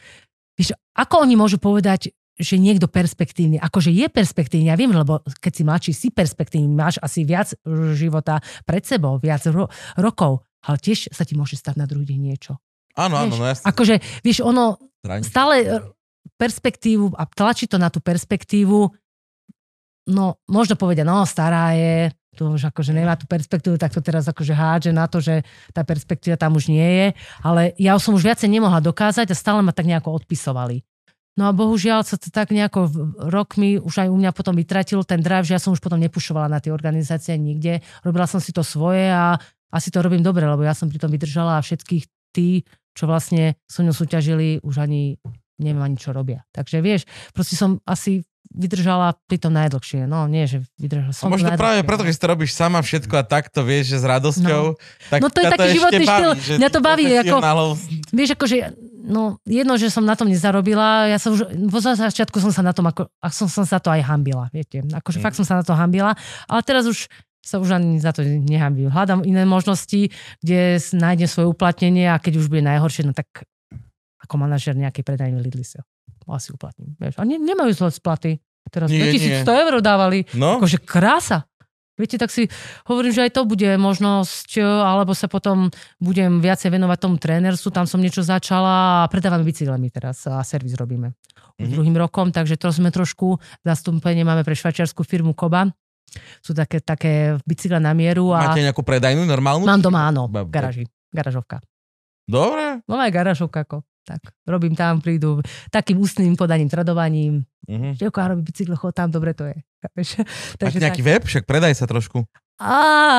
Vieš, 0.55 0.77
ako 0.93 1.25
oni 1.25 1.35
môžu 1.35 1.57
povedať, 1.57 2.13
že 2.37 2.55
niekto 2.55 2.87
perspektívny, 2.87 3.59
akože 3.59 3.91
je 3.91 4.07
perspektívny, 4.07 4.69
ja 4.69 4.79
viem, 4.79 4.93
lebo 4.93 5.19
keď 5.41 5.53
si 5.57 5.63
mladší, 5.65 5.91
si 5.91 6.09
perspektívny, 6.13 6.69
máš 6.71 7.01
asi 7.01 7.27
viac 7.27 7.51
života 7.97 8.39
pred 8.63 8.85
sebou, 8.85 9.19
viac 9.19 9.43
ro- 9.49 9.67
rokov, 9.97 10.45
ale 10.63 10.77
tiež 10.79 11.11
sa 11.11 11.27
ti 11.27 11.35
môže 11.35 11.57
stať 11.57 11.75
na 11.75 11.89
druhý 11.89 12.07
deň 12.07 12.21
niečo. 12.21 12.61
Áno, 12.95 13.17
áno, 13.17 13.35
Vieš, 13.35 13.41
no 13.41 13.47
jasne. 13.49 13.65
Akože, 13.67 13.95
vieš, 14.23 14.39
ono 14.43 14.79
Zraní. 15.03 15.23
stále 15.27 15.55
e, 15.59 15.67
perspektívu 16.37 17.15
a 17.15 17.27
tlačí 17.27 17.67
to 17.67 17.79
na 17.79 17.91
tú 17.91 17.99
perspektívu, 17.99 18.91
no 20.09 20.41
možno 20.49 20.75
povedia, 20.75 21.05
no 21.05 21.23
stará 21.29 21.77
je, 21.77 22.11
tu 22.33 22.49
už 22.55 22.73
akože 22.73 22.97
nemá 22.97 23.19
tú 23.19 23.29
perspektívu, 23.29 23.77
tak 23.77 23.93
to 23.93 24.01
teraz 24.01 24.25
akože 24.25 24.55
hádže 24.57 24.93
na 24.95 25.05
to, 25.11 25.21
že 25.21 25.45
tá 25.77 25.85
perspektíva 25.85 26.41
tam 26.41 26.57
už 26.57 26.73
nie 26.73 26.87
je, 26.87 27.07
ale 27.45 27.77
ja 27.77 27.99
som 28.01 28.17
už 28.17 28.25
viacej 28.25 28.49
nemohla 28.49 28.81
dokázať 28.81 29.29
a 29.29 29.37
stále 29.37 29.61
ma 29.61 29.77
tak 29.77 29.91
nejako 29.91 30.17
odpisovali. 30.25 30.81
No 31.39 31.47
a 31.47 31.55
bohužiaľ 31.55 32.03
sa 32.03 32.19
to 32.19 32.35
tak 32.35 32.51
nejako 32.51 32.91
rokmi 33.31 33.79
už 33.79 34.03
aj 34.03 34.09
u 34.11 34.17
mňa 34.19 34.35
potom 34.35 34.59
vytratil 34.59 35.07
ten 35.07 35.23
drive, 35.23 35.47
že 35.47 35.55
ja 35.55 35.63
som 35.63 35.71
už 35.71 35.79
potom 35.79 36.03
nepušovala 36.03 36.51
na 36.51 36.59
tie 36.59 36.75
organizácie 36.75 37.39
nikde. 37.39 37.79
Robila 38.03 38.27
som 38.27 38.43
si 38.43 38.51
to 38.51 38.67
svoje 38.67 39.07
a 39.07 39.39
asi 39.71 39.95
to 39.95 40.03
robím 40.03 40.19
dobre, 40.19 40.43
lebo 40.43 40.67
ja 40.67 40.75
som 40.75 40.91
pri 40.91 40.99
tom 40.99 41.15
vydržala 41.15 41.59
a 41.59 41.63
všetkých 41.63 42.35
tí, 42.35 42.67
čo 42.91 43.07
vlastne 43.07 43.55
so 43.71 43.87
mnou 43.87 43.95
súťažili, 43.95 44.59
už 44.67 44.83
ani 44.83 45.15
neviem 45.63 45.83
ani 45.83 45.95
čo 45.95 46.11
robia. 46.11 46.43
Takže 46.51 46.83
vieš, 46.83 47.07
proste 47.31 47.55
som 47.55 47.79
asi 47.87 48.27
vydržala 48.51 49.17
pri 49.25 49.37
tom 49.37 49.53
najdlhšie. 49.53 50.05
No 50.05 50.25
nie, 50.25 50.45
že 50.45 50.65
vydržala 50.77 51.11
A 51.11 51.17
som 51.17 51.29
možno 51.29 51.49
najdlhšie, 51.49 51.61
práve 51.61 51.79
no. 51.81 51.87
preto, 51.87 52.03
keď 52.03 52.13
si 52.13 52.21
to 52.21 52.29
robíš 52.29 52.51
sama 52.53 52.79
všetko 52.81 53.15
a 53.15 53.25
takto 53.25 53.61
vieš, 53.63 53.93
že 53.93 53.99
s 54.01 54.05
radosťou, 54.05 54.63
tak 55.09 55.19
No 55.21 55.29
to 55.29 55.39
je 55.39 55.47
taký 55.49 55.69
životný 55.75 56.05
štýl. 56.05 56.31
že 56.35 56.53
Mňa 56.57 56.69
to 56.73 56.81
baví, 56.81 57.05
ako- 57.13 57.41
Vieš, 58.09 58.31
akože, 58.35 58.57
no 59.05 59.23
jedno, 59.45 59.75
že 59.77 59.89
som 59.89 60.03
na 60.03 60.17
tom 60.17 60.27
nezarobila, 60.27 61.07
ja 61.07 61.19
sa 61.21 61.29
už, 61.29 61.45
vo 61.69 61.79
začiatku 61.81 62.41
som 62.41 62.51
sa 62.51 62.61
na 62.61 62.73
tom, 62.73 62.89
ako, 62.89 63.09
a 63.21 63.29
som, 63.29 63.47
som 63.47 63.65
sa 63.65 63.77
to 63.79 63.93
aj 63.93 64.01
hambila, 64.03 64.49
viete. 64.49 64.81
Akože 64.81 65.21
Mm. 65.21 65.25
fakt 65.25 65.37
som 65.37 65.45
sa 65.45 65.57
na 65.57 65.65
to 65.65 65.73
hambila, 65.73 66.17
ale 66.47 66.61
teraz 66.65 66.89
už 66.89 67.09
sa 67.45 67.57
už 67.57 67.81
ani 67.81 67.97
za 67.97 68.13
to 68.13 68.21
nehambím. 68.21 68.93
Hľadám 68.93 69.25
iné 69.25 69.49
možnosti, 69.49 70.13
kde 70.45 70.61
nájdem 70.93 71.25
svoje 71.25 71.49
uplatnenie 71.49 72.05
a 72.05 72.21
keď 72.21 72.41
už 72.41 72.53
bude 72.53 72.61
najhoršie, 72.61 73.05
no 73.05 73.17
tak 73.17 73.29
ako 74.21 74.35
manažer 74.37 74.77
nejakej 74.77 75.01
predajnej 75.05 75.41
Lidli 75.41 75.65
sa 75.65 75.81
asi 76.35 76.53
uplatním. 76.53 76.97
Vieš. 77.01 77.21
A 77.21 77.25
ne, 77.25 77.41
nemajú 77.41 77.73
zle 77.73 77.91
splaty. 77.93 78.41
Teraz 78.69 78.93
Nie, 78.93 79.09
2100 79.09 79.49
eur 79.49 79.75
dávali. 79.81 80.29
No, 80.37 80.61
Akože 80.61 80.77
krása. 80.85 81.49
Viete, 81.99 82.15
tak 82.15 82.31
si 82.31 82.47
hovorím, 82.87 83.11
že 83.11 83.27
aj 83.27 83.35
to 83.35 83.43
bude 83.43 83.67
možnosť, 83.75 84.63
e, 84.63 84.63
alebo 84.63 85.19
sa 85.19 85.27
potom 85.27 85.67
budem 85.99 86.39
viacej 86.39 86.71
venovať 86.71 86.99
tomu 87.03 87.19
trénersu, 87.19 87.75
tam 87.75 87.91
som 87.91 87.99
niečo 87.99 88.23
začala 88.23 89.03
a 89.03 89.11
predávame 89.11 89.43
bicyklami 89.43 89.91
teraz 89.91 90.23
a 90.31 90.39
servis 90.47 90.79
robíme. 90.79 91.11
Mhm. 91.59 91.75
druhým 91.75 91.97
rokom, 91.99 92.31
takže 92.31 92.55
to 92.55 92.71
sme 92.71 92.95
trošku, 92.95 93.43
zastúpenie 93.67 94.23
máme 94.23 94.47
pre 94.47 94.55
švajčiarskú 94.55 95.03
firmu 95.03 95.35
Koba. 95.35 95.67
Sú 96.39 96.55
také, 96.55 96.79
také 96.79 97.35
bicykle 97.43 97.83
na 97.83 97.91
mieru 97.93 98.31
a 98.31 98.55
máte 98.55 98.63
nejakú 98.63 98.87
predajnú 98.87 99.27
normálnu? 99.27 99.67
mám 99.67 99.83
doma, 99.83 100.07
áno, 100.07 100.31
v 100.31 100.47
garáži, 100.49 100.87
garažovka. 101.11 101.59
Dobre. 102.31 102.81
No 102.87 102.95
aj 102.95 103.11
garažovka, 103.11 103.67
ako. 103.67 103.88
Tak, 104.09 104.33
robím 104.49 104.73
tam, 104.73 105.05
prídu 105.05 105.45
takým 105.69 106.01
ústnym 106.01 106.33
podaním, 106.33 106.73
tradovaním. 106.73 107.45
Mhm. 107.69 108.01
Števko, 108.01 108.19
robí 108.33 108.43
bicykle, 108.49 108.77
chod 108.81 108.97
tam, 108.97 109.13
dobre 109.13 109.37
to 109.37 109.45
je. 109.45 109.57
Chápeš? 109.85 110.09
Máš 110.57 110.81
nejaký 110.81 111.03
web? 111.05 111.23
Však 111.29 111.45
predaj 111.45 111.77
sa 111.77 111.85
trošku. 111.85 112.25
Á, 112.61 112.75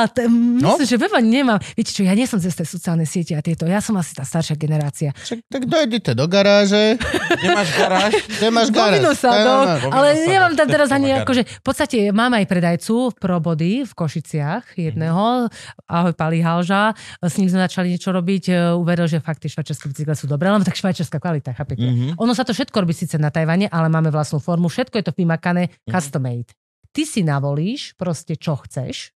t- 0.09 0.27
No. 0.27 0.75
myslím, 0.75 0.85
že 0.85 0.97
web 0.97 1.13
ani 1.13 1.29
nemám. 1.33 1.63
Viete 1.73 1.89
čo, 1.89 2.03
ja 2.03 2.11
nie 2.11 2.27
som 2.27 2.37
cez 2.37 2.51
tie 2.51 2.61
sociálne 2.61 3.03
siete 3.03 3.31
a 3.31 3.41
tieto. 3.41 3.63
Ja 3.63 3.79
som 3.79 3.95
asi 3.95 4.11
tá 4.11 4.21
staršia 4.21 4.53
generácia. 4.53 5.15
Však, 5.15 5.47
tak 5.47 5.63
dojdite 5.63 6.11
do 6.11 6.27
garáže, 6.27 6.99
Kde 7.31 7.47
máš 7.49 7.69
garáž? 7.71 8.11
kde 8.19 8.47
máš 8.49 8.67
garáž. 8.67 8.99
Povinno 8.99 9.13
sa, 9.13 9.31
no. 9.31 9.55
Ale 9.89 10.07
nemám 10.25 10.53
tam 10.53 10.67
no. 10.67 10.71
teraz 10.71 10.89
ani 10.89 11.15
akože, 11.15 11.47
v 11.47 11.63
podstate 11.63 11.97
mám 12.11 12.31
aj 12.33 12.45
predajcu 12.45 12.95
pro 13.15 13.39
body 13.39 13.83
v 13.83 13.91
Košiciach 13.93 14.75
jedného, 14.75 15.47
ahoj 15.85 16.13
Pali 16.13 16.39
Halža, 16.39 16.91
s 17.17 17.35
ním 17.35 17.47
sme 17.47 17.63
začali 17.63 17.89
niečo 17.89 18.11
robiť, 18.11 18.43
e, 18.45 18.75
uveril, 18.75 19.07
že 19.07 19.17
fakt 19.17 19.39
tie 19.39 19.49
švajčiarske 19.49 19.87
bicykle 19.87 20.13
sú 20.13 20.25
dobré, 20.25 20.49
lebo 20.49 20.61
tak 20.61 20.75
švajčiarska 20.75 21.15
kvalita, 21.15 21.53
chápete? 21.53 21.79
Mhm. 21.81 22.17
Ono 22.17 22.33
sa 22.33 22.43
to 22.43 22.51
všetko 22.51 22.75
robí 22.77 22.91
síce 22.91 23.15
na 23.15 23.29
Tajvane, 23.29 23.65
ale 23.65 23.87
máme 23.87 24.09
vlastnú 24.09 24.37
formu, 24.37 24.67
všetko 24.67 24.95
je 24.95 25.05
to 25.05 25.13
vymakané, 25.13 25.71
Mhm. 25.79 25.89
custom 25.89 26.21
made. 26.21 26.51
Ty 26.89 27.03
si 27.03 27.21
navolíš 27.21 27.93
proste 27.95 28.33
čo 28.33 28.57
chceš 28.57 29.13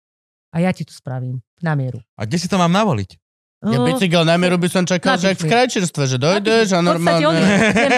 a 0.52 0.56
ja 0.60 0.70
ti 0.76 0.84
to 0.84 0.92
spravím 0.92 1.40
na 1.64 1.72
mieru. 1.72 1.98
A 2.20 2.28
kde 2.28 2.36
si 2.38 2.46
to 2.46 2.60
mám 2.60 2.72
navoliť? 2.72 3.21
Ja 3.62 3.78
No, 3.78 3.86
bicykel 3.86 4.22
na 4.22 4.34
mieru 4.34 4.58
by 4.58 4.66
som 4.66 4.82
čakal, 4.82 5.14
že 5.14 5.32
v 5.32 5.46
krajčerstve, 5.46 6.02
že 6.04 6.18
dojdeš 6.18 6.74
a 6.74 6.78
je- 6.78 6.82
normálne 6.82 7.30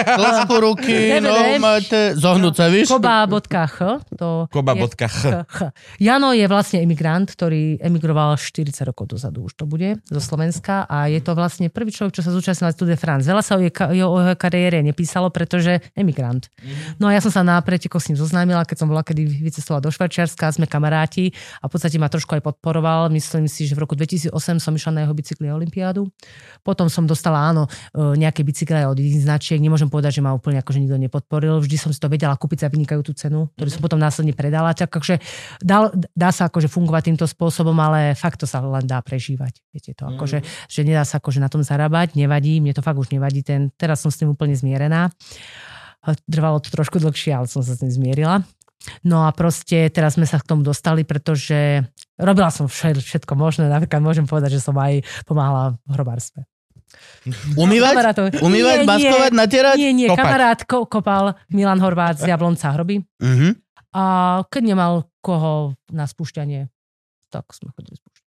dĺžku 0.05 0.55
ruky, 0.55 0.93
www. 1.11 1.25
no 1.25 1.33
máte, 1.57 2.13
zohnúť 2.13 2.53
sa, 2.53 2.65
víš? 2.67 2.85
Koba.ch 2.87 3.77
to 4.13 4.45
je- 4.45 4.53
Koba.ch. 4.53 5.01
Ch, 5.01 5.25
ch. 5.41 5.59
Jano 5.97 6.31
je 6.31 6.45
vlastne 6.45 6.79
emigrant, 6.79 7.25
ktorý 7.27 7.81
emigroval 7.81 8.37
40 8.37 8.61
rokov 8.85 9.09
dozadu, 9.09 9.41
už 9.43 9.53
to 9.55 9.65
bude, 9.65 9.97
zo 10.05 10.21
Slovenska 10.21 10.85
a 10.85 11.07
je 11.07 11.17
to 11.17 11.33
vlastne 11.33 11.65
prvý 11.67 11.89
človek, 11.89 12.13
čo 12.13 12.21
sa 12.21 12.29
zúčastnil 12.29 12.69
na 12.69 12.75
Tour 12.75 12.85
de 12.85 12.95
France. 12.95 13.25
Veľa 13.25 13.41
sa 13.41 13.57
o, 13.57 13.61
o 13.61 13.65
jeho 13.91 14.09
kariére 14.35 14.79
nepísalo, 14.79 15.29
pretože 15.29 15.81
emigrant. 15.93 16.45
No 16.95 17.09
a 17.09 17.11
ja 17.11 17.19
som 17.19 17.33
sa 17.33 17.41
na 17.41 17.57
pretekoch 17.57 17.99
s 17.99 18.13
ním 18.13 18.17
zoznámila, 18.17 18.61
keď 18.63 18.77
som 18.79 18.87
bola 18.87 19.01
kedy 19.01 19.25
vycestovala 19.41 19.81
do 19.81 19.89
Švajčiarska, 19.89 20.45
sme 20.51 20.69
kamaráti 20.69 21.33
a 21.57 21.65
v 21.65 21.73
podstate 21.73 21.97
ma 21.97 22.05
trošku 22.05 22.37
aj 22.37 22.45
podporoval. 22.45 23.09
Myslím 23.09 23.49
si, 23.49 23.65
že 23.65 23.73
v 23.73 23.81
roku 23.81 23.93
2008 23.93 24.29
som 24.61 24.71
išla 24.71 24.91
na 24.93 25.01
jeho 25.01 25.13
bicykli 25.13 25.47
olympiádu. 25.55 26.05
Potom 26.61 26.91
som 26.91 27.07
dostala, 27.07 27.49
áno, 27.49 27.65
e, 27.95 28.19
nejaké 28.19 28.43
bicykle 28.43 28.85
od 28.85 28.99
iných 28.99 29.25
značiek. 29.25 29.57
Nemôžem 29.57 29.87
povedať, 29.87 30.19
že 30.19 30.21
ma 30.21 30.35
úplne 30.35 30.59
akože 30.59 30.83
nikto 30.83 30.99
nepodporil. 30.99 31.63
Vždy 31.63 31.77
som 31.79 31.89
si 31.95 31.99
to 31.99 32.11
vedela 32.11 32.35
kúpiť 32.35 32.65
za 32.65 32.69
vynikajúcu 32.69 33.11
cenu, 33.15 33.39
ktorú 33.55 33.69
som 33.71 33.81
potom 33.81 33.99
následne 33.99 34.35
predala. 34.35 34.75
Tak 34.75 34.91
akože 34.91 35.23
dá, 35.63 35.89
dá 36.13 36.29
sa 36.35 36.51
akože 36.51 36.67
fungovať 36.67 37.15
týmto 37.15 37.25
spôsobom, 37.25 37.75
ale 37.79 38.13
fakt 38.13 38.43
to 38.43 38.47
sa 38.49 38.59
len 38.59 38.85
dá 38.85 38.99
prežívať. 38.99 39.63
Viete 39.71 39.95
to, 39.95 40.11
akože, 40.11 40.43
že 40.67 40.81
nedá 40.83 41.07
sa 41.07 41.17
akože 41.17 41.39
na 41.39 41.49
tom 41.49 41.63
zarábať, 41.65 42.19
nevadí, 42.19 42.59
mne 42.59 42.75
to 42.75 42.83
fakt 42.83 42.99
už 42.99 43.11
nevadí. 43.11 43.41
Ten, 43.41 43.71
teraz 43.75 44.03
som 44.03 44.13
s 44.13 44.19
tým 44.19 44.31
úplne 44.31 44.53
zmierená. 44.53 45.09
Trvalo 46.29 46.61
to 46.61 46.69
trošku 46.69 47.01
dlhšie, 47.01 47.33
ale 47.33 47.49
som 47.49 47.65
sa 47.65 47.73
s 47.73 47.81
tým 47.81 47.89
zmierila. 47.89 48.45
No 49.01 49.25
a 49.25 49.33
proste 49.33 49.89
teraz 49.89 50.13
sme 50.13 50.23
sa 50.23 50.37
k 50.37 50.45
tomu 50.45 50.61
dostali, 50.61 51.01
pretože 51.01 51.81
robila 52.15 52.49
som 52.49 52.65
všet- 52.65 53.01
všetko 53.01 53.33
možné. 53.33 53.65
Napríklad 53.65 53.97
môžem 53.97 54.23
povedať, 54.23 54.57
že 54.57 54.61
som 54.61 54.77
aj 54.77 54.99
pomáhala 55.23 55.79
v 55.83 55.91
hrobárstve. 55.91 56.45
Umývať? 57.57 57.93
Kamarátov. 57.93 58.25
Umývať, 58.39 58.77
Nie, 58.77 58.81
nie. 58.81 58.87
baskovať, 58.87 59.31
natierať? 59.33 59.75
Nie, 59.75 59.91
nie, 59.91 60.07
Kopať. 60.07 60.19
kamarát 60.21 60.59
ko- 60.63 60.85
kopal 60.85 61.25
Milan 61.49 61.81
Horvát 61.81 62.15
z 62.15 62.29
Jablonca 62.29 62.71
hroby. 62.71 63.01
Mhm. 63.19 63.57
A 63.95 64.03
keď 64.45 64.61
nemal 64.65 64.93
koho 65.19 65.73
na 65.89 66.03
spúšťanie, 66.03 66.67
tak 67.31 67.47
sme 67.51 67.71
chodili 67.71 67.95
spúšťať. 67.95 68.23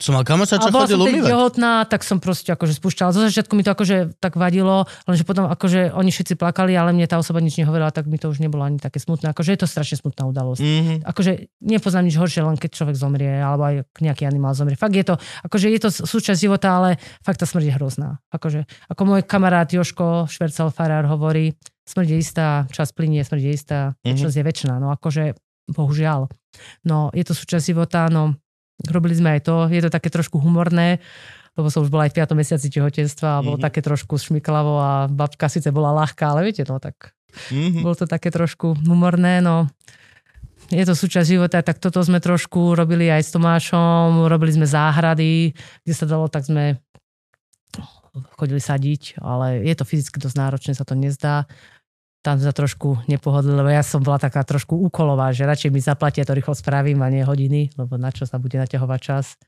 Som 0.00 0.16
mal 0.16 0.24
kamoša, 0.24 0.56
čo 0.58 0.72
chodil 0.72 0.96
umývať. 0.96 1.28
tehotná, 1.28 1.84
tak 1.84 2.00
som 2.00 2.16
proste 2.16 2.48
akože 2.48 2.72
spúšťala. 2.72 3.12
Zo 3.12 3.20
začiatku 3.22 3.52
mi 3.52 3.60
to 3.60 3.68
akože 3.68 4.16
tak 4.16 4.34
vadilo, 4.34 4.88
lenže 5.04 5.22
potom 5.22 5.44
akože 5.44 5.92
oni 5.92 6.08
všetci 6.08 6.34
plakali, 6.34 6.72
ale 6.72 6.90
mne 6.90 7.04
tá 7.04 7.20
osoba 7.20 7.38
nič 7.38 7.54
nehovorila, 7.54 7.92
tak 7.92 8.08
mi 8.08 8.16
to 8.16 8.26
už 8.26 8.40
nebolo 8.40 8.64
ani 8.64 8.76
také 8.76 8.96
smutné. 8.96 9.28
Akože 9.28 9.52
je 9.52 9.60
to 9.60 9.68
strašne 9.68 10.00
smutná 10.00 10.24
udalosť. 10.24 10.60
Mhm. 10.60 10.94
Akože 11.04 11.30
nepoznám 11.60 12.08
nič 12.08 12.16
horšie, 12.16 12.40
len 12.40 12.56
keď 12.56 12.70
človek 12.72 12.96
zomrie, 12.96 13.28
alebo 13.30 13.62
aj 13.62 13.74
nejaký 14.00 14.24
animál 14.24 14.52
zomrie. 14.52 14.74
Fakt 14.74 14.94
je 14.94 15.04
to, 15.04 15.14
akože 15.44 15.68
je 15.68 15.78
to 15.78 15.88
súčasť 15.92 16.40
života, 16.40 16.72
ale 16.72 16.96
fakt 17.20 17.36
tá 17.36 17.44
smrť 17.44 17.68
je 17.68 17.74
hrozná. 17.76 18.08
Akože, 18.30 18.64
ako 18.88 19.02
môj 19.04 19.20
kamarát 19.22 19.68
Joško 19.68 20.24
Švercel 20.26 20.72
Farár 20.72 21.04
hovorí, 21.06 21.52
smrť 21.84 22.08
je 22.08 22.16
istá, 22.16 22.46
čas 22.70 22.88
plinie, 22.90 23.20
smrť 23.20 23.42
je 23.42 23.52
istá, 23.52 23.78
Mhm. 24.00 24.16
väčšnosť 24.16 24.36
je 24.40 24.44
väčšiná. 24.48 24.74
No 24.78 24.88
akože, 24.90 25.36
bohužiaľ. 25.68 26.26
No, 26.82 27.12
je 27.12 27.22
to 27.22 27.30
súčasť 27.30 27.62
života, 27.68 28.08
no, 28.08 28.34
robili 28.88 29.12
sme 29.12 29.36
aj 29.36 29.40
to, 29.44 29.68
je 29.68 29.82
to 29.82 29.90
také 29.90 30.08
trošku 30.08 30.40
humorné, 30.40 31.02
lebo 31.58 31.68
som 31.68 31.82
už 31.82 31.90
bola 31.90 32.08
aj 32.08 32.14
v 32.14 32.18
5. 32.22 32.32
mesiaci 32.32 32.70
tehotenstva 32.70 33.38
a 33.38 33.44
bolo 33.44 33.58
Mhm. 33.58 33.64
také 33.66 33.82
trošku 33.82 34.16
šmiklavo 34.16 34.74
a 34.78 34.90
babka 35.10 35.50
síce 35.50 35.68
bola 35.68 35.92
ľahká, 35.92 36.32
ale 36.32 36.48
viete, 36.48 36.64
no 36.64 36.80
tak 36.80 37.12
Mhm. 37.50 37.82
bolo 37.84 37.94
to 37.94 38.06
také 38.06 38.30
trošku 38.30 38.78
humorné, 38.86 39.42
no 39.42 39.68
je 40.70 40.86
to 40.86 40.94
súčasť 40.94 41.26
života, 41.26 41.58
tak 41.66 41.82
toto 41.82 41.98
sme 41.98 42.22
trošku 42.22 42.78
robili 42.78 43.10
aj 43.10 43.26
s 43.26 43.30
Tomášom, 43.34 44.30
robili 44.30 44.54
sme 44.54 44.70
záhrady, 44.70 45.50
kde 45.82 45.94
sa 45.94 46.06
dalo, 46.06 46.30
tak 46.30 46.46
sme 46.46 46.78
chodili 48.38 48.58
sadiť, 48.58 49.18
ale 49.22 49.62
je 49.62 49.74
to 49.74 49.82
fyzicky 49.86 50.18
dosť 50.18 50.36
náročné, 50.38 50.72
sa 50.74 50.82
to 50.82 50.94
nezdá. 50.94 51.46
Tam 52.20 52.36
sa 52.36 52.52
trošku 52.52 53.00
nepohodli, 53.08 53.48
lebo 53.48 53.72
ja 53.72 53.80
som 53.80 54.04
bola 54.04 54.20
taká 54.20 54.44
trošku 54.44 54.76
úkolová, 54.76 55.32
že 55.32 55.48
radšej 55.48 55.72
mi 55.72 55.80
zaplatia, 55.80 56.28
to 56.28 56.36
rýchlo 56.36 56.52
spravím 56.52 57.00
a 57.00 57.08
nie 57.08 57.24
hodiny, 57.24 57.72
lebo 57.80 57.96
na 57.96 58.12
čo 58.12 58.28
sa 58.28 58.36
bude 58.36 58.60
naťahovať 58.60 59.00
čas. 59.00 59.40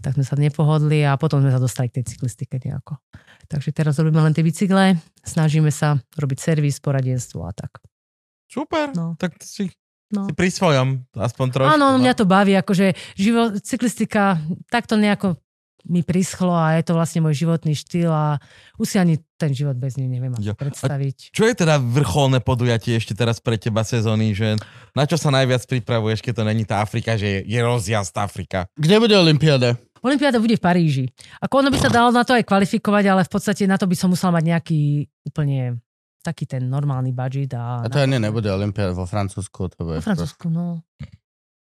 Tak 0.00 0.16
sme 0.16 0.24
sa 0.24 0.32
nepohodli 0.40 1.04
a 1.04 1.20
potom 1.20 1.44
sme 1.44 1.52
sa 1.52 1.60
dostali 1.60 1.92
k 1.92 2.00
tej 2.00 2.16
cyklistike 2.16 2.56
nejako. 2.64 2.96
Takže 3.44 3.76
teraz 3.76 4.00
robíme 4.00 4.24
len 4.24 4.32
tie 4.32 4.40
bicykle, 4.40 4.96
snažíme 5.20 5.68
sa 5.68 6.00
robiť 6.16 6.38
servis, 6.40 6.80
poradenstvo 6.80 7.44
a 7.44 7.52
tak. 7.52 7.76
Super, 8.48 8.96
No. 8.96 9.20
tak 9.20 9.36
si, 9.44 9.68
No. 10.08 10.24
si 10.24 10.32
pri 10.32 10.48
svojom, 10.48 11.04
aspoň 11.12 11.46
trošku. 11.52 11.72
Áno, 11.76 11.92
no. 11.92 12.00
mňa 12.00 12.12
to 12.16 12.24
baví, 12.24 12.56
akože 12.56 12.96
živo, 13.20 13.52
cyklistika, 13.60 14.40
takto 14.72 14.96
nejako 14.96 15.36
mi 15.84 16.00
prischlo 16.00 16.50
a 16.50 16.80
je 16.80 16.88
to 16.88 16.96
vlastne 16.96 17.20
môj 17.20 17.44
životný 17.44 17.76
štýl 17.76 18.08
a 18.08 18.40
už 18.80 18.86
si 18.88 18.96
ani 18.96 19.20
ten 19.36 19.52
život 19.52 19.76
bez 19.76 20.00
nej 20.00 20.08
neviem 20.08 20.32
Jo. 20.40 20.56
predstaviť. 20.56 21.30
Čo 21.30 21.44
je 21.44 21.54
teda 21.54 21.76
vrcholné 21.76 22.40
podujatie 22.40 22.96
ešte 22.96 23.12
teraz 23.12 23.38
pre 23.38 23.60
teba 23.60 23.84
sezóny, 23.84 24.32
že 24.32 24.56
na 24.96 25.04
čo 25.04 25.20
sa 25.20 25.28
najviac 25.28 25.60
pripravuješ, 25.68 26.24
keď 26.24 26.32
to 26.40 26.44
není 26.48 26.64
tá 26.64 26.80
Afrika, 26.80 27.20
že 27.20 27.28
je, 27.28 27.38
je 27.44 27.60
rozjazd 27.60 28.16
Afrika? 28.16 28.64
Kde 28.76 28.96
bude 28.96 29.12
Olympiáda? 29.12 29.76
Olympiáda 30.04 30.36
bude 30.36 30.56
v 30.56 30.62
Paríži. 30.64 31.04
Ako 31.40 31.64
ono 31.64 31.72
by 31.72 31.78
sa 31.80 31.88
dalo 31.88 32.12
na 32.12 32.24
to 32.24 32.36
aj 32.36 32.44
kvalifikovať, 32.44 33.04
ale 33.08 33.22
v 33.24 33.30
podstate 33.32 33.64
na 33.64 33.80
to 33.80 33.88
by 33.88 33.96
som 33.96 34.12
musela 34.12 34.36
mať 34.36 34.44
nejaký 34.52 34.80
úplne 35.24 35.80
taký 36.20 36.48
ten 36.48 36.64
normálny 36.64 37.12
budget. 37.12 37.52
A, 37.56 37.84
A 37.84 37.88
to 37.92 38.00
ani 38.00 38.16
nebude 38.16 38.48
Olympiáda 38.48 38.96
vo 38.96 39.04
Francúzsku. 39.04 39.68
To 39.76 39.80
bude 39.84 40.00
Po 40.00 40.08
Francúzsku, 40.08 40.48
no. 40.48 40.80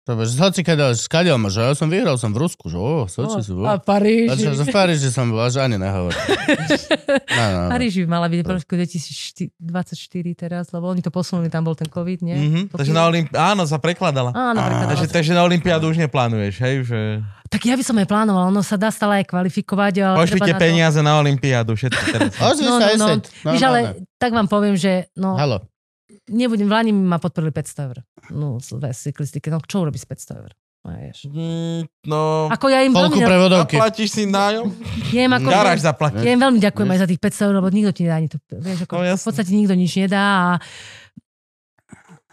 To 0.09 0.17
že 0.25 0.41
hoci 0.41 0.65
keď 0.65 1.37
ma, 1.37 1.53
že 1.53 1.61
ja 1.61 1.77
som 1.77 1.93
vyhral, 1.93 2.17
som 2.17 2.33
v 2.33 2.41
Rusku, 2.41 2.73
že 2.73 2.81
o, 2.81 3.05
Soči 3.05 3.45
sú. 3.45 3.61
a 3.61 3.77
A 3.77 3.77
Paríži. 3.77 4.41
čo, 4.41 4.57
že 4.57 4.65
v 4.65 4.73
Paríži 4.73 5.13
som 5.13 5.29
bol, 5.29 5.45
že 5.53 5.61
ani 5.61 5.77
nehovor. 5.77 6.17
No, 7.29 7.45
no, 7.55 7.59
no. 7.69 7.71
Paríži 7.71 8.03
by 8.03 8.09
mala 8.09 8.27
byť 8.27 8.41
v 8.43 8.49
roku 8.51 8.75
2024 8.75 9.55
teraz, 10.35 10.73
lebo 10.75 10.91
oni 10.91 11.05
to 11.05 11.13
posunuli, 11.13 11.47
tam 11.53 11.63
bol 11.63 11.77
ten 11.77 11.87
COVID, 11.87 12.25
nie? 12.25 12.35
Mhm, 12.35 12.61
Pokiaľ- 12.73 12.79
takže 12.81 12.93
na 12.97 13.05
Olympi- 13.07 13.37
áno, 13.37 13.63
sa 13.69 13.79
prekladala. 13.79 14.35
Áno, 14.35 14.59
prekladala 14.59 14.91
Takže, 14.97 15.07
takže 15.13 15.33
na 15.37 15.43
Olympiádu 15.47 15.93
už 15.93 16.03
neplánuješ, 16.03 16.55
hej? 16.59 16.75
Že... 16.89 16.99
Tak 17.53 17.63
ja 17.63 17.79
by 17.79 17.85
som 17.87 17.95
aj 18.01 18.07
plánovala, 18.11 18.51
ono 18.51 18.65
sa 18.65 18.75
dá 18.75 18.91
stále 18.91 19.23
aj 19.23 19.31
kvalifikovať. 19.31 19.95
Ale 20.03 20.17
Pošlite 20.19 20.51
na 20.51 20.59
to- 20.59 20.65
peniaze 20.67 20.99
na 21.05 21.13
Olympiádu, 21.21 21.71
všetko 21.79 22.03
teraz. 22.11 22.33
No, 22.35 22.49
sa 22.51 22.65
no, 22.65 22.75
aj 22.81 22.97
no. 22.99 23.07
seď. 23.13 23.23
Víš, 23.55 23.63
ale 23.63 23.79
tak 24.19 24.31
vám 24.35 24.49
poviem, 24.51 24.75
že 24.75 25.07
no, 25.15 25.39
Halo. 25.39 25.63
Nebudem, 26.29 26.69
v 26.69 26.73
Lani 26.73 26.93
ma 26.93 27.17
podporili 27.17 27.51
500 27.51 27.87
eur. 27.87 27.99
No, 28.31 28.61
z 28.61 28.77
cyklistike. 28.93 29.49
No, 29.49 29.61
čo 29.61 29.83
urobí 29.83 29.97
z 29.97 30.07
500 30.07 30.41
eur? 30.41 30.53
No. 30.89 30.95
Mm, 30.95 31.83
no, 32.07 32.49
Ako 32.49 32.71
ja 32.73 32.81
im 32.81 32.95
veľmi, 32.95 33.21
prevodovky? 33.21 33.77
zaplatíš 33.77 34.09
si 34.09 34.23
nájom? 34.25 34.73
ja 35.13 35.27
im 35.27 35.33
ako, 35.37 35.49
Garáž 35.51 35.85
zaplatí. 35.85 36.23
ja 36.23 36.33
im 36.33 36.41
veľmi 36.41 36.61
ďakujem 36.63 36.89
aj 36.89 37.01
za 37.03 37.09
tých 37.11 37.21
500 37.21 37.45
eur, 37.45 37.55
lebo 37.61 37.69
nikto 37.69 37.93
ti 37.93 38.01
nedá 38.07 38.17
ani 38.17 38.29
to. 38.31 38.39
Vieš, 38.49 38.89
ako, 38.89 38.95
No, 38.97 39.13
v 39.13 39.21
podstate 39.21 39.51
nikto 39.53 39.75
nič 39.77 39.93
nedá 39.99 40.23
a 40.25 40.51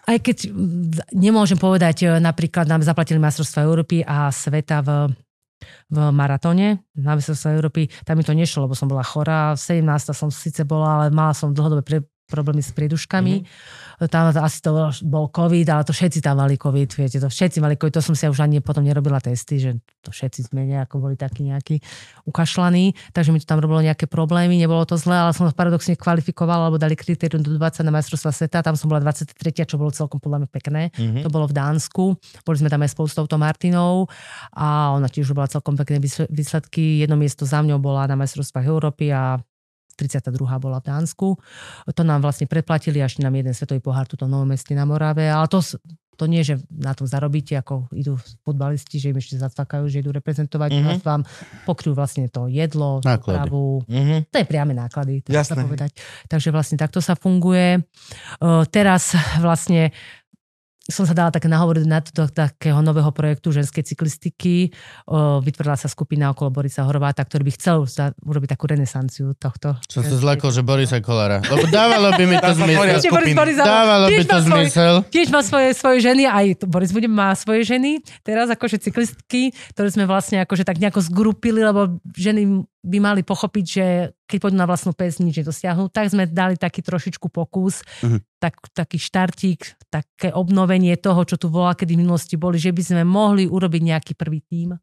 aj 0.06 0.18
keď 0.22 0.38
nemôžem 1.12 1.58
povedať, 1.58 2.06
e, 2.06 2.22
napríklad 2.22 2.70
nám 2.70 2.86
zaplatili 2.86 3.18
majstrovstva 3.18 3.66
Európy 3.66 4.06
a 4.06 4.30
sveta 4.30 4.86
v, 4.86 4.90
v 5.90 5.98
maratóne, 6.14 6.86
na 6.94 7.18
majstrovstva 7.18 7.58
Európy, 7.58 7.90
tam 8.06 8.16
mi 8.16 8.24
to 8.24 8.32
nešlo, 8.32 8.70
lebo 8.70 8.78
som 8.78 8.86
bola 8.86 9.02
chorá, 9.02 9.58
17 9.58 9.82
som 10.14 10.30
síce 10.30 10.62
bola, 10.62 11.02
ale 11.02 11.06
mala 11.10 11.34
som 11.34 11.50
dlhodobé 11.50 11.82
pre, 11.82 11.98
problémy 12.26 12.62
s 12.62 12.74
prieduškami. 12.74 13.36
Mm-hmm. 13.42 14.10
Tam 14.10 14.34
asi 14.34 14.60
to 14.60 14.92
bol 15.06 15.30
COVID, 15.30 15.68
ale 15.72 15.84
to 15.86 15.94
všetci 15.94 16.20
tam 16.20 16.42
mali 16.42 16.60
COVID, 16.60 16.90
viete, 16.98 17.18
to 17.22 17.30
všetci 17.30 17.62
mali 17.62 17.80
COVID, 17.80 17.94
to 17.96 18.04
som 18.04 18.18
si 18.18 18.28
už 18.28 18.44
ani 18.44 18.60
potom 18.60 18.84
nerobila 18.84 19.22
testy, 19.22 19.62
že 19.62 19.72
to 20.04 20.10
všetci 20.12 20.52
sme 20.52 20.68
nejako 20.68 21.00
boli 21.00 21.16
takí 21.16 21.48
nejakí 21.48 21.80
ukašľaní, 22.28 23.16
takže 23.16 23.30
mi 23.32 23.40
to 23.40 23.48
tam 23.48 23.62
robilo 23.62 23.80
nejaké 23.80 24.10
problémy, 24.10 24.58
nebolo 24.58 24.84
to 24.84 25.00
zlé, 25.00 25.16
ale 25.16 25.32
som 25.32 25.48
paradoxne 25.54 25.96
kvalifikovala, 25.96 26.68
lebo 26.68 26.82
dali 26.82 26.98
kritérium 26.98 27.46
do 27.46 27.56
20 27.56 27.88
na 27.88 27.94
majstrovstva 27.94 28.32
sveta, 28.34 28.66
tam 28.66 28.76
som 28.76 28.92
bola 28.92 29.00
23, 29.00 29.32
čo 29.64 29.80
bolo 29.80 29.94
celkom 29.94 30.20
podľa 30.20 30.46
mňa 30.46 30.50
pekné. 30.52 30.82
Mhm. 30.98 31.24
To 31.24 31.30
bolo 31.32 31.48
v 31.48 31.56
Dánsku. 31.56 32.04
Boli 32.44 32.58
sme 32.60 32.68
tam 32.68 32.84
aj 32.84 32.92
spolu 32.92 33.08
s 33.08 33.16
touto 33.16 33.40
Martinou 33.40 34.10
a 34.52 34.92
ona 34.92 35.08
tiež 35.08 35.32
bola 35.32 35.48
celkom 35.48 35.80
pekné 35.80 36.02
výsledky. 36.28 37.00
Jedno 37.06 37.16
miesto 37.16 37.48
za 37.48 37.64
mňou 37.64 37.80
bola 37.80 38.10
na 38.10 38.20
majstrovstvách 38.20 38.66
Európy 38.68 39.14
a 39.14 39.40
32. 39.96 40.32
bola 40.60 40.80
v 40.80 40.86
Dánsku. 40.86 41.28
To 41.88 42.02
nám 42.04 42.20
vlastne 42.22 42.46
preplatili, 42.46 43.00
až 43.00 43.20
nám 43.20 43.34
jeden 43.34 43.56
svetový 43.56 43.80
pohár 43.80 44.06
tuto 44.06 44.28
v 44.28 44.32
Novom 44.32 44.52
meste 44.52 44.76
na 44.76 44.84
Morave, 44.84 45.26
ale 45.26 45.48
to, 45.48 45.64
to 46.16 46.26
nie, 46.28 46.44
že 46.44 46.60
na 46.72 46.96
tom 46.96 47.04
zarobíte, 47.04 47.56
ako 47.56 47.92
idú 47.92 48.16
futbalisti, 48.44 49.00
že 49.00 49.12
im 49.12 49.20
ešte 49.20 49.36
zacvakajú, 49.36 49.88
že 49.88 50.00
idú 50.00 50.16
reprezentovať, 50.16 50.70
Mhm. 50.72 50.80
mm-hmm. 50.80 51.04
vám 51.04 51.22
pokryjú 51.64 51.92
vlastne 51.92 52.28
to 52.28 52.48
jedlo, 52.48 53.00
dopravu, 53.00 53.84
Mhm. 53.88 54.32
to 54.32 54.38
je 54.40 54.48
priame 54.48 54.72
náklady, 54.72 55.24
treba 55.24 55.44
sa 55.44 55.56
povedať. 55.60 55.92
Takže 56.28 56.52
vlastne 56.52 56.76
takto 56.76 57.00
sa 57.00 57.16
funguje. 57.16 57.84
O, 58.40 58.64
teraz 58.64 59.12
vlastne 59.40 59.92
som 60.86 61.02
sa 61.10 61.18
dala 61.18 61.34
také 61.34 61.50
nahovoriť 61.50 61.86
na 61.90 61.98
to, 61.98 62.30
takého 62.30 62.78
nového 62.86 63.10
projektu 63.10 63.50
ženskej 63.50 63.82
cyklistiky. 63.82 64.70
O, 65.10 65.42
vytvorila 65.42 65.74
sa 65.74 65.90
skupina 65.90 66.30
okolo 66.30 66.54
Borisa 66.54 66.86
Horváta, 66.86 67.26
ktorý 67.26 67.50
by 67.50 67.54
chcel 67.58 67.78
za, 67.90 68.14
urobiť 68.22 68.54
takú 68.54 68.70
renesanciu 68.70 69.34
tohto. 69.34 69.82
Som 69.90 70.06
sa 70.06 70.14
zlakol, 70.14 70.54
že 70.54 70.62
Borisa 70.62 71.02
Kolára. 71.02 71.42
Lebo 71.42 71.66
dávalo 71.74 72.14
by 72.14 72.24
mi 72.30 72.38
to 72.38 72.52
zmysel. 72.62 73.02
Boris. 73.10 73.34
Boris. 73.34 73.58
Dávalo 73.58 74.06
by 74.14 74.24
to 74.30 74.40
zmysel. 74.46 74.96
Tiež 75.10 75.34
má 75.34 75.42
svoje, 75.42 75.74
svoje 75.74 76.06
ženy, 76.06 76.30
aj 76.30 76.62
to 76.62 76.66
Boris 76.70 76.94
bude 76.94 77.10
má 77.10 77.34
svoje 77.34 77.66
ženy, 77.66 78.06
teraz 78.22 78.46
akože 78.54 78.78
cyklistky, 78.78 79.58
ktoré 79.74 79.90
sme 79.90 80.06
vlastne 80.06 80.46
akože 80.46 80.62
tak 80.62 80.78
nejako 80.78 81.02
zgrupili, 81.02 81.66
lebo 81.66 81.98
ženy 82.14 82.62
by 82.86 82.98
mali 83.00 83.22
pochopiť, 83.22 83.66
že 83.66 83.86
keď 84.24 84.38
pôjdu 84.40 84.56
na 84.56 84.64
vlastnú 84.64 84.94
pes, 84.94 85.18
nič 85.18 85.42
nedosiahnu, 85.42 85.90
tak 85.90 86.08
sme 86.08 86.24
dali 86.24 86.54
taký 86.56 86.80
trošičku 86.80 87.28
pokus, 87.28 87.82
Mhm. 88.00 88.22
tak, 88.38 88.62
taký 88.72 88.96
štartík, 88.96 89.90
také 89.90 90.30
obnovenie 90.30 90.94
toho, 90.96 91.26
čo 91.26 91.36
tu 91.36 91.50
bola, 91.50 91.74
kedy 91.74 91.94
v 91.94 92.02
minulosti 92.02 92.36
boli, 92.36 92.56
že 92.56 92.70
by 92.70 92.82
sme 92.86 93.02
mohli 93.02 93.46
urobiť 93.46 93.82
nejaký 93.84 94.14
prvý 94.14 94.40
tím. 94.40 94.78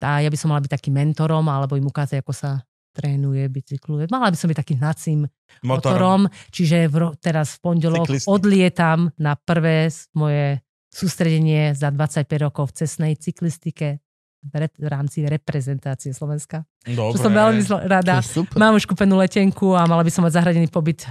A 0.00 0.20
ja 0.20 0.28
by 0.28 0.36
som 0.36 0.48
mala 0.48 0.62
byť 0.62 0.72
takým 0.72 0.94
mentorom, 0.94 1.44
alebo 1.44 1.74
im 1.74 1.84
ukázať, 1.84 2.22
ako 2.22 2.32
sa 2.32 2.50
trénuje, 2.90 3.46
bicykluje. 3.46 4.08
Mala 4.08 4.26
by 4.26 4.36
som 4.36 4.48
byť 4.48 4.58
takým 4.58 4.78
hnacím 4.78 5.20
Motorom. 5.60 5.68
motorom, 5.68 6.20
čiže 6.48 6.86
v, 6.86 6.94
teraz 7.18 7.54
v 7.54 7.62
pondelok 7.62 8.06
Cyklisti. 8.06 8.26
odlietam 8.26 9.10
na 9.16 9.34
prvé 9.34 9.86
moje 10.12 10.58
sústredenie 10.88 11.74
za 11.74 11.90
25 11.90 12.24
rokov 12.40 12.70
v 12.70 12.76
cestnej 12.76 13.12
cyklistike 13.14 14.00
v, 14.42 14.86
rámci 14.86 15.26
reprezentácie 15.26 16.14
Slovenska. 16.14 16.62
Dobre. 16.86 17.18
Čo 17.18 17.26
som 17.26 17.32
veľmi 17.34 17.62
rada. 17.90 18.22
super. 18.22 18.54
Mám 18.54 18.78
už 18.78 18.86
kúpenú 18.86 19.18
letenku 19.18 19.74
a 19.74 19.84
mala 19.84 20.06
by 20.06 20.10
som 20.14 20.22
mať 20.22 20.38
zahradený 20.38 20.70
pobyt 20.70 21.04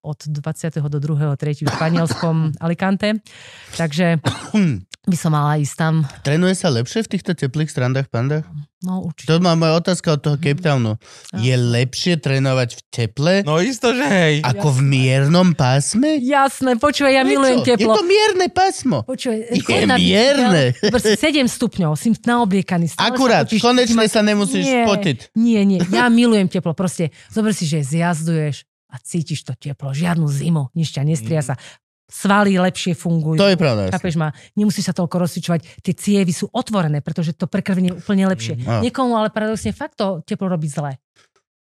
od 0.00 0.18
20. 0.22 0.40
do 0.80 0.98
2. 0.98 1.36
3. 1.36 1.60
v 1.60 1.68
španielskom 1.68 2.36
Alicante. 2.64 3.20
Takže 3.74 4.20
by 5.02 5.16
som 5.16 5.32
mala 5.32 5.56
ísť 5.56 5.74
tam. 5.76 5.94
Trénuje 6.22 6.52
sa 6.52 6.68
lepšie 6.68 7.02
v 7.02 7.10
týchto 7.10 7.32
teplých 7.32 7.68
strandách, 7.68 8.08
pandách? 8.08 8.44
No 8.80 9.02
určite. 9.02 9.28
To 9.28 9.36
má 9.38 9.52
moja 9.52 9.76
otázka 9.76 10.16
od 10.16 10.20
toho 10.22 10.36
Cape 10.36 10.56
Townu. 10.56 10.96
Je 11.36 11.52
lepšie 11.52 12.16
trénovať 12.16 12.68
v 12.72 12.82
teple 12.86 13.34
No 13.44 13.60
isto, 13.60 13.92
že 13.92 14.00
hej. 14.02 14.34
ako 14.40 14.72
v 14.72 14.80
miernom 14.82 15.52
pásme? 15.52 16.16
Jasné, 16.16 16.80
počúvaj, 16.80 17.12
ja 17.12 17.20
Prečo? 17.20 17.28
milujem 17.30 17.58
teplo. 17.60 17.92
Je 17.92 17.98
to 17.98 18.04
mierne 18.04 18.46
pásmo. 18.48 19.04
Počúvaj, 19.04 19.38
Je 19.52 19.84
na 19.84 19.96
mierne. 19.96 20.72
proste 20.86 21.12
7 21.12 21.44
stupňov, 21.44 21.92
si 21.92 22.16
naobliekaný. 22.16 22.88
stále 22.88 23.04
sa 23.04 23.12
Akurát, 23.12 23.44
točíš, 23.44 23.60
konečne 23.60 24.04
sa 24.06 24.20
nemusíš 24.20 24.64
Nie, 24.64 24.88
spotiť. 24.88 25.18
Nie, 25.36 25.60
nie, 25.62 25.80
ja 25.84 26.08
milujem 26.08 26.48
teplo. 26.48 26.72
Proste 26.72 27.12
zober 27.28 27.52
si, 27.52 27.68
že 27.68 27.84
zjazduješ 27.84 28.64
a 28.90 28.96
cítiš 28.98 29.46
to 29.46 29.54
teplo. 29.54 29.94
Žiadnu 29.94 30.26
zimu, 30.26 30.74
nič 30.74 30.90
ťa 30.92 31.06
nestria 31.06 31.40
sa. 31.40 31.54
Svaly 32.10 32.58
lepšie 32.58 32.98
fungujú. 32.98 33.38
To 33.38 33.46
je 33.46 33.54
pravda. 33.54 33.94
Chápeš 33.94 34.18
ma? 34.18 34.34
Nemusíš 34.58 34.90
sa 34.90 34.94
toľko 34.98 35.30
rozsvičovať. 35.30 35.60
Tie 35.78 35.94
cievy 35.94 36.34
sú 36.34 36.50
otvorené, 36.50 36.98
pretože 37.06 37.38
to 37.38 37.46
prekrvenie 37.46 37.94
je 37.94 38.02
úplne 38.02 38.26
lepšie. 38.26 38.58
Áno. 38.66 38.82
Niekomu 38.82 39.14
ale 39.14 39.30
paradoxne 39.30 39.70
fakt 39.70 39.94
to 39.94 40.18
teplo 40.26 40.50
robí 40.50 40.66
zle. 40.66 40.98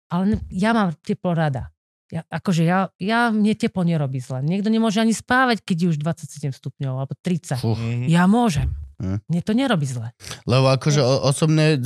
Ale 0.10 0.42
ja 0.50 0.74
mám 0.74 0.98
teplo 1.06 1.38
rada. 1.38 1.70
Ja, 2.10 2.26
akože 2.26 2.66
ja, 2.66 2.90
ja, 2.98 3.30
mne 3.30 3.54
teplo 3.54 3.86
nerobí 3.86 4.18
zle. 4.18 4.42
Niekto 4.42 4.74
nemôže 4.74 4.98
ani 4.98 5.14
spávať, 5.14 5.62
keď 5.62 5.78
je 5.78 5.88
už 5.94 5.98
27 6.02 6.50
stupňov 6.58 6.94
alebo 6.98 7.14
30. 7.14 7.62
Fú. 7.62 7.78
Mhm. 7.78 8.10
Ja 8.10 8.26
môžem. 8.26 8.74
Hm. 9.00 9.24
Mne 9.24 9.40
to 9.40 9.54
nerobí 9.54 9.84
zle. 9.84 10.12
Lebo 10.44 10.68
akože 10.70 11.00
o- 11.00 11.24
osobne, 11.24 11.80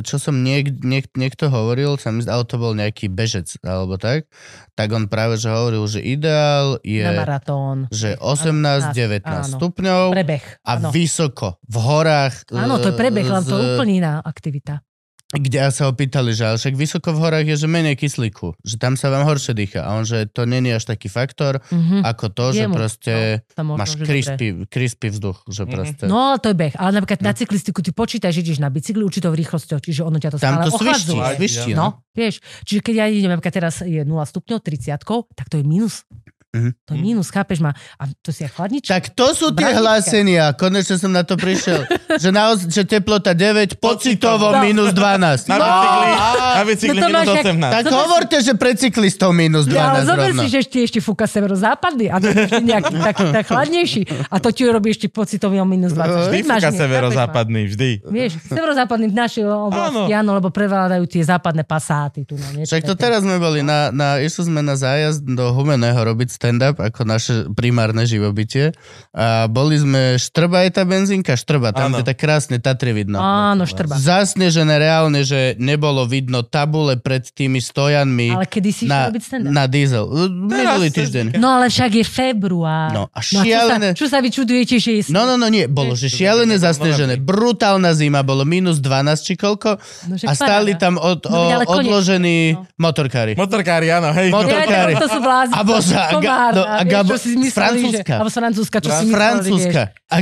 čo 0.00 0.16
som 0.16 0.36
niek, 0.36 0.68
niek, 0.78 1.08
niekto 1.12 1.48
hovoril, 1.48 1.96
sa 1.96 2.08
mi 2.08 2.20
ale 2.22 2.44
to 2.44 2.54
bol 2.54 2.72
nejaký 2.72 3.08
bežec, 3.08 3.48
alebo 3.60 3.96
tak, 3.96 4.28
tak 4.74 4.88
on 4.90 5.04
práve 5.04 5.34
že 5.34 5.48
hovoril, 5.48 5.80
že 5.84 5.98
ideál 5.98 6.76
je, 6.82 7.00
Na 7.02 7.16
maratón. 7.16 7.88
že 7.88 8.14
Áno, 8.14 8.36
18-19 8.36 9.24
áno. 9.24 9.48
stupňov 9.50 10.02
Prebeh. 10.12 10.44
a 10.60 10.72
áno. 10.74 10.88
vysoko, 10.90 11.56
v 11.64 11.76
horách. 11.78 12.44
Áno, 12.50 12.76
to 12.76 12.90
je 12.90 12.96
prebeh, 12.96 13.24
len 13.24 13.42
to 13.42 13.54
je 13.54 13.64
z- 13.64 13.68
úplne 13.74 13.94
iná 13.96 14.12
aktivita. 14.20 14.84
Kde 15.30 15.60
sa 15.68 15.84
ho 15.84 15.92
pýtali, 15.92 16.32
že 16.32 16.40
ale 16.42 16.56
však 16.56 16.72
vysoko 16.72 17.12
v 17.12 17.20
horách 17.20 17.46
je, 17.46 17.56
že 17.58 17.68
menej 17.68 17.94
kyslíku, 17.94 18.56
že 18.58 18.74
tam 18.74 18.96
sa 18.96 19.08
vám 19.08 19.22
horšie 19.22 19.52
dýcha. 19.52 19.84
A 19.84 19.92
on, 19.92 20.02
že 20.02 20.24
to 20.26 20.42
není 20.42 20.70
až 20.70 20.86
taký 20.86 21.06
faktor, 21.06 21.60
Mhm. 21.68 22.00
ako 22.02 22.24
to, 22.30 22.44
že 22.50 22.64
Jemu, 22.64 22.72
proste 22.72 23.12
no, 23.54 23.76
máš 23.76 23.92
crispy, 23.94 24.64
crispy 24.64 25.08
vzduch, 25.10 25.44
že 25.44 25.62
Mhm. 25.62 25.70
proste... 25.70 26.04
No, 26.04 26.32
ale 26.32 26.38
to 26.38 26.48
je 26.48 26.56
beh. 26.56 26.74
Ale 26.74 26.90
napríklad 26.96 27.20
na 27.20 27.36
cyklistiku 27.36 27.80
ty 27.80 27.90
počítaš, 27.90 28.32
že 28.32 28.42
ideš 28.42 28.58
na 28.58 28.68
bicykli 28.68 29.04
určitou 29.04 29.30
rýchlosťou, 29.30 29.78
čiže 29.78 30.00
ono 30.00 30.16
ťa 30.16 30.30
to 30.32 30.38
Tam 30.38 30.56
stále 30.56 30.64
to 30.64 30.72
ochladzuje. 30.74 31.36
sviští, 31.36 31.70
No, 31.72 31.76
no. 31.76 31.88
vieš. 32.10 32.40
Čiže 32.64 32.80
keď 32.80 32.94
ja 32.96 33.06
idem, 33.06 33.28
napríklad 33.28 33.54
teraz 33.54 33.74
je 33.80 34.00
0 34.00 34.24
stupňov, 34.24 34.58
30 34.64 34.96
tak 35.36 35.46
to 35.46 35.60
je 35.60 35.64
minus. 35.64 36.08
Mhm. 36.48 36.72
To 36.82 36.90
je 36.90 37.00
minus, 37.02 37.28
chápeš 37.28 37.60
ma? 37.60 37.70
A 37.94 38.08
to 38.16 38.32
si 38.32 38.40
aj 38.40 38.50
chladnička. 38.50 38.88
Tak 38.90 39.12
to 39.12 39.30
sú 39.30 39.52
tie 39.52 39.68
Branička. 39.68 39.78
hlásenia. 39.78 40.44
Konečne 40.52 40.96
som 40.96 41.10
na 41.10 41.20
to 41.20 41.36
prišiel. 41.36 41.84
že, 42.22 42.30
naoz, 42.30 42.64
že 42.64 42.82
teplota 42.82 43.30
9, 43.30 43.76
pocitovo 43.76 44.48
No. 44.50 44.64
minus 44.64 44.90
12. 44.90 45.44
Na 45.46 45.54
No, 45.54 45.68
bicykli, 45.68 46.08
na 46.08 46.62
bicykli 46.64 46.88
No 46.90 46.96
to 46.96 47.04
minus 47.04 47.12
máš 47.14 47.28
jak- 47.28 47.44
18. 47.44 47.68
tak 47.70 47.84
si- 47.84 47.92
hovorte, 47.94 48.36
že 48.40 48.52
pre 48.54 48.70
cyklistov 48.72 49.30
minus 49.30 49.64
12 49.66 49.76
Ja, 49.76 49.92
ale 49.92 50.00
zober 50.02 50.26
rovno. 50.26 50.40
si, 50.40 50.46
že 50.48 50.58
ešte, 50.58 50.78
ešte 50.80 50.98
fúka 50.98 51.26
severozápadný 51.26 52.06
a 52.06 52.16
to 52.16 52.26
je 52.26 52.36
ešte 52.42 52.62
nejaký 52.62 52.94
tak, 53.06 53.16
tak 53.20 53.44
chladnejší. 53.46 54.02
A 54.24 54.36
to 54.38 54.48
ti 54.48 54.62
urobí 54.64 54.88
ešte 54.88 55.06
pocitový 55.06 55.60
o 55.60 55.66
minus 55.66 55.92
20. 55.92 56.32
Vždy 56.32 56.38
fúka 56.42 56.58
nie, 56.66 56.80
severozápadný, 56.80 57.60
vždy. 57.68 57.88
Vieš, 58.04 58.32
severozápadný 58.46 59.06
v 59.06 59.16
našej 59.18 59.44
oblasti, 59.44 60.10
áno, 60.10 60.32
lebo 60.32 60.48
prevládajú 60.48 61.04
tie 61.04 61.20
západné 61.22 61.60
pasáty. 61.62 62.24
Tu, 62.24 62.34
no, 62.34 62.64
Však 62.64 62.82
to 62.82 62.96
teraz 62.96 63.20
sme 63.20 63.36
boli 63.36 63.60
na, 63.60 63.92
na 63.92 64.16
išli 64.16 64.48
sme 64.48 64.60
na 64.60 64.72
zájazd 64.74 65.20
do 65.22 65.52
Humeného 65.52 66.00
robiť 66.00 66.37
stand-up 66.38 66.78
ako 66.78 67.02
naše 67.02 67.34
primárne 67.50 68.06
živobytie 68.06 68.70
a 69.10 69.44
boli 69.44 69.74
sme 69.74 70.14
Štrba 70.14 70.62
je 70.62 70.70
tá 70.70 70.86
benzínka, 70.86 71.34
Štrba, 71.34 71.74
tam 71.74 71.90
je 71.92 72.06
tak 72.06 72.14
krásne 72.14 72.56
Tatry 72.58 72.94
vidno. 72.94 73.18
Áno, 73.18 73.66
štrba. 73.66 73.98
Zasnežené 73.98 74.78
reálne, 74.78 75.22
že 75.22 75.58
nebolo 75.58 76.06
vidno 76.06 76.40
tabule 76.40 76.94
pred 76.94 77.26
tými 77.26 77.58
stojanmi 77.58 78.30
Ale 78.30 78.46
kedy 78.46 78.70
si 78.70 78.84
na, 78.86 79.10
robiť 79.10 79.22
stand 79.24 79.44
na 79.48 79.66
diesel. 79.66 80.06
Minulý 80.30 80.88
týždeň. 80.88 81.34
No 81.36 81.58
ale 81.58 81.66
však 81.66 81.90
je 81.92 82.04
február. 82.04 82.90
No 82.92 83.02
a 83.08 83.18
čo, 83.18 83.38
sa, 83.38 83.42
šialené... 83.42 83.88
čo 83.92 84.06
sa 84.06 84.22
vy 84.22 84.28
čudujete, 84.28 84.76
že 84.76 84.90
je 84.92 85.02
No, 85.08 85.24
no, 85.24 85.34
no, 85.34 85.48
nie, 85.48 85.64
bolo, 85.64 85.96
že 85.96 86.06
šialené 86.06 86.54
zasnežené. 86.54 87.16
Brutálna 87.18 87.90
zima, 87.90 88.20
bolo 88.20 88.44
minus 88.44 88.78
12 88.78 89.18
či 89.18 89.34
koľko 89.34 89.80
No, 90.04 90.14
a 90.16 90.32
stáli 90.32 90.72
paráda. 90.72 90.82
tam 90.84 90.94
od, 90.96 91.20
No, 91.24 91.38
o, 91.40 91.64
konečne, 91.64 91.88
odložení 91.88 92.38
no. 92.52 92.68
motorkári. 92.76 93.32
Motorkári, 93.34 93.88
áno, 93.88 94.12
hej. 94.12 94.28
Motor- 94.28 94.46
Ja, 94.48 94.60
Motorkári. 94.60 94.92
tak 94.92 95.00
to 95.00 95.08
sú 95.08 95.20
blázni. 95.20 95.54
A 95.54 95.60
bože, 95.62 95.96
a 96.28 96.30
ga- 96.30 96.36
Komárna, 96.50 96.54
no, 96.54 96.62
a 96.62 96.76
vieš, 96.78 96.92
Gabo- 96.92 97.08
čo 97.08 97.16
si 97.18 97.30
mysleli, 97.34 97.52
Francúzska. 97.80 98.04
Že, 98.04 98.18
alebo 98.18 98.30
Francúzska, 98.30 98.76
čo 98.78 98.90
si 98.90 99.04
mysleli, 99.04 99.14
Francúzska. 99.14 99.82
A 100.06 100.16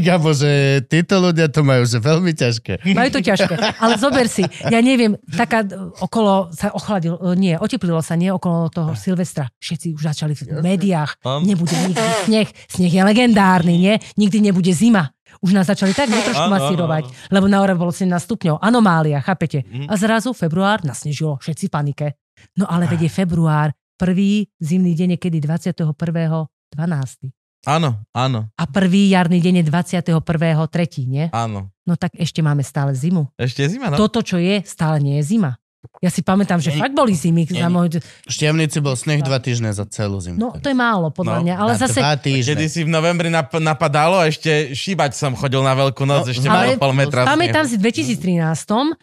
Gabo, 0.00 0.30
že 0.32 0.50
títo 0.84 1.14
ľudia 1.16 1.46
to 1.46 1.60
majú 1.60 1.82
že 1.82 1.98
veľmi 1.98 2.32
ťažké. 2.32 2.72
Majú 2.88 3.10
to 3.10 3.20
ťažké. 3.20 3.54
Ale 3.78 3.92
zober 3.96 4.26
si, 4.26 4.42
ja 4.64 4.78
neviem, 4.78 5.14
taká 5.28 5.62
e, 5.62 5.70
okolo 5.98 6.50
sa 6.50 6.70
ochladil, 6.70 7.14
e, 7.14 7.34
nie, 7.34 7.54
oteplilo 7.54 7.98
sa, 7.98 8.14
nie 8.14 8.28
okolo 8.28 8.66
toho 8.68 8.92
Silvestra. 8.92 9.46
Všetci 9.56 9.94
už 9.94 10.02
začali 10.04 10.34
v 10.34 10.58
médiách. 10.58 11.18
Nebude 11.42 11.74
nikdy 11.74 11.98
sneh. 12.24 12.48
Sneh 12.68 12.90
je 12.90 13.02
legendárny, 13.02 13.74
nie? 13.76 13.94
Nikdy 14.16 14.38
nebude 14.42 14.70
zima. 14.70 15.10
Už 15.40 15.50
nás 15.50 15.64
začali 15.64 15.90
tak 15.90 16.06
trošku 16.06 16.44
masírovať, 16.46 17.02
lebo 17.28 17.48
na 17.48 17.58
hore 17.58 17.72
bolo 17.72 17.88
17 17.88 18.06
stupňov. 18.20 18.60
Anomália, 18.60 19.18
chápete? 19.18 19.64
Mhm. 19.64 19.88
A 19.88 19.96
zrazu 19.96 20.30
február 20.30 20.84
nasnežilo, 20.84 21.40
všetci 21.40 21.66
v 21.66 21.72
panike. 21.72 22.06
No 22.54 22.66
ale 22.66 22.84
vedie 22.86 23.08
február, 23.08 23.72
prvý 24.02 24.50
zimný 24.58 24.98
deň 24.98 25.14
je 25.14 25.18
kedy 25.22 25.38
21.12. 25.46 27.30
Áno, 27.62 28.02
áno, 28.10 28.50
A 28.58 28.66
prvý 28.66 29.06
jarný 29.14 29.38
deň 29.38 29.62
je 29.62 29.64
21.3., 29.70 31.06
nie? 31.06 31.30
áno. 31.30 31.70
No 31.86 31.94
tak 31.94 32.14
ešte 32.18 32.42
máme 32.42 32.62
stále 32.66 32.90
zimu. 32.94 33.30
Ešte 33.38 33.62
je 33.66 33.78
zima, 33.78 33.90
no? 33.90 33.98
Toto, 33.98 34.22
čo 34.22 34.38
je, 34.38 34.62
stále 34.66 34.98
nie 34.98 35.18
je 35.22 35.34
zima. 35.34 35.61
Ja 35.98 36.10
si 36.10 36.18
pamätám, 36.18 36.58
že 36.58 36.70
Nie- 36.70 36.78
fakt 36.78 36.94
boli 36.94 37.10
zimy. 37.12 37.46
nie- 37.48 37.58
Za 37.58 37.66
môj... 37.66 37.98
Štiavnici 38.26 38.78
bol 38.78 38.94
sneh 38.94 39.18
dva 39.18 39.38
týždne 39.38 39.70
za 39.70 39.82
celú 39.84 40.18
zimu. 40.18 40.34
No, 40.34 40.48
to 40.52 40.66
je 40.66 40.74
málo, 40.74 41.10
podľa 41.10 41.38
No, 41.38 41.42
mňa. 41.42 41.54
Ale 41.56 41.70
Na 41.72 41.78
zase... 41.78 41.98
Dva 41.98 42.14
týždne. 42.14 42.54
Kedy 42.54 42.64
si 42.66 42.80
v 42.82 42.90
novembri 42.90 43.28
nap- 43.28 43.54
napadalo, 43.54 44.18
a 44.18 44.26
ešte 44.26 44.72
šíbať 44.72 45.10
som 45.12 45.34
chodil 45.34 45.58
na 45.58 45.74
veľkú 45.74 46.02
noc, 46.02 46.26
No, 46.26 46.30
ešte 46.30 46.46
ale 46.46 46.74
malo 46.74 46.82
pol 46.82 46.92
metra 46.92 47.22
Pamätám 47.22 47.66
si 47.66 47.78
v 47.78 47.82
2013, 47.84 48.54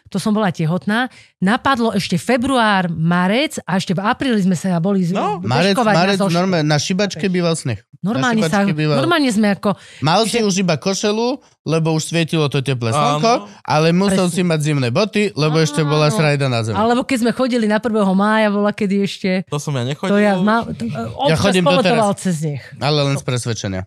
to 0.08 0.16
som 0.16 0.32
bola 0.32 0.48
tehotná, 0.48 1.08
napadlo 1.36 1.92
ešte 1.92 2.16
február, 2.16 2.88
marec 2.88 3.60
a 3.62 3.76
ešte 3.76 3.92
v 3.92 4.00
apríli 4.00 4.40
sme 4.40 4.56
sa 4.56 4.76
boli 4.76 5.04
No, 5.08 5.40
Marec, 5.40 5.72
bežkovať 5.72 5.92
na 5.92 5.98
marec 5.98 6.18
zošku. 6.18 6.32
normálne, 6.32 6.64
na 6.64 6.76
šibačke 6.76 7.26
býval 7.26 7.56
sneh. 7.56 7.80
Normálne, 8.00 8.40
sa, 8.42 8.64
býval. 8.64 8.96
normálne 8.96 9.28
sme 9.28 9.52
ako... 9.52 9.76
Mal 10.00 10.24
si 10.24 10.40
už 10.40 10.64
iba 10.64 10.76
košelu, 10.76 11.36
lebo 11.64 11.92
už 11.92 12.08
svietilo 12.08 12.48
to 12.48 12.64
teplé 12.64 12.88
Áno. 12.90 13.20
slnko, 13.20 13.32
ale 13.64 13.92
musel 13.92 14.32
Presne. 14.32 14.36
si 14.36 14.42
mať 14.42 14.60
zimné 14.64 14.88
boty, 14.88 15.22
lebo 15.36 15.60
ešte 15.60 15.84
bola 15.84 16.08
Áno. 16.08 16.16
srajda 16.16 16.46
na 16.48 16.60
zemi. 16.64 16.76
Alebo 16.76 17.04
keď 17.04 17.18
sme 17.28 17.32
chodili 17.36 17.66
na 17.68 17.76
1. 17.76 17.92
mája, 18.16 18.48
bola 18.48 18.72
kedy 18.72 18.96
ešte... 19.04 19.30
To 19.52 19.60
som 19.60 19.76
ja 19.76 19.84
nechodil. 19.84 20.12
To 20.12 20.16
ja, 20.16 20.40
ma, 20.40 20.64
to, 20.64 20.88
Ja 21.28 21.36
chodím 21.36 21.68
cez 22.16 22.40
nech. 22.40 22.64
Ale 22.80 23.04
len 23.04 23.16
z 23.20 23.24
presvedčenia. 23.24 23.84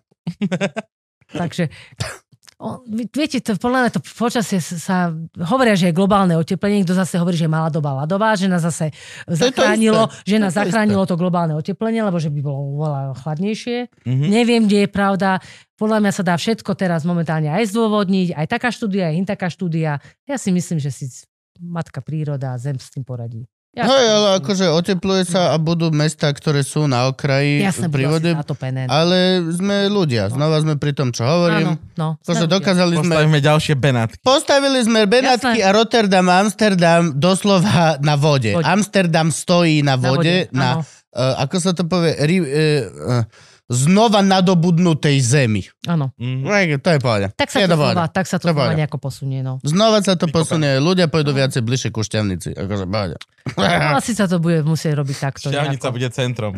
Takže 1.34 1.68
viete, 3.10 3.42
to, 3.42 3.58
podľa 3.58 3.78
mňa 3.84 3.90
to 3.94 4.00
počasie 4.14 4.62
sa, 4.62 5.10
hovoria, 5.46 5.74
že 5.74 5.90
je 5.90 5.94
globálne 5.94 6.38
oteplenie, 6.38 6.86
kto 6.86 6.94
zase 6.94 7.18
hovorí, 7.18 7.34
že 7.34 7.46
je 7.46 7.52
malá 7.52 7.68
doba 7.68 8.04
ľadová, 8.04 8.38
že 8.38 8.46
nás 8.46 8.62
zase 8.62 8.90
je 8.90 9.34
to 9.50 9.50
zachránilo, 9.50 10.08
isté. 10.08 10.34
že 10.34 10.36
nás 10.38 10.52
To 10.54 10.58
to 10.58 10.60
zachránilo 10.64 11.02
to 11.04 11.14
globálne 11.18 11.54
oteplenie, 11.58 12.00
lebo 12.06 12.16
že 12.22 12.30
by 12.30 12.40
bolo 12.40 12.58
oveľa 12.78 13.00
chladnejšie. 13.20 13.78
Mhm. 14.06 14.24
Neviem, 14.30 14.62
kde 14.70 14.86
je 14.86 14.90
pravda. 14.90 15.42
Podľa 15.74 15.98
mňa 15.98 16.12
sa 16.14 16.22
dá 16.22 16.34
všetko 16.38 16.70
teraz 16.78 17.02
momentálne 17.02 17.50
aj 17.50 17.74
zdôvodniť, 17.74 18.38
aj 18.38 18.46
taká 18.46 18.70
štúdia, 18.70 19.10
aj 19.10 19.14
in 19.18 19.26
taká 19.26 19.50
štúdia. 19.50 19.98
Ja 20.24 20.36
si 20.38 20.54
myslím, 20.54 20.78
že 20.78 20.94
si 20.94 21.10
matka 21.58 22.02
príroda 22.02 22.54
a 22.54 22.58
zem 22.58 22.78
s 22.78 22.90
tým 22.90 23.02
poradí. 23.02 23.46
Ja 23.74 23.90
Hej, 23.90 24.06
ale 24.06 24.28
akože 24.38 24.70
otepluje 24.70 25.26
sa 25.26 25.50
a 25.50 25.58
budú 25.58 25.90
mesta, 25.90 26.30
ktoré 26.30 26.62
sú 26.62 26.86
na 26.86 27.10
okraji 27.10 27.58
vode, 28.06 28.30
asi 28.30 28.38
zatopené. 28.38 28.86
ale 28.86 29.42
sme 29.50 29.90
ľudia. 29.90 30.30
Znova 30.30 30.62
sme 30.62 30.78
pri 30.78 30.94
tom, 30.94 31.10
čo 31.10 31.26
Áno, 31.26 31.32
hovorím. 31.34 31.66
no. 31.98 32.14
Proste 32.22 32.38
sme 32.38 32.46
ľudia. 32.46 32.54
dokázali 32.54 32.94
sme... 32.94 33.10
Postavíme 33.10 33.38
ďalšie 33.42 33.74
Benátky. 33.74 34.22
Postavili 34.22 34.78
sme 34.78 35.10
Benátky 35.10 35.58
Jasné. 35.58 35.66
a 35.66 35.74
Rotterdam 35.74 36.26
a 36.30 36.34
Amsterdam 36.38 37.02
doslova 37.18 37.98
na 37.98 38.14
vode. 38.14 38.54
Vode. 38.54 38.62
Amsterdam 38.62 39.34
stojí 39.34 39.82
na 39.82 39.98
Na 39.98 39.98
vode, 39.98 40.14
vode, 40.22 40.36
na, 40.54 40.78
áno. 40.78 40.80
uh, 41.10 41.42
ako 41.42 41.56
sa 41.58 41.70
to 41.74 41.82
povie, 41.82 42.14
ri, 42.22 42.36
uh, 42.38 42.46
uh, 42.46 43.22
znova 43.64 44.20
nadobudnutej 44.20 45.16
zemi. 45.18 45.64
Áno. 45.84 46.12
Mhm. 46.16 46.44
Tak, 46.44 46.64
To 46.80 46.88
je 46.90 47.00
pohľad. 47.00 47.30
Tak 47.32 47.48
sa 47.48 47.58
je 47.60 47.68
to, 47.68 47.76
znova, 47.76 48.04
tak 48.08 48.26
sa 48.28 48.36
to 48.36 48.46
To 48.48 48.76
nejako 48.76 48.98
posunie. 49.00 49.40
No. 49.40 49.56
Znova 49.60 50.00
sa 50.00 50.14
to 50.14 50.28
posunie, 50.28 50.76
ľudia 50.78 51.08
pôjdu 51.08 51.32
viacej 51.32 51.60
bližšie 51.60 51.88
ku 51.88 52.00
šťavnici. 52.00 52.52
Akože, 52.52 52.84
pohľad. 52.84 53.16
No, 53.44 54.00
asi 54.00 54.16
sa 54.16 54.24
to 54.24 54.40
bude 54.40 54.64
musieť 54.64 54.96
robiť 54.96 55.16
takto. 55.20 55.52
Šťavnica 55.52 55.76
nejako. 55.76 55.92
bude 55.92 56.08
centrom. 56.08 56.52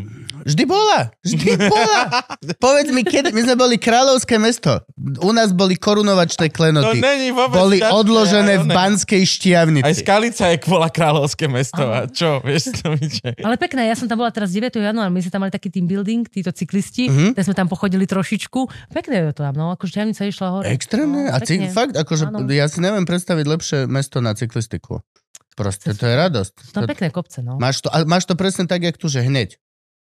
Vždy 0.46 0.64
bola. 0.64 1.10
Vždy 1.18 1.58
bola. 1.66 2.00
Povedz 2.62 2.94
mi, 2.94 3.02
keď 3.02 3.34
my 3.34 3.42
sme 3.42 3.56
boli 3.58 3.74
kráľovské 3.74 4.38
mesto. 4.38 4.78
U 5.18 5.34
nás 5.34 5.50
boli 5.50 5.74
korunovačné 5.74 6.46
To 6.46 6.54
klenoty. 6.54 7.02
není 7.02 7.34
vôbec 7.34 7.58
Boli 7.58 7.82
šťastné, 7.82 7.90
odložené 7.90 8.54
aj 8.54 8.62
v. 8.62 8.66
Banskej 8.70 9.18
Aj 9.18 9.28
štiavnici. 9.28 9.94
Skalica 9.98 10.44
je 10.46 10.58
bola 10.62 10.86
kráľovské 10.86 11.50
mesto. 11.50 11.82
A 11.82 12.06
čo, 12.06 12.38
vieš 12.46 12.70
to? 12.78 12.94
Ale 13.42 13.58
pekné, 13.58 13.90
ja 13.90 13.98
som 13.98 14.06
tam 14.06 14.22
bola 14.22 14.30
teraz 14.30 14.54
9. 14.54 14.70
januára, 14.70 15.10
my 15.10 15.18
sme 15.18 15.32
tam 15.34 15.42
mali 15.42 15.50
taký 15.50 15.74
team 15.74 15.90
building, 15.90 16.22
títo 16.30 16.54
cyklisti, 16.54 16.95
Mhm. 16.98 17.12
mm-hmm. 17.12 17.30
tak 17.34 17.44
sme 17.44 17.54
tam 17.54 17.68
pochodili 17.68 18.04
trošičku. 18.04 18.60
Pekné 18.90 19.14
je 19.20 19.24
to 19.30 19.42
tam, 19.42 19.52
no, 19.52 19.68
ako 19.68 19.84
šťavnica 19.84 20.22
išla 20.24 20.46
hore. 20.50 20.66
Extrémne. 20.70 21.28
No, 21.28 21.30
A 21.30 21.38
ci, 21.38 21.60
pekne. 21.60 21.68
fakt, 21.70 21.94
akože 21.94 22.24
Áno. 22.26 22.48
ja 22.48 22.64
si 22.64 22.80
neviem 22.80 23.04
predstaviť 23.04 23.44
lepšie 23.44 23.78
mesto 23.84 24.18
na 24.18 24.32
cyklistiku. 24.32 25.04
Proste 25.52 25.92
to 25.92 26.04
je 26.04 26.14
radosť. 26.14 26.52
Tam 26.70 26.84
To- 26.84 26.90
pekné 26.90 27.08
kopce, 27.08 27.40
no. 27.40 27.56
Máš 27.56 27.80
to, 27.80 27.88
a 27.88 28.04
máš 28.04 28.24
to 28.24 28.32
presne 28.32 28.64
tak, 28.64 28.80
jak 28.80 28.96
tu, 28.96 29.06
že 29.06 29.20
hneď. 29.20 29.56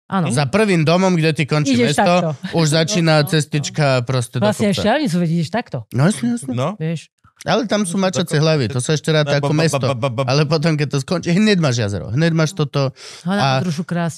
Áno. 0.07 0.29
Za 0.29 0.45
prvým 0.45 0.83
domom, 0.83 1.15
kde 1.15 1.33
ty 1.33 1.43
končí 1.45 1.73
Ideš 1.73 1.95
mesto, 1.95 2.05
takto. 2.05 2.31
už 2.53 2.67
začína 2.69 3.15
No, 3.19 3.25
no, 3.25 3.31
cestička 3.31 3.87
proste 4.03 4.37
do 4.37 4.45
Vlastne 4.45 4.69
aj 4.69 4.75
kopca. 4.75 4.83
šťavnicu 4.85 5.17
vidíš 5.19 5.49
takto, 5.49 5.79
No 5.91 6.03
jasne, 6.05 6.27
jasne. 6.37 6.53
No. 6.53 6.69
vieš. 6.77 7.09
Ale 7.43 7.67
tam 7.67 7.83
sú 7.83 7.99
mačacie 7.99 8.39
hlavy, 8.39 8.71
to 8.71 8.79
sa 8.79 8.95
ešte 8.95 9.11
ráta 9.11 9.43
ako 9.43 9.51
mesto. 9.51 9.83
Ale 10.31 10.47
potom, 10.47 10.79
keď 10.79 10.95
to 10.95 10.99
skončí, 11.03 11.35
hneď 11.35 11.59
máš 11.59 11.83
jazero, 11.83 12.15
hneď 12.15 12.33
máš 12.39 12.55
toto. 12.55 12.95
A-. 13.27 13.59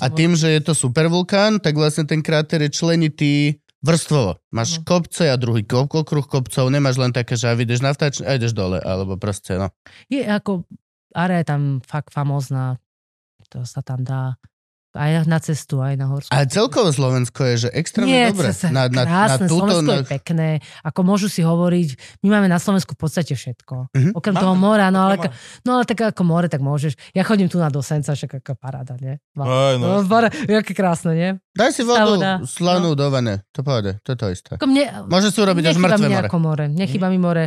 A 0.00 0.06
tým, 0.12 0.36
že 0.36 0.52
je 0.52 0.60
to 0.60 0.76
supervulkán, 0.76 1.56
tak 1.56 1.72
vlastne 1.72 2.04
ten 2.04 2.20
kráter 2.20 2.60
je 2.68 2.70
členitý 2.70 3.34
vrstvovo. 3.80 4.40
Máš 4.48 4.80
Mhm. 4.80 4.84
kopce 4.84 5.24
a 5.28 5.36
druhý 5.36 5.64
kop, 5.64 5.92
okruh 5.92 6.24
kopcov, 6.24 6.68
nemáš 6.68 6.96
len 7.00 7.12
také, 7.12 7.36
že 7.36 7.52
ideš 7.52 7.80
na 7.80 7.92
vtáč 7.92 8.20
a 8.20 8.36
ideš 8.36 8.52
dole, 8.52 8.80
alebo 8.80 9.16
proste, 9.16 9.56
no. 9.56 9.72
Je 10.08 10.24
ako, 10.24 10.64
area 11.12 11.40
je 11.40 11.48
tam 11.48 11.62
fakt 11.84 12.12
famózna, 12.12 12.80
to 13.52 13.64
sa 13.64 13.84
tam 13.84 14.00
dá 14.04 14.36
aj 14.94 15.26
na 15.26 15.38
cestu, 15.42 15.82
aj 15.82 15.98
na 15.98 16.06
horskú. 16.06 16.30
Ale 16.30 16.46
celkovo 16.46 16.88
Slovensko 16.88 17.42
je, 17.50 17.66
že 17.66 17.68
extrémne 17.74 18.14
Nie, 18.14 18.30
dobre. 18.30 18.54
zase 18.54 18.70
Na, 18.70 18.86
na, 18.86 19.02
na 19.02 19.02
krásne, 19.04 19.46
túto, 19.50 19.66
Slovensko 19.66 19.90
na, 19.90 19.98
je 19.98 20.06
pekné. 20.06 20.48
Ako 20.80 21.00
môžu 21.02 21.26
si 21.26 21.42
hovoriť, 21.42 21.88
my 22.22 22.28
máme 22.30 22.46
na 22.46 22.62
Slovensku 22.62 22.94
v 22.94 23.00
podstate 23.02 23.34
všetko. 23.34 23.90
Mhm. 23.90 24.10
Okrem 24.14 24.34
Máme, 24.34 24.42
toho 24.42 24.54
mora, 24.54 24.86
no 24.88 25.02
ale, 25.02 25.18
máme. 25.18 25.34
no 25.66 25.70
ale 25.76 25.84
tak 25.84 26.14
ako 26.14 26.22
more, 26.22 26.46
tak 26.46 26.62
môžeš. 26.62 26.94
Ja 27.10 27.26
chodím 27.26 27.50
tu 27.50 27.58
na 27.58 27.68
Dosenca, 27.68 28.14
však 28.14 28.38
aká 28.38 28.54
paráda, 28.54 28.94
nie? 28.96 29.18
Aj, 29.34 29.74
no. 29.76 30.00
No, 30.00 30.18
jaké 30.46 30.72
krásne, 30.72 31.12
nie? 31.12 31.30
daj 31.54 31.70
si 31.70 31.82
vodu 31.82 32.06
Voda. 32.14 32.32
slanú 32.46 32.94
do 32.94 33.06
vane, 33.10 33.42
to 33.50 33.62
povede, 33.62 33.98
to 34.02 34.14
je 34.14 34.18
to 34.18 34.26
isté. 34.30 34.52
Mne, 34.58 35.06
Môže 35.10 35.30
si 35.30 35.38
urobiť 35.38 35.70
až 35.70 35.74
nechýba 35.74 35.86
mŕtve 35.90 36.06
mi 36.06 36.14
more. 36.14 36.28
more. 36.38 36.64
Nechýba 36.70 37.06
mi 37.10 37.18
more. 37.18 37.44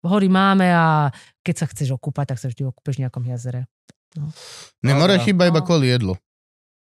hory 0.00 0.28
máme 0.28 0.64
a 0.64 1.12
keď 1.44 1.54
sa 1.56 1.66
chceš 1.68 1.92
okúpať, 1.92 2.32
tak 2.32 2.38
sa 2.40 2.48
vždy 2.48 2.64
okúpeš 2.64 2.96
v 2.96 3.02
nejakom 3.04 3.24
jazere. 3.28 3.68
Ne, 4.80 4.92
more 4.92 5.16
Dobre. 5.16 5.24
chýba 5.24 5.46
iba 5.46 5.60
No. 5.60 5.66
kvôli 5.66 5.86
jedlu. 5.88 6.16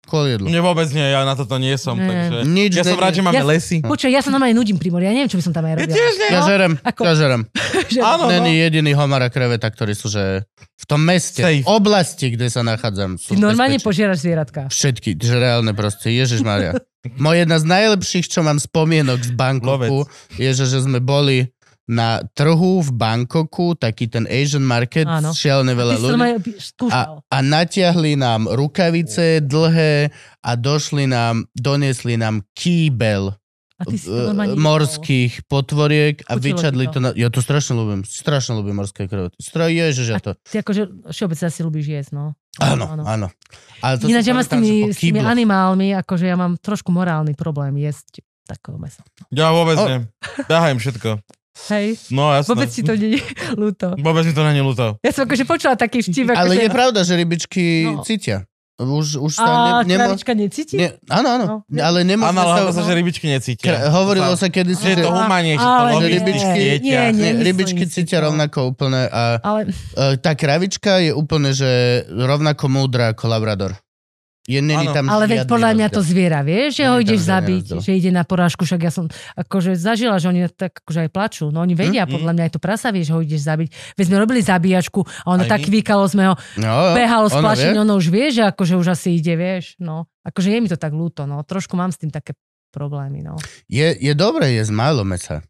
Kvôli 0.07 0.33
jedlu. 0.33 0.47
Mne 0.47 0.63
vôbec 0.63 0.87
nie, 0.89 1.03
ja 1.03 1.21
na 1.21 1.35
toto 1.35 1.59
nie 1.59 1.75
som, 1.75 1.93
Nie. 1.93 2.07
takže... 2.07 2.47
Nič 2.47 2.71
Ja 2.73 2.83
som 2.83 2.95
rád, 2.95 3.11
že 3.11 3.21
máme 3.21 3.35
Ja- 3.35 3.43
lesy. 3.43 3.83
Počkaj, 3.83 4.07
ja 4.07 4.19
sa 4.19 4.31
normálne 4.31 4.55
nudím 4.55 4.75
pri 4.75 4.87
mori, 4.87 5.03
ja 5.03 5.11
neviem, 5.11 5.27
čo 5.27 5.35
by 5.35 5.43
som 5.43 5.51
tam 5.51 5.63
aj 5.63 5.69
Ja 5.69 5.77
robila. 5.77 5.93
tiež 5.93 6.13
nie. 6.15 6.29
Ja 6.29 6.39
No, 6.39 6.47
žerem, 6.47 6.73
ako- 6.79 7.03
ja 7.03 7.13
žerem. 7.13 7.41
Že- 7.91 8.01
Áno, 8.01 8.23
no. 8.23 8.31
Není 8.31 8.51
jediný 8.57 8.91
homar 8.93 9.21
a 9.21 9.29
kreveta, 9.29 9.67
ktorí 9.67 9.91
sú, 9.91 10.07
že 10.07 10.47
v 10.73 10.85
tom 10.85 11.01
meste, 11.01 11.43
Safe. 11.43 11.67
oblasti, 11.67 12.31
kde 12.31 12.47
sa 12.47 12.63
nachádzam, 12.63 13.15
sú 13.15 13.35
Ty 13.35 13.43
normálne 13.43 13.75
bezpečí. 13.75 13.87
požieraš 13.91 14.19
zvieratka. 14.23 14.61
Všetky, 14.67 15.09
že 15.17 15.35
reálne 15.35 15.71
proste, 15.71 16.07
Ježiš 16.09 16.39
Maria. 16.39 16.79
Moja 17.17 17.43
jedna 17.43 17.55
z 17.55 17.65
najlepších, 17.65 18.27
čo 18.27 18.39
mám 18.41 18.57
spomienok 18.57 19.19
z 19.21 19.31
Bangkoku, 19.33 20.07
je, 20.33 20.49
že, 20.49 20.65
že 20.65 20.79
sme 20.81 20.97
boli 20.97 21.51
na 21.87 22.19
trhu 22.35 22.83
v 22.83 22.91
Bangkoku, 22.91 23.79
taký 23.79 24.11
ten 24.11 24.27
Asian 24.27 24.63
market, 24.63 25.07
Áno. 25.07 25.31
šialené 25.31 25.71
veľa 25.71 25.93
to 25.95 26.03
ľudí. 26.03 26.51
A, 26.91 27.23
a 27.23 27.37
natiahli 27.39 28.19
nám 28.19 28.51
rukavice 28.51 29.39
dlhé 29.39 30.11
a 30.43 30.51
došli 30.59 31.07
nám, 31.07 31.47
doniesli 31.55 32.19
nám 32.19 32.43
kýbel 32.51 33.31
A 33.79 33.83
ty 33.87 33.95
si 33.95 34.11
to 34.11 34.35
e, 34.35 34.57
morských 34.57 35.47
potvoriek 35.47 36.25
a 36.27 36.35
vyčadli 36.35 36.91
to. 36.91 36.97
to? 36.97 36.99
Na... 36.99 37.09
Ja 37.15 37.31
to 37.31 37.39
strašne 37.39 37.79
ľúbim. 37.79 38.01
Strašne 38.03 38.59
ľúbim 38.59 38.75
morské 38.75 39.07
krevety. 39.07 39.39
Stra... 39.39 39.71
Ježiš, 39.71 40.07
ja 40.11 40.19
to. 40.19 40.35
Ty 40.43 40.65
akože 40.65 41.07
všeobecne 41.13 41.45
asi 41.45 41.61
ľubíš 41.61 41.87
jesť, 41.87 42.11
no. 42.17 42.35
Áno, 42.57 42.89
áno. 43.05 43.29
Ale 43.85 44.01
to 44.01 44.09
Ináč 44.09 44.25
ja 44.25 44.33
mám 44.33 44.41
s 44.41 44.49
tými, 44.49 44.89
s 44.89 44.97
tými 44.97 45.21
animálmi, 45.21 45.93
akože 45.93 46.25
ja 46.25 46.33
mám 46.33 46.57
trošku 46.57 46.89
morálny 46.89 47.37
problém 47.37 47.77
jesť 47.77 48.25
takého 48.49 48.81
mesa. 48.81 49.05
Ja 49.29 49.53
vôbec 49.53 49.77
O. 49.77 49.85
nie. 49.85 49.97
Behajem 50.49 50.79
všetko. 50.81 51.21
Hej, 51.67 51.87
No 52.09 52.29
jasné. 52.31 52.47
vôbec 52.47 52.69
si 52.69 52.81
to 52.81 52.93
nie 52.93 53.17
je 53.17 53.21
ľúto. 53.53 53.97
Vôbec 53.97 54.23
mi 54.23 54.31
to 54.31 54.41
není 54.41 54.59
ľúto. 54.59 54.95
Ja 54.99 55.11
som 55.11 55.23
akože 55.23 55.43
počula 55.43 55.73
taký 55.73 55.99
vtip, 55.99 56.29
Ale 56.29 56.53
akože... 56.53 56.61
je 56.61 56.69
pravda, 56.69 56.99
že 57.01 57.13
rybičky 57.13 57.63
No. 57.89 58.01
cítia. 58.01 58.45
Už, 58.77 59.17
už 59.17 59.33
A 59.35 59.41
sa 59.41 59.49
ne, 59.81 59.89
nemo... 59.89 60.05
kravička 60.05 60.31
necíti? 60.31 60.77
ne, 60.77 60.93
áno, 61.09 61.27
áno, 61.31 61.45
No. 61.65 61.81
ale 61.81 62.05
nemôžeme 62.05 62.37
Áno, 62.37 62.45
ale 62.47 62.69
sa... 62.69 62.77
sa, 62.77 62.85
že 62.85 62.93
rybičky 62.93 63.25
necítia. 63.25 63.73
Kra- 63.73 63.89
hovorilo 63.89 64.29
sa 64.31 64.47
kedy 64.47 64.69
Že 64.71 64.85
je 64.87 64.97
to 65.01 65.09
Á, 65.09 65.17
humánnejšie, 65.17 65.65
to 65.65 65.81
nie, 65.81 65.95
logisticky 65.97 66.61
nie, 66.61 66.77
nie, 66.77 67.01
Nie, 67.11 67.31
rybičky 67.41 67.83
cítia 67.85 68.21
to. 68.21 68.29
rovnako 68.29 68.69
úplne 68.69 69.09
a 69.09 69.41
Ale 69.41 69.73
e, 69.97 70.21
tá 70.21 70.37
kravička 70.37 71.01
je 71.01 71.09
úplne, 71.09 71.51
že 71.51 71.65
rovnako 72.05 72.69
múdra 72.69 73.09
ako 73.11 73.25
labrador. 73.25 73.73
Je 74.47 74.57
není 74.57 74.87
tam 74.87 75.05
Ale 75.05 75.27
veď 75.27 75.43
podľa 75.43 75.71
mňa 75.73 75.87
to 75.89 75.99
rozdiel. 75.99 76.07
zviera, 76.09 76.39
vieš, 76.41 76.71
že 76.73 76.81
Nie 76.81 76.87
ho 76.87 76.95
je 76.95 77.03
ideš 77.03 77.19
zabiť, 77.21 77.65
rozdiel. 77.69 77.83
že 77.83 77.91
ide 77.93 78.11
na 78.11 78.23
porážku, 78.23 78.63
však 78.63 78.79
ja 78.79 78.89
som 78.89 79.05
akože 79.35 79.75
zažila, 79.75 80.15
že 80.15 80.25
oni 80.25 80.47
tak 80.47 80.79
akože 80.79 80.99
aj 81.01 81.09
plačú. 81.09 81.45
No 81.47 81.59
oni 81.59 81.73
vedia, 81.73 82.03
Hm? 82.03 82.11
podľa 82.13 82.31
mňa 82.31 82.43
aj 82.45 82.53
to 82.53 82.61
prasa 82.61 82.87
vie, 82.89 83.03
že 83.03 83.11
ho 83.11 83.19
ideš 83.19 83.43
zabiť. 83.43 83.69
Veď 83.93 84.05
sme 84.05 84.17
robili 84.17 84.39
zabíjačku 84.39 85.03
a 85.03 85.27
ono 85.29 85.43
Aj 85.43 85.49
tak 85.49 85.61
my? 85.61 85.71
vykalo 85.73 86.03
sme 86.05 86.23
ho, 86.25 86.35
No, 86.55 86.73
behalo 86.93 87.27
splašené, 87.27 87.75
ono 87.77 87.93
už 87.93 88.07
vie, 88.07 88.31
že 88.31 88.41
akože 88.45 88.73
už 88.77 88.87
asi 88.89 89.13
ide, 89.13 89.35
vieš, 89.35 89.75
no. 89.77 90.07
Akože 90.23 90.47
je 90.47 90.57
mi 90.57 90.67
to 90.67 90.75
tak 90.75 90.91
ľúto, 90.91 91.23
no. 91.23 91.39
Trošku 91.41 91.75
mám 91.75 91.91
s 91.91 91.99
tým 91.99 92.09
také 92.09 92.31
problémy, 92.69 93.19
no. 93.21 93.35
Je, 93.65 93.83
je 93.91 94.13
dobré 94.13 94.53
jesť 94.53 94.71
málo 94.71 95.03
mesa. 95.03 95.43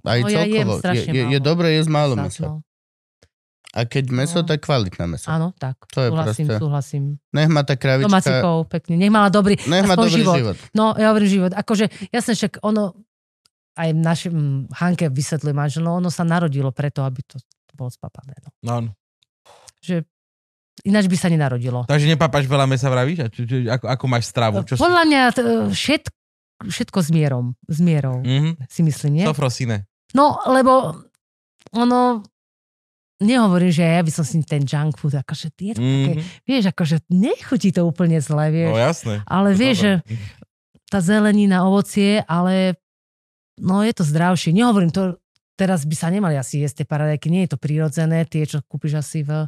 Aj 0.00 0.16
No 0.16 0.28
ja 0.28 0.40
jem 0.42 0.64
celkovo. 0.64 0.72
je, 0.72 0.80
strašne 0.80 1.10
je, 1.10 1.20
je 1.20 1.24
málo. 1.28 1.44
dobré 1.44 1.68
jesť 1.76 1.90
málo 1.90 2.14
Sa- 2.14 2.22
mesa. 2.22 2.40
no. 2.42 2.52
A 3.70 3.84
keď 3.84 4.10
meso, 4.10 4.42
No. 4.42 4.46
tak 4.46 4.60
kvalitné 4.60 5.04
meso. 5.06 5.26
Áno, 5.26 5.54
tak. 5.54 5.78
To 5.88 6.00
je 6.00 6.10
súhlasím, 6.10 6.44
proste- 6.44 6.58
súhlasím. 6.58 7.02
Nech 7.30 7.46
má 7.46 7.62
tá 7.62 7.74
kravička... 7.74 8.08
Domáci 8.08 8.32
chov, 8.34 8.66
pekne. 8.66 8.94
Nech 8.96 9.08
mala 9.08 9.28
dobrý, 9.28 9.54
Nech 9.60 9.84
má 9.84 9.94
dobrý 9.94 10.10
život. 10.16 10.36
život. 10.36 10.56
No, 10.72 10.92
ja 10.92 11.08
hovorím 11.08 11.30
život. 11.30 11.52
Akože, 11.52 11.86
jasne, 12.08 12.34
však 12.34 12.58
ono, 12.60 12.98
aj 13.72 13.88
našim 13.92 14.36
Hanke 14.72 15.06
vysvetluje 15.06 15.52
manžel, 15.52 15.80
no 15.80 15.94
ono 15.94 16.08
sa 16.08 16.22
narodilo 16.22 16.68
preto, 16.70 17.00
aby 17.00 17.22
to, 17.22 17.38
to 17.38 17.72
bolo 17.72 17.86
spapané. 17.88 18.34
No. 18.42 18.50
No, 18.60 18.74
no. 18.82 18.90
Že 19.78 20.02
ináč 20.82 21.06
by 21.06 21.14
sa 21.14 21.28
nenarodilo. 21.28 21.86
Takže 21.86 22.08
nepapáš 22.08 22.44
veľa 22.44 22.66
mesa, 22.66 22.88
vravíš? 22.88 23.18
A 23.20 23.26
čo, 23.28 23.44
čo, 23.44 23.56
ako, 23.62 23.86
ako 23.86 24.04
máš 24.04 24.26
stravu? 24.26 24.60
Čo 24.62 24.74
si... 24.74 24.82
Podľa 24.82 25.02
mňa 25.04 25.20
t- 25.30 25.42
všetko, 25.70 26.10
všetko 26.66 26.98
s 26.98 27.08
mierom. 27.08 27.46
S 27.64 27.78
mierou, 27.78 28.18
Mhm. 28.18 28.66
si 28.66 28.82
myslím, 28.82 29.12
nie? 29.14 29.24
Sofrosine. 29.24 29.86
No, 30.10 30.42
lebo 30.44 31.06
ono, 31.70 32.26
nehovorím, 33.20 33.68
že 33.68 33.84
ja 33.84 34.00
by 34.00 34.10
som 34.10 34.24
si 34.24 34.40
ten 34.42 34.62
junk 34.62 34.96
food, 34.96 35.14
akože 35.14 35.52
je 35.52 35.72
to 35.72 35.80
také, 35.80 36.12
Mhm. 36.12 36.22
vieš, 36.42 36.64
akože 36.68 36.96
nechutí 37.08 37.70
to 37.70 37.84
úplne 37.84 38.16
zle, 38.18 38.48
vieš. 38.48 38.70
No 38.70 38.80
jasné. 38.80 39.14
ale 39.24 39.48
vieš, 39.52 39.76
že 39.78 39.92
tá 40.86 40.98
zelenina, 40.98 41.62
ovocie, 41.62 42.24
ale 42.24 42.74
no 43.56 43.80
je 43.80 43.92
to 43.92 44.02
zdravšie. 44.02 44.50
Nehovorím 44.50 44.90
to, 44.90 45.20
teraz 45.54 45.84
by 45.84 45.92
sa 45.92 46.08
nemali 46.08 46.34
asi 46.34 46.58
jesť 46.58 46.82
tie 46.82 46.86
paradajky, 46.88 47.28
nie 47.28 47.44
je 47.44 47.52
to 47.52 47.58
prirodzené, 47.58 48.24
tie, 48.24 48.42
čo 48.42 48.64
kúpiš 48.64 48.98
asi 48.98 49.20
v, 49.20 49.44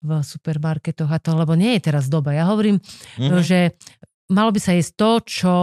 v 0.00 0.10
supermarketoch 0.18 1.06
a 1.06 1.18
to, 1.18 1.32
lebo 1.32 1.52
nie 1.52 1.76
je 1.76 1.84
teraz 1.84 2.06
doba. 2.06 2.32
Ja 2.32 2.48
hovorím, 2.48 2.80
Mhm. 3.16 3.38
že 3.40 3.76
malo 4.28 4.50
by 4.50 4.58
sa 4.58 4.72
jesť 4.72 4.92
to, 4.96 5.10
čo 5.22 5.54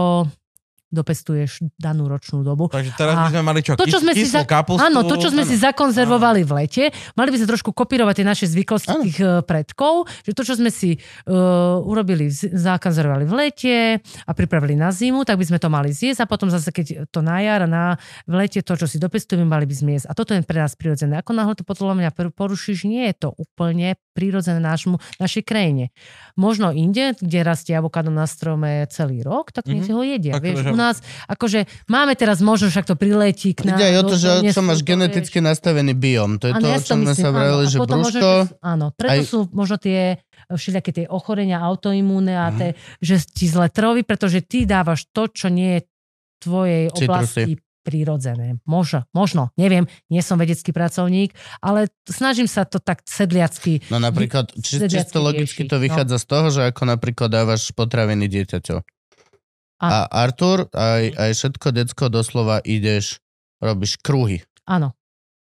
dopestuješ 0.90 1.66
danú 1.76 2.06
ročnú 2.06 2.46
dobu. 2.46 2.70
Takže 2.70 2.94
teraz 2.94 3.14
by 3.18 3.26
A 3.26 3.32
sme 3.34 3.42
mali 3.42 3.60
čo? 3.60 3.74
to, 3.74 3.86
čo 3.86 3.98
sme 3.98 4.14
si 4.14 4.26
za- 4.26 4.46
kapustu? 4.46 4.82
Áno, 4.82 5.02
to, 5.02 5.18
čo 5.18 5.34
sme 5.34 5.42
Áno. 5.42 5.50
si 5.50 5.56
zakonzervovali 5.58 6.46
v 6.46 6.52
lete, 6.62 6.84
mali 7.18 7.34
by 7.34 7.36
sme 7.42 7.48
trošku 7.50 7.70
kopírovať 7.74 8.22
tie 8.22 8.26
naše 8.26 8.46
zvyklosti 8.46 8.94
Áno. 8.94 9.02
tých 9.02 9.18
eh, 9.18 9.42
predkov, 9.42 10.06
že 10.22 10.32
to, 10.32 10.42
čo 10.46 10.54
sme 10.54 10.70
si 10.70 10.94
uh, 10.96 11.82
urobili, 11.82 12.30
zakonzervovali 12.30 13.24
v 13.26 13.34
lete 13.34 13.74
a 14.00 14.30
pripravili 14.30 14.78
na 14.78 14.94
zimu, 14.94 15.26
tak 15.26 15.42
by 15.42 15.44
sme 15.46 15.58
to 15.58 15.68
mali 15.68 15.90
zjesť 15.90 16.22
a 16.22 16.26
potom 16.30 16.48
zase, 16.48 16.70
keď 16.70 17.10
to 17.10 17.20
na 17.20 17.42
jar 17.42 17.66
a 17.66 17.68
na, 17.68 17.84
v 18.24 18.46
lete 18.46 18.62
to, 18.62 18.78
čo 18.78 18.86
si 18.86 19.02
dopestujeme, 19.02 19.42
mali 19.42 19.66
by 19.66 19.74
sme 19.74 19.90
jesť. 19.98 20.06
A 20.10 20.12
toto 20.14 20.32
je 20.32 20.42
pre 20.46 20.62
nás 20.62 20.78
prirodzené. 20.78 21.18
Ako 21.18 21.34
náhle 21.34 21.58
to 21.58 21.66
podľa 21.66 21.94
mňa 21.98 22.10
porušíš, 22.32 22.86
nie 22.86 23.10
je 23.10 23.26
to 23.26 23.28
úplne 23.34 23.98
prirodzené 24.16 24.62
nášmu, 24.62 24.96
našej 25.20 25.44
krajine. 25.44 25.92
Možno 26.40 26.72
inde, 26.72 27.12
kde 27.20 27.44
rastie 27.44 27.76
avokádo 27.76 28.08
na 28.08 28.24
strome 28.24 28.88
celý 28.88 29.20
rok, 29.20 29.52
tak 29.52 29.68
mm-hmm. 29.68 29.82
Mhm. 29.82 29.84
si 29.84 29.90
ho 29.92 30.02
jedia. 30.04 30.32
Tak, 30.36 30.42
Vieš, 30.44 30.75
u 30.76 30.78
nás, 30.78 31.00
akože 31.24 31.64
máme 31.88 32.12
teraz 32.12 32.44
možnosť, 32.44 32.72
však 32.76 32.86
to 32.92 32.96
priletí 33.00 33.56
k 33.56 33.64
nám. 33.64 33.80
Ide 33.80 33.86
aj 33.88 33.96
o 33.96 34.04
to, 34.04 34.14
do- 34.14 34.20
že 34.20 34.30
čo 34.52 34.60
máš 34.60 34.84
geneticky 34.84 35.40
nastavený 35.40 35.96
biom. 35.96 36.36
To 36.36 36.52
je 36.52 36.54
to, 36.54 36.66
o 36.68 36.80
čom 36.84 36.98
sme 37.02 37.14
sa. 37.16 37.28
A 37.32 37.64
že 37.64 37.80
brúško... 37.80 38.28
Áno, 38.60 38.92
preto 38.92 39.22
sú 39.24 39.38
možno 39.56 39.80
tie 39.80 40.20
všelijaké 40.52 40.90
tie 40.92 41.06
ochorenia 41.08 41.58
autoimúne 41.58 42.36
a 42.36 42.52
Mhm. 42.52 42.56
tie, 42.60 42.68
že 43.00 43.24
ti 43.24 43.48
zle 43.48 43.72
trví, 43.72 44.04
pretože 44.04 44.44
ty 44.44 44.68
dávaš 44.68 45.08
to, 45.10 45.32
čo 45.32 45.48
nie 45.48 45.80
je 45.80 45.80
tvojej 46.44 46.84
oblasti 46.92 47.56
prirodzené. 47.86 48.58
Možno, 48.66 49.06
možno, 49.14 49.54
neviem, 49.54 49.86
nie 50.10 50.18
som 50.18 50.34
vedecký 50.34 50.74
pracovník, 50.74 51.30
ale 51.62 51.86
snažím 52.02 52.50
sa 52.50 52.66
to 52.66 52.82
tak 52.82 53.06
sedliacky. 53.06 53.78
No 53.94 54.02
napríklad, 54.02 54.50
či, 54.58 54.82
sedliacky 54.82 55.06
čisto 55.06 55.18
logicky 55.22 55.60
riešiť, 55.62 55.70
to 55.70 55.78
no. 55.78 55.82
vychádza 55.86 56.16
z 56.18 56.26
toho, 56.26 56.46
že 56.50 56.60
ako 56.66 56.82
napríklad 56.82 57.30
dávaš 57.30 57.70
potraviny 57.70 58.26
dieťaťu. 58.26 58.82
A 59.78 60.04
Artur, 60.06 60.68
aj, 60.70 61.04
aj 61.12 61.30
všetko 61.32 61.66
decko 61.70 62.04
doslova 62.06 62.60
ideš, 62.60 63.20
robíš 63.58 63.96
kruhy. 63.96 64.40
Áno, 64.64 64.96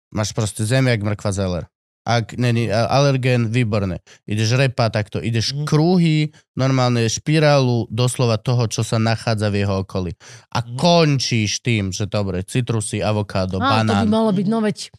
Máš 0.08 0.30
proste 0.30 0.62
zemiak, 0.62 0.98
mrkva, 0.98 1.30
zeler. 1.30 1.64
Ak 2.02 2.34
není 2.34 2.66
alergén, 2.66 3.46
výborné. 3.46 4.00
Ideš 4.24 4.56
repa, 4.56 4.88
takto. 4.88 5.20
Ideš 5.20 5.54
Mhm. 5.54 5.64
krúhy, 5.64 6.18
normálne 6.52 7.06
špirálu 7.06 7.86
doslova 7.86 8.34
toho, 8.36 8.66
čo 8.66 8.80
sa 8.80 8.96
nachádza 8.96 9.46
v 9.46 9.62
jeho 9.62 9.80
okolí. 9.80 10.16
A 10.50 10.58
Mhm. 10.60 10.74
končíš 10.74 11.60
tým, 11.60 11.88
že 11.88 12.04
dobre, 12.04 12.42
citrusy, 12.42 12.98
avokádo, 12.98 13.56
Áno, 13.56 13.68
to 13.86 13.94
by 13.94 13.94
banán. 13.94 14.10
malo 14.10 14.32
byť, 14.32 14.46
no 14.46 14.58
veď, 14.58 14.90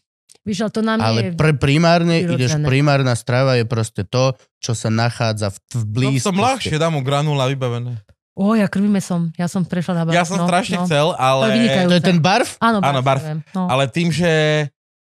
víš, 0.41 0.57
ale 0.59 0.71
to 0.71 0.81
nám 0.81 0.97
Ale 0.97 1.19
je... 1.21 1.31
pre 1.33 1.51
primárne, 1.53 2.15
prirodzené. 2.21 2.37
ideš, 2.39 2.51
primárna 2.63 3.13
strava 3.13 3.53
je 3.53 3.65
proste 3.65 4.01
to, 4.03 4.31
čo 4.57 4.71
sa 4.71 4.87
nachádza 4.87 5.49
v, 5.49 5.57
v 5.67 5.75
No, 5.75 5.91
blízkosti. 5.91 6.23
som 6.23 6.37
ľahšie, 6.37 6.77
dám 6.77 6.93
mu 6.93 7.01
granula 7.01 7.45
vybavené. 7.45 7.99
O, 8.31 8.53
ja 8.53 8.65
krvíme 8.65 8.97
som, 8.97 9.27
ja 9.35 9.45
som 9.45 9.61
prešla 9.61 10.01
na 10.01 10.11
Ja 10.11 10.23
som 10.23 10.39
no, 10.39 10.47
strašne 10.47 10.79
no. 10.79 10.83
chcel, 10.83 11.07
To 11.09 11.15
je 11.15 11.21
ale... 11.21 11.43
vynikajúce. 11.53 11.89
To 11.89 11.95
je 11.95 12.03
ten 12.03 12.17
barf? 12.17 12.55
Áno, 12.57 12.79
Áno, 12.79 12.99
barf. 13.01 13.19
viem, 13.21 13.39
No. 13.51 13.67
Ale 13.67 13.87
tým, 13.87 14.07
že 14.07 14.31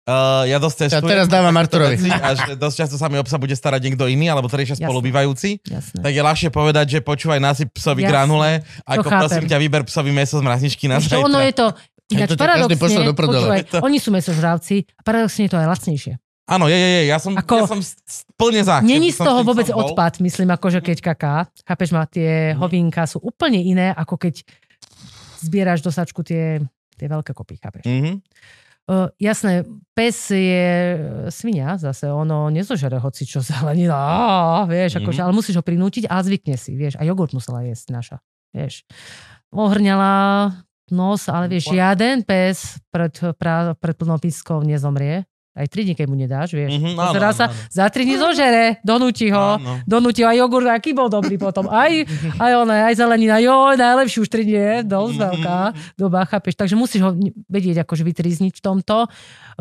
uh, 0.05 0.43
ja 0.45 0.59
dosť 0.59 0.77
Ja 0.83 0.99
cestujem... 0.99 1.07
teraz 1.09 1.27
dávam 1.27 1.55
Arturovi. 1.55 2.03
A 2.03 2.35
že 2.35 2.59
dosť 2.59 2.77
často 2.77 2.97
sa 2.99 3.07
mi 3.07 3.17
o 3.17 3.25
psa 3.25 3.39
bude 3.39 3.55
starať 3.55 3.79
niekto 3.81 4.05
iný, 4.05 4.27
alebo 4.27 4.47
terejšia 4.47 4.75
Jasné. 4.75 4.85
spolubývajúci. 4.85 5.63
Jasné. 5.63 6.01
Tak 6.01 6.13
je 6.13 6.19
ľahšie 6.21 6.49
povedať, 6.51 6.87
že 6.89 6.99
počúvaj, 6.99 7.39
nasyp 7.39 7.71
psovi 7.71 8.03
Jasné. 8.03 8.11
granule, 8.11 8.51
ako 8.85 9.07
chápem. 9.07 9.21
prosím 9.21 9.45
ťa, 9.47 9.57
vyber 9.61 9.83
psovi 9.87 10.11
meso 10.11 10.35
z 10.37 10.43
mrazničky 10.43 10.85
na 10.91 10.99
Ešte 10.99 11.15
ono 11.15 11.39
zajtra. 11.39 11.47
je 11.47 11.53
to, 11.55 11.67
ináč 12.11 12.29
to 12.29 12.35
každý 12.35 12.43
paradoxne, 12.43 13.07
do 13.07 13.15
počúvaj, 13.15 13.61
to- 13.71 13.81
oni 13.81 13.99
sú 14.03 14.11
mesožravci 14.11 14.77
a 14.93 15.01
paradoxne 15.01 15.47
je 15.47 15.51
to 15.51 15.57
aj 15.57 15.67
lacnejšie. 15.71 16.13
Áno, 16.43 16.67
je, 16.67 16.75
je, 16.75 16.89
je, 16.91 17.03
ja 17.07 17.19
som, 17.23 17.33
Ako- 17.39 17.65
ja 17.65 17.71
som 17.71 17.81
plne 18.35 18.63
za. 18.67 18.83
Není 18.83 19.15
z 19.15 19.23
toho 19.23 19.47
vôbec 19.47 19.71
odpad, 19.71 20.19
myslím, 20.19 20.51
akože 20.51 20.83
keď 20.83 20.99
kaká. 21.01 21.35
Chápeš 21.63 21.91
ma, 21.95 22.03
tie 22.05 22.53
Mhm. 22.53 22.59
hovínka 22.59 23.03
sú 23.07 23.23
úplne 23.23 23.63
iné, 23.63 23.95
ako 23.95 24.19
keď 24.19 24.43
zbieraš 25.41 25.83
do 25.83 25.91
sačku 25.91 26.23
tie, 26.23 26.59
tie 26.99 27.07
veľké 27.07 27.31
kopy, 27.31 27.59
chápeš? 27.59 27.87
Mhm. 27.87 28.23
Uh, 28.83 29.07
jasné, 29.15 29.63
pes 29.95 30.35
je 30.35 30.67
e, 30.91 30.99
svinia, 31.31 31.79
zase 31.79 32.11
ono 32.11 32.51
nezožere 32.51 32.99
hoci 32.99 33.23
čo 33.23 33.39
zelenina, 33.39 33.95
á, 33.95 34.19
vieš, 34.67 34.99
Mhm. 34.99 35.07
akože, 35.07 35.21
ale 35.23 35.33
musíš 35.33 35.55
ho 35.55 35.63
prinútiť 35.63 36.11
a 36.11 36.19
zvykne 36.19 36.59
si, 36.59 36.75
vieš, 36.75 36.99
a 36.99 37.07
jogurt 37.07 37.31
musela 37.31 37.63
jesť 37.63 37.87
naša, 37.95 38.17
vieš. 38.51 38.83
Ohrňala 39.55 40.51
nos, 40.91 41.31
ale 41.31 41.47
vieš, 41.47 41.71
žiaden 41.71 42.27
pes 42.27 42.83
pred, 42.91 43.15
pra, 43.39 43.79
pred 43.79 43.95
plnou 43.95 44.19
pískou 44.19 44.67
nezomrie, 44.67 45.31
Aj 45.53 45.69
tri 45.69 45.85
dní, 45.85 45.93
keď 45.93 46.07
mu 46.09 46.17
nedáš, 46.17 46.57
vieš. 46.57 46.81
Mhm, 46.81 46.97
áno, 46.97 47.13
áno, 47.13 47.37
sa, 47.37 47.53
áno. 47.53 47.57
za 47.69 47.85
tri 47.93 48.09
dní 48.09 48.17
zožere, 48.17 48.81
donúti 48.81 49.29
ho, 49.29 49.61
Áno. 49.61 49.85
donúti 49.85 50.25
ho 50.25 50.33
aj 50.33 50.41
jogurt, 50.41 50.65
aký 50.65 50.97
bol 50.97 51.13
dobrý 51.13 51.37
potom. 51.37 51.69
Aj, 51.69 51.93
aj 52.41 52.53
ona, 52.57 52.89
aj 52.89 52.97
zelenina, 52.97 53.37
jo, 53.37 53.77
najlepší 53.77 54.25
už 54.25 54.33
tri 54.33 54.49
dní, 54.49 54.89
dosť 54.89 55.15
veľká 55.21 55.59
doba, 56.01 56.25
chápeš. 56.25 56.57
Takže 56.57 56.73
musíš 56.73 57.05
ho 57.05 57.13
vedieť 57.53 57.85
akože 57.85 58.01
vytrizniť 58.01 58.49
v 58.57 58.63
tomto. 58.65 59.05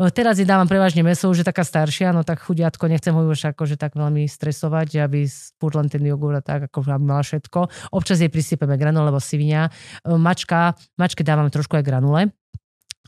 E, 0.00 0.08
Teraz 0.16 0.40
jej 0.40 0.48
dávam 0.48 0.64
prevažne 0.64 1.04
meso, 1.04 1.28
už 1.28 1.44
je 1.44 1.46
taká 1.46 1.60
staršia, 1.60 2.16
no 2.16 2.24
tak 2.24 2.40
chudiatko, 2.40 2.88
nechcem 2.88 3.12
ho 3.12 3.28
už 3.28 3.52
akože 3.52 3.76
tak 3.76 3.92
veľmi 3.92 4.24
stresovať, 4.24 4.96
aby 5.04 5.28
furt 5.60 5.76
len 5.76 5.92
ten 5.92 6.00
jogurt 6.00 6.40
a 6.40 6.42
tak, 6.42 6.72
ako 6.72 6.88
aby 6.88 7.04
mala 7.04 7.20
všetko. 7.20 7.92
Občas 7.92 8.16
jej 8.24 8.32
prisypeme 8.32 8.80
granule, 8.80 9.12
lebo 9.12 9.20
svinia. 9.20 9.68
E, 10.08 10.16
Mačka, 10.16 10.72
mačke 10.96 11.20
dávame 11.20 11.52
trošku 11.52 11.76
aj 11.76 11.84
granule. 11.84 12.32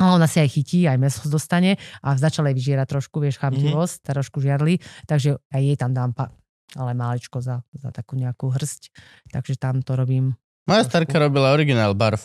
A 0.03 0.15
ona 0.15 0.27
si 0.27 0.43
aj 0.43 0.51
chytí, 0.51 0.91
aj 0.91 0.99
meso 0.99 1.23
dostane 1.31 1.79
a 2.03 2.19
začala 2.19 2.51
jej 2.51 2.59
vyžierať 2.59 2.87
trošku, 2.91 3.23
vieš, 3.23 3.39
chamtivosť, 3.39 4.03
mm-hmm. 4.03 4.11
trošku 4.11 4.43
žiarli, 4.43 4.75
takže 5.07 5.39
aj 5.55 5.61
jej 5.63 5.77
tam 5.79 5.95
dám 5.95 6.11
pa, 6.11 6.35
ale 6.75 6.99
maličko 6.99 7.39
za, 7.39 7.63
za 7.71 7.95
takú 7.95 8.19
nejakú 8.19 8.51
hrst, 8.51 8.91
takže 9.31 9.55
tam 9.55 9.87
to 9.87 9.95
robím. 9.95 10.35
Moja 10.67 10.83
starka 10.83 11.15
robila 11.23 11.55
originál 11.55 11.95
barv. 11.95 12.19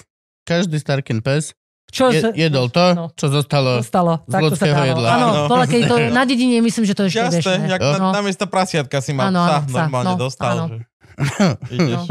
Každý 0.49 0.81
starkin 0.81 1.21
pes 1.21 1.53
Čo 1.93 2.09
je, 2.09 2.25
jedol 2.33 2.73
to, 2.73 2.85
no. 2.97 3.05
čo 3.13 3.29
zostalo. 3.29 3.85
Zostalo. 3.85 4.25
z 4.25 4.33
sa 4.33 4.39
ľudského 4.41 4.73
dávalo. 4.73 4.89
jedla. 4.89 5.07
Áno, 5.13 5.27
Áno. 5.29 5.41
bola, 5.45 5.65
keď 5.69 5.81
to 5.85 5.95
na 6.17 6.23
dedine, 6.25 6.57
myslím, 6.61 6.83
že 6.89 6.93
to 6.97 7.05
ešte 7.05 7.21
Jasné, 7.21 7.41
bežné. 7.41 7.69
jak 7.69 7.81
na, 7.81 7.97
No. 8.01 8.09
namiesto 8.13 8.45
prasiatka 8.49 8.97
si 8.97 9.13
mal 9.13 9.29
psa, 9.29 9.61
normálne 9.69 10.13
no, 10.13 10.21
dostal. 10.21 10.53
áno. 10.57 10.65
Že... 10.73 10.88
Ideš. 11.69 12.01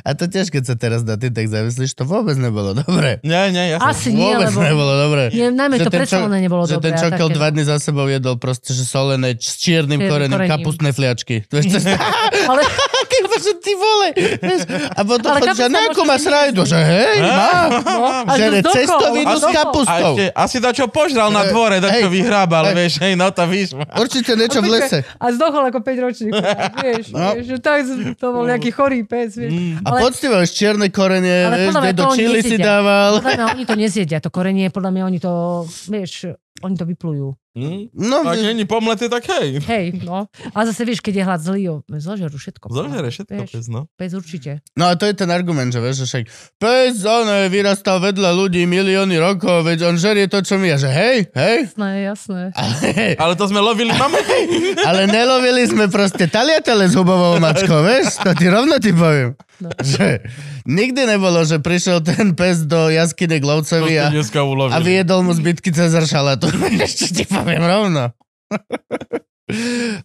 A 0.00 0.10
to 0.12 0.24
tiež, 0.24 0.48
keď 0.48 0.62
sa 0.64 0.74
teraz 0.74 1.02
na 1.02 1.14
ty 1.14 1.28
tak 1.28 1.46
zamyslíš, 1.46 1.92
to 1.92 2.02
vôbec 2.02 2.34
nebolo 2.34 2.72
dobré. 2.72 3.18
Nie, 3.22 3.48
nie, 3.48 3.70
jasné. 3.70 3.84
Asi 3.84 4.08
nie, 4.10 4.30
vôbec 4.30 4.48
lebo 4.48 4.60
nebolo 4.62 4.92
dobré. 4.96 5.24
nie, 5.28 5.48
najmä 5.48 5.74
Že 5.76 5.84
to 5.84 5.90
ten 5.92 6.06
len 6.24 6.40
nebolo 6.40 6.62
že 6.64 6.74
ten 6.74 6.78
dobré. 6.78 6.92
a 6.92 7.02
čokel 7.04 7.26
také- 7.26 7.36
dva 7.36 7.48
dny 7.48 7.62
za 7.64 7.76
sebou 7.78 8.06
jedol 8.06 8.34
proste, 8.36 8.70
že 8.70 8.82
solené 8.82 9.34
č- 9.34 9.44
s 9.44 9.56
čiernym 9.58 9.98
Čiernym 9.98 10.08
korením, 10.08 10.36
korením. 10.38 10.52
kapustné 10.54 10.88
fliačky. 10.90 11.36
To 11.46 11.58
Ale 12.50 12.62
že 13.42 13.58
ty 13.58 13.72
vole. 13.74 14.08
A 14.92 15.00
potom 15.02 15.28
Ale 15.28 15.40
chodí, 15.42 15.50
že 15.52 15.64
kapusta 15.64 15.68
na 15.68 15.80
ako 15.82 15.90
môže 15.96 16.04
má 16.04 16.14
byť 16.14 16.22
srajdu, 16.22 16.60
že 16.64 16.78
hej, 16.78 17.16
má. 17.18 17.50
a 18.22 18.32
Že 18.32 18.44
s 18.44 18.54
dokou, 18.54 18.72
cestovinu 18.72 19.34
s 19.34 19.44
kapustou. 19.48 20.12
ešte, 20.14 20.24
asi 20.32 20.56
to, 20.58 20.68
čo 20.72 20.84
požral 20.86 21.28
na 21.28 21.42
Hej, 21.42 21.50
dvore, 21.50 21.76
to, 21.76 21.88
čo 21.88 22.06
hej, 22.06 22.12
vyhrábal, 22.12 22.64
vieš, 22.70 22.92
hej, 22.98 23.12
no 23.14 23.26
to 23.28 23.42
víš. 23.44 23.74
Určite 23.74 24.32
niečo 24.32 24.60
v 24.60 24.68
lese. 24.70 24.98
A 25.16 25.26
zdochol 25.28 25.62
ako 25.64 25.78
5 25.80 26.04
ročný. 26.04 26.28
vieš, 26.86 27.04
No. 27.10 27.34
vieš, 27.34 27.46
že 27.48 27.56
tak, 27.72 28.18
to 28.20 28.26
bol 28.28 28.44
nejaký 28.44 28.70
chorý 28.74 29.00
pes. 29.08 29.40
Vieš. 29.40 29.80
A 29.80 29.88
poctivo, 29.96 30.36
čierne 30.44 30.92
korenie, 30.92 31.48
Ale 31.48 31.56
vieš, 31.72 31.74
do 31.96 32.04
čili 32.12 32.40
si 32.44 32.56
dával. 32.60 33.24
Podľa 33.24 33.32
mňa 33.32 33.46
oni 33.56 33.64
to 33.64 33.76
nezjedia, 33.78 34.18
to 34.20 34.28
korenie, 34.28 34.68
podľa 34.68 34.90
mňa 34.92 35.02
oni 35.08 35.18
to, 35.18 35.64
vieš, 35.88 36.36
oni 36.60 36.76
to 36.76 36.84
vyplujú. 36.84 37.32
Hm? 37.52 37.92
No, 37.92 38.24
Ak 38.24 38.40
není 38.40 38.64
pomleté, 38.64 39.12
tak 39.12 39.28
hej. 39.28 39.60
Hej, 39.68 40.00
no. 40.08 40.24
A 40.56 40.58
zase 40.64 40.88
vieš, 40.88 41.04
keď 41.04 41.20
je 41.20 41.24
hlad 41.24 41.40
zlý, 41.44 41.60
jo, 41.68 41.74
zožerú 41.84 42.40
všetko. 42.40 42.72
Zožere 42.72 43.08
všetko, 43.12 43.44
Vieš, 43.44 43.52
pes, 43.52 43.66
no. 43.68 43.80
Pes 43.92 44.16
určite. 44.16 44.64
No 44.72 44.88
a 44.88 44.96
to 44.96 45.04
je 45.04 45.12
ten 45.12 45.28
argument, 45.28 45.68
že 45.68 45.84
vieš, 45.84 46.04
že 46.04 46.06
však 46.08 46.24
pes, 46.56 47.04
on 47.04 47.28
vyrastal 47.52 48.00
vedľa 48.00 48.32
ľudí 48.32 48.64
milióny 48.64 49.20
rokov, 49.20 49.68
veď 49.68 49.84
on 49.92 50.00
žerie 50.00 50.32
to, 50.32 50.40
čo 50.40 50.56
my. 50.56 50.72
A 50.72 50.80
že 50.80 50.88
hej, 50.88 51.28
hej. 51.28 51.58
Jasné, 51.68 51.88
jasné. 52.08 52.42
Ale, 52.56 52.76
Ale 53.20 53.34
to 53.36 53.44
sme 53.44 53.60
lovili 53.60 53.92
mamety. 53.92 54.40
ale 54.88 55.04
nelovili 55.12 55.68
sme 55.68 55.92
proste 55.92 56.32
taliatele 56.32 56.88
s 56.88 56.96
hubovou 56.96 57.36
mačkou, 57.36 57.84
vieš? 57.84 58.16
To 58.24 58.32
ti 58.32 58.48
rovno 58.48 58.80
ti 58.80 58.96
poviem. 58.96 59.36
No. 59.60 59.68
Že 59.76 60.24
nikdy 60.64 61.06
nebolo, 61.06 61.42
že 61.42 61.58
prišiel 61.58 62.00
ten 62.00 62.32
pes 62.32 62.62
do 62.62 62.88
jaskyne 62.88 63.36
k 63.36 63.42
To 63.42 63.50
lovcovi 63.52 63.92
ste 63.92 64.00
a, 64.00 64.10
dneska 64.10 64.40
a 64.42 64.78
vyjedol 64.78 65.20
mu 65.20 65.32
zbytky 65.32 65.68
Cezar 65.68 66.02
šalatu. 66.02 66.46
Ešte 66.80 67.12
ti 67.12 67.24
poviem 67.24 67.60
rovno. 67.60 68.10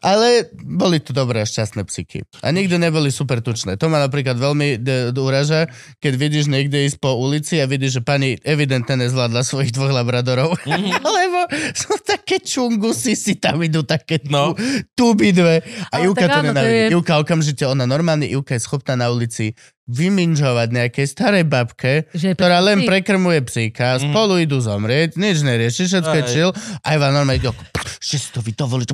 Ale 0.01 0.27
boli 0.57 0.99
to 0.99 1.13
dobré 1.13 1.39
a 1.39 1.47
šťastné 1.47 1.85
psyky. 1.85 2.25
A 2.41 2.51
nikdy 2.51 2.75
neboli 2.75 3.07
super 3.09 3.39
tučné. 3.39 3.77
To 3.77 3.87
ma 3.87 4.01
napríklad 4.01 4.35
veľmi 4.35 4.75
d- 4.75 5.15
d- 5.15 5.21
uraža, 5.21 5.71
keď 5.97 6.13
vidíš 6.17 6.45
niekde 6.47 6.83
ísť 6.83 6.97
po 6.97 7.15
ulici 7.15 7.55
a 7.55 7.65
vidíš, 7.65 7.91
že 7.93 8.03
pani 8.03 8.35
evidentne 8.41 8.99
nezvládla 8.99 9.41
svojich 9.41 9.71
dvoch 9.71 9.93
labradorov. 9.93 10.51
Lebo 11.17 11.39
sú 11.71 11.95
také 12.01 12.41
čungusy, 12.41 13.15
si 13.15 13.37
tam 13.37 13.61
idú 13.61 13.81
také 13.81 14.19
No. 14.27 14.51
tuby 14.91 15.31
dve. 15.31 15.63
A 15.87 15.95
Ale 15.95 16.11
Juka 16.11 16.27
to 16.27 16.39
nenávidí. 16.43 16.75
je- 16.83 16.91
Juka 16.91 17.13
okamžite, 17.15 17.63
ona 17.63 17.85
normálne, 17.85 18.27
Juka 18.27 18.51
je 18.51 18.61
schopná 18.61 18.97
na 18.97 19.07
ulici 19.07 19.55
vyminžovať 19.87 20.67
nejakej 20.69 21.05
starej 21.05 21.43
babke, 21.43 22.11
Že 22.11 22.35
ktorá 22.35 22.59
len 22.59 22.77
psík. 22.77 22.87
prekrmuje 22.87 23.39
psíka, 23.43 23.95
Mhm. 23.95 24.03
spolu 24.05 24.33
idú 24.37 24.59
zomrieť, 24.59 25.15
nič 25.15 25.41
nerieši, 25.41 25.87
všetko 25.87 26.13
je 26.13 26.21
Aj. 26.21 26.29
chill, 26.29 26.51
a 26.83 26.87
Iva 26.91 27.07
normálne 27.07 27.39
ide, 27.39 27.49
že 27.97 28.15
si 28.17 28.27
to 28.29 28.39
vy 28.39 28.51
dovolíte, 28.51 28.93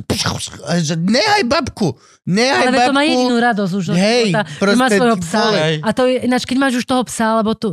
nehaj 0.96 1.42
babku, 1.44 1.98
nehaj 2.24 2.62
Ale 2.62 2.72
veď 2.72 2.82
to 2.84 2.92
má 2.92 3.02
jedinú 3.02 3.36
babku, 3.36 3.44
radosť 3.44 3.72
už. 3.74 3.84
Hej, 3.92 4.24
života, 4.24 4.40
že 4.40 4.48
má 4.48 4.56
proste 4.56 4.96
svojho 4.96 5.16
psa. 5.20 5.38
vole. 5.40 5.58
Hej. 5.60 5.74
A 5.76 5.88
to 5.90 6.02
je, 6.04 6.16
ináč, 6.22 6.42
keď 6.44 6.56
máš 6.56 6.74
už 6.76 6.84
toho 6.84 7.02
psa, 7.04 7.26
alebo 7.34 7.50
to, 7.52 7.68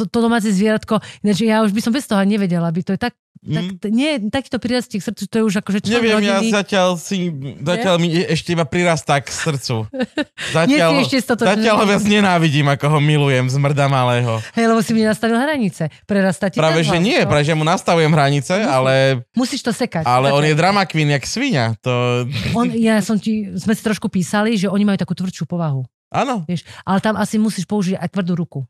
to, 0.00 0.08
to 0.08 0.18
domáce 0.18 0.46
zvieratko, 0.46 0.96
ináč 1.20 1.38
ja 1.42 1.60
už 1.60 1.70
by 1.70 1.80
som 1.80 1.92
bez 1.92 2.04
toho 2.04 2.20
nevedela, 2.22 2.66
by 2.66 2.80
to 2.80 2.92
je 2.92 3.00
tak, 3.00 3.12
tak 3.40 3.64
Mm. 3.72 3.80
nie, 3.88 4.10
takýto 4.28 4.60
prirastie 4.60 5.00
k 5.00 5.04
srdcu, 5.06 5.24
to 5.24 5.34
je 5.34 5.44
už 5.46 5.54
akože 5.64 5.78
člen 5.80 5.96
Neviem, 5.96 6.20
ja 6.20 6.44
rodiny. 6.44 6.52
zatiaľ 6.52 6.88
si, 6.94 7.32
zatiaľ 7.56 7.96
mi 7.96 8.12
ešte 8.12 8.52
iba 8.52 8.68
prirastá 8.68 9.16
k 9.16 9.32
srdcu. 9.32 9.88
Zatiaľ, 10.52 11.00
ešte 11.00 11.16
stotožný. 11.18 11.48
zatiaľ 11.56 11.74
ho 11.74 11.86
viac 11.86 12.04
nenávidím, 12.04 12.68
ako 12.68 12.86
ho 12.86 12.98
milujem, 12.98 13.48
zmrda 13.48 13.88
malého. 13.88 14.44
Hej, 14.52 14.64
lebo 14.66 14.80
si 14.80 14.92
mi 14.92 15.02
nastavil 15.02 15.36
hranice. 15.36 15.88
Prerastá 16.04 16.52
ti 16.52 16.60
Práve, 16.60 16.80
že 16.82 16.92
hlas, 16.92 17.00
nie, 17.00 17.16
no. 17.16 17.28
práve, 17.28 17.44
že 17.46 17.54
mu 17.54 17.64
nastavujem 17.64 18.10
hranice, 18.10 18.60
ale, 18.60 19.24
Musíš 19.32 19.62
to 19.62 19.72
sekať. 19.72 20.04
ale 20.04 20.28
on 20.30 20.44
je 20.44 20.52
drama 20.52 20.84
queen, 20.84 21.08
jak 21.08 21.24
svinia. 21.24 21.72
To, 21.80 22.28
on, 22.52 22.68
ja 22.70 23.00
som 23.00 23.16
ti, 23.16 23.48
sme 23.54 23.72
si 23.72 23.80
trošku 23.80 24.12
písali, 24.12 24.52
že 24.54 24.68
oni 24.68 24.84
majú 24.84 24.98
takú 24.98 25.16
tvrdšiu 25.16 25.48
povahu. 25.48 25.88
áno. 26.12 26.44
Vieš, 26.44 26.68
ale 26.82 27.00
tam 27.00 27.16
asi 27.16 27.40
musíš 27.40 27.64
použiť 27.64 27.96
aj 27.96 28.08
tvrdú 28.10 28.36
ruku. 28.36 28.60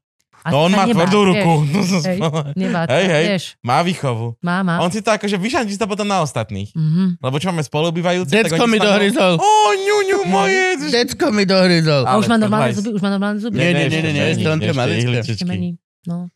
A 0.40 0.48
No 0.48 0.64
on 0.64 0.72
má 0.72 0.82
nebáť, 0.82 0.94
tvrdú 0.94 1.18
vieš. 1.20 1.28
ruku. 1.28 1.52
Som 1.84 2.00
Hej, 2.00 2.18
nebáť, 2.56 2.86
Hej, 2.96 3.04
hej. 3.06 3.24
vieš. 3.28 3.44
Má 3.60 3.78
výchovu. 3.80 4.26
Má, 4.40 4.56
má. 4.60 4.80
On 4.80 4.88
si 4.88 4.98
to 4.98 5.10
akože 5.10 5.36
vyšantí 5.36 5.72
sa 5.72 5.84
potom 5.84 6.04
na 6.04 6.20
ostatných. 6.20 6.72
Mhm. 6.72 7.20
Lebo 7.20 7.36
čo 7.36 7.48
máme 7.48 7.60
spolubývajúce? 7.60 8.32
Decko 8.32 8.64
mi 8.64 8.76
dohryzol, 8.76 9.36
Ó, 9.36 9.48
ňuňu 9.70 10.18
moje. 10.24 10.88
decko 10.88 11.28
mi 11.28 11.44
dohryzol. 11.44 12.08
A 12.08 12.16
už 12.16 12.26
má 12.26 12.36
to 12.36 12.48
normálne 12.48 12.72
zuby, 12.72 12.90
už 12.90 13.02
má 13.02 13.10
normálne 13.10 13.36
zuby. 13.36 13.60
Nie, 13.60 13.76
nie, 13.76 13.86
nie, 13.86 14.00
nie, 14.00 14.12
nie, 14.12 14.40
to 14.40 14.56
ihličičky. 14.88 15.36
Ešte 15.36 15.44
mení. 15.44 15.76
No. 16.08 16.32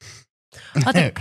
A 0.86 0.94
tak, 0.94 1.18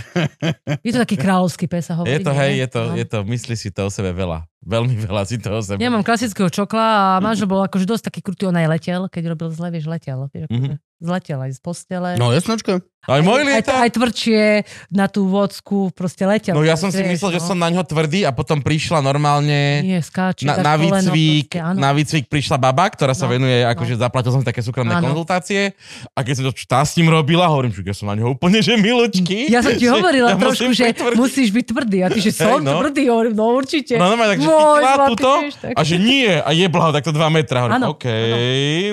je 0.86 0.92
to 0.94 1.02
taký 1.02 1.18
kráľovský 1.18 1.66
pes, 1.66 1.90
sa 1.90 1.98
hovorí. 1.98 2.14
Je 2.14 2.22
to, 2.22 2.30
nie? 2.30 2.40
hej, 2.40 2.52
je 2.54 2.68
to, 2.70 2.82
No. 2.86 2.94
je 2.94 3.06
to, 3.08 3.18
myslí 3.26 3.56
si 3.58 3.70
to 3.74 3.82
o 3.86 3.90
sebe 3.90 4.14
veľa. 4.14 4.46
Veľmi 4.62 4.94
veľa 4.94 5.26
si 5.26 5.42
to 5.42 5.50
o 5.50 5.58
sebe. 5.58 5.82
Ja 5.82 5.90
mám 5.90 6.06
klasického 6.06 6.54
čokla 6.54 6.86
a 6.86 7.04
manžel 7.18 7.50
bol 7.50 7.66
akože 7.66 7.84
dosť 7.84 8.14
taký 8.14 8.22
krutý, 8.22 8.46
on 8.46 8.54
aj 8.54 8.70
letel, 8.70 9.10
keď 9.10 9.34
robil 9.34 9.50
zle, 9.50 9.74
vieš, 9.74 9.90
letel. 9.90 10.30
Vieš, 10.30 10.46
akože, 10.54 10.78
Zletel 11.02 11.42
aj 11.42 11.58
z 11.58 11.60
postele. 11.64 12.10
No 12.22 12.30
jasnočko. 12.36 12.84
Aj 13.04 13.20
môj 13.20 13.44
aj, 13.44 13.48
lieta. 13.52 13.74
aj 13.84 13.90
tvrdšie 14.00 14.42
na 14.88 15.12
tú 15.12 15.28
vodku, 15.28 15.92
proste 15.92 16.24
letel. 16.24 16.56
No 16.56 16.64
ja 16.64 16.80
som 16.80 16.88
si 16.88 17.04
myslel, 17.04 17.36
že 17.36 17.42
no. 17.44 17.48
som 17.52 17.58
na 17.60 17.68
ňo 17.68 17.84
tvrdý 17.84 18.24
a 18.24 18.32
potom 18.32 18.64
prišla 18.64 19.04
normálne... 19.04 19.84
Nie, 19.84 20.00
skáče, 20.00 20.48
Na, 20.48 20.56
na, 20.64 20.80
výcvik, 20.80 21.52
proste, 21.52 21.80
na 21.84 21.90
výcvik 21.92 22.26
prišla 22.32 22.56
baba, 22.56 22.88
ktorá 22.88 23.12
sa 23.12 23.28
No, 23.28 23.32
venuje, 23.36 23.64
akože 23.64 23.96
zaplatil 23.96 24.32
som 24.36 24.44
také 24.44 24.60
súkromné 24.60 25.00
Áno. 25.00 25.12
konzultácie 25.12 25.76
a 26.12 26.20
keď 26.24 26.34
som 26.36 26.44
to 26.48 26.54
tá 26.68 26.84
s 26.84 26.96
ním 27.00 27.08
robila, 27.12 27.48
hovorím, 27.48 27.72
že 27.72 27.84
ja 27.84 27.96
som 27.96 28.08
na 28.12 28.16
neho 28.20 28.36
úplne, 28.36 28.60
že 28.60 28.76
milučky. 28.76 29.48
Ja 29.48 29.64
som 29.64 29.76
ti 29.76 29.88
že 29.88 29.96
hovorila 29.96 30.32
ja 30.32 30.40
trošku, 30.40 30.72
že 30.76 30.92
tvrdý. 30.92 31.18
musíš 31.20 31.50
byť 31.52 31.66
tvrdý. 31.72 31.98
A 32.04 32.08
ty, 32.12 32.20
že 32.20 32.32
som 32.36 32.60
no. 32.60 32.80
tvrdý, 32.84 33.08
hovorím, 33.08 33.36
no 33.36 33.52
určite. 33.56 33.96
No 33.96 34.12
normálne, 34.12 34.40
takže 34.40 34.48
Môj 34.48 34.60
chytila 34.60 34.96
zlatý, 34.96 35.10
túto 35.12 35.30
tak. 35.60 35.74
a 35.76 35.82
že 35.84 35.96
nie 36.00 36.30
a 36.32 36.50
jebla 36.52 36.84
ho 36.88 36.92
takto 36.92 37.12
2 37.12 37.20
metra. 37.36 37.58
Hovorím, 37.68 37.76
Áno, 37.80 37.88
OK. 37.96 38.06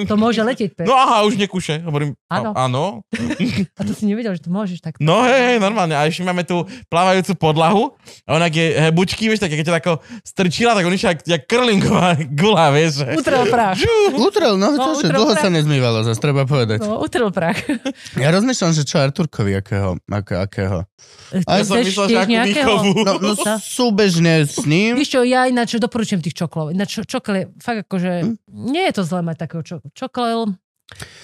To 0.06 0.14
môže 0.18 0.40
letieť. 0.42 0.82
No 0.86 0.94
aha, 0.94 1.26
už 1.26 1.34
nekúše. 1.38 1.82
Hovorím, 1.82 2.14
Áno. 2.30 3.06
A 4.00 4.02
to 4.02 4.06
si 4.06 4.08
nevedel, 4.08 4.32
že 4.32 4.40
to 4.40 4.48
môžeš 4.48 4.80
tak. 4.80 4.96
No 4.96 5.20
hej, 5.28 5.54
hej, 5.54 5.58
normálne. 5.60 5.92
A 5.92 6.08
ešte 6.08 6.24
máme 6.24 6.40
tu 6.42 6.64
plávajúcu 6.88 7.36
podlahu. 7.36 7.82
A 8.24 8.40
ona, 8.40 8.48
je 8.48 8.72
hebučky, 8.88 9.28
vieš, 9.28 9.44
tak 9.44 9.52
keď 9.52 9.68
ťa 9.68 9.74
tako 9.76 9.92
strčila, 10.24 10.72
tak 10.72 10.88
on 10.88 10.94
išiel 10.94 11.12
jak, 11.12 11.20
jak 11.28 11.42
curlingová 11.44 12.16
gula, 12.40 12.72
vieš. 12.72 13.04
Že... 13.04 13.20
Utrel 13.20 13.44
prach. 13.46 13.76
Utrel, 14.16 14.54
no, 14.56 14.68
No, 14.70 14.96
čo, 14.96 15.04
utrel 15.04 15.18
dlho 15.20 15.34
prach. 15.36 15.44
sa 15.44 15.50
nezmývalo, 15.50 15.98
zase 16.00 16.16
treba 16.16 16.48
povedať. 16.48 16.80
No, 16.80 17.04
utrel 17.04 17.28
prach. 17.28 17.60
Ja 18.16 18.32
rozmýšľam, 18.32 18.72
že 18.72 18.88
čo 18.88 18.96
Arturkovi, 18.96 19.52
akého, 19.52 20.00
ako, 20.08 20.32
akého. 20.40 20.78
Ja 21.44 21.60
som 21.62 21.78
myslel, 21.78 22.06
že 22.06 22.16
akú 22.16 22.36
výchovu. 22.48 22.90
No, 23.04 23.12
no 23.20 23.32
súbežne 23.60 24.46
s 24.46 24.62
ním. 24.64 24.94
Víš 24.96 25.12
čo, 25.12 25.20
ja 25.22 25.44
ináč 25.44 25.76
doporučujem 25.76 26.20
tých 26.20 26.38
čoklov. 26.38 26.70
Ináč 26.70 27.02
čokol 27.04 27.34
je 27.34 27.44
fakt 27.58 27.84
akože, 27.84 28.12
Hm? 28.20 28.34
nie 28.70 28.84
je 28.88 28.94
to 28.94 29.02
zlé 29.02 29.20
mať 29.20 29.36
takého 29.40 29.62
čo, 29.62 29.76
čokol. 29.92 30.54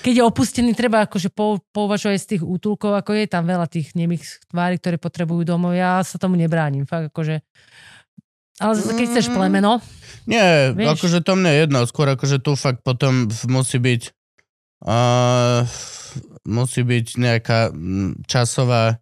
Keď 0.03 0.13
je 0.19 0.23
opustený, 0.23 0.71
treba 0.79 1.03
akože 1.05 1.35
pou, 1.35 1.59
pouvažovať 1.75 2.19
z 2.23 2.29
tých 2.37 2.43
útulkov, 2.47 2.95
ako 2.95 3.19
je 3.19 3.27
tam 3.27 3.43
veľa 3.45 3.67
tých 3.67 3.93
nemých 3.99 4.23
tvári, 4.49 4.79
ktoré 4.79 4.97
potrebujú 4.97 5.43
domov. 5.43 5.75
Ja 5.75 5.99
sa 6.07 6.17
tomu 6.17 6.39
nebránim, 6.39 6.87
fakt 6.87 7.11
akože. 7.11 7.43
Ale 8.57 8.73
zase, 8.73 8.93
keď 8.97 9.07
chceš 9.13 9.27
Mm. 9.29 9.35
plemeno, 9.37 9.73
Nie, 10.27 10.73
Vieš. 10.75 10.99
akože 10.99 11.19
to 11.23 11.39
mne 11.39 11.51
je 11.55 11.59
jedno, 11.67 11.79
skôr 11.87 12.09
akože 12.11 12.43
tu 12.43 12.57
fakt 12.59 12.83
potom 12.83 13.31
musí 13.47 13.79
byť 13.79 14.03
uh, 14.87 15.63
musí 16.47 16.83
byť 16.83 17.07
nejaká 17.15 17.71
časová 18.27 18.99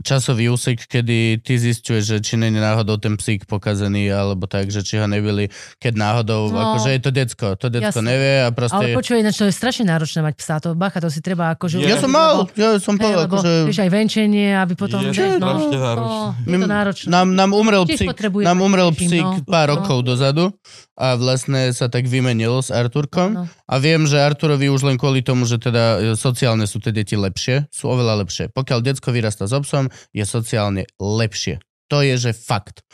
časový 0.00 0.48
úsek, 0.48 0.80
kedy 0.82 1.40
ty 1.40 1.54
zistuješ, 1.54 2.02
že 2.06 2.18
či 2.18 2.34
není 2.36 2.56
náhodou 2.56 2.96
ten 2.96 3.14
psík 3.14 3.44
pokazený, 3.44 4.08
alebo 4.08 4.44
tak, 4.44 4.68
že 4.68 4.80
či 4.80 4.96
ho 4.96 5.04
nebyli, 5.04 5.48
keď 5.76 5.92
náhodou, 5.94 6.48
No, 6.48 6.72
akože 6.72 6.88
je 6.90 7.00
to 7.00 7.10
decko, 7.10 7.46
to 7.54 7.66
decko 7.68 8.00
jasne. 8.00 8.06
nevie 8.06 8.34
a 8.40 8.48
Ale 8.48 8.54
proste... 8.54 8.84
počuj, 8.92 9.16
ináč 9.18 9.36
to 9.36 9.44
je 9.44 9.52
strašne 9.52 9.84
náročné 9.84 10.20
mať 10.22 10.34
psa, 10.36 10.56
to 10.58 10.72
bacha, 10.72 10.98
to 10.98 11.10
si 11.10 11.20
treba 11.20 11.52
akože... 11.52 11.80
ja 11.80 11.96
Ja 11.96 11.96
som 11.98 12.08
mal, 12.08 12.48
lebo- 12.48 12.52
ja 12.54 12.68
som 12.78 12.94
povedal, 12.96 13.26
akože... 13.26 13.50
vieš, 13.68 13.80
aj 13.82 13.90
venčenie, 13.90 14.56
aby 14.56 14.72
potom... 14.72 15.00
Je 15.04 15.12
to 15.12 15.36
no, 15.42 16.32
je 16.40 16.56
to 16.56 16.68
náročné. 16.68 17.08
Nám, 17.10 17.34
nám 17.34 17.50
umrel 17.52 17.84
psík, 17.84 18.08
nám 18.40 18.58
umrel 18.60 18.90
psík 18.92 19.24
no. 19.24 19.44
pár 19.44 19.66
No. 19.66 19.82
rokov 19.82 20.06
dozadu 20.06 20.54
a 20.94 21.18
vlastne 21.18 21.74
sa 21.74 21.90
tak 21.90 22.06
vymenil 22.06 22.62
s 22.62 22.70
Arturkom. 22.70 23.34
No. 23.34 23.42
A 23.66 23.74
viem, 23.76 24.06
že 24.06 24.16
Arturovi 24.16 24.70
už 24.70 24.86
len 24.86 24.96
kvôli 24.96 25.20
tomu, 25.20 25.42
že 25.44 25.58
teda 25.58 25.84
e, 25.98 26.16
sociálne 26.16 26.64
sú 26.64 26.78
tie 26.78 26.94
deti 26.94 27.18
lepšie, 27.18 27.66
sú 27.68 27.90
oveľa 27.90 28.22
lepšie. 28.24 28.48
Pokiaľ 28.54 28.78
decko 28.80 29.10
vyrasta 29.26 29.50
s 29.50 29.52
obsom, 29.58 29.90
je 30.14 30.22
sociálne 30.22 30.86
lepšie. 31.02 31.58
To 31.90 31.98
je, 32.06 32.14
že 32.14 32.30
fakt. 32.30 32.86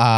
A 0.00 0.10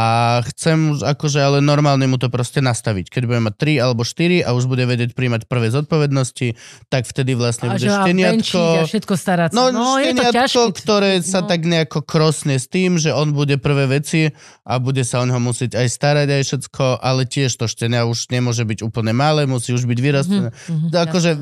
chcem 0.47 0.95
už 0.95 1.03
akože 1.03 1.43
ale 1.43 1.59
normálne 1.59 2.07
mu 2.07 2.15
to 2.15 2.31
proste 2.31 2.63
nastaviť. 2.63 3.11
Keď 3.11 3.23
bude 3.27 3.43
mať 3.43 3.55
3 3.75 3.83
alebo 3.83 4.07
4 4.07 4.39
a 4.39 4.55
už 4.55 4.63
bude 4.63 4.87
vedieť 4.87 5.11
príjmať 5.11 5.43
prvé 5.43 5.67
zodpovednosti, 5.69 6.55
tak 6.87 7.03
vtedy 7.03 7.35
vlastne 7.35 7.67
A 7.67 7.75
bude 7.75 7.91
šteniatko. 7.91 8.61
a 8.79 8.87
všetko 8.87 9.13
starať 9.13 9.51
sa. 9.51 9.55
No, 9.59 9.63
No, 9.69 9.99
je 9.99 10.15
to 10.15 10.23
šteniatko, 10.23 10.31
ťažké. 10.63 10.79
ktoré 10.79 11.11
sa 11.19 11.43
No. 11.43 11.47
tak 11.51 11.67
nejako 11.67 11.99
krosne 11.99 12.55
s 12.55 12.71
tým, 12.71 12.95
že 12.95 13.11
on 13.11 13.35
bude 13.35 13.59
prvé 13.59 13.91
veci 13.91 14.31
a 14.63 14.79
bude 14.79 15.03
sa 15.03 15.19
o 15.19 15.27
neho 15.27 15.43
musieť 15.43 15.75
aj 15.75 15.87
starať, 15.91 16.27
aj 16.31 16.43
všetko, 16.47 16.85
ale 16.97 17.27
tiež 17.27 17.51
to 17.51 17.67
štenia 17.67 18.07
už 18.07 18.31
nemôže 18.31 18.63
byť 18.63 18.79
úplne 18.81 19.11
malé, 19.11 19.43
musí 19.43 19.75
už 19.75 19.83
byť 19.83 19.99
vyrastené. 19.99 20.47
Mhm, 20.63 20.95
Akože, 20.95 21.35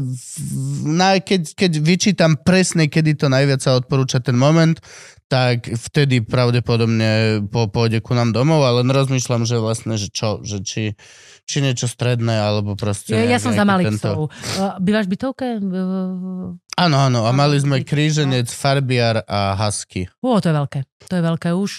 na, 0.84 1.22
keď, 1.22 1.54
keď 1.54 1.72
vyčítam 1.78 2.34
presne, 2.36 2.90
kedy 2.90 3.14
to 3.16 3.30
najviac 3.30 3.62
sa 3.62 3.78
odporúča 3.78 4.18
ten 4.18 4.34
moment, 4.34 4.82
tak 5.32 5.72
vtedy 5.72 6.20
pravdepodobne 6.20 7.40
po, 7.48 7.72
pôjde 7.72 8.04
ku 8.04 8.12
nám 8.12 8.36
domov, 8.36 8.68
ale 8.68 8.84
rozmýšľam, 8.84 9.48
že 9.48 9.64
vlastne, 9.64 9.96
že 9.96 10.12
čo, 10.12 10.44
že 10.44 10.60
či, 10.60 11.00
či 11.48 11.58
niečo 11.64 11.88
stredné, 11.88 12.36
alebo 12.36 12.76
proste... 12.76 13.16
Ja, 13.16 13.24
ja 13.24 13.40
som 13.40 13.56
za 13.56 13.64
malých 13.64 13.96
tento- 13.96 14.04
psov. 14.04 14.20
Uh, 14.60 14.76
Bývaš 14.84 15.08
bytovke? 15.08 15.56
Áno, 16.76 16.98
áno, 17.00 17.20
a 17.24 17.32
mali 17.32 17.64
sme 17.64 17.80
kríženec, 17.88 18.52
farbiar 18.52 19.24
a 19.24 19.56
husky. 19.56 20.12
Ó, 20.20 20.44
to 20.44 20.52
je 20.52 20.56
veľké. 20.60 20.80
To 21.08 21.14
je 21.16 21.24
veľké 21.24 21.50
už. 21.56 21.72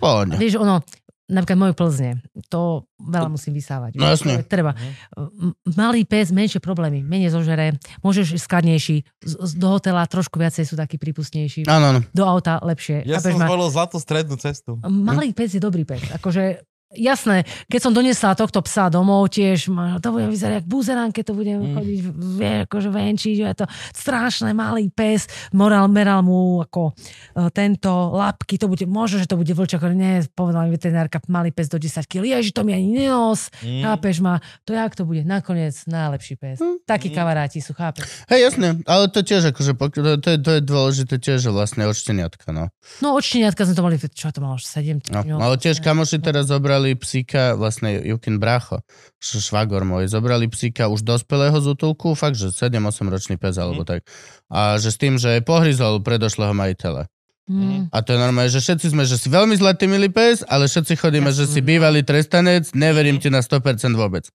Pohodne. 0.00 0.40
Vieš, 0.40 0.56
ono, 0.64 0.80
napríklad 1.24 1.56
moje 1.56 1.74
plzne, 1.74 2.10
to 2.48 2.84
veľa 3.00 3.28
musím 3.28 3.56
vysávať. 3.56 3.96
No 3.96 4.08
jasne. 4.08 4.44
Treba. 4.44 4.76
M- 5.16 5.56
Malý 5.72 6.04
pes, 6.04 6.28
menšie 6.28 6.60
problémy, 6.60 7.00
menej 7.00 7.32
zožere, 7.32 7.76
môžeš 8.00 8.36
skladnejší, 8.40 9.08
do 9.56 9.68
hotela 9.72 10.04
trošku 10.04 10.36
viacej 10.36 10.68
sú 10.68 10.74
takí 10.76 11.00
prípustnejší, 11.00 11.64
Áno, 11.64 12.04
do 12.12 12.24
auta 12.24 12.60
lepšie. 12.60 13.08
Ja 13.08 13.20
som 13.20 13.40
ma? 13.40 13.48
zvolil 13.48 13.68
zlatú 13.72 13.96
strednú 13.96 14.36
cestu. 14.36 14.76
Malý 14.84 15.32
pes 15.32 15.56
je 15.56 15.60
dobrý 15.60 15.88
pes. 15.88 16.04
Akože 16.12 16.60
jasné, 16.96 17.36
keď 17.66 17.80
som 17.80 17.92
donesla 17.92 18.34
tohto 18.34 18.62
psa 18.62 18.88
domov, 18.88 19.28
tiež 19.28 19.68
ma, 19.68 19.98
to 19.98 20.10
bude 20.10 20.26
vyzerať 20.26 20.62
jak 20.62 20.66
buzerán, 20.66 21.10
keď 21.10 21.24
to 21.30 21.34
budem 21.34 21.58
Mm. 21.60 21.74
chodiť, 21.74 21.98
vie, 22.34 22.52
akože 22.66 22.88
venčiť, 22.90 23.36
je 23.40 23.54
to 23.54 23.66
strašné, 23.92 24.50
malý 24.52 24.90
pes, 24.90 25.26
moral, 25.50 25.86
meral 25.88 26.20
mu 26.20 26.60
ako 26.60 26.92
e, 26.92 27.50
tento 27.50 27.88
lapky, 28.12 28.58
to 28.58 28.68
bude, 28.68 28.84
možno, 28.84 29.18
že 29.18 29.26
to 29.26 29.34
bude 29.34 29.50
vlčak, 29.50 29.80
ale 29.80 29.94
nie, 29.94 30.12
povedala 30.30 30.66
mi 30.66 30.74
veterinárka, 30.74 31.22
malý 31.26 31.50
pes 31.50 31.70
do 31.70 31.78
10 31.78 32.04
kg, 32.04 32.22
ježi, 32.22 32.50
to 32.52 32.62
mi 32.62 32.74
ani 32.74 32.90
nenos, 33.02 33.48
Mm. 33.62 33.80
chápeš 33.82 34.20
ma, 34.20 34.38
to 34.64 34.74
jak 34.74 34.92
to 34.92 35.04
bude, 35.04 35.24
nakoniec 35.24 35.72
najlepší 35.88 36.34
pes. 36.36 36.58
Takí 36.84 37.08
Mm. 37.10 37.16
kamaráti 37.16 37.58
sú, 37.64 37.72
chápeš. 37.72 38.04
Hej, 38.28 38.52
jasne, 38.52 38.68
ale 38.84 39.08
to 39.08 39.24
tiež 39.24 39.50
akože, 39.50 39.72
to, 39.72 40.10
to, 40.20 40.28
je, 40.34 40.38
to 40.42 40.50
je 40.58 40.60
dôležité 40.60 41.14
tiež, 41.16 41.48
že 41.48 41.50
vlastne 41.50 41.88
od 41.88 41.96
šteniatka, 41.96 42.52
no. 42.52 42.68
No 43.00 43.16
od 43.16 43.24
šteniatka 43.24 43.64
sme 43.64 43.72
to 43.72 43.82
mali, 43.82 43.96
čo 43.96 44.28
to 44.28 44.44
malo, 44.44 44.60
7 44.60 45.00
no. 45.08 45.24
týždňov. 45.24 45.38
Ale 45.40 45.54
tiež 45.56 45.80
kamoši 45.80 46.20
teraz 46.20 46.52
zobrali 46.52 46.83
psíka, 46.92 47.56
vlastne 47.56 48.04
Jukin 48.04 48.36
Bracho, 48.36 48.84
švagor 49.16 49.88
môj, 49.88 50.12
zobrali 50.12 50.44
psíka 50.52 50.92
už 50.92 51.00
dospelého 51.00 51.56
z 51.56 51.72
útulku, 51.72 52.12
fakt, 52.12 52.36
že 52.36 52.52
7-8 52.52 53.08
ročný 53.08 53.34
pes 53.40 53.56
alebo 53.56 53.88
tak. 53.88 54.04
A 54.52 54.76
že 54.76 54.92
s 54.92 55.00
tým, 55.00 55.16
že 55.16 55.40
pohryzol 55.40 56.04
predošlého 56.04 56.52
majiteľa. 56.52 57.08
Mm. 57.44 57.92
A 57.92 58.00
to 58.00 58.16
je 58.16 58.18
normálne, 58.20 58.48
že 58.48 58.60
všetci 58.60 58.96
sme, 58.96 59.04
že 59.04 59.20
si 59.20 59.28
veľmi 59.28 59.52
zlatý 59.60 59.84
milý 59.84 60.08
pes, 60.08 60.40
ale 60.48 60.64
všetci 60.64 60.96
chodíme, 60.96 61.28
že 61.28 61.44
si 61.44 61.60
bývalý 61.60 62.00
trestanec, 62.00 62.72
neverím 62.72 63.20
ti 63.20 63.28
na 63.28 63.44
100% 63.44 63.92
vôbec. 63.92 64.28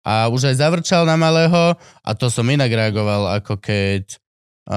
A 0.00 0.32
už 0.32 0.52
aj 0.52 0.64
zavrčal 0.64 1.04
na 1.04 1.16
malého 1.20 1.76
a 1.76 2.10
to 2.16 2.32
som 2.32 2.48
inak 2.48 2.72
reagoval, 2.72 3.36
ako 3.36 3.60
keď 3.60 4.16
uh, 4.66 4.74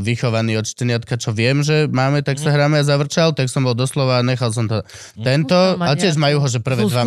vychovaný 0.00 0.56
od 0.56 0.64
šteniatka, 0.64 1.14
čo 1.14 1.30
viem, 1.30 1.60
že 1.60 1.86
máme, 1.86 2.20
tak 2.20 2.36
sa 2.36 2.48
hráme 2.48 2.78
a 2.78 2.84
zavrčal, 2.84 3.32
tak 3.32 3.46
som 3.46 3.62
bol 3.62 3.74
doslova, 3.74 4.20
nechal 4.20 4.50
som 4.50 4.64
to 4.64 4.82
tento, 5.16 5.58
No, 5.76 5.82
a 5.82 5.94
tiež 5.94 6.14
majú 6.14 6.38
ho, 6.38 6.46
že 6.46 6.58
prvé 6.58 6.84
dva, 6.84 7.02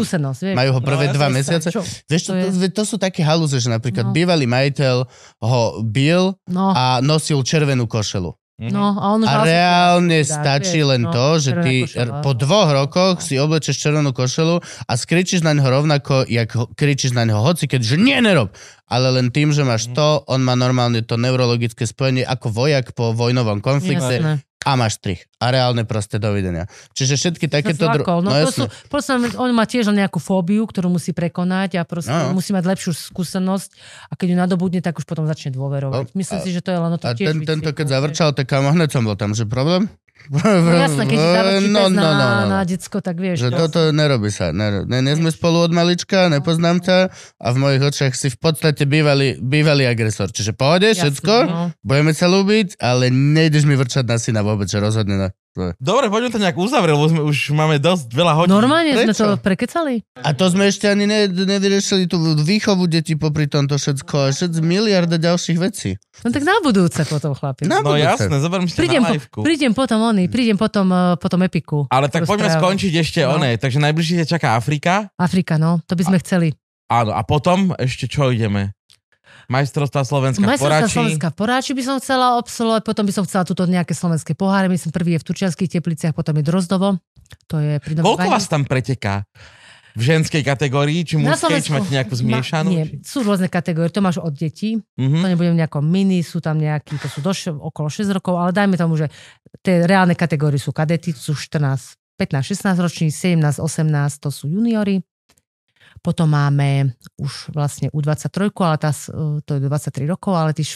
majú 0.53 0.69
ho 0.71 0.81
prvé 0.81 1.05
No, 1.07 1.13
dva 1.13 1.27
Presne, 1.27 1.37
mesiace. 1.37 1.67
čo? 1.69 1.81
Vieš, 1.81 2.21
to, 2.23 2.31
to 2.31 2.47
to, 2.49 2.61
je- 2.61 2.73
to 2.73 2.83
sú 2.83 2.95
také 2.97 3.21
halúze, 3.21 3.55
že 3.55 3.67
napríklad 3.67 4.05
No. 4.05 4.11
bývalý 4.11 4.45
majiteľ 4.45 4.95
ho 5.41 5.61
bil 5.81 6.35
No, 6.45 6.71
a 6.71 6.99
nosil 6.99 7.39
červenú 7.41 7.85
košelu. 7.85 8.31
No, 8.61 8.93
a 8.93 9.17
on 9.17 9.25
A 9.25 9.41
reálne 9.41 10.21
stačí 10.21 10.85
len 10.85 11.09
no, 11.09 11.11
to, 11.11 11.41
že 11.41 11.51
ty 11.65 11.89
košeľa. 11.89 12.21
po 12.21 12.31
dvoch 12.37 12.69
rokoch 12.69 13.17
si 13.25 13.41
oblečeš 13.41 13.81
červenú 13.81 14.13
košelu 14.13 14.61
a 14.61 14.93
skričíš 14.93 15.41
na 15.41 15.57
ňo 15.57 15.65
rovnako, 15.73 16.29
jak 16.29 16.53
kričíš 16.77 17.17
na 17.17 17.25
ňo 17.25 17.41
hoci, 17.41 17.65
keď 17.65 17.81
že 17.81 17.97
nie, 17.97 18.21
nerob. 18.21 18.53
Ale 18.85 19.09
len 19.09 19.33
tým, 19.33 19.49
že 19.49 19.65
máš 19.65 19.89
to, 19.97 20.21
on 20.29 20.45
má 20.45 20.53
normálne 20.53 21.01
to 21.01 21.17
neurologické 21.17 21.89
spojenie 21.89 22.21
ako 22.21 22.53
vojak 22.53 22.93
po 22.93 23.09
vojnovom 23.17 23.57
konflikte 23.57 24.21
Jasné. 24.21 24.33
A 24.63 24.79
máš 24.79 24.99
strich. 24.99 25.27
A 25.43 25.51
reálne 25.51 25.83
proste 25.83 26.17
dovidenia. 26.17 26.71
Čiže 26.95 27.19
všetky 27.19 27.51
takéto... 27.51 27.83
dru-. 27.83 28.07
No, 28.23 28.31
no 28.31 28.47
to 28.47 28.51
sú, 28.51 28.63
proste, 28.87 29.11
on 29.35 29.51
má 29.51 29.67
tiež 29.67 29.91
nejakú 29.91 30.23
fóbiu, 30.23 30.63
ktorú 30.63 30.87
musí 30.87 31.11
prekonať 31.11 31.79
a 31.79 31.83
proste 31.83 32.11
No. 32.15 32.31
musí 32.31 32.55
mať 32.55 32.63
lepšiu 32.63 32.91
skúsenosť 32.95 33.69
a 34.07 34.13
keď 34.15 34.27
ju 34.31 34.35
nadobudne, 34.39 34.79
tak 34.79 34.95
už 34.97 35.05
potom 35.05 35.27
začne 35.27 35.51
dôverovať. 35.51 36.09
No, 36.09 36.15
Myslím 36.15 36.39
a- 36.39 36.43
si, 36.43 36.49
že 36.55 36.61
to 36.63 36.71
je 36.71 36.79
len 36.79 36.91
o 36.95 36.97
to 36.97 37.07
A 37.09 37.13
tiež 37.15 37.27
ten, 37.35 37.37
tento 37.43 37.71
keď 37.75 37.87
zavrčal, 37.99 38.31
tak 38.31 38.47
kámo, 38.47 38.71
hneď 38.71 38.89
som 38.95 39.03
bol 39.03 39.19
tam, 39.19 39.35
že 39.35 39.43
problém? 39.43 39.91
No 40.31 40.71
jasné, 40.71 41.03
keď 41.09 41.17
ti 41.19 41.29
zavrčí 41.35 41.67
no, 41.67 41.89
no, 41.89 41.99
na, 41.99 42.09
no, 42.13 42.27
no. 42.45 42.45
na 42.55 42.61
decko, 42.63 42.97
tak 43.03 43.19
vieš. 43.19 43.43
Že 43.43 43.49
to- 43.51 43.59
toto 43.67 43.79
nerobí 43.91 44.29
sa. 44.31 44.55
Ne, 44.55 44.85
ne, 44.87 45.11
sme 45.19 45.29
spolu 45.33 45.67
od 45.67 45.71
malička, 45.75 46.31
nepoznám 46.31 46.79
ťa 46.79 46.97
a 47.43 47.47
v 47.51 47.57
mojich 47.59 47.81
očiach 47.83 48.13
si 48.15 48.31
v 48.31 48.37
podstate 48.39 48.87
bývalý, 48.87 49.35
bývalý 49.41 49.89
agresor. 49.89 50.31
Čiže 50.31 50.55
pohode, 50.55 50.87
všetko, 50.95 51.35
no. 51.49 51.61
budeme 51.83 52.15
sa 52.15 52.31
ľúbiť, 52.31 52.79
ale 52.79 53.11
nejdeš 53.11 53.67
mi 53.67 53.75
vrčať 53.75 54.05
na 54.07 54.17
syna 54.21 54.41
vôbec, 54.45 54.71
že 54.71 54.79
rozhodne 54.79 55.33
na... 55.55 55.71
Dobre, 55.75 56.07
poďme 56.07 56.29
to 56.29 56.39
nejak 56.39 56.53
uzavrieť, 56.55 56.91
lebo 56.91 57.05
sme 57.07 57.21
už 57.21 57.37
máme 57.51 57.77
dosť 57.77 58.09
veľa 58.09 58.33
hodín. 58.35 58.51
Normálne 58.51 58.91
sme 58.91 59.05
Prečo? 59.07 59.23
to 59.23 59.37
prekecali? 59.37 60.01
A 60.15 60.29
to 60.31 60.45
sme 60.45 60.65
ešte 60.65 60.85
ani 60.85 61.03
ne, 61.03 61.19
nevyriešili 61.27 62.05
tú 62.05 62.15
výchovu 62.35 62.85
detí 62.85 63.13
popri 63.13 63.45
tomto 63.45 63.73
všetko 63.73 64.15
a 64.19 64.27
všetko 64.29 64.59
miliarda 64.59 65.15
ďalších 65.15 65.57
vecí. 65.57 65.95
No 66.19 66.29
tak 66.29 66.41
na 66.41 66.57
budúce 66.59 67.01
potom, 67.03 67.31
chlapi. 67.31 67.63
Na 67.63 67.79
No 67.79 67.91
budúce. 67.91 68.05
jasné, 68.19 68.35
zoberme 68.35 68.65
si 68.65 68.75
Prídem, 68.75 69.01
na 69.01 69.13
po, 69.13 69.41
prídem 69.41 69.71
potom 69.71 69.99
oný, 70.03 70.25
prídem 70.25 70.55
potom, 70.55 70.85
uh, 70.87 71.13
potom 71.15 71.39
Epiku. 71.41 71.85
Ale 71.87 72.07
tak 72.07 72.23
poďme 72.23 72.47
Rozprávať. 72.47 72.59
skončiť 72.59 72.93
ešte 72.95 73.19
No. 73.21 73.37
oné. 73.37 73.55
Takže 73.55 73.77
najbližšie 73.79 74.15
ťa 74.21 74.27
čaká 74.29 74.47
Afrika. 74.53 75.09
Afrika, 75.15 75.55
no, 75.55 75.81
to 75.83 75.93
by 75.93 76.03
sme 76.03 76.17
chceli. 76.19 76.49
Áno, 76.85 77.09
a 77.09 77.21
potom 77.21 77.73
ešte 77.75 78.05
čo 78.05 78.29
ideme? 78.29 78.73
Majstrovstvá 79.51 80.01
Slovenska 80.03 80.43
Majstrovstvá 80.43 80.87
Porači. 80.87 80.95
Slovenska 80.95 81.29
Poráči 81.31 81.71
by 81.75 81.83
som 81.83 81.95
chcela 81.99 82.39
absolvovať, 82.39 82.81
potom 82.83 83.03
by 83.03 83.13
som 83.13 83.23
chcela 83.27 83.43
túto 83.43 83.63
nejaké 83.67 83.91
slovenské 83.91 84.31
poháre, 84.37 84.71
myslím 84.71 84.91
prvý 84.93 85.17
je 85.17 85.19
v 85.21 85.25
Turčianských 85.27 85.69
tepliciach, 85.79 86.13
potom 86.15 86.35
je 86.39 86.43
Drozdovo, 86.43 86.99
to 87.47 87.59
je 87.59 87.79
pri 87.83 87.99
Koľko 87.99 88.29
vás 88.29 88.47
tam 88.47 88.63
preteká? 88.63 89.27
V 89.93 90.01
ženskej 90.01 90.41
kategórii, 90.41 91.05
či 91.05 91.21
mužskej, 91.21 91.61
či 91.61 91.69
máte 91.69 91.93
nejakú 91.93 92.17
zmiešanú? 92.17 92.73
Ma, 92.73 92.81
nie, 92.81 92.97
sú 93.05 93.21
rôzne 93.21 93.45
kategórie, 93.45 93.93
to 93.93 94.01
máš 94.01 94.17
od 94.17 94.33
detí, 94.33 94.81
Mhm. 94.97 95.21
to 95.21 95.27
nebudem 95.29 95.53
nejako 95.53 95.85
mini, 95.85 96.25
sú 96.25 96.41
tam 96.41 96.57
nejakí, 96.57 96.97
to 96.97 97.05
sú 97.05 97.21
do, 97.21 97.29
okolo 97.61 97.93
6 97.93 98.09
rokov, 98.09 98.41
ale 98.41 98.49
dajme 98.49 98.73
tomu, 98.73 98.97
že 98.97 99.13
tie 99.61 99.85
reálne 99.85 100.17
kategórie 100.17 100.57
sú 100.57 100.73
kadety, 100.73 101.13
sú 101.13 101.37
14, 101.37 101.93
15, 102.17 102.41
16 102.41 102.81
roční, 102.81 103.13
17, 103.13 103.61
18, 103.61 104.17
to 104.17 104.33
sú 104.33 104.49
juniory. 104.49 105.05
Potom 106.03 106.27
máme 106.27 106.91
už 107.15 107.49
vlastne 107.49 107.87
U23, 107.89 108.51
ale 108.51 108.75
tá, 108.75 108.91
s- 108.91 109.07
to 109.41 109.49
je 109.49 109.59
do 109.59 109.71
23 109.71 110.03
rokov, 110.03 110.35
ale 110.35 110.51
tí 110.51 110.67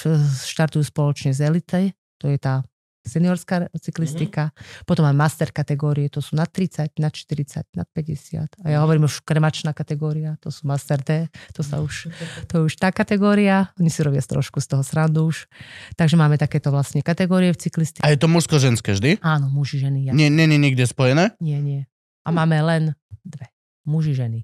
štartujú 0.47 0.81
spoločne 0.81 1.35
z 1.35 1.43
elite, 1.43 1.79
to 2.15 2.31
je 2.31 2.39
tá 2.39 2.63
seniorská 3.03 3.71
cyklistika. 3.73 4.51
Potom 4.83 5.03
máme 5.03 5.15
master 5.17 5.51
kategórie, 5.51 6.07
to 6.07 6.19
sú 6.19 6.35
na 6.35 6.43
30, 6.43 6.99
na 6.99 7.07
40, 7.07 7.63
na 7.71 7.87
50. 7.87 8.59
A 8.63 8.67
ja 8.67 8.83
hovorím 8.83 9.07
už 9.07 9.23
kremačná 9.23 9.71
kategória, 9.71 10.35
to 10.39 10.51
sú 10.51 10.67
master 10.67 10.99
D, 10.99 11.23
to 11.51 11.63
sa 11.63 11.79
už, 11.79 12.11
to 12.47 12.59
je 12.59 12.61
už 12.67 12.73
tá 12.75 12.91
kategória. 12.91 13.71
Oni 13.79 13.87
si 13.87 14.03
robia 14.03 14.19
trošku 14.19 14.59
z 14.59 14.67
toho 14.67 14.83
srandu 14.83 15.23
už. 15.25 15.47
Takže 15.95 16.15
máme 16.15 16.35
takéto 16.35 16.67
vlastne 16.67 16.99
kategórie 16.99 17.51
v 17.51 17.59
cyklistike. 17.61 18.03
A 18.03 18.11
je 18.11 18.19
to 18.19 18.27
mužsko-ženské 18.27 18.91
vždy? 18.91 19.23
Áno, 19.23 19.47
muži, 19.47 19.79
ženy. 19.79 20.07
Ja. 20.07 20.11
Nie, 20.11 20.27
nie, 20.27 20.43
nie, 20.43 20.59
nikde 20.59 20.83
spojené? 20.83 21.31
Nie, 21.39 21.63
nie. 21.63 21.87
A 22.23 22.31
máme 22.31 22.59
len 22.59 22.83
dve. 23.23 23.47
Muži, 23.87 24.19
ženy. 24.19 24.43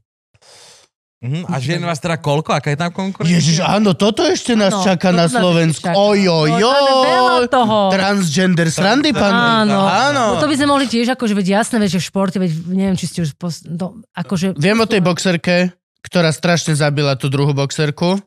Mhm. 1.23 1.47
A 1.47 1.55
žien 1.55 1.79
vás 1.79 1.97
teda 1.97 2.19
koľko? 2.19 2.51
Aká 2.51 2.67
je 2.67 2.77
tam 2.77 2.91
konkurencia? 2.91 3.31
Ježiš, 3.33 3.63
áno, 3.63 3.95
toto 3.95 4.21
ešte 4.21 4.53
nás 4.53 4.69
Áno, 4.69 4.83
čaká 4.83 5.09
na 5.09 5.25
Slovensku. 5.25 5.79
ešte 5.79 5.87
čaká. 5.89 6.03
Oj, 6.03 6.19
oj, 6.27 6.49
máme 6.51 6.91
veľa 7.07 7.33
oj. 7.33 7.47
toho. 7.47 7.77
Transgender 7.89 8.67
srandy, 8.67 9.09
pán. 9.09 9.31
Áno. 9.63 9.79
áno. 9.81 10.23
No 10.29 10.37
to 10.37 10.45
by 10.45 10.55
sme 10.55 10.67
mohli 10.67 10.83
tiež, 10.85 11.07
akože 11.09 11.31
veď 11.33 11.47
jasné, 11.57 11.79
veď, 11.79 11.95
že 11.95 11.99
v 11.99 12.05
športe, 12.05 12.37
veď 12.37 12.51
neviem, 12.67 12.93
či 12.93 13.07
ste 13.07 13.23
už... 13.23 13.33
Pos... 13.33 13.63
No, 13.63 14.03
akože... 14.11 14.53
Viem 14.53 14.77
o 14.77 14.85
tej 14.85 14.99
boxerke, 14.99 15.71
ktorá 16.01 16.27
strašne 16.29 16.75
zabila 16.75 17.15
tú 17.15 17.27
druhú 17.27 17.51
boxerku. 17.51 18.19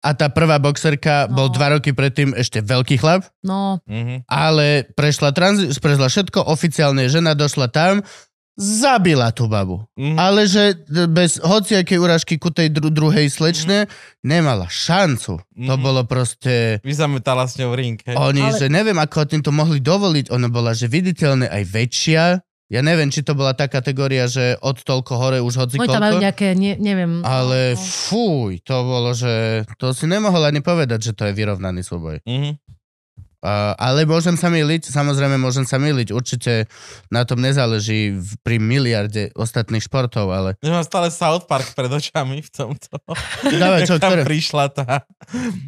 A 0.00 0.10
tá 0.10 0.26
prvá 0.26 0.56
boxerka 0.56 1.28
No. 1.28 1.36
bol 1.36 1.48
dva 1.50 1.70
roky 1.70 1.92
predtým 1.92 2.32
ešte 2.32 2.58
veľký 2.58 2.96
chlap, 2.96 3.28
No, 3.44 3.84
Mhm. 3.84 4.24
ale 4.26 4.88
prešla, 4.90 5.28
transi- 5.30 5.70
prešla 5.70 6.08
všetko, 6.08 6.40
oficiálne 6.42 7.04
žena 7.06 7.36
došla 7.36 7.68
tam, 7.68 8.00
zabila 8.54 9.30
tú 9.30 9.46
babu. 9.46 9.84
Mhm. 9.94 10.16
Ale 10.16 10.40
že 10.44 10.74
bez 11.06 11.38
hociakej 11.38 11.96
urážky 11.96 12.34
ku 12.36 12.48
tej 12.48 12.68
dru- 12.68 12.90
druhej 12.90 13.26
slečne 13.26 13.86
nemala 14.20 14.66
šancu. 14.66 15.38
To 15.40 15.74
Mhm. 15.74 15.80
bolo 15.80 16.02
proste... 16.04 16.78
Vyzametala 16.80 17.44
s 17.44 17.56
ňou 17.56 17.72
ring. 17.72 17.96
hej. 18.00 18.14
Oni, 18.14 18.42
Ale- 18.42 18.56
že 18.56 18.66
neviem, 18.66 18.96
ako 18.96 19.24
tým 19.26 19.40
to 19.40 19.50
mohli 19.50 19.78
dovoliť. 19.78 20.28
Ona 20.28 20.46
bola, 20.46 20.70
že 20.70 20.86
viditeľne 20.86 21.46
aj 21.46 21.62
väčšia. 21.64 22.24
Ja 22.68 22.80
neviem, 22.80 23.08
či 23.08 23.20
to 23.20 23.34
bola 23.34 23.50
tá 23.50 23.66
kategória, 23.66 24.24
že 24.24 24.54
od 24.60 24.78
toľko 24.78 25.12
hore 25.12 25.38
už 25.38 25.54
hoci 25.56 25.74
oni 25.74 25.90
tam 25.90 25.98
majú 25.98 26.16
koľko. 26.16 26.22
nejaké, 26.22 26.48
ne, 26.54 26.78
neviem... 26.78 27.18
Ale 27.20 27.74
no, 27.74 27.82
fuj, 27.82 28.62
to 28.62 28.76
bolo, 28.80 29.10
že 29.10 29.32
to 29.74 29.90
si 29.90 30.06
nemohol 30.06 30.38
ani 30.40 30.60
povedať, 30.60 31.02
že 31.02 31.12
to 31.12 31.26
je 31.26 31.34
vyrovnaný 31.34 31.82
súboj. 31.82 32.22
Mhm. 32.22 32.69
Uh, 33.40 33.72
ale 33.80 34.04
môžem 34.04 34.36
sa 34.36 34.52
miliť, 34.52 34.92
samozrejme 34.92 35.40
môžem 35.40 35.64
sa 35.64 35.80
miliť, 35.80 36.12
určite 36.12 36.68
na 37.08 37.24
tom 37.24 37.40
nezáleží 37.40 38.12
v, 38.12 38.30
pri 38.44 38.60
miliarde 38.60 39.32
ostatných 39.32 39.80
športov, 39.80 40.28
ale 40.28 40.60
Ja 40.60 40.76
mám 40.76 40.84
stále 40.84 41.08
South 41.08 41.48
Park 41.48 41.72
pred 41.72 41.88
očami 41.88 42.44
v 42.44 42.50
tomto. 42.52 43.00
Dávaj, 43.48 43.88
čo, 43.88 43.96
Jak 43.98 44.04
tam 44.04 44.12
ktoré? 44.12 44.22
prišla 44.28 44.64
tá... 44.76 45.08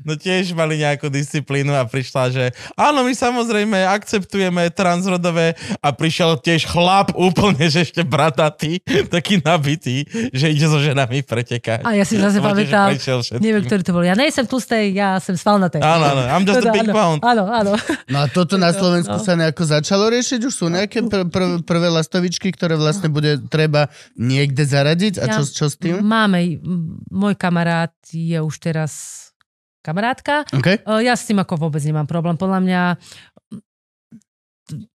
No 0.05 0.21
tiež 0.21 0.53
mali 0.53 0.85
nejakú 0.85 1.09
disciplínu 1.09 1.73
a 1.73 1.89
prišla, 1.89 2.23
že 2.29 2.45
áno, 2.77 3.09
my 3.09 3.13
samozrejme 3.17 3.89
akceptujeme 3.89 4.69
transrodové 4.77 5.57
a 5.81 5.97
prišiel 5.97 6.45
tiež 6.45 6.69
chlap 6.69 7.17
úplne, 7.17 7.73
že 7.73 7.89
ešte 7.89 8.05
bratatý, 8.05 8.85
taký 9.09 9.41
nabitý, 9.41 10.05
že 10.29 10.53
ide 10.53 10.69
so 10.69 10.77
ženami 10.77 11.25
pretekať. 11.25 11.89
A 11.89 11.97
ja 11.97 12.05
si 12.05 12.21
zase 12.21 12.37
pamätám, 12.43 12.93
neviem, 13.41 13.65
ktorý 13.65 13.81
to 13.81 13.93
bol. 13.97 14.05
Ja 14.05 14.13
nejsem 14.13 14.45
tlustej, 14.45 14.93
ja 14.93 15.17
som 15.25 15.41
svalnatý. 15.41 15.81
Áno, 15.81 16.05
áno, 16.05 16.23
I'm 16.29 16.45
just 16.45 16.61
a 16.61 16.73
big 16.75 16.91
áno, 16.91 16.93
pound. 16.93 17.19
Áno, 17.25 17.43
áno. 17.49 17.62
No 17.65 18.19
a 18.19 18.27
toto 18.27 18.55
na 18.57 18.71
Slovensku 18.71 19.17
No. 19.17 19.23
sa 19.23 19.35
nejako 19.35 19.63
začalo 19.65 20.11
riešiť? 20.11 20.41
Už 20.43 20.55
sú 20.55 20.67
nejaké 20.69 21.03
pr- 21.05 21.27
pr- 21.27 21.61
prvé 21.63 21.89
lastovičky, 21.89 22.51
ktoré 22.51 22.75
vlastne 22.75 23.09
bude 23.09 23.39
treba 23.47 23.89
niekde 24.15 24.63
zaradiť? 24.63 25.19
A 25.19 25.31
čo, 25.31 25.43
čo 25.45 25.67
s 25.71 25.77
tým? 25.77 26.03
Máme, 26.03 26.59
môj 27.09 27.35
kamarát 27.35 27.93
je 28.09 28.37
už 28.37 28.55
teraz 28.59 28.93
kamarátka. 29.81 30.47
OK? 30.51 30.79
E, 30.79 31.03
Ja 31.03 31.15
s 31.15 31.27
tým 31.27 31.39
ako 31.39 31.59
vôbec 31.59 31.83
nemám 31.83 32.07
problém. 32.07 32.35
Podľa 32.35 32.61
mňa 32.63 32.81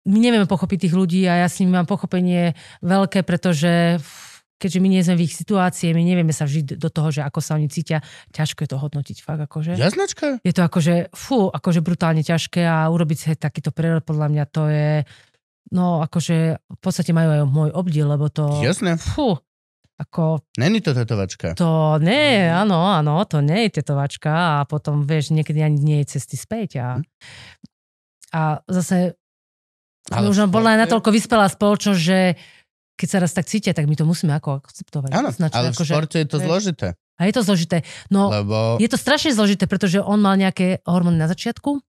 my 0.05 0.17
nevieme 0.21 0.45
pochopiť 0.45 0.87
tých 0.87 0.95
ľudí 0.95 1.25
a 1.25 1.43
ja 1.43 1.47
s 1.49 1.57
nimi 1.59 1.73
mám 1.73 1.89
pochopenie 1.89 2.53
veľké, 2.79 3.25
pretože 3.25 3.99
keďže 4.55 4.79
my 4.79 4.87
nie 4.87 5.03
sme 5.03 5.15
v 5.19 5.25
ich 5.27 5.35
situácii, 5.35 5.91
my 5.91 6.03
nevieme 6.03 6.31
sa 6.31 6.47
vžiť 6.47 6.79
do 6.79 6.89
toho, 6.89 7.11
že 7.11 7.21
ako 7.27 7.39
sa 7.43 7.59
oni 7.59 7.67
cítia, 7.67 7.99
ťažko 8.31 8.63
je 8.63 8.69
to 8.71 8.77
hodnotiť 8.79 9.17
fakt 9.19 9.41
akože. 9.43 9.75
Jasnačka? 9.75 10.39
Je 10.41 10.53
to 10.55 10.63
akože, 10.63 11.11
fú, 11.11 11.51
akože 11.51 11.83
brutálne 11.83 12.23
ťažké 12.23 12.63
a 12.63 12.87
urobiť 12.87 13.17
si 13.17 13.27
takýto 13.35 13.75
prerod, 13.75 14.07
podľa 14.07 14.27
mňa 14.31 14.43
to 14.47 14.63
je, 14.71 14.91
no 15.75 15.99
akože 16.03 16.37
v 16.59 16.79
podstate 16.79 17.11
majú 17.11 17.29
aj 17.35 17.41
môj 17.51 17.69
obdiel, 17.75 18.07
lebo 18.07 18.31
to, 18.31 18.63
Jasné. 18.63 18.95
fú, 18.95 19.35
ako 19.99 20.43
Není 20.59 20.83
to 20.83 20.91
tetovačka. 20.91 21.55
to 21.55 21.99
nie, 22.03 22.47
áno, 22.47 22.83
áno, 22.95 23.23
to 23.27 23.39
nie 23.43 23.67
je 23.67 23.79
tetovačka 23.79 24.59
a 24.59 24.67
potom, 24.67 25.03
vieš, 25.03 25.35
niekedy 25.35 25.63
ani 25.63 25.79
nie 25.79 25.97
je 26.03 26.15
cesty 26.15 26.35
späť 26.39 26.69
a, 26.79 26.89
a 28.35 28.59
zase 28.67 29.15
Ale 30.11 30.31
už 30.31 30.47
bola 30.51 30.75
aj 30.75 30.87
natoľko 30.87 31.09
vyspelá 31.15 31.47
spoločnosť, 31.47 31.99
že 31.99 32.19
keď 32.95 33.07
sa 33.07 33.17
raz 33.19 33.31
tak 33.31 33.45
cítia, 33.45 33.71
tak 33.71 33.85
my 33.85 33.93
to 33.93 34.03
musíme 34.03 34.31
ako 34.31 34.59
akceptovať. 34.59 35.11
Áno, 35.11 35.29
Značne, 35.29 35.55
ale 35.57 35.67
v 35.69 35.75
akože- 35.75 35.91
športe 35.91 36.17
je 36.17 36.27
to 36.27 36.37
vieš, 36.37 36.47
zložité. 36.47 36.87
A 37.15 37.21
je 37.23 37.33
to 37.33 37.41
zložité. 37.41 37.77
No, 38.07 38.27
Lebo... 38.27 38.75
je 38.75 38.87
to 38.87 38.95
strašne 38.95 39.31
zložité, 39.31 39.63
pretože 39.65 39.99
on 39.99 40.17
mal 40.17 40.35
nejaké 40.35 40.83
hormóny 40.83 41.15
na 41.15 41.27
začiatku, 41.27 41.79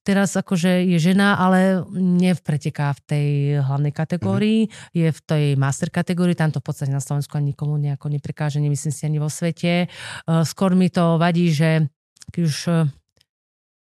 teraz 0.00 0.32
akože 0.32 0.86
je 0.86 0.98
žena, 0.98 1.34
ale 1.34 1.82
nevpreteká 1.90 2.92
v 2.92 3.00
tej 3.02 3.28
hlavnej 3.58 3.90
kategórii, 3.90 4.60
Mhm. 4.64 4.72
je 4.94 5.08
v 5.08 5.20
tej 5.22 5.44
master 5.54 5.88
kategórii, 5.88 6.32
tam 6.32 6.48
to 6.48 6.60
v 6.60 6.66
podstate 6.66 6.88
na 6.88 7.00
Slovensku 7.00 7.34
ani 7.34 7.52
nikomu 7.52 7.74
nejako 7.74 8.08
neprekáže, 8.08 8.56
nemyslím 8.58 8.92
si 8.92 9.02
ani 9.02 9.16
vo 9.16 9.28
svete. 9.28 9.88
Uh, 10.24 10.40
skôr 10.42 10.72
mi 10.72 10.88
to 10.88 11.16
vadí, 11.16 11.50
že 11.50 11.88
keď 12.28 12.40
už 12.42 12.56
uh, 12.66 12.74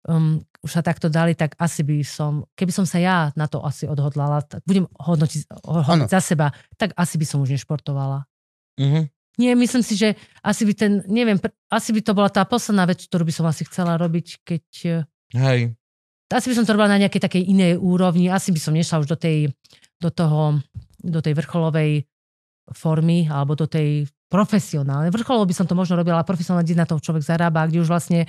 um, 0.07 0.39
už 0.65 0.71
sa 0.73 0.81
takto 0.81 1.13
dali, 1.13 1.37
tak 1.37 1.53
asi 1.61 1.85
by 1.85 2.01
som, 2.01 2.49
keby 2.57 2.73
som 2.73 2.89
sa 2.89 2.97
ja 2.97 3.29
na 3.37 3.45
to 3.45 3.61
asi 3.61 3.85
odhodlala, 3.85 4.41
tak 4.41 4.65
budem 4.65 4.89
hodnotiť, 4.97 5.61
hodnotiť 5.61 6.09
za 6.09 6.21
seba, 6.25 6.49
tak 6.73 6.97
asi 6.97 7.21
by 7.21 7.25
som 7.29 7.45
už 7.45 7.53
nešportovala. 7.53 8.25
Mhm. 8.81 9.13
Nie, 9.35 9.51
myslím 9.51 9.83
si, 9.83 9.99
že 9.99 10.15
asi 10.39 10.63
by 10.63 10.73
ten, 10.73 10.91
neviem, 11.11 11.35
asi 11.67 11.91
by 11.91 11.99
to 11.99 12.15
bola 12.15 12.31
tá 12.31 12.47
posledná 12.47 12.87
vec, 12.87 13.03
ktorú 13.03 13.27
by 13.27 13.35
som 13.35 13.45
asi 13.45 13.67
chcela 13.67 13.99
robiť, 13.99 14.27
keď... 14.47 14.65
eh, 14.87 15.03
Hej. 15.35 15.59
Asi 16.31 16.47
by 16.49 16.55
som 16.55 16.63
to 16.63 16.71
robila 16.73 16.95
na 16.95 17.03
nejakej 17.03 17.21
takej 17.21 17.43
inej 17.43 17.75
úrovni, 17.75 18.31
asi 18.31 18.55
by 18.55 18.59
som 18.63 18.71
nešla 18.71 19.03
už 19.03 19.11
do 19.11 19.19
tej, 19.19 19.51
do 19.99 20.07
toho, 20.07 20.63
do 21.03 21.19
tej 21.19 21.35
vrcholovej 21.35 22.07
formy, 22.71 23.27
alebo 23.27 23.59
do 23.59 23.67
tej 23.67 24.07
profesionálnej. 24.31 25.13
Vrcholov 25.13 25.45
by 25.45 25.53
som 25.53 25.67
to 25.67 25.77
možno 25.77 25.99
robila, 25.99 26.23
ale 26.23 26.25
profesionálne, 26.25 26.65
kde 26.65 26.81
na 26.81 26.87
to 26.87 26.97
človek 26.97 27.21
zarába, 27.21 27.67
kde 27.67 27.83
už 27.83 27.91
vlastne 27.91 28.25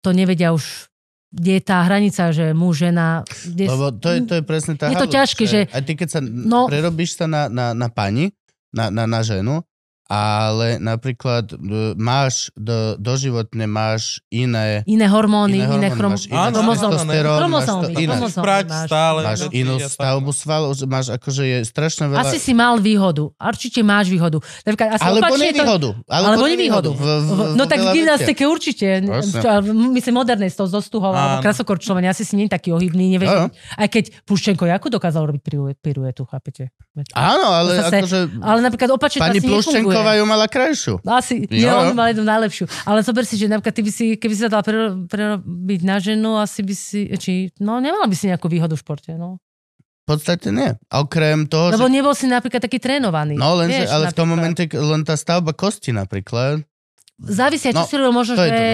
to 0.00 0.10
nevedia 0.14 0.54
už 0.54 0.91
kde 1.32 1.52
je 1.58 1.62
tá 1.64 1.80
hranica, 1.88 2.28
že 2.28 2.52
muž, 2.52 2.84
žena... 2.86 3.24
Kde... 3.24 3.64
Lebo 3.64 3.88
to 3.96 4.08
je, 4.12 4.18
to 4.28 4.34
je 4.36 4.44
presne 4.44 4.76
tá 4.76 4.92
Je 4.92 5.00
to 5.00 5.08
ťažké, 5.08 5.42
že- 5.48 5.64
Aj 5.72 5.80
ty, 5.80 5.96
keď 5.96 6.08
sa 6.08 6.20
no, 6.20 6.68
prerobíš 6.68 7.16
sa 7.16 7.24
na, 7.24 7.48
na, 7.48 7.72
na 7.72 7.88
pani, 7.88 8.36
na, 8.68 8.92
na, 8.92 9.08
na 9.08 9.24
ženu, 9.24 9.64
ale 10.12 10.76
napríklad 10.76 11.56
e, 11.56 11.96
máš 11.96 12.52
do, 12.52 13.00
doživotne 13.00 13.64
máš 13.64 14.20
iné 14.28 14.84
Iné 14.84 15.08
hormóny, 15.08 15.64
Iné 15.64 15.72
iné, 15.72 15.88
hormóny, 15.88 15.96
chrom... 15.96 16.10
máš 16.12 16.24
iné 16.28 16.48
testosterón, 16.52 17.40
máš 17.48 17.64
to 17.64 17.88
iné. 17.96 18.14
máš. 18.20 18.88
stále. 18.92 19.20
máš 19.24 19.40
inú 19.56 19.80
stavbu 19.80 20.30
svalov, 20.36 20.76
máš 20.84 21.16
akože 21.16 21.42
je 21.48 21.58
strašne 21.64 22.12
veľa... 22.12 22.28
Asi 22.28 22.36
si 22.36 22.52
mal 22.52 22.76
výhodu. 22.76 23.32
Určite 23.40 23.80
máš 23.80 24.12
výhodu. 24.12 24.44
Napríklad, 24.68 25.00
asi 25.00 25.04
alebo 25.08 25.24
opačne 25.24 25.32
je 25.32 25.40
to- 25.40 25.56
nevýhodu. 25.56 25.88
Alebo 26.12 26.44
nevýhodu. 26.44 26.90
V, 26.92 27.00
v, 27.00 27.20
v, 27.32 27.40
No 27.56 27.64
tak 27.64 27.78
v 27.80 27.88
gymnastike 27.96 28.42
určite. 28.44 28.86
Myslím 29.96 30.20
modernej 30.20 30.52
s 30.52 30.60
tou 30.60 30.68
zostuhou 30.68 31.16
alebo 31.16 31.40
Áno. 31.40 31.44
krasokorčľovanie. 31.44 32.12
Asi 32.12 32.28
si 32.28 32.36
nie 32.36 32.50
je 32.50 32.52
taký 32.52 32.76
ohybný. 32.76 33.16
Nevieš, 33.16 33.30
Áno. 33.32 33.46
aj 33.80 33.88
keď 33.88 34.04
Puščenko 34.28 34.68
Jakub 34.68 34.92
dokázal 34.92 35.24
robiť 35.24 35.40
piruet, 35.40 35.76
piruetu, 35.80 36.28
chápete? 36.28 36.68
Áno, 37.16 37.48
ale 37.48 37.80
akože... 37.80 38.44
Ale 38.44 38.60
napríklad 38.60 38.90
opačne 38.92 39.24
to 39.24 39.24
Pani 39.24 39.40
asi 39.40 39.48
nefunguje. 39.48 39.96
Pluščenková 40.02 40.12
ju 40.18 40.24
mala 40.26 40.46
krajšiu. 40.50 40.94
Asi, 41.06 41.46
Jo, 41.46 41.62
jo, 41.62 41.74
on 41.78 41.94
mal 41.94 42.10
jednu 42.10 42.26
najlepšiu. 42.26 42.66
Ale 42.82 43.00
zober 43.00 43.22
si, 43.22 43.38
že 43.38 43.46
napríklad 43.46 43.74
ty 43.74 43.82
by 43.86 43.92
si, 43.94 44.04
keby 44.18 44.32
si 44.34 44.42
sa 44.42 44.50
dala 44.50 44.66
prero- 44.66 45.06
prerobiť 45.06 45.80
na 45.86 45.96
ženu, 46.02 46.34
asi 46.36 46.60
by 46.60 46.74
si, 46.74 47.06
či, 47.16 47.32
no 47.62 47.78
nemala 47.78 48.10
by 48.10 48.16
si 48.18 48.26
nejakú 48.26 48.50
výhodu 48.50 48.74
v 48.74 48.82
športe, 48.82 49.14
no. 49.14 49.38
V 50.02 50.18
podstate 50.18 50.50
nie. 50.50 50.74
A 50.90 50.94
Okrem 50.98 51.46
toho, 51.46 51.70
Lebo 51.70 51.86
že... 51.86 51.94
nebol 51.94 52.10
si 52.10 52.26
napríklad 52.26 52.58
taký 52.58 52.82
trénovaný. 52.82 53.38
No 53.38 53.54
lenže, 53.54 53.86
Vieš, 53.86 53.90
ale 53.94 54.04
v 54.10 54.16
tom 54.18 54.28
momente 54.28 54.66
len 54.66 55.06
tá 55.06 55.14
stavba 55.14 55.54
kosti 55.54 55.94
napríklad. 55.94 56.66
Závisia, 57.22 57.70
No, 57.70 57.86
čo 57.86 57.86
si 57.86 57.94
robil 58.02 58.10
možno, 58.10 58.34
že 58.34 58.50
to, 58.50 58.66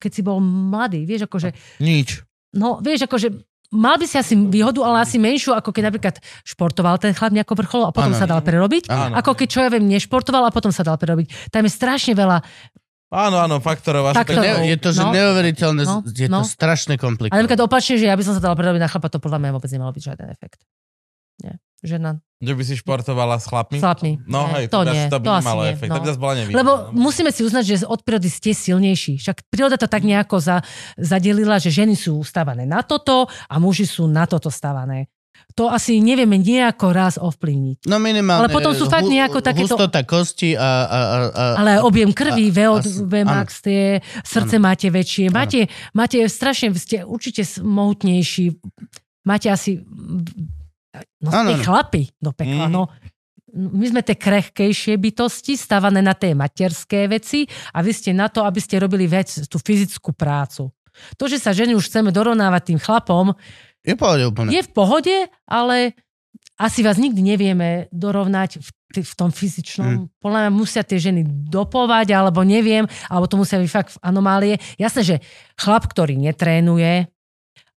keď 0.00 0.10
si 0.16 0.22
bol 0.24 0.40
mladý, 0.40 1.04
vieš, 1.04 1.28
akože 1.28 1.52
Nič. 1.84 2.24
No, 2.56 2.80
vieš, 2.80 3.04
akože 3.04 3.36
mal 3.70 3.96
by 3.96 4.04
si 4.04 4.16
asi 4.16 4.34
výhodu, 4.34 4.82
ale 4.82 5.02
asi 5.02 5.16
menšiu, 5.16 5.54
ako 5.54 5.70
keď 5.70 5.82
napríklad 5.88 6.14
športoval 6.42 6.98
ten 6.98 7.14
chlap 7.14 7.30
nejako 7.30 7.54
vrcholo 7.56 7.84
a 7.86 7.92
potom 7.94 8.10
Áno. 8.10 8.18
sa 8.18 8.26
dal 8.26 8.42
prerobiť. 8.42 8.86
Áno. 8.86 9.14
Ako 9.14 9.34
keď, 9.34 9.46
čo 9.46 9.58
ja 9.62 9.70
viem, 9.70 9.86
nešportoval 9.86 10.46
a 10.46 10.50
potom 10.50 10.70
sa 10.70 10.82
dal 10.82 10.94
prerobiť. 10.94 11.48
Tam 11.48 11.62
je 11.62 11.70
strašne 11.70 12.12
veľa. 12.12 12.42
Áno, 13.10 13.36
áno, 13.38 13.58
faktorov. 13.58 14.10
Faktorov. 14.12 14.62
Ne, 14.62 14.70
je 14.70 14.76
to, 14.76 14.90
že 14.90 15.02
No. 15.02 15.10
neuveriteľné, 15.10 15.82
No, 15.82 15.98
je 16.04 16.26
to 16.26 16.30
no. 16.30 16.46
strašne 16.46 16.94
Ale 16.94 17.02
komplikované. 17.02 17.42
napríklad 17.42 17.62
opačne, 17.62 17.98
že 17.98 18.06
ja 18.06 18.14
by 18.14 18.22
som 18.22 18.34
sa 18.34 18.42
dal 18.42 18.54
prerobiť 18.54 18.78
na 18.78 18.86
chlapa, 18.86 19.10
to 19.10 19.18
podľa 19.18 19.38
mňa 19.42 19.50
vôbec 19.50 19.70
nemalo 19.70 19.90
byť 19.90 20.02
žiaden 20.02 20.28
efekt. 20.30 20.62
Nie. 21.42 21.58
Žena 21.80 22.20
Že 22.38 22.52
by 22.54 22.62
si 22.62 22.74
športovala 22.74 23.36
s 23.36 23.44
chlapmi? 23.44 23.76
s 23.76 23.82
chlapmi. 23.82 24.12
No 24.24 24.44
nie, 24.46 24.52
hej, 24.54 24.64
to 24.66 24.78
to, 24.78 24.90
nie, 24.90 25.04
to 25.06 25.16
by 25.16 25.24
to 25.24 25.32
asi 25.32 25.40
nemalo 25.42 25.62
nie. 25.62 25.72
efekt. 25.72 25.88
No. 25.88 25.94
To 25.94 26.00
by 26.00 26.06
zase 26.06 26.20
bola 26.20 26.34
nevýhoda. 26.34 26.56
Lebo 26.56 26.72
musíme 26.94 27.30
si 27.30 27.40
uznať, 27.40 27.64
že 27.66 27.84
od 27.84 28.00
prírody 28.00 28.28
ste 28.28 28.50
silnejší. 28.50 29.16
Však 29.16 29.44
príroda 29.46 29.76
to 29.76 29.84
tak 29.86 30.00
nejako 30.02 30.36
za, 30.38 30.56
zadelila, 30.94 31.56
že 31.56 31.68
ženy 31.70 31.92
sú 31.94 32.20
stávané 32.22 32.64
na 32.64 32.80
toto 32.80 33.14
a 33.26 33.54
muži 33.56 33.84
sú 33.84 34.04
na 34.04 34.24
toto 34.24 34.48
stávané. 34.48 35.08
To 35.50 35.66
asi 35.66 35.98
nevieme 35.98 36.36
nejako 36.36 36.86
raz 36.90 37.16
ovplyvniť. 37.16 37.84
No 37.84 37.98
minimálne 37.98 38.46
Ale 38.46 38.52
potom 38.52 38.70
sú 38.70 38.86
fakt 38.86 39.04
nejako 39.04 39.40
takéto- 39.40 39.72
hustota 39.72 40.00
kosti 40.02 40.52
a... 40.52 40.60
a, 40.62 40.68
a, 40.86 41.16
a 41.26 41.42
Ale 41.56 41.72
objem 41.80 42.08
krvi, 42.10 42.48
a- 42.48 42.54
VO2 42.78 43.04
a- 43.04 43.26
max, 43.26 43.58
tie 43.58 43.98
srdce 44.22 44.56
máte 44.56 44.88
väčšie, 44.88 45.28
máte, 45.28 45.66
máte 45.90 46.22
strašne, 46.24 46.70
ste 46.72 47.02
určite 47.02 47.42
s- 47.42 47.58
mohutnejší, 47.58 48.62
máte 49.22 49.48
asi, 49.48 49.82
no 51.20 51.28
ste 51.30 51.54
áno. 51.54 51.62
chlapi 51.62 52.02
do 52.16 52.30
pekla, 52.30 52.66
Mm. 52.66 52.72
no. 52.72 52.82
my 53.50 53.82
sme 53.84 54.00
tie 54.00 54.14
krehkejšie 54.14 54.94
bytosti, 54.94 55.54
stávané 55.54 55.98
na 55.98 56.14
tie 56.14 56.32
materské 56.32 57.06
veci 57.06 57.42
a 57.70 57.82
vy 57.82 57.90
ste 57.90 58.10
na 58.10 58.26
to, 58.26 58.42
aby 58.42 58.58
ste 58.58 58.78
robili 58.78 59.04
vec, 59.04 59.26
tú 59.46 59.58
fyzickú 59.58 60.12
prácu. 60.12 60.70
To, 61.16 61.24
že 61.26 61.36
sa 61.36 61.50
ženy 61.50 61.74
už 61.74 61.86
chceme 61.86 62.10
dorovnávať 62.10 62.62
tým 62.70 62.78
chlapom, 62.78 63.34
Je 63.80 63.94
pohode 63.94 64.22
úplne. 64.22 64.50
je 64.50 64.62
v 64.62 64.70
pohode, 64.70 65.16
ale 65.46 65.98
asi 66.54 66.82
vás 66.82 66.94
nikdy 66.94 67.24
nevieme 67.24 67.68
dorovnať 67.90 68.60
v, 68.60 68.68
t- 68.92 69.02
v 69.02 69.14
tom 69.16 69.32
fyzičnom. 69.32 69.90
Mm. 69.96 70.04
Podľa 70.20 70.38
mňa 70.44 70.52
musia 70.52 70.82
tie 70.84 71.00
ženy 71.00 71.24
dopovať, 71.48 72.12
alebo 72.12 72.44
neviem, 72.44 72.84
alebo 73.08 73.26
to 73.26 73.34
musia 73.34 73.56
byť 73.56 73.70
fakt 73.70 73.90
anomálie. 73.98 74.60
Jasné, 74.76 75.02
že 75.02 75.16
chlap, 75.56 75.88
ktorý 75.88 76.20
netrénuje 76.20 77.08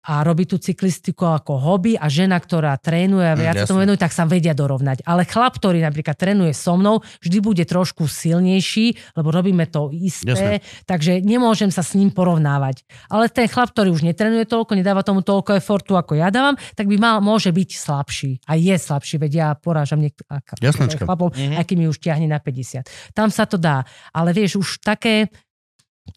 a 0.03 0.23
robí 0.23 0.45
tú 0.45 0.59
cyklistiku 0.59 1.31
ako 1.31 1.57
hobby 1.57 1.95
a 1.95 2.07
žena, 2.07 2.37
ktorá 2.37 2.75
trénuje 2.75 3.23
a 3.23 3.35
viac 3.35 3.55
Mm, 3.55 3.67
tomu 3.67 3.81
venuje, 3.81 3.97
tak 3.97 4.11
sa 4.11 4.25
vedia 4.25 4.51
dorovnať. 4.51 5.07
Ale 5.07 5.23
chlap, 5.23 5.57
ktorý 5.57 5.79
napríklad 5.79 6.15
trénuje 6.15 6.51
so 6.51 6.75
mnou, 6.75 6.99
vždy 7.21 7.39
bude 7.39 7.63
trošku 7.63 8.05
silnejší, 8.05 8.99
lebo 9.15 9.31
robíme 9.31 9.67
to 9.67 9.93
isté, 9.93 10.59
takže 10.85 11.21
nemôžem 11.21 11.69
sa 11.69 11.81
s 11.81 11.95
ním 11.95 12.11
porovnávať. 12.11 12.83
Ale 13.07 13.29
ten 13.29 13.47
chlap, 13.47 13.71
ktorý 13.71 13.91
už 13.91 14.03
netrenuje 14.03 14.43
toľko, 14.45 14.75
nedáva 14.75 15.01
tomu 15.01 15.21
toľko 15.21 15.55
efortu, 15.55 15.95
ako 15.95 16.17
ja 16.17 16.29
dávam, 16.29 16.59
tak 16.75 16.91
by 16.91 16.97
mal, 16.97 17.17
môže 17.21 17.49
byť 17.49 17.71
slabší. 17.73 18.31
A 18.45 18.57
je 18.57 18.75
slabší, 18.75 19.17
veď 19.19 19.33
ja 19.33 19.49
porážam 19.55 20.01
niek- 20.01 20.19
ak- 20.27 20.59
Jasnočka. 20.59 21.05
chlapov, 21.05 21.31
mm-hmm. 21.33 21.57
aký 21.57 21.75
mi 21.75 21.87
už 21.87 22.03
ťahne 22.03 22.27
na 22.27 22.43
50. 22.43 22.83
Tam 23.13 23.31
sa 23.31 23.47
to 23.47 23.55
dá. 23.55 23.85
Ale 24.11 24.33
vieš, 24.33 24.59
už 24.59 24.83
také, 24.83 25.31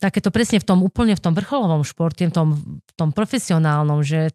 takéto 0.01 0.33
presne 0.33 0.61
v 0.61 0.67
tom 0.67 0.79
úplne 0.81 1.13
v 1.13 1.23
tom 1.23 1.33
vrcholovom 1.33 1.85
športe, 1.85 2.25
v 2.25 2.33
tom, 2.33 2.47
v 2.81 2.91
tom 2.97 3.09
profesionálnom, 3.13 4.01
že 4.01 4.33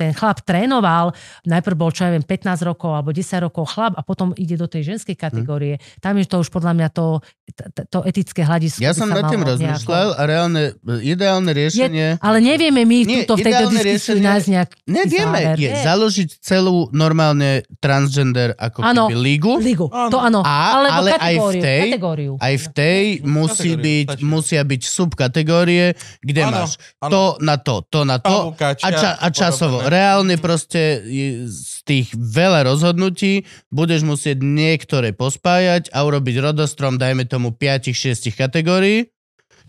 ten 0.00 0.16
chlap 0.16 0.40
trénoval, 0.40 1.12
najprv 1.44 1.76
bol, 1.76 1.92
čo 1.92 2.08
ja 2.08 2.10
viem, 2.10 2.24
15 2.24 2.64
rokov 2.64 2.88
alebo 2.90 3.12
10 3.12 3.20
rokov 3.44 3.68
chlap 3.68 3.92
a 3.92 4.00
potom 4.00 4.32
ide 4.34 4.56
do 4.56 4.64
tej 4.64 4.96
ženskej 4.96 5.12
kategórie. 5.12 5.76
Tam 6.00 6.16
je 6.16 6.24
to 6.24 6.40
už 6.40 6.48
podľa 6.48 6.72
mňa 6.72 6.88
to, 6.88 7.20
to, 7.52 7.80
to 7.86 7.98
etické 8.02 8.40
hľadisko. 8.40 8.80
Ja 8.80 8.96
som 8.96 9.06
nad 9.06 9.28
tým 9.28 9.44
rozmýšľal 9.44 9.76
nejako- 10.08 10.16
a 10.16 10.22
reálne, 10.24 10.62
ideálne 11.04 11.52
riešenie... 11.52 12.16
Ale 12.18 12.40
nevieme 12.40 12.82
my 12.82 12.98
Nie, 13.02 13.16
tuto 13.22 13.36
v 13.36 13.44
tejto 13.44 13.68
diskusii 13.68 13.90
riešenie- 14.16 14.24
nájsť 14.24 14.46
nejak 14.48 14.70
Nevieme, 14.86 15.40
záver. 15.44 15.56
je 15.58 15.68
Nie. 15.68 15.82
založiť 15.84 16.28
celú 16.40 16.76
normálne 16.90 17.50
transgender 17.76 18.54
ako 18.54 18.78
Áno. 18.80 19.04
keby 19.06 19.18
lígu. 19.18 19.52
Ligu, 19.58 19.86
Áno. 19.90 20.08
to 20.08 20.18
áno. 20.18 20.40
A- 20.40 20.72
Alebo 20.72 20.94
ale 20.96 21.10
aj 21.10 21.18
v 21.18 21.20
kategóriu, 21.20 21.60
tej- 21.60 21.82
kategóriu. 21.90 22.32
Aj 22.38 22.54
v 22.54 22.66
tej 22.70 23.02
musí 23.20 23.72
byť, 23.74 24.08
musia 24.22 24.62
byť 24.62 24.82
subkategórie, 24.86 25.84
kde 26.20 26.40
Áno, 26.40 26.52
máš 26.54 26.70
áno. 26.98 27.10
to 27.10 27.20
na 27.42 27.56
to, 27.58 27.74
to 27.84 28.00
na 28.04 28.16
to 28.16 28.54
a, 28.54 28.88
ča, 28.90 29.10
a 29.16 29.26
časovo. 29.28 29.82
Reálne 29.90 30.38
proste 30.38 31.02
z 31.50 31.72
tých 31.82 32.14
veľa 32.14 32.70
rozhodnutí 32.70 33.42
budeš 33.74 34.06
musieť 34.06 34.38
niektoré 34.38 35.10
pospájať 35.10 35.90
a 35.90 36.06
urobiť 36.06 36.38
rodostrom, 36.38 36.94
dajme 36.94 37.26
tomu 37.26 37.50
5-6 37.50 38.30
kategórií. 38.38 39.10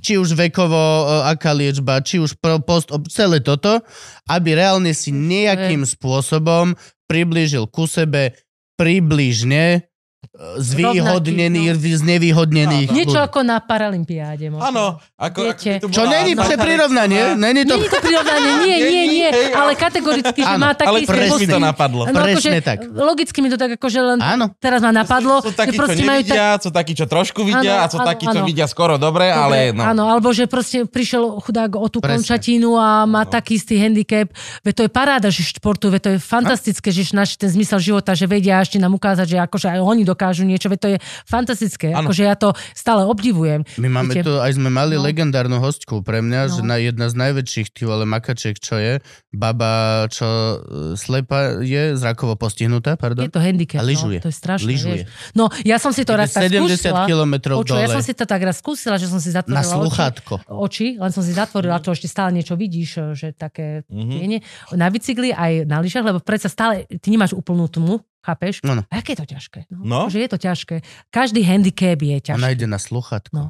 Či 0.02 0.18
už 0.18 0.34
vekovo, 0.34 0.78
e, 0.78 1.04
aká 1.30 1.54
liečba, 1.54 2.02
či 2.02 2.18
už 2.18 2.38
post, 2.42 2.90
celé 3.10 3.42
toto, 3.42 3.82
aby 4.30 4.58
reálne 4.58 4.94
si 4.98 5.14
nejakým 5.14 5.86
spôsobom 5.86 6.74
priblížil 7.06 7.70
ku 7.70 7.86
sebe 7.86 8.34
približne 8.78 9.91
zvýhodnených, 10.32 11.76
znevýhodnených 11.76 12.88
Niečo 12.90 13.20
ľudí. 13.20 13.28
ako 13.28 13.40
na 13.44 13.60
Paralympiáde. 13.60 14.48
Áno, 14.50 14.96
ako, 15.20 15.40
Viete. 15.46 15.78
ako 15.78 15.92
Čo 15.92 16.08
není 16.08 16.34
pre 16.34 16.56
prirovnanie, 16.56 17.36
není 17.36 17.68
to... 17.68 17.76
Je 17.76 17.86
to 17.86 18.00
prirovnanie, 18.00 18.52
nie, 18.64 18.78
nie, 18.80 19.04
nie, 19.12 19.30
ale 19.52 19.76
kategoricky, 19.76 20.40
že 20.40 20.56
Áno, 20.56 20.64
má 20.64 20.72
taký 20.72 20.88
Ale 20.88 21.00
presne 21.04 21.36
mi 21.38 21.48
to 21.48 21.60
napadlo. 21.60 22.02
No, 22.06 22.16
Presne 22.16 22.58
akože, 22.58 22.64
tak. 22.64 22.78
Logicky 22.88 23.38
mi 23.40 23.50
to 23.50 23.60
tak 23.60 23.76
akože 23.76 24.00
len 24.00 24.18
Áno. 24.18 24.56
teraz 24.56 24.80
ma 24.80 24.96
napadlo, 24.96 25.44
Sú 25.44 25.52
že 25.52 25.60
takí, 25.60 25.76
čo 25.76 25.84
tak... 25.84 26.00
nevidia, 26.00 26.48
sú 26.58 26.70
takí, 26.72 26.94
čo 26.96 27.06
trošku 27.06 27.44
vidia 27.44 27.76
Áno, 27.78 27.84
a 27.84 27.92
sú 27.92 28.00
áno, 28.00 28.08
takí, 28.08 28.24
čo 28.26 28.40
áno. 28.40 28.48
vidia 28.48 28.66
skoro 28.66 28.96
dobre, 28.96 29.28
ale 29.28 29.76
no. 29.76 29.84
Áno, 29.84 30.08
alebo 30.08 30.32
že 30.32 30.48
proste 30.48 30.88
prišiel 30.88 31.44
chudák 31.44 31.76
o 31.76 31.86
tú 31.86 32.00
Presne. 32.00 32.24
končatinu 32.24 32.80
a 32.80 33.04
má 33.04 33.22
No. 33.22 33.30
taký 33.30 33.54
istý 33.54 33.76
handicap. 33.78 34.32
Veď 34.62 34.74
to 34.74 34.84
je 34.84 34.92
paráda, 34.92 35.28
že 35.28 35.44
športujú, 35.44 35.92
veď 35.92 36.02
to 36.02 36.10
je 36.16 36.20
fantastické, 36.20 36.88
že 36.90 37.12
náš 37.12 37.36
ten 37.36 37.48
zmysel 37.48 37.78
života, 37.78 38.12
že 38.12 38.26
vedia 38.26 38.58
ešte 38.58 38.78
nám 38.78 38.96
ukázať, 38.96 39.28
že 39.28 39.38
akože 39.38 39.68
aj 39.70 39.80
oni 39.80 40.02
dokážu 40.02 40.21
niečo, 40.24 40.68
veď 40.68 40.80
to 40.80 40.88
je 40.88 40.98
fantastické. 41.26 41.90
Áno. 41.90 42.06
Akože 42.06 42.24
ja 42.24 42.36
to 42.36 42.50
stále 42.72 43.02
obdivujem. 43.04 43.66
My 43.76 43.90
máme 43.90 44.14
Viete, 44.14 44.24
tu, 44.24 44.38
aj 44.38 44.54
sme 44.54 44.70
mali 44.70 44.94
no. 44.94 45.02
legendárnu 45.02 45.58
hostku 45.58 46.02
pre 46.02 46.20
mňa, 46.20 46.42
No. 46.44 46.52
že 46.52 46.62
na 46.62 46.78
jedna 46.78 47.06
z 47.06 47.16
najväčších 47.18 47.68
ty 47.72 47.82
vole 47.84 48.04
makačiek, 48.04 48.54
čo 48.56 48.76
je, 48.76 49.00
baba, 49.32 49.72
čo 50.08 50.28
e, 50.28 50.56
slepa 50.94 51.40
je, 51.60 51.96
zrakovo 51.96 52.36
postihnutá, 52.36 52.94
pardon. 52.94 53.24
Je 53.24 53.32
to 53.32 53.40
handicap, 53.40 53.80
A 53.80 53.84
lyžuje. 53.84 54.18
no, 54.18 54.24
to 54.24 54.30
je 54.30 54.38
strašné. 54.38 54.68
Lyžuje. 54.68 54.96
Vieš. 55.02 55.34
No, 55.34 55.46
ja 55.62 55.78
som 55.78 55.90
si 55.90 56.04
to 56.04 56.14
raz 56.14 56.30
tak 56.30 56.46
70 56.46 56.78
skúsila. 56.78 57.08
kilometrov 57.08 57.56
Počuj, 57.58 57.74
ja 57.74 57.88
dole 57.88 57.96
som 57.96 58.04
si 58.04 58.12
to 58.12 58.24
tak 58.24 58.42
raz 58.42 58.58
skúsila, 58.58 58.96
že 58.96 59.08
som 59.08 59.18
si 59.18 59.30
na 59.30 59.40
zatvorila 59.40 59.64
oči, 59.64 59.72
sluchátko. 59.80 60.34
oči, 60.48 60.88
len 60.96 61.10
som 61.10 61.24
si 61.24 61.32
zatvorila, 61.32 61.80
čo 61.80 61.92
ešte 61.92 62.06
stále 62.06 62.30
niečo 62.32 62.54
vidíš, 62.54 62.90
že 63.14 63.32
také 63.32 63.88
Mhm. 63.88 64.10
tiene. 64.12 64.38
Na 64.74 64.88
bicykli 64.88 65.32
aj 65.32 65.64
na 65.64 65.80
lyžach, 65.80 66.04
lebo 66.04 66.20
predsa 66.20 66.46
stále 66.46 66.84
ty 66.94 67.08
nemáš 67.08 67.32
úplnú 67.32 67.66
tmu, 67.66 68.04
chápeš? 68.22 68.62
No, 68.62 68.74
no. 68.74 68.84
A 68.88 68.98
aké 68.98 69.14
je 69.14 69.20
to 69.20 69.28
ťažké? 69.28 69.60
No. 69.72 70.08
Že 70.08 70.18
je 70.20 70.30
to 70.30 70.40
ťažké. 70.40 70.76
Každý 71.10 71.42
handicap 71.42 71.98
je 71.98 72.18
ťažký. 72.24 72.38
Ona 72.38 72.50
ide 72.50 72.66
na 72.66 72.78
sluchátko. 72.78 73.34
No. 73.34 73.46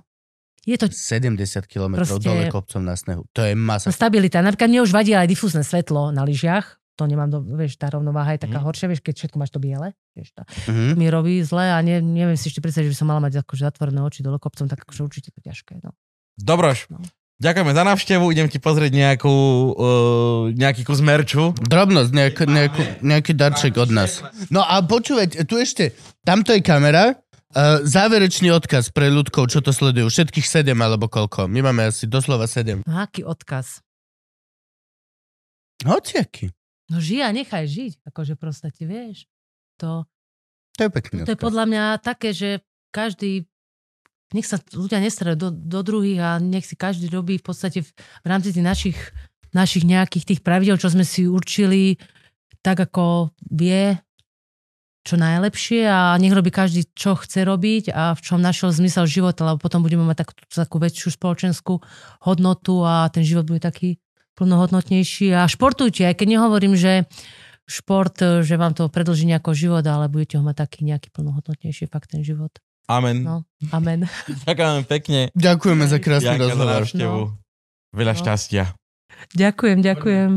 Je 0.61 0.75
to 0.75 0.87
70 0.87 1.41
km 1.65 1.99
Proste- 1.99 2.21
dole 2.21 2.45
kopcom 2.47 2.79
na 2.79 2.93
snehu. 2.93 3.25
To 3.31 3.41
je 3.41 3.51
masa. 3.51 3.89
stabilita. 3.89 4.39
Napríklad 4.39 4.69
mne 4.69 4.81
už 4.81 4.91
vadí 4.91 5.11
aj 5.11 5.25
difúzne 5.25 5.61
svetlo 5.61 6.09
na 6.09 6.21
lyžiach. 6.21 6.77
To 6.95 7.03
nemám, 7.03 7.27
do, 7.27 7.41
vieš, 7.41 7.75
tá 7.75 7.89
rovnováha 7.89 8.35
je 8.35 8.45
taká 8.45 8.57
Mhm. 8.57 8.65
horšia, 8.67 8.85
vieš, 8.85 9.01
keď 9.01 9.13
všetko 9.17 9.35
máš 9.35 9.49
to 9.49 9.57
biele. 9.57 9.89
Vieš, 10.13 10.29
tá, 10.31 10.43
Mhm. 10.69 10.93
to 10.93 10.95
mi 10.95 11.07
robí 11.07 11.41
zle 11.41 11.65
a 11.65 11.81
ne, 11.81 11.97
neviem 11.97 12.37
si 12.37 12.45
ešte 12.45 12.61
predstaviť, 12.61 12.85
že 12.85 12.93
by 12.93 12.99
som 12.99 13.07
mala 13.09 13.21
mať 13.21 13.41
akože 13.41 13.63
zatvorené 13.65 13.99
oči 13.99 14.21
dole 14.21 14.37
kopcom, 14.37 14.65
tak 14.65 14.85
akože 14.85 15.01
určite 15.01 15.29
to 15.29 15.41
ťažké. 15.41 15.81
No. 15.81 15.97
Dobroš, 16.37 16.87
No. 16.89 17.01
Ďakujeme 17.41 17.73
za 17.73 17.83
návštevu, 17.83 18.29
idem 18.29 18.45
ti 18.45 18.61
pozrieť 18.61 18.93
nejakú, 18.93 19.35
uh, 19.73 20.53
nejaký 20.53 20.85
kus 20.85 21.01
merču. 21.01 21.57
Drobnosť, 21.57 22.11
nejak, 22.13 22.37
nejakú, 22.45 22.81
nejaký 23.01 23.33
darček 23.33 23.73
od 23.75 23.89
nás. 23.89 24.21
No 24.53 24.61
a 24.61 24.77
počúvať, 24.79 25.43
tu 25.49 25.57
ešte, 25.57 25.97
tamto 26.21 26.53
je 26.53 26.61
kamera, 26.61 27.17
uh, 27.17 27.81
záverečný 27.81 28.53
odkaz 28.53 28.93
pre 28.93 29.09
ľudkov, 29.09 29.49
čo 29.49 29.59
to 29.59 29.73
sledujú. 29.73 30.07
Všetkých 30.07 30.45
sedem 30.45 30.77
alebo 30.77 31.09
koľko. 31.09 31.49
My 31.49 31.65
máme 31.65 31.89
asi 31.89 32.05
doslova 32.05 32.45
sedem. 32.45 32.85
no 32.85 33.01
aký 33.01 33.25
odkaz? 33.25 33.81
Hociaký. 35.81 36.53
No 36.93 37.01
žij 37.01 37.25
a 37.25 37.31
nechaj 37.33 37.65
žiť. 37.65 37.93
Akože 38.05 38.37
proste 38.37 38.69
ti 38.69 38.85
vieš. 38.85 39.25
To, 39.81 40.05
To 40.77 40.81
je 40.85 40.91
pekný 40.93 41.25
to 41.25 41.33
je 41.33 41.37
odkaz. 41.39 41.41
podľa 41.41 41.65
mňa 41.65 41.83
také, 42.05 42.29
že 42.37 42.61
každý 42.93 43.49
nech 44.31 44.47
sa 44.47 44.59
ľudia 44.71 45.03
nestarajú 45.03 45.37
do, 45.37 45.49
do 45.51 45.79
druhých 45.83 46.19
a 46.19 46.29
nech 46.39 46.63
si 46.63 46.79
každý 46.79 47.11
robí 47.11 47.39
v 47.39 47.45
podstate 47.45 47.83
v, 47.83 47.89
v 47.95 48.27
rámci 48.27 48.55
tých 48.55 48.65
našich, 48.65 48.97
našich 49.51 49.83
nejakých 49.83 50.27
tých 50.35 50.41
pravidel, 50.41 50.79
čo 50.79 50.91
sme 50.91 51.03
si 51.03 51.27
určili, 51.27 51.99
tak 52.63 52.79
ako 52.79 53.35
vie, 53.51 53.99
čo 55.01 55.17
najlepšie 55.17 55.89
a 55.89 56.13
nech 56.21 56.31
robí 56.31 56.53
každý, 56.53 56.85
čo 56.93 57.17
chce 57.17 57.41
robiť 57.41 57.89
a 57.89 58.13
v 58.13 58.21
čom 58.21 58.37
našiel 58.37 58.69
zmysel 58.69 59.09
života, 59.09 59.43
lebo 59.43 59.57
potom 59.57 59.81
budeme 59.81 60.05
mať 60.05 60.25
takú, 60.25 60.33
takú 60.45 60.77
väčšiu 60.77 61.09
spoločenskú 61.17 61.81
hodnotu 62.21 62.85
a 62.85 63.09
ten 63.09 63.25
život 63.25 63.49
bude 63.49 63.59
taký 63.59 63.97
plnohodnotnejší 64.37 65.33
a 65.33 65.49
športujte, 65.49 66.05
aj 66.05 66.15
keď 66.21 66.27
nehovorím, 66.37 66.77
že 66.77 67.09
šport, 67.65 68.13
že 68.45 68.55
vám 68.55 68.77
to 68.77 68.87
predlží 68.93 69.25
nejako 69.25 69.57
život, 69.57 69.85
ale 69.85 70.11
budete 70.11 70.37
ho 70.37 70.43
mať 70.45 70.55
taký 70.69 70.79
nejaký 70.85 71.09
plnohodnotnejší 71.09 71.89
fakt 71.89 72.13
ten 72.13 72.21
život. 72.21 72.53
Amen. 72.85 73.17
No, 73.21 73.35
amen. 73.69 74.07
Ďakujem 74.47 74.83
pekne. 74.85 75.19
Ďakujeme 75.31 75.85
za 75.85 75.97
krásny 75.97 76.27
Ďakujem 76.31 76.41
za 76.41 76.53
rozhovor. 76.55 76.73
návštevu. 76.79 77.19
No. 77.21 77.37
Veľa 77.91 78.13
No. 78.13 78.19
šťastia. 78.19 78.63
Ďakujem, 79.33 79.79
ďakujem. 79.79 80.31